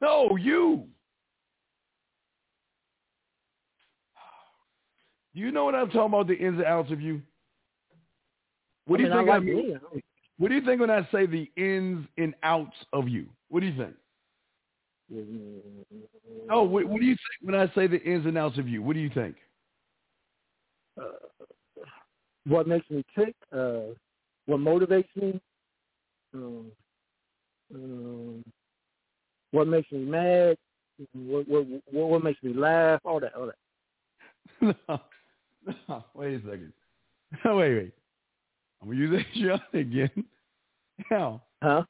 No, 0.00 0.36
you. 0.36 0.86
Do 5.34 5.40
you 5.40 5.50
know 5.50 5.64
what 5.64 5.74
I'm 5.74 5.86
talking 5.86 6.06
about? 6.06 6.28
The 6.28 6.34
ins 6.34 6.58
and 6.58 6.66
outs 6.66 6.92
of 6.92 7.00
you. 7.00 7.22
What 8.86 8.98
do 8.98 9.04
you 9.04 9.08
mean, 9.08 9.18
think 9.18 9.30
I 9.30 9.36
I 9.36 9.40
mean? 9.40 9.56
me. 9.56 9.76
What 10.38 10.48
do 10.48 10.54
you 10.54 10.64
think 10.64 10.80
when 10.80 10.90
I 10.90 11.08
say 11.12 11.26
the 11.26 11.50
ins 11.56 12.06
and 12.18 12.34
outs 12.42 12.76
of 12.92 13.08
you? 13.08 13.26
What 13.48 13.60
do 13.60 13.66
you 13.66 13.76
think? 13.76 13.94
Oh, 16.50 16.62
what, 16.62 16.86
what 16.86 17.00
do 17.00 17.06
you 17.06 17.14
think 17.14 17.50
when 17.50 17.54
I 17.54 17.72
say 17.74 17.86
the 17.86 18.02
ins 18.02 18.26
and 18.26 18.36
outs 18.38 18.58
of 18.58 18.68
you? 18.68 18.82
What 18.82 18.94
do 18.94 19.00
you 19.00 19.10
think? 19.10 19.36
uh, 21.00 21.04
what 22.46 22.66
makes 22.66 22.88
me 22.90 23.04
tick, 23.16 23.34
uh, 23.52 23.94
what 24.52 24.60
motivates 24.60 25.08
me, 25.16 25.40
um, 26.34 26.66
um, 27.74 28.44
what 29.50 29.66
makes 29.66 29.90
me 29.90 29.98
mad, 30.00 30.56
what, 31.14 31.48
what 31.48 31.66
what 31.90 32.08
what 32.08 32.24
makes 32.24 32.42
me 32.42 32.52
laugh, 32.52 33.00
all 33.04 33.20
that, 33.20 33.34
all 33.34 33.46
that. 33.46 33.56
no, 34.88 35.00
no, 35.88 36.04
wait 36.14 36.34
a 36.34 36.38
second. 36.40 36.72
No, 37.44 37.56
wait, 37.56 37.74
wait. 37.74 37.92
I'm 38.80 38.88
gonna 38.88 39.00
use 39.00 39.24
Adriana 39.30 39.62
again. 39.72 40.24
Now, 41.10 41.42
Huh? 41.62 41.84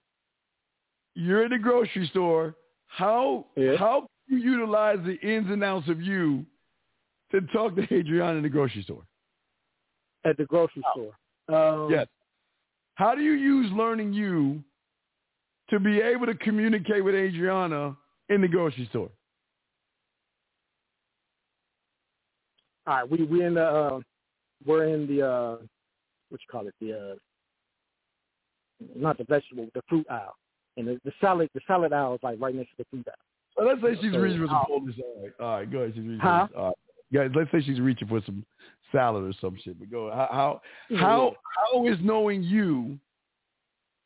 you're 1.15 1.44
in 1.44 1.50
the 1.50 1.58
grocery 1.58 2.07
store. 2.08 2.55
How 2.86 3.47
Yeah. 3.57 3.76
how 3.76 4.07
you 4.28 4.39
utilize 4.39 4.99
the 5.05 5.15
ins 5.26 5.50
and 5.50 5.65
outs 5.65 5.89
of 5.89 6.00
you 6.00 6.44
to 7.32 7.41
talk 7.52 7.74
to 7.76 7.82
Adriana 7.94 8.36
in 8.36 8.42
the 8.42 8.49
grocery 8.49 8.82
store? 8.82 9.02
At 10.24 10.36
the 10.36 10.44
grocery 10.44 10.84
store. 10.92 11.15
Um, 11.49 11.91
Yes. 11.91 12.07
How 13.03 13.17
do 13.17 13.21
you 13.21 13.33
use 13.33 13.69
learning 13.73 14.13
you 14.13 14.63
to 15.71 15.81
be 15.81 16.01
able 16.01 16.27
to 16.27 16.35
communicate 16.35 17.03
with 17.03 17.17
Adriana 17.17 17.97
in 18.29 18.41
the 18.41 18.47
grocery 18.47 18.87
store? 18.91 19.11
All 22.87 22.95
right, 22.95 23.11
we 23.11 23.25
we 23.25 23.45
in 23.45 23.55
the 23.55 23.65
uh, 23.65 23.99
we're 24.65 24.85
in 24.85 25.09
the 25.09 25.21
uh, 25.21 25.57
what 26.29 26.41
you 26.41 26.47
call 26.49 26.69
it 26.69 26.75
the 26.81 26.93
uh, 26.93 27.15
not 28.95 29.19
the 29.19 29.25
vegetable 29.25 29.67
the 29.75 29.83
fruit 29.89 30.07
aisle, 30.09 30.37
and 30.77 30.87
the, 30.87 31.01
the 31.05 31.11
salad 31.21 31.51
the 31.55 31.61
salad 31.67 31.93
aisle 31.93 32.15
is 32.15 32.21
like 32.23 32.41
right 32.41 32.55
next 32.55 32.71
to 32.71 32.77
the 32.79 32.87
fruit 32.89 33.09
aisle. 33.09 33.59
So 33.59 33.65
let's 33.65 33.83
say 33.83 34.01
she's 34.01 34.13
So, 34.13 34.21
reaching 34.21 34.47
for 34.47 34.47
some 34.47 34.57
All 34.57 34.79
right, 34.79 35.33
all 35.41 35.57
right, 35.57 35.73
go 35.73 35.79
ahead. 35.79 35.95
She's 35.97 36.05
reaching 36.05 36.21
Huh? 36.21 36.47
all 36.57 36.67
right. 36.67 36.75
Yeah, 37.11 37.27
let's 37.35 37.51
say 37.51 37.63
she's 37.63 37.81
reaching 37.81 38.07
for 38.07 38.23
some 38.25 38.47
salad 38.93 39.25
or 39.25 39.33
some 39.41 39.59
shit. 39.62 39.79
But 39.79 39.91
go 39.91 40.11
how 40.11 40.29
how 40.31 40.97
how, 40.97 41.37
how 41.73 41.87
is 41.87 41.99
knowing 42.03 42.43
you 42.43 42.99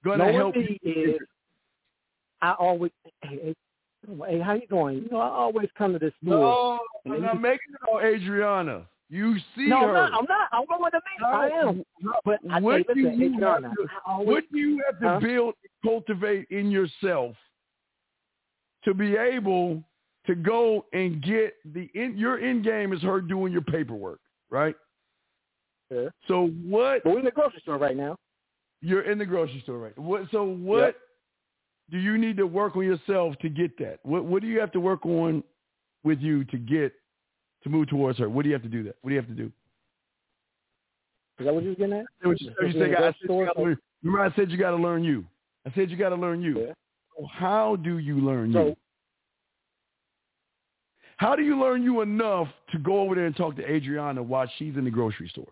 gonna 0.05 0.32
help 0.32 0.56
me 0.56 0.78
is 0.82 1.18
I 2.40 2.52
always 2.52 2.92
hey, 3.23 3.55
hey, 4.28 4.40
how 4.40 4.55
you 4.55 4.66
doing? 4.68 5.02
You 5.02 5.08
know, 5.10 5.18
I 5.18 5.28
always 5.28 5.68
come 5.76 5.92
to 5.92 5.98
this 5.98 6.12
store. 6.24 6.78
No, 7.05 7.15
I'm 7.15 7.23
not 7.23 7.40
making 7.40 7.73
it 7.74 7.89
about 7.89 8.05
Adriana. 8.05 8.86
You 9.08 9.36
see 9.55 9.68
no, 9.68 9.81
her. 9.81 9.97
I'm 9.97 10.10
not. 10.10 10.12
I'm 10.18 10.24
not. 10.28 10.48
I'm 10.52 10.66
going 10.66 10.90
to 10.90 10.98
meet. 10.98 11.24
I 11.24 11.48
am. 11.48 11.84
But 12.24 12.62
what 12.62 12.74
I, 12.74 12.78
listen, 12.78 12.98
you 13.20 13.34
Adriana, 13.34 13.68
have 13.68 13.76
to, 13.76 13.86
always, 14.05 14.28
what 14.28 14.44
do 14.52 14.58
you 14.58 14.82
have 14.84 15.00
to 15.00 15.08
huh? 15.08 15.20
build, 15.20 15.55
cultivate 15.84 16.48
in 16.50 16.70
yourself 16.73 17.36
to 18.84 18.94
be 18.94 19.16
able 19.16 19.82
to 20.26 20.34
go 20.34 20.84
and 20.92 21.23
get 21.23 21.55
the 21.73 21.89
in, 21.94 22.16
your 22.16 22.40
end 22.40 22.65
game 22.65 22.92
is 22.92 23.00
her 23.02 23.20
doing 23.20 23.52
your 23.52 23.62
paperwork, 23.62 24.18
right? 24.50 24.75
Yeah. 25.91 26.08
So 26.28 26.49
what? 26.65 27.05
We're 27.05 27.18
in 27.18 27.25
the 27.25 27.31
grocery 27.31 27.60
store 27.60 27.78
right 27.78 27.97
now. 27.97 28.16
You're 28.81 29.10
in 29.10 29.18
the 29.18 29.26
grocery 29.26 29.60
store, 29.62 29.78
right? 29.78 29.99
What? 29.99 30.23
So 30.31 30.44
what 30.44 30.78
yep. 30.78 30.97
do 31.91 31.99
you 31.99 32.18
need 32.18 32.36
to 32.39 32.47
work 32.47 32.76
on 32.76 32.84
yourself 32.84 33.36
to 33.41 33.49
get 33.49 33.78
that? 33.78 33.99
What 34.02 34.25
What 34.25 34.42
do 34.42 34.49
you 34.49 34.60
have 34.60 34.73
to 34.73 34.81
work 34.81 35.07
on 35.07 35.42
with 36.05 36.20
you 36.20 36.44
to 36.44 36.58
get 36.58 36.92
to 37.62 37.68
move 37.68 37.89
towards 37.89 38.18
her? 38.18 38.28
What 38.28 38.42
do 38.42 38.49
you 38.49 38.55
have 38.55 38.62
to 38.62 38.68
do 38.68 38.83
that? 38.84 38.97
What 39.00 39.10
do 39.10 39.15
you 39.15 39.20
have 39.20 39.28
to 39.28 39.34
do? 39.34 39.50
Is 41.39 41.44
that 41.44 41.55
what 41.55 41.62
you 41.62 41.70
were 41.70 41.75
getting 41.75 41.92
at? 41.94 42.07
You, 42.25 42.34
you, 42.39 42.66
you 42.66 42.73
said, 42.73 42.94
I 42.94 43.00
said 43.07 43.15
you 43.28 43.50
learn, 43.57 43.78
remember 44.02 44.25
I 44.25 44.34
said 44.34 44.50
you 44.50 44.57
got 44.57 44.70
to 44.70 44.76
learn 44.76 45.05
you. 45.05 45.25
I 45.66 45.73
said 45.75 45.91
you 45.91 45.97
got 45.97 46.08
to 46.10 46.16
learn 46.16 46.41
you. 46.41 46.58
Yeah. 46.58 46.73
So 47.16 47.26
how 47.31 47.76
do 47.76 47.99
you 47.99 48.20
learn 48.20 48.52
so, 48.52 48.66
you? 48.68 48.76
How 51.16 51.34
do 51.34 51.42
you 51.42 51.58
learn 51.58 51.82
you 51.82 52.02
enough 52.02 52.48
to 52.72 52.78
go 52.78 53.00
over 53.00 53.14
there 53.14 53.26
and 53.26 53.34
talk 53.34 53.56
to 53.56 53.70
Adriana 53.70 54.22
while 54.22 54.50
she's 54.58 54.76
in 54.76 54.84
the 54.84 54.90
grocery 54.90 55.28
store? 55.28 55.48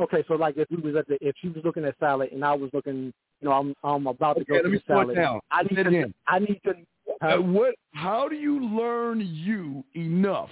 Okay, 0.00 0.24
so 0.26 0.34
like 0.34 0.56
if 0.56 0.68
we 0.70 0.76
was 0.78 0.96
at 0.96 1.06
the 1.06 1.16
if 1.20 1.36
she 1.40 1.48
was 1.48 1.64
looking 1.64 1.84
at 1.84 1.96
salad 2.00 2.30
and 2.32 2.44
I 2.44 2.52
was 2.54 2.70
looking, 2.72 3.12
you 3.40 3.48
know, 3.48 3.52
I'm 3.52 3.74
I'm 3.84 4.06
about 4.06 4.34
to 4.34 4.42
okay, 4.42 4.62
go 4.62 4.62
to 4.62 4.70
the 4.70 4.82
salad. 4.86 5.16
Down. 5.16 5.40
I 5.50 5.62
need 5.62 5.74
to. 5.76 5.88
Again. 5.88 6.14
I 6.26 6.38
need 6.40 6.60
to. 6.64 6.74
Uh, 7.20 7.40
what? 7.40 7.74
How 7.92 8.28
do 8.28 8.34
you 8.34 8.64
learn 8.64 9.20
you 9.20 9.84
enough? 9.94 10.50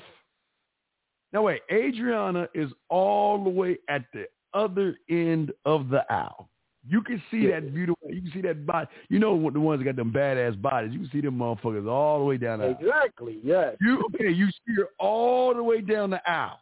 Now 1.32 1.42
wait, 1.42 1.62
Adriana 1.72 2.46
is 2.54 2.70
all 2.88 3.42
the 3.42 3.50
way 3.50 3.78
at 3.88 4.04
the 4.12 4.26
other 4.54 4.96
end 5.08 5.52
of 5.64 5.88
the 5.88 6.04
aisle. 6.12 6.48
You 6.88 7.00
can 7.00 7.22
see 7.30 7.46
that 7.46 7.72
beautiful. 7.72 8.10
You 8.10 8.22
can 8.22 8.32
see 8.32 8.40
that 8.42 8.66
body. 8.66 8.88
You 9.08 9.20
know 9.20 9.34
what 9.34 9.54
the 9.54 9.60
ones 9.60 9.80
that 9.80 9.84
got 9.84 9.96
them 9.96 10.12
badass 10.12 10.60
bodies. 10.60 10.92
You 10.92 11.00
can 11.00 11.10
see 11.12 11.20
them 11.20 11.38
motherfuckers 11.38 11.88
all 11.88 12.18
the 12.18 12.24
way 12.24 12.36
down 12.36 12.58
the 12.58 12.66
aisle. 12.66 12.76
Exactly. 12.80 13.38
Yes. 13.44 13.76
You 13.80 14.02
okay? 14.06 14.30
You 14.30 14.48
see 14.48 14.74
her 14.76 14.88
all 14.98 15.54
the 15.54 15.62
way 15.62 15.80
down 15.80 16.10
the 16.10 16.28
aisle. 16.28 16.58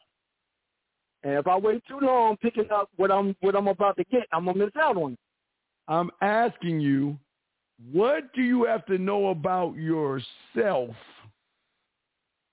And 1.23 1.35
if 1.35 1.47
I 1.47 1.57
wait 1.57 1.83
too 1.89 1.99
long 2.01 2.37
picking 2.37 2.71
up 2.71 2.91
what 2.97 3.11
I'm 3.11 3.35
what 3.41 3.57
I'm 3.57 3.69
about 3.69 3.97
to 3.97 4.05
get, 4.05 4.27
I'm 4.33 4.45
gonna 4.45 4.59
miss 4.59 4.77
out 4.79 4.97
on. 4.97 5.13
it. 5.13 5.19
I'm 5.89 6.11
asking 6.21 6.81
you, 6.81 7.19
what 7.91 8.33
do 8.35 8.43
you 8.43 8.65
have 8.65 8.85
to 8.87 8.99
know 8.99 9.29
about 9.29 9.75
yourself 9.77 10.91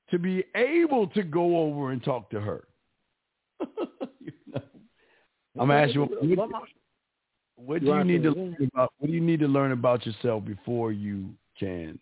to 0.09 0.17
be 0.17 0.43
able 0.55 1.07
to 1.07 1.23
go 1.23 1.57
over 1.57 1.91
and 1.91 2.03
talk 2.03 2.29
to 2.31 2.39
her? 2.39 2.63
You 4.19 4.33
know? 4.53 4.61
I'm 5.59 5.71
asking 5.71 6.09
you, 6.21 6.35
what, 6.35 6.49
what 7.57 7.81
do 7.81 7.87
you 7.87 8.03
need 8.03 8.23
to 8.23 8.31
learn 8.31 8.69
about? 8.73 8.93
What 8.99 9.07
do 9.07 9.13
you 9.13 9.21
need 9.21 9.39
to 9.39 9.47
learn 9.47 9.71
about 9.71 10.05
yourself 10.05 10.45
before 10.45 10.91
you 10.91 11.29
can 11.59 11.99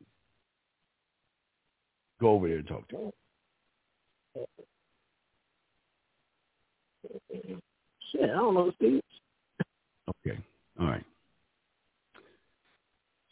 go 2.19 2.29
over 2.31 2.47
there 2.47 2.57
and 2.57 2.67
talk 2.67 2.87
to 2.89 2.95
her? 2.95 3.11
Shit, 8.11 8.23
I 8.23 8.27
don't 8.27 8.53
know, 8.53 8.71
Steve. 8.75 9.01
Okay, 10.25 10.37
all 10.79 10.87
right. 10.87 11.03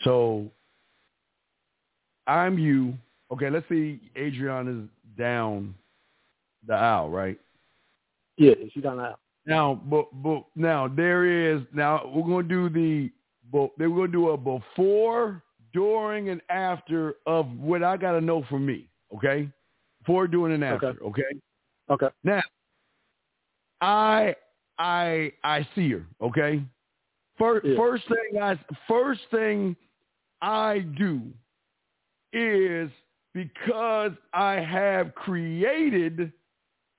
So 0.01 0.49
I'm 2.25 2.57
you. 2.57 2.93
Okay, 3.31 3.49
let's 3.49 3.67
see. 3.67 3.99
Adrian 4.15 4.67
is 4.83 4.89
down 5.17 5.75
the 6.67 6.73
aisle, 6.73 7.09
right? 7.09 7.37
Yeah, 8.37 8.53
she's 8.73 8.83
down 8.83 8.97
the 8.97 9.03
that. 9.03 9.15
Now, 9.45 9.81
but, 9.85 10.05
but 10.23 10.43
now 10.55 10.87
there 10.87 11.25
is 11.25 11.61
now 11.73 12.09
we're 12.13 12.23
gonna 12.23 12.47
do 12.47 12.69
the 12.69 13.11
but 13.51 13.71
they're 13.77 13.89
gonna 13.89 14.07
do 14.07 14.29
a 14.29 14.37
before, 14.37 15.43
during, 15.73 16.29
and 16.29 16.41
after 16.49 17.15
of 17.25 17.47
what 17.57 17.83
I 17.83 17.97
gotta 17.97 18.21
know 18.21 18.43
from 18.49 18.65
me. 18.65 18.87
Okay, 19.15 19.49
before, 19.99 20.27
during, 20.27 20.53
and 20.53 20.63
after. 20.63 20.89
Okay. 20.89 21.05
Okay. 21.05 21.39
Okay. 21.89 22.07
Now, 22.23 22.41
I 23.81 24.35
I 24.79 25.33
I 25.43 25.67
see 25.75 25.91
her. 25.91 26.05
Okay. 26.21 26.63
First, 27.37 27.65
Yeah. 27.65 27.75
first 27.75 28.07
thing 28.07 28.41
I 28.41 28.57
first 28.87 29.21
thing 29.29 29.75
I 30.41 30.79
do 30.97 31.21
is 32.31 32.89
because 33.33 34.11
I 34.33 34.53
have 34.53 35.13
created 35.15 36.31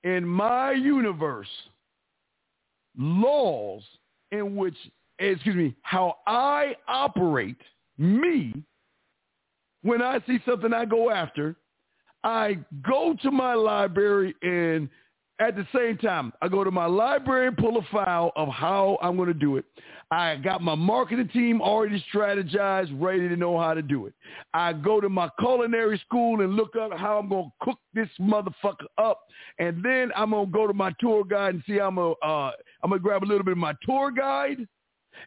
in 0.03 0.25
my 0.25 0.71
universe 0.71 1.49
laws 2.97 3.83
in 4.31 4.55
which, 4.55 4.75
excuse 5.19 5.55
me, 5.55 5.75
how 5.81 6.17
I 6.27 6.75
operate, 6.87 7.57
me, 7.97 8.53
when 9.81 10.01
I 10.01 10.19
see 10.27 10.39
something 10.45 10.73
I 10.73 10.85
go 10.85 11.11
after, 11.11 11.55
I 12.23 12.57
go 12.85 13.15
to 13.21 13.31
my 13.31 13.53
library 13.53 14.35
and 14.41 14.89
at 15.39 15.55
the 15.55 15.67
same 15.75 15.97
time, 15.97 16.31
I 16.41 16.47
go 16.47 16.63
to 16.63 16.71
my 16.71 16.85
library 16.85 17.47
and 17.47 17.57
pull 17.57 17.77
a 17.77 17.81
file 17.91 18.31
of 18.37 18.47
how 18.47 18.97
I'm 19.01 19.17
going 19.17 19.27
to 19.27 19.33
do 19.33 19.57
it. 19.57 19.65
I 20.09 20.37
got 20.37 20.61
my 20.61 20.75
marketing 20.75 21.27
team 21.29 21.61
already 21.61 22.03
strategized, 22.13 22.95
ready 23.01 23.27
to 23.27 23.35
know 23.35 23.59
how 23.59 23.73
to 23.73 23.81
do 23.81 24.05
it. 24.05 24.13
I 24.53 24.71
go 24.71 25.01
to 25.01 25.09
my 25.09 25.29
culinary 25.39 25.99
school 26.05 26.41
and 26.41 26.53
look 26.53 26.75
up 26.75 26.93
how 26.97 27.17
I'm 27.17 27.27
going 27.27 27.45
to 27.45 27.51
cook 27.65 27.79
this 27.93 28.07
motherfucker 28.19 28.85
up. 28.97 29.21
And 29.59 29.83
then 29.83 30.11
I'm 30.15 30.29
going 30.29 30.45
to 30.45 30.51
go 30.51 30.67
to 30.67 30.73
my 30.73 30.93
tour 30.99 31.25
guide 31.25 31.55
and 31.55 31.63
see 31.67 31.79
how 31.79 31.87
I'm 31.87 31.95
going 31.95 32.15
to, 32.21 32.27
uh, 32.27 32.51
I'm 32.85 32.91
going 32.91 33.01
to 33.01 33.03
grab 33.03 33.23
a 33.23 33.25
little 33.25 33.43
bit 33.43 33.53
of 33.53 33.57
my 33.57 33.73
tour 33.81 34.11
guide. 34.11 34.59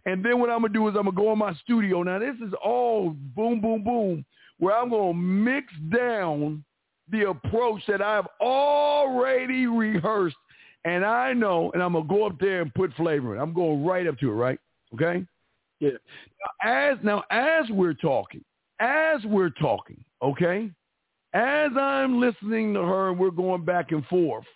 And 0.07 0.25
then 0.25 0.39
what 0.39 0.49
I'm 0.49 0.61
going 0.61 0.73
to 0.73 0.79
do 0.79 0.87
is 0.87 0.95
I'm 0.95 1.07
going 1.07 1.17
to 1.17 1.23
go 1.23 1.33
in 1.33 1.39
my 1.41 1.55
studio. 1.55 2.05
Now, 2.05 2.21
this 2.21 2.37
is 2.37 2.55
all 2.65 3.17
boom, 3.35 3.61
boom, 3.61 3.83
boom, 3.83 4.25
where 4.61 4.77
I'm 4.77 4.91
going 4.91 5.13
to 5.13 5.19
mix 5.19 5.67
down 5.93 6.65
the 7.11 7.31
approach 7.31 7.83
that 7.89 8.01
I've 8.01 8.29
already 8.41 9.67
rehearsed. 9.67 10.37
And 10.85 11.05
I 11.05 11.33
know, 11.33 11.73
and 11.75 11.83
I'm 11.83 11.95
going 11.95 12.07
to 12.07 12.15
go 12.15 12.27
up 12.27 12.39
there 12.39 12.63
and 12.63 12.73
put 12.75 12.95
flavor 12.95 13.35
in. 13.35 13.41
I'm 13.41 13.53
going 13.53 13.85
right 13.85 14.07
up 14.07 14.17
to 14.21 14.31
it, 14.31 14.35
right? 14.35 14.61
Okay? 14.95 15.27
Yeah. 15.81 15.91
Now, 16.63 16.71
as, 16.71 16.99
now, 17.03 17.25
as 17.33 17.69
we're 17.71 17.95
talking, 17.95 18.45
as 18.79 19.25
we're 19.25 19.51
talking, 19.51 20.05
okay? 20.23 20.71
As 21.35 21.73
I'm 21.77 22.21
listening 22.21 22.73
to 22.75 22.83
her 22.83 23.11
and 23.11 23.19
we're 23.19 23.33
going 23.33 23.65
back 23.65 23.91
and 23.91 24.07
forth, 24.07 24.47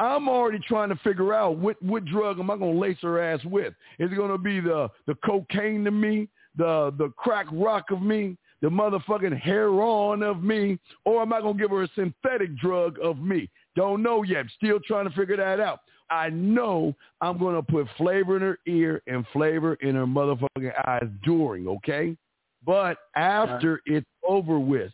I'm 0.00 0.28
already 0.28 0.60
trying 0.60 0.90
to 0.90 0.96
figure 0.96 1.34
out 1.34 1.56
what, 1.56 1.80
what 1.82 2.04
drug 2.04 2.38
am 2.38 2.50
I 2.50 2.56
going 2.56 2.74
to 2.74 2.80
lace 2.80 2.98
her 3.02 3.20
ass 3.20 3.44
with? 3.44 3.74
Is 3.98 4.12
it 4.12 4.16
going 4.16 4.30
to 4.30 4.38
be 4.38 4.60
the, 4.60 4.88
the 5.06 5.14
cocaine 5.24 5.84
to 5.84 5.90
me, 5.90 6.28
the, 6.56 6.94
the 6.98 7.12
crack 7.16 7.46
rock 7.52 7.90
of 7.90 8.00
me, 8.00 8.36
the 8.60 8.68
motherfucking 8.68 9.38
heroin 9.40 10.22
of 10.22 10.42
me, 10.42 10.78
or 11.04 11.22
am 11.22 11.32
I 11.32 11.40
going 11.40 11.56
to 11.56 11.60
give 11.62 11.70
her 11.70 11.82
a 11.82 11.88
synthetic 11.94 12.56
drug 12.58 12.98
of 13.02 13.18
me? 13.18 13.50
Don't 13.76 14.02
know 14.02 14.22
yet. 14.22 14.46
Still 14.56 14.80
trying 14.80 15.08
to 15.08 15.14
figure 15.14 15.36
that 15.36 15.60
out. 15.60 15.80
I 16.10 16.30
know 16.30 16.94
I'm 17.20 17.38
going 17.38 17.54
to 17.54 17.62
put 17.62 17.86
flavor 17.96 18.36
in 18.36 18.42
her 18.42 18.58
ear 18.66 19.02
and 19.06 19.26
flavor 19.32 19.74
in 19.74 19.94
her 19.94 20.06
motherfucking 20.06 20.86
eyes 20.86 21.08
during, 21.22 21.68
okay? 21.68 22.16
But 22.64 22.98
after 23.14 23.80
it's 23.84 24.06
over 24.26 24.58
with, 24.58 24.92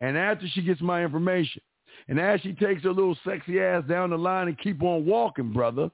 and 0.00 0.18
after 0.18 0.46
she 0.48 0.62
gets 0.62 0.80
my 0.80 1.02
information, 1.04 1.62
and 2.08 2.18
as 2.18 2.40
she 2.40 2.52
takes 2.52 2.82
her 2.82 2.92
little 2.92 3.16
sexy 3.24 3.60
ass 3.60 3.84
down 3.88 4.10
the 4.10 4.18
line 4.18 4.48
and 4.48 4.58
keep 4.58 4.82
on 4.82 5.06
walking, 5.06 5.52
brother, 5.52 5.90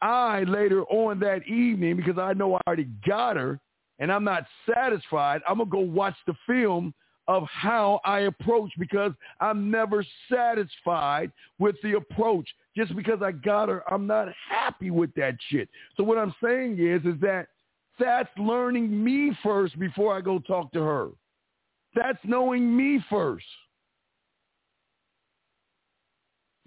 I 0.00 0.44
later 0.44 0.84
on 0.84 1.18
that 1.20 1.46
evening, 1.46 1.96
because 1.96 2.18
I 2.18 2.32
know 2.32 2.54
I 2.54 2.60
already 2.66 2.88
got 3.06 3.36
her, 3.36 3.60
and 3.98 4.12
I'm 4.12 4.24
not 4.24 4.44
satisfied, 4.72 5.40
I'm 5.48 5.58
going 5.58 5.68
to 5.68 5.72
go 5.72 5.80
watch 5.80 6.14
the 6.26 6.34
film 6.46 6.94
of 7.26 7.44
how 7.52 8.00
I 8.04 8.20
approach 8.20 8.70
because 8.78 9.12
I'm 9.40 9.70
never 9.70 10.04
satisfied 10.32 11.30
with 11.58 11.76
the 11.82 11.96
approach. 11.96 12.48
Just 12.76 12.96
because 12.96 13.20
I 13.22 13.32
got 13.32 13.68
her, 13.68 13.82
I'm 13.92 14.06
not 14.06 14.28
happy 14.48 14.90
with 14.90 15.12
that 15.14 15.34
shit. 15.50 15.68
So 15.96 16.04
what 16.04 16.16
I'm 16.16 16.34
saying 16.42 16.78
is, 16.78 17.02
is 17.04 17.20
that 17.20 17.48
that's 17.98 18.30
learning 18.38 19.04
me 19.04 19.36
first 19.42 19.78
before 19.78 20.16
I 20.16 20.20
go 20.20 20.38
talk 20.38 20.72
to 20.72 20.80
her. 20.80 21.08
That's 21.94 22.18
knowing 22.24 22.74
me 22.74 23.02
first. 23.10 23.44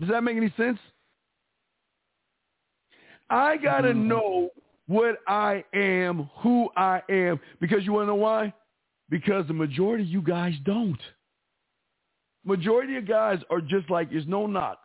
Does 0.01 0.09
that 0.09 0.23
make 0.23 0.35
any 0.35 0.51
sense? 0.57 0.80
I 3.30 3.55
got 3.55 3.81
to 3.81 3.89
mm-hmm. 3.89 4.07
know 4.07 4.49
what 4.88 5.19
I 5.27 5.63
am, 5.73 6.30
who 6.39 6.69
I 6.75 7.01
am, 7.07 7.39
because 7.61 7.85
you 7.85 7.93
want 7.93 8.03
to 8.03 8.07
know 8.07 8.15
why? 8.15 8.51
Because 9.09 9.47
the 9.47 9.53
majority 9.53 10.03
of 10.03 10.09
you 10.09 10.21
guys 10.21 10.53
don't. 10.65 10.99
Majority 12.43 12.97
of 12.97 13.07
guys 13.07 13.39
are 13.51 13.61
just 13.61 13.89
like, 13.91 14.09
there's 14.09 14.27
no 14.27 14.47
knock. 14.47 14.80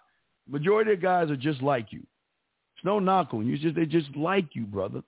Majority 0.48 0.92
of 0.92 1.00
guys 1.00 1.30
are 1.30 1.36
just 1.36 1.62
like 1.62 1.92
you. 1.92 2.00
It's 2.76 2.84
no 2.84 2.98
knock 2.98 3.32
on 3.32 3.46
you. 3.46 3.54
It's 3.54 3.62
just 3.62 3.74
they 3.74 3.86
just 3.86 4.14
like 4.14 4.54
you, 4.54 4.64
brother. 4.64 5.02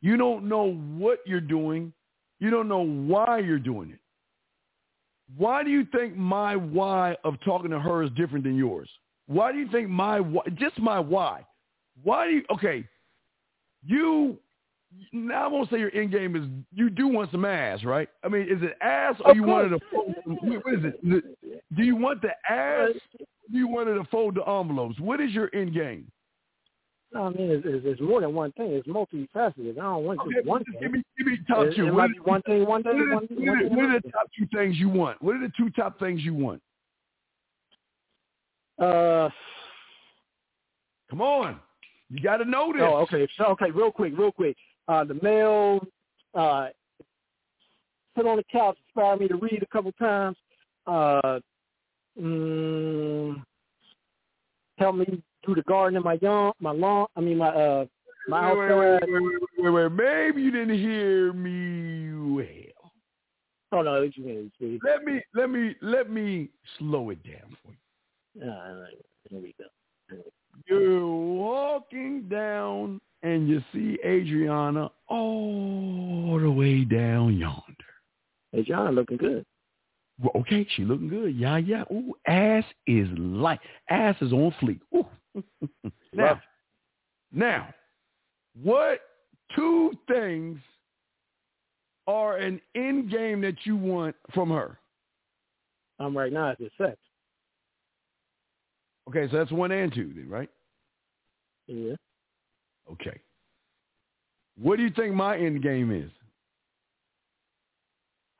You 0.00 0.16
don't 0.16 0.48
know 0.48 0.72
what 0.72 1.18
you're 1.26 1.40
doing. 1.40 1.92
You 2.38 2.50
don't 2.50 2.68
know 2.68 2.86
why 2.86 3.40
you're 3.40 3.58
doing 3.58 3.90
it. 3.90 3.98
Why 5.36 5.62
do 5.64 5.70
you 5.70 5.86
think 5.94 6.16
my 6.16 6.56
why 6.56 7.16
of 7.24 7.34
talking 7.44 7.70
to 7.70 7.80
her 7.80 8.02
is 8.02 8.10
different 8.16 8.44
than 8.44 8.56
yours? 8.56 8.88
Why 9.26 9.52
do 9.52 9.58
you 9.58 9.68
think 9.70 9.88
my 9.88 10.20
why, 10.20 10.42
just 10.54 10.78
my 10.78 10.98
why? 10.98 11.46
Why 12.02 12.26
do 12.26 12.32
you, 12.34 12.42
okay, 12.50 12.84
you, 13.84 14.36
now 15.12 15.44
I 15.44 15.48
won't 15.48 15.70
say 15.70 15.78
your 15.78 15.94
end 15.94 16.10
game 16.10 16.36
is, 16.36 16.44
you 16.74 16.90
do 16.90 17.08
want 17.08 17.30
some 17.30 17.44
ass, 17.44 17.84
right? 17.84 18.08
I 18.24 18.28
mean, 18.28 18.42
is 18.42 18.62
it 18.62 18.76
ass 18.82 19.14
or 19.24 19.30
Of 19.30 19.36
you 19.36 19.44
course. 19.44 19.70
wanted 19.70 19.78
to 19.78 19.86
fold, 19.90 20.14
what 20.62 20.74
is 20.74 20.84
it? 20.84 20.98
Is 21.02 21.22
it- 21.42 21.64
Do 21.76 21.82
you 21.82 21.96
want 21.96 22.20
the 22.22 22.32
ass 22.50 22.90
or 23.18 23.26
do 23.50 23.58
you 23.58 23.68
wanted 23.68 23.94
to 23.94 24.04
fold 24.10 24.34
the 24.34 24.42
envelopes? 24.48 24.98
What 25.00 25.20
is 25.20 25.30
your 25.32 25.50
end 25.54 25.72
game? 25.74 26.10
No, 27.14 27.24
I 27.26 27.30
mean, 27.30 27.50
it's, 27.50 27.62
it's, 27.66 27.84
it's 27.86 28.00
more 28.00 28.20
than 28.22 28.32
one 28.34 28.52
thing. 28.52 28.70
It's 28.72 28.88
multifaceted. 28.88 29.72
I 29.78 29.82
don't 29.82 30.04
want 30.04 30.20
Okay, 30.20 30.36
just 30.36 30.46
one 30.46 30.64
just 30.64 30.72
thing. 30.78 30.80
give 30.82 30.92
me, 30.92 31.02
give 31.18 31.26
me 31.26 31.38
top 31.46 31.66
It, 31.66 31.74
two. 31.76 31.86
it 31.86 31.92
What 31.92 32.08
might 32.08 32.12
be 32.14 32.20
one 32.20 32.42
thing 32.42 32.66
one 32.66 32.86
are 32.86 32.94
one, 33.14 33.26
the- 33.28 33.34
what 33.44 33.58
are 33.58 33.62
the- 33.68 33.68
what 33.76 33.84
are 33.90 34.00
the 34.00 34.10
top 34.10 34.30
two 34.38 34.46
things 34.54 34.76
you 34.78 34.88
want? 34.88 35.20
What 35.20 35.36
are 35.36 35.40
the 35.40 35.52
two 35.56 35.68
top 35.70 35.98
things 35.98 36.22
you 36.22 36.34
want? 36.34 36.62
Uh, 38.78 39.28
Come 41.10 41.20
on. 41.20 41.60
You 42.08 42.20
got 42.22 42.38
to 42.38 42.44
know 42.46 42.72
this. 42.72 42.80
oh, 42.82 42.96
okay. 43.02 43.28
So, 43.36 43.44
okay, 43.48 43.70
real 43.70 43.92
quick, 43.92 44.14
real 44.16 44.32
quick. 44.32 44.56
Uh, 44.88 45.04
the 45.04 45.14
mail, 45.22 45.86
uh, 46.34 46.68
sit 48.16 48.26
on 48.26 48.36
the 48.38 48.44
couch, 48.50 48.78
inspired 48.88 49.20
me 49.20 49.28
to 49.28 49.36
read 49.36 49.62
a 49.62 49.66
couple 49.66 49.92
times. 49.92 50.36
Uh, 50.86 51.40
mm, 52.20 53.42
help 54.78 54.96
me 54.96 55.22
do 55.44 55.54
the 55.54 55.62
garden 55.62 55.96
in 55.96 56.02
my 56.02 56.18
yawn, 56.20 56.52
my 56.60 56.72
lawn. 56.72 57.06
I 57.16 57.20
mean, 57.20 57.38
my 57.38 57.48
uh, 57.48 57.84
my 58.28 58.52
wait, 58.52 58.58
wait, 58.58 58.70
outside. 58.70 59.08
wait, 59.08 59.22
wait, 59.22 59.22
wait, 59.58 59.64
wait, 59.64 59.70
wait. 59.70 59.92
Maybe 59.92 60.42
you 60.42 60.50
didn't 60.50 60.78
hear 60.78 61.32
me 61.32 62.34
well. 62.34 62.92
Oh 63.72 63.82
no, 63.82 64.02
what 64.02 64.16
you 64.16 64.24
mean? 64.24 64.52
See, 64.60 64.78
Let 64.84 65.02
me 65.04 65.22
let 65.34 65.50
me 65.50 65.74
let 65.80 66.10
me 66.10 66.50
slow 66.78 67.10
it 67.10 67.22
down 67.24 67.56
for 67.62 67.72
you. 67.72 68.50
uh, 68.50 68.86
here 69.30 69.40
we 69.40 69.54
go. 69.58 69.64
You're 70.68 71.06
walking 71.06 72.28
down 72.28 73.00
and 73.22 73.48
you 73.48 73.62
see 73.72 73.98
Adriana 74.04 74.90
all 75.08 76.38
the 76.40 76.50
way 76.50 76.84
down 76.84 77.38
yonder. 77.38 78.64
John, 78.66 78.94
looking 78.94 79.16
good. 79.16 79.44
Well, 80.20 80.32
okay, 80.42 80.66
she 80.76 80.84
looking 80.84 81.08
good. 81.08 81.34
Yeah, 81.34 81.56
yeah. 81.56 81.84
Ooh, 81.90 82.14
ass 82.26 82.64
is 82.86 83.08
light. 83.16 83.60
Ass 83.88 84.14
is 84.20 84.32
on 84.32 84.54
fleek. 84.60 84.80
Ooh. 84.94 85.06
now, 86.12 86.40
now, 87.32 87.74
what 88.62 89.00
two 89.54 89.92
things 90.08 90.58
are 92.06 92.36
an 92.36 92.60
end 92.74 93.10
game 93.10 93.40
that 93.42 93.56
you 93.64 93.76
want 93.76 94.16
from 94.34 94.50
her? 94.50 94.78
I'm 95.98 96.16
right 96.16 96.32
now. 96.32 96.50
It's 96.50 96.60
just 96.60 96.76
sex. 96.76 96.96
Okay, 99.08 99.28
so 99.30 99.36
that's 99.38 99.52
one 99.52 99.72
and 99.72 99.92
two, 99.92 100.12
then, 100.14 100.28
right? 100.28 100.50
Yeah. 101.66 101.94
Okay. 102.90 103.18
What 104.60 104.76
do 104.76 104.82
you 104.82 104.90
think 104.90 105.14
my 105.14 105.36
end 105.36 105.62
game 105.62 105.90
is? 105.90 106.10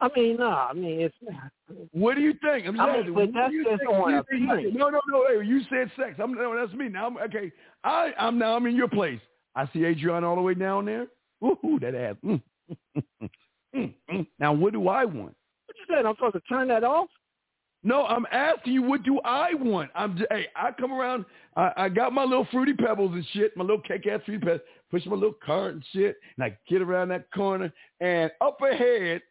I 0.02 0.08
mean, 0.16 0.36
no. 0.36 0.48
I 0.48 0.72
mean, 0.72 1.00
it's 1.00 1.14
What 1.92 2.16
do 2.16 2.20
you 2.20 2.34
think? 2.42 2.66
I'm 2.66 2.78
I 2.78 3.02
mean, 3.02 3.14
what 3.14 3.30
that's 3.32 3.54
just 3.54 3.78
think? 3.78 3.90
on 3.90 4.00
What 4.00 4.26
do 4.30 4.36
you 4.36 4.52
a 4.52 4.56
think? 4.56 4.74
No, 4.74 4.90
no, 4.90 5.00
no. 5.08 5.24
Hey, 5.28 5.46
you 5.46 5.60
said 5.70 5.90
sex. 5.96 6.16
I'm 6.20 6.34
no, 6.34 6.54
that's 6.54 6.76
me. 6.76 6.88
Now, 6.88 7.06
I'm, 7.06 7.16
okay. 7.18 7.52
I, 7.84 8.12
I'm 8.18 8.38
now. 8.38 8.56
I'm 8.56 8.66
in 8.66 8.74
your 8.76 8.88
place. 8.88 9.20
I 9.54 9.68
see 9.72 9.84
Adriana 9.84 10.28
all 10.28 10.36
the 10.36 10.42
way 10.42 10.54
down 10.54 10.86
there. 10.86 11.06
Ooh, 11.44 11.78
that 11.80 11.94
ass. 11.94 12.16
Mm. 12.24 12.42
Mm, 13.74 13.94
mm. 14.12 14.26
Now, 14.38 14.52
what 14.52 14.74
do 14.74 14.88
I 14.88 15.06
want? 15.06 15.34
what 15.64 15.76
you 15.78 15.96
said. 15.96 16.04
I'm 16.04 16.14
supposed 16.16 16.34
to 16.34 16.40
turn 16.40 16.68
that 16.68 16.84
off. 16.84 17.08
No, 17.82 18.04
I'm 18.04 18.26
asking 18.30 18.74
you, 18.74 18.82
what 18.82 19.02
do 19.02 19.18
I 19.24 19.54
want? 19.54 19.90
I'm 19.94 20.16
just, 20.16 20.30
hey, 20.30 20.46
I 20.54 20.72
come 20.72 20.92
around, 20.92 21.24
I, 21.56 21.72
I 21.76 21.88
got 21.88 22.12
my 22.12 22.22
little 22.22 22.46
fruity 22.52 22.74
pebbles 22.74 23.12
and 23.12 23.26
shit, 23.32 23.56
my 23.56 23.64
little 23.64 23.80
cake 23.80 24.06
ass 24.06 24.20
fruity 24.24 24.44
pebbles, 24.44 24.60
push 24.90 25.04
my 25.06 25.14
little 25.14 25.34
cart 25.44 25.74
and 25.74 25.84
shit, 25.92 26.16
and 26.36 26.44
I 26.44 26.56
get 26.68 26.80
around 26.82 27.08
that 27.08 27.32
corner, 27.32 27.72
and 28.00 28.30
up 28.40 28.58
ahead, 28.60 29.22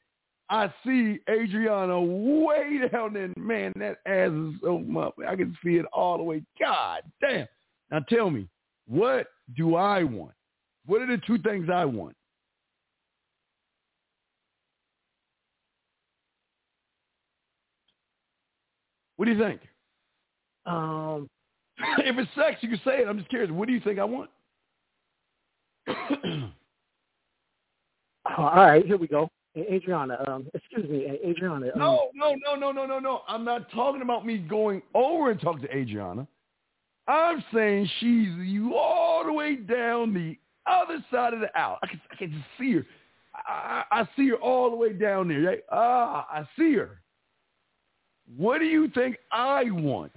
I 0.52 0.72
see 0.86 1.18
Adriana 1.30 2.00
way 2.02 2.82
down 2.92 3.14
there. 3.14 3.30
Man, 3.38 3.72
that 3.78 4.00
ass 4.06 4.32
is 4.32 4.56
so 4.62 4.80
much. 4.80 5.14
I 5.26 5.38
can 5.38 5.58
see 5.64 5.78
it 5.78 5.86
all 5.94 6.18
the 6.18 6.24
way. 6.24 6.44
God 6.60 7.04
damn. 7.22 7.48
Now 7.90 8.02
tell 8.10 8.30
me, 8.30 8.50
what 8.86 9.28
do 9.56 9.76
I 9.76 10.04
want? 10.04 10.34
What 10.86 11.02
are 11.02 11.08
the 11.08 11.22
two 11.26 11.38
things 11.38 11.70
I 11.74 11.86
want? 11.86 12.18
What 19.16 19.26
do 19.26 19.32
you 19.32 19.40
think? 19.40 19.62
Um, 20.66 21.30
if 22.00 22.18
it's 22.18 22.30
sex, 22.36 22.58
you 22.60 22.68
can 22.68 22.82
say 22.84 23.02
it. 23.02 23.08
I'm 23.08 23.18
just 23.18 23.30
curious. 23.30 23.52
What 23.52 23.70
do 23.70 23.74
you 23.74 23.80
think 23.80 24.00
I 24.00 24.04
want? 24.04 24.30
all 28.38 28.56
right, 28.56 28.86
here 28.86 28.98
we 28.98 29.08
go. 29.08 29.30
Adriana, 29.58 30.24
um, 30.28 30.48
excuse 30.54 30.90
me, 30.90 31.06
Adriana. 31.26 31.68
Um, 31.68 31.80
no, 31.80 32.10
no, 32.16 32.36
no, 32.36 32.56
no, 32.56 32.72
no, 32.72 32.86
no, 32.86 33.00
no. 33.00 33.22
I'm 33.28 33.44
not 33.44 33.70
talking 33.72 34.02
about 34.02 34.26
me 34.26 34.38
going 34.38 34.82
over 34.94 35.32
and 35.32 35.42
talking 35.42 35.62
to 35.64 35.76
Adriana. 35.76 36.26
I'm 37.08 37.44
saying 37.54 37.90
she's 38.00 38.30
you 38.48 38.76
all 38.76 39.26
the 39.26 39.34
way 39.34 39.56
down 39.58 40.14
the 40.14 40.38
other 40.66 41.04
side 41.12 41.34
of 41.34 41.42
the 41.42 41.56
aisle. 41.58 41.80
I 41.84 41.88
can, 41.88 42.02
I 42.12 42.16
can 42.16 42.32
just 42.32 42.46
see 42.58 42.74
her. 42.76 42.86
I, 43.36 43.84
I 43.92 44.02
I 44.02 44.10
see 44.16 44.30
her 44.30 44.36
all 44.36 44.70
the 44.70 44.78
way 44.78 44.94
down 44.94 45.28
there. 45.28 45.42
Right? 45.42 45.64
Ah, 45.70 46.26
I 46.32 46.48
see 46.58 46.76
her. 46.76 47.02
What 48.38 48.60
do 48.60 48.66
you 48.66 48.88
think 48.90 49.18
I 49.32 49.64
want? 49.70 50.14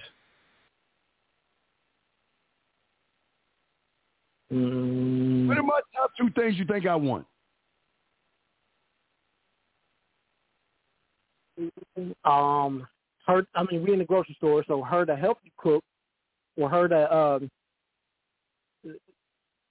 mm, 4.52 5.48
What 5.48 5.58
are 5.58 5.62
my 5.62 5.80
top 5.96 6.12
two 6.16 6.30
things 6.40 6.56
you 6.56 6.64
think 6.64 6.86
I 6.86 6.94
want? 6.94 7.26
Um, 12.24 12.86
her. 13.26 13.46
I 13.54 13.64
mean, 13.70 13.82
we 13.82 13.92
in 13.92 13.98
the 13.98 14.04
grocery 14.04 14.34
store, 14.38 14.64
so 14.66 14.82
her 14.82 15.04
to 15.06 15.16
help 15.16 15.38
you 15.44 15.50
cook, 15.56 15.84
or 16.56 16.68
her 16.68 16.88
to 16.88 17.16
um, 17.16 17.50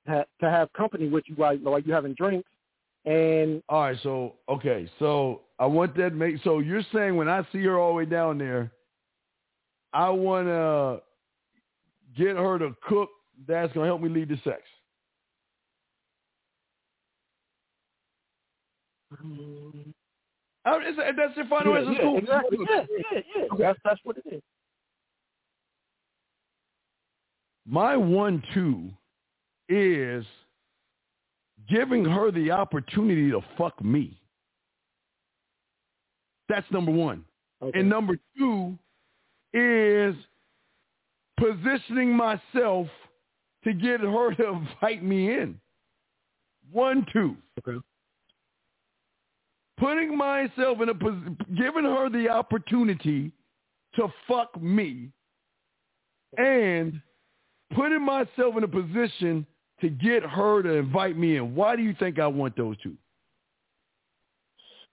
ha- 0.08 0.26
to 0.40 0.50
have 0.50 0.72
company 0.74 1.08
with 1.08 1.24
you 1.28 1.36
while 1.36 1.58
while 1.58 1.80
you 1.80 1.94
having 1.94 2.14
drinks, 2.14 2.50
and 3.06 3.62
All 3.70 3.82
right, 3.82 3.98
so 4.03 4.36
okay, 4.50 4.90
so 5.00 5.42
I 5.60 5.66
want 5.66 5.95
that 5.98 6.14
make 6.14 6.36
so 6.44 6.60
you're 6.60 6.86
saying 6.94 7.16
when 7.16 7.30
I 7.30 7.45
see 7.52 7.64
her 7.64 7.78
all 7.78 7.90
the 7.90 7.95
way 7.95 8.06
down 8.06 8.38
there, 8.38 8.72
I 9.94 10.10
want 10.10 10.48
to 10.48 11.02
get 12.18 12.38
her 12.38 12.58
to 12.60 12.76
cook. 12.88 13.10
That's 13.48 13.74
gonna 13.74 13.88
help 13.88 14.02
me 14.02 14.10
lead 14.10 14.30
to 14.30 14.38
sex. 14.44 14.62
um, 19.22 19.92
I, 20.66 20.77
it's, 20.82 20.98
that's 21.17 21.35
your 21.35 21.45
final 21.48 21.74
yeah, 21.74 21.80
answer. 21.80 21.92
yeah, 21.92 22.01
Cool. 22.01 22.17
exactly. 22.19 22.58
Yeah, 22.69 22.82
yeah, 23.11 23.22
yeah. 23.35 23.43
That's 23.58 23.80
that's 23.83 24.00
what 24.03 24.17
it 24.17 24.24
is. 24.32 24.42
My 27.66 27.95
one-two 27.95 28.90
is 29.69 30.25
giving 31.69 32.03
her 32.03 32.32
the 32.32 32.51
opportunity 32.51 33.32
to 33.32 33.42
fuck 33.58 33.83
me. 33.83 34.19
That's 36.50 36.69
number 36.72 36.92
one. 36.92 37.24
Okay. 37.61 37.80
And 37.80 37.90
number 37.90 38.17
two 38.38 38.77
is 39.53 40.16
positioning 41.38 42.16
myself 42.16 42.88
to 43.64 43.74
get 43.74 44.01
her 44.01 44.35
to 44.35 44.48
invite 44.82 45.03
me 45.03 45.33
in. 45.33 45.59
One, 46.72 47.06
two. 47.14 47.38
Okay. 47.59 47.80
Putting 49.84 50.18
myself 50.18 50.80
in 50.82 50.88
a 50.90 50.94
position, 50.95 51.38
giving 51.58 51.84
her 51.84 52.10
the 52.10 52.30
opportunity 52.30 53.32
to 53.95 54.08
fuck 54.28 54.60
me 54.62 55.10
and 56.38 57.02
putting 57.76 58.02
myself 58.02 58.56
in 58.56 58.64
a 58.64 58.68
position 58.68 59.45
to 59.82 59.90
get 59.90 60.24
her 60.24 60.64
to 60.64 60.70
invite 60.70 61.18
me 61.18 61.36
in. 61.36 61.53
Why 61.53 61.76
do 61.76 61.82
you 61.84 61.94
think 62.00 62.18
I 62.18 62.28
want 62.28 62.56
those 62.56 62.78
two? 62.82 62.95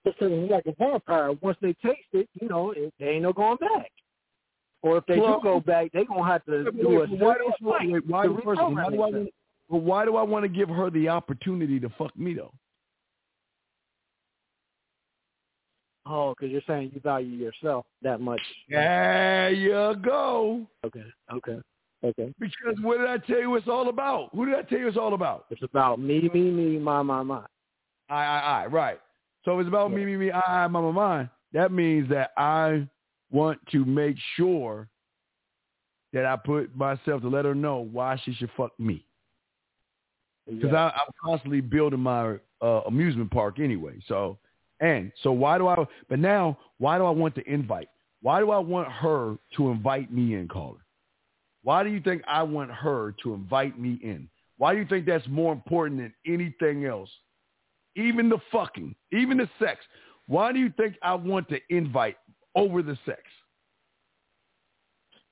because 0.02 0.30
it's 0.32 0.50
like 0.50 0.64
a 0.66 0.72
vampire. 0.78 1.32
Once 1.42 1.58
they 1.60 1.74
taste 1.74 2.08
it, 2.14 2.26
you 2.40 2.48
know, 2.48 2.70
it, 2.72 2.92
they 2.98 3.10
ain't 3.10 3.22
no 3.22 3.32
going 3.34 3.58
back. 3.58 3.92
Or 4.82 4.96
if 4.96 5.04
they 5.06 5.18
Well- 5.18 5.36
do 5.40 5.42
go 5.42 5.60
back, 5.60 5.92
they 5.92 6.04
gonna 6.06 6.24
have 6.24 6.44
to 6.46 6.72
do 6.72 7.02
a 7.02 7.06
why 7.06 7.36
serious 7.36 7.54
fight 7.60 7.60
why, 7.60 8.26
why 8.26 8.26
reprogram 8.26 8.90
do 8.90 9.02
I, 9.02 9.10
themselves. 9.10 9.30
well, 9.68 9.80
why 9.82 10.04
do 10.06 10.16
I 10.16 10.22
want 10.22 10.44
to 10.44 10.48
give 10.48 10.70
her 10.70 10.88
the 10.90 11.10
opportunity 11.10 11.78
to 11.80 11.88
fuck 11.90 12.16
me 12.18 12.32
though? 12.34 12.52
Oh, 16.12 16.34
because 16.34 16.50
you're 16.50 16.60
saying 16.66 16.90
you 16.92 17.00
value 17.00 17.36
yourself 17.36 17.86
that 18.02 18.20
much. 18.20 18.40
There 18.68 19.50
you 19.50 19.94
go. 20.02 20.66
Okay. 20.84 21.04
Okay. 21.32 21.58
Okay. 22.02 22.34
Because 22.40 22.76
what 22.82 22.98
did 22.98 23.06
I 23.06 23.18
tell 23.18 23.38
you 23.38 23.54
it's 23.54 23.68
all 23.68 23.88
about? 23.88 24.30
Who 24.34 24.44
did 24.46 24.56
I 24.56 24.62
tell 24.62 24.78
you 24.78 24.88
it's 24.88 24.96
all 24.96 25.14
about? 25.14 25.44
It's 25.50 25.62
about 25.62 26.00
me, 26.00 26.28
me, 26.34 26.50
me, 26.50 26.78
my, 26.78 27.02
my, 27.02 27.22
my. 27.22 27.44
I, 28.08 28.24
I, 28.24 28.62
I. 28.62 28.66
Right. 28.66 28.98
So 29.44 29.56
if 29.56 29.60
it's 29.60 29.68
about 29.68 29.90
yeah. 29.90 29.98
me, 29.98 30.04
me, 30.06 30.16
me, 30.16 30.30
I, 30.32 30.64
I, 30.64 30.66
my, 30.66 30.80
my, 30.80 30.90
my. 30.90 31.28
That 31.52 31.70
means 31.70 32.08
that 32.10 32.32
I 32.36 32.88
want 33.30 33.60
to 33.70 33.84
make 33.84 34.16
sure 34.36 34.88
that 36.12 36.26
I 36.26 36.34
put 36.34 36.74
myself 36.76 37.22
to 37.22 37.28
let 37.28 37.44
her 37.44 37.54
know 37.54 37.88
why 37.92 38.20
she 38.24 38.34
should 38.34 38.50
fuck 38.56 38.72
me. 38.80 39.04
Because 40.48 40.70
yeah. 40.72 40.86
I'm 40.86 41.12
constantly 41.24 41.60
building 41.60 42.00
my 42.00 42.36
uh, 42.60 42.80
amusement 42.86 43.30
park 43.30 43.60
anyway. 43.60 44.00
So, 44.08 44.38
and 44.80 45.12
so 45.22 45.30
why 45.32 45.58
do 45.58 45.68
I? 45.68 45.86
But 46.08 46.18
now, 46.18 46.58
why 46.78 46.98
do 46.98 47.04
I 47.04 47.10
want 47.10 47.34
to 47.36 47.48
invite? 47.50 47.88
Why 48.22 48.40
do 48.40 48.50
I 48.50 48.58
want 48.58 48.88
her 48.88 49.36
to 49.56 49.70
invite 49.70 50.12
me 50.12 50.34
in, 50.34 50.48
caller? 50.48 50.84
Why 51.62 51.82
do 51.84 51.90
you 51.90 52.00
think 52.00 52.22
I 52.26 52.42
want 52.42 52.70
her 52.70 53.14
to 53.22 53.34
invite 53.34 53.78
me 53.78 53.98
in? 54.02 54.28
Why 54.56 54.74
do 54.74 54.80
you 54.80 54.86
think 54.86 55.06
that's 55.06 55.26
more 55.28 55.52
important 55.52 56.00
than 56.00 56.14
anything 56.26 56.86
else? 56.86 57.10
Even 57.96 58.28
the 58.28 58.38
fucking, 58.50 58.94
even 59.12 59.38
the 59.38 59.48
sex. 59.58 59.80
Why 60.26 60.52
do 60.52 60.58
you 60.58 60.72
think 60.76 60.96
I 61.02 61.14
want 61.14 61.48
to 61.50 61.58
invite 61.70 62.16
over 62.54 62.82
the 62.82 62.96
sex? 63.04 63.20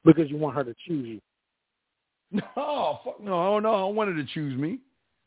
Because 0.04 0.30
you 0.30 0.36
want 0.36 0.56
her 0.56 0.64
to 0.64 0.74
choose 0.86 1.06
you. 1.06 1.20
No, 2.56 3.00
fuck 3.04 3.20
no, 3.22 3.30
no, 3.30 3.40
I 3.40 3.44
don't 3.46 3.62
know. 3.62 3.88
I 3.88 3.90
want 3.90 4.10
her 4.10 4.16
to 4.16 4.28
choose 4.34 4.58
me. 4.58 4.80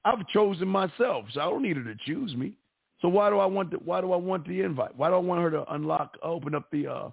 I've 0.06 0.28
chosen 0.28 0.68
myself, 0.68 1.26
so 1.34 1.42
I 1.42 1.46
don't 1.46 1.64
need 1.64 1.78
her 1.78 1.84
to 1.84 1.96
choose 2.06 2.36
me. 2.36 2.54
So 3.02 3.08
why 3.08 3.30
do 3.30 3.40
I 3.40 3.46
want 3.46 3.72
the 3.72 3.78
why 3.78 4.02
do 4.02 4.14
I 4.14 4.18
want 4.18 4.48
the 4.48 4.62
invite? 4.62 4.96
Why 4.96 5.10
do 5.10 5.16
I 5.16 5.20
want 5.20 5.42
her 5.42 5.52
to 5.52 5.74
unlock 5.74 6.18
open 6.22 6.54
up 6.54 6.70
the 6.72 6.88
uh 6.88 7.10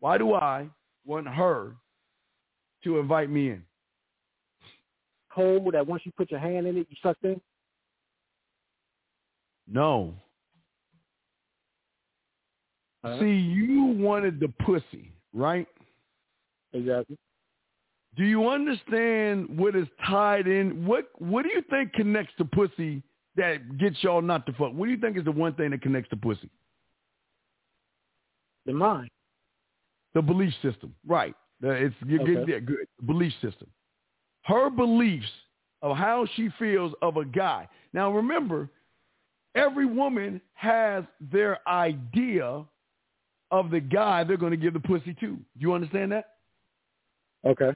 why 0.00 0.18
do 0.18 0.34
I 0.34 0.68
want 1.04 1.28
her 1.28 1.76
to 2.84 2.98
invite 2.98 3.30
me 3.30 3.50
in? 3.50 3.62
Hole 5.30 5.70
that 5.72 5.86
once 5.86 6.02
you 6.06 6.12
put 6.16 6.30
your 6.30 6.40
hand 6.40 6.66
in 6.66 6.78
it, 6.78 6.86
you 6.88 6.96
sucked 7.02 7.24
in? 7.24 7.40
No. 9.68 10.14
Uh-huh. 13.04 13.20
See, 13.20 13.26
you 13.26 13.84
wanted 13.84 14.40
the 14.40 14.48
pussy, 14.64 15.12
right? 15.34 15.66
Exactly. 16.72 17.18
Do 18.16 18.24
you 18.24 18.48
understand 18.48 19.58
what 19.58 19.76
is 19.76 19.86
tied 20.06 20.46
in? 20.46 20.86
What 20.86 21.10
What 21.18 21.42
do 21.42 21.50
you 21.50 21.62
think 21.68 21.92
connects 21.92 22.32
to 22.38 22.44
pussy 22.46 23.02
that 23.36 23.78
gets 23.78 23.96
y'all 24.02 24.22
not 24.22 24.46
to 24.46 24.52
fuck? 24.52 24.72
What 24.72 24.86
do 24.86 24.90
you 24.90 24.98
think 24.98 25.16
is 25.16 25.24
the 25.24 25.32
one 25.32 25.54
thing 25.54 25.70
that 25.70 25.82
connects 25.82 26.10
to 26.10 26.16
pussy? 26.16 26.50
The 28.64 28.72
mind. 28.72 29.10
The 30.14 30.22
belief 30.22 30.52
system, 30.62 30.94
right? 31.06 31.34
It's 31.62 31.94
you 32.06 32.20
okay. 32.20 32.34
get 32.34 32.48
yeah, 32.48 32.58
good 32.58 32.86
belief 33.06 33.32
system. 33.42 33.68
Her 34.42 34.70
beliefs 34.70 35.26
of 35.82 35.96
how 35.96 36.26
she 36.34 36.48
feels 36.58 36.92
of 37.02 37.16
a 37.16 37.24
guy. 37.24 37.68
Now 37.92 38.10
remember, 38.12 38.68
every 39.54 39.86
woman 39.86 40.40
has 40.54 41.04
their 41.20 41.58
idea 41.68 42.64
of 43.50 43.70
the 43.70 43.80
guy 43.80 44.24
they're 44.24 44.36
going 44.36 44.50
to 44.52 44.56
give 44.56 44.72
the 44.72 44.80
pussy 44.80 45.14
to. 45.14 45.26
Do 45.36 45.40
you 45.58 45.72
understand 45.72 46.12
that? 46.12 46.34
Okay. 47.46 47.72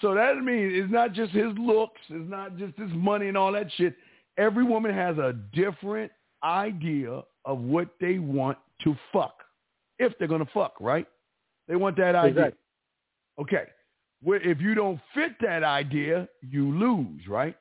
So 0.00 0.14
that 0.14 0.36
means 0.42 0.72
it's 0.74 0.92
not 0.92 1.12
just 1.12 1.32
his 1.32 1.52
looks, 1.58 2.00
it's 2.08 2.30
not 2.30 2.56
just 2.56 2.76
his 2.78 2.90
money 2.92 3.28
and 3.28 3.36
all 3.36 3.52
that 3.52 3.66
shit. 3.76 3.94
Every 4.40 4.64
woman 4.64 4.94
has 4.94 5.18
a 5.18 5.34
different 5.52 6.10
idea 6.42 7.22
of 7.44 7.58
what 7.58 7.90
they 8.00 8.18
want 8.18 8.56
to 8.82 8.96
fuck. 9.12 9.34
If 9.98 10.14
they're 10.18 10.28
going 10.28 10.44
to 10.44 10.50
fuck, 10.52 10.74
right? 10.80 11.06
They 11.68 11.76
want 11.76 11.98
that 11.98 12.14
idea. 12.14 12.30
Exactly. 12.30 12.58
Okay. 13.38 13.64
Well, 14.24 14.40
if 14.42 14.58
you 14.58 14.74
don't 14.74 14.98
fit 15.14 15.32
that 15.42 15.62
idea, 15.62 16.26
you 16.40 16.74
lose, 16.74 17.28
right? 17.28 17.54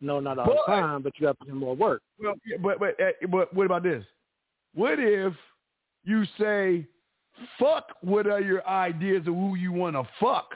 No, 0.00 0.20
not 0.20 0.38
all 0.38 0.46
but, 0.46 0.56
the 0.66 0.72
time, 0.72 1.02
but 1.02 1.12
you 1.18 1.26
got 1.26 1.32
to 1.32 1.44
put 1.44 1.48
in 1.48 1.56
more 1.56 1.74
work. 1.74 2.02
Well, 2.22 2.34
but, 2.62 2.78
but 2.78 3.00
eh, 3.00 3.12
but 3.28 3.52
what 3.52 3.66
about 3.66 3.82
this? 3.82 4.04
What 4.74 4.98
if 5.00 5.32
you 6.04 6.24
say, 6.38 6.86
"Fuck"? 7.58 7.88
What 8.02 8.26
are 8.26 8.40
your 8.40 8.66
ideas 8.68 9.26
of 9.26 9.34
who 9.34 9.56
you 9.56 9.72
want 9.72 9.96
to 9.96 10.04
fuck? 10.20 10.54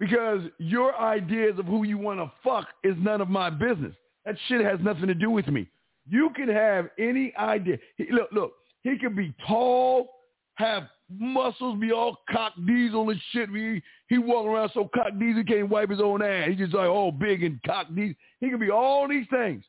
Because 0.00 0.40
your 0.58 0.98
ideas 0.98 1.58
of 1.58 1.66
who 1.66 1.84
you 1.84 1.98
want 1.98 2.18
to 2.18 2.32
fuck 2.42 2.68
is 2.82 2.96
none 2.98 3.20
of 3.20 3.28
my 3.28 3.50
business. 3.50 3.94
That 4.24 4.34
shit 4.48 4.64
has 4.64 4.80
nothing 4.80 5.06
to 5.06 5.14
do 5.14 5.30
with 5.30 5.46
me. 5.46 5.68
You 6.08 6.30
can 6.34 6.48
have 6.48 6.88
any 6.98 7.34
idea. 7.36 7.78
He, 7.96 8.06
look, 8.10 8.30
look. 8.32 8.54
He 8.82 8.96
can 8.96 9.14
be 9.14 9.34
tall, 9.46 10.08
have 10.54 10.84
muscles, 11.10 11.78
be 11.78 11.92
all 11.92 12.16
cock 12.30 12.54
diesel 12.66 13.10
and 13.10 13.20
shit. 13.30 13.50
He 13.50 13.82
he 14.08 14.16
walk 14.16 14.46
around 14.46 14.70
so 14.72 14.88
cock 14.94 15.12
diesel 15.18 15.42
he 15.42 15.44
can't 15.44 15.68
wipe 15.68 15.90
his 15.90 16.00
own 16.00 16.22
ass. 16.22 16.48
He 16.48 16.54
just 16.54 16.72
like 16.72 16.88
all 16.88 17.12
big 17.12 17.42
and 17.42 17.62
cock 17.62 17.88
diesel. 17.94 18.14
He 18.40 18.48
can 18.48 18.58
be 18.58 18.70
all 18.70 19.06
these 19.06 19.26
things. 19.30 19.62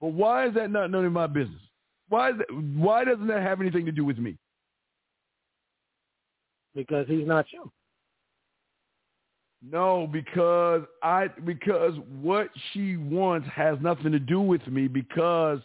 But 0.00 0.08
why 0.08 0.48
is 0.48 0.54
that 0.54 0.70
not 0.70 0.90
none 0.90 1.04
of 1.04 1.12
my 1.12 1.28
business? 1.28 1.60
Why 2.08 2.30
is 2.30 2.38
that, 2.38 2.46
why 2.74 3.04
doesn't 3.04 3.28
that 3.28 3.42
have 3.42 3.60
anything 3.60 3.86
to 3.86 3.92
do 3.92 4.04
with 4.04 4.18
me? 4.18 4.36
Because 6.74 7.06
he's 7.06 7.26
not 7.26 7.46
you. 7.52 7.70
No, 9.68 10.06
because 10.06 10.82
I 11.02 11.28
because 11.44 11.94
what 12.22 12.50
she 12.72 12.96
wants 12.96 13.48
has 13.52 13.78
nothing 13.80 14.12
to 14.12 14.18
do 14.18 14.40
with 14.40 14.64
me 14.68 14.86
because 14.86 15.60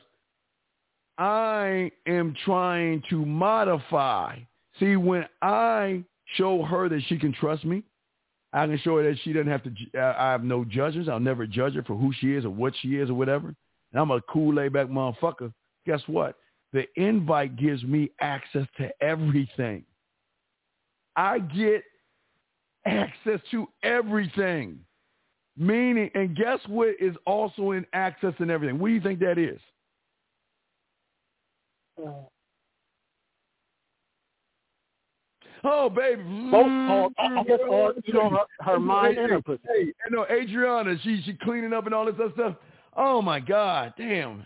I 1.17 1.91
am 2.07 2.35
trying 2.45 3.03
to 3.09 3.23
modify. 3.25 4.39
See, 4.79 4.95
when 4.95 5.25
I 5.43 6.03
show 6.35 6.63
her 6.63 6.89
that 6.89 7.01
she 7.07 7.19
can 7.19 7.31
trust 7.33 7.63
me, 7.63 7.83
I 8.53 8.65
can 8.65 8.79
show 8.79 8.97
her 8.97 9.03
that 9.03 9.19
she 9.23 9.33
doesn't 9.33 9.51
have 9.51 9.63
to. 9.63 9.71
I 9.99 10.31
have 10.31 10.43
no 10.43 10.65
judgments. 10.65 11.09
I'll 11.09 11.19
never 11.19 11.45
judge 11.45 11.75
her 11.75 11.83
for 11.83 11.95
who 11.95 12.11
she 12.19 12.33
is 12.33 12.43
or 12.43 12.49
what 12.49 12.73
she 12.81 12.95
is 12.95 13.09
or 13.09 13.13
whatever. 13.13 13.49
And 13.49 14.01
I'm 14.01 14.09
a 14.09 14.21
cool, 14.21 14.55
laid 14.55 14.73
back 14.73 14.87
motherfucker. 14.87 15.53
Guess 15.85 16.01
what? 16.07 16.37
The 16.73 16.85
invite 16.95 17.55
gives 17.55 17.83
me 17.83 18.09
access 18.19 18.65
to 18.77 18.89
everything. 19.01 19.83
I 21.15 21.39
get 21.39 21.83
access 22.85 23.39
to 23.51 23.67
everything. 23.83 24.79
Meaning, 25.57 26.09
and 26.15 26.35
guess 26.35 26.59
what 26.67 26.95
is 26.99 27.15
also 27.25 27.71
in 27.71 27.85
access 27.93 28.33
and 28.39 28.49
everything? 28.49 28.79
What 28.79 28.87
do 28.87 28.93
you 28.93 29.01
think 29.01 29.19
that 29.19 29.37
is? 29.37 29.59
Oh, 35.63 35.89
baby. 35.89 36.23
Both, 36.49 36.65
oh, 36.65 37.11
I 37.19 37.43
guess 37.43 37.59
all, 37.69 37.93
you 38.03 38.13
know, 38.13 38.29
her, 38.29 38.45
her 38.61 38.79
mind 38.79 39.17
and 39.17 39.29
her 39.29 39.41
pussy. 39.41 39.61
Hey, 39.67 39.85
you 39.85 39.93
know, 40.09 40.25
Adriana, 40.31 40.95
she 41.03 41.21
she 41.23 41.33
cleaning 41.43 41.73
up 41.73 41.85
and 41.85 41.93
all 41.93 42.05
this 42.05 42.15
other 42.15 42.31
stuff. 42.33 42.55
Oh 42.95 43.21
my 43.21 43.39
God, 43.39 43.93
damn. 43.97 44.43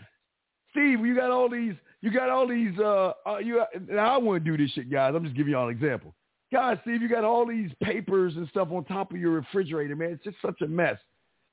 Steve, 0.72 1.00
you 1.06 1.16
got 1.16 1.30
all 1.30 1.48
these, 1.48 1.74
you 2.02 2.12
got 2.12 2.28
all 2.28 2.46
these, 2.46 2.78
uh, 2.78 3.12
uh 3.26 3.38
you, 3.38 3.64
I 3.98 4.18
wouldn't 4.18 4.44
do 4.44 4.56
this 4.62 4.70
shit, 4.72 4.90
guys. 4.90 5.14
I'm 5.16 5.24
just 5.24 5.36
giving 5.36 5.52
y'all 5.52 5.68
an 5.68 5.74
example. 5.74 6.14
God, 6.52 6.78
Steve, 6.82 7.02
you 7.02 7.08
got 7.08 7.24
all 7.24 7.46
these 7.46 7.70
papers 7.82 8.34
and 8.36 8.48
stuff 8.48 8.68
on 8.70 8.84
top 8.84 9.10
of 9.10 9.16
your 9.16 9.32
refrigerator, 9.32 9.96
man. 9.96 10.10
It's 10.10 10.24
just 10.24 10.36
such 10.40 10.60
a 10.60 10.66
mess. 10.66 10.98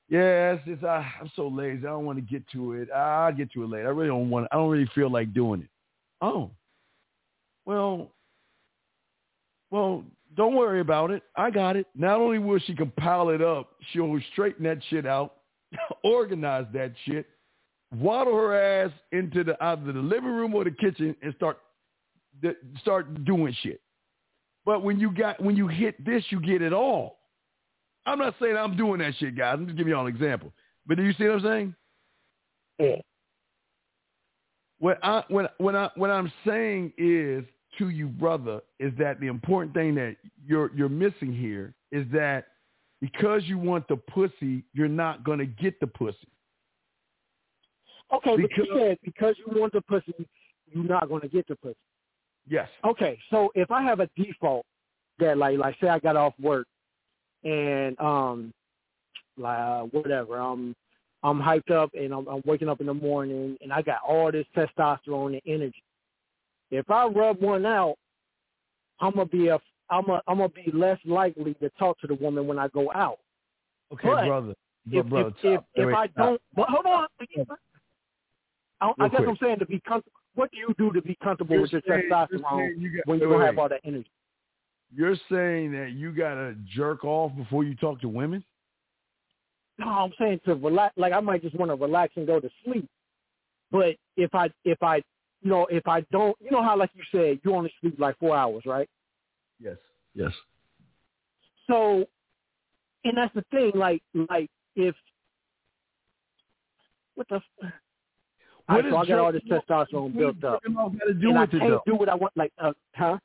Yeah, 0.08 0.52
it's 0.52 0.64
just 0.66 0.84
I, 0.84 1.10
I'm 1.20 1.30
so 1.34 1.48
lazy. 1.48 1.86
I 1.86 1.90
don't 1.90 2.04
want 2.04 2.18
to 2.18 2.22
get 2.22 2.46
to 2.52 2.74
it. 2.74 2.90
I'll 2.90 3.32
get 3.32 3.52
to 3.52 3.64
it 3.64 3.70
later. 3.70 3.88
I 3.88 3.90
really 3.90 4.08
don't 4.08 4.30
want. 4.30 4.46
I 4.52 4.56
don't 4.56 4.70
really 4.70 4.88
feel 4.94 5.10
like 5.10 5.32
doing 5.32 5.62
it. 5.62 5.68
Oh, 6.20 6.50
well, 7.64 8.12
well, 9.70 10.04
don't 10.36 10.54
worry 10.54 10.80
about 10.80 11.10
it. 11.10 11.22
I 11.36 11.50
got 11.50 11.76
it. 11.76 11.86
Not 11.96 12.20
only 12.20 12.38
will 12.38 12.58
she 12.60 12.74
compile 12.74 13.30
it 13.30 13.42
up, 13.42 13.70
she'll 13.92 14.18
straighten 14.32 14.64
that 14.64 14.78
shit 14.90 15.06
out, 15.06 15.36
organize 16.04 16.66
that 16.74 16.92
shit, 17.04 17.26
waddle 17.96 18.34
her 18.34 18.54
ass 18.54 18.92
into 19.12 19.42
the 19.42 19.56
either 19.64 19.92
the 19.92 19.98
living 19.98 20.30
room 20.30 20.54
or 20.54 20.64
the 20.64 20.70
kitchen 20.70 21.16
and 21.22 21.34
start 21.34 21.58
start 22.80 23.24
doing 23.24 23.54
shit. 23.62 23.80
But 24.64 24.82
when 24.82 24.98
you 24.98 25.10
got 25.10 25.42
when 25.42 25.56
you 25.56 25.68
hit 25.68 26.02
this, 26.04 26.24
you 26.30 26.40
get 26.40 26.62
it 26.62 26.72
all. 26.72 27.18
I'm 28.06 28.18
not 28.18 28.34
saying 28.40 28.56
I'm 28.56 28.76
doing 28.76 29.00
that 29.00 29.14
shit, 29.18 29.36
guys. 29.36 29.54
I'm 29.58 29.66
just 29.66 29.76
giving 29.76 29.92
y'all 29.92 30.06
an 30.06 30.14
example. 30.14 30.52
But 30.86 30.96
do 30.96 31.02
you 31.02 31.12
see 31.14 31.24
what 31.24 31.36
I'm 31.36 31.42
saying? 31.42 31.74
Yeah. 32.78 32.96
What 34.78 34.98
I 35.02 35.24
when 35.28 35.48
when 35.58 35.76
I 35.76 35.90
what 35.96 36.10
I'm 36.10 36.30
saying 36.46 36.92
is 36.98 37.44
to 37.78 37.88
you, 37.88 38.08
brother, 38.08 38.60
is 38.78 38.92
that 38.98 39.20
the 39.20 39.26
important 39.26 39.74
thing 39.74 39.94
that 39.96 40.16
you're 40.44 40.70
you're 40.74 40.88
missing 40.88 41.32
here 41.32 41.74
is 41.92 42.06
that 42.12 42.46
because 43.00 43.42
you 43.44 43.58
want 43.58 43.86
the 43.88 43.96
pussy, 43.96 44.64
you're 44.72 44.88
not 44.88 45.24
gonna 45.24 45.46
get 45.46 45.78
the 45.80 45.86
pussy. 45.86 46.28
Okay, 48.12 48.36
because, 48.36 48.50
but 48.56 48.66
you 48.66 48.78
said 48.78 48.98
because 49.02 49.34
you 49.38 49.60
want 49.60 49.72
the 49.72 49.80
pussy, 49.82 50.14
you're 50.66 50.84
not 50.84 51.08
gonna 51.08 51.28
get 51.28 51.46
the 51.48 51.56
pussy. 51.56 51.76
Yes. 52.48 52.68
Okay, 52.84 53.18
so 53.30 53.50
if 53.54 53.70
I 53.70 53.82
have 53.82 54.00
a 54.00 54.08
default 54.16 54.64
that 55.18 55.38
like 55.38 55.58
like 55.58 55.76
say 55.80 55.88
I 55.88 55.98
got 55.98 56.16
off 56.16 56.34
work 56.40 56.66
and 57.44 57.98
um 58.00 58.52
like 59.36 59.58
uh, 59.58 59.82
whatever 59.84 60.40
um 60.40 60.74
I'm 61.22 61.40
hyped 61.40 61.70
up 61.70 61.90
and 61.94 62.12
I'm, 62.12 62.26
I'm 62.28 62.42
waking 62.44 62.68
up 62.68 62.80
in 62.80 62.86
the 62.86 62.94
morning 62.94 63.56
and 63.62 63.72
I 63.72 63.80
got 63.80 64.00
all 64.06 64.30
this 64.30 64.46
testosterone 64.54 65.32
and 65.32 65.42
energy. 65.46 65.82
If 66.70 66.90
I 66.90 67.06
rub 67.06 67.40
one 67.40 67.64
out, 67.64 67.96
I'm 69.00 69.12
gonna 69.12 69.26
be 69.26 69.48
a 69.48 69.58
I'm 69.90 70.08
a, 70.10 70.20
I'm 70.26 70.38
gonna 70.38 70.48
be 70.50 70.70
less 70.72 70.98
likely 71.04 71.54
to 71.54 71.70
talk 71.78 71.98
to 72.00 72.06
the 72.06 72.14
woman 72.14 72.46
when 72.46 72.58
I 72.58 72.68
go 72.68 72.92
out. 72.92 73.18
Okay, 73.92 74.08
But 74.08 74.24
brother. 74.26 74.54
If 74.90 75.06
brother, 75.06 75.34
if 75.42 75.60
if, 75.74 75.88
if 75.88 75.94
I 75.94 76.06
don't, 76.08 76.40
but 76.54 76.68
hold 76.68 76.84
on. 76.86 77.06
I, 78.80 78.92
I 79.00 79.08
guess 79.08 79.16
quick. 79.16 79.28
I'm 79.28 79.38
saying 79.40 79.58
to 79.60 79.66
be 79.66 79.80
comfortable. 79.86 80.18
What 80.34 80.50
do 80.50 80.58
you 80.58 80.74
do 80.78 80.92
to 80.92 81.00
be 81.02 81.16
comfortable 81.22 81.54
You're 81.54 81.62
with 81.62 81.72
your 81.72 81.82
saying- 81.88 82.04
you're 82.08 82.26
testosterone 82.26 82.80
you 82.80 82.96
got- 82.96 83.06
when 83.06 83.20
you 83.20 83.28
don't 83.28 83.38
wait. 83.38 83.46
have 83.46 83.58
all 83.58 83.68
that 83.68 83.80
energy? 83.84 84.10
You're 84.92 85.16
saying 85.30 85.72
that 85.72 85.92
you 85.92 86.12
gotta 86.12 86.54
jerk 86.64 87.04
off 87.04 87.34
before 87.36 87.64
you 87.64 87.74
talk 87.76 88.00
to 88.00 88.08
women? 88.08 88.44
No, 89.78 89.88
I'm 89.88 90.12
saying 90.18 90.40
to 90.44 90.54
relax. 90.54 90.96
Like 90.96 91.12
I 91.12 91.20
might 91.20 91.42
just 91.42 91.54
want 91.56 91.70
to 91.70 91.74
relax 91.76 92.16
and 92.16 92.26
go 92.26 92.38
to 92.40 92.50
sleep. 92.64 92.88
But 93.70 93.96
if 94.16 94.34
I 94.34 94.50
if 94.64 94.80
I 94.82 94.96
you 95.42 95.50
know 95.50 95.66
if 95.66 95.86
I 95.88 96.02
don't 96.12 96.36
you 96.40 96.50
know 96.50 96.62
how 96.62 96.76
like 96.76 96.90
you 96.94 97.02
said 97.10 97.40
you 97.44 97.54
only 97.54 97.72
sleep 97.80 97.98
like 97.98 98.16
four 98.18 98.36
hours 98.36 98.64
right? 98.66 98.88
Yes. 99.58 99.78
Yes. 100.14 100.32
So, 101.66 102.06
and 103.04 103.16
that's 103.16 103.34
the 103.34 103.42
thing. 103.50 103.72
Like 103.74 104.02
like 104.14 104.50
if 104.76 104.94
what 107.14 107.28
the. 107.28 107.40
All 108.68 108.76
right, 108.76 108.84
so 108.90 108.96
I 108.96 109.02
is 109.02 109.08
got 109.08 109.18
all 109.18 109.32
this 109.32 109.42
testosterone 109.42 110.16
built 110.16 110.42
up, 110.42 110.62
got 110.62 111.06
to 111.06 111.14
do 111.14 111.30
and 111.30 111.40
with 111.40 111.54
it, 111.54 111.58
can't 111.58 111.70
though? 111.70 111.82
do 111.86 111.96
what 111.96 112.08
I 112.08 112.14
want. 112.14 112.32
Like, 112.34 112.52
uh, 112.58 112.72
huh? 112.94 113.18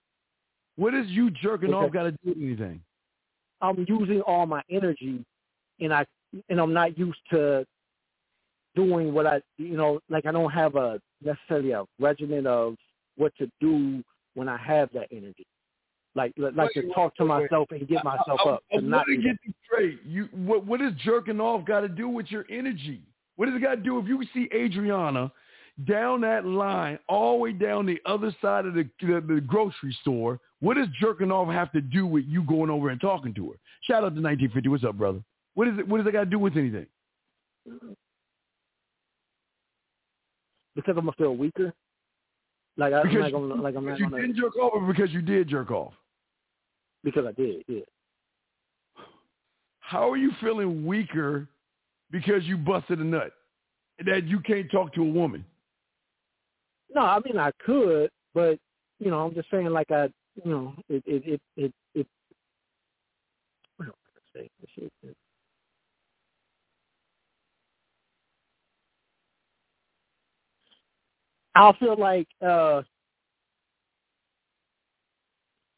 What 0.76 0.94
is 0.94 1.08
you 1.08 1.32
jerking 1.32 1.74
off 1.74 1.92
got 1.92 2.04
to 2.04 2.12
do 2.12 2.18
with 2.26 2.38
anything? 2.38 2.82
I'm 3.62 3.86
using 3.88 4.22
all 4.22 4.46
my 4.46 4.62
energy, 4.70 5.24
and 5.80 5.94
I 5.94 6.06
and 6.50 6.60
I'm 6.60 6.74
not 6.74 6.98
used 6.98 7.20
to 7.32 7.66
doing 8.76 9.14
what 9.14 9.26
I 9.26 9.42
you 9.58 9.78
know 9.78 10.00
like 10.10 10.26
I 10.26 10.32
don't 10.32 10.52
have 10.52 10.76
a 10.76 11.00
necessarily 11.24 11.72
a 11.72 11.84
regimen 12.00 12.46
of 12.46 12.76
what 13.18 13.34
to 13.38 13.50
do 13.60 14.04
when 14.36 14.48
I 14.48 14.58
have 14.58 14.90
that 14.94 15.08
energy. 15.12 15.46
Like 16.16 16.34
like 16.38 16.72
Wait, 16.76 16.82
to 16.82 16.94
talk 16.94 17.16
to 17.16 17.26
myself 17.26 17.68
and 17.72 17.88
get 17.88 18.04
myself 18.04 18.40
I, 18.46 18.50
up 18.50 18.64
I, 18.74 18.78
I 18.78 18.80
not 18.80 19.08
want 19.08 19.08
to 19.08 19.16
get 19.18 19.38
this 19.46 19.56
straight. 19.66 20.00
You 20.06 20.28
what 20.34 20.66
what 20.66 20.80
does 20.80 20.94
jerking 21.04 21.40
off 21.40 21.66
got 21.66 21.82
to 21.82 21.90
do 21.90 22.10
with 22.10 22.30
your 22.30 22.46
energy? 22.50 23.02
What 23.40 23.46
does 23.46 23.56
it 23.56 23.62
got 23.62 23.76
to 23.76 23.82
do 23.82 23.98
if 24.00 24.06
you 24.06 24.22
see 24.34 24.50
Adriana 24.54 25.32
down 25.88 26.20
that 26.20 26.46
line, 26.46 27.00
all 27.08 27.38
the 27.38 27.40
way 27.40 27.54
down 27.54 27.86
the 27.86 27.98
other 28.06 28.36
side 28.42 28.66
of 28.66 28.74
the, 28.74 28.84
the 29.00 29.24
the 29.26 29.40
grocery 29.40 29.98
store? 30.02 30.42
What 30.60 30.74
does 30.74 30.88
jerking 31.00 31.32
off 31.32 31.48
have 31.48 31.72
to 31.72 31.80
do 31.80 32.06
with 32.06 32.26
you 32.28 32.44
going 32.44 32.70
over 32.70 32.90
and 32.90 33.00
talking 33.00 33.34
to 33.36 33.52
her? 33.52 33.56
Shout 33.84 34.00
out 34.04 34.14
to 34.14 34.22
1950. 34.22 34.68
What's 34.68 34.84
up, 34.84 34.98
brother? 34.98 35.24
What 35.54 35.70
is 35.70 35.80
it? 35.80 35.88
What 35.88 36.00
does 36.00 36.08
it 36.08 36.12
got 36.12 36.26
to 36.26 36.30
do 36.30 36.38
with 36.38 36.58
anything? 36.58 36.86
because 40.76 40.96
I'm 40.98 41.06
gonna 41.06 41.14
feel 41.14 41.38
weaker. 41.38 41.74
Like 42.76 42.92
I, 42.92 43.00
I'm 43.00 43.08
Because 43.08 43.22
not 43.22 43.32
gonna 43.32 43.62
like 43.62 43.76
I'm 43.78 43.86
not 43.86 44.00
you 44.00 44.10
gonna 44.10 44.22
didn't 44.22 44.36
jerk 44.36 44.58
off, 44.58 44.74
or 44.74 44.82
because 44.86 45.12
you 45.14 45.22
did 45.22 45.48
jerk 45.48 45.72
off? 45.72 45.94
because 47.06 47.24
I 47.26 47.32
did. 47.32 47.64
Yeah. 47.70 47.80
How 49.80 50.12
are 50.12 50.18
you 50.18 50.32
feeling 50.42 50.86
weaker 50.86 51.48
because 52.12 52.44
you 52.46 52.58
busted 52.58 53.00
a 53.00 53.04
nut 53.04 53.32
that 54.06 54.26
you 54.26 54.40
can't 54.42 54.72
talk 54.72 54.94
to 54.96 55.02
a 55.02 55.10
woman? 55.10 55.46
No, 56.94 57.02
I 57.02 57.20
mean 57.26 57.38
I 57.38 57.52
could, 57.66 58.10
but 58.34 58.60
you 59.00 59.12
know, 59.12 59.26
I'm 59.26 59.34
just 59.36 59.50
saying 59.52 59.68
like 59.68 59.92
I, 59.92 60.06
you 60.44 60.52
know, 60.52 60.74
it 60.90 61.04
it 61.06 61.24
it 61.26 61.42
it, 61.58 61.74
it 61.96 62.08
what 63.78 63.88
am 63.88 63.94
I 63.94 64.40
gonna 64.40 64.48
say? 64.48 64.86
Is- 65.08 65.16
I'll 71.56 71.74
feel 71.74 71.98
like 72.00 72.28
uh 72.46 72.84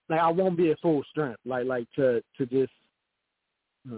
like 0.10 0.19
I 0.19 0.30
won't 0.30 0.58
be 0.58 0.72
at 0.72 0.80
full 0.82 1.03
strength, 1.10 1.40
like 1.45 1.66
like 1.66 1.88
to 1.95 2.22
to 2.38 2.45
just 2.48 2.74
uh, 3.92 3.98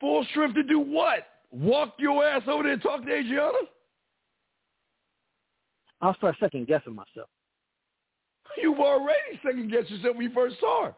Full 0.00 0.24
strength 0.30 0.54
to 0.54 0.62
do 0.62 0.80
what? 0.80 1.26
Walk 1.50 1.94
your 1.98 2.24
ass 2.24 2.42
over 2.46 2.62
there 2.62 2.72
and 2.72 2.82
talk 2.82 3.04
to 3.04 3.12
Adriana? 3.12 3.58
I'll 6.00 6.14
start 6.14 6.36
second 6.40 6.66
guessing 6.66 6.94
myself. 6.94 7.28
You've 8.56 8.78
already 8.78 9.38
second 9.44 9.70
guessed 9.70 9.90
yourself 9.90 10.16
when 10.16 10.28
you 10.28 10.34
first 10.34 10.58
saw 10.58 10.86
her. 10.86 10.94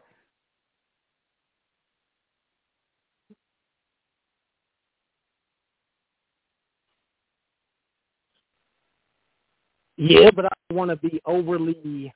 Yeah, 9.97 10.31
but 10.35 10.45
I 10.45 10.73
want 10.73 10.89
to 10.89 10.95
be 10.95 11.21
overly, 11.25 12.11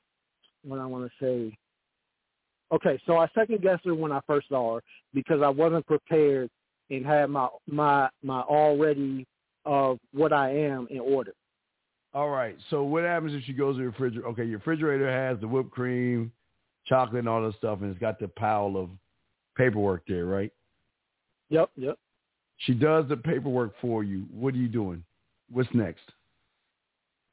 what 0.64 0.80
I 0.80 0.86
want 0.86 1.10
to 1.10 1.24
say. 1.24 1.56
Okay, 2.72 3.00
so 3.06 3.16
I 3.16 3.28
second 3.34 3.62
guessed 3.62 3.84
her 3.84 3.94
when 3.94 4.12
I 4.12 4.20
first 4.26 4.48
saw 4.48 4.76
her 4.76 4.82
because 5.14 5.40
I 5.42 5.48
wasn't 5.48 5.86
prepared 5.86 6.50
and 6.90 7.04
have 7.06 7.30
my 7.30 7.48
my 7.66 8.08
my 8.22 8.40
already 8.40 9.26
of 9.64 9.98
what 10.12 10.32
I 10.32 10.50
am 10.50 10.86
in 10.90 11.00
order. 11.00 11.32
All 12.14 12.30
right. 12.30 12.56
So 12.70 12.82
what 12.84 13.04
happens 13.04 13.34
if 13.34 13.44
she 13.44 13.52
goes 13.52 13.76
to 13.76 13.80
the 13.80 13.86
refrigerator? 13.86 14.28
Okay, 14.28 14.44
your 14.44 14.58
refrigerator 14.58 15.10
has 15.10 15.38
the 15.40 15.48
whipped 15.48 15.70
cream, 15.70 16.32
chocolate, 16.86 17.20
and 17.20 17.28
all 17.28 17.42
that 17.42 17.54
stuff, 17.56 17.80
and 17.82 17.90
it's 17.90 18.00
got 18.00 18.18
the 18.18 18.28
pile 18.28 18.76
of 18.76 18.88
paperwork 19.56 20.02
there, 20.08 20.24
right? 20.24 20.52
Yep, 21.50 21.70
yep. 21.76 21.98
She 22.58 22.74
does 22.74 23.08
the 23.08 23.16
paperwork 23.16 23.74
for 23.80 24.04
you. 24.04 24.26
What 24.32 24.54
are 24.54 24.58
you 24.58 24.68
doing? 24.68 25.04
What's 25.50 25.68
next? 25.74 26.02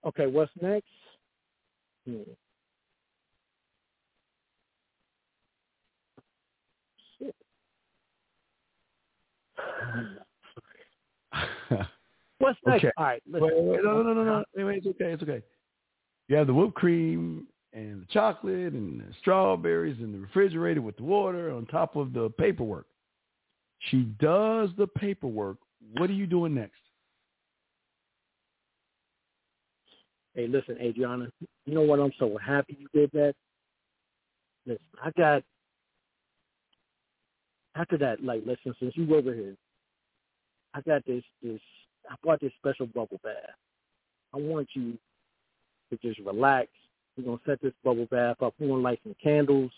Okay, 0.05 0.27
what's 0.27 0.51
next? 0.61 0.87
Hmm. 2.07 2.21
What's 12.39 12.59
next? 12.65 12.83
Okay. 12.83 12.91
All 12.97 13.05
right, 13.05 13.21
listen. 13.27 13.47
Wait, 13.47 13.55
wait, 13.55 13.83
no, 13.83 14.01
no, 14.01 14.13
no, 14.13 14.23
no. 14.23 14.65
Wait, 14.65 14.77
it's 14.77 14.87
okay. 14.87 15.11
It's 15.11 15.23
okay. 15.23 15.41
You 16.27 16.37
have 16.37 16.47
the 16.47 16.53
whipped 16.53 16.75
cream 16.75 17.47
and 17.73 18.01
the 18.01 18.07
chocolate 18.11 18.73
and 18.73 18.99
the 18.99 19.05
strawberries 19.21 19.99
in 19.99 20.11
the 20.11 20.19
refrigerator 20.19 20.81
with 20.81 20.97
the 20.97 21.03
water 21.03 21.51
on 21.51 21.65
top 21.65 21.95
of 21.95 22.13
the 22.13 22.29
paperwork. 22.31 22.87
She 23.89 24.03
does 24.19 24.69
the 24.77 24.87
paperwork. 24.87 25.57
What 25.97 26.09
are 26.09 26.13
you 26.13 26.25
doing 26.25 26.55
next? 26.55 26.79
Hey, 30.33 30.47
listen, 30.47 30.77
Adriana, 30.81 31.29
you 31.65 31.73
know 31.73 31.81
what? 31.81 31.99
I'm 31.99 32.11
so 32.19 32.37
happy 32.37 32.77
you 32.79 32.87
did 32.93 33.11
that. 33.13 33.35
Listen, 34.65 34.83
I 35.01 35.11
got 35.11 35.43
after 37.75 37.97
that. 37.97 38.23
Like, 38.23 38.43
listen, 38.45 38.73
since 38.79 38.93
you 38.95 39.05
were 39.05 39.17
over 39.17 39.33
here, 39.33 39.55
I 40.73 40.81
got 40.81 41.05
this. 41.05 41.23
This 41.41 41.59
I 42.09 42.15
bought 42.23 42.41
this 42.41 42.51
special 42.59 42.87
bubble 42.87 43.19
bath. 43.23 43.55
I 44.33 44.37
want 44.37 44.67
you 44.73 44.97
to 45.89 45.97
just 45.97 46.19
relax. 46.19 46.69
We're 47.17 47.23
gonna 47.23 47.37
set 47.45 47.61
this 47.61 47.73
bubble 47.83 48.07
bath 48.11 48.41
up. 48.41 48.53
We're 48.59 48.67
gonna 48.67 48.81
light 48.81 48.99
some 49.03 49.15
candles. 49.21 49.71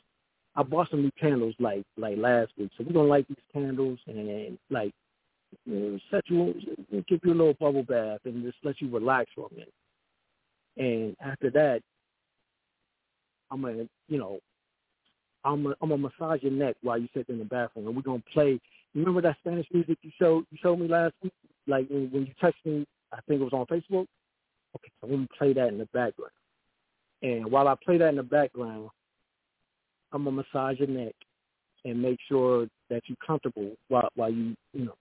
I 0.55 0.63
bought 0.63 0.89
some 0.89 1.03
new 1.03 1.11
candles 1.19 1.55
like 1.59 1.83
like 1.97 2.17
last 2.17 2.51
week, 2.57 2.71
so 2.77 2.83
we're 2.83 2.93
gonna 2.93 3.07
light 3.07 3.27
these 3.27 3.37
candles 3.53 3.99
and 4.07 4.57
like 4.69 4.93
you 5.65 5.75
know, 5.75 5.99
set 6.11 6.23
you 6.29 6.53
give 7.07 7.19
you 7.23 7.33
a 7.33 7.35
little 7.35 7.53
bubble 7.53 7.83
bath 7.83 8.19
and 8.25 8.43
just 8.43 8.57
let 8.63 8.81
you 8.81 8.89
relax 8.89 9.29
for 9.35 9.47
a 9.47 9.53
minute. 9.53 9.73
And 10.77 11.15
after 11.21 11.49
that, 11.51 11.81
I'm 13.51 13.61
gonna, 13.61 13.87
you 14.07 14.17
know, 14.17 14.39
I'm 15.47 15.63
gonna, 15.63 15.75
I'm 15.81 15.89
gonna 15.89 16.01
massage 16.01 16.43
your 16.43 16.51
neck 16.51 16.75
while 16.81 16.97
you 16.97 17.07
sit 17.13 17.29
in 17.29 17.39
the 17.39 17.45
bathroom, 17.45 17.87
and 17.87 17.95
we're 17.95 18.01
gonna 18.01 18.21
play. 18.33 18.59
You 18.93 19.01
remember 19.01 19.21
that 19.21 19.37
Spanish 19.39 19.67
music 19.71 19.97
you 20.01 20.11
showed 20.19 20.45
you 20.51 20.57
showed 20.61 20.79
me 20.79 20.87
last 20.87 21.13
week? 21.23 21.33
Like 21.67 21.87
when, 21.89 22.11
when 22.11 22.25
you 22.25 22.33
touched 22.39 22.65
me, 22.65 22.85
I 23.13 23.19
think 23.27 23.41
it 23.41 23.43
was 23.43 23.53
on 23.53 23.65
Facebook. 23.65 24.07
Okay, 24.75 24.91
so 24.99 25.07
I'm 25.07 25.09
gonna 25.09 25.27
play 25.37 25.53
that 25.53 25.69
in 25.69 25.77
the 25.77 25.85
background. 25.93 26.33
And 27.23 27.49
while 27.49 27.67
I 27.67 27.75
play 27.83 27.97
that 27.97 28.09
in 28.09 28.17
the 28.17 28.23
background, 28.23 28.89
I'm 30.11 30.25
gonna 30.25 30.43
massage 30.43 30.79
your 30.79 30.89
neck 30.89 31.15
and 31.85 32.01
make 32.01 32.19
sure 32.27 32.67
that 32.89 33.03
you're 33.07 33.17
comfortable 33.25 33.71
while 33.87 34.09
while 34.15 34.31
you, 34.31 34.55
you 34.73 34.85
know, 34.85 34.95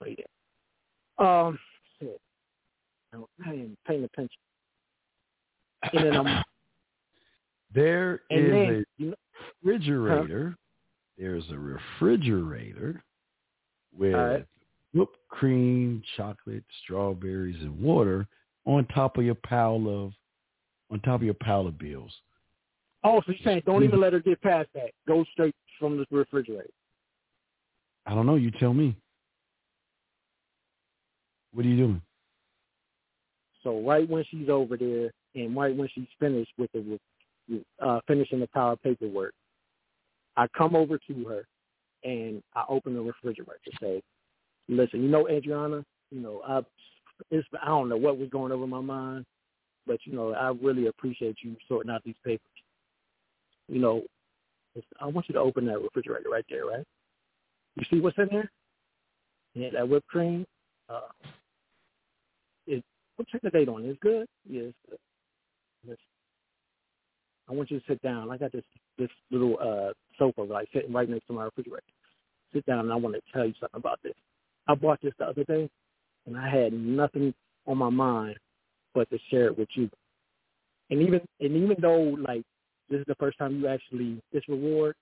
play 0.00 0.16
that. 0.16 1.24
Um, 1.24 1.58
shit. 1.98 2.20
I 3.14 3.52
ain't 3.52 3.78
paying 3.86 4.04
attention. 4.04 4.38
And 5.92 6.04
then 6.04 6.16
I'm 6.16 6.44
There 7.74 8.22
and 8.30 8.46
is 8.46 8.50
then 8.50 8.56
a 8.58 9.02
you 9.02 9.10
know, 9.10 9.16
refrigerator. 9.62 10.56
There's 11.18 11.44
a 11.50 11.58
refrigerator 11.58 13.02
with 13.96 14.14
right. 14.14 14.46
whipped 14.94 15.18
cream, 15.28 16.02
chocolate, 16.16 16.64
strawberries, 16.82 17.60
and 17.60 17.80
water 17.80 18.26
on 18.64 18.86
top 18.86 19.18
of 19.18 19.24
your 19.24 19.34
pile 19.34 19.86
of 19.88 20.12
on 20.90 21.00
top 21.00 21.20
of 21.20 21.22
your 21.22 21.34
pile 21.34 21.66
of 21.66 21.78
bills. 21.78 22.12
Oh, 23.04 23.20
so 23.20 23.32
you're 23.32 23.38
saying 23.44 23.62
don't 23.66 23.84
even 23.84 24.00
let 24.00 24.12
her 24.12 24.20
get 24.20 24.40
past 24.42 24.68
that. 24.74 24.90
Go 25.06 25.24
straight 25.32 25.54
from 25.78 25.96
the 25.96 26.06
refrigerator. 26.10 26.70
I 28.06 28.14
don't 28.14 28.26
know. 28.26 28.36
You 28.36 28.50
tell 28.52 28.74
me. 28.74 28.96
What 31.52 31.66
are 31.66 31.68
you 31.68 31.76
doing? 31.76 32.02
So 33.62 33.80
right 33.80 34.08
when 34.08 34.24
she's 34.30 34.48
over 34.48 34.76
there, 34.76 35.10
and 35.34 35.56
right 35.56 35.76
when 35.76 35.88
she's 35.94 36.06
finished 36.18 36.52
with 36.58 36.70
the 36.72 36.98
uh, 37.80 38.00
finishing 38.06 38.40
the 38.40 38.46
power 38.48 38.76
paperwork, 38.76 39.34
I 40.36 40.46
come 40.56 40.74
over 40.74 40.98
to 40.98 41.24
her 41.24 41.46
and 42.04 42.42
I 42.54 42.64
open 42.68 42.94
the 42.94 43.00
refrigerator 43.00 43.60
to 43.64 43.70
say, 43.80 44.02
"Listen, 44.68 45.02
you 45.02 45.08
know, 45.08 45.28
Adriana, 45.28 45.84
you 46.10 46.20
know, 46.20 46.42
I 46.46 46.60
it's 47.30 47.46
I 47.62 47.66
don't 47.66 47.88
know 47.88 47.96
what 47.96 48.18
was 48.18 48.30
going 48.30 48.52
over 48.52 48.66
my 48.66 48.80
mind, 48.80 49.26
but 49.86 49.98
you 50.04 50.14
know, 50.14 50.32
I 50.32 50.52
really 50.62 50.86
appreciate 50.86 51.36
you 51.42 51.56
sorting 51.68 51.90
out 51.90 52.02
these 52.04 52.14
papers. 52.24 52.46
You 53.68 53.80
know, 53.80 54.02
I 55.00 55.06
want 55.06 55.28
you 55.28 55.34
to 55.34 55.40
open 55.40 55.66
that 55.66 55.80
refrigerator 55.80 56.30
right 56.30 56.44
there, 56.48 56.66
right? 56.66 56.86
You 57.76 57.84
see 57.90 58.00
what's 58.00 58.18
in 58.18 58.28
there? 58.30 58.50
Yeah, 59.54 59.70
that 59.72 59.88
whipped 59.88 60.08
cream. 60.08 60.46
Uh, 60.88 61.00
it. 62.66 62.84
We'll 63.16 63.26
check 63.26 63.42
the 63.42 63.50
date 63.50 63.68
on 63.68 63.84
it. 63.84 63.88
It's 63.88 63.98
good. 64.00 64.26
Yes. 64.48 64.72
Yeah, 65.86 65.94
I 67.48 67.52
want 67.52 67.70
you 67.70 67.78
to 67.80 67.84
sit 67.88 68.00
down. 68.02 68.30
I 68.30 68.36
got 68.36 68.52
this 68.52 68.64
this 68.98 69.10
little 69.30 69.56
uh 69.60 69.92
sofa 70.20 70.42
like 70.42 70.68
sitting 70.72 70.92
right 70.92 71.08
next 71.08 71.26
to 71.28 71.32
my 71.32 71.44
refrigerator. 71.44 71.82
Sit 72.54 72.66
down, 72.66 72.80
and 72.80 72.92
I 72.92 72.96
want 72.96 73.16
to 73.16 73.22
tell 73.32 73.46
you 73.46 73.54
something 73.60 73.78
about 73.78 74.00
this. 74.04 74.14
I 74.68 74.76
bought 74.76 75.00
this 75.02 75.14
the 75.18 75.26
other 75.26 75.44
day, 75.44 75.68
and 76.26 76.36
I 76.36 76.48
had 76.48 76.72
nothing 76.72 77.34
on 77.66 77.78
my 77.78 77.90
mind 77.90 78.36
but 78.94 79.10
to 79.10 79.18
share 79.30 79.46
it 79.46 79.58
with 79.58 79.68
you. 79.74 79.90
And 80.90 81.02
even 81.02 81.20
and 81.40 81.56
even 81.56 81.76
though 81.80 82.16
like 82.26 82.42
this 82.88 83.00
is 83.00 83.06
the 83.06 83.14
first 83.16 83.38
time 83.38 83.60
you 83.60 83.68
actually 83.68 84.20
this 84.32 84.42
reward, 84.48 84.94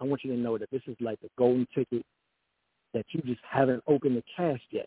I 0.00 0.04
want 0.04 0.22
you 0.24 0.32
to 0.32 0.38
know 0.38 0.58
that 0.58 0.70
this 0.70 0.82
is 0.86 0.96
like 1.00 1.18
a 1.24 1.28
golden 1.38 1.66
ticket 1.74 2.04
that 2.94 3.04
you 3.10 3.20
just 3.22 3.40
haven't 3.48 3.82
opened 3.88 4.16
the 4.16 4.24
cash 4.36 4.60
yet. 4.70 4.86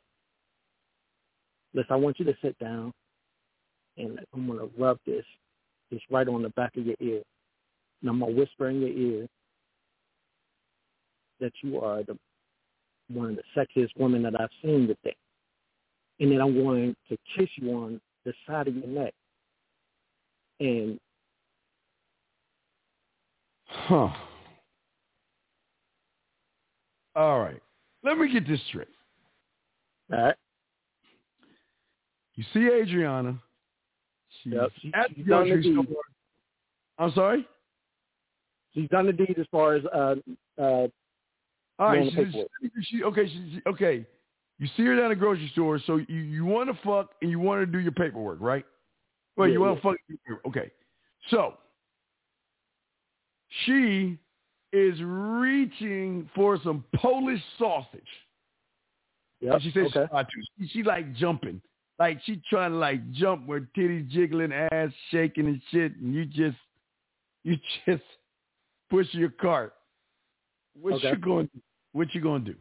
Listen, 1.74 1.92
I 1.92 1.98
want 1.98 2.20
you 2.20 2.26
to 2.26 2.36
sit 2.42 2.58
down 2.60 2.94
and 3.98 4.20
I'm 4.34 4.48
gonna 4.48 4.70
rub 4.78 5.00
this 5.06 5.26
just 5.92 6.06
right 6.10 6.28
on 6.28 6.42
the 6.44 6.50
back 6.50 6.78
of 6.78 6.86
your 6.86 6.96
ear. 7.02 7.22
And 8.02 8.10
I'm 8.10 8.20
gonna 8.20 8.32
whisper 8.32 8.70
in 8.70 8.82
your 8.82 8.90
ear 8.90 9.28
that 11.40 11.54
you 11.64 11.80
are 11.80 12.04
the 12.04 12.18
one 13.10 13.30
of 13.30 13.36
the 13.38 13.44
sexiest 13.56 13.92
women 13.98 14.22
that 14.24 14.40
I've 14.40 14.50
seen 14.62 14.88
today. 14.88 15.16
And 16.20 16.32
then 16.32 16.42
I'm 16.42 16.54
going 16.54 16.96
to 17.10 17.18
kiss 17.38 17.48
you 17.56 17.72
on 17.72 18.02
the 18.26 18.34
side 18.46 18.68
of 18.68 18.76
your 18.76 18.88
neck. 18.88 19.14
And 20.60 21.00
Huh. 23.68 24.10
All 27.16 27.40
right. 27.40 27.62
Let 28.04 28.18
me 28.18 28.32
get 28.32 28.48
this 28.48 28.60
straight. 28.68 28.88
All 30.12 30.24
right. 30.24 30.36
You 32.36 32.44
see 32.54 32.68
Adriana. 32.68 33.38
She's 34.44 34.54
yep. 34.54 34.72
at 34.94 35.16
the 35.16 35.24
grocery 35.24 35.64
store. 35.74 36.04
I'm 37.00 37.12
sorry? 37.14 37.48
She's 38.74 38.90
done 38.90 39.08
the 39.08 39.14
deed 39.14 39.36
as 39.40 39.48
far 39.52 39.76
as 39.76 39.84
uh 39.86 40.16
uh 40.62 40.88
all 41.80 41.88
right, 41.88 42.12
she, 42.12 42.70
she, 42.82 43.04
okay, 43.04 43.28
she, 43.28 43.62
okay. 43.68 44.06
You 44.60 44.68
see 44.76 44.84
her 44.86 44.96
down 44.96 45.06
at 45.06 45.10
the 45.10 45.16
grocery 45.16 45.50
store, 45.54 45.80
so 45.86 45.98
you, 45.98 46.20
you 46.20 46.44
want 46.44 46.70
to 46.70 46.80
fuck 46.84 47.12
and 47.22 47.30
you 47.30 47.40
want 47.40 47.62
to 47.62 47.68
do 47.68 47.78
your 47.78 47.92
paperwork, 47.92 48.40
right? 48.42 48.66
Well, 49.36 49.48
yeah, 49.48 49.54
you 49.54 49.60
want 49.62 49.80
to 49.82 49.88
yeah. 49.88 49.94
to 49.94 50.36
fuck. 50.36 50.48
Okay, 50.48 50.72
so 51.30 51.54
she 53.66 54.18
is 54.74 55.00
reaching 55.02 56.28
for 56.34 56.60
some 56.64 56.84
Polish 56.96 57.42
sausage. 57.60 58.02
Yeah, 59.40 59.60
she 59.60 59.72
says 59.72 59.92
okay. 59.96 60.26
she, 60.60 60.68
she 60.70 60.84
like 60.84 61.16
jumping, 61.16 61.62
like 62.00 62.20
she 62.26 62.42
trying 62.50 62.72
to 62.72 62.78
like 62.78 63.12
jump 63.12 63.46
with 63.46 63.68
titties 63.78 64.10
jiggling, 64.10 64.52
ass 64.52 64.90
shaking 65.12 65.46
and 65.46 65.62
shit, 65.70 65.96
and 65.98 66.16
you 66.16 66.26
just 66.26 66.58
you 67.44 67.58
just 67.86 68.04
push 68.90 69.06
your 69.12 69.30
cart. 69.30 69.74
What 70.80 70.96
okay. 70.96 71.10
you 71.10 71.18
going? 71.18 71.50
What 71.98 72.14
you 72.14 72.22
gonna 72.22 72.40
do? 72.42 72.54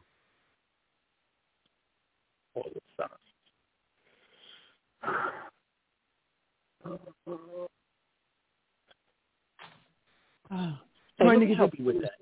Uh, 10.51 10.77
trying 11.21 11.41
to 11.41 11.55
help 11.55 11.79
you 11.79 11.85
with 11.85 12.01
that. 12.01 12.13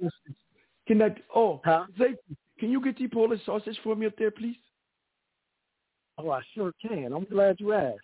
Can 0.89 0.99
that? 0.99 1.19
Oh, 1.33 1.61
huh? 1.65 1.85
Say, 1.97 2.17
can 2.59 2.73
you 2.73 2.83
get 2.83 2.99
the 2.99 3.07
Polish 3.07 3.39
sausage 3.47 3.79
for 3.85 3.95
me 3.95 4.07
up 4.07 4.15
there, 4.19 4.33
please? 4.33 4.57
Oh, 6.19 6.31
I 6.31 6.41
sure 6.53 6.73
can. 6.83 7.13
I'm 7.13 7.27
glad 7.27 7.61
you 7.61 7.75
asked. 7.75 7.99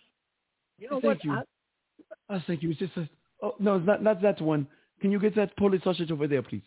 You 0.79 0.89
know 0.89 1.01
thank 1.01 1.25
what? 1.25 1.25
You. 1.25 1.33
I, 1.33 2.35
oh, 2.35 2.41
thank 2.47 2.63
you. 2.63 2.69
It's 2.69 2.79
just 2.79 2.95
a. 2.95 3.09
Oh 3.41 3.55
no, 3.59 3.75
it's 3.75 3.85
not 3.85 4.01
not 4.01 4.21
that 4.21 4.39
one. 4.39 4.67
Can 5.01 5.11
you 5.11 5.19
get 5.19 5.35
that 5.35 5.57
Polish 5.57 5.83
sausage 5.83 6.11
over 6.11 6.29
there, 6.29 6.43
please? 6.43 6.63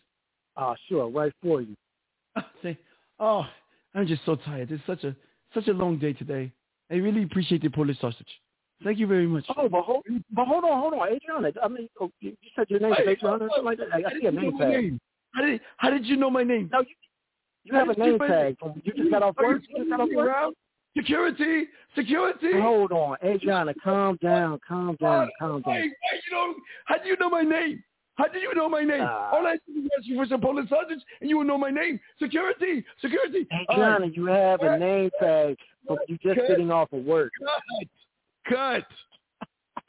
Ah, 0.55 0.73
uh, 0.73 0.75
sure, 0.87 1.09
right 1.09 1.33
for 1.41 1.61
you. 1.63 1.75
Say, 2.61 2.77
oh, 3.19 3.45
I'm 3.93 4.07
just 4.07 4.23
so 4.25 4.35
tired. 4.35 4.71
It's 4.71 4.83
such 4.85 5.03
a 5.03 5.15
such 5.53 5.67
a 5.67 5.73
long 5.73 5.97
day 5.97 6.13
today. 6.13 6.51
I 6.91 6.95
really 6.95 7.23
appreciate 7.23 7.61
the 7.61 7.69
Polish 7.69 7.99
sausage. 7.99 8.27
Thank 8.83 8.99
you 8.99 9.07
very 9.07 9.25
much. 9.25 9.45
Oh, 9.55 9.69
but 9.69 9.83
hold, 9.83 10.03
but 10.31 10.45
hold 10.45 10.65
on, 10.65 10.79
hold 10.79 10.93
on, 10.93 11.07
Adriana. 11.07 11.51
I 11.63 11.67
mean, 11.67 11.87
oh, 12.01 12.11
you 12.19 12.35
said 12.55 12.69
your 12.69 12.81
name 12.81 12.91
is 12.91 12.99
Adriana 13.07 13.45
or 13.45 13.49
something 13.49 13.65
like 13.65 13.77
that. 13.77 13.87
I, 13.93 14.09
I 14.09 14.19
see 14.19 14.27
a 14.27 14.31
name 14.31 14.57
tag. 14.57 14.69
Name? 14.69 14.99
How 15.33 15.41
did 15.41 15.61
how 15.77 15.89
did 15.89 16.05
you 16.05 16.17
know 16.17 16.29
my 16.29 16.43
name? 16.43 16.69
No, 16.71 16.81
you 16.81 16.87
you 17.63 17.73
have 17.73 17.89
a 17.89 17.97
name 17.97 18.19
tag. 18.19 18.57
Name? 18.61 18.81
You 18.83 18.93
just 18.93 19.11
got 19.11 19.23
off 19.23 19.35
work. 19.37 19.61
You 19.69 19.77
just 19.77 19.89
got 19.89 20.01
off 20.01 20.09
work. 20.13 20.53
Security, 20.97 21.65
security. 21.95 22.61
Hold 22.61 22.91
on, 22.91 23.17
Adriana. 23.23 23.73
Calm 23.83 24.17
down, 24.21 24.59
calm 24.67 24.95
down, 25.01 25.29
calm 25.39 25.61
down. 25.61 25.73
Hey, 25.73 25.81
hey, 25.81 26.19
you 26.29 26.33
know, 26.35 26.53
how 26.85 26.97
do 26.97 27.07
you 27.07 27.17
know 27.17 27.29
my 27.29 27.41
name? 27.43 27.83
How 28.15 28.27
do 28.29 28.39
you 28.39 28.53
know 28.55 28.69
my 28.69 28.81
name? 28.83 29.01
Uh, 29.01 29.29
All 29.33 29.45
I 29.45 29.57
did 29.67 29.75
was 29.75 29.89
ask 29.97 30.07
you 30.07 30.15
for 30.15 30.25
some 30.25 30.39
Polish 30.41 30.69
sausage, 30.69 30.99
and 31.19 31.29
you 31.29 31.37
would 31.37 31.47
know 31.47 31.57
my 31.57 31.69
name. 31.69 31.99
Security, 32.19 32.83
security. 33.01 33.45
Hey 33.51 33.65
Adriana, 33.71 34.07
you 34.07 34.25
have 34.25 34.61
a 34.61 34.77
name 34.77 35.09
tag, 35.19 35.57
but 35.87 35.99
you're 36.07 36.17
just 36.23 36.39
Cut. 36.39 36.47
getting 36.47 36.71
off 36.71 36.91
of 36.93 37.03
work. 37.03 37.31
Cut. 38.47 38.83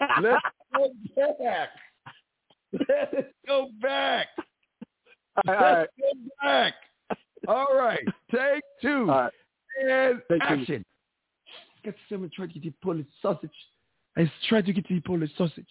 Cut. 0.01 0.19
Let's 0.23 0.43
go 1.15 1.37
back. 1.39 1.69
Let's 2.73 3.29
go 3.47 3.69
back. 3.81 4.27
All 5.47 5.55
Let's 5.55 5.93
go 5.99 6.13
back. 6.43 6.75
All 7.49 7.67
right. 7.77 8.05
Take 8.31 8.63
two. 8.83 9.07
Right. 9.07 9.33
And 9.89 10.21
Take 10.31 10.41
two. 10.43 10.47
action. 10.49 10.85
Got 11.85 11.95
someone 12.09 12.31
trying 12.35 12.49
to 12.49 12.55
get 12.59 12.65
the 12.65 12.75
Polish 12.83 13.07
sausage. 13.23 13.51
I 14.17 14.31
tried 14.49 14.67
to 14.67 14.73
get 14.73 14.89
the 14.89 15.01
Polish 15.01 15.31
sausage. 15.39 15.69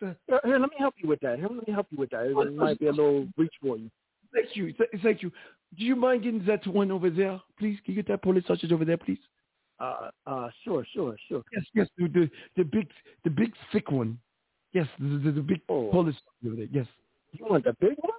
Here, 0.00 0.16
here, 0.44 0.58
let 0.58 0.70
me 0.70 0.76
help 0.78 0.94
you 0.98 1.08
with 1.08 1.20
that. 1.20 1.38
Here, 1.38 1.48
let 1.48 1.66
me 1.66 1.72
help 1.72 1.86
you 1.90 1.98
with 1.98 2.10
that. 2.10 2.26
It 2.26 2.54
might 2.56 2.78
be 2.78 2.86
a 2.86 2.90
little 2.90 3.28
reach 3.36 3.52
for 3.62 3.76
you. 3.76 3.90
Thank 4.34 4.56
you. 4.56 4.72
Th- 4.72 4.88
Thank 5.02 5.22
you. 5.22 5.30
Do 5.78 5.84
you 5.84 5.94
mind 5.96 6.22
getting 6.24 6.44
that 6.46 6.66
one 6.66 6.90
over 6.90 7.10
there, 7.10 7.40
please? 7.58 7.78
Can 7.84 7.94
you 7.94 8.02
get 8.02 8.08
that 8.08 8.22
Polish 8.22 8.46
sausage 8.46 8.72
over 8.72 8.84
there, 8.84 8.96
please? 8.96 9.18
Uh, 9.78 10.10
uh, 10.26 10.48
sure, 10.64 10.84
sure, 10.92 11.16
sure. 11.28 11.42
Yes, 11.54 11.64
yes. 11.74 11.88
The 11.96 12.08
the, 12.08 12.30
the 12.56 12.64
big 12.64 12.88
the 13.24 13.30
big 13.30 13.52
thick 13.72 13.90
one. 13.90 14.18
Yes, 14.72 14.86
the 14.98 15.18
the, 15.24 15.30
the 15.32 15.40
big 15.42 15.60
Oh. 15.68 15.90
Polish 15.90 16.14
sausage 16.16 16.46
over 16.46 16.56
there. 16.56 16.68
Yes. 16.70 16.86
You 17.32 17.46
want 17.48 17.64
the 17.64 17.74
big 17.80 17.96
one? 17.98 18.12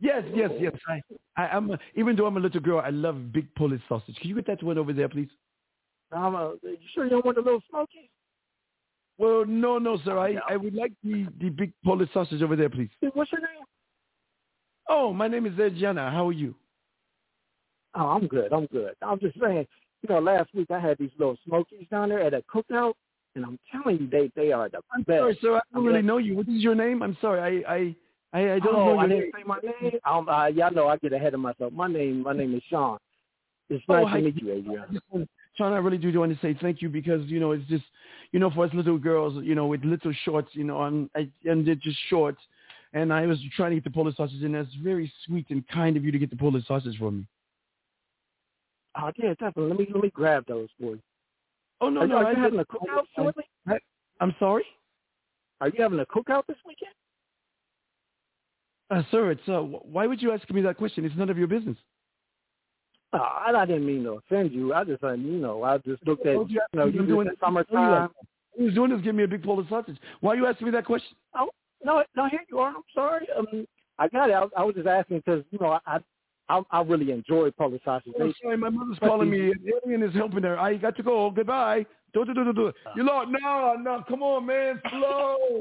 Yes, 0.00 0.22
yes, 0.34 0.50
yes. 0.60 0.72
I, 0.88 1.00
I 1.36 1.48
I'm 1.48 1.70
a, 1.70 1.78
even 1.96 2.14
though 2.16 2.26
I'm 2.26 2.36
a 2.36 2.40
little 2.40 2.60
girl, 2.60 2.80
I 2.80 2.90
love 2.90 3.32
big 3.32 3.52
Polish 3.56 3.80
sausage. 3.88 4.16
Can 4.16 4.28
you 4.30 4.36
get 4.36 4.46
that 4.46 4.62
one 4.62 4.78
over 4.78 4.92
there, 4.92 5.08
please? 5.08 5.28
I'm 6.12 6.34
a, 6.34 6.54
you 6.62 6.76
sure 6.94 7.04
you 7.04 7.10
don't 7.10 7.24
want 7.24 7.36
the 7.36 7.42
little 7.42 7.62
smoky? 7.68 8.10
Well, 9.18 9.44
no, 9.46 9.78
no, 9.78 9.98
sir. 10.04 10.16
I, 10.18 10.36
I 10.48 10.56
would 10.56 10.74
like 10.74 10.92
the, 11.02 11.26
the 11.40 11.48
big 11.50 11.72
Polish 11.84 12.08
sausage 12.14 12.40
over 12.42 12.54
there, 12.56 12.70
please. 12.70 12.88
What's 13.14 13.32
your 13.32 13.40
name? 13.40 13.64
Oh, 14.88 15.12
my 15.12 15.28
name 15.28 15.44
is 15.46 15.58
Adriana. 15.58 16.10
How 16.10 16.28
are 16.28 16.32
you? 16.32 16.54
Oh, 17.94 18.06
I'm 18.08 18.26
good. 18.28 18.52
I'm 18.52 18.66
good. 18.66 18.94
I'm 19.02 19.18
just 19.18 19.38
saying, 19.40 19.66
you 20.02 20.08
know, 20.14 20.20
last 20.20 20.50
week 20.54 20.70
I 20.70 20.78
had 20.78 20.98
these 20.98 21.10
little 21.18 21.36
smokies 21.44 21.86
down 21.90 22.10
there 22.10 22.20
at 22.20 22.32
a 22.32 22.42
cookout, 22.42 22.94
and 23.34 23.44
I'm 23.44 23.58
telling 23.72 23.98
you, 23.98 24.08
they 24.08 24.30
they 24.36 24.52
are 24.52 24.68
the 24.68 24.78
I'm 24.92 25.02
best. 25.02 25.18
sorry, 25.18 25.38
sir. 25.42 25.48
I 25.48 25.52
don't 25.52 25.62
I'm 25.74 25.84
really 25.84 25.92
glad- 26.02 26.04
know 26.06 26.18
you. 26.18 26.36
What 26.36 26.48
is 26.48 26.62
your 26.62 26.74
name? 26.76 27.02
I'm 27.02 27.16
sorry. 27.20 27.64
I 27.64 27.74
I 27.74 27.96
I, 28.32 28.52
I 28.54 28.58
don't 28.60 28.74
oh, 28.76 28.84
know 28.84 28.92
your 28.92 29.00
I 29.00 29.06
name. 29.06 29.20
didn't 29.20 29.34
say 29.36 29.42
my 29.46 29.58
name. 29.82 29.92
Um, 30.04 30.28
uh, 30.28 30.46
y'all 30.46 30.70
know 30.70 30.86
I 30.86 30.96
get 30.98 31.12
ahead 31.12 31.34
of 31.34 31.40
myself. 31.40 31.72
My 31.72 31.88
name, 31.88 32.22
my 32.22 32.34
name 32.34 32.54
is 32.54 32.62
Sean. 32.70 32.98
It's 33.70 33.82
Oh, 33.88 33.94
nice 33.94 34.06
hi. 34.08 34.18
to 34.18 34.24
meet 34.26 34.42
you, 34.42 34.52
Adriana. 34.52 35.00
Sean, 35.58 35.72
I 35.72 35.78
really 35.78 35.98
do 35.98 36.16
want 36.18 36.32
to 36.32 36.38
say 36.40 36.56
thank 36.62 36.80
you 36.80 36.88
because 36.88 37.26
you 37.26 37.40
know 37.40 37.50
it's 37.50 37.66
just 37.68 37.84
you 38.32 38.38
know 38.38 38.48
for 38.50 38.64
us 38.64 38.70
little 38.72 38.96
girls 38.96 39.42
you 39.44 39.54
know 39.56 39.66
with 39.66 39.84
little 39.84 40.12
shorts 40.24 40.48
you 40.52 40.62
know 40.64 40.82
and 40.84 41.10
I, 41.16 41.28
and 41.44 41.66
they're 41.66 41.74
just 41.74 41.98
short, 42.08 42.36
and 42.94 43.12
I 43.12 43.26
was 43.26 43.38
trying 43.56 43.70
to 43.70 43.76
get 43.76 43.84
the 43.84 43.90
Polish 43.90 44.16
sausage 44.16 44.42
and 44.42 44.54
that's 44.54 44.72
very 44.82 45.12
sweet 45.26 45.46
and 45.50 45.66
kind 45.68 45.96
of 45.96 46.04
you 46.04 46.12
to 46.12 46.18
get 46.18 46.30
the 46.30 46.36
Polish 46.36 46.64
sausage 46.66 46.96
for 46.98 47.10
me. 47.10 47.26
Oh, 49.00 49.10
yeah, 49.16 49.30
definitely. 49.30 49.68
Let 49.68 49.78
me 49.80 49.88
let 49.92 50.02
me 50.04 50.10
grab 50.10 50.44
those 50.46 50.68
for 50.80 50.92
you. 50.92 51.00
Oh 51.80 51.88
no 51.90 52.00
are, 52.02 52.06
no 52.06 52.16
are 52.18 52.26
I 52.26 52.30
you 52.30 52.36
did- 52.36 52.44
having 52.44 52.60
a 52.60 52.64
cookout 52.64 53.04
I- 53.16 53.22
shortly? 53.22 53.44
I'm 54.20 54.34
sorry, 54.38 54.64
Are 55.60 55.68
you 55.68 55.80
having 55.82 56.00
a 56.00 56.06
cookout 56.06 56.46
this 56.46 56.56
weekend? 56.66 56.92
uh, 58.90 59.02
sir. 59.10 59.30
It's 59.32 59.48
uh, 59.48 59.60
why 59.60 60.06
would 60.06 60.22
you 60.22 60.32
ask 60.32 60.48
me 60.50 60.60
that 60.62 60.76
question? 60.76 61.04
It's 61.04 61.14
none 61.16 61.30
of 61.30 61.38
your 61.38 61.46
business. 61.46 61.76
Oh, 63.12 63.18
I, 63.18 63.52
I 63.56 63.64
didn't 63.64 63.86
mean 63.86 64.04
to 64.04 64.12
offend 64.12 64.52
you. 64.52 64.74
I 64.74 64.84
just, 64.84 65.02
uh, 65.02 65.12
you 65.12 65.38
know, 65.38 65.62
I 65.62 65.78
just 65.78 66.06
looked 66.06 66.26
at, 66.26 66.36
Oh, 66.36 66.46
you 66.48 66.60
know, 66.74 66.86
you're 66.86 67.06
doing 67.06 67.26
it. 67.28 67.38
summertime. 67.40 68.02
All 68.02 68.08
he's 68.58 68.74
doing 68.74 68.92
is 68.92 69.00
giving 69.00 69.16
me 69.16 69.24
a 69.24 69.28
big 69.28 69.42
Polish 69.42 69.68
sausage. 69.68 69.96
Why 70.20 70.32
are 70.32 70.36
you 70.36 70.46
asking 70.46 70.66
me 70.66 70.70
that 70.72 70.84
question? 70.84 71.16
Oh, 71.34 71.48
no, 71.84 72.04
no, 72.16 72.28
here 72.28 72.40
you 72.50 72.58
are. 72.58 72.68
I'm 72.70 72.82
sorry. 72.94 73.26
Um, 73.36 73.66
I 73.98 74.08
got 74.08 74.28
it. 74.30 74.34
I, 74.34 74.44
I 74.60 74.64
was 74.64 74.74
just 74.74 74.86
asking 74.86 75.18
because 75.18 75.44
you 75.50 75.58
know 75.60 75.78
I 75.86 75.98
I, 76.50 76.62
I 76.70 76.82
really 76.82 77.10
enjoy 77.10 77.50
sausage. 77.58 78.12
Oh, 78.20 78.32
sorry, 78.42 78.56
my 78.56 78.68
mother's 78.70 78.98
calling 78.98 79.30
me. 79.30 79.50
An 79.52 79.60
alien 79.84 80.02
is 80.02 80.14
helping 80.14 80.42
her. 80.44 80.58
I 80.58 80.76
got 80.76 80.96
to 80.96 81.02
go. 81.02 81.30
Goodbye. 81.30 81.84
Do 82.14 82.24
do 82.24 82.32
do 82.34 82.44
do 82.44 82.52
do. 82.52 82.72
You 82.96 83.02
know, 83.04 83.24
no, 83.24 83.74
no. 83.78 84.02
Come 84.08 84.22
on, 84.22 84.46
man. 84.46 84.80
Slow, 84.90 85.60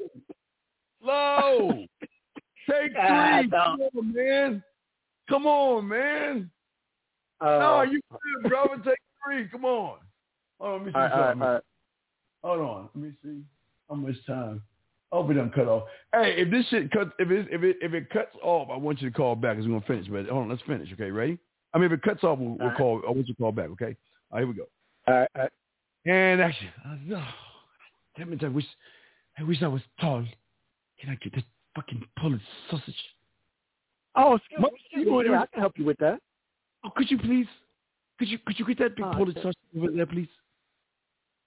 slow. 1.02 1.86
Take 2.70 2.92
three. 2.92 3.50
Come 3.50 3.80
on, 3.96 4.14
man. 4.14 4.64
Come 5.30 5.46
on, 5.46 5.88
man. 5.88 6.50
Uh, 7.40 7.60
no, 7.60 7.82
you 7.84 8.02
good, 8.12 8.50
brother. 8.50 8.82
Take 8.84 8.98
three. 9.26 9.48
Come 9.50 9.66
on. 9.66 9.98
Hold 10.60 10.72
on, 10.72 10.78
let 10.78 10.86
me 10.86 10.92
see 10.92 10.96
all 10.96 11.02
right, 11.02 11.12
all 11.12 11.20
right, 11.20 11.42
all 11.42 11.54
right. 11.54 11.64
Hold 12.44 12.60
on. 12.62 12.90
Let 12.96 13.04
me 13.04 13.12
see. 13.24 13.42
How 13.90 13.96
much 13.96 14.16
time? 14.26 14.62
I 15.12 15.16
hope 15.16 15.32
it 15.32 15.36
doesn't 15.36 15.54
cut 15.54 15.68
off. 15.68 15.84
Hey, 16.14 16.36
if 16.38 16.52
this 16.52 16.66
shit 16.68 16.92
cuts, 16.92 17.12
if 17.20 17.30
it 17.30 17.48
if 17.52 17.64
it 17.64 17.78
if 17.82 17.94
it 17.94 18.10
cuts 18.10 18.36
off, 18.42 18.70
I 18.72 18.76
want 18.78 19.02
you 19.02 19.10
to 19.10 19.16
call 19.16 19.36
back 19.36 19.56
because 19.56 19.70
we're 19.70 19.80
gonna 19.80 19.86
finish. 19.86 20.08
But 20.10 20.28
hold 20.28 20.44
on, 20.44 20.50
let's 20.50 20.62
finish. 20.64 20.90
Okay, 20.94 21.12
ready? 21.12 21.38
I 21.74 21.78
mean, 21.78 21.86
if 21.86 21.94
it 21.94 22.02
cuts 22.02 22.24
off, 22.24 22.40
we'll, 22.40 22.58
we'll 22.60 22.72
call. 22.72 23.02
I 23.08 23.12
want 23.12 23.28
you 23.28 23.34
to 23.34 23.40
call 23.40 23.52
back. 23.52 23.70
Okay. 23.70 23.96
All 24.32 24.40
right, 24.40 24.40
here 24.40 24.48
we 24.48 24.54
go. 24.54 24.66
All 25.08 25.14
right. 25.14 25.30
All 25.36 25.42
right. 25.44 25.52
And 26.06 26.42
actually, 26.42 26.70
oh, 26.86 27.24
damn 28.18 28.34
it! 28.34 28.44
I 28.44 28.48
wish, 28.48 28.66
I 29.38 29.44
wish 29.44 29.62
I 29.62 29.68
was 29.68 29.82
tall. 30.02 30.26
Can 31.00 31.10
I 31.10 31.16
get 31.16 31.36
this 31.36 31.44
fucking 31.76 32.04
Polish 32.18 32.42
sausage? 32.70 32.96
Oh, 34.16 34.36
excuse 34.36 34.60
me. 34.60 34.70
Excuse 34.92 35.30
me. 35.30 35.36
I 35.36 35.46
can 35.46 35.60
help 35.60 35.78
you 35.78 35.86
with 35.86 35.98
that. 36.00 36.20
Oh, 36.88 36.92
could 36.96 37.12
you 37.12 37.18
please? 37.18 37.48
Could 38.18 38.30
you 38.30 38.40
could 38.46 38.58
you 38.58 38.66
get 38.66 38.80
that 38.80 38.96
big 38.96 39.06
uh, 39.06 39.14
Polish 39.14 39.36
sausage 39.36 39.56
over 39.78 39.92
there, 39.92 40.06
please? 40.06 40.30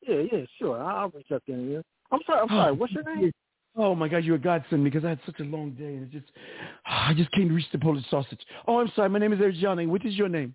Yeah, 0.07 0.23
yeah, 0.33 0.45
sure. 0.59 0.83
I'll 0.83 1.09
reach 1.11 1.31
up 1.33 1.43
there. 1.47 1.83
I'm 2.13 2.21
sorry. 2.27 2.41
I'm 2.41 2.49
sorry. 2.49 2.73
What's 2.73 2.93
your 2.93 3.15
name? 3.15 3.33
Oh 3.77 3.95
my 3.95 4.09
God, 4.09 4.19
you're 4.25 4.37
a 4.37 4.41
godsend 4.41 4.85
because 4.85 5.05
I 5.05 5.11
had 5.11 5.21
such 5.25 5.41
a 5.41 5.45
long 5.45 5.71
day 5.73 5.85
and 5.85 6.03
it 6.03 6.11
just 6.11 6.31
I 6.87 7.15
just 7.17 7.31
can't 7.33 7.51
reach 7.51 7.67
the 7.73 7.79
Polish 7.79 8.05
sausage. 8.11 8.41
Oh, 8.67 8.81
I'm 8.81 8.91
sorry. 8.95 9.09
My 9.09 9.19
name 9.19 9.33
is 9.33 9.41
Adriana. 9.41 9.87
What 9.87 10.05
is 10.05 10.15
your 10.15 10.29
name? 10.29 10.55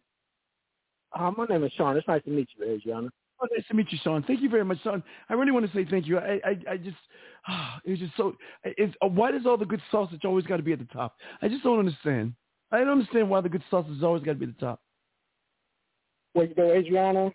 Uh, 1.17 1.31
my 1.35 1.45
name 1.45 1.63
is 1.63 1.71
Sean. 1.77 1.97
It's 1.97 2.07
nice 2.07 2.23
to 2.23 2.29
meet 2.29 2.49
you, 2.57 2.65
Adriana. 2.65 3.09
Oh, 3.41 3.47
nice 3.51 3.65
to 3.67 3.73
meet 3.73 3.91
you, 3.91 3.97
Sean. 4.03 4.23
Thank 4.23 4.41
you 4.41 4.49
very 4.49 4.65
much, 4.65 4.77
Sean. 4.83 5.03
I 5.29 5.33
really 5.33 5.51
want 5.51 5.65
to 5.65 5.75
say 5.75 5.85
thank 5.89 6.07
you. 6.07 6.17
I, 6.19 6.39
I, 6.45 6.71
I 6.71 6.77
just, 6.77 6.97
oh, 7.49 7.69
it 7.85 7.91
was 7.91 7.99
just 7.99 8.13
so. 8.17 8.35
It's 8.63 8.93
uh, 9.01 9.07
why 9.07 9.31
does 9.31 9.45
all 9.45 9.57
the 9.57 9.65
good 9.65 9.81
sausage 9.91 10.25
always 10.25 10.45
got 10.45 10.57
to 10.57 10.63
be 10.63 10.73
at 10.73 10.79
the 10.79 10.85
top? 10.85 11.15
I 11.41 11.47
just 11.47 11.63
don't 11.63 11.79
understand. 11.79 12.33
I 12.71 12.79
don't 12.79 12.89
understand 12.89 13.29
why 13.29 13.41
the 13.41 13.49
good 13.49 13.63
sausage 13.69 14.01
always 14.03 14.23
got 14.23 14.33
to 14.33 14.37
be 14.39 14.45
at 14.45 14.59
the 14.59 14.65
top. 14.65 14.79
Well, 16.33 16.47
you 16.47 16.55
know, 16.55 16.71
Adriana, 16.71 17.31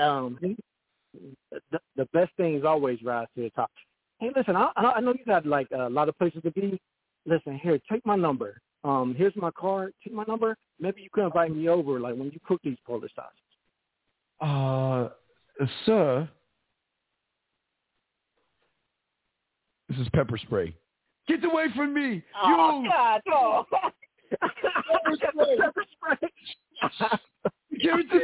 um, 0.00 0.38
the, 1.70 1.78
the 1.96 2.04
best 2.12 2.32
things 2.36 2.64
always 2.64 3.02
rise 3.02 3.26
to 3.36 3.42
the 3.42 3.50
top 3.50 3.70
hey, 4.22 4.30
listen, 4.36 4.56
I, 4.56 4.70
I 4.76 5.00
know 5.00 5.12
you 5.12 5.24
got 5.26 5.44
like 5.44 5.66
a 5.76 5.90
lot 5.90 6.08
of 6.08 6.16
places 6.16 6.40
to 6.44 6.50
be. 6.52 6.80
Listen, 7.26 7.58
here, 7.58 7.78
take 7.90 8.06
my 8.06 8.16
number. 8.16 8.60
Um, 8.84 9.14
here's 9.16 9.34
my 9.36 9.50
card. 9.50 9.92
Take 10.02 10.14
my 10.14 10.24
number. 10.26 10.56
Maybe 10.80 11.02
you 11.02 11.10
can 11.12 11.24
invite 11.24 11.54
me 11.54 11.68
over, 11.68 12.00
like 12.00 12.14
when 12.14 12.30
you 12.30 12.38
cook 12.46 12.60
these 12.64 12.78
Polish 12.86 13.12
sausages. 13.14 13.38
Uh, 14.40 15.66
sir, 15.86 16.28
this 19.88 19.98
is 19.98 20.08
pepper 20.12 20.38
spray. 20.38 20.74
Get 21.28 21.44
away 21.44 21.66
from 21.76 21.94
me! 21.94 22.22
Oh 22.42 22.82
you! 22.82 22.88
God, 22.88 23.20
no! 23.26 23.66
pepper 24.40 25.84
spray. 25.92 26.28
Security! 27.72 28.18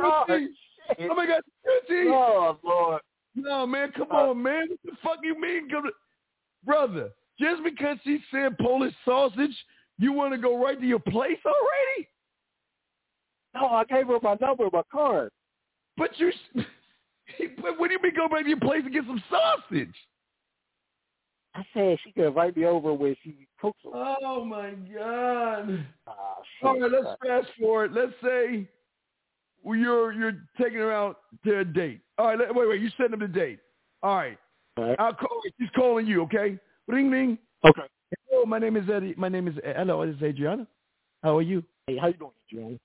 Oh, 0.00 0.24
oh 0.28 1.14
my 1.14 1.26
God! 1.26 1.42
Security! 1.62 2.10
Oh 2.10 2.58
Lord! 2.62 3.00
No, 3.34 3.66
man, 3.66 3.92
come 3.96 4.08
uh, 4.10 4.30
on, 4.30 4.42
man. 4.42 4.68
What 4.68 4.78
the 4.84 4.92
fuck 5.02 5.18
you 5.22 5.40
mean? 5.40 5.68
Brother, 6.64 7.10
just 7.38 7.62
because 7.64 7.98
she 8.04 8.20
said 8.30 8.56
Polish 8.58 8.94
sausage, 9.04 9.56
you 9.98 10.12
want 10.12 10.32
to 10.34 10.38
go 10.38 10.62
right 10.62 10.80
to 10.80 10.86
your 10.86 11.00
place 11.00 11.38
already? 11.44 12.08
No, 13.54 13.66
I 13.68 13.84
gave 13.84 14.06
her 14.08 14.18
my 14.22 14.36
number, 14.40 14.68
my 14.72 14.82
card. 14.90 15.30
But 15.96 16.10
you, 16.18 16.32
what 16.54 17.88
do 17.88 17.92
you 17.92 18.02
mean 18.02 18.12
go 18.16 18.28
back 18.28 18.42
to 18.42 18.48
your 18.48 18.60
place 18.60 18.82
and 18.84 18.92
get 18.92 19.04
some 19.06 19.22
sausage? 19.30 19.94
I 21.54 21.64
said 21.72 21.98
she 22.04 22.12
could 22.12 22.26
invite 22.26 22.56
me 22.56 22.64
over 22.64 22.92
when 22.92 23.16
she 23.22 23.46
cooks. 23.60 23.78
Oh 23.84 24.44
my 24.44 24.70
god! 24.94 25.84
Oh, 26.06 26.14
All 26.64 26.80
right, 26.80 26.90
let's 26.90 27.16
fast 27.24 27.46
forward. 27.58 27.92
Let's 27.92 28.12
say 28.22 28.68
you're 29.64 30.12
you're 30.12 30.36
taking 30.60 30.78
her 30.78 30.92
out 30.92 31.18
to 31.44 31.60
a 31.60 31.64
date. 31.64 32.00
All 32.18 32.36
right, 32.36 32.54
wait, 32.54 32.68
wait. 32.68 32.80
You 32.80 32.90
send 32.96 33.14
him 33.14 33.20
the 33.20 33.28
date. 33.28 33.60
All 34.02 34.16
right. 34.16 34.38
All 34.76 34.88
right. 34.88 34.96
I'll 34.98 35.14
call. 35.14 35.40
She's 35.58 35.70
calling 35.76 36.06
you. 36.06 36.22
Okay. 36.22 36.58
Ring, 36.88 37.10
ring. 37.10 37.38
Okay. 37.66 37.82
Hello, 38.30 38.44
my 38.44 38.58
name 38.58 38.76
is 38.76 38.84
Eddie. 38.92 39.14
My 39.16 39.28
name 39.28 39.48
is 39.48 39.54
hello. 39.64 40.04
This 40.06 40.16
is 40.16 40.22
Adriana. 40.22 40.66
How 41.22 41.38
are 41.38 41.42
you? 41.42 41.62
Hey, 41.86 41.96
how 41.96 42.08
you 42.08 42.14
doing, 42.14 42.32
Adriana? 42.52 42.78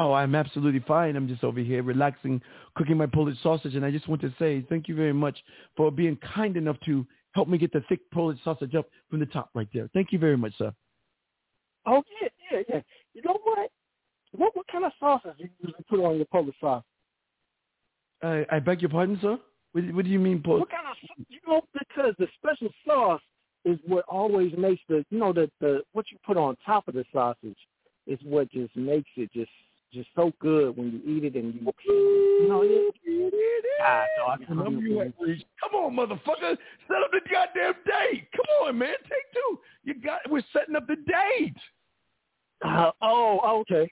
Oh, 0.00 0.12
I'm 0.12 0.34
absolutely 0.34 0.82
fine. 0.86 1.16
I'm 1.16 1.28
just 1.28 1.42
over 1.42 1.58
here 1.60 1.82
relaxing, 1.82 2.40
cooking 2.76 2.96
my 2.96 3.06
Polish 3.06 3.36
sausage, 3.42 3.74
and 3.74 3.84
I 3.84 3.90
just 3.90 4.08
want 4.08 4.20
to 4.20 4.32
say 4.38 4.64
thank 4.68 4.86
you 4.88 4.94
very 4.94 5.12
much 5.12 5.36
for 5.76 5.90
being 5.90 6.16
kind 6.34 6.56
enough 6.56 6.76
to 6.84 7.04
help 7.38 7.48
me 7.48 7.56
get 7.56 7.72
the 7.72 7.84
thick 7.88 8.00
Polish 8.10 8.38
sausage 8.42 8.74
up 8.74 8.86
from 9.08 9.20
the 9.20 9.26
top 9.26 9.50
right 9.54 9.68
there. 9.72 9.88
Thank 9.94 10.10
you 10.10 10.18
very 10.18 10.36
much, 10.36 10.52
sir. 10.58 10.72
Oh 11.86 12.02
yeah, 12.20 12.28
yeah, 12.50 12.62
yeah. 12.68 12.80
You 13.14 13.22
know 13.24 13.38
what? 13.44 13.70
What 14.32 14.56
what 14.56 14.66
kind 14.66 14.84
of 14.84 14.90
sauces 14.98 15.30
do 15.38 15.44
you 15.44 15.50
usually 15.60 15.84
put 15.88 16.00
on 16.00 16.16
your 16.16 16.26
Polish 16.26 16.56
sauce? 16.60 16.82
I, 18.24 18.44
I 18.50 18.58
beg 18.58 18.82
your 18.82 18.88
pardon, 18.90 19.16
sir. 19.22 19.38
What, 19.70 19.84
what 19.94 20.04
do 20.04 20.10
you 20.10 20.18
mean, 20.18 20.42
Polish? 20.42 20.62
What 20.62 20.70
kind 20.70 20.88
of 20.90 20.96
you 21.28 21.38
know 21.46 21.62
because 21.72 22.14
the 22.18 22.26
special 22.36 22.70
sauce 22.84 23.22
is 23.64 23.78
what 23.86 24.04
always 24.08 24.52
makes 24.58 24.82
the 24.88 25.04
you 25.10 25.18
know 25.20 25.32
the 25.32 25.48
the 25.60 25.82
what 25.92 26.06
you 26.10 26.18
put 26.26 26.36
on 26.36 26.56
top 26.66 26.88
of 26.88 26.94
the 26.94 27.04
sausage 27.12 27.58
is 28.08 28.18
what 28.24 28.50
just 28.50 28.74
makes 28.74 29.10
it 29.16 29.32
just 29.32 29.50
just 29.92 30.08
so 30.14 30.32
good 30.40 30.76
when 30.76 30.92
you 30.92 31.16
eat 31.16 31.24
it 31.24 31.34
and 31.34 31.54
you 31.54 31.60
you 31.86 32.48
know 32.48 32.62
it. 32.62 32.94
Ah, 33.80 34.04
dog, 34.18 34.40
come 34.48 34.58
on, 34.60 35.96
motherfucker! 35.96 36.56
Set 36.86 37.02
up 37.02 37.10
the 37.12 37.20
goddamn 37.30 37.74
date. 37.86 38.28
Come 38.34 38.66
on, 38.66 38.78
man. 38.78 38.94
Take 39.04 39.32
two. 39.32 39.58
You 39.84 39.94
got. 39.94 40.20
We're 40.28 40.42
setting 40.52 40.76
up 40.76 40.86
the 40.86 40.96
date. 40.96 41.56
Uh, 42.64 42.90
oh, 43.02 43.60
okay. 43.60 43.90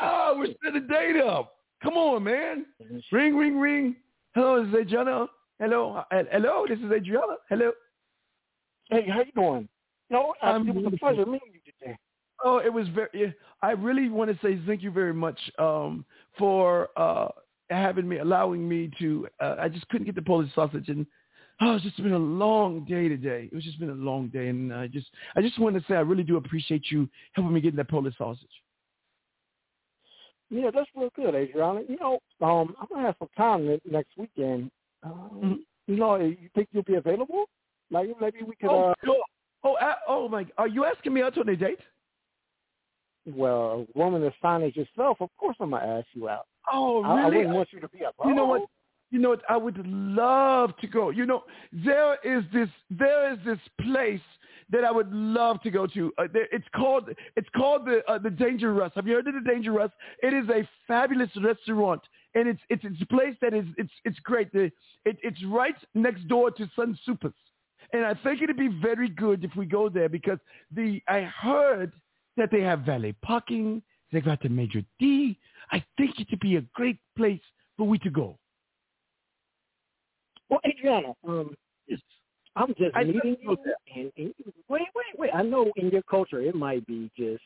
Oh, 0.00 0.34
we're 0.38 0.54
setting 0.62 0.86
the 0.86 0.92
date 0.92 1.20
up. 1.20 1.54
Come 1.82 1.94
on, 1.94 2.24
man. 2.24 2.66
Ring, 3.12 3.36
ring, 3.36 3.58
ring. 3.58 3.96
Hello, 4.34 4.62
this 4.64 4.68
is 4.74 4.86
Adriana. 4.86 5.26
Hello, 5.60 6.04
uh, 6.10 6.22
hello. 6.32 6.66
This 6.68 6.78
is 6.78 6.90
Adriana. 6.90 7.36
Hello. 7.48 7.72
Hey, 8.90 9.06
how 9.08 9.20
you 9.20 9.32
doing? 9.34 9.68
No, 10.10 10.34
uh, 10.42 10.58
it 10.66 10.74
was 10.74 10.92
a 10.92 10.96
pleasure 10.98 11.24
meeting 11.24 11.48
you 11.52 11.60
today. 11.60 11.63
Oh, 12.44 12.58
it 12.58 12.72
was 12.72 12.86
very. 12.88 13.34
I 13.62 13.70
really 13.70 14.10
want 14.10 14.30
to 14.30 14.46
say 14.46 14.60
thank 14.66 14.82
you 14.82 14.90
very 14.90 15.14
much 15.14 15.38
um, 15.58 16.04
for 16.38 16.90
uh, 16.96 17.28
having 17.70 18.06
me, 18.06 18.18
allowing 18.18 18.68
me 18.68 18.90
to. 18.98 19.26
Uh, 19.40 19.56
I 19.58 19.68
just 19.68 19.88
couldn't 19.88 20.04
get 20.04 20.14
the 20.14 20.22
Polish 20.22 20.50
sausage, 20.54 20.90
and 20.90 21.06
oh, 21.62 21.74
it's 21.74 21.84
just 21.84 21.96
been 22.02 22.12
a 22.12 22.18
long 22.18 22.84
day 22.84 23.08
today. 23.08 23.48
It 23.50 23.54
was 23.54 23.64
just 23.64 23.80
been 23.80 23.88
a 23.88 23.94
long 23.94 24.28
day, 24.28 24.48
and 24.48 24.74
I 24.74 24.88
just, 24.88 25.06
I 25.34 25.40
just 25.40 25.58
want 25.58 25.74
to 25.74 25.84
say 25.88 25.94
I 25.94 26.00
really 26.00 26.22
do 26.22 26.36
appreciate 26.36 26.90
you 26.90 27.08
helping 27.32 27.54
me 27.54 27.62
get 27.62 27.74
that 27.76 27.88
Polish 27.88 28.14
sausage. 28.18 28.46
Yeah, 30.50 30.70
that's 30.72 30.90
real 30.94 31.10
good, 31.16 31.34
Adriana. 31.34 31.80
You 31.88 31.96
know, 31.98 32.18
um, 32.42 32.76
I'm 32.78 32.86
gonna 32.92 33.06
have 33.06 33.16
some 33.18 33.28
time 33.38 33.80
next 33.90 34.10
weekend. 34.18 34.70
Um, 35.02 35.30
mm-hmm. 35.34 35.52
You 35.86 35.96
know, 35.96 36.16
you 36.16 36.36
think 36.54 36.68
you'll 36.72 36.82
be 36.82 36.96
available? 36.96 37.46
Like 37.90 38.08
maybe 38.20 38.42
we 38.46 38.54
could. 38.56 38.68
Oh, 38.68 38.90
uh, 38.90 38.94
cool. 39.02 39.16
oh, 39.64 39.74
uh, 39.76 39.94
oh 40.06 40.28
my! 40.28 40.44
Are 40.58 40.68
you 40.68 40.84
asking 40.84 41.14
me 41.14 41.22
out 41.22 41.38
on 41.38 41.48
a 41.48 41.56
date? 41.56 41.80
Well, 43.26 43.86
a 43.94 43.98
woman 43.98 44.22
as 44.24 44.32
fine 44.42 44.62
as 44.62 44.76
yourself, 44.76 45.18
of 45.20 45.30
course 45.38 45.56
I'm 45.60 45.70
gonna 45.70 45.84
ask 45.84 46.06
you 46.12 46.28
out. 46.28 46.46
Oh, 46.70 47.02
really? 47.02 47.08
I, 47.08 47.22
I 47.22 47.28
wouldn't 47.28 47.54
want 47.54 47.68
you 47.72 47.80
to 47.80 47.88
be 47.88 48.00
alone. 48.00 48.12
You 48.26 48.34
know 48.34 48.46
what? 48.46 48.62
You 49.10 49.20
know 49.20 49.30
what? 49.30 49.42
I 49.48 49.56
would 49.56 49.78
love 49.86 50.76
to 50.78 50.86
go. 50.86 51.10
You 51.10 51.24
know, 51.24 51.44
there 51.72 52.16
is 52.24 52.44
this 52.52 52.68
there 52.90 53.32
is 53.32 53.38
this 53.44 53.58
place 53.80 54.20
that 54.70 54.84
I 54.84 54.90
would 54.90 55.12
love 55.12 55.60
to 55.62 55.70
go 55.70 55.86
to. 55.86 56.12
Uh, 56.18 56.24
it's 56.34 56.66
called 56.74 57.10
it's 57.36 57.48
called 57.56 57.86
the 57.86 58.02
uh, 58.08 58.18
the 58.18 58.30
Danger 58.30 58.74
Rust. 58.74 58.94
Have 58.96 59.06
you 59.06 59.14
heard 59.14 59.28
of 59.28 59.34
the 59.34 59.48
Danger 59.48 59.72
Rust? 59.72 59.94
It 60.22 60.34
is 60.34 60.48
a 60.48 60.68
fabulous 60.86 61.30
restaurant, 61.42 62.02
and 62.34 62.48
it's 62.48 62.60
it's 62.68 62.84
it's 62.84 63.00
a 63.00 63.06
place 63.06 63.36
that 63.40 63.54
is 63.54 63.64
it's 63.76 63.92
it's 64.04 64.18
great. 64.20 64.52
The, 64.52 64.70
it, 65.04 65.18
it's 65.22 65.42
right 65.46 65.76
next 65.94 66.26
door 66.28 66.50
to 66.50 66.70
Sun 66.76 66.98
Supers, 67.04 67.34
and 67.92 68.04
I 68.04 68.14
think 68.14 68.42
it'd 68.42 68.56
be 68.56 68.76
very 68.82 69.08
good 69.08 69.44
if 69.44 69.54
we 69.56 69.66
go 69.66 69.88
there 69.88 70.08
because 70.08 70.38
the 70.74 71.00
I 71.08 71.20
heard 71.20 71.92
that 72.36 72.50
they 72.50 72.60
have 72.60 72.80
valet 72.80 73.14
parking. 73.22 73.82
They 74.12 74.20
got 74.20 74.40
the 74.42 74.48
Major 74.48 74.82
D. 74.98 75.38
I 75.72 75.84
think 75.96 76.20
it 76.20 76.28
would 76.30 76.40
be 76.40 76.56
a 76.56 76.62
great 76.74 76.98
place 77.16 77.40
for 77.76 77.86
we 77.86 77.98
to 77.98 78.10
go. 78.10 78.38
Well, 80.48 80.60
Adriana, 80.66 81.14
um, 81.26 81.54
I'm 82.56 82.68
just 82.78 82.94
I 82.94 83.04
meeting 83.04 83.36
you. 83.40 83.56
And, 83.96 84.12
and 84.16 84.34
wait, 84.68 84.82
wait, 84.94 85.18
wait. 85.18 85.30
I 85.34 85.42
know 85.42 85.72
in 85.76 85.90
your 85.90 86.02
culture 86.02 86.40
it 86.40 86.54
might 86.54 86.86
be 86.86 87.10
just, 87.18 87.42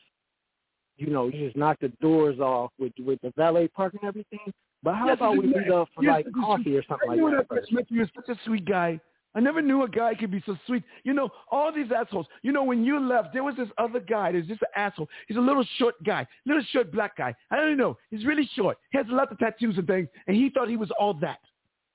you 0.97 1.07
know, 1.07 1.27
you 1.27 1.45
just 1.45 1.57
knock 1.57 1.77
the 1.81 1.89
doors 2.01 2.39
off 2.39 2.71
with 2.77 2.93
with 2.99 3.19
the 3.21 3.33
valet 3.35 3.67
park 3.69 3.93
and 3.93 4.03
everything. 4.03 4.39
But 4.83 4.95
how 4.95 5.07
yes, 5.07 5.17
about 5.17 5.37
we 5.37 5.47
meet 5.47 5.71
up 5.71 5.89
for 5.95 6.03
yes, 6.03 6.11
like 6.11 6.27
coffee 6.39 6.77
or 6.77 6.83
something 6.87 7.09
like 7.09 7.19
that? 7.19 7.47
First. 7.49 7.71
You're 7.89 8.09
such 8.15 8.29
a 8.29 8.39
sweet 8.45 8.65
guy. 8.65 8.99
I 9.35 9.39
never 9.39 9.61
knew 9.61 9.83
a 9.83 9.89
guy 9.89 10.15
could 10.15 10.31
be 10.31 10.41
so 10.45 10.57
sweet. 10.65 10.83
You 11.03 11.13
know, 11.13 11.29
all 11.51 11.71
these 11.73 11.91
assholes. 11.95 12.25
You 12.41 12.51
know, 12.51 12.63
when 12.63 12.83
you 12.83 12.99
left, 12.99 13.29
there 13.33 13.43
was 13.43 13.55
this 13.55 13.69
other 13.77 13.99
guy. 13.99 14.31
There's 14.31 14.47
just 14.47 14.61
an 14.61 14.67
asshole. 14.75 15.07
He's 15.27 15.37
a 15.37 15.41
little 15.41 15.65
short 15.77 15.95
guy, 16.03 16.25
little 16.45 16.63
short 16.71 16.91
black 16.91 17.15
guy. 17.17 17.35
I 17.51 17.57
don't 17.57 17.77
know. 17.77 17.97
He's 18.09 18.25
really 18.25 18.49
short. 18.55 18.77
He 18.91 18.97
has 18.97 19.07
a 19.09 19.13
lot 19.13 19.31
of 19.31 19.37
tattoos 19.37 19.77
and 19.77 19.85
things, 19.85 20.07
and 20.27 20.35
he 20.35 20.49
thought 20.49 20.67
he 20.67 20.77
was 20.77 20.91
all 20.99 21.13
that. 21.15 21.39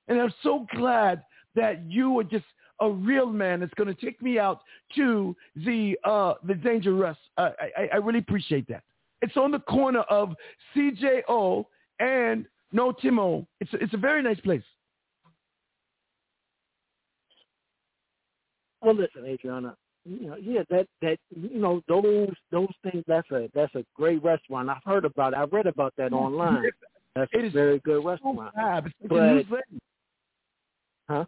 And 0.06 0.20
I'm 0.20 0.32
so 0.42 0.66
glad 0.76 1.22
that 1.54 1.82
you 1.88 2.18
are 2.20 2.24
just 2.24 2.44
a 2.80 2.90
real 2.90 3.26
man 3.26 3.60
that's 3.60 3.74
going 3.74 3.92
to 3.92 4.00
take 4.00 4.20
me 4.22 4.38
out 4.38 4.60
to 4.96 5.34
the 5.56 5.96
uh, 6.04 6.34
the 6.44 6.54
dangerous. 6.54 7.16
Uh, 7.36 7.50
I, 7.76 7.88
I 7.94 7.96
really 7.96 8.18
appreciate 8.18 8.68
that. 8.68 8.82
It's 9.22 9.36
on 9.36 9.50
the 9.50 9.60
corner 9.60 10.00
of 10.02 10.34
CJO 10.76 11.64
and 11.98 12.46
No 12.72 12.92
Timo. 12.92 13.46
It's 13.60 13.72
a, 13.72 13.76
it's 13.82 13.94
a 13.94 13.98
very 13.98 14.22
nice 14.22 14.40
place. 14.40 14.62
Well, 18.84 18.94
listen, 18.94 19.24
Adriana. 19.26 19.76
You 20.04 20.28
know, 20.28 20.36
yeah, 20.36 20.60
that 20.68 20.86
that 21.00 21.16
you 21.30 21.58
know 21.58 21.80
those 21.88 22.34
those 22.52 22.68
things. 22.82 23.02
That's 23.06 23.30
a 23.30 23.48
that's 23.54 23.74
a 23.74 23.84
great 23.96 24.22
restaurant. 24.22 24.68
I've 24.68 24.84
heard 24.84 25.06
about. 25.06 25.32
it. 25.32 25.38
I've 25.38 25.52
read 25.52 25.66
about 25.66 25.94
that 25.96 26.10
mm-hmm. 26.12 26.14
online. 26.14 26.64
That's 27.16 27.30
it 27.32 27.46
a 27.46 27.50
very 27.50 27.78
good 27.78 28.04
restaurant. 28.04 28.52
It's 28.56 28.94
But- 29.08 29.22
a 29.22 29.32
new 29.34 29.44
thing. 29.44 29.80
Huh? 31.08 31.24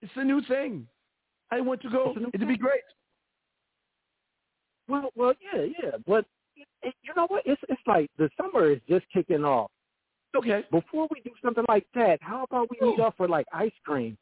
It's 0.00 0.12
a 0.16 0.24
new 0.24 0.40
thing. 0.42 0.86
I 1.50 1.60
want 1.60 1.82
to 1.82 1.90
go. 1.90 2.14
It'd 2.32 2.48
be 2.48 2.56
great. 2.56 2.82
Well, 4.88 5.10
well, 5.16 5.34
yeah, 5.52 5.66
yeah. 5.82 5.90
But 6.06 6.24
it, 6.56 6.66
it, 6.82 6.94
you 7.02 7.12
know 7.16 7.26
what? 7.26 7.42
It's 7.46 7.60
it's 7.68 7.80
like 7.86 8.10
the 8.16 8.30
summer 8.40 8.70
is 8.70 8.80
just 8.88 9.06
kicking 9.12 9.44
off. 9.44 9.70
Okay. 10.36 10.64
Before 10.70 11.08
we 11.10 11.20
do 11.22 11.30
something 11.42 11.64
like 11.68 11.86
that, 11.94 12.18
how 12.22 12.44
about 12.44 12.68
we 12.70 12.86
meet 12.86 13.00
oh. 13.00 13.04
up 13.04 13.16
for 13.16 13.28
like 13.28 13.46
ice 13.52 13.72
cream? 13.84 14.16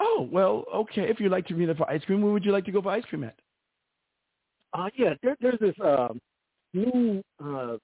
Oh 0.00 0.28
well, 0.30 0.64
okay. 0.74 1.02
If 1.10 1.18
you'd 1.20 1.32
like 1.32 1.46
to 1.48 1.54
meet 1.54 1.68
up 1.70 1.76
for 1.78 1.90
ice 1.90 2.04
cream, 2.04 2.22
where 2.22 2.32
would 2.32 2.44
you 2.44 2.52
like 2.52 2.64
to 2.66 2.72
go 2.72 2.80
for 2.82 2.90
ice 2.90 3.04
cream 3.04 3.24
at? 3.24 3.34
Uh, 4.72 4.88
yeah, 4.96 5.14
there, 5.22 5.36
there's 5.40 5.58
this 5.60 5.74
um, 5.82 6.20
new 6.74 7.22
uh, 7.44 7.76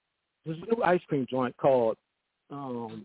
this 0.46 0.56
new 0.70 0.82
ice 0.82 1.00
cream 1.08 1.26
joint 1.28 1.56
called 1.56 1.96
um, 2.50 3.04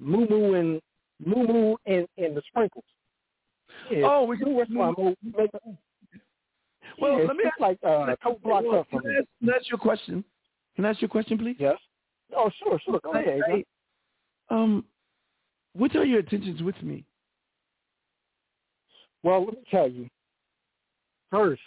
Moo 0.00 0.26
Moo 0.28 0.54
and 0.54 0.80
Moo 1.24 1.46
Moo 1.46 1.76
and, 1.86 2.06
and 2.18 2.36
the 2.36 2.42
Sprinkles. 2.48 2.84
Yeah, 3.90 4.06
Oh, 4.06 4.24
we 4.24 4.36
can. 4.36 4.52
Moo- 4.52 4.64
Moo- 4.68 5.14
Well, 7.00 7.18
yeah, 7.20 7.24
let 7.26 7.36
me 7.36 7.44
it's 7.44 7.60
like 7.60 7.78
uh, 7.84 8.06
a 8.12 8.16
couple 8.18 8.40
blocks 8.44 8.66
up 8.72 8.86
from 8.90 9.02
can, 9.02 9.16
ask, 9.18 9.28
can 9.40 9.50
I 9.50 9.56
ask 9.56 9.70
you 9.70 9.76
a 9.76 9.80
question? 9.80 10.24
Can 10.76 10.84
I 10.84 10.90
ask 10.90 11.00
you 11.00 11.06
a 11.06 11.10
question, 11.10 11.38
please? 11.38 11.56
Yes. 11.58 11.78
Oh, 12.36 12.50
sure, 12.62 12.78
sure. 12.84 13.00
Go 13.02 13.12
ahead. 13.12 13.40
Um, 14.50 14.84
what 15.74 15.94
are 15.96 16.04
your 16.04 16.20
intentions 16.20 16.62
with 16.62 16.80
me? 16.82 17.04
Well, 19.22 19.44
let 19.44 19.54
me 19.54 19.62
tell 19.70 19.88
you. 19.88 20.08
First, 21.30 21.62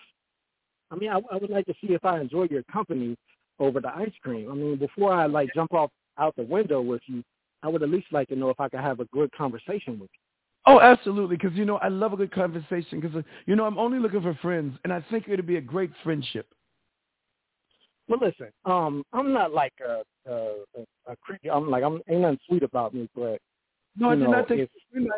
I 0.92 0.96
mean, 0.96 1.10
I, 1.10 1.20
I 1.32 1.38
would 1.38 1.50
like 1.50 1.66
to 1.66 1.74
see 1.82 1.94
if 1.94 2.06
I 2.06 2.20
enjoy 2.20 2.48
your 2.50 2.64
company 2.64 3.16
over 3.60 3.80
the 3.80 3.96
ice 3.96 4.12
cream. 4.22 4.52
I 4.52 4.56
mean, 4.56 4.78
before 4.78 5.14
I 5.14 5.26
like 5.26 5.50
jump 5.56 5.74
off 5.74 5.90
out 6.18 6.36
the 6.36 6.44
window 6.44 6.82
with 6.82 7.02
you, 7.08 7.24
I 7.64 7.68
would 7.68 7.82
at 7.82 7.90
least 7.90 8.08
like 8.12 8.28
to 8.30 8.36
know 8.36 8.50
if 8.50 8.60
I 8.60 8.70
could 8.70 8.80
have 8.82 9.00
a 9.00 9.06
good 9.06 9.32
conversation 9.32 10.00
with 10.00 10.10
you. 10.14 10.20
Oh, 10.68 10.80
absolutely. 10.80 11.38
Because 11.38 11.56
you 11.58 11.66
know, 11.66 11.78
I 11.78 11.90
love 11.90 12.14
a 12.14 12.18
good 12.18 12.34
conversation. 12.34 13.00
Because 13.00 13.24
you 13.46 13.56
know, 13.56 13.66
I'm 13.66 13.78
only 13.78 14.00
looking 14.00 14.22
for 14.22 14.38
friends, 14.42 14.78
and 14.84 14.94
I 14.94 15.04
think 15.10 15.26
it'd 15.28 15.48
be 15.48 15.58
a 15.58 15.62
great 15.62 15.92
friendship. 16.04 16.48
Well, 18.08 18.20
listen, 18.22 18.52
um, 18.66 19.04
I'm 19.14 19.34
not 19.34 19.52
like 19.52 19.74
a 19.86 20.04
a, 20.30 20.36
a, 20.78 21.12
a 21.12 21.16
creepy. 21.22 21.50
I'm 21.50 21.70
like 21.70 21.84
I'm 21.84 22.02
ain't 22.10 22.22
nothing 22.22 22.40
sweet 22.48 22.64
about 22.64 22.94
me, 22.94 23.10
but 23.16 23.40
No, 23.98 24.10
I 24.10 24.16
did 24.16 24.24
know, 24.26 24.32
not 24.32 24.48
think. 24.48 24.62
if- 24.62 24.70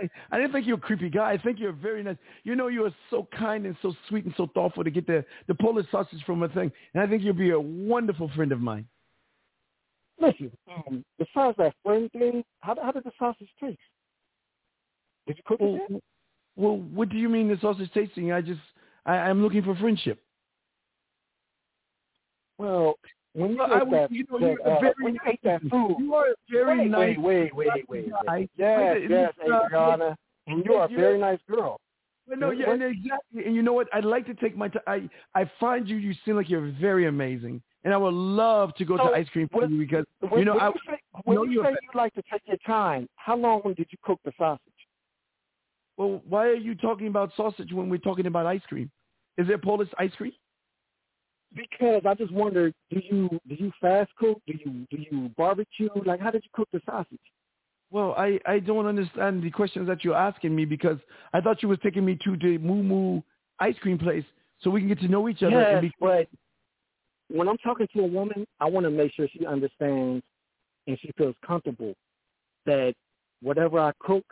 I, 0.02 0.10
I 0.36 0.40
didn't 0.40 0.54
think 0.54 0.66
you're 0.68 0.78
a 0.78 0.82
creepy 0.82 1.10
guy. 1.10 1.32
I 1.32 1.38
think 1.38 1.60
you're 1.60 1.72
very 1.72 2.02
nice. 2.04 2.18
You 2.44 2.56
know, 2.56 2.68
you 2.68 2.86
are 2.86 2.94
so 3.12 3.28
kind 3.38 3.66
and 3.66 3.76
so 3.82 3.94
sweet 4.10 4.26
and 4.26 4.34
so 4.38 4.48
thoughtful 4.54 4.84
to 4.84 4.90
get 4.92 5.06
the 5.08 5.24
the 5.48 5.54
Polish 5.56 5.86
sausage 5.92 6.24
from 6.26 6.42
a 6.44 6.50
thing, 6.50 6.72
and 6.94 7.04
I 7.04 7.08
think 7.08 7.22
you'll 7.24 7.34
be 7.36 7.52
a 7.52 7.60
wonderful 7.60 8.30
friend 8.36 8.52
of 8.52 8.60
mine. 8.60 8.88
listen. 10.20 10.52
Um, 10.68 11.06
besides 11.20 11.56
that 11.58 11.74
friend 11.84 12.12
thing, 12.12 12.44
how 12.62 12.76
how 12.82 12.92
did 12.92 13.04
the 13.04 13.12
sausage 13.20 13.50
taste? 13.60 13.78
Did 15.28 15.38
you 15.38 15.44
cook 15.46 15.60
it? 15.62 15.64
Well, 15.64 15.80
yet? 15.90 16.02
well, 16.56 16.78
what 16.78 17.10
do 17.10 17.18
you 17.18 17.30
mean 17.30 17.48
the 17.50 17.58
sausage 17.62 17.92
tasting? 17.94 18.32
I 18.32 18.42
just, 18.42 18.62
I, 19.06 19.14
I'm 19.18 19.44
looking 19.44 19.62
for 19.64 19.76
friendship. 19.76 20.20
Well, 22.58 22.96
when 23.38 23.52
you 23.52 23.62
I 23.62 23.86
that, 23.86 24.12
you 24.12 24.26
know, 24.32 24.40
that, 24.40 24.62
uh, 24.66 24.80
very 24.80 24.94
when 25.00 25.14
you 25.14 25.20
ate 25.28 25.40
that 25.44 25.62
food, 25.70 25.96
You 26.00 26.16
are 26.16 26.32
a 26.32 26.36
very 26.52 26.80
wait, 26.80 26.90
nice. 26.90 27.18
wait, 27.20 27.56
wait, 27.56 27.70
wait, 27.72 27.90
wait, 27.90 28.12
wait. 28.28 28.50
Yes, 28.58 28.98
yes, 29.08 29.34
Adriana, 29.44 30.18
and 30.48 30.66
you 30.66 30.74
are 30.74 30.86
a 30.86 30.88
very 30.88 31.20
nice 31.20 31.40
girl. 31.48 31.80
Well, 32.28 32.38
no, 32.40 32.50
yeah, 32.50 32.72
and 32.72 32.82
exactly. 32.82 33.46
And 33.46 33.56
you 33.56 33.62
know 33.62 33.74
what? 33.74 33.88
I'd 33.94 34.06
like 34.06 34.26
to 34.26 34.34
take 34.34 34.58
my 34.58 34.70
time. 34.70 34.82
I 34.88 35.10
I 35.40 35.50
find 35.60 35.88
you. 35.88 35.98
You 35.98 36.16
seem 36.26 36.36
like 36.36 36.50
you're 36.50 36.74
very 36.82 37.06
amazing, 37.06 37.62
and 37.84 37.94
I 37.94 37.98
would 37.98 38.16
love 38.16 38.74
to 38.76 38.86
go 38.86 38.98
So, 38.98 39.10
to 39.10 39.16
ice 39.16 39.30
cream 39.30 39.48
for 39.50 39.66
you 39.66 39.78
because 39.78 40.06
When, 40.28 40.40
you 40.40 40.46
know 40.46 40.54
when 40.56 40.62
I. 40.64 40.68
you 40.70 40.74
say, 40.88 41.00
when 41.24 41.36
know 41.36 41.44
you 41.44 41.64
say 41.64 41.70
you 41.70 41.90
like 41.94 42.16
to 42.16 42.24
take 42.32 42.42
your 42.48 42.58
time, 42.66 43.08
how 43.18 43.38
long 43.38 43.62
did 43.78 43.88
you 43.92 44.00
cook 44.02 44.20
the 44.26 44.32
sausage? 44.36 44.62
Well, 45.96 46.22
why 46.28 46.48
are 46.48 46.56
you 46.56 46.74
talking 46.74 47.08
about 47.08 47.32
sausage 47.38 47.72
when 47.72 47.88
we're 47.88 47.98
talking 47.98 48.26
about 48.26 48.48
ice 48.48 48.62
cream? 48.68 48.90
Is 49.38 49.48
there 49.48 49.60
Polish 49.60 49.90
ice 50.00 50.12
cream? 50.18 50.34
Because 51.56 52.02
I 52.06 52.14
just 52.14 52.32
wondered, 52.32 52.74
do 52.92 53.00
you 53.10 53.30
do 53.48 53.56
you 53.56 53.72
fast 53.80 54.12
cook? 54.18 54.42
Do 54.48 54.54
you 54.64 54.86
do 54.92 54.98
you 55.10 55.30
barbecue? 55.38 55.90
Like, 56.06 56.20
how 56.20 56.32
did 56.32 56.44
you 56.44 56.50
cook 56.54 56.68
the 56.74 56.82
sausage? 56.86 57.20
Well, 57.90 58.14
I, 58.18 58.38
I 58.46 58.60
don't 58.60 58.86
understand 58.86 59.42
the 59.42 59.50
questions 59.50 59.88
that 59.88 60.04
you're 60.04 60.14
asking 60.14 60.54
me 60.54 60.66
because 60.66 60.98
I 61.32 61.40
thought 61.40 61.64
you 61.64 61.70
was 61.70 61.80
taking 61.82 62.04
me 62.04 62.18
to 62.26 62.36
the 62.36 62.58
Moo 62.58 62.84
Moo 62.84 63.22
ice 63.60 63.78
cream 63.80 63.98
place 63.98 64.26
so 64.60 64.70
we 64.70 64.82
can 64.82 64.90
get 64.90 65.00
to 65.00 65.08
know 65.08 65.30
each 65.30 65.42
other. 65.42 65.52
Yes, 65.52 65.68
and 65.76 65.82
be, 65.82 65.92
but 66.02 66.28
when 67.30 67.48
I'm 67.48 67.58
talking 67.60 67.88
to 67.96 68.02
a 68.02 68.08
woman, 68.08 68.46
I 68.60 68.66
want 68.66 68.86
to 68.86 68.90
make 68.90 69.14
sure 69.14 69.28
she 69.32 69.46
understands 69.46 70.24
and 70.86 71.00
she 71.00 71.12
feels 71.18 71.36
comfortable 71.46 71.94
that 72.66 72.94
whatever 73.42 73.80
I 73.80 73.94
cook, 74.00 74.26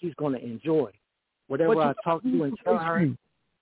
she's 0.00 0.14
going 0.14 0.32
to 0.34 0.44
enjoy. 0.44 0.90
Whatever 1.46 1.80
I 1.82 1.92
talk 2.04 2.22
to 2.22 2.42
and 2.42 2.58
tell 2.64 2.78
her. 2.78 3.08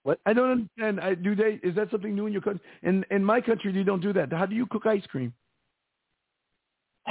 What? 0.03 0.19
I 0.25 0.33
don't 0.33 0.51
understand. 0.51 1.01
I, 1.01 1.15
do 1.15 1.35
they? 1.35 1.61
Is 1.63 1.75
that 1.77 1.91
something 1.91 2.15
new 2.15 2.27
in 2.27 2.33
your 2.33 2.43
country? 2.43 2.63
In 2.83 3.05
in 3.11 3.23
my 3.25 3.41
country, 3.41 3.73
they 3.73 3.83
don't 3.83 4.01
do 4.01 4.13
that. 4.15 4.33
How 4.33 4.47
do 4.47 4.55
you 4.55 4.67
cook 4.67 4.87
ice 4.87 5.05
cream? 5.09 5.33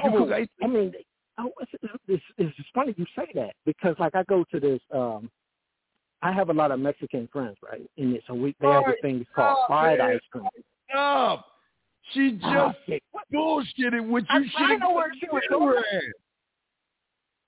Oh, 0.04 0.12
cook 0.18 0.32
ice 0.32 0.48
I 0.64 0.68
mean, 0.68 0.94
oh, 1.40 1.52
it's, 1.62 1.72
it's, 2.08 2.24
it's 2.38 2.70
funny 2.74 2.94
you 2.98 3.06
say 3.16 3.28
that 3.36 3.54
because 3.66 3.96
like 4.00 4.16
I 4.16 4.24
go 4.24 4.44
to 4.52 4.60
this, 4.60 4.80
um 4.94 5.30
I 6.22 6.32
have 6.32 6.50
a 6.50 6.54
lot 6.54 6.72
of 6.72 6.80
Mexican 6.80 7.30
friends, 7.32 7.58
right? 7.64 7.90
And 7.98 8.20
a 8.28 8.36
week 8.36 8.56
they 8.60 8.68
have 8.68 8.86
this 8.86 8.96
thing 9.02 9.26
called 9.36 9.58
fried 9.68 10.00
man. 10.00 10.12
ice 10.12 10.20
cream. 10.32 10.46
Stop. 10.90 11.46
She 12.14 12.32
just. 12.32 12.78
What? 13.12 13.24
bullshitted 13.32 14.02
I- 14.30 14.40
you 14.40 14.50
I 14.58 14.68
should 14.70 14.80
know 14.80 14.94
where 14.94 15.12
she 15.20 15.28
was 15.32 15.44
going. 15.50 15.76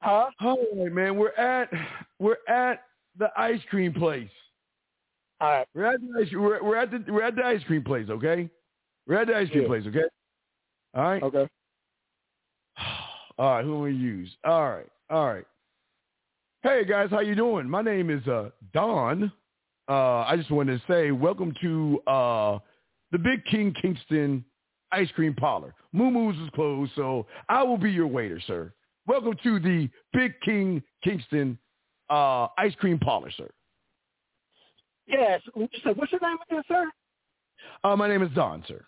Huh? 0.01 0.29
All 0.41 0.57
right, 0.75 0.91
man. 0.91 1.17
We're 1.17 1.33
at 1.33 1.69
we're 2.19 2.37
at 2.47 2.83
the 3.17 3.29
ice 3.37 3.59
cream 3.69 3.93
place. 3.93 4.29
All 5.41 5.49
right. 5.49 5.67
We're 5.73 5.85
at 5.85 5.99
the 5.99 6.07
ice, 6.21 6.27
we're, 6.33 6.63
we're 6.63 6.75
at 6.77 6.91
the 6.91 7.03
we're 7.11 7.23
at 7.23 7.35
the 7.35 7.43
ice 7.43 7.63
cream 7.65 7.83
place, 7.83 8.07
okay? 8.09 8.49
We're 9.07 9.21
at 9.21 9.27
the 9.27 9.35
ice 9.35 9.49
cream 9.49 9.63
Yeah. 9.63 9.67
place, 9.67 9.83
okay? 9.87 10.03
All 10.93 11.03
right. 11.03 11.23
Okay. 11.23 11.47
All 13.37 13.55
right, 13.55 13.65
who 13.65 13.79
we 13.81 13.93
use? 13.93 14.29
All 14.45 14.69
right, 14.69 14.87
all 15.09 15.25
right. 15.33 15.45
Hey 16.61 16.85
guys, 16.85 17.09
how 17.09 17.21
you 17.21 17.33
doing? 17.33 17.67
My 17.67 17.81
name 17.81 18.11
is 18.11 18.25
uh, 18.27 18.49
Don. 18.71 19.31
Uh, 19.89 20.19
I 20.27 20.35
just 20.37 20.51
wanted 20.51 20.79
to 20.79 20.93
say 20.93 21.09
welcome 21.11 21.53
to 21.61 21.99
uh, 22.05 22.59
the 23.11 23.17
Big 23.17 23.43
King 23.45 23.73
Kingston 23.81 24.45
Ice 24.91 25.09
Cream 25.15 25.33
Parlor. 25.33 25.73
Moo 25.91 26.11
Moo's 26.11 26.37
is 26.37 26.49
closed, 26.53 26.91
so 26.95 27.25
I 27.49 27.63
will 27.63 27.79
be 27.79 27.91
your 27.91 28.05
waiter, 28.07 28.39
sir. 28.45 28.73
Welcome 29.07 29.35
to 29.41 29.59
the 29.59 29.89
Big 30.13 30.33
King 30.45 30.83
Kingston 31.03 31.57
uh, 32.11 32.47
Ice 32.59 32.75
Cream 32.79 32.99
Parlor, 32.99 33.31
sir. 33.31 33.49
Yes. 35.11 35.41
Said, 35.83 35.97
what's 35.97 36.11
your 36.11 36.21
name 36.21 36.37
again, 36.49 36.63
sir? 36.67 36.89
Uh, 37.83 37.95
my 37.95 38.07
name 38.07 38.23
is 38.23 38.31
Don, 38.33 38.63
sir. 38.67 38.85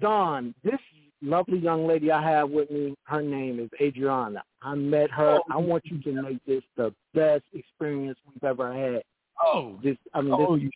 Don, 0.00 0.54
this 0.62 0.78
lovely 1.22 1.58
young 1.58 1.86
lady 1.86 2.10
I 2.10 2.22
have 2.22 2.50
with 2.50 2.70
me, 2.70 2.94
her 3.04 3.22
name 3.22 3.58
is 3.58 3.70
Adriana. 3.80 4.42
I 4.62 4.74
met 4.74 5.10
her. 5.10 5.38
I 5.50 5.56
want 5.56 5.84
you 5.86 6.00
to 6.02 6.22
make 6.22 6.44
this 6.44 6.62
the 6.76 6.94
best 7.14 7.44
experience 7.52 8.18
we've 8.26 8.44
ever 8.44 8.72
had. 8.72 9.02
Oh, 9.42 9.78
This, 9.82 9.96
I 10.14 10.20
mean, 10.22 10.32
oh, 10.32 10.56
this, 10.56 10.64
you, 10.64 10.70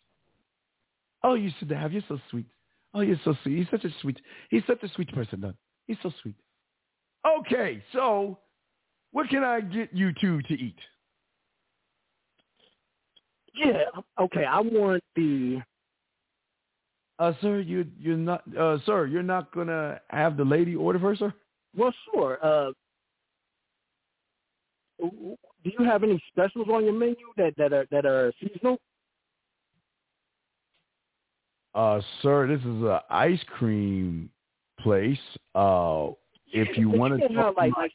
oh, 1.23 1.33
you 1.35 1.51
should 1.59 1.71
have. 1.71 1.93
You're 1.93 2.03
so 2.07 2.19
sweet. 2.29 2.45
Oh, 2.93 3.01
you're 3.01 3.19
so 3.23 3.35
sweet. 3.43 3.57
He's 3.57 3.67
such 3.71 3.85
a 3.85 3.89
sweet. 4.01 4.19
He's 4.49 4.63
such 4.67 4.83
a 4.83 4.89
sweet 4.89 5.13
person, 5.13 5.41
Don. 5.41 5.55
He's 5.87 5.97
so 6.03 6.11
sweet. 6.21 6.35
Okay, 7.25 7.83
so 7.93 8.37
what 9.11 9.29
can 9.29 9.43
I 9.43 9.61
get 9.61 9.89
you 9.93 10.11
two 10.19 10.41
to 10.41 10.53
eat? 10.53 10.75
Yeah. 13.53 13.83
Okay, 14.19 14.45
I 14.45 14.59
want 14.59 15.03
the. 15.15 15.59
Uh, 17.19 17.33
sir, 17.41 17.59
you 17.59 17.85
you're 17.99 18.17
not, 18.17 18.43
uh, 18.57 18.77
sir, 18.85 19.05
you're 19.05 19.21
not 19.21 19.53
gonna 19.53 19.99
have 20.09 20.37
the 20.37 20.45
lady 20.45 20.75
order 20.75 20.99
for 20.99 21.09
her, 21.09 21.15
sir. 21.15 21.33
Well, 21.75 21.93
sure. 22.11 22.39
Uh, 22.41 22.71
do 24.99 25.71
you 25.77 25.85
have 25.85 26.03
any 26.03 26.21
specials 26.31 26.67
on 26.69 26.83
your 26.83 26.93
menu 26.93 27.15
that 27.37 27.55
that 27.57 27.73
are 27.73 27.85
that 27.91 28.05
are 28.05 28.31
seasonal? 28.41 28.77
Uh, 31.73 32.01
sir, 32.21 32.47
this 32.47 32.59
is 32.59 32.65
an 32.65 32.99
ice 33.09 33.39
cream 33.57 34.29
place. 34.79 35.19
Uh, 35.55 36.09
if 36.53 36.77
you 36.77 36.89
want 36.89 37.17
to 37.19 37.53
like, 37.55 37.71
like, 37.77 37.93